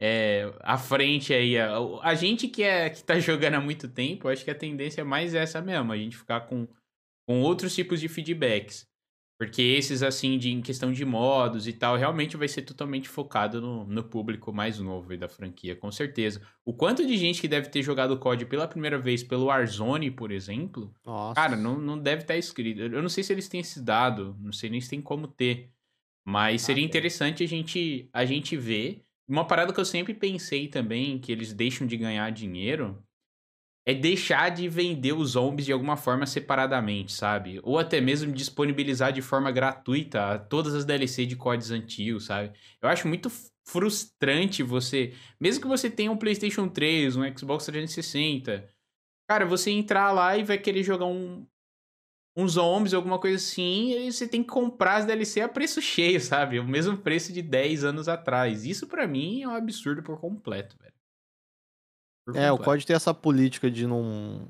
é, 0.05 0.53
à 0.59 0.77
frente 0.77 1.33
aí. 1.33 1.57
A, 1.57 1.77
a, 2.01 2.13
gente 2.13 2.49
que, 2.49 2.61
é, 2.61 2.89
que 2.89 3.01
tá 3.01 3.17
jogando 3.21 3.53
há 3.53 3.61
muito 3.61 3.87
tempo, 3.87 4.27
acho 4.27 4.43
que 4.43 4.51
a 4.51 4.55
tendência 4.55 4.99
é 4.99 5.03
mais 5.05 5.33
essa 5.33 5.61
mesmo, 5.61 5.93
a 5.93 5.97
gente 5.97 6.17
ficar 6.17 6.41
com, 6.41 6.67
com 7.25 7.41
outros 7.41 7.73
tipos 7.73 8.01
de 8.01 8.09
feedbacks. 8.09 8.85
Porque 9.39 9.61
esses, 9.61 10.03
assim, 10.03 10.37
de, 10.37 10.51
em 10.51 10.61
questão 10.61 10.91
de 10.91 11.03
modos 11.05 11.67
e 11.67 11.73
tal, 11.73 11.95
realmente 11.95 12.37
vai 12.37 12.47
ser 12.47 12.61
totalmente 12.63 13.09
focado 13.09 13.61
no, 13.61 13.85
no 13.85 14.03
público 14.03 14.53
mais 14.53 14.77
novo 14.77 15.17
da 15.17 15.27
franquia, 15.27 15.75
com 15.75 15.91
certeza. 15.91 16.41
O 16.65 16.73
quanto 16.73 17.05
de 17.05 17.17
gente 17.17 17.41
que 17.41 17.47
deve 17.47 17.69
ter 17.69 17.81
jogado 17.81 18.11
o 18.11 18.19
COD 18.19 18.45
pela 18.45 18.67
primeira 18.67 18.99
vez 18.99 19.23
pelo 19.23 19.45
Warzone, 19.45 20.11
por 20.11 20.31
exemplo, 20.31 20.93
Nossa. 21.03 21.33
cara, 21.33 21.55
não, 21.55 21.79
não 21.79 21.97
deve 21.97 22.21
estar 22.23 22.33
tá 22.33 22.37
escrito. 22.37 22.81
Eu 22.81 23.01
não 23.01 23.09
sei 23.09 23.23
se 23.23 23.33
eles 23.33 23.47
têm 23.47 23.61
esse 23.61 23.81
dado, 23.81 24.35
não 24.39 24.51
sei 24.51 24.69
nem 24.69 24.79
se 24.79 24.89
tem 24.89 25.01
como 25.01 25.27
ter. 25.27 25.71
Mas 26.25 26.61
ah, 26.61 26.65
seria 26.67 26.85
interessante 26.85 27.43
a 27.43 27.47
gente, 27.47 28.09
a 28.13 28.23
gente 28.23 28.55
ver 28.55 29.03
uma 29.27 29.45
parada 29.45 29.73
que 29.73 29.79
eu 29.79 29.85
sempre 29.85 30.13
pensei 30.13 30.67
também, 30.67 31.19
que 31.19 31.31
eles 31.31 31.53
deixam 31.53 31.87
de 31.87 31.97
ganhar 31.97 32.29
dinheiro, 32.31 33.01
é 33.85 33.93
deixar 33.93 34.49
de 34.49 34.67
vender 34.69 35.13
os 35.13 35.31
zombies 35.31 35.65
de 35.65 35.73
alguma 35.73 35.97
forma 35.97 36.25
separadamente, 36.25 37.11
sabe? 37.11 37.59
Ou 37.63 37.77
até 37.77 37.99
mesmo 37.99 38.31
disponibilizar 38.31 39.11
de 39.11 39.21
forma 39.21 39.51
gratuita 39.51 40.39
todas 40.39 40.73
as 40.73 40.85
DLC 40.85 41.25
de 41.25 41.35
códigos 41.35 41.71
antigos, 41.71 42.25
sabe? 42.25 42.53
Eu 42.81 42.87
acho 42.87 43.07
muito 43.07 43.29
frustrante 43.65 44.63
você, 44.63 45.13
mesmo 45.39 45.61
que 45.61 45.67
você 45.67 45.89
tenha 45.89 46.11
um 46.11 46.17
PlayStation 46.17 46.67
3, 46.67 47.15
um 47.17 47.37
Xbox 47.37 47.65
360, 47.65 48.69
cara, 49.27 49.45
você 49.45 49.71
entrar 49.71 50.11
lá 50.11 50.37
e 50.37 50.43
vai 50.43 50.57
querer 50.57 50.83
jogar 50.83 51.05
um 51.05 51.45
uns 52.35 52.53
zombies, 52.53 52.93
alguma 52.93 53.19
coisa 53.19 53.37
assim, 53.37 53.91
e 53.91 54.11
você 54.11 54.27
tem 54.27 54.41
que 54.41 54.49
comprar 54.49 54.97
as 54.97 55.05
DLC 55.05 55.41
a 55.41 55.49
preço 55.49 55.81
cheio, 55.81 56.19
sabe? 56.19 56.59
O 56.59 56.67
mesmo 56.67 56.97
preço 56.97 57.31
de 57.31 57.41
10 57.41 57.83
anos 57.83 58.07
atrás. 58.07 58.65
Isso 58.65 58.87
para 58.87 59.07
mim 59.07 59.43
é 59.43 59.47
um 59.47 59.55
absurdo 59.55 60.01
por 60.01 60.19
completo, 60.19 60.75
velho. 60.79 60.93
Por 62.25 62.35
é, 62.35 62.49
completo. 62.49 62.61
o 62.61 62.65
COD 62.65 62.85
tem 62.85 62.95
essa 62.95 63.13
política 63.13 63.69
de 63.69 63.85
não, 63.85 64.47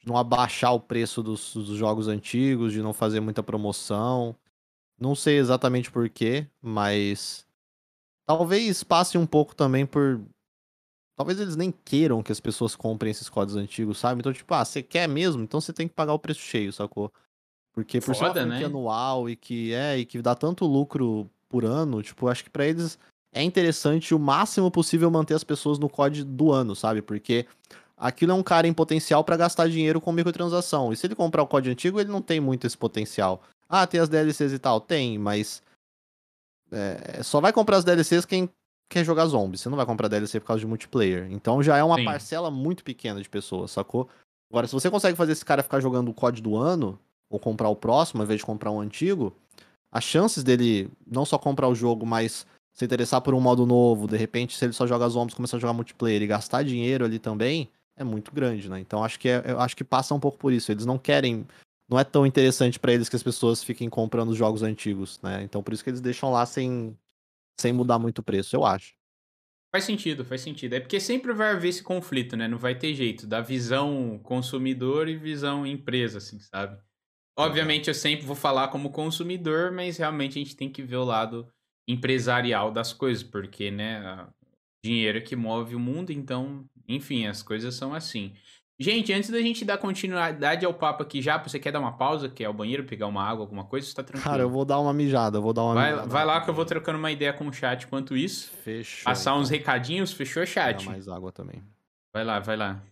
de 0.00 0.06
não 0.06 0.16
abaixar 0.16 0.74
o 0.74 0.80
preço 0.80 1.22
dos, 1.22 1.54
dos, 1.54 1.76
jogos 1.76 2.08
antigos, 2.08 2.72
de 2.72 2.82
não 2.82 2.92
fazer 2.92 3.20
muita 3.20 3.42
promoção. 3.42 4.34
Não 4.98 5.14
sei 5.14 5.38
exatamente 5.38 5.90
porquê, 5.90 6.46
mas 6.60 7.46
talvez 8.26 8.82
passe 8.82 9.16
um 9.16 9.26
pouco 9.26 9.54
também 9.54 9.86
por. 9.86 10.20
Talvez 11.16 11.38
eles 11.38 11.56
nem 11.56 11.72
queiram 11.84 12.22
que 12.22 12.32
as 12.32 12.40
pessoas 12.40 12.74
comprem 12.74 13.10
esses 13.10 13.28
códigos 13.28 13.60
antigos, 13.60 13.98
sabe? 13.98 14.20
Então, 14.20 14.32
tipo, 14.32 14.52
ah, 14.54 14.64
você 14.64 14.82
quer 14.82 15.08
mesmo? 15.08 15.42
Então 15.42 15.60
você 15.60 15.72
tem 15.72 15.86
que 15.86 15.94
pagar 15.94 16.14
o 16.14 16.18
preço 16.18 16.40
cheio, 16.40 16.72
sacou? 16.72 17.12
Porque 17.72 18.00
por 18.00 18.14
Foda, 18.14 18.34
ser 18.34 18.46
uma 18.46 18.58
né? 18.58 18.64
anual 18.64 19.28
e 19.28 19.36
que 19.36 19.72
é, 19.72 19.98
e 19.98 20.04
que 20.04 20.20
dá 20.20 20.34
tanto 20.34 20.66
lucro 20.66 21.28
por 21.48 21.64
ano, 21.64 22.02
tipo, 22.02 22.28
acho 22.28 22.44
que 22.44 22.50
para 22.50 22.66
eles 22.66 22.98
é 23.32 23.42
interessante 23.42 24.14
o 24.14 24.18
máximo 24.18 24.70
possível 24.70 25.10
manter 25.10 25.34
as 25.34 25.44
pessoas 25.44 25.78
no 25.78 25.88
COD 25.88 26.24
do 26.24 26.52
ano, 26.52 26.76
sabe? 26.76 27.00
Porque 27.00 27.46
aquilo 27.96 28.32
é 28.32 28.34
um 28.34 28.42
cara 28.42 28.68
em 28.68 28.74
potencial 28.74 29.24
para 29.24 29.36
gastar 29.36 29.68
dinheiro 29.68 30.00
com 30.00 30.12
microtransação. 30.12 30.92
E 30.92 30.96
se 30.96 31.06
ele 31.06 31.14
comprar 31.14 31.42
o 31.42 31.46
COD 31.46 31.70
antigo, 31.70 31.98
ele 31.98 32.10
não 32.10 32.20
tem 32.20 32.40
muito 32.40 32.66
esse 32.66 32.76
potencial. 32.76 33.42
Ah, 33.68 33.86
tem 33.86 34.00
as 34.00 34.08
DLCs 34.08 34.52
e 34.52 34.58
tal? 34.58 34.80
Tem, 34.80 35.18
mas. 35.18 35.62
É, 36.70 37.22
só 37.22 37.40
vai 37.40 37.52
comprar 37.52 37.78
as 37.78 37.84
DLCs 37.84 38.26
quem 38.26 38.48
quer 38.92 39.04
jogar 39.04 39.26
zombies. 39.26 39.60
Você 39.60 39.68
não 39.68 39.76
vai 39.76 39.86
comprar 39.86 40.08
DLC 40.08 40.38
por 40.38 40.46
causa 40.46 40.60
de 40.60 40.66
multiplayer. 40.66 41.26
Então 41.30 41.62
já 41.62 41.76
é 41.76 41.82
uma 41.82 41.96
Sim. 41.96 42.04
parcela 42.04 42.50
muito 42.50 42.84
pequena 42.84 43.20
de 43.20 43.28
pessoas, 43.28 43.70
sacou? 43.70 44.08
Agora, 44.50 44.66
se 44.66 44.74
você 44.74 44.90
consegue 44.90 45.16
fazer 45.16 45.32
esse 45.32 45.44
cara 45.44 45.62
ficar 45.62 45.80
jogando 45.80 46.10
o 46.10 46.14
COD 46.14 46.42
do 46.42 46.56
ano, 46.56 46.98
ou 47.30 47.38
comprar 47.38 47.70
o 47.70 47.76
próximo, 47.76 48.20
ao 48.20 48.24
invés 48.24 48.40
de 48.40 48.46
comprar 48.46 48.70
um 48.70 48.80
antigo, 48.80 49.34
as 49.90 50.04
chances 50.04 50.44
dele 50.44 50.90
não 51.06 51.24
só 51.24 51.38
comprar 51.38 51.68
o 51.68 51.74
jogo, 51.74 52.04
mas 52.04 52.46
se 52.74 52.84
interessar 52.84 53.22
por 53.22 53.34
um 53.34 53.40
modo 53.40 53.66
novo, 53.66 54.06
de 54.06 54.16
repente, 54.16 54.56
se 54.56 54.64
ele 54.64 54.74
só 54.74 54.86
joga 54.86 55.08
zombies, 55.08 55.34
começar 55.34 55.56
a 55.56 55.60
jogar 55.60 55.72
multiplayer 55.72 56.22
e 56.22 56.26
gastar 56.26 56.62
dinheiro 56.62 57.04
ali 57.04 57.18
também, 57.18 57.68
é 57.96 58.04
muito 58.04 58.32
grande, 58.32 58.68
né? 58.68 58.78
Então 58.80 59.02
acho 59.02 59.18
que 59.18 59.28
é, 59.28 59.42
eu 59.46 59.60
acho 59.60 59.76
que 59.76 59.84
passa 59.84 60.14
um 60.14 60.20
pouco 60.20 60.36
por 60.36 60.52
isso. 60.52 60.70
Eles 60.70 60.84
não 60.84 60.98
querem, 60.98 61.46
não 61.88 61.98
é 61.98 62.04
tão 62.04 62.26
interessante 62.26 62.78
para 62.78 62.92
eles 62.92 63.08
que 63.08 63.16
as 63.16 63.22
pessoas 63.22 63.64
fiquem 63.64 63.88
comprando 63.88 64.30
os 64.30 64.36
jogos 64.36 64.62
antigos, 64.62 65.18
né? 65.22 65.42
Então 65.42 65.62
por 65.62 65.72
isso 65.72 65.82
que 65.82 65.90
eles 65.90 66.00
deixam 66.00 66.30
lá 66.30 66.44
sem 66.44 66.96
sem 67.60 67.72
mudar 67.72 67.98
muito 67.98 68.20
o 68.20 68.22
preço, 68.22 68.56
eu 68.56 68.64
acho. 68.64 68.94
Faz 69.74 69.84
sentido, 69.84 70.24
faz 70.24 70.42
sentido. 70.42 70.74
É 70.74 70.80
porque 70.80 71.00
sempre 71.00 71.32
vai 71.32 71.52
haver 71.52 71.68
esse 71.68 71.82
conflito, 71.82 72.36
né? 72.36 72.46
Não 72.46 72.58
vai 72.58 72.74
ter 72.78 72.94
jeito 72.94 73.26
da 73.26 73.40
visão 73.40 74.18
consumidor 74.22 75.08
e 75.08 75.16
visão 75.16 75.66
empresa, 75.66 76.18
assim, 76.18 76.38
sabe? 76.40 76.78
Obviamente 77.38 77.88
eu 77.88 77.94
sempre 77.94 78.26
vou 78.26 78.36
falar 78.36 78.68
como 78.68 78.90
consumidor, 78.90 79.72
mas 79.72 79.96
realmente 79.96 80.38
a 80.38 80.42
gente 80.42 80.56
tem 80.56 80.70
que 80.70 80.82
ver 80.82 80.96
o 80.96 81.04
lado 81.04 81.50
empresarial 81.88 82.70
das 82.70 82.92
coisas, 82.92 83.22
porque, 83.22 83.70
né, 83.70 84.28
dinheiro 84.84 85.18
é 85.18 85.20
que 85.22 85.34
move 85.34 85.74
o 85.74 85.80
mundo, 85.80 86.10
então, 86.10 86.68
enfim, 86.86 87.26
as 87.26 87.42
coisas 87.42 87.74
são 87.74 87.94
assim. 87.94 88.34
Gente, 88.78 89.12
antes 89.12 89.30
da 89.30 89.40
gente 89.40 89.64
dar 89.64 89.78
continuidade 89.78 90.64
ao 90.64 90.74
papo 90.74 91.02
aqui 91.02 91.22
já, 91.22 91.38
você 91.38 91.58
quer 91.58 91.70
dar 91.70 91.78
uma 91.78 91.92
pausa, 91.92 92.28
quer 92.28 92.46
ao 92.46 92.54
banheiro, 92.54 92.84
pegar 92.84 93.06
uma 93.06 93.22
água, 93.22 93.44
alguma 93.44 93.64
coisa, 93.64 93.86
você 93.86 93.94
tá 93.94 94.02
tranquilo? 94.02 94.30
Cara, 94.30 94.42
eu 94.42 94.50
vou 94.50 94.64
dar 94.64 94.80
uma 94.80 94.92
mijada, 94.92 95.38
eu 95.38 95.42
vou 95.42 95.52
dar 95.52 95.62
uma 95.62 95.74
vai, 95.74 95.90
mijada. 95.90 96.08
Vai 96.08 96.24
lá 96.24 96.40
que 96.40 96.50
eu 96.50 96.54
vou 96.54 96.64
trocando 96.64 96.98
uma 96.98 97.10
ideia 97.10 97.32
com 97.32 97.46
o 97.46 97.52
chat 97.52 97.84
enquanto 97.84 98.16
isso. 98.16 98.50
Fechou. 98.62 99.04
Passar 99.04 99.32
então. 99.32 99.42
uns 99.42 99.50
recadinhos, 99.50 100.12
fechou, 100.12 100.44
chat? 100.44 100.86
mais 100.86 101.06
água 101.06 101.30
também. 101.30 101.62
Vai 102.12 102.24
lá, 102.24 102.40
vai 102.40 102.56
lá. 102.56 102.82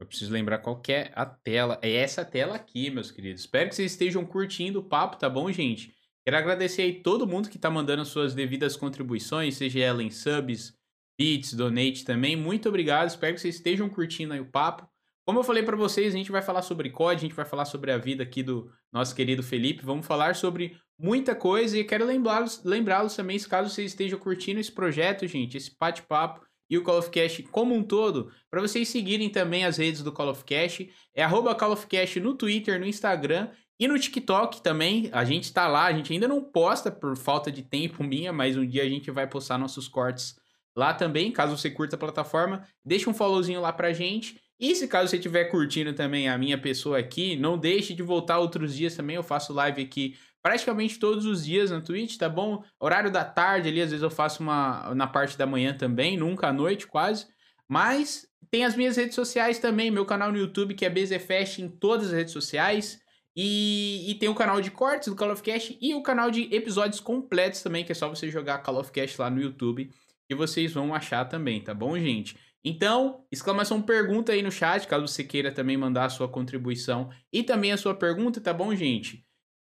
Eu 0.00 0.06
preciso 0.06 0.32
lembrar 0.32 0.58
qual 0.58 0.76
que 0.76 0.92
é 0.92 1.12
a 1.14 1.24
tela. 1.24 1.78
É 1.80 1.92
essa 1.92 2.24
tela 2.24 2.56
aqui, 2.56 2.90
meus 2.90 3.12
queridos. 3.12 3.42
Espero 3.42 3.68
que 3.68 3.76
vocês 3.76 3.92
estejam 3.92 4.24
curtindo 4.24 4.80
o 4.80 4.82
papo, 4.82 5.16
tá 5.16 5.30
bom, 5.30 5.50
gente? 5.52 5.94
Quero 6.24 6.36
agradecer 6.36 6.82
aí 6.82 6.94
todo 6.94 7.26
mundo 7.26 7.48
que 7.48 7.56
está 7.56 7.70
mandando 7.70 8.04
suas 8.04 8.34
devidas 8.34 8.76
contribuições, 8.76 9.56
seja 9.56 9.78
ela 9.80 10.02
em 10.02 10.10
subs, 10.10 10.74
bits, 11.18 11.54
donate 11.54 12.04
também. 12.04 12.36
Muito 12.36 12.68
obrigado, 12.68 13.08
espero 13.08 13.34
que 13.34 13.40
vocês 13.40 13.56
estejam 13.56 13.88
curtindo 13.88 14.32
aí 14.32 14.40
o 14.40 14.50
papo. 14.50 14.88
Como 15.24 15.38
eu 15.38 15.44
falei 15.44 15.62
para 15.62 15.76
vocês, 15.76 16.12
a 16.12 16.16
gente 16.16 16.32
vai 16.32 16.42
falar 16.42 16.62
sobre 16.62 16.90
COD, 16.90 17.16
a 17.16 17.20
gente 17.20 17.34
vai 17.34 17.44
falar 17.44 17.64
sobre 17.64 17.92
a 17.92 17.98
vida 17.98 18.24
aqui 18.24 18.42
do 18.42 18.70
nosso 18.92 19.14
querido 19.14 19.42
Felipe, 19.42 19.84
vamos 19.84 20.04
falar 20.04 20.34
sobre 20.34 20.76
muita 20.98 21.34
coisa 21.34 21.78
e 21.78 21.84
quero 21.84 22.04
lembrá-los 22.04 22.62
lembrá 22.64 23.06
também, 23.08 23.38
caso 23.40 23.70
vocês 23.70 23.92
estejam 23.92 24.18
curtindo 24.18 24.58
esse 24.58 24.72
projeto, 24.72 25.26
gente, 25.26 25.56
esse 25.56 25.76
bate-papo 25.78 26.44
e 26.68 26.76
o 26.76 26.82
Call 26.82 26.98
of 26.98 27.10
Cast 27.10 27.42
como 27.44 27.74
um 27.74 27.84
todo, 27.84 28.32
para 28.50 28.60
vocês 28.60 28.88
seguirem 28.88 29.30
também 29.30 29.64
as 29.64 29.76
redes 29.76 30.02
do 30.02 30.10
Call 30.10 30.30
of 30.30 30.44
Cast, 30.44 30.90
é 31.14 31.22
arroba 31.22 31.54
Call 31.54 31.72
of 31.72 31.86
Cast 31.86 32.18
no 32.18 32.34
Twitter, 32.34 32.80
no 32.80 32.86
Instagram 32.86 33.50
e 33.78 33.86
no 33.86 33.98
TikTok 33.98 34.62
também, 34.62 35.08
a 35.12 35.24
gente 35.24 35.52
tá 35.52 35.68
lá, 35.68 35.86
a 35.86 35.92
gente 35.92 36.12
ainda 36.12 36.26
não 36.26 36.42
posta 36.42 36.90
por 36.90 37.16
falta 37.16 37.50
de 37.50 37.62
tempo 37.62 38.02
minha, 38.04 38.32
mas 38.32 38.56
um 38.56 38.66
dia 38.66 38.82
a 38.82 38.88
gente 38.88 39.10
vai 39.10 39.26
postar 39.26 39.58
nossos 39.58 39.86
cortes 39.86 40.36
lá 40.76 40.94
também, 40.94 41.30
caso 41.30 41.56
você 41.56 41.70
curta 41.70 41.96
a 41.96 41.98
plataforma, 41.98 42.66
deixa 42.84 43.08
um 43.08 43.14
followzinho 43.14 43.60
lá 43.60 43.72
pra 43.72 43.92
gente. 43.92 44.40
E 44.58 44.74
se 44.76 44.86
caso 44.86 45.08
você 45.08 45.16
estiver 45.16 45.46
curtindo 45.46 45.92
também 45.92 46.28
a 46.28 46.38
minha 46.38 46.56
pessoa 46.56 46.98
aqui, 46.98 47.36
não 47.36 47.58
deixe 47.58 47.94
de 47.94 48.02
voltar 48.02 48.38
outros 48.38 48.74
dias 48.74 48.94
também, 48.94 49.16
eu 49.16 49.22
faço 49.22 49.52
live 49.52 49.82
aqui 49.82 50.16
praticamente 50.42 50.98
todos 50.98 51.24
os 51.24 51.44
dias 51.44 51.70
na 51.70 51.80
Twitch, 51.80 52.16
tá 52.16 52.28
bom? 52.28 52.62
Horário 52.80 53.10
da 53.10 53.24
tarde 53.24 53.68
ali, 53.68 53.80
às 53.80 53.90
vezes 53.90 54.02
eu 54.02 54.10
faço 54.10 54.42
uma 54.42 54.94
na 54.94 55.06
parte 55.06 55.38
da 55.38 55.46
manhã 55.46 55.72
também, 55.72 56.16
nunca 56.16 56.48
à 56.48 56.52
noite 56.52 56.86
quase. 56.86 57.26
Mas 57.68 58.26
tem 58.50 58.64
as 58.64 58.76
minhas 58.76 58.96
redes 58.96 59.14
sociais 59.14 59.58
também, 59.58 59.90
meu 59.90 60.04
canal 60.04 60.30
no 60.30 60.38
YouTube 60.38 60.74
que 60.74 60.84
é 60.84 60.90
BZFest 60.90 61.58
em 61.58 61.68
todas 61.68 62.08
as 62.08 62.12
redes 62.12 62.32
sociais. 62.32 63.00
E, 63.34 64.10
e, 64.10 64.14
tem 64.16 64.28
o 64.28 64.34
canal 64.34 64.60
de 64.60 64.70
cortes 64.70 65.08
do 65.08 65.16
Call 65.16 65.32
of 65.32 65.42
Cast 65.42 65.78
e 65.80 65.94
o 65.94 66.02
canal 66.02 66.30
de 66.30 66.54
episódios 66.54 67.00
completos 67.00 67.62
também, 67.62 67.82
que 67.82 67.90
é 67.90 67.94
só 67.94 68.06
você 68.06 68.28
jogar 68.28 68.58
Call 68.58 68.78
of 68.78 68.92
Cast 68.92 69.18
lá 69.18 69.30
no 69.30 69.40
YouTube, 69.40 69.90
que 70.28 70.34
vocês 70.34 70.72
vão 70.72 70.94
achar 70.94 71.24
também, 71.24 71.62
tá 71.62 71.74
bom, 71.74 71.98
gente? 71.98 72.36
Então, 72.64 73.24
exclamação 73.30 73.82
pergunta 73.82 74.32
aí 74.32 74.42
no 74.42 74.50
chat, 74.50 74.86
caso 74.86 75.08
você 75.08 75.24
queira 75.24 75.50
também 75.50 75.76
mandar 75.76 76.04
a 76.04 76.10
sua 76.10 76.28
contribuição 76.28 77.10
e 77.32 77.42
também 77.42 77.72
a 77.72 77.76
sua 77.76 77.94
pergunta, 77.94 78.40
tá 78.40 78.52
bom, 78.52 78.74
gente? 78.74 79.26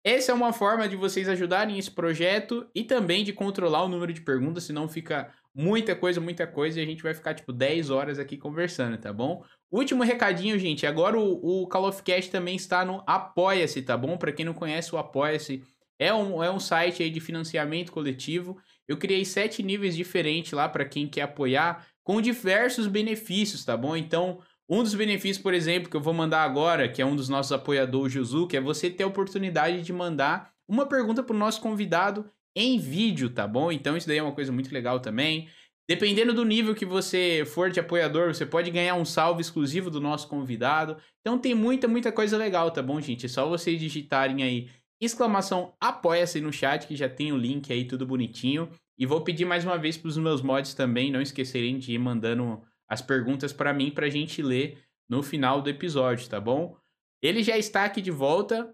Essa 0.03 0.31
é 0.31 0.35
uma 0.35 0.53
forma 0.53 0.87
de 0.87 0.95
vocês 0.95 1.27
ajudarem 1.27 1.77
esse 1.77 1.91
projeto 1.91 2.65
e 2.73 2.83
também 2.83 3.25
de 3.25 3.33
controlar 3.33 3.83
o 3.83 3.89
número 3.89 4.13
de 4.13 4.21
perguntas, 4.21 4.63
senão 4.63 4.87
fica 4.87 5.33
muita 5.53 5.95
coisa, 5.95 6.21
muita 6.21 6.47
coisa 6.47 6.79
e 6.79 6.83
a 6.83 6.85
gente 6.85 7.03
vai 7.03 7.13
ficar 7.13 7.33
tipo 7.33 7.51
10 7.51 7.89
horas 7.89 8.19
aqui 8.19 8.37
conversando, 8.37 8.97
tá 8.97 9.11
bom? 9.11 9.43
Último 9.69 10.03
recadinho, 10.03 10.57
gente. 10.57 10.85
Agora 10.85 11.19
o, 11.19 11.63
o 11.63 11.67
Call 11.67 11.89
of 11.89 12.03
Cast 12.03 12.31
também 12.31 12.55
está 12.55 12.85
no 12.85 13.03
Apoia-se, 13.05 13.81
tá 13.81 13.97
bom? 13.97 14.17
Para 14.17 14.31
quem 14.31 14.45
não 14.45 14.53
conhece, 14.53 14.95
o 14.95 14.97
Apoia-se 14.97 15.61
é 15.99 16.13
um, 16.13 16.41
é 16.43 16.49
um 16.49 16.59
site 16.59 17.03
aí 17.03 17.09
de 17.09 17.19
financiamento 17.19 17.91
coletivo. 17.91 18.57
Eu 18.87 18.97
criei 18.97 19.25
sete 19.25 19.61
níveis 19.61 19.95
diferentes 19.95 20.51
lá 20.51 20.67
para 20.69 20.85
quem 20.85 21.07
quer 21.07 21.23
apoiar, 21.23 21.85
com 22.03 22.21
diversos 22.21 22.87
benefícios, 22.87 23.65
tá 23.65 23.75
bom? 23.75 23.95
Então, 23.95 24.39
um 24.69 24.81
dos 24.81 24.95
benefícios, 24.95 25.41
por 25.41 25.53
exemplo, 25.53 25.89
que 25.89 25.97
eu 25.97 26.01
vou 26.01 26.13
mandar 26.13 26.43
agora, 26.43 26.87
que 26.87 27.01
é 27.01 27.05
um 27.05 27.15
dos 27.15 27.29
nossos 27.29 27.51
apoiadores, 27.51 28.13
Juzuki, 28.13 28.55
é 28.55 28.61
você 28.61 28.89
ter 28.89 29.03
a 29.03 29.07
oportunidade 29.07 29.81
de 29.81 29.93
mandar 29.93 30.51
uma 30.67 30.85
pergunta 30.85 31.23
para 31.23 31.35
o 31.35 31.39
nosso 31.39 31.61
convidado 31.61 32.29
em 32.55 32.79
vídeo, 32.79 33.29
tá 33.29 33.47
bom? 33.47 33.71
Então, 33.71 33.95
isso 33.95 34.07
daí 34.07 34.17
é 34.17 34.23
uma 34.23 34.33
coisa 34.33 34.51
muito 34.51 34.73
legal 34.73 34.99
também. 34.99 35.49
Dependendo 35.89 36.33
do 36.33 36.43
nível 36.43 36.75
que 36.75 36.85
você 36.85 37.45
for 37.45 37.71
de 37.71 37.79
apoiador, 37.79 38.33
você 38.33 38.45
pode 38.45 38.69
ganhar 38.69 38.95
um 38.95 39.05
salve 39.05 39.39
exclusivo 39.39 39.89
do 39.89 40.01
nosso 40.01 40.27
convidado. 40.27 40.97
Então 41.21 41.39
tem 41.39 41.55
muita, 41.55 41.87
muita 41.87 42.11
coisa 42.11 42.37
legal, 42.37 42.69
tá 42.71 42.83
bom, 42.83 42.99
gente? 42.99 43.25
É 43.25 43.29
só 43.29 43.47
vocês 43.47 43.79
digitarem 43.79 44.43
aí 44.43 44.69
exclamação 44.99 45.73
apoia-se 45.79 46.41
no 46.41 46.51
chat, 46.51 46.87
que 46.87 46.95
já 46.95 47.07
tem 47.07 47.31
o 47.31 47.37
link 47.37 47.71
aí 47.71 47.85
tudo 47.85 48.05
bonitinho. 48.05 48.69
E 48.97 49.05
vou 49.05 49.21
pedir 49.21 49.45
mais 49.45 49.63
uma 49.63 49.77
vez 49.77 49.97
para 49.97 50.09
os 50.09 50.17
meus 50.17 50.41
mods 50.41 50.73
também 50.73 51.11
não 51.11 51.21
esquecerem 51.21 51.77
de 51.77 51.93
ir 51.93 51.99
mandando 51.99 52.61
as 52.87 53.01
perguntas 53.01 53.53
para 53.53 53.73
mim 53.73 53.91
para 53.91 54.07
a 54.07 54.09
gente 54.09 54.41
ler 54.41 54.83
no 55.09 55.21
final 55.21 55.61
do 55.61 55.69
episódio, 55.69 56.27
tá 56.27 56.39
bom? 56.39 56.75
Ele 57.21 57.43
já 57.43 57.57
está 57.57 57.85
aqui 57.85 58.01
de 58.01 58.11
volta. 58.11 58.73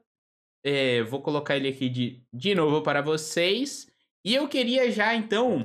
É, 0.63 1.03
vou 1.03 1.21
colocar 1.21 1.57
ele 1.57 1.67
aqui 1.67 1.89
de, 1.89 2.23
de 2.31 2.55
novo 2.55 2.81
para 2.81 3.01
vocês. 3.01 3.87
E 4.23 4.33
eu 4.33 4.47
queria 4.47 4.89
já 4.89 5.13
então 5.13 5.61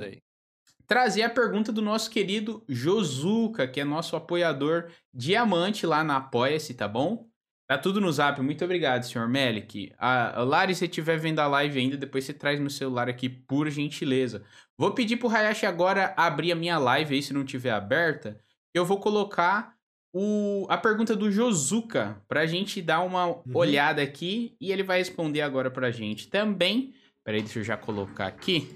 trazer 0.85 1.21
a 1.21 1.29
pergunta 1.29 1.71
do 1.71 1.81
nosso 1.81 2.09
querido 2.09 2.65
Josuka, 2.67 3.67
que 3.67 3.79
é 3.79 3.85
nosso 3.85 4.15
apoiador 4.15 4.91
diamante 5.13 5.85
lá 5.85 6.03
na 6.03 6.17
Apoia-se, 6.17 6.73
tá 6.73 6.87
bom? 6.87 7.28
Tá 7.69 7.77
tudo 7.77 8.01
no 8.01 8.11
zap. 8.11 8.41
Muito 8.41 8.65
obrigado, 8.65 9.03
senhor 9.03 9.27
Melik. 9.29 9.93
A 9.99 10.41
Lari, 10.41 10.73
se 10.73 10.85
estiver 10.85 11.19
vendo 11.19 11.37
a 11.37 11.45
live 11.45 11.77
ainda, 11.77 11.95
depois 11.95 12.25
você 12.25 12.33
traz 12.33 12.59
no 12.59 12.67
celular 12.67 13.07
aqui, 13.07 13.29
por 13.29 13.69
gentileza. 13.69 14.43
Vou 14.75 14.91
pedir 14.91 15.17
pro 15.17 15.29
Hayashi 15.29 15.67
agora 15.67 16.11
abrir 16.17 16.51
a 16.51 16.55
minha 16.55 16.79
live 16.79 17.13
aí, 17.13 17.21
se 17.21 17.31
não 17.31 17.45
tiver 17.45 17.69
aberta. 17.69 18.41
Eu 18.73 18.85
vou 18.85 18.99
colocar 18.99 19.75
o, 20.11 20.65
a 20.67 20.79
pergunta 20.79 21.15
do 21.15 21.31
Josuka, 21.31 22.19
pra 22.27 22.47
gente 22.47 22.81
dar 22.81 23.01
uma 23.01 23.27
uhum. 23.27 23.43
olhada 23.53 24.01
aqui 24.01 24.57
e 24.59 24.71
ele 24.71 24.81
vai 24.81 24.97
responder 24.97 25.41
agora 25.41 25.69
pra 25.69 25.91
gente 25.91 26.27
também. 26.27 26.95
Peraí, 27.23 27.43
deixa 27.43 27.59
eu 27.59 27.63
já 27.63 27.77
colocar 27.77 28.25
aqui. 28.25 28.67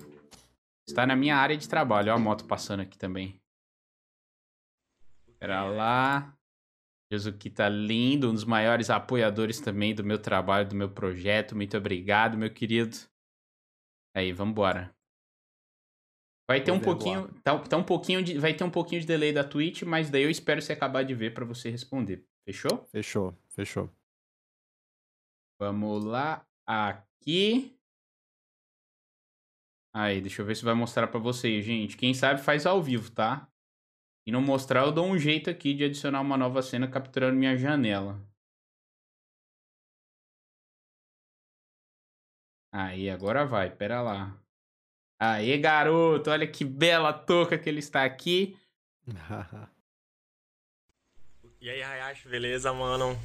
Está 0.88 1.07
na 1.07 1.15
minha 1.15 1.36
área 1.36 1.57
de 1.57 1.68
trabalho. 1.68 2.11
Olha 2.11 2.14
a 2.14 2.20
moto 2.20 2.45
passando 2.45 2.82
aqui 2.82 2.95
também. 2.95 3.41
Pera 5.40 5.64
lá. 5.64 6.38
Josuki 7.14 7.49
tá 7.49 7.69
lindo, 7.69 8.30
um 8.30 8.34
dos 8.34 8.44
maiores 8.44 8.90
apoiadores 8.90 9.60
também 9.60 9.94
do 9.94 10.03
meu 10.03 10.18
trabalho, 10.18 10.68
do 10.68 10.76
meu 10.76 10.90
projeto. 10.90 11.56
Muito 11.56 11.77
obrigado, 11.77 12.38
meu 12.38 12.52
querido. 12.52 12.98
Aí, 14.15 14.31
vambora. 14.31 14.94
Vai 16.49 16.61
ter 16.61 16.72
um 16.72 16.80
pouquinho, 16.80 17.31
tá, 17.41 17.57
tá, 17.60 17.77
um 17.77 17.84
pouquinho 17.84 18.22
de, 18.22 18.38
vai 18.38 18.53
ter 18.53 18.64
um 18.64 18.69
pouquinho 18.69 18.99
de 18.99 19.07
delay 19.07 19.31
da 19.31 19.44
Twitch, 19.44 19.84
mas 19.84 20.10
daí 20.10 20.23
eu 20.23 20.30
espero 20.30 20.61
você 20.61 20.73
acabar 20.73 21.03
de 21.03 21.14
ver 21.14 21.34
para 21.34 21.45
você 21.45 21.69
responder. 21.69 22.26
Fechou? 22.45 22.84
Fechou, 22.88 23.38
fechou. 23.49 23.90
Vamos 25.60 26.03
lá, 26.03 26.45
aqui. 26.65 27.77
Aí, 29.95 30.19
deixa 30.19 30.41
eu 30.41 30.45
ver 30.45 30.56
se 30.56 30.65
vai 30.65 30.73
mostrar 30.73 31.07
para 31.07 31.19
vocês, 31.19 31.64
gente. 31.64 31.95
Quem 31.95 32.14
sabe 32.14 32.41
faz 32.41 32.65
ao 32.65 32.81
vivo, 32.81 33.11
tá? 33.11 33.48
E 34.26 34.32
não 34.32 34.41
mostrar, 34.41 34.82
eu 34.86 34.91
dou 34.91 35.06
um 35.06 35.18
jeito 35.18 35.50
aqui 35.50 35.74
de 35.74 35.84
adicionar 35.84 36.22
uma 36.22 36.38
nova 36.38 36.62
cena 36.62 36.88
capturando 36.88 37.38
minha 37.38 37.58
janela. 37.58 38.22
Aí, 42.72 43.10
agora 43.10 43.45
vai, 43.45 43.70
pera 43.70 44.02
lá. 44.02 44.36
Aê, 45.20 45.58
garoto, 45.58 46.30
olha 46.32 46.48
que 46.48 46.66
bela 46.66 47.14
touca 47.14 47.58
que 47.58 47.70
ele 47.70 47.80
está 47.80 48.04
aqui. 48.04 48.58
e 51.62 51.70
aí, 51.70 51.84
Hayashi, 51.84 52.28
beleza, 52.28 52.74
mano? 52.74 53.18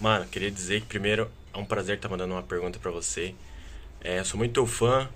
Mano, 0.00 0.26
queria 0.28 0.50
dizer 0.50 0.80
que 0.80 0.86
primeiro 0.86 1.30
é 1.52 1.58
um 1.58 1.64
prazer 1.64 1.96
estar 1.96 2.08
mandando 2.08 2.34
uma 2.34 2.42
pergunta 2.42 2.78
para 2.78 2.90
você. 2.90 3.34
É, 4.00 4.22
sou 4.24 4.38
muito 4.38 4.64
fã. 4.66 5.08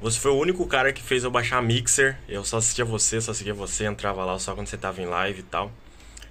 Você 0.00 0.18
foi 0.18 0.30
o 0.30 0.38
único 0.38 0.66
cara 0.66 0.94
que 0.94 1.02
fez 1.02 1.24
eu 1.24 1.30
baixar 1.30 1.62
Mixer. 1.62 2.16
Eu 2.26 2.42
só 2.42 2.56
assistia 2.56 2.86
você, 2.86 3.20
só 3.20 3.34
seguia 3.34 3.52
você, 3.52 3.84
entrava 3.84 4.24
lá 4.24 4.38
só 4.38 4.54
quando 4.54 4.66
você 4.66 4.78
tava 4.78 5.02
em 5.02 5.04
live 5.04 5.40
e 5.40 5.42
tal. 5.42 5.70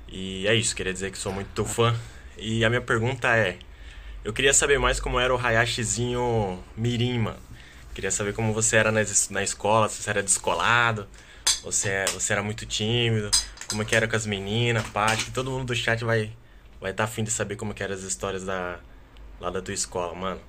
E 0.08 0.48
é 0.48 0.56
isso, 0.56 0.76
queria 0.76 0.92
dizer 0.92 1.12
que 1.12 1.18
sou 1.20 1.32
muito 1.32 1.64
fã. 1.64 1.96
E 2.36 2.66
a 2.66 2.70
minha 2.70 2.82
pergunta 2.82 3.28
é: 3.36 3.60
eu 4.24 4.34
queria 4.34 4.54
saber 4.56 4.80
mais 4.80 5.00
como 5.00 5.20
era 5.20 5.34
o 5.34 5.38
Hayashizinho 5.38 6.64
Mirim, 6.76 7.20
mano. 7.20 7.40
Queria 7.94 8.10
saber 8.10 8.34
como 8.34 8.54
você 8.54 8.78
era 8.78 8.92
na, 8.92 9.02
na 9.30 9.44
escola, 9.44 9.88
se 9.88 10.02
você 10.02 10.10
era 10.10 10.24
descolado, 10.24 11.08
você, 11.64 11.90
é, 11.90 12.06
você 12.06 12.34
era 12.34 12.42
muito 12.42 12.66
tímido, 12.66 13.30
como 13.68 13.86
que 13.86 13.96
era 13.96 14.08
com 14.08 14.16
as 14.16 14.26
meninas, 14.26 14.84
que 15.24 15.32
todo 15.32 15.52
mundo 15.52 15.66
do 15.66 15.76
chat 15.76 16.04
vai 16.04 16.32
vai 16.82 16.92
estar 16.92 17.04
tá 17.06 17.10
afim 17.12 17.24
de 17.24 17.32
saber 17.32 17.56
como 17.56 17.74
que 17.74 17.84
eram 17.84 17.94
as 17.94 18.04
histórias 18.04 18.46
da, 18.46 18.80
lá 19.40 19.50
da 19.50 19.62
tua 19.62 19.74
escola, 19.74 20.16
mano. 20.16 20.42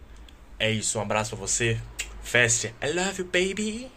É 0.59 0.71
isso, 0.71 0.99
um 0.99 1.03
abraço 1.03 1.37
pra 1.37 1.47
você. 1.47 1.79
Fest, 2.23 2.67
I 2.83 2.93
love 2.93 3.19
you, 3.19 3.25
baby. 3.25 3.91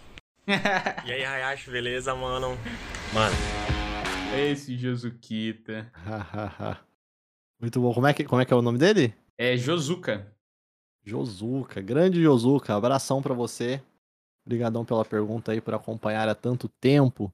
e 0.47 1.11
aí, 1.11 1.23
Hayashi, 1.23 1.69
beleza, 1.69 2.15
mano? 2.15 2.57
Mano. 3.13 3.35
Esse 4.35 4.75
Josukita. 4.77 5.91
Muito 7.59 7.79
bom. 7.79 7.93
Como 7.93 8.07
é, 8.07 8.13
que, 8.13 8.23
como 8.23 8.41
é 8.41 8.45
que 8.45 8.53
é 8.53 8.55
o 8.55 8.61
nome 8.61 8.79
dele? 8.79 9.13
É 9.37 9.55
Josuka. 9.55 10.27
Josuka, 11.05 11.81
grande 11.81 12.21
Josuka, 12.21 12.75
abração 12.75 13.21
para 13.21 13.33
você. 13.33 13.81
Obrigadão 14.45 14.83
pela 14.83 15.05
pergunta 15.05 15.51
aí, 15.51 15.61
por 15.61 15.73
acompanhar 15.73 16.27
há 16.27 16.35
tanto 16.35 16.67
tempo. 16.67 17.33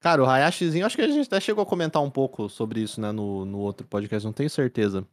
Cara, 0.00 0.22
o 0.22 0.26
Hayashizinho, 0.26 0.84
acho 0.84 0.96
que 0.96 1.02
a 1.02 1.08
gente 1.08 1.26
até 1.26 1.40
chegou 1.40 1.62
a 1.62 1.66
comentar 1.66 2.02
um 2.02 2.10
pouco 2.10 2.48
sobre 2.48 2.80
isso, 2.80 3.00
né, 3.00 3.10
no, 3.10 3.44
no 3.44 3.58
outro 3.58 3.86
podcast, 3.86 4.24
não 4.24 4.32
tenho 4.32 4.50
certeza. 4.50 5.06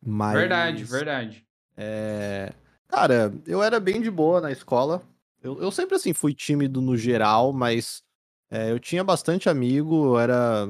Mas... 0.00 0.34
Verdade, 0.34 0.84
verdade. 0.84 1.46
É... 1.76 2.52
Cara, 2.94 3.34
eu 3.44 3.60
era 3.60 3.80
bem 3.80 4.00
de 4.00 4.08
boa 4.08 4.40
na 4.40 4.52
escola. 4.52 5.02
Eu, 5.42 5.60
eu 5.60 5.72
sempre, 5.72 5.96
assim, 5.96 6.12
fui 6.12 6.32
tímido 6.32 6.80
no 6.80 6.96
geral, 6.96 7.52
mas 7.52 8.04
é, 8.48 8.70
eu 8.70 8.78
tinha 8.78 9.02
bastante 9.02 9.48
amigo, 9.48 10.06
eu 10.06 10.18
era, 10.18 10.68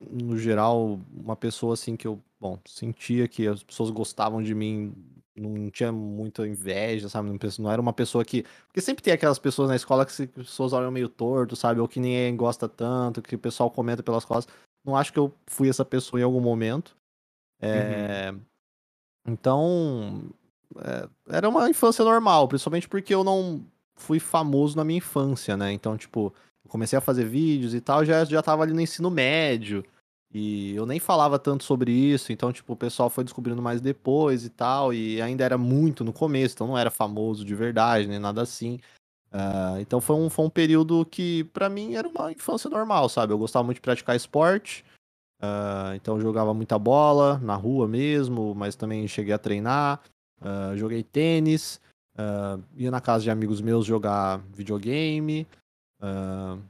no 0.00 0.38
geral, 0.38 1.00
uma 1.12 1.34
pessoa, 1.34 1.74
assim, 1.74 1.96
que 1.96 2.06
eu, 2.06 2.22
bom, 2.38 2.60
sentia 2.64 3.26
que 3.26 3.48
as 3.48 3.64
pessoas 3.64 3.90
gostavam 3.90 4.40
de 4.40 4.54
mim 4.54 4.94
não 5.34 5.68
tinha 5.68 5.90
muita 5.90 6.46
inveja, 6.46 7.08
sabe? 7.08 7.28
Não 7.58 7.70
era 7.70 7.82
uma 7.82 7.92
pessoa 7.92 8.24
que. 8.24 8.44
Porque 8.66 8.80
sempre 8.80 9.02
tem 9.02 9.12
aquelas 9.12 9.38
pessoas 9.38 9.68
na 9.68 9.76
escola 9.76 10.06
que 10.06 10.12
as 10.12 10.30
pessoas 10.30 10.72
olham 10.72 10.90
meio 10.92 11.08
torto, 11.08 11.56
sabe? 11.56 11.80
Ou 11.80 11.88
que 11.88 12.00
ninguém 12.00 12.36
gosta 12.36 12.68
tanto, 12.68 13.22
que 13.22 13.34
o 13.34 13.38
pessoal 13.38 13.70
comenta 13.70 14.02
pelas 14.02 14.24
costas. 14.24 14.52
Não 14.84 14.96
acho 14.96 15.12
que 15.12 15.18
eu 15.18 15.32
fui 15.46 15.68
essa 15.68 15.84
pessoa 15.84 16.20
em 16.20 16.24
algum 16.24 16.40
momento. 16.40 16.96
É... 17.60 18.30
Uhum. 18.32 18.40
Então. 19.26 20.30
É... 20.76 21.08
Era 21.28 21.48
uma 21.48 21.68
infância 21.68 22.04
normal, 22.04 22.48
principalmente 22.48 22.88
porque 22.88 23.14
eu 23.14 23.24
não 23.24 23.64
fui 23.96 24.18
famoso 24.20 24.76
na 24.76 24.84
minha 24.84 24.98
infância, 24.98 25.56
né? 25.56 25.72
Então, 25.72 25.96
tipo, 25.96 26.32
comecei 26.68 26.96
a 26.98 27.02
fazer 27.02 27.24
vídeos 27.24 27.74
e 27.74 27.80
tal, 27.80 28.04
já, 28.04 28.24
já 28.24 28.42
tava 28.42 28.62
ali 28.62 28.72
no 28.72 28.80
ensino 28.80 29.10
médio. 29.10 29.84
E 30.32 30.74
eu 30.74 30.84
nem 30.84 31.00
falava 31.00 31.38
tanto 31.38 31.64
sobre 31.64 31.90
isso, 31.90 32.32
então, 32.32 32.52
tipo, 32.52 32.74
o 32.74 32.76
pessoal 32.76 33.08
foi 33.08 33.24
descobrindo 33.24 33.62
mais 33.62 33.80
depois 33.80 34.44
e 34.44 34.50
tal, 34.50 34.92
e 34.92 35.22
ainda 35.22 35.42
era 35.42 35.56
muito 35.56 36.04
no 36.04 36.12
começo, 36.12 36.54
então 36.54 36.66
não 36.66 36.76
era 36.76 36.90
famoso 36.90 37.44
de 37.44 37.54
verdade, 37.54 38.06
nem 38.06 38.18
nada 38.18 38.42
assim. 38.42 38.78
Uh, 39.32 39.80
então 39.80 40.00
foi 40.00 40.16
um, 40.16 40.28
foi 40.28 40.44
um 40.44 40.50
período 40.50 41.04
que, 41.06 41.44
para 41.44 41.68
mim, 41.70 41.94
era 41.94 42.06
uma 42.06 42.30
infância 42.30 42.68
normal, 42.68 43.08
sabe? 43.08 43.32
Eu 43.32 43.38
gostava 43.38 43.64
muito 43.64 43.76
de 43.76 43.82
praticar 43.82 44.16
esporte, 44.16 44.84
uh, 45.42 45.94
então 45.94 46.20
jogava 46.20 46.52
muita 46.52 46.78
bola, 46.78 47.38
na 47.38 47.54
rua 47.54 47.88
mesmo, 47.88 48.54
mas 48.54 48.76
também 48.76 49.08
cheguei 49.08 49.32
a 49.32 49.38
treinar, 49.38 50.00
uh, 50.40 50.76
joguei 50.76 51.02
tênis, 51.02 51.80
ia 52.76 52.90
na 52.90 53.00
casa 53.00 53.24
de 53.24 53.30
amigos 53.30 53.60
meus 53.60 53.86
jogar 53.86 54.40
videogame. 54.52 55.46
Uh, 56.00 56.60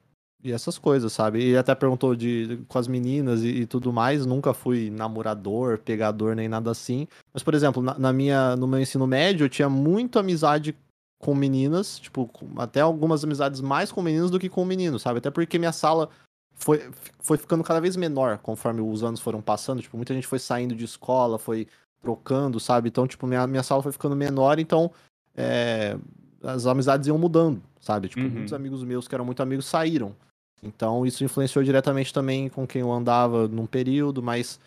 e 0.42 0.52
essas 0.52 0.78
coisas, 0.78 1.12
sabe? 1.12 1.50
E 1.50 1.56
até 1.56 1.74
perguntou 1.74 2.14
de, 2.14 2.60
com 2.68 2.78
as 2.78 2.86
meninas 2.86 3.42
e, 3.42 3.48
e, 3.48 3.66
tudo 3.66 3.92
mais. 3.92 4.24
Nunca 4.24 4.54
fui 4.54 4.88
namorador, 4.88 5.78
pegador, 5.78 6.36
nem 6.36 6.48
nada 6.48 6.70
assim. 6.70 7.08
Mas, 7.32 7.42
por 7.42 7.54
exemplo, 7.54 7.82
na, 7.82 7.98
na, 7.98 8.12
minha, 8.12 8.54
no 8.54 8.66
meu 8.66 8.80
ensino 8.80 9.06
médio, 9.06 9.44
eu 9.44 9.48
tinha 9.48 9.68
muito 9.68 10.18
amizade 10.18 10.76
com 11.18 11.34
meninas. 11.34 11.98
Tipo, 11.98 12.30
até 12.56 12.80
algumas 12.80 13.24
amizades 13.24 13.60
mais 13.60 13.90
com 13.90 14.00
meninos 14.00 14.30
do 14.30 14.38
que 14.38 14.48
com 14.48 14.64
meninos, 14.64 15.02
sabe? 15.02 15.18
Até 15.18 15.30
porque 15.30 15.58
minha 15.58 15.72
sala 15.72 16.08
foi, 16.54 16.88
foi 17.18 17.36
ficando 17.36 17.64
cada 17.64 17.80
vez 17.80 17.96
menor 17.96 18.38
conforme 18.38 18.80
os 18.80 19.02
anos 19.02 19.20
foram 19.20 19.42
passando. 19.42 19.82
Tipo, 19.82 19.96
muita 19.96 20.14
gente 20.14 20.26
foi 20.26 20.38
saindo 20.38 20.74
de 20.74 20.84
escola, 20.84 21.36
foi 21.36 21.66
trocando, 22.00 22.60
sabe? 22.60 22.88
Então, 22.88 23.06
tipo, 23.06 23.26
minha, 23.26 23.46
minha 23.46 23.62
sala 23.62 23.82
foi 23.82 23.92
ficando 23.92 24.14
menor. 24.14 24.58
Então, 24.58 24.90
é, 25.36 25.96
as 26.42 26.66
amizades 26.66 27.06
iam 27.06 27.18
mudando, 27.18 27.62
sabe? 27.80 28.08
Tipo, 28.08 28.22
uhum. 28.22 28.30
muitos 28.30 28.52
amigos 28.52 28.82
meus 28.82 29.08
que 29.08 29.14
eram 29.14 29.24
muito 29.24 29.42
amigos 29.42 29.66
saíram. 29.66 30.14
Então 30.62 31.06
isso 31.06 31.24
influenciou 31.24 31.64
diretamente 31.64 32.12
também 32.12 32.48
com 32.48 32.66
quem 32.66 32.80
eu 32.80 32.92
andava 32.92 33.46
num 33.48 33.66
período, 33.66 34.22
mas 34.22 34.58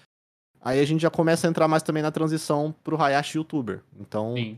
aí 0.62 0.80
a 0.80 0.86
gente 0.86 1.02
já 1.02 1.10
começa 1.10 1.48
a 1.48 1.50
entrar 1.50 1.68
mais 1.68 1.84
também 1.84 2.02
na 2.02 2.12
transição 2.12 2.74
pro 2.84 3.02
Hayashi 3.02 3.38
youtuber. 3.38 3.82
Então 4.00 4.36
Sim. 4.36 4.58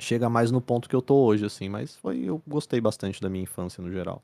chega 0.00 0.28
mais 0.28 0.50
no 0.50 0.60
ponto 0.60 0.88
que 0.88 0.96
eu 0.96 1.02
tô 1.02 1.24
hoje, 1.24 1.44
assim, 1.44 1.68
mas 1.68 1.96
foi 1.96 2.24
eu 2.24 2.42
gostei 2.46 2.80
bastante 2.80 3.20
da 3.20 3.28
minha 3.28 3.44
infância 3.44 3.82
no 3.82 3.90
geral. 3.90 4.22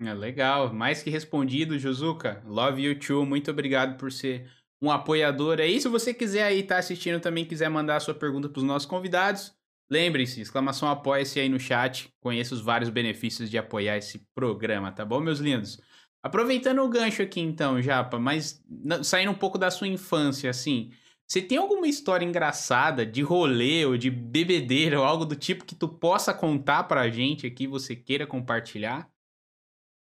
É 0.00 0.12
legal, 0.12 0.74
mais 0.74 1.02
que 1.02 1.10
respondido, 1.10 1.78
Josuka. 1.78 2.42
Love 2.44 2.82
you 2.82 2.98
too, 2.98 3.24
muito 3.24 3.50
obrigado 3.50 3.96
por 3.96 4.10
ser 4.10 4.50
um 4.84 4.90
apoiador 4.90 5.60
aí. 5.60 5.80
Se 5.80 5.88
você 5.88 6.12
quiser 6.12 6.44
aí 6.44 6.60
estar 6.60 6.76
tá 6.76 6.78
assistindo 6.80 7.20
também, 7.20 7.44
quiser 7.44 7.68
mandar 7.68 7.96
a 7.96 8.00
sua 8.00 8.14
pergunta 8.14 8.48
para 8.48 8.58
os 8.58 8.64
nossos 8.64 8.86
convidados, 8.86 9.54
Lembre-se, 9.90 10.40
exclamação 10.40 10.88
apoia-se 10.88 11.38
aí 11.38 11.48
no 11.48 11.60
chat. 11.60 12.08
Conheça 12.20 12.54
os 12.54 12.60
vários 12.60 12.90
benefícios 12.90 13.50
de 13.50 13.58
apoiar 13.58 13.96
esse 13.96 14.26
programa, 14.34 14.90
tá 14.90 15.04
bom, 15.04 15.20
meus 15.20 15.38
lindos? 15.38 15.80
Aproveitando 16.22 16.80
o 16.80 16.88
gancho 16.88 17.22
aqui 17.22 17.40
então, 17.40 17.80
Japa, 17.82 18.18
mas 18.18 18.62
saindo 19.02 19.30
um 19.30 19.36
pouco 19.36 19.58
da 19.58 19.70
sua 19.70 19.86
infância, 19.86 20.48
assim, 20.48 20.90
você 21.28 21.42
tem 21.42 21.58
alguma 21.58 21.86
história 21.86 22.24
engraçada 22.24 23.04
de 23.04 23.20
rolê 23.20 23.84
ou 23.84 23.98
de 23.98 24.10
bebedeira 24.10 24.98
ou 24.98 25.04
algo 25.04 25.26
do 25.26 25.36
tipo 25.36 25.66
que 25.66 25.74
tu 25.74 25.86
possa 25.86 26.32
contar 26.32 26.84
pra 26.84 27.10
gente 27.10 27.46
aqui, 27.46 27.66
você 27.66 27.94
queira 27.94 28.26
compartilhar? 28.26 29.08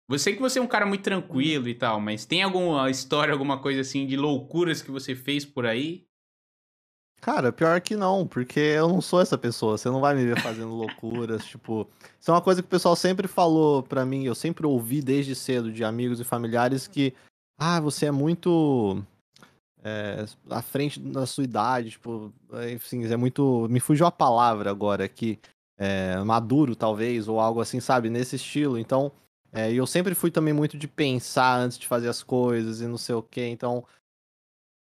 Você 0.08 0.32
que 0.32 0.40
você 0.40 0.58
é 0.58 0.62
um 0.62 0.66
cara 0.66 0.86
muito 0.86 1.02
tranquilo 1.02 1.68
e 1.68 1.74
tal, 1.74 2.00
mas 2.00 2.24
tem 2.24 2.42
alguma 2.42 2.90
história, 2.90 3.32
alguma 3.32 3.60
coisa 3.60 3.82
assim 3.82 4.06
de 4.06 4.16
loucuras 4.16 4.80
que 4.80 4.90
você 4.90 5.14
fez 5.14 5.44
por 5.44 5.66
aí? 5.66 6.08
Cara, 7.20 7.52
pior 7.52 7.80
que 7.80 7.96
não, 7.96 8.26
porque 8.26 8.60
eu 8.60 8.88
não 8.88 9.00
sou 9.00 9.20
essa 9.20 9.36
pessoa. 9.36 9.76
Você 9.76 9.90
não 9.90 10.00
vai 10.00 10.14
me 10.14 10.24
ver 10.24 10.40
fazendo 10.40 10.72
loucuras, 10.72 11.44
tipo. 11.46 11.86
Isso 12.18 12.30
é 12.30 12.34
uma 12.34 12.40
coisa 12.40 12.62
que 12.62 12.66
o 12.66 12.70
pessoal 12.70 12.94
sempre 12.96 13.28
falou 13.28 13.82
pra 13.82 14.06
mim, 14.06 14.24
eu 14.24 14.34
sempre 14.34 14.66
ouvi 14.66 15.02
desde 15.02 15.34
cedo 15.34 15.72
de 15.72 15.84
amigos 15.84 16.20
e 16.20 16.24
familiares 16.24 16.86
que. 16.86 17.12
Ah, 17.58 17.80
você 17.80 18.06
é 18.06 18.10
muito. 18.10 19.02
É, 19.82 20.24
à 20.48 20.62
frente 20.62 21.00
da 21.00 21.26
sua 21.26 21.44
idade, 21.44 21.90
tipo. 21.90 22.32
Enfim, 22.72 23.04
é 23.04 23.16
muito. 23.16 23.66
Me 23.68 23.80
fugiu 23.80 24.06
a 24.06 24.12
palavra 24.12 24.70
agora 24.70 25.04
aqui. 25.04 25.38
É, 25.76 26.18
maduro, 26.20 26.74
talvez, 26.74 27.28
ou 27.28 27.40
algo 27.40 27.60
assim, 27.60 27.80
sabe? 27.80 28.08
Nesse 28.08 28.36
estilo. 28.36 28.78
Então. 28.78 29.12
É, 29.52 29.72
eu 29.72 29.86
sempre 29.86 30.14
fui 30.14 30.30
também 30.30 30.52
muito 30.52 30.76
de 30.76 30.86
pensar 30.86 31.58
antes 31.58 31.78
de 31.78 31.86
fazer 31.86 32.08
as 32.08 32.22
coisas 32.22 32.80
e 32.80 32.86
não 32.86 32.98
sei 32.98 33.14
o 33.14 33.22
quê. 33.22 33.46
Então, 33.48 33.84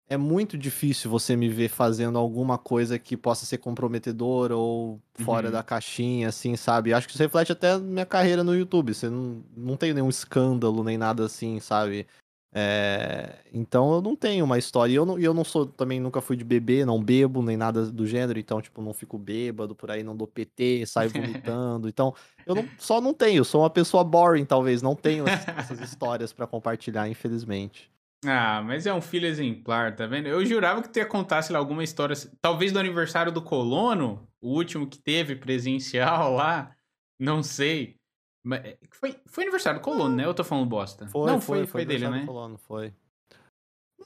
é 0.08 0.16
muito 0.16 0.56
difícil 0.58 1.10
você 1.10 1.34
me 1.34 1.48
ver 1.48 1.68
fazendo 1.68 2.18
alguma 2.18 2.58
coisa 2.58 2.98
que 2.98 3.16
possa 3.16 3.46
ser 3.46 3.58
comprometedora 3.58 4.56
ou 4.56 5.00
fora 5.14 5.46
Uhum. 5.48 5.52
da 5.52 5.62
caixinha, 5.62 6.28
assim, 6.28 6.56
sabe? 6.56 6.92
Acho 6.92 7.06
que 7.06 7.14
isso 7.14 7.22
reflete 7.22 7.52
até 7.52 7.78
minha 7.78 8.06
carreira 8.06 8.44
no 8.44 8.54
YouTube. 8.54 8.94
Você 8.94 9.08
não, 9.08 9.42
não 9.56 9.76
tem 9.76 9.92
nenhum 9.94 10.08
escândalo 10.10 10.84
nem 10.84 10.98
nada 10.98 11.24
assim, 11.24 11.58
sabe? 11.60 12.06
É, 12.56 13.40
Então 13.52 13.92
eu 13.94 14.00
não 14.00 14.14
tenho 14.14 14.44
uma 14.44 14.56
história. 14.56 14.92
E 14.92 14.94
eu 14.94 15.04
não, 15.04 15.18
eu 15.18 15.34
não 15.34 15.42
sou, 15.44 15.66
também 15.66 15.98
nunca 15.98 16.20
fui 16.20 16.36
de 16.36 16.44
beber, 16.44 16.86
não 16.86 17.02
bebo, 17.02 17.42
nem 17.42 17.56
nada 17.56 17.84
do 17.90 18.06
gênero. 18.06 18.38
Então, 18.38 18.62
tipo, 18.62 18.80
não 18.80 18.94
fico 18.94 19.18
bêbado 19.18 19.74
por 19.74 19.90
aí, 19.90 20.02
não 20.04 20.16
dou 20.16 20.26
PT, 20.28 20.86
saio 20.86 21.10
vomitando. 21.10 21.88
Então, 21.88 22.14
eu 22.46 22.54
não- 22.54 22.68
só 22.78 23.00
não 23.00 23.12
tenho. 23.12 23.44
Sou 23.44 23.62
uma 23.62 23.70
pessoa 23.70 24.04
boring, 24.04 24.44
talvez. 24.44 24.80
Não 24.82 24.94
tenho 24.94 25.26
essas, 25.28 25.58
essas 25.58 25.80
histórias 25.90 26.32
pra 26.32 26.46
compartilhar, 26.46 27.08
infelizmente. 27.08 27.90
Ah, 28.26 28.62
mas 28.64 28.86
é 28.86 28.94
um 28.94 29.02
filho 29.02 29.26
exemplar, 29.26 29.94
tá 29.94 30.06
vendo? 30.06 30.28
Eu 30.28 30.46
jurava 30.46 30.80
que 30.80 30.88
tu 30.88 30.96
ia 30.98 31.04
contar, 31.04 31.42
sei 31.42 31.52
lá, 31.52 31.58
alguma 31.58 31.84
história, 31.84 32.14
talvez 32.40 32.72
do 32.72 32.78
aniversário 32.78 33.30
do 33.30 33.42
colono, 33.42 34.26
o 34.40 34.48
último 34.54 34.86
que 34.86 34.96
teve 34.98 35.36
presencial 35.36 36.32
lá, 36.32 36.74
não 37.20 37.42
sei. 37.42 37.96
Mas 38.44 38.62
é, 38.62 38.78
foi, 38.90 39.16
foi 39.24 39.44
aniversário 39.44 39.80
do 39.80 39.82
colono, 39.82 40.14
né? 40.14 40.26
Eu 40.26 40.34
tô 40.34 40.44
falando 40.44 40.66
bosta. 40.66 41.08
Foi, 41.08 41.32
não, 41.32 41.40
foi, 41.40 41.58
foi, 41.60 41.66
foi, 41.66 41.84
dele, 41.86 42.04
aniversário 42.04 42.16
né? 42.16 42.22
do 42.22 42.26
Colono, 42.26 42.58
foi. 42.58 42.92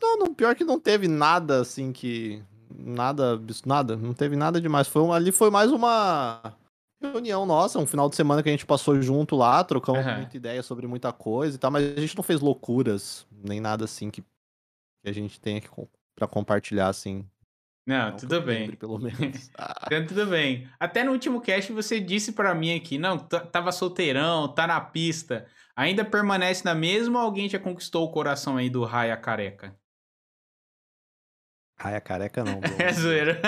Não, 0.01 0.17
não, 0.17 0.35
pior 0.35 0.55
que 0.55 0.63
não 0.65 0.79
teve 0.79 1.09
nada 1.09 1.61
assim 1.61 1.93
que. 1.93 2.43
Nada, 2.71 3.41
nada, 3.67 3.97
não 3.97 4.15
teve 4.15 4.37
nada 4.37 4.61
demais. 4.61 4.87
Foi, 4.87 5.03
um- 5.03 5.13
ali 5.13 5.33
foi 5.33 5.51
mais 5.51 5.73
uma 5.73 6.55
reunião 7.01 7.45
nossa, 7.47 7.79
um 7.79 7.87
final 7.87 8.09
de 8.09 8.15
semana 8.15 8.43
que 8.43 8.49
a 8.49 8.53
gente 8.53 8.67
passou 8.67 9.01
junto 9.01 9.35
lá, 9.35 9.65
trocamos 9.65 10.05
Aham. 10.05 10.17
muita 10.17 10.37
ideia 10.37 10.63
sobre 10.63 10.87
muita 10.87 11.13
coisa 11.13 11.57
e 11.57 11.59
tal, 11.59 11.71
mas 11.71 11.97
a 11.97 12.01
gente 12.01 12.17
não 12.17 12.23
fez 12.23 12.41
loucuras, 12.41 13.27
nem 13.33 13.61
nada 13.61 13.85
assim 13.85 14.11
que, 14.11 14.21
que 14.21 15.09
a 15.09 15.13
gente 15.13 15.41
tenha 15.41 15.61
que, 15.61 15.69
pra 16.15 16.27
compartilhar, 16.29 16.89
assim. 16.89 17.25
Não, 17.89 18.11
Não 18.11 18.17
tudo 18.19 18.43
bem. 18.43 18.59
lembre, 18.65 18.77
pelo 18.77 18.99
menos. 18.99 19.51
Ah, 19.57 19.75
Então, 19.87 20.07
tudo 20.07 20.27
bem. 20.27 20.69
Até 20.79 21.03
no 21.03 21.13
último 21.13 21.41
cast 21.41 21.73
você 21.73 21.99
disse 21.99 22.33
pra 22.33 22.55
mim 22.55 22.77
aqui, 22.77 22.99
não, 22.99 23.17
tava 23.19 23.73
solteirão, 23.73 24.47
tá 24.47 24.67
na 24.67 24.79
pista. 24.79 25.47
Ainda 25.75 26.05
permanece 26.05 26.63
na 26.67 26.75
mesma 26.75 27.19
ou 27.21 27.25
alguém 27.25 27.49
já 27.49 27.59
conquistou 27.59 28.05
o 28.05 28.13
coração 28.13 28.59
aí 28.59 28.69
do 28.69 28.85
Raia 28.85 29.17
Careca? 29.17 29.75
Raia 31.81 32.01
careca 32.01 32.45
não, 32.45 32.61
bro. 32.61 32.71
É 32.79 32.93
zoeira. 32.93 33.41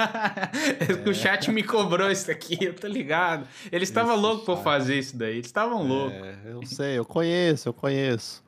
O 1.06 1.12
chat 1.12 1.50
me 1.50 1.62
cobrou 1.64 2.10
isso 2.10 2.30
aqui, 2.30 2.64
eu 2.64 2.74
tô 2.74 2.86
ligado. 2.86 3.46
Eles 3.70 3.88
estavam 3.90 4.16
loucos 4.16 4.44
pra 4.46 4.54
chat. 4.54 4.64
fazer 4.64 4.98
isso 4.98 5.18
daí. 5.18 5.32
Eles 5.34 5.46
estavam 5.46 5.86
loucos. 5.86 6.16
É, 6.16 6.40
eu 6.46 6.64
sei, 6.64 6.96
eu 6.98 7.04
conheço, 7.04 7.68
eu 7.68 7.74
conheço. 7.74 8.42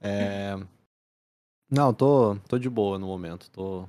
É, 0.00 0.56
Não, 1.70 1.92
tô, 1.94 2.34
tô 2.48 2.58
de 2.58 2.68
boa 2.70 2.98
no 2.98 3.06
momento, 3.06 3.50
tô, 3.50 3.86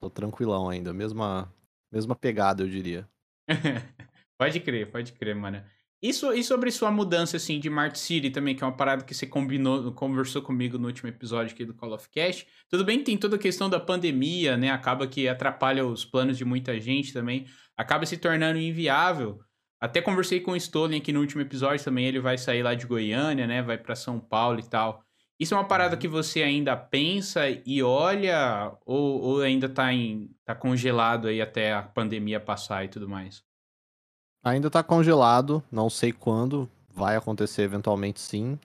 tô 0.00 0.10
tranquilão 0.10 0.68
ainda, 0.68 0.92
mesma, 0.92 1.52
mesma 1.90 2.14
pegada, 2.14 2.62
eu 2.62 2.68
diria. 2.68 3.08
pode 4.38 4.60
crer, 4.60 4.90
pode 4.90 5.12
crer, 5.12 5.34
mano. 5.34 5.62
E, 6.00 6.10
e 6.10 6.44
sobre 6.44 6.70
sua 6.70 6.92
mudança, 6.92 7.36
assim, 7.36 7.58
de 7.58 7.68
Mart 7.68 7.96
City 7.96 8.30
também, 8.30 8.54
que 8.54 8.62
é 8.62 8.66
uma 8.66 8.76
parada 8.76 9.02
que 9.04 9.12
você 9.12 9.26
combinou, 9.26 9.92
conversou 9.92 10.40
comigo 10.40 10.78
no 10.78 10.86
último 10.86 11.08
episódio 11.08 11.52
aqui 11.52 11.64
do 11.64 11.74
Call 11.74 11.92
of 11.92 12.08
Cast. 12.08 12.46
Tudo 12.68 12.84
bem 12.84 12.98
que 12.98 13.04
tem 13.04 13.18
toda 13.18 13.34
a 13.34 13.38
questão 13.38 13.68
da 13.68 13.80
pandemia, 13.80 14.56
né? 14.56 14.70
Acaba 14.70 15.08
que 15.08 15.28
atrapalha 15.28 15.84
os 15.84 16.04
planos 16.04 16.38
de 16.38 16.44
muita 16.44 16.80
gente 16.80 17.12
também. 17.12 17.46
Acaba 17.76 18.06
se 18.06 18.16
tornando 18.16 18.60
inviável. 18.60 19.40
Até 19.80 20.00
conversei 20.00 20.40
com 20.40 20.52
o 20.52 20.56
Stolen 20.56 21.00
aqui 21.00 21.12
no 21.12 21.20
último 21.20 21.42
episódio 21.42 21.84
também. 21.84 22.06
Ele 22.06 22.20
vai 22.20 22.38
sair 22.38 22.62
lá 22.62 22.74
de 22.74 22.86
Goiânia, 22.86 23.46
né? 23.46 23.60
Vai 23.60 23.76
pra 23.76 23.96
São 23.96 24.20
Paulo 24.20 24.60
e 24.60 24.68
tal. 24.68 25.04
Isso 25.38 25.54
é 25.54 25.56
uma 25.56 25.66
parada 25.66 25.94
Uhum. 25.94 26.00
que 26.00 26.08
você 26.08 26.42
ainda 26.42 26.76
pensa 26.76 27.48
e 27.48 27.82
olha 27.82 28.72
ou, 28.84 29.20
ou 29.20 29.40
ainda 29.40 29.68
tá, 29.68 29.92
em, 29.92 30.30
tá 30.44 30.54
congelado 30.54 31.28
aí 31.28 31.40
até 31.40 31.72
a 31.72 31.82
pandemia 31.82 32.40
passar 32.40 32.84
e 32.84 32.88
tudo 32.88 33.08
mais? 33.08 33.42
Ainda 34.42 34.70
tá 34.70 34.82
congelado, 34.82 35.62
não 35.70 35.88
sei 35.90 36.12
quando, 36.12 36.68
vai 36.88 37.16
acontecer 37.16 37.62
eventualmente 37.62 38.20
sim, 38.20 38.58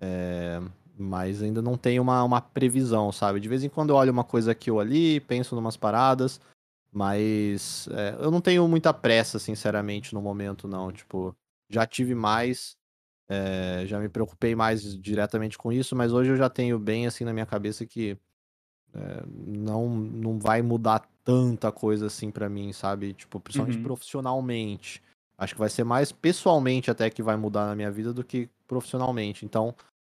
é, 0.00 0.60
mas 0.96 1.42
ainda 1.42 1.62
não 1.62 1.76
tem 1.76 1.98
uma, 1.98 2.22
uma 2.22 2.40
previsão, 2.40 3.10
sabe? 3.10 3.40
De 3.40 3.48
vez 3.48 3.64
em 3.64 3.68
quando 3.68 3.90
eu 3.90 3.96
olho 3.96 4.12
uma 4.12 4.24
coisa 4.24 4.52
aqui 4.52 4.70
ou 4.70 4.80
ali, 4.80 5.20
penso 5.20 5.54
numas 5.54 5.76
paradas, 5.76 6.40
mas 6.92 7.88
é, 7.92 8.16
eu 8.20 8.30
não 8.30 8.40
tenho 8.40 8.66
muita 8.68 8.92
pressa, 8.92 9.38
sinceramente, 9.38 10.12
no 10.12 10.20
momento, 10.20 10.68
não. 10.68 10.92
Tipo, 10.92 11.34
já 11.70 11.86
tive 11.86 12.14
mais, 12.14 12.76
é, 13.32 13.86
já 13.86 13.98
me 13.98 14.08
preocupei 14.08 14.54
mais 14.54 14.98
diretamente 15.00 15.56
com 15.58 15.72
isso, 15.72 15.96
mas 15.96 16.12
hoje 16.12 16.30
eu 16.30 16.36
já 16.36 16.50
tenho 16.50 16.78
bem 16.78 17.06
assim 17.06 17.24
na 17.24 17.32
minha 17.32 17.46
cabeça 17.46 17.86
que 17.86 18.18
é, 18.94 19.24
não, 19.26 19.88
não 19.88 20.38
vai 20.38 20.62
mudar 20.62 21.08
tanta 21.24 21.72
coisa 21.72 22.06
assim 22.06 22.30
pra 22.30 22.48
mim, 22.48 22.72
sabe? 22.72 23.14
Tipo, 23.14 23.40
principalmente 23.40 23.78
Uhum. 23.78 23.82
profissionalmente. 23.82 25.02
Acho 25.38 25.54
que 25.54 25.60
vai 25.60 25.70
ser 25.70 25.84
mais 25.84 26.12
pessoalmente 26.12 26.90
até 26.90 27.10
que 27.10 27.22
vai 27.22 27.36
mudar 27.36 27.66
na 27.66 27.74
minha 27.76 27.90
vida 27.90 28.12
do 28.12 28.24
que 28.24 28.48
profissionalmente. 28.66 29.44
Então, 29.44 29.74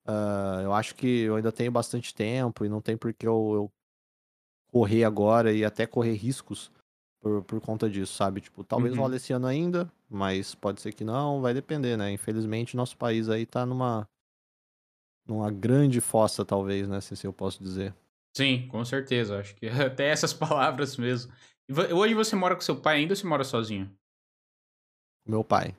ah, 0.07 0.61
eu 0.63 0.73
acho 0.73 0.95
que 0.95 1.07
eu 1.23 1.35
ainda 1.35 1.51
tenho 1.51 1.71
bastante 1.71 2.13
tempo 2.15 2.65
e 2.65 2.69
não 2.69 2.81
tem 2.81 2.97
por 2.97 3.13
que 3.13 3.27
eu, 3.27 3.51
eu 3.55 3.71
correr 4.71 5.03
agora 5.03 5.53
e 5.53 5.63
até 5.63 5.85
correr 5.85 6.13
riscos 6.13 6.71
por, 7.21 7.43
por 7.43 7.61
conta 7.61 7.89
disso, 7.89 8.13
sabe? 8.13 8.41
Tipo, 8.41 8.63
talvez 8.63 8.93
Uhum. 8.93 8.99
role 8.99 9.15
esse 9.17 9.31
ano 9.33 9.47
ainda, 9.47 9.91
mas 10.13 10.53
pode 10.53 10.79
ser 10.79 10.93
que 10.93 11.03
não, 11.03 11.41
vai 11.41 11.53
depender, 11.53 11.97
né? 11.97 12.11
Infelizmente, 12.11 12.77
nosso 12.77 12.95
país 12.95 13.29
aí 13.29 13.45
tá 13.45 13.65
numa, 13.65 14.07
numa 15.27 15.49
grande 15.51 15.99
fossa, 15.99 16.45
talvez, 16.45 16.87
né? 16.87 17.01
Se 17.01 17.25
eu 17.25 17.33
posso 17.33 17.63
dizer. 17.63 17.95
Sim, 18.35 18.67
com 18.67 18.85
certeza. 18.85 19.39
Acho 19.39 19.55
que 19.55 19.67
até 19.67 20.07
essas 20.07 20.33
palavras 20.33 20.97
mesmo. 20.97 21.33
Hoje 21.95 22.13
você 22.13 22.35
mora 22.35 22.55
com 22.55 22.61
seu 22.61 22.79
pai 22.79 22.97
ainda 22.97 23.13
ou 23.13 23.15
você 23.15 23.25
mora 23.25 23.43
sozinho? 23.43 23.91
Meu 25.25 25.43
pai. 25.43 25.75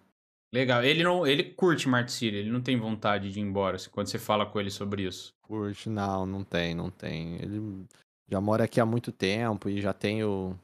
Legal. 0.53 0.83
Ele 0.83 1.03
não, 1.03 1.27
ele 1.27 1.45
curte 1.45 1.89
Mart 1.89 2.09
City, 2.09 2.37
ele 2.37 2.51
não 2.51 2.61
tem 2.61 2.79
vontade 2.79 3.31
de 3.31 3.39
ir 3.39 3.43
embora 3.43 3.77
assim, 3.77 3.91
quando 3.91 4.07
você 4.09 4.19
fala 4.19 4.47
com 4.47 4.59
ele 4.59 4.71
sobre 4.71 5.03
isso. 5.03 5.33
Curte, 5.43 5.89
não, 5.89 6.25
não 6.25 6.43
tem, 6.43 6.75
não 6.75 6.91
tem. 6.91 7.35
Ele 7.37 7.87
já 8.29 8.41
mora 8.41 8.65
aqui 8.65 8.81
há 8.81 8.87
muito 8.87 9.13
tempo 9.13 9.69
e 9.69 9.81
já 9.81 9.93
tem 9.93 10.25
o 10.25 10.57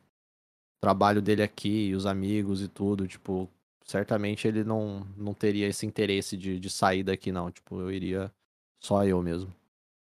trabalho 0.81 1.21
dele 1.21 1.43
aqui, 1.43 1.89
e 1.89 1.95
os 1.95 2.07
amigos 2.07 2.63
e 2.63 2.69
tudo. 2.69 3.07
Tipo, 3.07 3.49
certamente 3.91 4.47
ele 4.47 4.63
não, 4.63 5.05
não 5.17 5.35
teria 5.35 5.67
esse 5.67 5.85
interesse 5.85 6.37
de, 6.37 6.61
de 6.61 6.71
sair 6.71 7.03
daqui, 7.03 7.33
não. 7.33 7.51
Tipo, 7.51 7.81
eu 7.81 7.91
iria 7.91 8.33
só 8.81 9.05
eu 9.05 9.21
mesmo. 9.21 9.53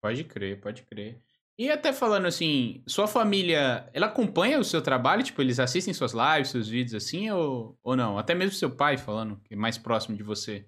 Pode 0.02 0.24
crer, 0.24 0.62
pode 0.62 0.84
crer. 0.84 1.20
E 1.58 1.70
até 1.70 1.92
falando 1.92 2.26
assim, 2.28 2.82
sua 2.88 3.08
família, 3.08 3.90
ela 3.94 4.08
acompanha 4.08 4.60
o 4.60 4.64
seu 4.64 4.82
trabalho? 4.82 5.24
Tipo, 5.24 5.42
eles 5.42 5.60
assistem 5.60 5.94
suas 5.94 6.14
lives, 6.14 6.50
seus 6.50 6.68
vídeos 6.68 6.94
assim, 7.04 7.30
ou, 7.32 7.78
ou 7.84 7.96
não? 7.96 8.18
Até 8.18 8.34
mesmo 8.34 8.54
seu 8.54 8.72
pai 8.72 8.98
falando, 8.98 9.40
que 9.44 9.54
é 9.54 9.58
mais 9.58 9.78
próximo 9.78 10.16
de 10.16 10.24
você. 10.24 10.66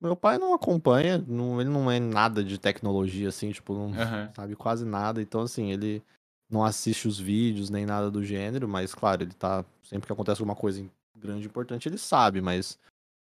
Meu 0.00 0.14
pai 0.14 0.38
não 0.38 0.52
acompanha, 0.52 1.18
não, 1.26 1.58
ele 1.60 1.70
não 1.70 1.90
é 1.90 1.98
nada 1.98 2.44
de 2.44 2.58
tecnologia, 2.58 3.28
assim, 3.30 3.50
tipo, 3.50 3.74
não 3.74 3.98
Aham. 3.98 4.30
sabe 4.36 4.54
quase 4.54 4.84
nada. 4.84 5.22
Então, 5.22 5.40
assim, 5.40 5.72
ele 5.72 6.02
não 6.50 6.62
assiste 6.62 7.08
os 7.08 7.18
vídeos 7.18 7.70
nem 7.70 7.86
nada 7.86 8.10
do 8.10 8.22
gênero, 8.22 8.68
mas, 8.68 8.94
claro, 8.94 9.22
ele 9.22 9.32
tá. 9.32 9.64
Sempre 9.82 10.06
que 10.06 10.12
acontece 10.12 10.40
alguma 10.40 10.56
coisa 10.56 10.80
em- 10.80 10.90
grande 11.18 11.44
e 11.44 11.46
importante, 11.46 11.88
ele 11.88 11.98
sabe, 11.98 12.40
mas 12.40 12.78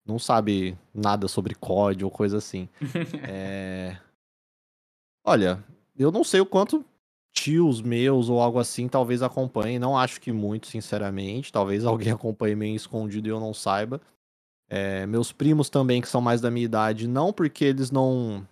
não 0.06 0.18
sabe 0.18 0.76
nada 0.94 1.28
sobre 1.28 1.54
código 1.54 2.06
ou 2.06 2.10
coisa 2.10 2.38
assim. 2.38 2.68
É... 3.28 3.98
Olha, 5.24 5.62
eu 5.96 6.10
não 6.10 6.24
sei 6.24 6.40
o 6.40 6.46
quanto 6.46 6.84
tios 7.32 7.80
meus 7.80 8.28
ou 8.28 8.40
algo 8.40 8.58
assim 8.58 8.88
talvez 8.88 9.22
acompanhem. 9.22 9.78
Não 9.78 9.96
acho 9.96 10.20
que 10.20 10.32
muito, 10.32 10.66
sinceramente. 10.66 11.52
Talvez 11.52 11.84
alguém 11.86 12.12
acompanhe 12.12 12.56
meio 12.56 12.76
escondido 12.76 13.28
e 13.28 13.30
eu 13.30 13.40
não 13.40 13.54
saiba. 13.54 14.00
É, 14.68 15.04
meus 15.06 15.32
primos 15.32 15.68
também, 15.68 16.00
que 16.00 16.08
são 16.08 16.20
mais 16.20 16.40
da 16.40 16.50
minha 16.50 16.64
idade, 16.64 17.08
não 17.08 17.32
porque 17.32 17.64
eles 17.64 17.90
não 17.90 18.46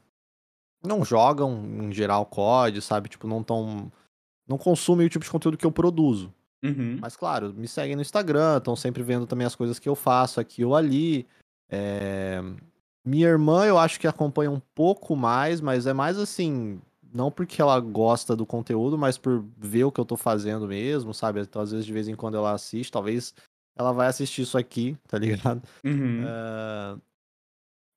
não 0.85 1.05
jogam 1.05 1.65
em 1.83 1.93
geral 1.93 2.25
COD, 2.27 2.81
sabe? 2.81 3.09
Tipo, 3.09 3.27
não 3.27 3.43
tão 3.43 3.91
não 4.47 4.59
consumem 4.59 5.07
o 5.07 5.11
tipo 5.11 5.25
de 5.25 5.31
conteúdo 5.31 5.59
que 5.59 5.67
eu 5.67 5.73
produzo. 5.73 6.33
Uhum. 6.65 6.99
Mas 7.01 7.17
claro, 7.17 7.53
me 7.55 7.69
seguem 7.69 7.95
no 7.95 8.03
Instagram, 8.03 8.59
estão 8.59 8.75
sempre 8.75 9.03
vendo 9.03 9.27
também 9.27 9.47
as 9.47 9.55
coisas 9.55 9.79
que 9.79 9.89
eu 9.89 9.95
faço 9.95 10.41
aqui 10.41 10.65
ou 10.65 10.75
ali. 10.75 11.27
É, 11.71 12.41
Minha 13.05 13.29
irmã 13.29 13.65
eu 13.67 13.79
acho 13.79 14.01
que 14.01 14.07
acompanha 14.09 14.51
um 14.51 14.61
pouco 14.75 15.15
mais, 15.17 15.61
mas 15.61 15.87
é 15.87 15.93
mais 15.93 16.19
assim, 16.19 16.81
não 17.13 17.31
porque 17.31 17.63
ela 17.63 17.79
gosta 17.81 18.35
do 18.37 18.45
conteúdo, 18.45 18.99
mas 18.99 19.17
por 19.17 19.45
ver 19.57 19.85
o 19.85 19.93
que 19.93 20.01
eu 20.01 20.05
tô 20.05 20.17
fazendo 20.17 20.67
mesmo, 20.69 21.15
sabe? 21.15 21.41
Então, 21.41 21.63
às 21.63 21.71
vezes, 21.71 21.87
de 21.87 21.93
vez 21.93 22.09
em 22.09 22.15
quando 22.17 22.37
ela 22.37 22.53
assiste, 22.53 22.91
talvez 22.93 23.35
ela 23.77 23.93
vai 23.93 24.09
assistir 24.09 24.43
isso 24.43 24.59
aqui, 24.59 24.97
tá 25.07 25.17
ligado? 25.57 25.63
Uhum. 25.85 26.25
Ah, 26.27 26.99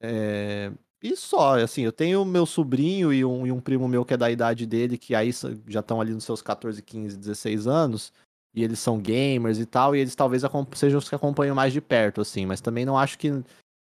é, 0.01 0.71
E 1.01 1.15
só, 1.15 1.59
assim, 1.59 1.81
eu 1.83 1.91
tenho 1.91 2.23
meu 2.25 2.45
sobrinho 2.45 3.11
e 3.11 3.25
um, 3.25 3.45
e 3.47 3.51
um 3.51 3.59
primo 3.59 3.87
meu 3.87 4.05
que 4.05 4.13
é 4.13 4.17
da 4.17 4.29
idade 4.31 4.65
dele, 4.65 4.97
que 4.97 5.15
aí 5.15 5.31
já 5.67 5.79
estão 5.79 5.99
ali 5.99 6.13
nos 6.13 6.23
seus 6.23 6.41
14, 6.41 6.81
15, 6.81 7.17
16 7.17 7.67
anos, 7.67 8.13
e 8.53 8.63
eles 8.63 8.79
são 8.79 8.99
gamers 8.99 9.59
e 9.59 9.65
tal, 9.65 9.95
e 9.95 9.99
eles 9.99 10.15
talvez 10.15 10.43
sejam 10.75 10.99
os 10.99 11.07
que 11.07 11.15
acompanham 11.15 11.55
mais 11.55 11.71
de 11.71 11.81
perto, 11.81 12.21
assim, 12.21 12.45
mas 12.45 12.61
também 12.61 12.85
não 12.85 12.97
acho 12.97 13.17
que 13.17 13.31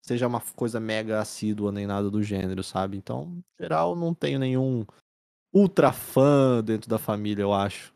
seja 0.01 0.27
uma 0.27 0.41
coisa 0.55 0.79
mega 0.79 1.19
assídua 1.19 1.71
nem 1.71 1.85
nada 1.85 2.09
do 2.09 2.23
gênero, 2.23 2.63
sabe? 2.63 2.97
Então, 2.97 3.33
em 3.37 3.63
geral, 3.63 3.95
não 3.95 4.13
tenho 4.13 4.39
nenhum 4.39 4.85
ultra 5.53 5.91
fã 5.91 6.63
dentro 6.63 6.89
da 6.89 6.97
família, 6.97 7.43
eu 7.43 7.53
acho. 7.53 7.93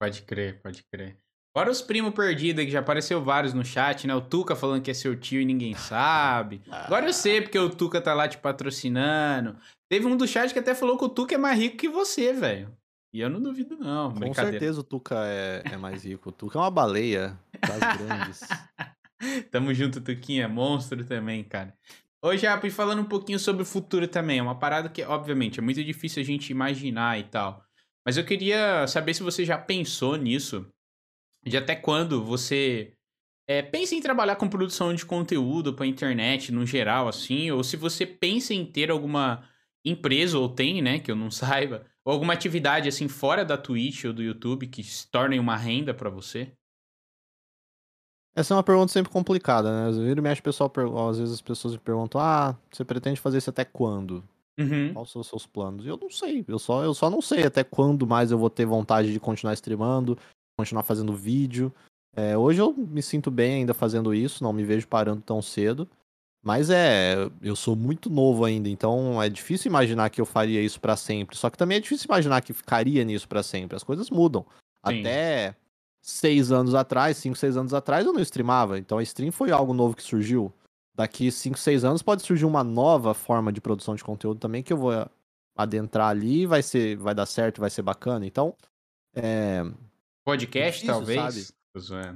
Pode 0.00 0.22
crer, 0.22 0.60
pode 0.62 0.82
crer. 0.92 1.16
Fora 1.56 1.70
os 1.70 1.82
primos 1.82 2.14
perdidos, 2.14 2.64
que 2.64 2.70
já 2.70 2.78
apareceu 2.78 3.22
vários 3.22 3.52
no 3.52 3.64
chat, 3.64 4.06
né? 4.06 4.14
O 4.14 4.20
Tuca 4.20 4.54
falando 4.54 4.82
que 4.82 4.90
é 4.90 4.94
seu 4.94 5.18
tio 5.18 5.40
e 5.40 5.44
ninguém 5.44 5.74
sabe. 5.76 6.62
Agora 6.70 7.06
eu 7.06 7.12
sei 7.12 7.40
porque 7.40 7.58
o 7.58 7.70
Tuca 7.70 8.00
tá 8.00 8.14
lá 8.14 8.28
te 8.28 8.38
patrocinando. 8.38 9.56
Teve 9.90 10.06
um 10.06 10.16
do 10.16 10.26
chat 10.26 10.52
que 10.52 10.58
até 10.58 10.74
falou 10.74 10.96
que 10.96 11.04
o 11.04 11.08
Tuca 11.08 11.34
é 11.34 11.38
mais 11.38 11.58
rico 11.58 11.76
que 11.76 11.88
você, 11.88 12.32
velho. 12.32 12.70
E 13.12 13.20
eu 13.20 13.30
não 13.30 13.40
duvido, 13.40 13.76
não. 13.76 14.12
Com 14.14 14.34
certeza 14.34 14.80
o 14.80 14.84
Tuca 14.84 15.16
é, 15.26 15.62
é 15.72 15.76
mais 15.76 16.04
rico. 16.04 16.28
O 16.28 16.32
Tuca 16.32 16.58
é 16.58 16.62
uma 16.62 16.70
baleia 16.70 17.38
das 17.60 17.98
grandes. 17.98 18.40
Tamo 19.50 19.72
junto, 19.72 20.00
Tuquinha. 20.00 20.48
Monstro 20.48 21.04
também, 21.04 21.42
cara. 21.42 21.74
Ô, 22.20 22.36
Japa, 22.36 22.66
e 22.66 22.70
falando 22.70 23.00
um 23.00 23.06
pouquinho 23.06 23.38
sobre 23.38 23.62
o 23.62 23.66
futuro 23.66 24.06
também. 24.06 24.38
É 24.38 24.42
uma 24.42 24.58
parada 24.58 24.88
que, 24.88 25.02
obviamente, 25.02 25.58
é 25.58 25.62
muito 25.62 25.82
difícil 25.82 26.22
a 26.22 26.24
gente 26.24 26.50
imaginar 26.50 27.18
e 27.18 27.24
tal. 27.24 27.64
Mas 28.04 28.16
eu 28.16 28.24
queria 28.24 28.86
saber 28.86 29.14
se 29.14 29.22
você 29.22 29.44
já 29.44 29.56
pensou 29.56 30.16
nisso 30.16 30.66
de 31.44 31.56
até 31.56 31.74
quando 31.74 32.22
você 32.22 32.94
é, 33.46 33.62
pensa 33.62 33.94
em 33.94 34.00
trabalhar 34.00 34.36
com 34.36 34.48
produção 34.48 34.92
de 34.92 35.06
conteúdo 35.06 35.72
para 35.72 35.86
internet 35.86 36.52
no 36.52 36.66
geral, 36.66 37.08
assim, 37.08 37.50
ou 37.50 37.64
se 37.64 37.76
você 37.76 38.04
pensa 38.04 38.52
em 38.52 38.64
ter 38.64 38.90
alguma 38.90 39.48
empresa, 39.84 40.38
ou 40.38 40.48
tem, 40.48 40.82
né, 40.82 40.98
que 40.98 41.10
eu 41.10 41.16
não 41.16 41.30
saiba, 41.32 41.86
ou 42.08 42.14
alguma 42.14 42.32
atividade, 42.32 42.88
assim, 42.88 43.06
fora 43.06 43.44
da 43.44 43.58
Twitch 43.58 44.06
ou 44.06 44.14
do 44.14 44.22
YouTube 44.22 44.66
que 44.66 44.82
se 44.82 45.06
torne 45.08 45.38
uma 45.38 45.54
renda 45.54 45.92
para 45.92 46.08
você? 46.08 46.50
Essa 48.34 48.54
é 48.54 48.56
uma 48.56 48.62
pergunta 48.62 48.90
sempre 48.90 49.12
complicada, 49.12 49.70
né? 49.70 49.90
Às 49.90 49.98
vezes, 49.98 50.14
mexe, 50.14 50.40
pessoal, 50.40 50.72
às 51.10 51.18
vezes 51.18 51.34
as 51.34 51.42
pessoas 51.42 51.74
me 51.74 51.80
perguntam: 51.80 52.18
ah, 52.18 52.56
você 52.72 52.82
pretende 52.82 53.20
fazer 53.20 53.36
isso 53.36 53.50
até 53.50 53.62
quando? 53.62 54.24
Uhum. 54.58 54.94
Quais 54.94 55.10
são 55.10 55.20
os 55.20 55.28
seus 55.28 55.46
planos? 55.46 55.84
E 55.84 55.88
eu 55.88 55.98
não 55.98 56.10
sei, 56.10 56.46
eu 56.48 56.58
só, 56.58 56.82
eu 56.82 56.94
só 56.94 57.10
não 57.10 57.20
sei 57.20 57.44
até 57.44 57.62
quando 57.62 58.06
mais 58.06 58.30
eu 58.30 58.38
vou 58.38 58.48
ter 58.48 58.64
vontade 58.64 59.12
de 59.12 59.20
continuar 59.20 59.52
streamando, 59.52 60.18
continuar 60.58 60.84
fazendo 60.84 61.12
vídeo. 61.12 61.70
É, 62.16 62.38
hoje 62.38 62.58
eu 62.58 62.72
me 62.72 63.02
sinto 63.02 63.30
bem 63.30 63.56
ainda 63.56 63.74
fazendo 63.74 64.14
isso, 64.14 64.42
não 64.42 64.54
me 64.54 64.64
vejo 64.64 64.88
parando 64.88 65.20
tão 65.20 65.42
cedo. 65.42 65.86
Mas 66.42 66.70
é, 66.70 67.16
eu 67.42 67.56
sou 67.56 67.74
muito 67.74 68.08
novo 68.08 68.44
ainda, 68.44 68.68
então 68.68 69.20
é 69.22 69.28
difícil 69.28 69.68
imaginar 69.68 70.08
que 70.08 70.20
eu 70.20 70.26
faria 70.26 70.62
isso 70.62 70.80
para 70.80 70.96
sempre. 70.96 71.36
Só 71.36 71.50
que 71.50 71.58
também 71.58 71.78
é 71.78 71.80
difícil 71.80 72.06
imaginar 72.06 72.40
que 72.40 72.52
ficaria 72.52 73.04
nisso 73.04 73.28
para 73.28 73.42
sempre. 73.42 73.76
As 73.76 73.82
coisas 73.82 74.08
mudam. 74.08 74.46
Sim. 74.86 75.00
Até 75.00 75.56
seis 76.00 76.52
anos 76.52 76.74
atrás, 76.74 77.16
cinco, 77.16 77.36
seis 77.36 77.56
anos 77.56 77.74
atrás, 77.74 78.06
eu 78.06 78.12
não 78.12 78.20
streamava. 78.20 78.78
Então 78.78 78.98
a 78.98 79.02
stream 79.02 79.32
foi 79.32 79.50
algo 79.50 79.74
novo 79.74 79.96
que 79.96 80.02
surgiu. 80.02 80.52
Daqui 80.94 81.30
cinco, 81.30 81.58
seis 81.58 81.84
anos 81.84 82.02
pode 82.02 82.22
surgir 82.22 82.44
uma 82.44 82.64
nova 82.64 83.14
forma 83.14 83.52
de 83.52 83.60
produção 83.60 83.94
de 83.94 84.04
conteúdo 84.04 84.40
também 84.40 84.62
que 84.62 84.72
eu 84.72 84.76
vou 84.76 84.92
adentrar 85.56 86.08
ali, 86.08 86.46
vai 86.46 86.62
ser, 86.62 86.96
vai 86.96 87.14
dar 87.14 87.26
certo, 87.26 87.60
vai 87.60 87.70
ser 87.70 87.82
bacana. 87.82 88.24
Então, 88.24 88.54
é, 89.14 89.64
Podcast, 90.28 90.84
Isso, 90.84 90.92
talvez? 90.92 91.52
É, 91.90 92.14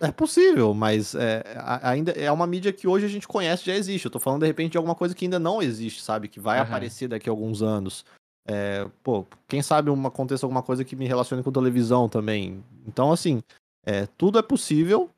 é, 0.08 0.12
possível, 0.12 0.72
mas 0.74 1.14
é, 1.14 1.42
ainda 1.82 2.12
é 2.12 2.30
uma 2.30 2.46
mídia 2.46 2.72
que 2.72 2.88
hoje 2.88 3.06
a 3.06 3.08
gente 3.08 3.28
conhece, 3.28 3.66
já 3.66 3.74
existe. 3.74 4.04
Eu 4.04 4.10
tô 4.10 4.18
falando 4.18 4.42
de 4.42 4.46
repente 4.46 4.72
de 4.72 4.78
alguma 4.78 4.94
coisa 4.94 5.14
que 5.14 5.24
ainda 5.24 5.38
não 5.38 5.62
existe, 5.62 6.02
sabe? 6.02 6.28
Que 6.28 6.40
vai 6.40 6.58
uhum. 6.58 6.64
aparecer 6.64 7.08
daqui 7.08 7.28
a 7.28 7.32
alguns 7.32 7.62
anos. 7.62 8.04
É, 8.46 8.88
pô, 9.02 9.26
quem 9.46 9.62
sabe 9.62 9.90
uma, 9.90 10.08
aconteça 10.08 10.46
alguma 10.46 10.62
coisa 10.62 10.84
que 10.84 10.96
me 10.96 11.06
relacione 11.06 11.42
com 11.42 11.52
televisão 11.52 12.08
também. 12.08 12.64
Então, 12.86 13.12
assim, 13.12 13.40
é, 13.84 14.06
tudo 14.18 14.38
é 14.38 14.42
possível. 14.42 15.10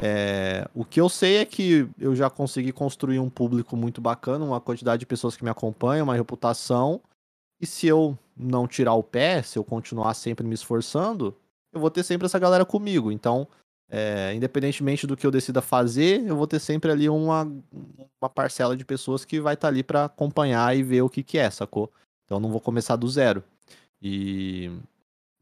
É, 0.00 0.68
o 0.74 0.84
que 0.84 1.00
eu 1.00 1.08
sei 1.08 1.38
é 1.38 1.44
que 1.44 1.88
eu 1.98 2.14
já 2.14 2.30
consegui 2.30 2.70
construir 2.70 3.18
um 3.18 3.28
público 3.28 3.76
muito 3.76 4.00
bacana, 4.00 4.44
uma 4.44 4.60
quantidade 4.60 5.00
de 5.00 5.06
pessoas 5.06 5.36
que 5.36 5.42
me 5.42 5.50
acompanham, 5.50 6.04
uma 6.04 6.14
reputação. 6.14 7.00
E 7.60 7.66
se 7.66 7.86
eu 7.88 8.16
não 8.36 8.68
tirar 8.68 8.94
o 8.94 9.02
pé, 9.02 9.42
se 9.42 9.58
eu 9.58 9.64
continuar 9.64 10.14
sempre 10.14 10.46
me 10.46 10.54
esforçando, 10.54 11.34
eu 11.72 11.80
vou 11.80 11.90
ter 11.90 12.02
sempre 12.02 12.26
essa 12.26 12.38
galera 12.38 12.64
comigo. 12.64 13.10
Então, 13.12 13.46
é, 13.90 14.34
independentemente 14.34 15.06
do 15.06 15.16
que 15.16 15.26
eu 15.26 15.30
decida 15.30 15.62
fazer, 15.62 16.24
eu 16.26 16.36
vou 16.36 16.46
ter 16.46 16.58
sempre 16.58 16.90
ali 16.90 17.08
uma, 17.08 17.50
uma 18.20 18.28
parcela 18.28 18.76
de 18.76 18.84
pessoas 18.84 19.24
que 19.24 19.40
vai 19.40 19.54
estar 19.54 19.68
tá 19.68 19.72
ali 19.72 19.82
para 19.82 20.04
acompanhar 20.04 20.76
e 20.76 20.82
ver 20.82 21.02
o 21.02 21.08
que, 21.08 21.22
que 21.22 21.38
é, 21.38 21.50
sacou? 21.50 21.90
Então, 22.24 22.38
não 22.38 22.50
vou 22.50 22.60
começar 22.60 22.96
do 22.96 23.08
zero. 23.08 23.42
E. 24.02 24.70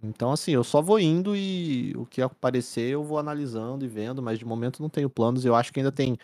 Então, 0.03 0.31
assim, 0.31 0.53
eu 0.53 0.63
só 0.63 0.81
vou 0.81 1.01
indo 1.01 1.35
e 1.35 1.93
o 1.97 2.05
que 2.05 2.21
aparecer 2.21 2.91
eu 2.91 3.03
vou 3.03 3.19
analisando 3.19 3.85
e 3.85 3.89
vendo, 3.89 4.23
mas 4.23 4.39
de 4.39 4.45
momento 4.45 4.83
não 4.83 4.91
tenho 4.91 5.11
planos. 5.11 5.45
Eu 5.45 5.55
acho 5.55 5.73
que 5.73 5.81
ainda 5.81 5.91
tem 5.91 6.19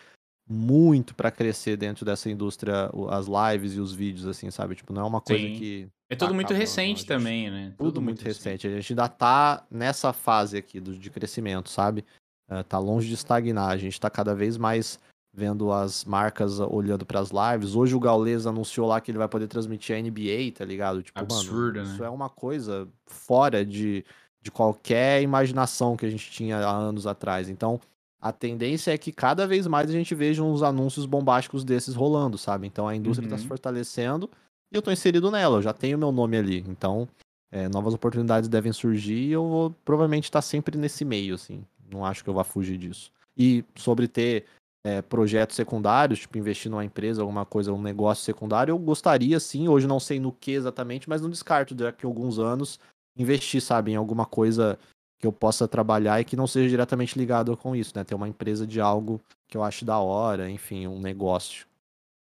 muito 0.47 1.15
para 1.15 1.31
crescer 1.31 1.75
dentro 1.75 2.05
dessa 2.05 2.29
indústria, 2.29 2.89
as 3.09 3.25
lives 3.27 3.73
e 3.73 3.79
os 3.79 3.91
vídeos, 3.91 4.27
assim, 4.27 4.51
sabe? 4.51 4.75
Tipo, 4.75 4.93
não 4.93 5.01
é 5.01 5.05
uma 5.05 5.19
coisa 5.19 5.43
Sim. 5.43 5.55
que. 5.55 5.87
É 6.13 6.15
tudo 6.15 6.29
tá 6.29 6.33
muito 6.35 6.53
recente 6.53 6.99
gente... 6.99 7.07
também, 7.07 7.49
né? 7.49 7.73
Tudo, 7.77 7.87
tudo 7.87 8.01
muito, 8.01 8.19
muito 8.19 8.27
recente. 8.27 8.49
recente. 8.49 8.67
A 8.67 8.69
gente 8.79 8.93
ainda 8.93 9.07
tá 9.07 9.65
nessa 9.69 10.13
fase 10.13 10.57
aqui 10.57 10.79
do, 10.79 10.97
de 10.97 11.09
crescimento, 11.09 11.69
sabe? 11.69 12.05
Uh, 12.49 12.63
tá 12.63 12.77
longe 12.79 13.07
de 13.07 13.13
estagnar. 13.13 13.69
A 13.69 13.77
gente 13.77 13.99
tá 13.99 14.09
cada 14.09 14.33
vez 14.33 14.57
mais 14.57 14.99
vendo 15.33 15.71
as 15.71 16.05
marcas 16.05 16.59
olhando 16.59 17.05
para 17.05 17.19
as 17.19 17.31
lives. 17.31 17.75
Hoje 17.75 17.95
o 17.95 17.99
Gaules 17.99 18.45
anunciou 18.45 18.87
lá 18.87 19.01
que 19.01 19.09
ele 19.09 19.17
vai 19.17 19.27
poder 19.27 19.47
transmitir 19.47 19.95
a 19.95 19.99
NBA, 19.99 20.51
tá 20.55 20.63
ligado? 20.63 21.01
Tipo, 21.01 21.19
Absurdo, 21.19 21.79
mano, 21.79 21.89
né? 21.89 21.93
Isso 21.93 22.03
é 22.03 22.09
uma 22.09 22.29
coisa 22.29 22.87
fora 23.07 23.65
de, 23.65 24.05
de 24.41 24.51
qualquer 24.51 25.21
imaginação 25.23 25.97
que 25.97 26.05
a 26.05 26.09
gente 26.09 26.29
tinha 26.29 26.57
há 26.57 26.71
anos 26.71 27.07
atrás. 27.07 27.49
Então, 27.49 27.81
a 28.21 28.31
tendência 28.31 28.93
é 28.93 28.97
que 28.97 29.11
cada 29.11 29.47
vez 29.47 29.67
mais 29.67 29.89
a 29.89 29.93
gente 29.93 30.13
veja 30.15 30.43
uns 30.43 30.61
anúncios 30.61 31.05
bombásticos 31.05 31.65
desses 31.65 31.95
rolando, 31.95 32.37
sabe? 32.37 32.67
Então 32.67 32.87
a 32.87 32.95
indústria 32.95 33.25
está 33.25 33.35
uhum. 33.35 33.41
se 33.41 33.47
fortalecendo 33.47 34.29
e 34.73 34.75
eu 34.75 34.79
estou 34.79 34.91
inserido 34.91 35.29
nela, 35.29 35.57
eu 35.57 35.61
já 35.61 35.71
tenho 35.71 35.97
meu 35.97 36.11
nome 36.11 36.35
ali. 36.35 36.65
Então, 36.67 37.07
é, 37.51 37.69
novas 37.69 37.93
oportunidades 37.93 38.49
devem 38.49 38.73
surgir 38.73 39.27
e 39.27 39.31
eu 39.31 39.47
vou 39.47 39.75
provavelmente 39.85 40.25
estar 40.25 40.39
tá 40.39 40.41
sempre 40.41 40.77
nesse 40.77 41.05
meio, 41.05 41.35
assim. 41.35 41.63
Não 41.91 42.03
acho 42.03 42.23
que 42.23 42.29
eu 42.29 42.33
vá 42.33 42.43
fugir 42.43 42.77
disso. 42.77 43.11
E 43.37 43.63
sobre 43.75 44.07
ter 44.07 44.45
é, 44.83 45.01
projetos 45.01 45.55
secundários, 45.55 46.21
tipo 46.21 46.39
investir 46.39 46.71
numa 46.71 46.83
empresa, 46.83 47.21
alguma 47.21 47.45
coisa, 47.45 47.71
um 47.71 47.81
negócio 47.81 48.23
secundário, 48.23 48.71
eu 48.71 48.79
gostaria 48.79 49.39
sim, 49.39 49.67
hoje 49.67 49.85
não 49.85 49.99
sei 49.99 50.19
no 50.19 50.31
que 50.31 50.51
exatamente, 50.51 51.07
mas 51.07 51.21
não 51.21 51.29
descarto 51.29 51.75
daqui 51.75 52.05
a 52.05 52.09
alguns 52.09 52.39
anos 52.39 52.79
investir, 53.15 53.61
sabe, 53.61 53.91
em 53.91 53.95
alguma 53.95 54.25
coisa 54.25 54.79
que 55.19 55.27
eu 55.27 55.31
possa 55.31 55.67
trabalhar 55.67 56.19
e 56.19 56.25
que 56.25 56.35
não 56.35 56.47
seja 56.47 56.67
diretamente 56.67 57.17
ligado 57.17 57.55
com 57.55 57.75
isso, 57.75 57.93
né? 57.95 58.03
Ter 58.03 58.15
uma 58.15 58.27
empresa 58.27 58.65
de 58.65 58.81
algo 58.81 59.21
que 59.47 59.55
eu 59.55 59.63
acho 59.63 59.85
da 59.85 59.99
hora, 59.99 60.49
enfim, 60.49 60.87
um 60.87 60.99
negócio. 60.99 61.67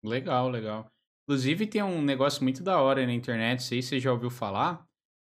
Legal, 0.05 0.51
legal. 0.51 0.91
Inclusive 1.31 1.65
tem 1.69 1.81
um 1.81 2.03
negócio 2.03 2.43
muito 2.43 2.61
da 2.61 2.81
hora 2.81 3.07
na 3.07 3.13
internet, 3.13 3.63
sei 3.63 3.81
se 3.81 3.91
você 3.91 4.01
já 4.01 4.11
ouviu 4.11 4.31
falar, 4.31 4.85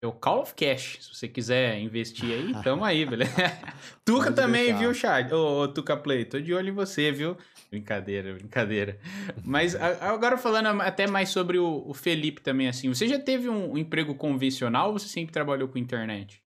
é 0.03 0.07
o 0.09 0.11
Call 0.11 0.43
of 0.43 0.53
Cash. 0.57 0.99
Se 1.01 1.15
você 1.15 1.29
quiser 1.29 1.79
investir 1.79 2.25
aí, 2.33 2.53
tamo 2.65 2.85
aí, 2.85 3.07
beleza? 3.07 3.31
Tuca 4.05 4.25
Pode 4.25 4.35
também, 4.35 4.65
deixar. 4.65 4.79
viu, 4.81 4.93
Chad? 4.93 5.33
Ô, 5.33 5.61
ô, 5.61 5.69
Tuca 5.69 5.97
Play, 5.97 6.25
tô 6.25 6.41
de 6.41 6.53
olho 6.53 6.71
em 6.71 6.73
você, 6.73 7.13
viu? 7.13 7.37
Brincadeira, 7.71 8.35
brincadeira. 8.35 8.99
Mas 9.45 9.77
agora 9.77 10.37
falando 10.37 10.83
até 10.83 11.07
mais 11.07 11.29
sobre 11.29 11.59
o, 11.59 11.85
o 11.87 11.95
Felipe 11.95 12.43
também, 12.43 12.67
assim, 12.67 12.89
você 12.89 13.07
já 13.07 13.21
teve 13.21 13.49
um, 13.49 13.75
um 13.75 13.79
emprego 13.79 14.17
convencional 14.17 14.89
ou 14.89 14.99
você 14.99 15.07
sempre 15.07 15.33
trabalhou 15.33 15.69
com 15.69 15.79
internet? 15.79 16.43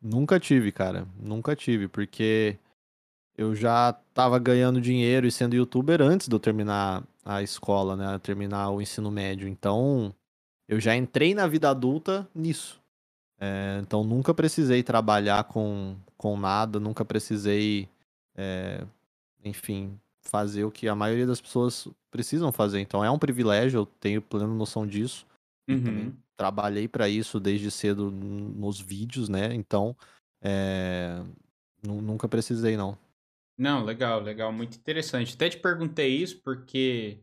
Nunca 0.00 0.40
tive, 0.40 0.72
cara. 0.72 1.06
Nunca 1.20 1.54
tive, 1.54 1.88
porque 1.88 2.56
eu 3.36 3.54
já 3.54 3.92
tava 4.14 4.38
ganhando 4.38 4.80
dinheiro 4.80 5.26
e 5.26 5.32
sendo 5.32 5.56
youtuber 5.56 6.00
antes 6.00 6.28
de 6.28 6.34
eu 6.34 6.40
terminar 6.40 7.02
a 7.24 7.42
escola, 7.42 7.96
né? 7.96 8.18
Terminar 8.18 8.70
o 8.70 8.80
ensino 8.80 9.10
médio. 9.10 9.48
Então, 9.48 10.14
eu 10.68 10.78
já 10.80 10.94
entrei 10.96 11.34
na 11.34 11.46
vida 11.46 11.70
adulta 11.70 12.28
nisso. 12.34 12.80
É, 13.40 13.80
então, 13.82 14.04
nunca 14.04 14.32
precisei 14.32 14.82
trabalhar 14.82 15.44
com, 15.44 15.96
com 16.16 16.36
nada, 16.36 16.78
nunca 16.78 17.04
precisei, 17.04 17.88
é, 18.36 18.84
enfim, 19.44 19.98
fazer 20.20 20.64
o 20.64 20.70
que 20.70 20.88
a 20.88 20.94
maioria 20.94 21.26
das 21.26 21.40
pessoas 21.40 21.88
precisam 22.10 22.52
fazer. 22.52 22.80
Então, 22.80 23.04
é 23.04 23.10
um 23.10 23.18
privilégio, 23.18 23.80
eu 23.80 23.86
tenho 23.86 24.22
plena 24.22 24.46
noção 24.46 24.86
disso. 24.86 25.26
Uhum 25.68 26.12
trabalhei 26.42 26.88
para 26.88 27.08
isso 27.08 27.38
desde 27.38 27.70
cedo 27.70 28.10
nos 28.10 28.80
vídeos, 28.80 29.28
né? 29.28 29.54
Então, 29.54 29.96
é... 30.40 31.22
nunca 31.84 32.26
precisei, 32.26 32.76
não. 32.76 32.98
Não, 33.58 33.84
legal, 33.84 34.20
legal, 34.20 34.52
muito 34.52 34.76
interessante. 34.76 35.34
Até 35.34 35.48
te 35.48 35.58
perguntei 35.58 36.16
isso 36.16 36.40
porque, 36.42 37.22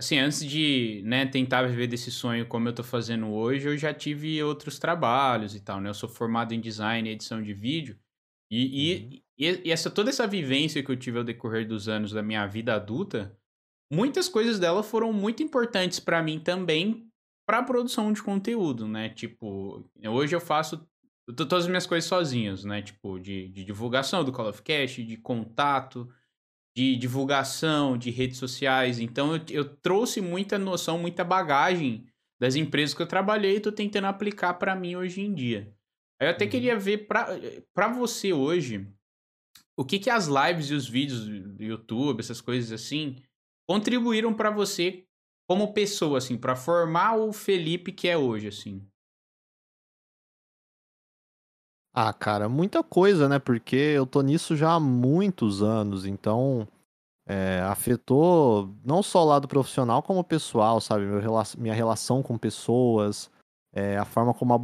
assim, 0.00 0.18
antes 0.18 0.44
de 0.44 1.02
né, 1.04 1.26
tentar 1.26 1.62
viver 1.62 1.86
desse 1.86 2.10
sonho 2.10 2.46
como 2.46 2.68
eu 2.68 2.74
tô 2.74 2.82
fazendo 2.82 3.28
hoje, 3.28 3.68
eu 3.68 3.76
já 3.76 3.94
tive 3.94 4.42
outros 4.42 4.78
trabalhos 4.78 5.54
e 5.54 5.60
tal, 5.60 5.80
né? 5.80 5.88
Eu 5.88 5.94
sou 5.94 6.08
formado 6.08 6.52
em 6.52 6.60
design 6.60 7.08
e 7.08 7.12
edição 7.12 7.42
de 7.42 7.54
vídeo. 7.54 7.98
E, 8.50 8.64
uhum. 8.64 9.20
e, 9.38 9.68
e, 9.68 9.70
essa, 9.70 9.90
toda 9.90 10.10
essa 10.10 10.26
vivência 10.26 10.82
que 10.82 10.90
eu 10.90 10.96
tive 10.96 11.18
ao 11.18 11.24
decorrer 11.24 11.66
dos 11.66 11.88
anos 11.88 12.12
da 12.12 12.22
minha 12.22 12.46
vida 12.46 12.74
adulta, 12.74 13.36
muitas 13.90 14.28
coisas 14.28 14.58
dela 14.58 14.82
foram 14.82 15.12
muito 15.12 15.42
importantes 15.42 16.00
para 16.00 16.22
mim 16.22 16.40
também 16.40 17.08
para 17.46 17.62
produção 17.62 18.12
de 18.12 18.22
conteúdo, 18.22 18.86
né? 18.86 19.08
Tipo, 19.08 19.82
hoje 20.06 20.36
eu 20.36 20.40
faço 20.40 20.86
todas 21.34 21.64
as 21.64 21.68
minhas 21.68 21.86
coisas 21.86 22.08
sozinhos, 22.08 22.64
né? 22.64 22.82
Tipo, 22.82 23.18
de, 23.18 23.48
de 23.48 23.64
divulgação 23.64 24.24
do 24.24 24.32
Call 24.32 24.48
of 24.48 24.62
Cast, 24.62 25.02
de 25.02 25.16
contato, 25.16 26.08
de 26.76 26.96
divulgação 26.96 27.98
de 27.98 28.10
redes 28.10 28.38
sociais. 28.38 28.98
Então, 28.98 29.34
eu, 29.34 29.42
eu 29.50 29.64
trouxe 29.64 30.20
muita 30.20 30.58
noção, 30.58 30.98
muita 30.98 31.24
bagagem 31.24 32.06
das 32.40 32.54
empresas 32.54 32.94
que 32.94 33.02
eu 33.02 33.06
trabalhei 33.06 33.56
e 33.56 33.60
tô 33.60 33.72
tentando 33.72 34.06
aplicar 34.06 34.54
para 34.54 34.76
mim 34.76 34.96
hoje 34.96 35.20
em 35.20 35.34
dia. 35.34 35.74
Eu 36.20 36.30
até 36.30 36.44
uhum. 36.44 36.50
queria 36.50 36.78
ver 36.78 37.06
para 37.06 37.88
você 37.88 38.32
hoje, 38.32 38.86
o 39.76 39.84
que 39.84 39.98
que 39.98 40.10
as 40.10 40.26
lives 40.26 40.70
e 40.70 40.74
os 40.74 40.88
vídeos 40.88 41.26
do 41.26 41.62
YouTube, 41.62 42.20
essas 42.20 42.40
coisas 42.40 42.72
assim, 42.72 43.16
contribuíram 43.68 44.34
para 44.34 44.50
você 44.50 45.04
como 45.48 45.72
pessoa, 45.72 46.18
assim, 46.18 46.36
para 46.36 46.56
formar 46.56 47.16
o 47.16 47.32
Felipe 47.32 47.92
que 47.92 48.08
é 48.08 48.16
hoje, 48.16 48.48
assim? 48.48 48.86
Ah, 51.92 52.12
cara, 52.12 52.48
muita 52.48 52.82
coisa, 52.82 53.28
né? 53.28 53.38
Porque 53.38 53.76
eu 53.76 54.06
tô 54.06 54.22
nisso 54.22 54.56
já 54.56 54.72
há 54.72 54.80
muitos 54.80 55.62
anos, 55.62 56.06
então 56.06 56.68
é, 57.26 57.60
afetou 57.60 58.74
não 58.84 59.02
só 59.02 59.22
o 59.22 59.28
lado 59.28 59.46
profissional, 59.46 60.02
como 60.02 60.24
pessoal, 60.24 60.80
sabe? 60.80 61.04
minha 61.58 61.74
relação 61.74 62.22
com 62.22 62.38
pessoas, 62.38 63.30
é, 63.74 63.98
a 63.98 64.04
forma 64.04 64.32
como 64.32 64.54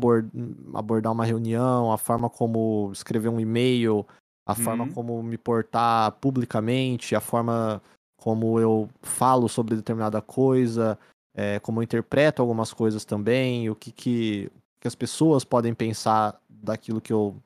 abordar 0.74 1.12
uma 1.12 1.24
reunião, 1.24 1.92
a 1.92 1.98
forma 1.98 2.30
como 2.30 2.90
escrever 2.92 3.28
um 3.28 3.38
e-mail, 3.38 4.06
a 4.46 4.52
uhum. 4.52 4.64
forma 4.64 4.92
como 4.92 5.22
me 5.22 5.36
portar 5.36 6.12
publicamente, 6.12 7.14
a 7.14 7.20
forma 7.20 7.82
como 8.16 8.58
eu 8.58 8.88
falo 9.02 9.48
sobre 9.48 9.76
determinada 9.76 10.22
coisa, 10.22 10.98
é, 11.34 11.60
como 11.60 11.80
eu 11.80 11.82
interpreto 11.82 12.40
algumas 12.40 12.72
coisas 12.72 13.04
também, 13.04 13.68
o 13.68 13.74
que, 13.74 13.92
que, 13.92 14.50
que 14.80 14.88
as 14.88 14.94
pessoas 14.94 15.44
podem 15.44 15.74
pensar 15.74 16.40
daquilo 16.64 17.00
que 17.00 17.12
eu 17.12 17.36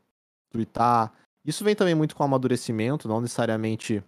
tweetar. 0.50 1.12
Isso 1.44 1.64
vem 1.64 1.74
também 1.74 1.94
muito 1.94 2.16
com 2.16 2.22
amadurecimento, 2.22 3.08
não 3.08 3.20
necessariamente 3.20 4.02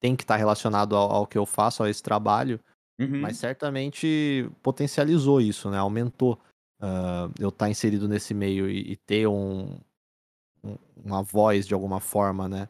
tem 0.00 0.16
que 0.16 0.22
estar 0.22 0.36
relacionado 0.36 0.96
ao, 0.96 1.10
ao 1.10 1.26
que 1.26 1.36
eu 1.36 1.44
faço, 1.44 1.82
a 1.82 1.90
esse 1.90 2.02
trabalho, 2.02 2.58
uhum. 2.98 3.20
mas 3.20 3.36
certamente 3.36 4.50
potencializou 4.62 5.40
isso, 5.40 5.70
né? 5.70 5.78
Aumentou 5.78 6.38
uh, 6.80 7.30
eu 7.38 7.50
estar 7.50 7.68
inserido 7.68 8.08
nesse 8.08 8.32
meio 8.32 8.68
e, 8.68 8.92
e 8.92 8.96
ter 8.96 9.26
um, 9.26 9.78
uma 11.04 11.22
voz 11.22 11.66
de 11.66 11.74
alguma 11.74 12.00
forma, 12.00 12.48
né? 12.48 12.68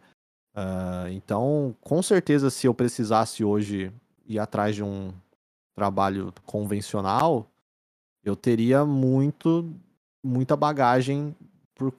Uh, 0.54 1.08
então, 1.12 1.76
com 1.80 2.02
certeza, 2.02 2.50
se 2.50 2.66
eu 2.66 2.74
precisasse 2.74 3.44
hoje 3.44 3.92
ir 4.26 4.38
atrás 4.38 4.74
de 4.74 4.82
um 4.82 5.12
trabalho 5.76 6.32
convencional, 6.44 7.48
eu 8.22 8.36
teria 8.36 8.84
muito, 8.84 9.72
muita 10.22 10.56
bagagem 10.56 11.34
por, 11.74 11.92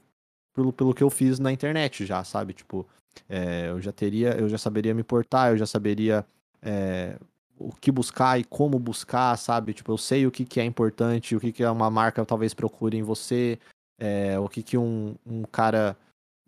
pelo, 0.53 0.71
pelo 0.73 0.93
que 0.93 1.03
eu 1.03 1.09
fiz 1.09 1.39
na 1.39 1.51
internet 1.51 2.05
já, 2.05 2.23
sabe? 2.23 2.53
Tipo, 2.53 2.87
é, 3.27 3.69
eu 3.69 3.81
já 3.81 3.91
teria, 3.91 4.31
eu 4.37 4.47
já 4.47 4.57
saberia 4.57 4.93
me 4.93 5.03
portar, 5.03 5.51
eu 5.51 5.57
já 5.57 5.65
saberia 5.65 6.25
é, 6.61 7.17
o 7.57 7.71
que 7.73 7.91
buscar 7.91 8.39
e 8.39 8.43
como 8.43 8.79
buscar, 8.79 9.37
sabe? 9.37 9.73
Tipo, 9.73 9.91
eu 9.91 9.97
sei 9.97 10.25
o 10.25 10.31
que, 10.31 10.45
que 10.45 10.59
é 10.59 10.65
importante, 10.65 11.35
o 11.35 11.39
que, 11.39 11.51
que 11.51 11.63
é 11.63 11.69
uma 11.69 11.89
marca 11.89 12.25
talvez 12.25 12.53
procure 12.53 12.97
em 12.97 13.03
você, 13.03 13.59
é, 13.99 14.39
o 14.39 14.47
que, 14.47 14.63
que 14.63 14.77
um, 14.77 15.15
um 15.25 15.43
cara 15.43 15.95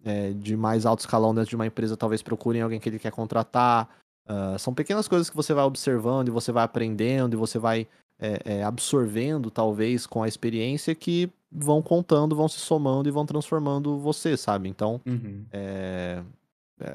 é, 0.03 0.31
de 0.31 0.55
mais 0.55 0.85
alto 0.85 1.01
escalão 1.01 1.33
dentro 1.33 1.49
de 1.49 1.55
uma 1.55 1.67
empresa 1.67 1.95
talvez 1.95 2.21
procurem 2.21 2.61
alguém 2.61 2.79
que 2.79 2.89
ele 2.89 2.99
quer 2.99 3.11
contratar. 3.11 3.89
Uh, 4.25 4.57
são 4.57 4.73
pequenas 4.73 5.07
coisas 5.07 5.29
que 5.29 5.35
você 5.35 5.53
vai 5.53 5.65
observando 5.65 6.29
e 6.29 6.31
você 6.31 6.51
vai 6.51 6.63
aprendendo 6.63 7.33
e 7.33 7.37
você 7.37 7.59
vai 7.59 7.87
é, 8.19 8.63
absorvendo, 8.63 9.51
talvez, 9.51 10.07
com 10.07 10.23
a 10.23 10.27
experiência 10.29 10.95
que 10.95 11.29
vão 11.53 11.81
contando, 11.81 12.35
vão 12.35 12.47
se 12.47 12.59
somando 12.59 13.07
e 13.07 13.11
vão 13.11 13.25
transformando 13.25 13.97
você, 13.99 14.35
sabe? 14.35 14.67
Então, 14.69 14.99
uhum. 15.05 15.45
É, 15.51 16.23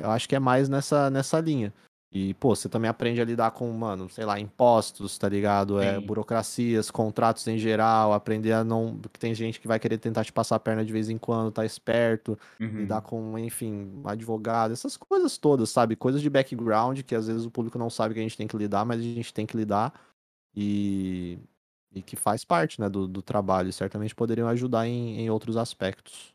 eu 0.02 0.10
acho 0.10 0.28
que 0.28 0.34
é 0.34 0.38
mais 0.38 0.68
nessa, 0.68 1.08
nessa 1.10 1.40
linha. 1.40 1.72
E, 2.10 2.32
pô, 2.34 2.56
você 2.56 2.70
também 2.70 2.88
aprende 2.88 3.20
a 3.20 3.24
lidar 3.24 3.50
com, 3.50 3.70
mano, 3.70 4.08
sei 4.08 4.24
lá, 4.24 4.40
impostos, 4.40 5.18
tá 5.18 5.28
ligado? 5.28 5.78
É, 5.78 6.00
burocracias, 6.00 6.90
contratos 6.90 7.46
em 7.46 7.58
geral, 7.58 8.14
aprender 8.14 8.52
a 8.52 8.64
não. 8.64 8.96
Porque 8.96 9.18
tem 9.18 9.34
gente 9.34 9.60
que 9.60 9.68
vai 9.68 9.78
querer 9.78 9.98
tentar 9.98 10.24
te 10.24 10.32
passar 10.32 10.56
a 10.56 10.60
perna 10.60 10.82
de 10.82 10.92
vez 10.92 11.10
em 11.10 11.18
quando, 11.18 11.52
tá 11.52 11.66
esperto, 11.66 12.38
uhum. 12.58 12.78
lidar 12.78 13.02
com, 13.02 13.38
enfim, 13.38 14.00
advogado, 14.04 14.72
essas 14.72 14.96
coisas 14.96 15.36
todas, 15.36 15.68
sabe? 15.68 15.96
Coisas 15.96 16.22
de 16.22 16.30
background 16.30 17.02
que 17.02 17.14
às 17.14 17.26
vezes 17.26 17.44
o 17.44 17.50
público 17.50 17.78
não 17.78 17.90
sabe 17.90 18.14
que 18.14 18.20
a 18.20 18.22
gente 18.22 18.38
tem 18.38 18.48
que 18.48 18.56
lidar, 18.56 18.86
mas 18.86 19.00
a 19.00 19.02
gente 19.02 19.34
tem 19.34 19.44
que 19.44 19.56
lidar 19.56 19.92
e, 20.56 21.38
e 21.92 22.02
que 22.02 22.16
faz 22.16 22.44
parte, 22.44 22.80
né, 22.80 22.88
do, 22.88 23.06
do 23.06 23.22
trabalho. 23.22 23.72
Certamente 23.72 24.14
poderiam 24.14 24.48
ajudar 24.48 24.86
em, 24.86 25.20
em 25.20 25.30
outros 25.30 25.56
aspectos. 25.56 26.34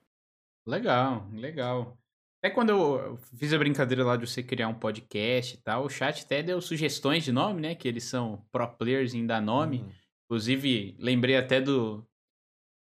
Legal, 0.66 1.28
legal. 1.34 1.98
Até 2.40 2.54
quando 2.54 2.70
eu 2.72 3.18
fiz 3.38 3.54
a 3.54 3.58
brincadeira 3.58 4.04
lá 4.04 4.18
de 4.18 4.28
você 4.28 4.44
criar 4.44 4.68
um 4.68 4.74
podcast 4.74 5.56
e 5.56 5.58
tal, 5.58 5.86
o 5.86 5.90
chat 5.90 6.24
até 6.24 6.44
deu 6.44 6.60
sugestões 6.62 7.24
de 7.24 7.32
nome, 7.32 7.62
né? 7.62 7.76
Que 7.76 7.88
eles 7.88 8.04
são 8.04 8.44
pro 8.52 8.68
players 8.68 9.14
em 9.14 9.26
dar 9.26 9.42
nome. 9.42 9.78
Uhum. 9.78 9.92
Inclusive, 10.26 10.96
lembrei 11.00 11.38
até 11.38 11.62
do. 11.62 12.06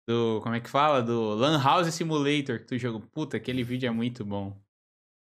Do. 0.08 0.40
Como 0.42 0.54
é 0.54 0.60
que 0.60 0.70
fala? 0.70 1.02
Do 1.02 1.34
Lan 1.34 1.62
House 1.62 1.92
Simulator 1.92 2.60
que 2.60 2.66
tu 2.66 2.78
jogou. 2.78 3.02
Puta, 3.12 3.36
aquele 3.36 3.62
vídeo 3.62 3.86
é 3.86 3.90
muito 3.90 4.24
bom. 4.24 4.56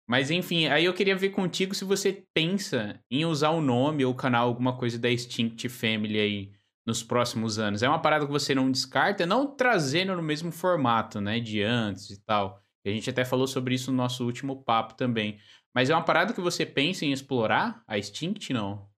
Mas 0.08 0.30
enfim, 0.30 0.66
aí 0.66 0.86
eu 0.86 0.94
queria 0.94 1.14
ver 1.14 1.30
contigo 1.30 1.74
se 1.74 1.84
você 1.84 2.24
pensa 2.34 2.98
em 3.10 3.24
usar 3.24 3.50
o 3.50 3.60
nome 3.60 4.04
ou 4.04 4.12
o 4.12 4.16
canal, 4.16 4.48
alguma 4.48 4.76
coisa 4.76 4.98
da 4.98 5.08
Extinct 5.08 5.68
Family 5.68 6.18
aí 6.18 6.59
nos 6.90 7.02
próximos 7.02 7.58
anos. 7.58 7.82
É 7.82 7.88
uma 7.88 8.00
parada 8.00 8.26
que 8.26 8.32
você 8.32 8.54
não 8.54 8.70
descarta, 8.70 9.24
não 9.24 9.46
trazendo 9.46 10.14
no 10.14 10.22
mesmo 10.22 10.50
formato, 10.50 11.20
né? 11.20 11.40
De 11.40 11.62
antes 11.62 12.10
e 12.10 12.20
tal. 12.20 12.60
A 12.84 12.88
gente 12.88 13.08
até 13.08 13.24
falou 13.24 13.46
sobre 13.46 13.74
isso 13.74 13.90
no 13.90 13.96
nosso 13.96 14.24
último 14.24 14.62
papo 14.62 14.94
também. 14.94 15.38
Mas 15.74 15.88
é 15.88 15.94
uma 15.94 16.04
parada 16.04 16.32
que 16.32 16.40
você 16.40 16.66
pensa 16.66 17.04
em 17.04 17.12
explorar? 17.12 17.82
A 17.86 17.96
Extinct, 17.96 18.52
não? 18.52 18.88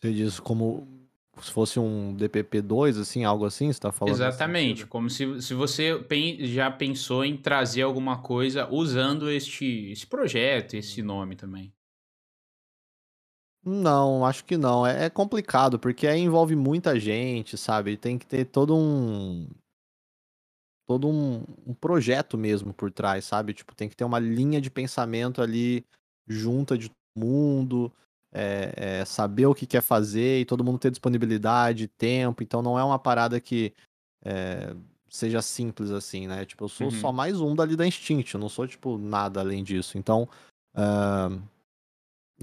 Você 0.00 0.12
diz 0.12 0.40
como 0.40 0.88
se 1.40 1.50
fosse 1.50 1.78
um 1.78 2.14
DPP2, 2.16 3.00
assim, 3.00 3.24
algo 3.24 3.44
assim, 3.44 3.72
você 3.72 3.80
tá 3.80 3.92
falando? 3.92 4.14
Exatamente, 4.14 4.86
como 4.86 5.08
se, 5.08 5.40
se 5.40 5.54
você 5.54 6.04
já 6.40 6.70
pensou 6.70 7.24
em 7.24 7.36
trazer 7.36 7.82
alguma 7.82 8.20
coisa 8.20 8.68
usando 8.70 9.30
este, 9.30 9.90
esse 9.90 10.06
projeto, 10.06 10.74
esse 10.74 11.02
nome 11.02 11.36
também. 11.36 11.72
Não, 13.64 14.24
acho 14.26 14.44
que 14.44 14.56
não. 14.56 14.86
É, 14.86 15.04
é 15.06 15.10
complicado, 15.10 15.78
porque 15.78 16.06
aí 16.06 16.20
envolve 16.20 16.56
muita 16.56 16.98
gente, 16.98 17.56
sabe? 17.56 17.96
Tem 17.96 18.18
que 18.18 18.26
ter 18.26 18.46
todo 18.46 18.76
um 18.76 19.48
todo 20.86 21.08
um, 21.08 21.44
um 21.66 21.72
projeto 21.72 22.36
mesmo 22.36 22.74
por 22.74 22.90
trás, 22.90 23.24
sabe? 23.24 23.54
Tipo, 23.54 23.74
tem 23.74 23.88
que 23.88 23.96
ter 23.96 24.04
uma 24.04 24.18
linha 24.18 24.60
de 24.60 24.70
pensamento 24.70 25.40
ali 25.40 25.86
junta 26.26 26.76
de 26.76 26.88
todo 26.88 26.96
mundo, 27.24 27.92
é, 28.32 28.72
é, 28.76 29.04
saber 29.04 29.46
o 29.46 29.54
que 29.54 29.66
quer 29.66 29.82
fazer 29.82 30.40
e 30.40 30.44
todo 30.44 30.64
mundo 30.64 30.78
ter 30.78 30.90
disponibilidade, 30.90 31.86
tempo. 31.86 32.42
Então 32.42 32.62
não 32.62 32.78
é 32.78 32.84
uma 32.84 32.98
parada 32.98 33.40
que 33.40 33.72
é, 34.24 34.74
seja 35.08 35.42
simples 35.42 35.90
assim, 35.90 36.26
né? 36.26 36.44
Tipo, 36.44 36.64
eu 36.64 36.68
sou 36.68 36.86
uhum. 36.86 37.00
só 37.00 37.12
mais 37.12 37.40
um 37.40 37.54
dali 37.54 37.76
da 37.76 37.86
Instinct, 37.86 38.34
eu 38.34 38.40
não 38.40 38.48
sou, 38.48 38.66
tipo, 38.66 38.96
nada 38.96 39.40
além 39.40 39.62
disso. 39.62 39.98
Então, 39.98 40.26
uh, 40.74 41.40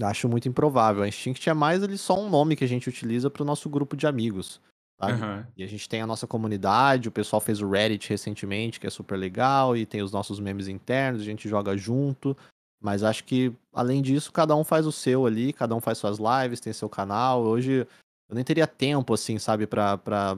acho 0.02 0.28
muito 0.28 0.48
improvável. 0.48 1.02
A 1.02 1.08
Instinct 1.08 1.48
é 1.48 1.54
mais 1.54 1.82
ali 1.82 1.98
só 1.98 2.18
um 2.18 2.28
nome 2.28 2.56
que 2.56 2.64
a 2.64 2.68
gente 2.68 2.88
utiliza 2.88 3.30
para 3.30 3.42
o 3.42 3.46
nosso 3.46 3.68
grupo 3.68 3.96
de 3.96 4.06
amigos. 4.06 4.60
Uhum. 5.02 5.44
E 5.56 5.64
a 5.64 5.66
gente 5.66 5.88
tem 5.88 6.02
a 6.02 6.06
nossa 6.06 6.26
comunidade, 6.26 7.08
o 7.08 7.12
pessoal 7.12 7.40
fez 7.40 7.62
o 7.62 7.68
Reddit 7.68 8.08
recentemente, 8.08 8.78
que 8.78 8.86
é 8.86 8.90
super 8.90 9.16
legal, 9.16 9.74
e 9.76 9.86
tem 9.86 10.02
os 10.02 10.12
nossos 10.12 10.38
memes 10.38 10.68
internos, 10.68 11.22
a 11.22 11.24
gente 11.24 11.48
joga 11.48 11.76
junto. 11.76 12.36
Mas 12.82 13.02
acho 13.02 13.24
que, 13.24 13.52
além 13.72 14.00
disso, 14.00 14.32
cada 14.32 14.54
um 14.56 14.64
faz 14.64 14.86
o 14.86 14.92
seu 14.92 15.26
ali, 15.26 15.52
cada 15.52 15.74
um 15.74 15.80
faz 15.80 15.98
suas 15.98 16.18
lives, 16.18 16.60
tem 16.60 16.72
seu 16.72 16.88
canal. 16.88 17.42
Hoje 17.42 17.86
eu 18.28 18.34
nem 18.34 18.44
teria 18.44 18.66
tempo, 18.66 19.12
assim, 19.12 19.38
sabe, 19.38 19.66
pra, 19.66 19.98
pra 19.98 20.36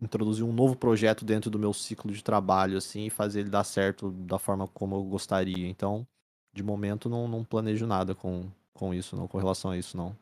introduzir 0.00 0.44
um 0.44 0.52
novo 0.52 0.76
projeto 0.76 1.24
dentro 1.24 1.50
do 1.50 1.58
meu 1.58 1.72
ciclo 1.72 2.12
de 2.12 2.22
trabalho, 2.22 2.76
assim, 2.76 3.06
e 3.06 3.10
fazer 3.10 3.40
ele 3.40 3.50
dar 3.50 3.64
certo 3.64 4.10
da 4.10 4.38
forma 4.38 4.66
como 4.68 4.96
eu 4.96 5.02
gostaria. 5.04 5.66
Então, 5.68 6.06
de 6.52 6.62
momento, 6.62 7.08
não, 7.08 7.26
não 7.26 7.44
planejo 7.44 7.86
nada 7.86 8.14
com, 8.14 8.50
com 8.72 8.92
isso, 8.92 9.16
não, 9.16 9.26
com 9.26 9.38
relação 9.38 9.70
a 9.70 9.78
isso, 9.78 9.96
não. 9.96 10.16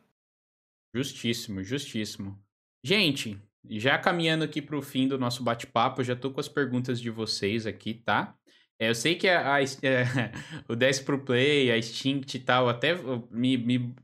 Justíssimo, 0.93 1.63
justíssimo. 1.63 2.37
Gente, 2.83 3.39
já 3.69 3.97
caminhando 3.97 4.43
aqui 4.43 4.61
para 4.61 4.77
o 4.77 4.81
fim 4.81 5.07
do 5.07 5.17
nosso 5.17 5.43
bate-papo, 5.43 6.03
já 6.03 6.15
tô 6.15 6.31
com 6.31 6.39
as 6.39 6.47
perguntas 6.47 6.99
de 6.99 7.09
vocês 7.09 7.65
aqui, 7.65 7.93
tá? 7.93 8.35
É, 8.79 8.89
eu 8.89 8.95
sei 8.95 9.15
que 9.15 9.27
a, 9.27 9.55
a, 9.55 9.59
a, 9.59 9.61
o 10.67 10.75
10 10.75 11.01
Pro 11.01 11.23
Play, 11.23 11.71
a 11.71 11.77
Extinct 11.77 12.35
e 12.35 12.39
tal, 12.39 12.67
até 12.67 12.95
me, 13.29 13.57
me 13.57 13.95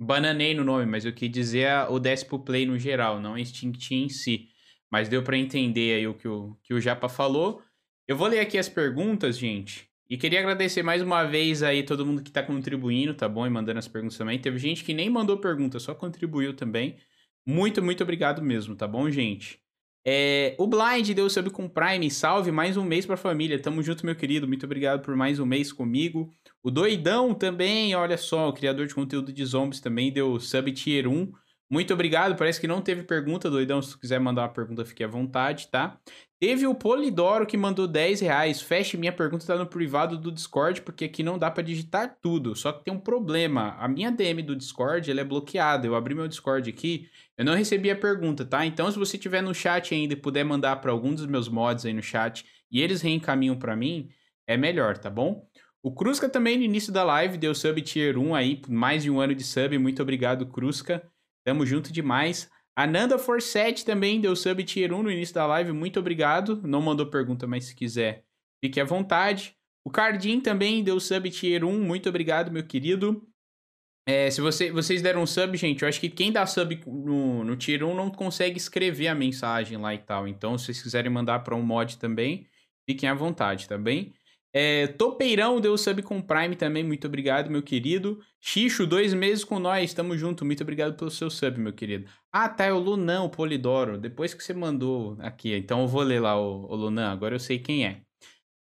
bananei 0.00 0.54
no 0.54 0.64
nome, 0.64 0.86
mas 0.86 1.04
eu 1.04 1.12
quis 1.12 1.30
dizer 1.30 1.68
a, 1.68 1.90
o 1.90 2.00
10 2.00 2.24
Pro 2.24 2.38
Play 2.38 2.64
no 2.66 2.78
geral, 2.78 3.20
não 3.20 3.34
a 3.34 3.40
Extinct 3.40 3.94
em 3.94 4.08
si. 4.08 4.48
Mas 4.90 5.08
deu 5.08 5.22
para 5.22 5.36
entender 5.36 5.96
aí 5.96 6.06
o 6.06 6.14
que, 6.14 6.28
o 6.28 6.56
que 6.62 6.72
o 6.72 6.80
Japa 6.80 7.08
falou. 7.08 7.62
Eu 8.06 8.16
vou 8.16 8.28
ler 8.28 8.40
aqui 8.40 8.56
as 8.56 8.68
perguntas, 8.68 9.36
gente. 9.36 9.90
E 10.08 10.16
queria 10.18 10.40
agradecer 10.40 10.82
mais 10.82 11.00
uma 11.00 11.24
vez 11.24 11.62
aí 11.62 11.82
todo 11.82 12.04
mundo 12.04 12.22
que 12.22 12.28
está 12.28 12.42
contribuindo, 12.42 13.14
tá 13.14 13.28
bom? 13.28 13.46
E 13.46 13.50
mandando 13.50 13.78
as 13.78 13.88
perguntas 13.88 14.18
também. 14.18 14.38
Teve 14.38 14.58
gente 14.58 14.84
que 14.84 14.92
nem 14.92 15.08
mandou 15.08 15.38
pergunta, 15.38 15.78
só 15.78 15.94
contribuiu 15.94 16.54
também. 16.54 16.96
Muito, 17.46 17.82
muito 17.82 18.02
obrigado 18.02 18.42
mesmo, 18.42 18.76
tá 18.76 18.86
bom, 18.86 19.10
gente? 19.10 19.64
É, 20.06 20.54
o 20.58 20.66
Blind 20.66 21.10
deu 21.12 21.30
sub 21.30 21.48
com 21.48 21.66
Prime, 21.66 22.10
salve, 22.10 22.52
mais 22.52 22.76
um 22.76 22.84
mês 22.84 23.06
pra 23.06 23.16
família. 23.16 23.58
Tamo 23.58 23.82
junto, 23.82 24.04
meu 24.04 24.14
querido. 24.14 24.46
Muito 24.46 24.66
obrigado 24.66 25.00
por 25.02 25.16
mais 25.16 25.38
um 25.38 25.46
mês 25.46 25.72
comigo. 25.72 26.30
O 26.62 26.70
Doidão 26.70 27.32
também, 27.32 27.94
olha 27.94 28.18
só, 28.18 28.50
o 28.50 28.52
criador 28.52 28.86
de 28.86 28.94
conteúdo 28.94 29.32
de 29.32 29.44
zombies 29.46 29.80
também 29.80 30.12
deu 30.12 30.38
sub 30.38 30.70
tier 30.72 31.08
1. 31.08 31.32
Muito 31.70 31.92
obrigado. 31.94 32.36
Parece 32.36 32.60
que 32.60 32.68
não 32.68 32.80
teve 32.80 33.02
pergunta, 33.02 33.50
doidão. 33.50 33.80
Se 33.80 33.98
quiser 33.98 34.20
mandar 34.20 34.42
uma 34.42 34.52
pergunta, 34.52 34.84
fique 34.84 35.02
à 35.02 35.08
vontade, 35.08 35.68
tá? 35.68 35.98
Teve 36.38 36.66
o 36.66 36.74
Polidoro 36.74 37.46
que 37.46 37.56
mandou 37.56 37.88
10 37.88 38.20
reais. 38.20 38.60
Feche 38.60 38.96
minha 38.96 39.12
pergunta, 39.12 39.46
tá 39.46 39.56
no 39.56 39.66
privado 39.66 40.18
do 40.18 40.30
Discord, 40.30 40.82
porque 40.82 41.06
aqui 41.06 41.22
não 41.22 41.38
dá 41.38 41.50
para 41.50 41.62
digitar 41.62 42.18
tudo. 42.20 42.54
Só 42.54 42.70
que 42.70 42.84
tem 42.84 42.92
um 42.92 43.00
problema. 43.00 43.76
A 43.78 43.88
minha 43.88 44.10
DM 44.10 44.42
do 44.42 44.54
Discord, 44.54 45.10
ela 45.10 45.22
é 45.22 45.24
bloqueada. 45.24 45.86
Eu 45.86 45.94
abri 45.94 46.14
meu 46.14 46.28
Discord 46.28 46.68
aqui, 46.68 47.08
eu 47.36 47.44
não 47.44 47.54
recebi 47.54 47.90
a 47.90 47.96
pergunta, 47.96 48.44
tá? 48.44 48.66
Então, 48.66 48.90
se 48.90 48.98
você 48.98 49.16
tiver 49.16 49.42
no 49.42 49.54
chat 49.54 49.94
ainda 49.94 50.12
e 50.12 50.16
puder 50.16 50.44
mandar 50.44 50.76
para 50.76 50.92
algum 50.92 51.14
dos 51.14 51.26
meus 51.26 51.48
mods 51.48 51.86
aí 51.86 51.94
no 51.94 52.02
chat 52.02 52.44
e 52.70 52.82
eles 52.82 53.00
reencaminham 53.00 53.56
para 53.58 53.74
mim, 53.74 54.10
é 54.46 54.56
melhor, 54.56 54.98
tá 54.98 55.08
bom? 55.08 55.48
O 55.82 55.94
Crusca 55.94 56.28
também 56.28 56.58
no 56.58 56.64
início 56.64 56.92
da 56.92 57.04
live 57.04 57.38
deu 57.38 57.54
sub 57.54 57.80
tier 57.82 58.18
1 58.18 58.34
aí, 58.34 58.60
mais 58.68 59.02
de 59.02 59.10
um 59.10 59.20
ano 59.20 59.34
de 59.34 59.44
sub. 59.44 59.78
Muito 59.78 60.02
obrigado, 60.02 60.46
Crusca. 60.46 61.02
Tamo 61.44 61.66
junto 61.66 61.92
demais. 61.92 62.50
A 62.76 62.86
Nanda 62.86 63.18
Forset 63.18 63.84
também 63.84 64.20
deu 64.20 64.34
sub 64.34 64.64
tier 64.64 64.92
1 64.92 65.02
no 65.02 65.10
início 65.10 65.34
da 65.34 65.46
live. 65.46 65.72
Muito 65.72 66.00
obrigado. 66.00 66.60
Não 66.66 66.80
mandou 66.80 67.06
pergunta, 67.06 67.46
mas 67.46 67.66
se 67.66 67.74
quiser, 67.74 68.24
fique 68.62 68.80
à 68.80 68.84
vontade. 68.84 69.54
O 69.84 69.90
Cardim 69.90 70.40
também 70.40 70.82
deu 70.82 70.98
sub 70.98 71.30
tier 71.30 71.64
1. 71.64 71.84
Muito 71.84 72.08
obrigado, 72.08 72.50
meu 72.50 72.66
querido. 72.66 73.24
É, 74.06 74.30
se 74.30 74.40
você, 74.40 74.70
vocês 74.70 75.00
deram 75.00 75.26
sub, 75.26 75.56
gente, 75.56 75.82
eu 75.82 75.88
acho 75.88 76.00
que 76.00 76.10
quem 76.10 76.32
dá 76.32 76.44
sub 76.46 76.82
no, 76.86 77.44
no 77.44 77.56
tier 77.56 77.84
1 77.84 77.94
não 77.94 78.10
consegue 78.10 78.58
escrever 78.58 79.08
a 79.08 79.14
mensagem 79.14 79.78
lá 79.78 79.94
e 79.94 79.98
tal. 79.98 80.26
Então, 80.26 80.58
se 80.58 80.66
vocês 80.66 80.82
quiserem 80.82 81.10
mandar 81.10 81.40
para 81.40 81.54
um 81.54 81.62
mod 81.62 81.96
também, 81.98 82.46
fiquem 82.88 83.08
à 83.08 83.14
vontade, 83.14 83.68
tá 83.68 83.78
bem? 83.78 84.12
É, 84.56 84.86
Topeirão 84.86 85.60
deu 85.60 85.76
sub 85.76 86.00
com 86.02 86.22
Prime 86.22 86.54
também, 86.54 86.84
muito 86.84 87.08
obrigado, 87.08 87.50
meu 87.50 87.60
querido. 87.60 88.20
Xixo, 88.40 88.86
dois 88.86 89.12
meses 89.12 89.42
com 89.42 89.58
nós, 89.58 89.92
tamo 89.92 90.16
junto, 90.16 90.44
muito 90.44 90.62
obrigado 90.62 90.96
pelo 90.96 91.10
seu 91.10 91.28
sub, 91.28 91.58
meu 91.58 91.72
querido. 91.72 92.08
Ah, 92.30 92.48
tá, 92.48 92.66
é 92.66 92.72
o 92.72 92.78
Lunão, 92.78 93.26
o 93.26 93.30
Polidoro, 93.30 93.98
depois 93.98 94.32
que 94.32 94.44
você 94.44 94.54
mandou 94.54 95.16
aqui, 95.18 95.52
então 95.56 95.80
eu 95.80 95.88
vou 95.88 96.02
ler 96.02 96.20
lá 96.20 96.40
o, 96.40 96.66
o 96.66 97.00
agora 97.00 97.34
eu 97.34 97.40
sei 97.40 97.58
quem 97.58 97.84
é. 97.84 98.02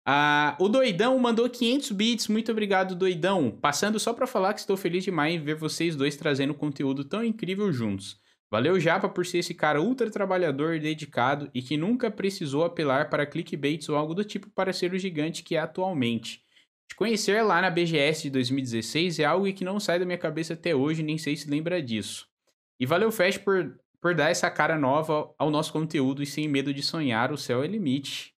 Ah, 0.07 0.55
o 0.59 0.69
Doidão 0.69 1.17
mandou 1.17 1.49
500 1.49 1.91
bits, 1.91 2.27
muito 2.27 2.51
obrigado, 2.51 2.95
Doidão. 2.95 3.51
Passando 3.51 3.99
só 3.99 4.13
para 4.13 4.27
falar 4.27 4.53
que 4.53 4.59
estou 4.59 4.77
feliz 4.77 5.03
demais 5.03 5.35
em 5.35 5.43
ver 5.43 5.55
vocês 5.55 5.95
dois 5.95 6.15
trazendo 6.15 6.53
conteúdo 6.53 7.03
tão 7.03 7.23
incrível 7.23 7.71
juntos. 7.71 8.19
Valeu, 8.55 8.79
Japa, 8.79 9.09
por 9.09 9.25
ser 9.25 9.39
esse 9.39 9.53
cara 9.53 9.81
ultra 9.81 10.09
trabalhador 10.09 10.75
e 10.75 10.79
dedicado 10.79 11.49
e 11.53 11.61
que 11.61 11.75
nunca 11.75 12.09
precisou 12.09 12.63
apelar 12.63 13.09
para 13.09 13.25
clickbaits 13.25 13.89
ou 13.89 13.97
algo 13.97 14.13
do 14.13 14.23
tipo 14.23 14.49
para 14.49 14.71
ser 14.71 14.93
o 14.93 14.97
gigante 14.97 15.43
que 15.43 15.57
é 15.57 15.59
atualmente. 15.59 16.41
Te 16.87 16.95
conhecer 16.95 17.41
lá 17.41 17.61
na 17.61 17.69
BGS 17.69 18.23
de 18.23 18.29
2016 18.29 19.19
é 19.19 19.25
algo 19.25 19.51
que 19.51 19.65
não 19.65 19.77
sai 19.77 19.99
da 19.99 20.05
minha 20.05 20.17
cabeça 20.17 20.53
até 20.53 20.73
hoje, 20.73 21.03
nem 21.03 21.17
sei 21.17 21.35
se 21.35 21.49
lembra 21.49 21.83
disso. 21.83 22.29
E 22.79 22.85
valeu, 22.85 23.11
Fast, 23.11 23.41
por, 23.41 23.77
por 23.99 24.15
dar 24.15 24.29
essa 24.29 24.49
cara 24.49 24.77
nova 24.77 25.35
ao 25.37 25.51
nosso 25.51 25.73
conteúdo 25.73 26.23
e 26.23 26.25
sem 26.25 26.47
medo 26.47 26.73
de 26.73 26.81
sonhar, 26.81 27.33
o 27.33 27.37
céu 27.37 27.61
é 27.61 27.67
limite. 27.67 28.33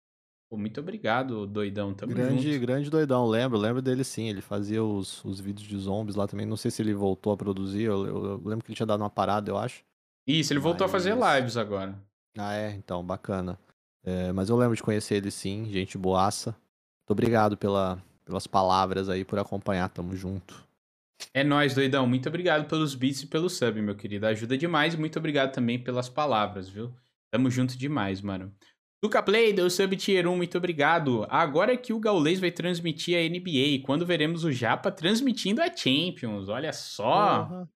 Pô, 0.48 0.56
muito 0.56 0.80
obrigado, 0.80 1.46
doidão. 1.46 1.92
Tamo 1.92 2.14
grande, 2.14 2.54
junto. 2.54 2.60
grande 2.62 2.88
doidão, 2.88 3.28
lembro, 3.28 3.58
lembro 3.58 3.82
dele 3.82 4.02
sim. 4.02 4.30
Ele 4.30 4.40
fazia 4.40 4.82
os, 4.82 5.22
os 5.26 5.38
vídeos 5.40 5.68
de 5.68 5.76
zombies 5.76 6.16
lá 6.16 6.26
também. 6.26 6.46
Não 6.46 6.56
sei 6.56 6.70
se 6.70 6.80
ele 6.80 6.94
voltou 6.94 7.34
a 7.34 7.36
produzir, 7.36 7.82
eu, 7.82 8.06
eu, 8.06 8.24
eu 8.24 8.42
lembro 8.46 8.64
que 8.64 8.70
ele 8.70 8.76
tinha 8.76 8.86
dado 8.86 9.02
uma 9.02 9.10
parada, 9.10 9.50
eu 9.50 9.58
acho. 9.58 9.84
Isso, 10.26 10.52
ele 10.52 10.60
voltou 10.60 10.84
a 10.84 10.88
fazer 10.88 11.14
Mas- 11.14 11.36
lives 11.36 11.56
agora. 11.56 11.94
Ah, 12.36 12.54
é? 12.54 12.70
Então, 12.72 13.04
bacana. 13.04 13.58
É, 14.04 14.32
mas 14.32 14.48
eu 14.48 14.56
lembro 14.56 14.76
de 14.76 14.82
conhecer 14.82 15.16
ele 15.16 15.30
sim, 15.30 15.70
gente 15.70 15.96
boaça. 15.96 16.50
Muito 16.50 17.10
obrigado 17.10 17.56
pela, 17.56 18.02
pelas 18.24 18.46
palavras 18.46 19.08
aí, 19.08 19.24
por 19.24 19.38
acompanhar, 19.38 19.88
tamo 19.88 20.14
junto. 20.16 20.64
É 21.32 21.42
nóis, 21.42 21.74
doidão. 21.74 22.06
Muito 22.06 22.28
obrigado 22.28 22.68
pelos 22.68 22.94
beats 22.94 23.22
e 23.22 23.26
pelo 23.26 23.48
sub, 23.48 23.80
meu 23.80 23.94
querido. 23.96 24.26
Ajuda 24.26 24.56
demais 24.58 24.94
e 24.94 24.98
muito 24.98 25.18
obrigado 25.18 25.52
também 25.52 25.78
pelas 25.78 26.08
palavras, 26.08 26.68
viu? 26.68 26.92
Tamo 27.30 27.50
junto 27.50 27.76
demais, 27.78 28.20
mano. 28.20 28.52
Tuca 29.02 29.22
Play 29.22 29.52
deu 29.52 29.68
sub 29.70 29.96
tier 29.96 30.26
1, 30.26 30.36
muito 30.36 30.56
obrigado. 30.58 31.26
Agora 31.28 31.76
que 31.76 31.92
o 31.92 32.00
Gaulês 32.00 32.38
vai 32.40 32.50
transmitir 32.50 33.16
a 33.16 33.22
NBA, 33.28 33.84
quando 33.84 34.06
veremos 34.06 34.44
o 34.44 34.52
Japa 34.52 34.90
transmitindo 34.90 35.62
a 35.62 35.74
Champions? 35.74 36.48
Olha 36.48 36.72
só. 36.72 37.44
Porra. 37.44 37.68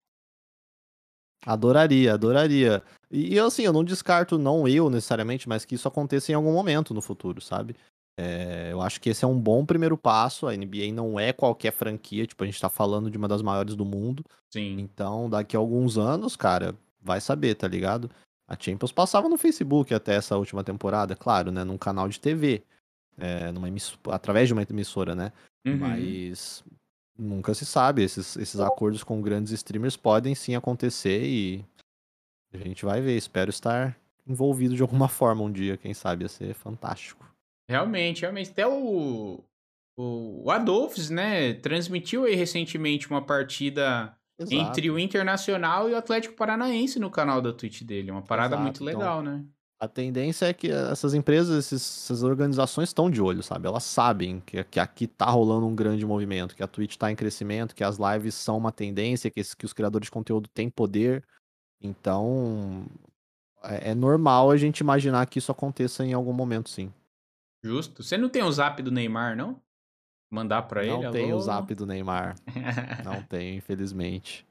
Adoraria, 1.44 2.14
adoraria. 2.14 2.82
E, 3.10 3.34
e, 3.34 3.38
assim, 3.38 3.62
eu 3.62 3.72
não 3.72 3.82
descarto, 3.84 4.38
não 4.38 4.68
eu 4.68 4.90
necessariamente, 4.90 5.48
mas 5.48 5.64
que 5.64 5.74
isso 5.74 5.88
aconteça 5.88 6.30
em 6.30 6.34
algum 6.34 6.52
momento 6.52 6.92
no 6.92 7.00
futuro, 7.00 7.40
sabe? 7.40 7.74
É, 8.18 8.68
eu 8.70 8.82
acho 8.82 9.00
que 9.00 9.08
esse 9.08 9.24
é 9.24 9.28
um 9.28 9.38
bom 9.40 9.64
primeiro 9.64 9.96
passo. 9.96 10.46
A 10.46 10.54
NBA 10.54 10.92
não 10.92 11.18
é 11.18 11.32
qualquer 11.32 11.72
franquia, 11.72 12.26
tipo, 12.26 12.44
a 12.44 12.46
gente 12.46 12.60
tá 12.60 12.68
falando 12.68 13.10
de 13.10 13.16
uma 13.16 13.26
das 13.28 13.40
maiores 13.40 13.74
do 13.74 13.84
mundo. 13.84 14.22
Sim. 14.52 14.78
Então, 14.78 15.30
daqui 15.30 15.56
a 15.56 15.58
alguns 15.58 15.96
anos, 15.96 16.36
cara, 16.36 16.74
vai 17.00 17.20
saber, 17.20 17.54
tá 17.54 17.66
ligado? 17.66 18.10
A 18.46 18.56
Champions 18.58 18.92
passava 18.92 19.28
no 19.28 19.38
Facebook 19.38 19.94
até 19.94 20.16
essa 20.16 20.36
última 20.36 20.62
temporada, 20.62 21.16
claro, 21.16 21.50
né? 21.50 21.64
Num 21.64 21.78
canal 21.78 22.08
de 22.08 22.20
TV. 22.20 22.62
é, 23.18 23.52
numa 23.52 23.68
emiss- 23.68 23.98
através 24.08 24.48
de 24.48 24.54
uma 24.54 24.62
emissora, 24.62 25.14
né? 25.14 25.30
Uhum. 25.66 25.76
Mas 25.76 26.64
nunca 27.20 27.54
se 27.54 27.66
sabe. 27.66 28.02
Esses, 28.02 28.36
esses 28.36 28.58
acordos 28.58 29.04
com 29.04 29.20
grandes 29.20 29.52
streamers 29.52 29.96
podem 29.96 30.34
sim 30.34 30.54
acontecer 30.54 31.22
e 31.22 31.64
a 32.52 32.58
gente 32.58 32.84
vai 32.84 33.00
ver. 33.00 33.16
Espero 33.16 33.50
estar 33.50 33.96
envolvido 34.26 34.74
de 34.74 34.82
alguma 34.82 35.06
forma 35.08 35.42
um 35.42 35.52
dia, 35.52 35.76
quem 35.76 35.92
sabe, 35.94 36.24
ia 36.24 36.28
ser 36.28 36.54
fantástico. 36.54 37.24
Realmente, 37.68 38.22
realmente. 38.22 38.50
Até 38.50 38.66
o, 38.66 39.44
o, 39.96 40.44
o 40.44 40.50
Adolphs, 40.50 41.10
né, 41.10 41.54
transmitiu 41.54 42.24
aí 42.24 42.34
recentemente 42.34 43.08
uma 43.08 43.22
partida 43.22 44.16
entre 44.50 44.90
o 44.90 44.98
Internacional 44.98 45.88
e 45.88 45.92
o 45.92 45.96
Atlético 45.96 46.34
Paranaense 46.34 46.98
no 46.98 47.10
canal 47.10 47.42
da 47.42 47.52
Twitch 47.52 47.82
dele. 47.82 48.10
Uma 48.10 48.22
parada 48.22 48.54
Exato, 48.56 48.62
muito 48.62 48.82
então- 48.82 48.98
legal, 48.98 49.22
né? 49.22 49.44
A 49.80 49.88
tendência 49.88 50.44
é 50.44 50.52
que 50.52 50.70
essas 50.70 51.14
empresas, 51.14 51.56
esses- 51.64 52.04
essas 52.04 52.22
organizações 52.22 52.90
estão 52.90 53.10
de 53.10 53.22
olho, 53.22 53.42
sabe? 53.42 53.66
Elas 53.66 53.82
sabem 53.84 54.40
que, 54.40 54.62
que 54.64 54.78
aqui 54.78 55.06
tá 55.06 55.24
rolando 55.30 55.66
um 55.66 55.74
grande 55.74 56.04
movimento, 56.04 56.54
que 56.54 56.62
a 56.62 56.66
Twitch 56.68 56.96
tá 56.96 57.10
em 57.10 57.16
crescimento, 57.16 57.74
que 57.74 57.82
as 57.82 57.96
lives 57.96 58.34
são 58.34 58.58
uma 58.58 58.70
tendência, 58.70 59.30
que, 59.30 59.40
esse- 59.40 59.56
que 59.56 59.64
os 59.64 59.72
criadores 59.72 60.06
de 60.06 60.10
conteúdo 60.10 60.48
têm 60.50 60.68
poder. 60.68 61.24
Então, 61.82 62.84
é, 63.62 63.92
é 63.92 63.94
normal 63.94 64.50
a 64.50 64.56
gente 64.58 64.80
imaginar 64.80 65.24
que 65.26 65.38
isso 65.38 65.50
aconteça 65.50 66.04
em 66.04 66.12
algum 66.12 66.32
momento, 66.34 66.68
sim. 66.68 66.92
Justo. 67.64 68.02
Você 68.02 68.18
não 68.18 68.28
tem 68.28 68.42
o 68.42 68.52
zap 68.52 68.82
do 68.82 68.90
Neymar, 68.90 69.34
não? 69.34 69.58
Mandar 70.30 70.62
pra 70.62 70.84
ele? 70.84 70.92
Não 71.04 71.10
tem 71.10 71.32
o 71.32 71.40
zap 71.40 71.74
do 71.74 71.86
Neymar. 71.86 72.36
Não 73.04 73.22
tem, 73.22 73.56
infelizmente. 73.56 74.46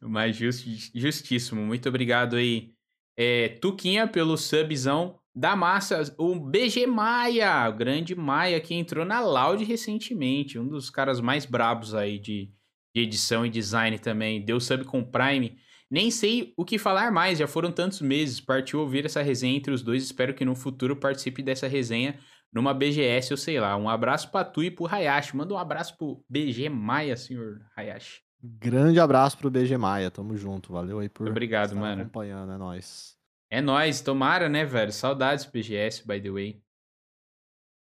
Mas 0.00 0.36
justi- 0.36 0.90
justíssimo. 0.94 1.62
Muito 1.62 1.88
obrigado 1.88 2.36
aí, 2.36 2.74
é, 3.16 3.48
Tuquinha, 3.60 4.06
pelo 4.06 4.36
subzão 4.36 5.18
da 5.34 5.56
massa. 5.56 6.14
O 6.18 6.34
BG 6.34 6.86
Maia, 6.86 7.68
o 7.68 7.72
grande 7.72 8.14
Maia, 8.14 8.60
que 8.60 8.74
entrou 8.74 9.04
na 9.04 9.20
Loud 9.20 9.64
recentemente. 9.64 10.58
Um 10.58 10.68
dos 10.68 10.90
caras 10.90 11.20
mais 11.20 11.46
brabos 11.46 11.94
aí 11.94 12.18
de, 12.18 12.50
de 12.94 13.02
edição 13.02 13.44
e 13.44 13.50
design 13.50 13.98
também. 13.98 14.44
Deu 14.44 14.60
sub 14.60 14.84
com 14.84 15.04
Prime. 15.04 15.56
Nem 15.90 16.10
sei 16.10 16.54
o 16.56 16.64
que 16.64 16.78
falar 16.78 17.12
mais, 17.12 17.38
já 17.38 17.46
foram 17.46 17.70
tantos 17.70 18.00
meses. 18.00 18.40
Partiu 18.40 18.80
ouvir 18.80 19.04
essa 19.04 19.22
resenha 19.22 19.56
entre 19.56 19.72
os 19.72 19.82
dois. 19.82 20.02
Espero 20.02 20.34
que 20.34 20.44
no 20.44 20.54
futuro 20.54 20.96
participe 20.96 21.42
dessa 21.42 21.66
resenha 21.66 22.18
numa 22.52 22.74
BGS 22.74 23.32
ou 23.32 23.36
sei 23.36 23.60
lá. 23.60 23.76
Um 23.76 23.88
abraço 23.88 24.30
pra 24.30 24.44
tu 24.44 24.62
e 24.62 24.70
pro 24.70 24.86
Hayashi. 24.86 25.36
Manda 25.36 25.54
um 25.54 25.58
abraço 25.58 25.96
pro 25.96 26.24
BG 26.28 26.68
Maia, 26.68 27.16
senhor 27.16 27.60
Hayashi. 27.76 28.20
Grande 28.42 28.98
abraço 28.98 29.38
pro 29.38 29.50
BG 29.50 29.76
Maia, 29.76 30.10
tamo 30.10 30.36
junto. 30.36 30.72
Valeu 30.72 30.98
aí 30.98 31.08
por 31.08 31.28
Obrigado, 31.28 31.70
estar 31.70 31.80
mano. 31.80 32.02
acompanhando, 32.02 32.52
é 32.52 32.58
nóis. 32.58 33.16
É 33.48 33.60
nóis, 33.60 34.00
tomara, 34.00 34.48
né, 34.48 34.64
velho? 34.64 34.92
Saudades 34.92 35.44
BGS, 35.44 36.06
by 36.06 36.20
the 36.20 36.30
way. 36.30 36.62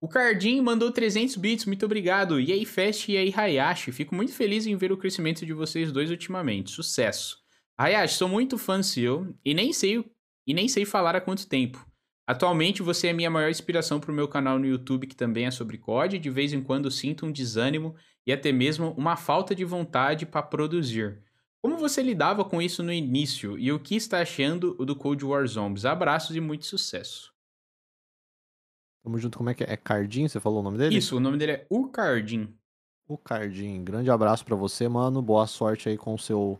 O 0.01 0.07
Cardim 0.07 0.61
mandou 0.61 0.91
300 0.91 1.35
bits, 1.35 1.65
muito 1.65 1.85
obrigado. 1.85 2.39
E 2.39 2.51
aí, 2.51 2.65
Fest 2.65 3.09
e 3.09 3.17
aí, 3.17 3.33
Hayashi. 3.35 3.91
Fico 3.91 4.15
muito 4.15 4.31
feliz 4.31 4.65
em 4.65 4.75
ver 4.75 4.91
o 4.91 4.97
crescimento 4.97 5.45
de 5.45 5.53
vocês 5.53 5.91
dois 5.91 6.09
ultimamente. 6.09 6.71
Sucesso. 6.71 7.37
Hayashi, 7.77 8.15
sou 8.15 8.29
muito 8.29 8.57
fã 8.57 8.81
seu 8.81 9.35
e 9.43 9.53
nem 9.53 9.71
sei, 9.73 10.03
e 10.47 10.53
nem 10.53 10.67
sei 10.67 10.85
falar 10.85 11.15
há 11.15 11.21
quanto 11.21 11.47
tempo. 11.47 11.85
Atualmente 12.25 12.81
você 12.81 13.07
é 13.07 13.11
a 13.11 13.13
minha 13.13 13.29
maior 13.29 13.49
inspiração 13.49 13.99
para 13.99 14.11
o 14.11 14.15
meu 14.15 14.27
canal 14.27 14.57
no 14.57 14.65
YouTube, 14.65 15.07
que 15.07 15.15
também 15.15 15.45
é 15.45 15.51
sobre 15.51 15.77
COD. 15.77 16.17
De 16.17 16.29
vez 16.29 16.53
em 16.53 16.61
quando 16.61 16.89
sinto 16.89 17.25
um 17.25 17.31
desânimo 17.31 17.95
e 18.25 18.31
até 18.31 18.51
mesmo 18.51 18.91
uma 18.97 19.15
falta 19.15 19.55
de 19.55 19.65
vontade 19.65 20.25
para 20.25 20.43
produzir. 20.43 21.21
Como 21.61 21.77
você 21.77 22.01
lidava 22.01 22.45
com 22.45 22.61
isso 22.61 22.81
no 22.81 22.93
início 22.93 23.57
e 23.57 23.71
o 23.71 23.79
que 23.79 23.95
está 23.95 24.21
achando 24.21 24.73
do 24.73 24.95
Cold 24.95 25.25
War 25.25 25.45
Zombies? 25.45 25.85
Abraços 25.85 26.35
e 26.35 26.39
muito 26.39 26.65
sucesso. 26.65 27.33
Tamo 29.03 29.17
junto, 29.17 29.37
como 29.37 29.49
é 29.49 29.53
que 29.53 29.63
é? 29.63 29.73
É 29.73 29.77
Cardim, 29.77 30.27
você 30.27 30.39
falou 30.39 30.59
o 30.59 30.63
nome 30.63 30.77
dele? 30.77 30.97
Isso, 30.97 31.17
o 31.17 31.19
nome 31.19 31.37
dele 31.37 31.51
é 31.53 31.67
O 31.69 31.87
Cardim. 31.87 32.53
O 33.07 33.17
Cardim, 33.17 33.83
grande 33.83 34.09
abraço 34.09 34.45
pra 34.45 34.55
você, 34.55 34.87
mano. 34.87 35.21
Boa 35.21 35.47
sorte 35.47 35.89
aí 35.89 35.97
com 35.97 36.13
o 36.13 36.19
seu 36.19 36.59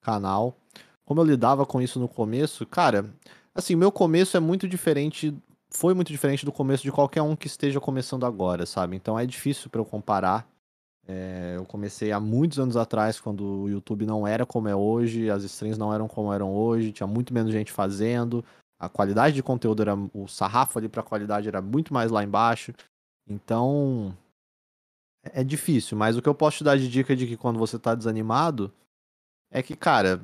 canal. 0.00 0.56
Como 1.04 1.20
eu 1.20 1.24
lidava 1.24 1.66
com 1.66 1.80
isso 1.80 2.00
no 2.00 2.08
começo, 2.08 2.64
cara, 2.66 3.12
assim, 3.54 3.76
meu 3.76 3.92
começo 3.92 4.36
é 4.36 4.40
muito 4.40 4.68
diferente, 4.68 5.36
foi 5.70 5.94
muito 5.94 6.10
diferente 6.10 6.44
do 6.44 6.52
começo 6.52 6.82
de 6.82 6.90
qualquer 6.90 7.22
um 7.22 7.36
que 7.36 7.46
esteja 7.46 7.80
começando 7.80 8.24
agora, 8.24 8.64
sabe? 8.66 8.96
Então 8.96 9.18
é 9.18 9.26
difícil 9.26 9.68
pra 9.68 9.80
eu 9.80 9.84
comparar. 9.84 10.48
É, 11.06 11.54
eu 11.56 11.64
comecei 11.64 12.12
há 12.12 12.20
muitos 12.20 12.58
anos 12.58 12.76
atrás, 12.76 13.20
quando 13.20 13.44
o 13.44 13.68
YouTube 13.68 14.06
não 14.06 14.26
era 14.26 14.46
como 14.46 14.68
é 14.68 14.76
hoje, 14.76 15.28
as 15.28 15.42
streams 15.42 15.78
não 15.78 15.92
eram 15.92 16.06
como 16.06 16.32
eram 16.32 16.54
hoje, 16.54 16.92
tinha 16.92 17.06
muito 17.06 17.34
menos 17.34 17.52
gente 17.52 17.72
fazendo, 17.72 18.44
a 18.78 18.88
qualidade 18.88 19.34
de 19.34 19.42
conteúdo 19.42 19.82
era. 19.82 19.94
O 20.12 20.26
sarrafo 20.26 20.78
ali 20.78 20.88
pra 20.88 21.04
qualidade 21.04 21.46
era 21.46 21.62
muito 21.62 21.94
mais 21.94 22.10
lá 22.10 22.24
embaixo. 22.24 22.72
Então. 23.28 24.16
É, 25.24 25.40
é 25.40 25.44
difícil, 25.44 25.96
mas 25.96 26.16
o 26.16 26.22
que 26.22 26.28
eu 26.28 26.34
posso 26.34 26.58
te 26.58 26.64
dar 26.64 26.76
de 26.76 26.88
dica 26.88 27.14
de 27.14 27.26
que 27.26 27.36
quando 27.36 27.60
você 27.60 27.78
tá 27.78 27.94
desanimado 27.94 28.72
é 29.52 29.62
que, 29.62 29.76
cara, 29.76 30.20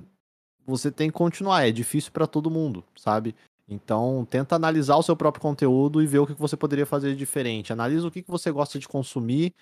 você 0.67 0.91
tem 0.91 1.09
que 1.09 1.17
continuar. 1.17 1.67
É 1.67 1.71
difícil 1.71 2.11
para 2.11 2.27
todo 2.27 2.51
mundo, 2.51 2.85
sabe? 2.97 3.35
Então, 3.69 4.27
tenta 4.29 4.57
analisar 4.57 4.97
o 4.97 5.03
seu 5.03 5.15
próprio 5.17 5.43
conteúdo 5.43 6.03
e 6.03 6.07
ver 6.07 6.19
o 6.19 6.27
que 6.27 6.33
você 6.33 6.57
poderia 6.57 6.87
fazer 6.87 7.13
de 7.13 7.17
diferente. 7.17 7.73
Analisa 7.73 8.09
o 8.09 8.11
que 8.11 8.25
você 8.27 8.51
gosta 8.51 8.79
de 8.79 8.89
consumir 8.89 9.55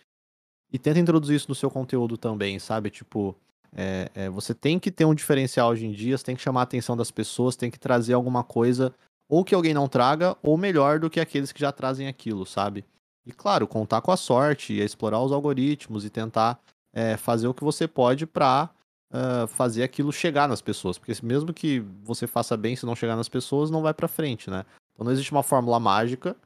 e 0.72 0.78
tenta 0.78 0.98
introduzir 0.98 1.36
isso 1.36 1.48
no 1.48 1.54
seu 1.54 1.70
conteúdo 1.70 2.16
também, 2.16 2.58
sabe? 2.58 2.90
Tipo, 2.90 3.36
é, 3.74 4.10
é, 4.14 4.30
você 4.30 4.54
tem 4.54 4.78
que 4.78 4.90
ter 4.90 5.04
um 5.04 5.14
diferencial 5.14 5.70
hoje 5.70 5.86
em 5.86 5.92
dia, 5.92 6.16
você 6.16 6.24
tem 6.24 6.36
que 6.36 6.42
chamar 6.42 6.60
a 6.60 6.64
atenção 6.64 6.96
das 6.96 7.10
pessoas, 7.10 7.56
tem 7.56 7.70
que 7.70 7.78
trazer 7.78 8.14
alguma 8.14 8.42
coisa, 8.42 8.92
ou 9.28 9.44
que 9.44 9.54
alguém 9.54 9.74
não 9.74 9.88
traga, 9.88 10.36
ou 10.42 10.56
melhor 10.56 10.98
do 10.98 11.10
que 11.10 11.20
aqueles 11.20 11.52
que 11.52 11.60
já 11.60 11.72
trazem 11.72 12.08
aquilo, 12.08 12.46
sabe? 12.46 12.84
E 13.24 13.32
claro, 13.32 13.66
contar 13.66 14.00
com 14.00 14.12
a 14.12 14.16
sorte, 14.16 14.74
explorar 14.74 15.20
os 15.20 15.32
algoritmos 15.32 16.04
e 16.04 16.10
tentar 16.10 16.60
é, 16.92 17.16
fazer 17.16 17.48
o 17.48 17.54
que 17.54 17.64
você 17.64 17.88
pode 17.88 18.24
para 18.24 18.70
uh, 19.12 19.46
fazer 19.46 19.82
aquilo 19.82 20.12
chegar 20.12 20.48
nas 20.48 20.62
pessoas. 20.62 20.98
Porque 20.98 21.12
mesmo 21.22 21.52
que 21.52 21.80
você 22.02 22.26
faça 22.26 22.56
bem, 22.56 22.76
se 22.76 22.86
não 22.86 22.94
chegar 22.94 23.16
nas 23.16 23.28
pessoas, 23.28 23.70
não 23.70 23.82
vai 23.82 23.92
para 23.92 24.08
frente, 24.08 24.48
né? 24.48 24.64
Então 24.92 25.04
não 25.04 25.12
existe 25.12 25.32
uma 25.32 25.42
fórmula 25.42 25.80
mágica. 25.80 26.36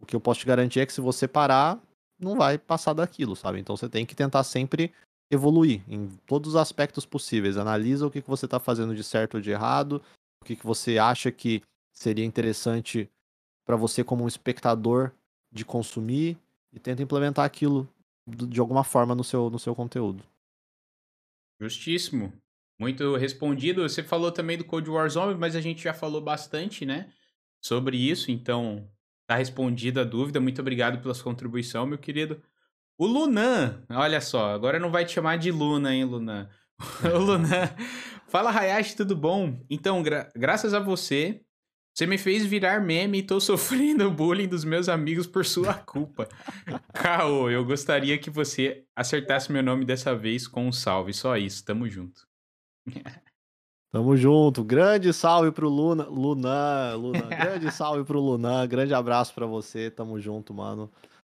O 0.00 0.06
que 0.06 0.14
eu 0.14 0.20
posso 0.20 0.40
te 0.40 0.46
garantir 0.46 0.80
é 0.80 0.86
que 0.86 0.92
se 0.92 1.00
você 1.00 1.26
parar, 1.26 1.78
não 2.18 2.36
vai 2.36 2.58
passar 2.58 2.92
daquilo, 2.92 3.36
sabe? 3.36 3.60
Então 3.60 3.76
você 3.76 3.88
tem 3.88 4.06
que 4.06 4.14
tentar 4.14 4.44
sempre 4.44 4.92
evoluir 5.30 5.82
em 5.88 6.08
todos 6.26 6.50
os 6.50 6.56
aspectos 6.56 7.04
possíveis. 7.04 7.56
Analisa 7.56 8.06
o 8.06 8.10
que, 8.10 8.22
que 8.22 8.28
você 8.28 8.44
está 8.46 8.58
fazendo 8.58 8.94
de 8.94 9.02
certo 9.02 9.34
ou 9.34 9.40
de 9.40 9.50
errado, 9.50 10.02
o 10.42 10.44
que, 10.44 10.56
que 10.56 10.66
você 10.66 10.98
acha 10.98 11.30
que 11.30 11.62
seria 11.92 12.24
interessante 12.24 13.08
para 13.66 13.76
você 13.76 14.04
como 14.04 14.24
um 14.24 14.28
espectador 14.28 15.10
de 15.52 15.64
consumir 15.64 16.38
e 16.72 16.78
tenta 16.78 17.02
implementar 17.02 17.44
aquilo 17.44 17.88
de 18.26 18.60
alguma 18.60 18.84
forma 18.84 19.14
no 19.14 19.24
seu, 19.24 19.50
no 19.50 19.58
seu 19.58 19.74
conteúdo. 19.74 20.22
Justíssimo. 21.60 22.32
Muito 22.78 23.16
respondido. 23.16 23.82
Você 23.82 24.02
falou 24.02 24.30
também 24.30 24.58
do 24.58 24.64
Cold 24.64 24.88
War 24.90 25.08
Zombie, 25.08 25.38
mas 25.38 25.56
a 25.56 25.60
gente 25.60 25.82
já 25.82 25.94
falou 25.94 26.20
bastante, 26.20 26.84
né? 26.84 27.10
Sobre 27.64 27.96
isso, 27.96 28.30
então 28.30 28.86
tá 29.26 29.36
respondida 29.36 30.02
a 30.02 30.04
dúvida. 30.04 30.40
Muito 30.40 30.60
obrigado 30.60 31.00
pela 31.00 31.14
sua 31.14 31.24
contribuição, 31.24 31.86
meu 31.86 31.98
querido. 31.98 32.40
O 32.98 33.06
Lunan, 33.06 33.84
olha 33.90 34.20
só, 34.20 34.54
agora 34.54 34.78
não 34.78 34.90
vai 34.90 35.04
te 35.04 35.12
chamar 35.12 35.36
de 35.36 35.50
Luna, 35.50 35.94
hein, 35.94 36.04
Lunan? 36.04 36.48
o 37.14 37.18
Lunan. 37.18 37.68
Fala, 38.28 38.50
Hayashi, 38.50 38.96
tudo 38.96 39.14
bom? 39.14 39.62
Então, 39.68 40.02
gra 40.02 40.28
graças 40.34 40.72
a 40.72 40.80
você, 40.80 41.42
você 41.94 42.06
me 42.06 42.18
fez 42.18 42.44
virar 42.44 42.80
meme 42.80 43.18
e 43.18 43.22
tô 43.22 43.38
sofrendo 43.40 44.10
bullying 44.10 44.48
dos 44.48 44.64
meus 44.64 44.88
amigos 44.88 45.26
por 45.26 45.44
sua 45.44 45.74
culpa. 45.74 46.28
Caô, 46.94 47.50
eu 47.50 47.64
gostaria 47.64 48.18
que 48.18 48.30
você 48.30 48.84
acertasse 48.94 49.52
meu 49.52 49.62
nome 49.62 49.84
dessa 49.84 50.14
vez 50.14 50.46
com 50.46 50.66
um 50.66 50.72
salve. 50.72 51.12
Só 51.12 51.36
isso, 51.36 51.64
tamo 51.64 51.88
junto. 51.88 52.26
Tamo 53.96 54.14
junto. 54.14 54.62
Grande 54.62 55.10
salve 55.10 55.50
pro 55.50 55.70
Luna. 55.70 56.04
Luna, 56.04 56.94
Luna. 56.96 57.22
Grande 57.34 57.72
salve 57.72 58.04
pro 58.04 58.20
Luna. 58.20 58.66
Grande 58.66 58.92
abraço 58.92 59.32
para 59.32 59.46
você. 59.46 59.90
Tamo 59.90 60.20
junto, 60.20 60.52
mano. 60.52 60.92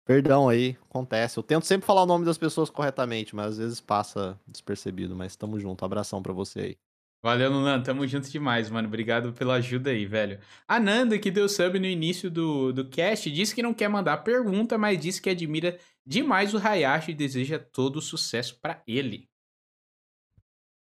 Perdão 0.07 0.49
aí, 0.49 0.75
acontece. 0.89 1.37
Eu 1.37 1.43
tento 1.43 1.67
sempre 1.67 1.85
falar 1.85 2.01
o 2.01 2.07
nome 2.07 2.25
das 2.25 2.35
pessoas 2.35 2.71
corretamente, 2.71 3.35
mas 3.35 3.51
às 3.51 3.57
vezes 3.59 3.79
passa 3.79 4.39
despercebido. 4.47 5.15
Mas 5.15 5.35
tamo 5.35 5.59
junto. 5.59 5.85
Abração 5.85 6.19
para 6.19 6.33
você 6.33 6.59
aí. 6.59 6.77
Valeu, 7.23 7.51
Nunan. 7.51 7.79
Tamo 7.83 8.07
junto 8.07 8.27
demais, 8.27 8.71
mano. 8.71 8.87
Obrigado 8.87 9.33
pela 9.33 9.53
ajuda 9.57 9.91
aí, 9.91 10.07
velho. 10.07 10.39
A 10.67 10.79
Nanda, 10.79 11.19
que 11.19 11.29
deu 11.29 11.47
sub 11.47 11.77
no 11.77 11.85
início 11.85 12.27
do, 12.31 12.73
do 12.73 12.89
cast, 12.89 13.29
disse 13.29 13.53
que 13.53 13.61
não 13.61 13.71
quer 13.71 13.87
mandar 13.87 14.17
pergunta, 14.23 14.79
mas 14.79 14.99
disse 14.99 15.21
que 15.21 15.29
admira 15.29 15.77
demais 16.03 16.55
o 16.55 16.57
Hayashi 16.57 17.11
e 17.11 17.13
deseja 17.13 17.59
todo 17.59 18.01
sucesso 18.01 18.57
para 18.59 18.81
ele. 18.87 19.29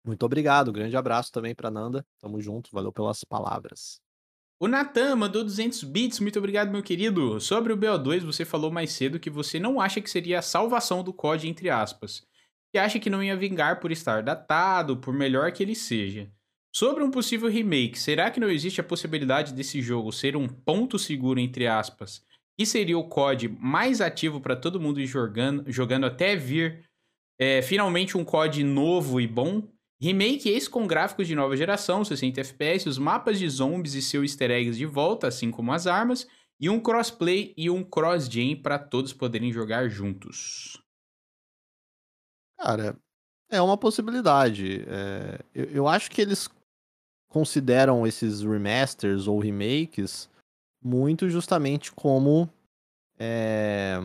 Muito 0.06 0.24
obrigado. 0.24 0.72
Grande 0.72 0.96
abraço 0.96 1.32
também 1.32 1.54
pra 1.54 1.70
Nanda. 1.70 2.06
Tamo 2.20 2.40
junto. 2.40 2.70
Valeu 2.72 2.92
pelas 2.92 3.24
palavras. 3.24 4.00
O 4.58 4.68
Natan 4.68 5.16
mandou 5.16 5.42
200 5.42 5.82
bits. 5.84 6.20
Muito 6.20 6.38
obrigado, 6.38 6.70
meu 6.70 6.82
querido. 6.82 7.40
Sobre 7.40 7.72
o 7.72 7.76
BO2, 7.76 8.24
você 8.24 8.44
falou 8.44 8.70
mais 8.70 8.92
cedo 8.92 9.20
que 9.20 9.28
você 9.28 9.58
não 9.58 9.80
acha 9.80 10.00
que 10.00 10.08
seria 10.08 10.38
a 10.38 10.42
salvação 10.42 11.02
do 11.02 11.12
COD, 11.12 11.48
entre 11.48 11.68
aspas 11.68 12.26
que 12.76 12.78
acha 12.78 12.98
que 12.98 13.08
não 13.08 13.22
ia 13.22 13.34
vingar 13.34 13.80
por 13.80 13.90
estar 13.90 14.22
datado, 14.22 14.98
por 14.98 15.14
melhor 15.14 15.50
que 15.50 15.62
ele 15.62 15.74
seja. 15.74 16.30
Sobre 16.70 17.02
um 17.02 17.10
possível 17.10 17.48
remake, 17.48 17.98
será 17.98 18.30
que 18.30 18.38
não 18.38 18.50
existe 18.50 18.82
a 18.82 18.84
possibilidade 18.84 19.54
desse 19.54 19.80
jogo 19.80 20.12
ser 20.12 20.36
um 20.36 20.46
ponto 20.46 20.98
seguro, 20.98 21.40
entre 21.40 21.66
aspas, 21.66 22.22
que 22.54 22.66
seria 22.66 22.98
o 22.98 23.08
COD 23.08 23.48
mais 23.48 24.02
ativo 24.02 24.42
para 24.42 24.54
todo 24.54 24.78
mundo 24.78 25.00
ir 25.00 25.06
jogando, 25.06 25.64
jogando 25.72 26.04
até 26.04 26.36
vir 26.36 26.84
é, 27.38 27.62
finalmente 27.62 28.18
um 28.18 28.24
COD 28.24 28.62
novo 28.62 29.22
e 29.22 29.26
bom? 29.26 29.62
Remake 30.00 30.48
esse 30.48 30.68
com 30.68 30.86
gráficos 30.86 31.26
de 31.26 31.34
nova 31.34 31.56
geração, 31.56 32.04
60 32.04 32.40
FPS, 32.40 32.88
os 32.88 32.98
mapas 32.98 33.38
de 33.38 33.48
zombies 33.48 33.94
e 33.94 34.02
seus 34.02 34.30
easter 34.30 34.50
eggs 34.50 34.76
de 34.76 34.84
volta, 34.84 35.28
assim 35.28 35.50
como 35.50 35.72
as 35.72 35.86
armas, 35.86 36.26
e 36.60 36.68
um 36.68 36.80
crossplay 36.80 37.54
e 37.56 37.70
um 37.70 37.82
cross-gen 37.82 38.56
para 38.56 38.78
todos 38.78 39.12
poderem 39.12 39.52
jogar 39.52 39.88
juntos. 39.88 40.82
Cara, 42.58 42.96
é 43.50 43.60
uma 43.60 43.76
possibilidade. 43.76 44.84
É, 44.86 45.38
eu, 45.54 45.64
eu 45.66 45.88
acho 45.88 46.10
que 46.10 46.20
eles 46.20 46.48
consideram 47.28 48.06
esses 48.06 48.42
remasters 48.42 49.26
ou 49.26 49.38
remakes 49.38 50.28
muito 50.82 51.28
justamente 51.28 51.92
como 51.92 52.48
é, 53.18 53.98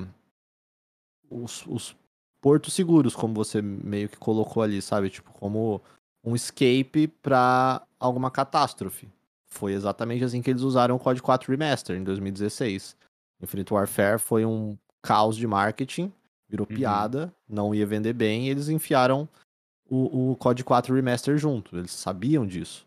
os, 1.29 1.65
os 1.67 1.95
portos 2.41 2.73
seguros, 2.73 3.15
como 3.15 3.33
você 3.33 3.61
meio 3.61 4.09
que 4.09 4.17
colocou 4.17 4.63
ali, 4.63 4.81
sabe? 4.81 5.09
Tipo, 5.09 5.31
como 5.31 5.81
um 6.23 6.35
escape 6.35 7.07
para 7.07 7.81
alguma 7.99 8.29
catástrofe. 8.29 9.07
Foi 9.47 9.73
exatamente 9.73 10.23
assim 10.23 10.41
que 10.41 10.49
eles 10.49 10.61
usaram 10.61 10.95
o 10.95 10.99
Code 10.99 11.21
4 11.21 11.51
Remaster 11.51 11.95
em 11.95 12.03
2016. 12.03 12.95
Infinite 13.41 13.73
Warfare 13.73 14.19
foi 14.19 14.45
um 14.45 14.77
caos 15.01 15.35
de 15.35 15.47
marketing 15.47 16.11
virou 16.51 16.67
uhum. 16.69 16.75
piada, 16.75 17.33
não 17.47 17.73
ia 17.73 17.85
vender 17.85 18.11
bem, 18.11 18.45
e 18.45 18.49
eles 18.49 18.67
enfiaram 18.67 19.27
o, 19.89 20.31
o 20.31 20.35
COD 20.35 20.65
4 20.65 20.93
Remaster 20.93 21.37
junto. 21.37 21.77
Eles 21.77 21.91
sabiam 21.91 22.45
disso. 22.45 22.85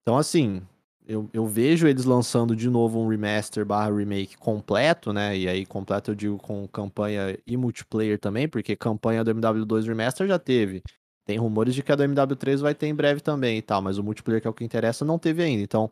Então, 0.00 0.16
assim, 0.16 0.62
eu, 1.10 1.28
eu 1.32 1.44
vejo 1.44 1.88
eles 1.88 2.04
lançando 2.04 2.54
de 2.54 2.70
novo 2.70 3.00
um 3.00 3.08
remaster 3.08 3.66
barra 3.66 3.92
remake 3.92 4.38
completo, 4.38 5.12
né? 5.12 5.36
E 5.36 5.48
aí, 5.48 5.66
completo 5.66 6.12
eu 6.12 6.14
digo 6.14 6.38
com 6.38 6.68
campanha 6.68 7.36
e 7.44 7.56
multiplayer 7.56 8.16
também, 8.16 8.48
porque 8.48 8.76
campanha 8.76 9.24
do 9.24 9.34
MW2 9.34 9.88
Remaster 9.88 10.28
já 10.28 10.38
teve. 10.38 10.84
Tem 11.26 11.36
rumores 11.36 11.74
de 11.74 11.82
que 11.82 11.90
a 11.90 11.96
do 11.96 12.04
MW3 12.04 12.58
vai 12.58 12.76
ter 12.76 12.86
em 12.86 12.94
breve 12.94 13.20
também 13.20 13.58
e 13.58 13.62
tal, 13.62 13.82
mas 13.82 13.98
o 13.98 14.04
multiplayer, 14.04 14.40
que 14.40 14.46
é 14.46 14.50
o 14.50 14.54
que 14.54 14.62
interessa, 14.62 15.04
não 15.04 15.18
teve 15.18 15.42
ainda. 15.42 15.64
Então, 15.64 15.90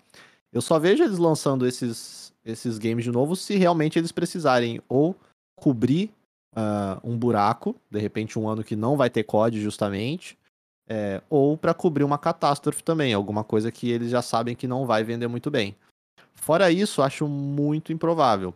eu 0.52 0.62
só 0.62 0.78
vejo 0.78 1.02
eles 1.02 1.18
lançando 1.18 1.66
esses, 1.66 2.32
esses 2.44 2.78
games 2.78 3.02
de 3.02 3.10
novo 3.10 3.34
se 3.34 3.56
realmente 3.56 3.98
eles 3.98 4.12
precisarem 4.12 4.80
ou 4.88 5.16
cobrir 5.56 6.12
uh, 6.56 7.00
um 7.02 7.18
buraco, 7.18 7.74
de 7.90 7.98
repente 7.98 8.38
um 8.38 8.48
ano 8.48 8.62
que 8.62 8.76
não 8.76 8.96
vai 8.96 9.10
ter 9.10 9.24
COD 9.24 9.60
justamente, 9.60 10.37
é, 10.88 11.22
ou 11.28 11.56
para 11.56 11.74
cobrir 11.74 12.04
uma 12.04 12.18
catástrofe 12.18 12.82
também, 12.82 13.12
alguma 13.12 13.44
coisa 13.44 13.70
que 13.70 13.90
eles 13.90 14.10
já 14.10 14.22
sabem 14.22 14.56
que 14.56 14.66
não 14.66 14.86
vai 14.86 15.04
vender 15.04 15.28
muito 15.28 15.50
bem. 15.50 15.76
Fora 16.34 16.70
isso, 16.70 17.02
acho 17.02 17.28
muito 17.28 17.92
improvável. 17.92 18.54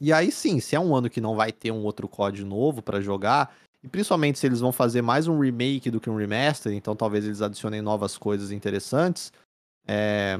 E 0.00 0.12
aí 0.12 0.32
sim, 0.32 0.58
se 0.60 0.74
é 0.74 0.80
um 0.80 0.94
ano 0.94 1.10
que 1.10 1.20
não 1.20 1.36
vai 1.36 1.52
ter 1.52 1.70
um 1.70 1.84
outro 1.84 2.08
COD 2.08 2.44
novo 2.44 2.82
para 2.82 3.00
jogar, 3.00 3.54
e 3.82 3.88
principalmente 3.88 4.38
se 4.38 4.46
eles 4.46 4.60
vão 4.60 4.72
fazer 4.72 5.02
mais 5.02 5.28
um 5.28 5.38
remake 5.38 5.90
do 5.90 6.00
que 6.00 6.10
um 6.10 6.16
remaster, 6.16 6.72
então 6.72 6.96
talvez 6.96 7.24
eles 7.24 7.42
adicionem 7.42 7.82
novas 7.82 8.16
coisas 8.16 8.50
interessantes, 8.50 9.32
é... 9.86 10.38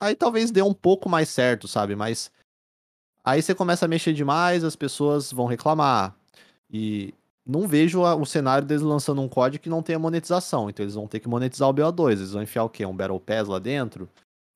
aí 0.00 0.14
talvez 0.14 0.50
dê 0.50 0.62
um 0.62 0.74
pouco 0.74 1.08
mais 1.08 1.28
certo, 1.28 1.68
sabe? 1.68 1.94
Mas 1.94 2.30
Aí 3.24 3.42
você 3.42 3.54
começa 3.54 3.84
a 3.84 3.88
mexer 3.88 4.12
demais, 4.12 4.64
as 4.64 4.74
pessoas 4.74 5.32
vão 5.32 5.46
reclamar. 5.46 6.14
E 6.70 7.12
não 7.50 7.66
vejo 7.66 8.02
o 8.02 8.26
cenário 8.26 8.66
deles 8.66 8.82
lançando 8.82 9.20
um 9.20 9.28
código 9.28 9.62
que 9.62 9.68
não 9.68 9.82
tenha 9.82 9.98
monetização. 9.98 10.70
Então 10.70 10.84
eles 10.84 10.94
vão 10.94 11.06
ter 11.06 11.20
que 11.20 11.28
monetizar 11.28 11.68
o 11.68 11.74
BO2. 11.74 12.12
Eles 12.12 12.32
vão 12.32 12.42
enfiar 12.42 12.64
o 12.64 12.68
quê? 12.68 12.86
Um 12.86 12.96
Battle 12.96 13.20
Pass 13.20 13.48
lá 13.48 13.58
dentro? 13.58 14.08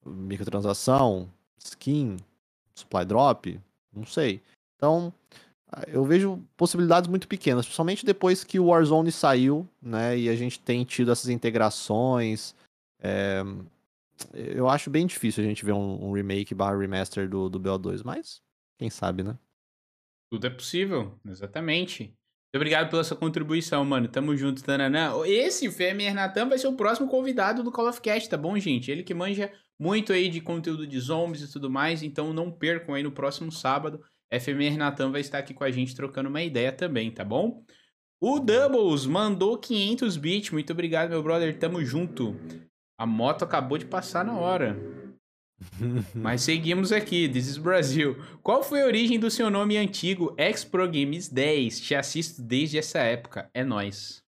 Microtransação? 0.05 1.29
Skin? 1.59 2.17
Supply 2.75 3.05
drop? 3.05 3.61
Não 3.93 4.07
sei. 4.07 4.41
Então, 4.77 5.13
eu 5.89 6.05
vejo 6.05 6.43
possibilidades 6.57 7.09
muito 7.09 7.27
pequenas, 7.27 7.65
principalmente 7.65 8.05
depois 8.05 8.45
que 8.45 8.61
o 8.61 8.67
Warzone 8.67 9.11
saiu, 9.11 9.69
né? 9.81 10.19
E 10.19 10.29
a 10.29 10.37
gente 10.37 10.61
tem 10.61 10.85
tido 10.85 11.11
essas 11.11 11.29
integrações. 11.29 12.55
É... 13.01 13.43
Eu 14.33 14.69
acho 14.69 14.91
bem 14.91 15.07
difícil 15.07 15.43
a 15.43 15.47
gente 15.47 15.65
ver 15.65 15.73
um, 15.73 16.09
um 16.09 16.13
remake 16.13 16.55
barra 16.55 16.79
remaster 16.79 17.29
do, 17.29 17.49
do 17.49 17.59
BO2, 17.59 18.03
mas 18.05 18.41
quem 18.79 18.89
sabe, 18.89 19.23
né? 19.23 19.37
Tudo 20.31 20.47
é 20.47 20.51
possível, 20.51 21.19
exatamente. 21.27 22.15
Obrigado 22.55 22.89
pela 22.89 23.03
sua 23.03 23.17
contribuição, 23.17 23.85
mano. 23.85 24.07
Tamo 24.07 24.37
junto, 24.37 24.63
Tananã. 24.63 25.13
Esse, 25.27 25.69
FMR 25.71 26.15
Natan, 26.15 26.49
vai 26.49 26.59
ser 26.59 26.69
o 26.69 26.77
próximo 26.77 27.09
convidado 27.09 27.63
do 27.63 27.73
Call 27.73 27.89
of 27.89 28.01
Cast, 28.01 28.29
tá 28.29 28.37
bom, 28.37 28.57
gente? 28.59 28.91
Ele 28.91 29.03
que 29.03 29.13
manja 29.13 29.51
muito 29.79 30.13
aí 30.13 30.29
de 30.29 30.41
conteúdo 30.41 30.87
de 30.87 31.01
zombies 31.01 31.43
e 31.43 31.53
tudo 31.53 31.69
mais, 31.69 32.03
então 32.03 32.33
não 32.33 32.53
percam 32.53 32.95
aí 32.95 33.03
no 33.03 33.11
próximo 33.11 33.51
sábado. 33.51 34.01
FMR 34.33 34.77
Natan 34.77 35.11
vai 35.11 35.21
estar 35.21 35.39
aqui 35.39 35.53
com 35.53 35.65
a 35.65 35.71
gente 35.71 35.95
trocando 35.95 36.29
uma 36.29 36.43
ideia 36.43 36.71
também, 36.71 37.11
tá 37.11 37.25
bom? 37.25 37.65
O 38.21 38.39
Doubles 38.39 39.05
mandou 39.05 39.59
500 39.59 40.17
bits. 40.17 40.51
Muito 40.51 40.73
obrigado, 40.73 41.11
meu 41.11 41.23
brother. 41.23 41.59
Tamo 41.59 41.85
junto. 41.85 42.37
A 42.97 43.05
moto 43.05 43.43
acabou 43.43 43.77
de 43.77 43.85
passar 43.85 44.25
na 44.25 44.39
hora. 44.39 45.04
Mas 46.15 46.43
seguimos 46.43 46.93
aqui, 46.93 47.29
This 47.29 47.49
is 47.49 47.59
Brasil. 47.59 48.17
Qual 48.43 48.63
foi 48.63 48.83
a 48.83 48.87
origem 48.87 49.19
do 49.19 49.31
seu 49.31 49.51
nome 49.51 49.77
antigo, 49.77 50.35
X-Pro 50.37 50.87
Games 50.87 51.29
10? 51.29 51.81
Te 51.81 51.95
assisto 51.95 52.43
desde 52.43 52.79
essa 52.79 52.99
época. 52.99 53.51
É 53.55 53.65
nós. 53.65 54.23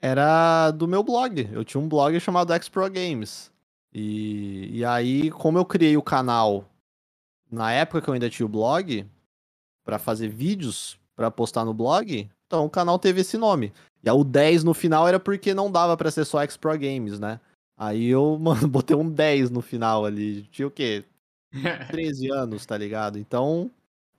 Era 0.00 0.70
do 0.70 0.88
meu 0.88 1.02
blog. 1.02 1.48
Eu 1.52 1.64
tinha 1.64 1.80
um 1.80 1.88
blog 1.88 2.18
chamado 2.18 2.52
X-Pro 2.52 2.90
Games. 2.90 3.52
E, 3.92 4.78
e 4.78 4.84
aí, 4.84 5.30
como 5.30 5.58
eu 5.58 5.64
criei 5.64 5.96
o 5.96 6.02
canal 6.02 6.68
na 7.50 7.70
época 7.72 8.00
que 8.00 8.08
eu 8.08 8.14
ainda 8.14 8.30
tinha 8.30 8.46
o 8.46 8.48
blog, 8.48 9.06
para 9.84 9.98
fazer 9.98 10.28
vídeos 10.28 10.98
para 11.14 11.30
postar 11.30 11.64
no 11.64 11.74
blog, 11.74 12.28
então 12.46 12.64
o 12.64 12.70
canal 12.70 12.98
teve 12.98 13.20
esse 13.20 13.36
nome. 13.36 13.72
E 14.02 14.10
o 14.10 14.24
10 14.24 14.64
no 14.64 14.74
final 14.74 15.06
era 15.06 15.20
porque 15.20 15.54
não 15.54 15.70
dava 15.70 15.96
para 15.96 16.10
ser 16.10 16.24
só 16.24 16.40
X-Pro 16.42 16.72
Games, 16.72 17.18
né? 17.18 17.38
Aí 17.82 18.06
eu, 18.06 18.38
mano, 18.40 18.68
botei 18.68 18.96
um 18.96 19.10
10 19.10 19.50
no 19.50 19.60
final 19.60 20.04
ali. 20.04 20.42
Tinha 20.44 20.68
o 20.68 20.70
quê? 20.70 21.04
13 21.90 22.30
anos, 22.30 22.64
tá 22.64 22.78
ligado? 22.78 23.18
Então, 23.18 23.70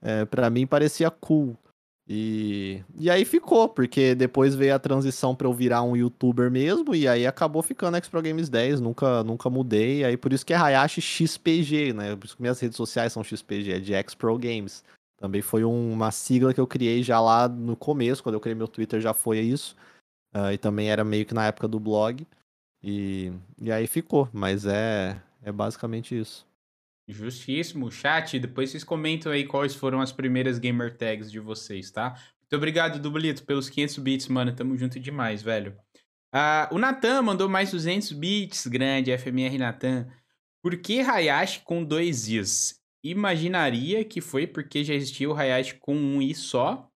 é, 0.02 0.24
para 0.26 0.50
mim 0.50 0.66
parecia 0.66 1.10
cool. 1.10 1.56
E, 2.06 2.84
e 2.98 3.08
aí 3.08 3.24
ficou, 3.24 3.66
porque 3.66 4.14
depois 4.14 4.54
veio 4.54 4.74
a 4.74 4.78
transição 4.78 5.34
para 5.34 5.46
eu 5.46 5.54
virar 5.54 5.82
um 5.82 5.96
youtuber 5.96 6.50
mesmo, 6.50 6.94
e 6.94 7.08
aí 7.08 7.26
acabou 7.26 7.62
ficando 7.62 7.96
X 7.96 8.10
Pro 8.10 8.20
Games 8.20 8.50
10, 8.50 8.78
nunca, 8.82 9.24
nunca 9.24 9.48
mudei. 9.48 10.04
Aí 10.04 10.14
por 10.14 10.30
isso 10.30 10.44
que 10.44 10.52
é 10.52 10.56
Hayashi 10.56 11.00
XPG, 11.00 11.94
né? 11.94 12.14
Por 12.14 12.26
isso 12.26 12.36
que 12.36 12.42
minhas 12.42 12.60
redes 12.60 12.76
sociais 12.76 13.14
são 13.14 13.24
XPG, 13.24 13.72
é 13.72 13.80
de 13.80 13.94
X 13.94 14.14
Pro 14.14 14.36
Games. 14.36 14.84
Também 15.16 15.40
foi 15.40 15.64
um, 15.64 15.92
uma 15.92 16.10
sigla 16.10 16.52
que 16.52 16.60
eu 16.60 16.66
criei 16.66 17.02
já 17.02 17.18
lá 17.18 17.48
no 17.48 17.74
começo, 17.74 18.22
quando 18.22 18.34
eu 18.34 18.40
criei 18.40 18.54
meu 18.54 18.68
Twitter 18.68 19.00
já 19.00 19.14
foi 19.14 19.38
isso. 19.40 19.74
Uh, 20.34 20.52
e 20.52 20.58
também 20.58 20.90
era 20.90 21.04
meio 21.04 21.24
que 21.24 21.32
na 21.32 21.46
época 21.46 21.66
do 21.66 21.80
blog. 21.80 22.26
E, 22.86 23.32
e 23.58 23.72
aí 23.72 23.86
ficou, 23.86 24.28
mas 24.30 24.66
é, 24.66 25.18
é 25.42 25.50
basicamente 25.50 26.18
isso. 26.18 26.46
Justíssimo. 27.08 27.90
Chat, 27.90 28.38
depois 28.38 28.70
vocês 28.70 28.84
comentam 28.84 29.32
aí 29.32 29.46
quais 29.46 29.74
foram 29.74 30.02
as 30.02 30.12
primeiras 30.12 30.58
gamer 30.58 30.94
tags 30.94 31.32
de 31.32 31.40
vocês, 31.40 31.90
tá? 31.90 32.10
Muito 32.42 32.56
obrigado, 32.56 33.00
Dublito, 33.00 33.42
pelos 33.44 33.70
500 33.70 33.98
bits, 33.98 34.28
mano. 34.28 34.54
Tamo 34.54 34.76
junto 34.76 35.00
demais, 35.00 35.42
velho. 35.42 35.74
Ah, 36.30 36.68
o 36.70 36.78
Natan 36.78 37.22
mandou 37.22 37.48
mais 37.48 37.70
200 37.70 38.12
bits, 38.12 38.66
grande, 38.66 39.16
FMR 39.16 39.56
Natan. 39.56 40.06
Por 40.62 40.76
que 40.76 41.00
Hayashi 41.00 41.60
com 41.60 41.82
dois 41.82 42.28
Is? 42.28 42.82
Imaginaria 43.02 44.04
que 44.04 44.20
foi 44.20 44.46
porque 44.46 44.84
já 44.84 44.92
existia 44.92 45.30
o 45.30 45.34
Hayashi 45.34 45.74
com 45.74 45.96
um 45.96 46.20
I 46.20 46.34
só. 46.34 46.90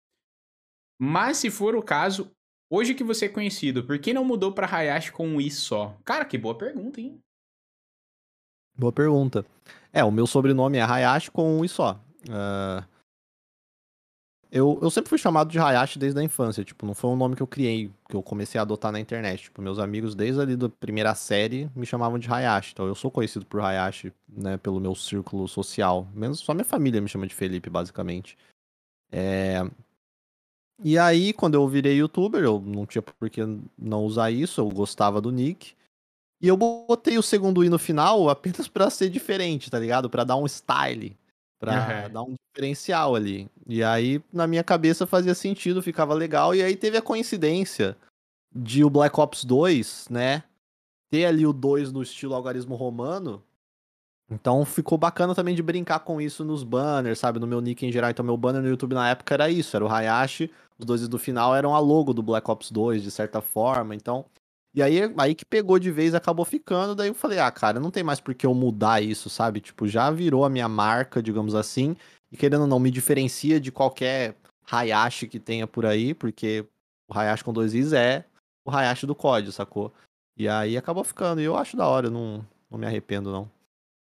Mas 1.00 1.38
se 1.38 1.50
for 1.50 1.74
o 1.74 1.82
caso, 1.82 2.30
Hoje 2.70 2.94
que 2.94 3.02
você 3.02 3.26
é 3.26 3.28
conhecido, 3.28 3.82
por 3.84 3.98
que 3.98 4.12
não 4.12 4.24
mudou 4.24 4.52
para 4.52 4.66
Hayashi 4.66 5.10
com 5.10 5.26
um 5.26 5.40
I 5.40 5.50
só? 5.50 5.96
Cara, 6.04 6.24
que 6.24 6.36
boa 6.36 6.56
pergunta, 6.56 7.00
hein? 7.00 7.18
Boa 8.76 8.92
pergunta. 8.92 9.44
É, 9.92 10.04
o 10.04 10.10
meu 10.10 10.26
sobrenome 10.26 10.76
é 10.76 10.82
Hayashi 10.82 11.30
com 11.30 11.58
um 11.58 11.64
I 11.64 11.68
só. 11.68 11.98
Uh, 12.28 12.84
eu, 14.50 14.78
eu 14.80 14.90
sempre 14.90 15.10
fui 15.10 15.18
chamado 15.18 15.50
de 15.50 15.58
Hayashi 15.58 15.98
desde 15.98 16.20
a 16.20 16.22
infância. 16.22 16.64
Tipo, 16.64 16.86
não 16.86 16.94
foi 16.94 17.10
um 17.10 17.16
nome 17.16 17.36
que 17.36 17.42
eu 17.42 17.46
criei, 17.46 17.90
que 18.08 18.16
eu 18.16 18.22
comecei 18.22 18.58
a 18.58 18.62
adotar 18.62 18.90
na 18.90 19.00
internet. 19.00 19.44
Tipo, 19.44 19.60
meus 19.60 19.78
amigos 19.78 20.14
desde 20.14 20.40
ali 20.40 20.56
da 20.56 20.68
primeira 20.68 21.14
série 21.14 21.70
me 21.74 21.84
chamavam 21.84 22.18
de 22.18 22.30
Hayashi. 22.30 22.72
Então 22.72 22.86
eu 22.86 22.94
sou 22.94 23.10
conhecido 23.10 23.44
por 23.44 23.60
Hayashi, 23.60 24.12
né, 24.28 24.56
pelo 24.56 24.80
meu 24.80 24.94
círculo 24.94 25.46
social. 25.48 26.06
Menos 26.14 26.40
só 26.40 26.54
minha 26.54 26.64
família 26.64 27.00
me 27.00 27.08
chama 27.08 27.26
de 27.26 27.34
Felipe, 27.34 27.68
basicamente. 27.68 28.36
É, 29.10 29.62
e 30.82 30.96
aí, 30.96 31.32
quando 31.32 31.54
eu 31.54 31.66
virei 31.66 31.96
youtuber, 31.96 32.42
eu 32.42 32.60
não 32.60 32.86
tinha 32.86 33.02
por 33.02 33.28
que 33.28 33.40
não 33.76 34.04
usar 34.04 34.30
isso, 34.30 34.60
eu 34.60 34.68
gostava 34.68 35.20
do 35.20 35.32
nick. 35.32 35.74
E 36.40 36.46
eu 36.46 36.56
botei 36.56 37.18
o 37.18 37.22
segundo 37.22 37.64
i 37.64 37.68
no 37.68 37.78
final 37.78 38.28
apenas 38.30 38.68
para 38.68 38.88
ser 38.90 39.10
diferente, 39.10 39.70
tá 39.70 39.78
ligado? 39.78 40.08
Para 40.08 40.24
dar 40.24 40.36
um 40.36 40.46
style, 40.46 41.16
para 41.58 42.04
uhum. 42.06 42.12
dar 42.12 42.22
um 42.22 42.34
diferencial 42.48 43.16
ali. 43.16 43.50
E 43.66 43.82
aí, 43.82 44.22
na 44.32 44.46
minha 44.46 44.62
cabeça 44.62 45.06
fazia 45.06 45.34
sentido, 45.34 45.82
ficava 45.82 46.14
legal. 46.14 46.54
E 46.54 46.62
aí 46.62 46.76
teve 46.76 46.96
a 46.96 47.02
coincidência 47.02 47.96
de 48.54 48.84
o 48.84 48.90
Black 48.90 49.18
Ops 49.18 49.44
2, 49.44 50.06
né? 50.10 50.44
Ter 51.10 51.24
ali 51.24 51.44
o 51.44 51.52
2 51.52 51.90
no 51.90 52.02
estilo 52.02 52.34
algarismo 52.34 52.76
romano 52.76 53.42
então 54.30 54.64
ficou 54.64 54.98
bacana 54.98 55.34
também 55.34 55.54
de 55.54 55.62
brincar 55.62 56.00
com 56.00 56.20
isso 56.20 56.44
nos 56.44 56.62
banners, 56.62 57.18
sabe? 57.18 57.38
No 57.38 57.46
meu 57.46 57.60
nick 57.60 57.86
em 57.86 57.92
geral. 57.92 58.10
Então 58.10 58.24
meu 58.24 58.36
banner 58.36 58.62
no 58.62 58.68
YouTube 58.68 58.94
na 58.94 59.08
época 59.08 59.34
era 59.34 59.50
isso, 59.50 59.74
era 59.74 59.84
o 59.84 59.88
Hayashi. 59.88 60.50
Os 60.78 60.86
dois 60.86 61.06
do 61.08 61.18
final 61.18 61.54
eram 61.54 61.74
a 61.74 61.78
logo 61.78 62.14
do 62.14 62.22
Black 62.22 62.48
Ops 62.50 62.70
2, 62.70 63.02
de 63.02 63.10
certa 63.10 63.40
forma. 63.40 63.94
Então. 63.94 64.24
E 64.74 64.82
aí, 64.82 65.12
aí 65.18 65.34
que 65.34 65.44
pegou 65.44 65.78
de 65.78 65.90
vez 65.90 66.14
acabou 66.14 66.44
ficando. 66.44 66.94
Daí 66.94 67.08
eu 67.08 67.14
falei, 67.14 67.38
ah, 67.38 67.50
cara, 67.50 67.80
não 67.80 67.90
tem 67.90 68.04
mais 68.04 68.20
por 68.20 68.34
que 68.34 68.46
eu 68.46 68.54
mudar 68.54 69.02
isso, 69.02 69.28
sabe? 69.28 69.60
Tipo, 69.60 69.88
já 69.88 70.10
virou 70.10 70.44
a 70.44 70.50
minha 70.50 70.68
marca, 70.68 71.22
digamos 71.22 71.54
assim. 71.54 71.96
E 72.30 72.36
querendo 72.36 72.62
ou 72.62 72.66
não, 72.66 72.78
me 72.78 72.90
diferencia 72.90 73.58
de 73.58 73.72
qualquer 73.72 74.36
Hayashi 74.70 75.26
que 75.26 75.40
tenha 75.40 75.66
por 75.66 75.86
aí, 75.86 76.14
porque 76.14 76.64
o 77.08 77.18
Hayashi 77.18 77.42
com 77.42 77.52
dois 77.52 77.74
Is 77.74 77.92
é 77.92 78.24
o 78.64 78.70
Hayashi 78.70 79.06
do 79.06 79.14
código, 79.14 79.50
sacou? 79.50 79.92
E 80.36 80.46
aí 80.46 80.76
acabou 80.76 81.02
ficando. 81.02 81.40
E 81.40 81.44
eu 81.44 81.56
acho 81.56 81.76
da 81.76 81.88
hora, 81.88 82.10
não, 82.10 82.46
não 82.70 82.78
me 82.78 82.86
arrependo, 82.86 83.32
não. 83.32 83.50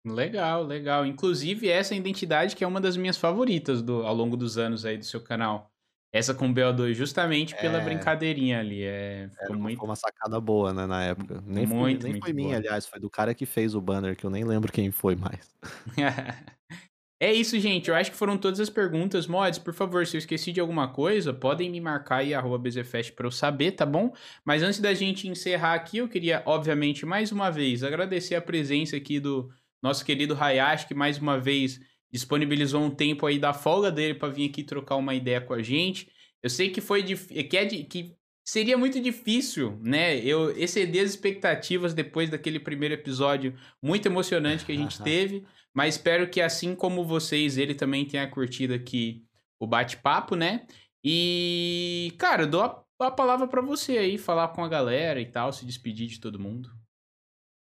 Legal, 0.06 0.64
legal. 0.64 1.06
Inclusive, 1.06 1.70
essa 1.70 1.96
identidade 1.96 2.56
que 2.56 2.64
é 2.64 2.68
uma 2.68 2.82
das 2.82 2.98
minhas 2.98 3.18
favoritas 3.18 3.82
do, 3.82 4.06
ao 4.06 4.16
longo 4.16 4.36
dos 4.36 4.58
anos 4.58 4.86
aí 4.86 4.98
do 4.98 5.06
seu 5.06 5.22
canal. 5.22 5.70
Essa 6.12 6.34
com 6.34 6.54
BO2, 6.54 6.94
justamente 6.94 7.56
pela 7.56 7.82
é... 7.82 7.84
brincadeirinha 7.84 8.60
ali. 8.60 8.84
É, 8.84 9.30
ficou 9.30 9.56
é, 9.56 9.60
muito... 9.60 9.78
Foi 9.78 9.88
uma 9.88 9.96
sacada 9.96 10.40
boa, 10.40 10.74
né, 10.74 10.86
na 10.86 11.04
época. 11.04 11.44
Nem 11.46 11.66
muito, 11.66 12.02
foi, 12.02 12.04
nem 12.04 12.12
muito 12.14 12.24
foi 12.24 12.34
minha, 12.34 12.58
aliás, 12.58 12.88
foi 12.88 13.00
do 13.00 13.10
cara 13.10 13.34
que 13.34 13.46
fez 13.46 13.76
o 13.76 13.82
banner, 13.82 14.16
que 14.16 14.26
eu 14.26 14.30
nem 14.30 14.46
lembro 14.46 14.72
quem 14.72 14.90
foi 14.90 15.16
mais. 15.16 15.54
é 17.22 17.34
isso, 17.34 17.60
gente. 17.60 17.90
Eu 17.90 17.96
acho 17.96 18.12
que 18.12 18.18
foram 18.18 18.38
todas 18.38 18.62
as 18.62 18.70
perguntas. 18.70 19.28
Mods, 19.28 19.60
por 19.60 19.74
favor, 19.74 20.08
se 20.08 20.16
eu 20.16 20.20
esqueci 20.20 20.54
de 20.54 20.62
alguma 20.62 20.88
coisa, 20.88 21.34
podem 21.34 21.70
me 21.70 21.82
marcar 21.82 22.18
aí, 22.18 22.34
arroba 22.34 22.58
BZFest, 22.58 23.12
pra 23.12 23.28
eu 23.28 23.32
saber, 23.32 23.74
tá 23.74 23.86
bom? 23.86 24.14
Mas 24.46 24.64
antes 24.64 24.80
da 24.80 24.94
gente 24.94 25.28
encerrar 25.28 25.74
aqui, 25.74 25.98
eu 25.98 26.08
queria, 26.08 26.42
obviamente, 26.46 27.06
mais 27.06 27.34
uma 27.34 27.52
vez, 27.52 27.84
agradecer 27.84 28.36
a 28.36 28.42
presença 28.42 28.96
aqui 28.96 29.20
do 29.20 29.50
nosso 29.84 30.06
querido 30.06 30.36
Hayashi, 30.40 30.88
que 30.88 30.96
mais 30.96 31.18
uma 31.18 31.38
vez 31.38 31.80
disponibilizou 32.12 32.82
um 32.82 32.90
tempo 32.90 33.26
aí 33.26 33.38
da 33.38 33.54
folga 33.54 33.92
dele 33.92 34.14
para 34.14 34.30
vir 34.30 34.50
aqui 34.50 34.64
trocar 34.64 34.96
uma 34.96 35.14
ideia 35.14 35.42
com 35.42 35.54
a 35.54 35.62
gente. 35.62 36.10
Eu 36.42 36.50
sei 36.50 36.70
que 36.70 36.82
foi 36.82 37.04
que, 37.04 37.14
é 37.38 37.44
que 37.44 38.16
seria 38.46 38.78
muito 38.78 39.02
difícil, 39.02 39.78
né? 39.82 40.18
Eu 40.20 40.52
exceder 40.58 41.04
as 41.04 41.10
expectativas 41.10 41.94
depois 41.94 42.30
daquele 42.30 42.60
primeiro 42.60 42.94
episódio 42.94 43.54
muito 43.82 44.06
emocionante 44.06 44.66
que 44.66 44.72
a 44.72 44.76
gente 44.76 45.02
teve, 45.04 45.44
mas 45.74 45.96
espero 45.96 46.30
que 46.30 46.42
assim 46.42 46.74
como 46.74 47.04
vocês, 47.04 47.58
ele 47.58 47.76
também 47.76 48.06
tenha 48.06 48.28
curtido 48.30 48.74
aqui 48.74 49.26
o 49.60 49.68
bate-papo, 49.68 50.36
né? 50.36 50.66
E, 51.04 52.14
cara, 52.18 52.44
eu 52.44 52.48
dou 52.48 52.64
a, 52.64 52.84
a 53.00 53.12
palavra 53.12 53.48
para 53.48 53.62
você 53.62 53.98
aí, 53.98 54.18
falar 54.18 54.50
com 54.50 54.64
a 54.64 54.70
galera 54.70 55.20
e 55.20 55.26
tal, 55.26 55.52
se 55.52 55.66
despedir 55.66 56.08
de 56.08 56.20
todo 56.20 56.40
mundo. 56.40 56.70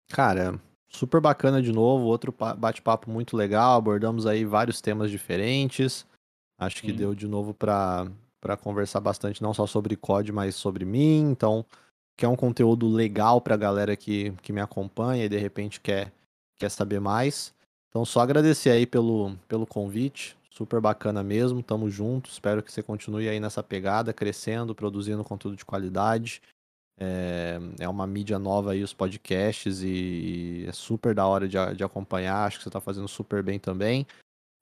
Cara, 0.09 0.61
Super 0.95 1.19
bacana 1.19 1.61
de 1.61 1.71
novo, 1.71 2.05
outro 2.05 2.33
bate-papo 2.57 3.09
muito 3.09 3.35
legal. 3.35 3.77
Abordamos 3.77 4.27
aí 4.27 4.45
vários 4.45 4.79
temas 4.79 5.09
diferentes. 5.09 6.05
Acho 6.57 6.81
que 6.81 6.91
Sim. 6.91 6.97
deu 6.97 7.15
de 7.15 7.27
novo 7.27 7.53
para 7.53 8.07
para 8.39 8.57
conversar 8.57 8.99
bastante 8.99 9.41
não 9.41 9.53
só 9.53 9.65
sobre 9.65 9.95
COD, 9.95 10.33
mas 10.33 10.53
sobre 10.55 10.83
mim. 10.83 11.31
Então, 11.31 11.65
que 12.17 12.25
é 12.25 12.27
um 12.27 12.35
conteúdo 12.35 12.89
legal 12.89 13.39
para 13.39 13.55
a 13.55 13.57
galera 13.57 13.95
que, 13.95 14.31
que 14.41 14.51
me 14.51 14.59
acompanha 14.59 15.23
e 15.23 15.29
de 15.29 15.37
repente 15.37 15.79
quer 15.79 16.11
quer 16.57 16.69
saber 16.69 16.99
mais. 16.99 17.53
Então, 17.89 18.03
só 18.03 18.19
agradecer 18.19 18.69
aí 18.69 18.85
pelo 18.85 19.35
pelo 19.47 19.65
convite. 19.65 20.35
Super 20.51 20.81
bacana 20.81 21.23
mesmo. 21.23 21.63
Tamo 21.63 21.89
junto. 21.89 22.29
Espero 22.29 22.61
que 22.61 22.71
você 22.71 22.83
continue 22.83 23.29
aí 23.29 23.39
nessa 23.39 23.63
pegada, 23.63 24.13
crescendo, 24.13 24.75
produzindo 24.75 25.23
conteúdo 25.23 25.55
de 25.55 25.65
qualidade. 25.65 26.41
É, 26.97 27.59
é 27.79 27.89
uma 27.89 28.05
mídia 28.05 28.37
nova 28.37 28.71
aí, 28.71 28.83
os 28.83 28.93
podcasts, 28.93 29.81
e, 29.81 30.65
é 30.67 30.71
super 30.71 31.13
da 31.13 31.25
hora 31.25 31.47
de, 31.47 31.57
de 31.75 31.83
acompanhar. 31.83 32.45
Acho 32.45 32.57
que 32.57 32.63
você 32.63 32.69
está 32.69 32.79
fazendo 32.79 33.07
super 33.07 33.41
bem 33.41 33.59
também. 33.59 34.05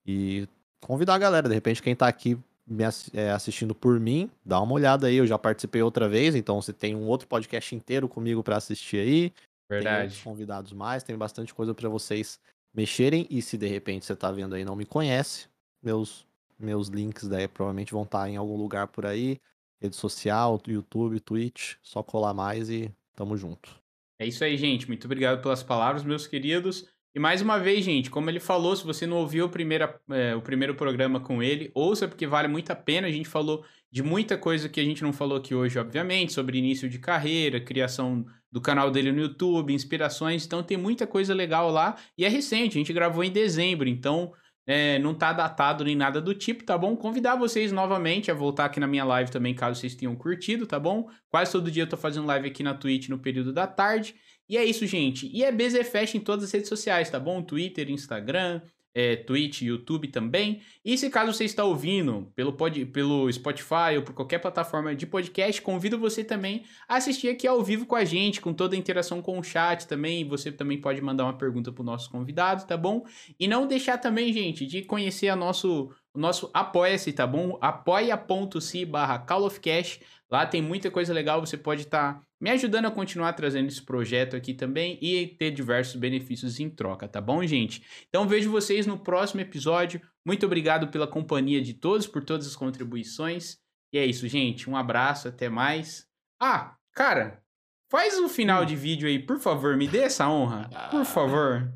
E 0.06 0.48
convidar 0.82 1.16
a 1.16 1.20
galera, 1.20 1.48
de 1.48 1.54
repente, 1.54 1.82
quem 1.82 1.94
está 1.94 2.08
aqui 2.08 2.38
me 2.66 2.84
é, 3.14 3.32
assistindo 3.32 3.76
por 3.76 4.00
mim, 4.00 4.30
dá 4.46 4.60
uma 4.62 4.74
olhada 4.74 5.08
aí. 5.08 5.16
Eu 5.16 5.28
já 5.28 5.38
participei 5.38 5.82
outra 5.82 6.08
vez, 6.08 6.36
então 6.36 6.62
você 6.62 6.72
tem 6.72 6.96
um 6.96 7.08
outro 7.08 7.28
podcast 7.28 7.76
inteiro 7.76 8.08
comigo 8.08 8.44
para 8.44 8.58
assistir 8.58 8.98
aí. 8.98 9.34
Verdade. 9.70 10.16
Tem 10.16 10.24
convidados 10.24 10.74
mais, 10.74 11.04
tem 11.04 11.18
bastante 11.18 11.54
coisa 11.54 11.74
para 11.74 11.90
vocês 11.90 12.40
mexerem. 12.74 13.28
E 13.30 13.42
se 13.42 13.58
de 13.58 13.68
repente 13.68 14.06
você 14.06 14.14
está 14.14 14.32
vendo 14.32 14.56
aí 14.56 14.62
e 14.62 14.66
não 14.66 14.76
me 14.76 14.86
conhece, 14.86 15.48
meus 15.84 16.26
Meus 16.62 16.90
links 16.90 17.28
daí 17.28 17.48
provavelmente 17.48 17.92
vão 17.92 18.04
estar 18.04 18.30
em 18.30 18.38
algum 18.38 18.56
lugar 18.56 18.88
por 18.88 19.06
aí. 19.06 19.40
Rede 19.82 19.96
social, 19.96 20.62
YouTube, 20.68 21.20
Twitch. 21.20 21.76
Só 21.82 22.04
colar 22.04 22.34
mais 22.34 22.70
e 22.70 22.94
tamo 23.16 23.36
junto. 23.36 23.82
É 24.20 24.28
isso 24.28 24.44
aí, 24.44 24.56
gente. 24.56 24.88
Muito 24.88 25.06
obrigado 25.06 25.42
pelas 25.42 25.64
palavras, 25.64 26.04
meus 26.04 26.28
queridos. 26.28 26.88
E 27.14 27.20
mais 27.20 27.42
uma 27.42 27.60
vez, 27.60 27.84
gente, 27.84 28.10
como 28.10 28.30
ele 28.30 28.40
falou, 28.40 28.74
se 28.74 28.86
você 28.86 29.06
não 29.06 29.18
ouviu 29.18 29.46
o, 29.46 29.50
primeira, 29.50 30.00
é, 30.12 30.34
o 30.34 30.42
primeiro 30.42 30.76
programa 30.76 31.20
com 31.20 31.44
ele, 31.44 31.70
ouça 31.74 32.08
porque 32.08 32.26
vale 32.26 32.48
muito 32.48 32.72
a 32.72 32.76
pena. 32.76 33.08
A 33.08 33.12
gente 33.12 33.28
falou 33.28 33.66
de 33.92 34.02
muita 34.02 34.38
coisa 34.38 34.70
que 34.70 34.80
a 34.80 34.84
gente 34.84 35.04
não 35.04 35.12
falou 35.12 35.38
aqui 35.38 35.54
hoje, 35.54 35.78
obviamente, 35.78 36.32
sobre 36.32 36.58
início 36.58 36.88
de 36.88 37.00
carreira, 37.00 37.60
criação 37.60 38.26
do 38.50 38.62
canal 38.62 38.90
dele 38.92 39.12
no 39.12 39.20
YouTube, 39.20 39.74
inspirações. 39.74 40.46
Então 40.46 40.64
tem 40.64 40.78
muita 40.78 41.06
coisa 41.06 41.34
legal 41.34 41.70
lá. 41.70 41.98
E 42.18 42.24
é 42.24 42.30
recente, 42.30 42.78
a 42.78 42.80
gente 42.80 42.94
gravou 42.94 43.24
em 43.24 43.32
dezembro, 43.32 43.90
então 43.90 44.32
é, 44.72 44.98
não 45.00 45.14
tá 45.14 45.34
datado 45.34 45.84
nem 45.84 45.98
nada 45.98 46.22
do 46.22 46.34
tipo, 46.34 46.64
tá 46.64 46.78
bom? 46.78 46.96
Convidar 46.96 47.36
vocês 47.36 47.74
novamente 47.74 48.32
a 48.32 48.34
voltar 48.34 48.64
aqui 48.64 48.80
na 48.80 48.88
minha 48.88 49.04
live 49.04 49.30
também, 49.30 49.54
caso 49.54 49.78
vocês 49.78 49.96
tenham 49.96 50.16
curtido, 50.16 50.66
tá 50.66 50.80
bom? 50.80 51.10
Quase 51.30 51.52
todo 51.52 51.70
dia 51.70 51.84
eu 51.84 51.90
tô 51.90 51.98
fazendo 51.98 52.26
live 52.26 52.48
aqui 52.48 52.64
na 52.64 52.74
Twitch 52.74 53.10
no 53.10 53.20
período 53.20 53.52
da 53.52 53.68
tarde. 53.68 54.16
E 54.48 54.56
é 54.56 54.64
isso, 54.64 54.88
gente. 54.88 55.28
E 55.28 55.44
é 55.44 55.52
BZFest 55.52 56.16
em 56.16 56.22
todas 56.22 56.46
as 56.46 56.52
redes 56.54 56.70
sociais, 56.70 57.10
tá 57.10 57.20
bom? 57.20 57.42
Twitter, 57.42 57.90
Instagram, 57.90 58.62
é, 58.94 59.16
Twitch, 59.16 59.62
YouTube 59.62 60.08
também. 60.10 60.62
E 60.84 60.98
se 60.98 61.10
caso 61.10 61.34
você 61.34 61.46
está 61.46 61.64
ouvindo 61.64 62.32
pelo, 62.36 62.54
pod, 62.54 62.86
pelo 62.88 63.32
Spotify 63.32 63.96
ou 63.98 64.04
por 64.04 64.14
qualquer 64.14 64.40
plataforma 64.40 64.96
de 64.96 65.06
podcast, 65.06 65.62
convido 65.62 65.98
você 65.98 66.24
também 66.24 66.64
a 66.88 66.98
assistir 66.98 67.30
aqui 67.30 67.48
ao 67.48 67.64
vivo 67.64 67.86
com 67.86 67.96
a 67.96 68.04
gente, 68.04 68.42
com 68.42 68.54
toda 68.54 68.76
a 68.76 68.78
interação 68.78 69.22
com 69.22 69.40
o 69.40 69.44
chat 69.44 69.88
também. 69.88 70.28
Você 70.28 70.52
também 70.52 70.80
pode 70.80 71.02
mandar 71.02 71.24
uma 71.26 71.38
pergunta 71.38 71.72
para 71.72 71.82
o 71.82 71.86
nosso 71.86 72.10
convidado, 72.10 72.66
tá 72.66 72.78
bom? 72.78 73.06
E 73.40 73.48
não 73.48 73.68
deixar 73.68 73.98
também, 73.98 74.34
gente, 74.34 74.66
de 74.66 74.84
conhecer 74.84 75.30
a 75.30 75.36
nosso, 75.36 75.90
o 76.14 76.20
nosso 76.20 76.50
Apoia-se, 76.54 77.14
tá 77.14 77.26
bom? 77.26 77.58
apoia.se 77.62 78.86
barra 78.86 79.20
Call 79.20 79.46
of 79.46 79.60
Cash. 79.60 80.00
Lá 80.30 80.46
tem 80.46 80.62
muita 80.62 80.90
coisa 80.90 81.14
legal, 81.14 81.40
você 81.40 81.58
pode 81.58 81.82
estar 81.82 82.14
tá 82.16 82.31
me 82.42 82.50
ajudando 82.50 82.86
a 82.88 82.92
continuar 82.92 83.34
trazendo 83.34 83.68
esse 83.68 83.82
projeto 83.84 84.36
aqui 84.36 84.52
também 84.52 84.98
e 85.00 85.28
ter 85.28 85.52
diversos 85.52 85.96
benefícios 85.96 86.60
em 86.60 86.72
troca, 86.72 87.08
tá 87.08 87.22
bom, 87.22 87.46
gente? 87.46 87.86
Então 88.10 88.28
vejo 88.28 88.50
vocês 88.50 88.88
no 88.88 88.98
próximo 88.98 89.42
episódio. 89.42 90.02
Muito 90.26 90.48
obrigado 90.48 90.88
pela 90.88 91.08
companhia 91.08 91.62
de 91.62 91.76
todos, 91.76 92.08
por 92.08 92.24
todas 92.24 92.48
as 92.48 92.56
contribuições. 92.56 93.60
E 93.94 94.00
é 94.00 94.06
isso, 94.06 94.28
gente. 94.28 94.68
Um 94.68 94.76
abraço, 94.76 95.28
até 95.28 95.50
mais. 95.50 96.08
Ah, 96.42 96.76
cara, 96.94 97.44
faz 97.92 98.18
um 98.18 98.28
final 98.28 98.66
de 98.66 98.76
vídeo 98.76 99.08
aí, 99.08 99.20
por 99.20 99.40
favor, 99.40 99.78
me 99.78 99.88
dê 99.88 100.00
essa 100.00 100.28
honra, 100.28 100.68
por 100.90 101.06
favor. 101.06 101.72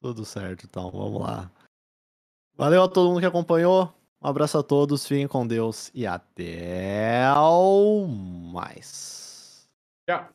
Tudo 0.00 0.24
certo, 0.24 0.64
então, 0.64 0.92
vamos 0.92 1.20
lá. 1.20 1.50
Valeu 2.56 2.84
a 2.84 2.88
todo 2.88 3.08
mundo 3.08 3.20
que 3.20 3.26
acompanhou. 3.26 3.92
Um 4.22 4.28
abraço 4.28 4.58
a 4.58 4.62
todos, 4.62 5.06
fiquem 5.06 5.26
com 5.26 5.44
Deus 5.44 5.90
e 5.92 6.06
até 6.06 7.24
mais. 8.52 9.23
Tchau. 10.06 10.34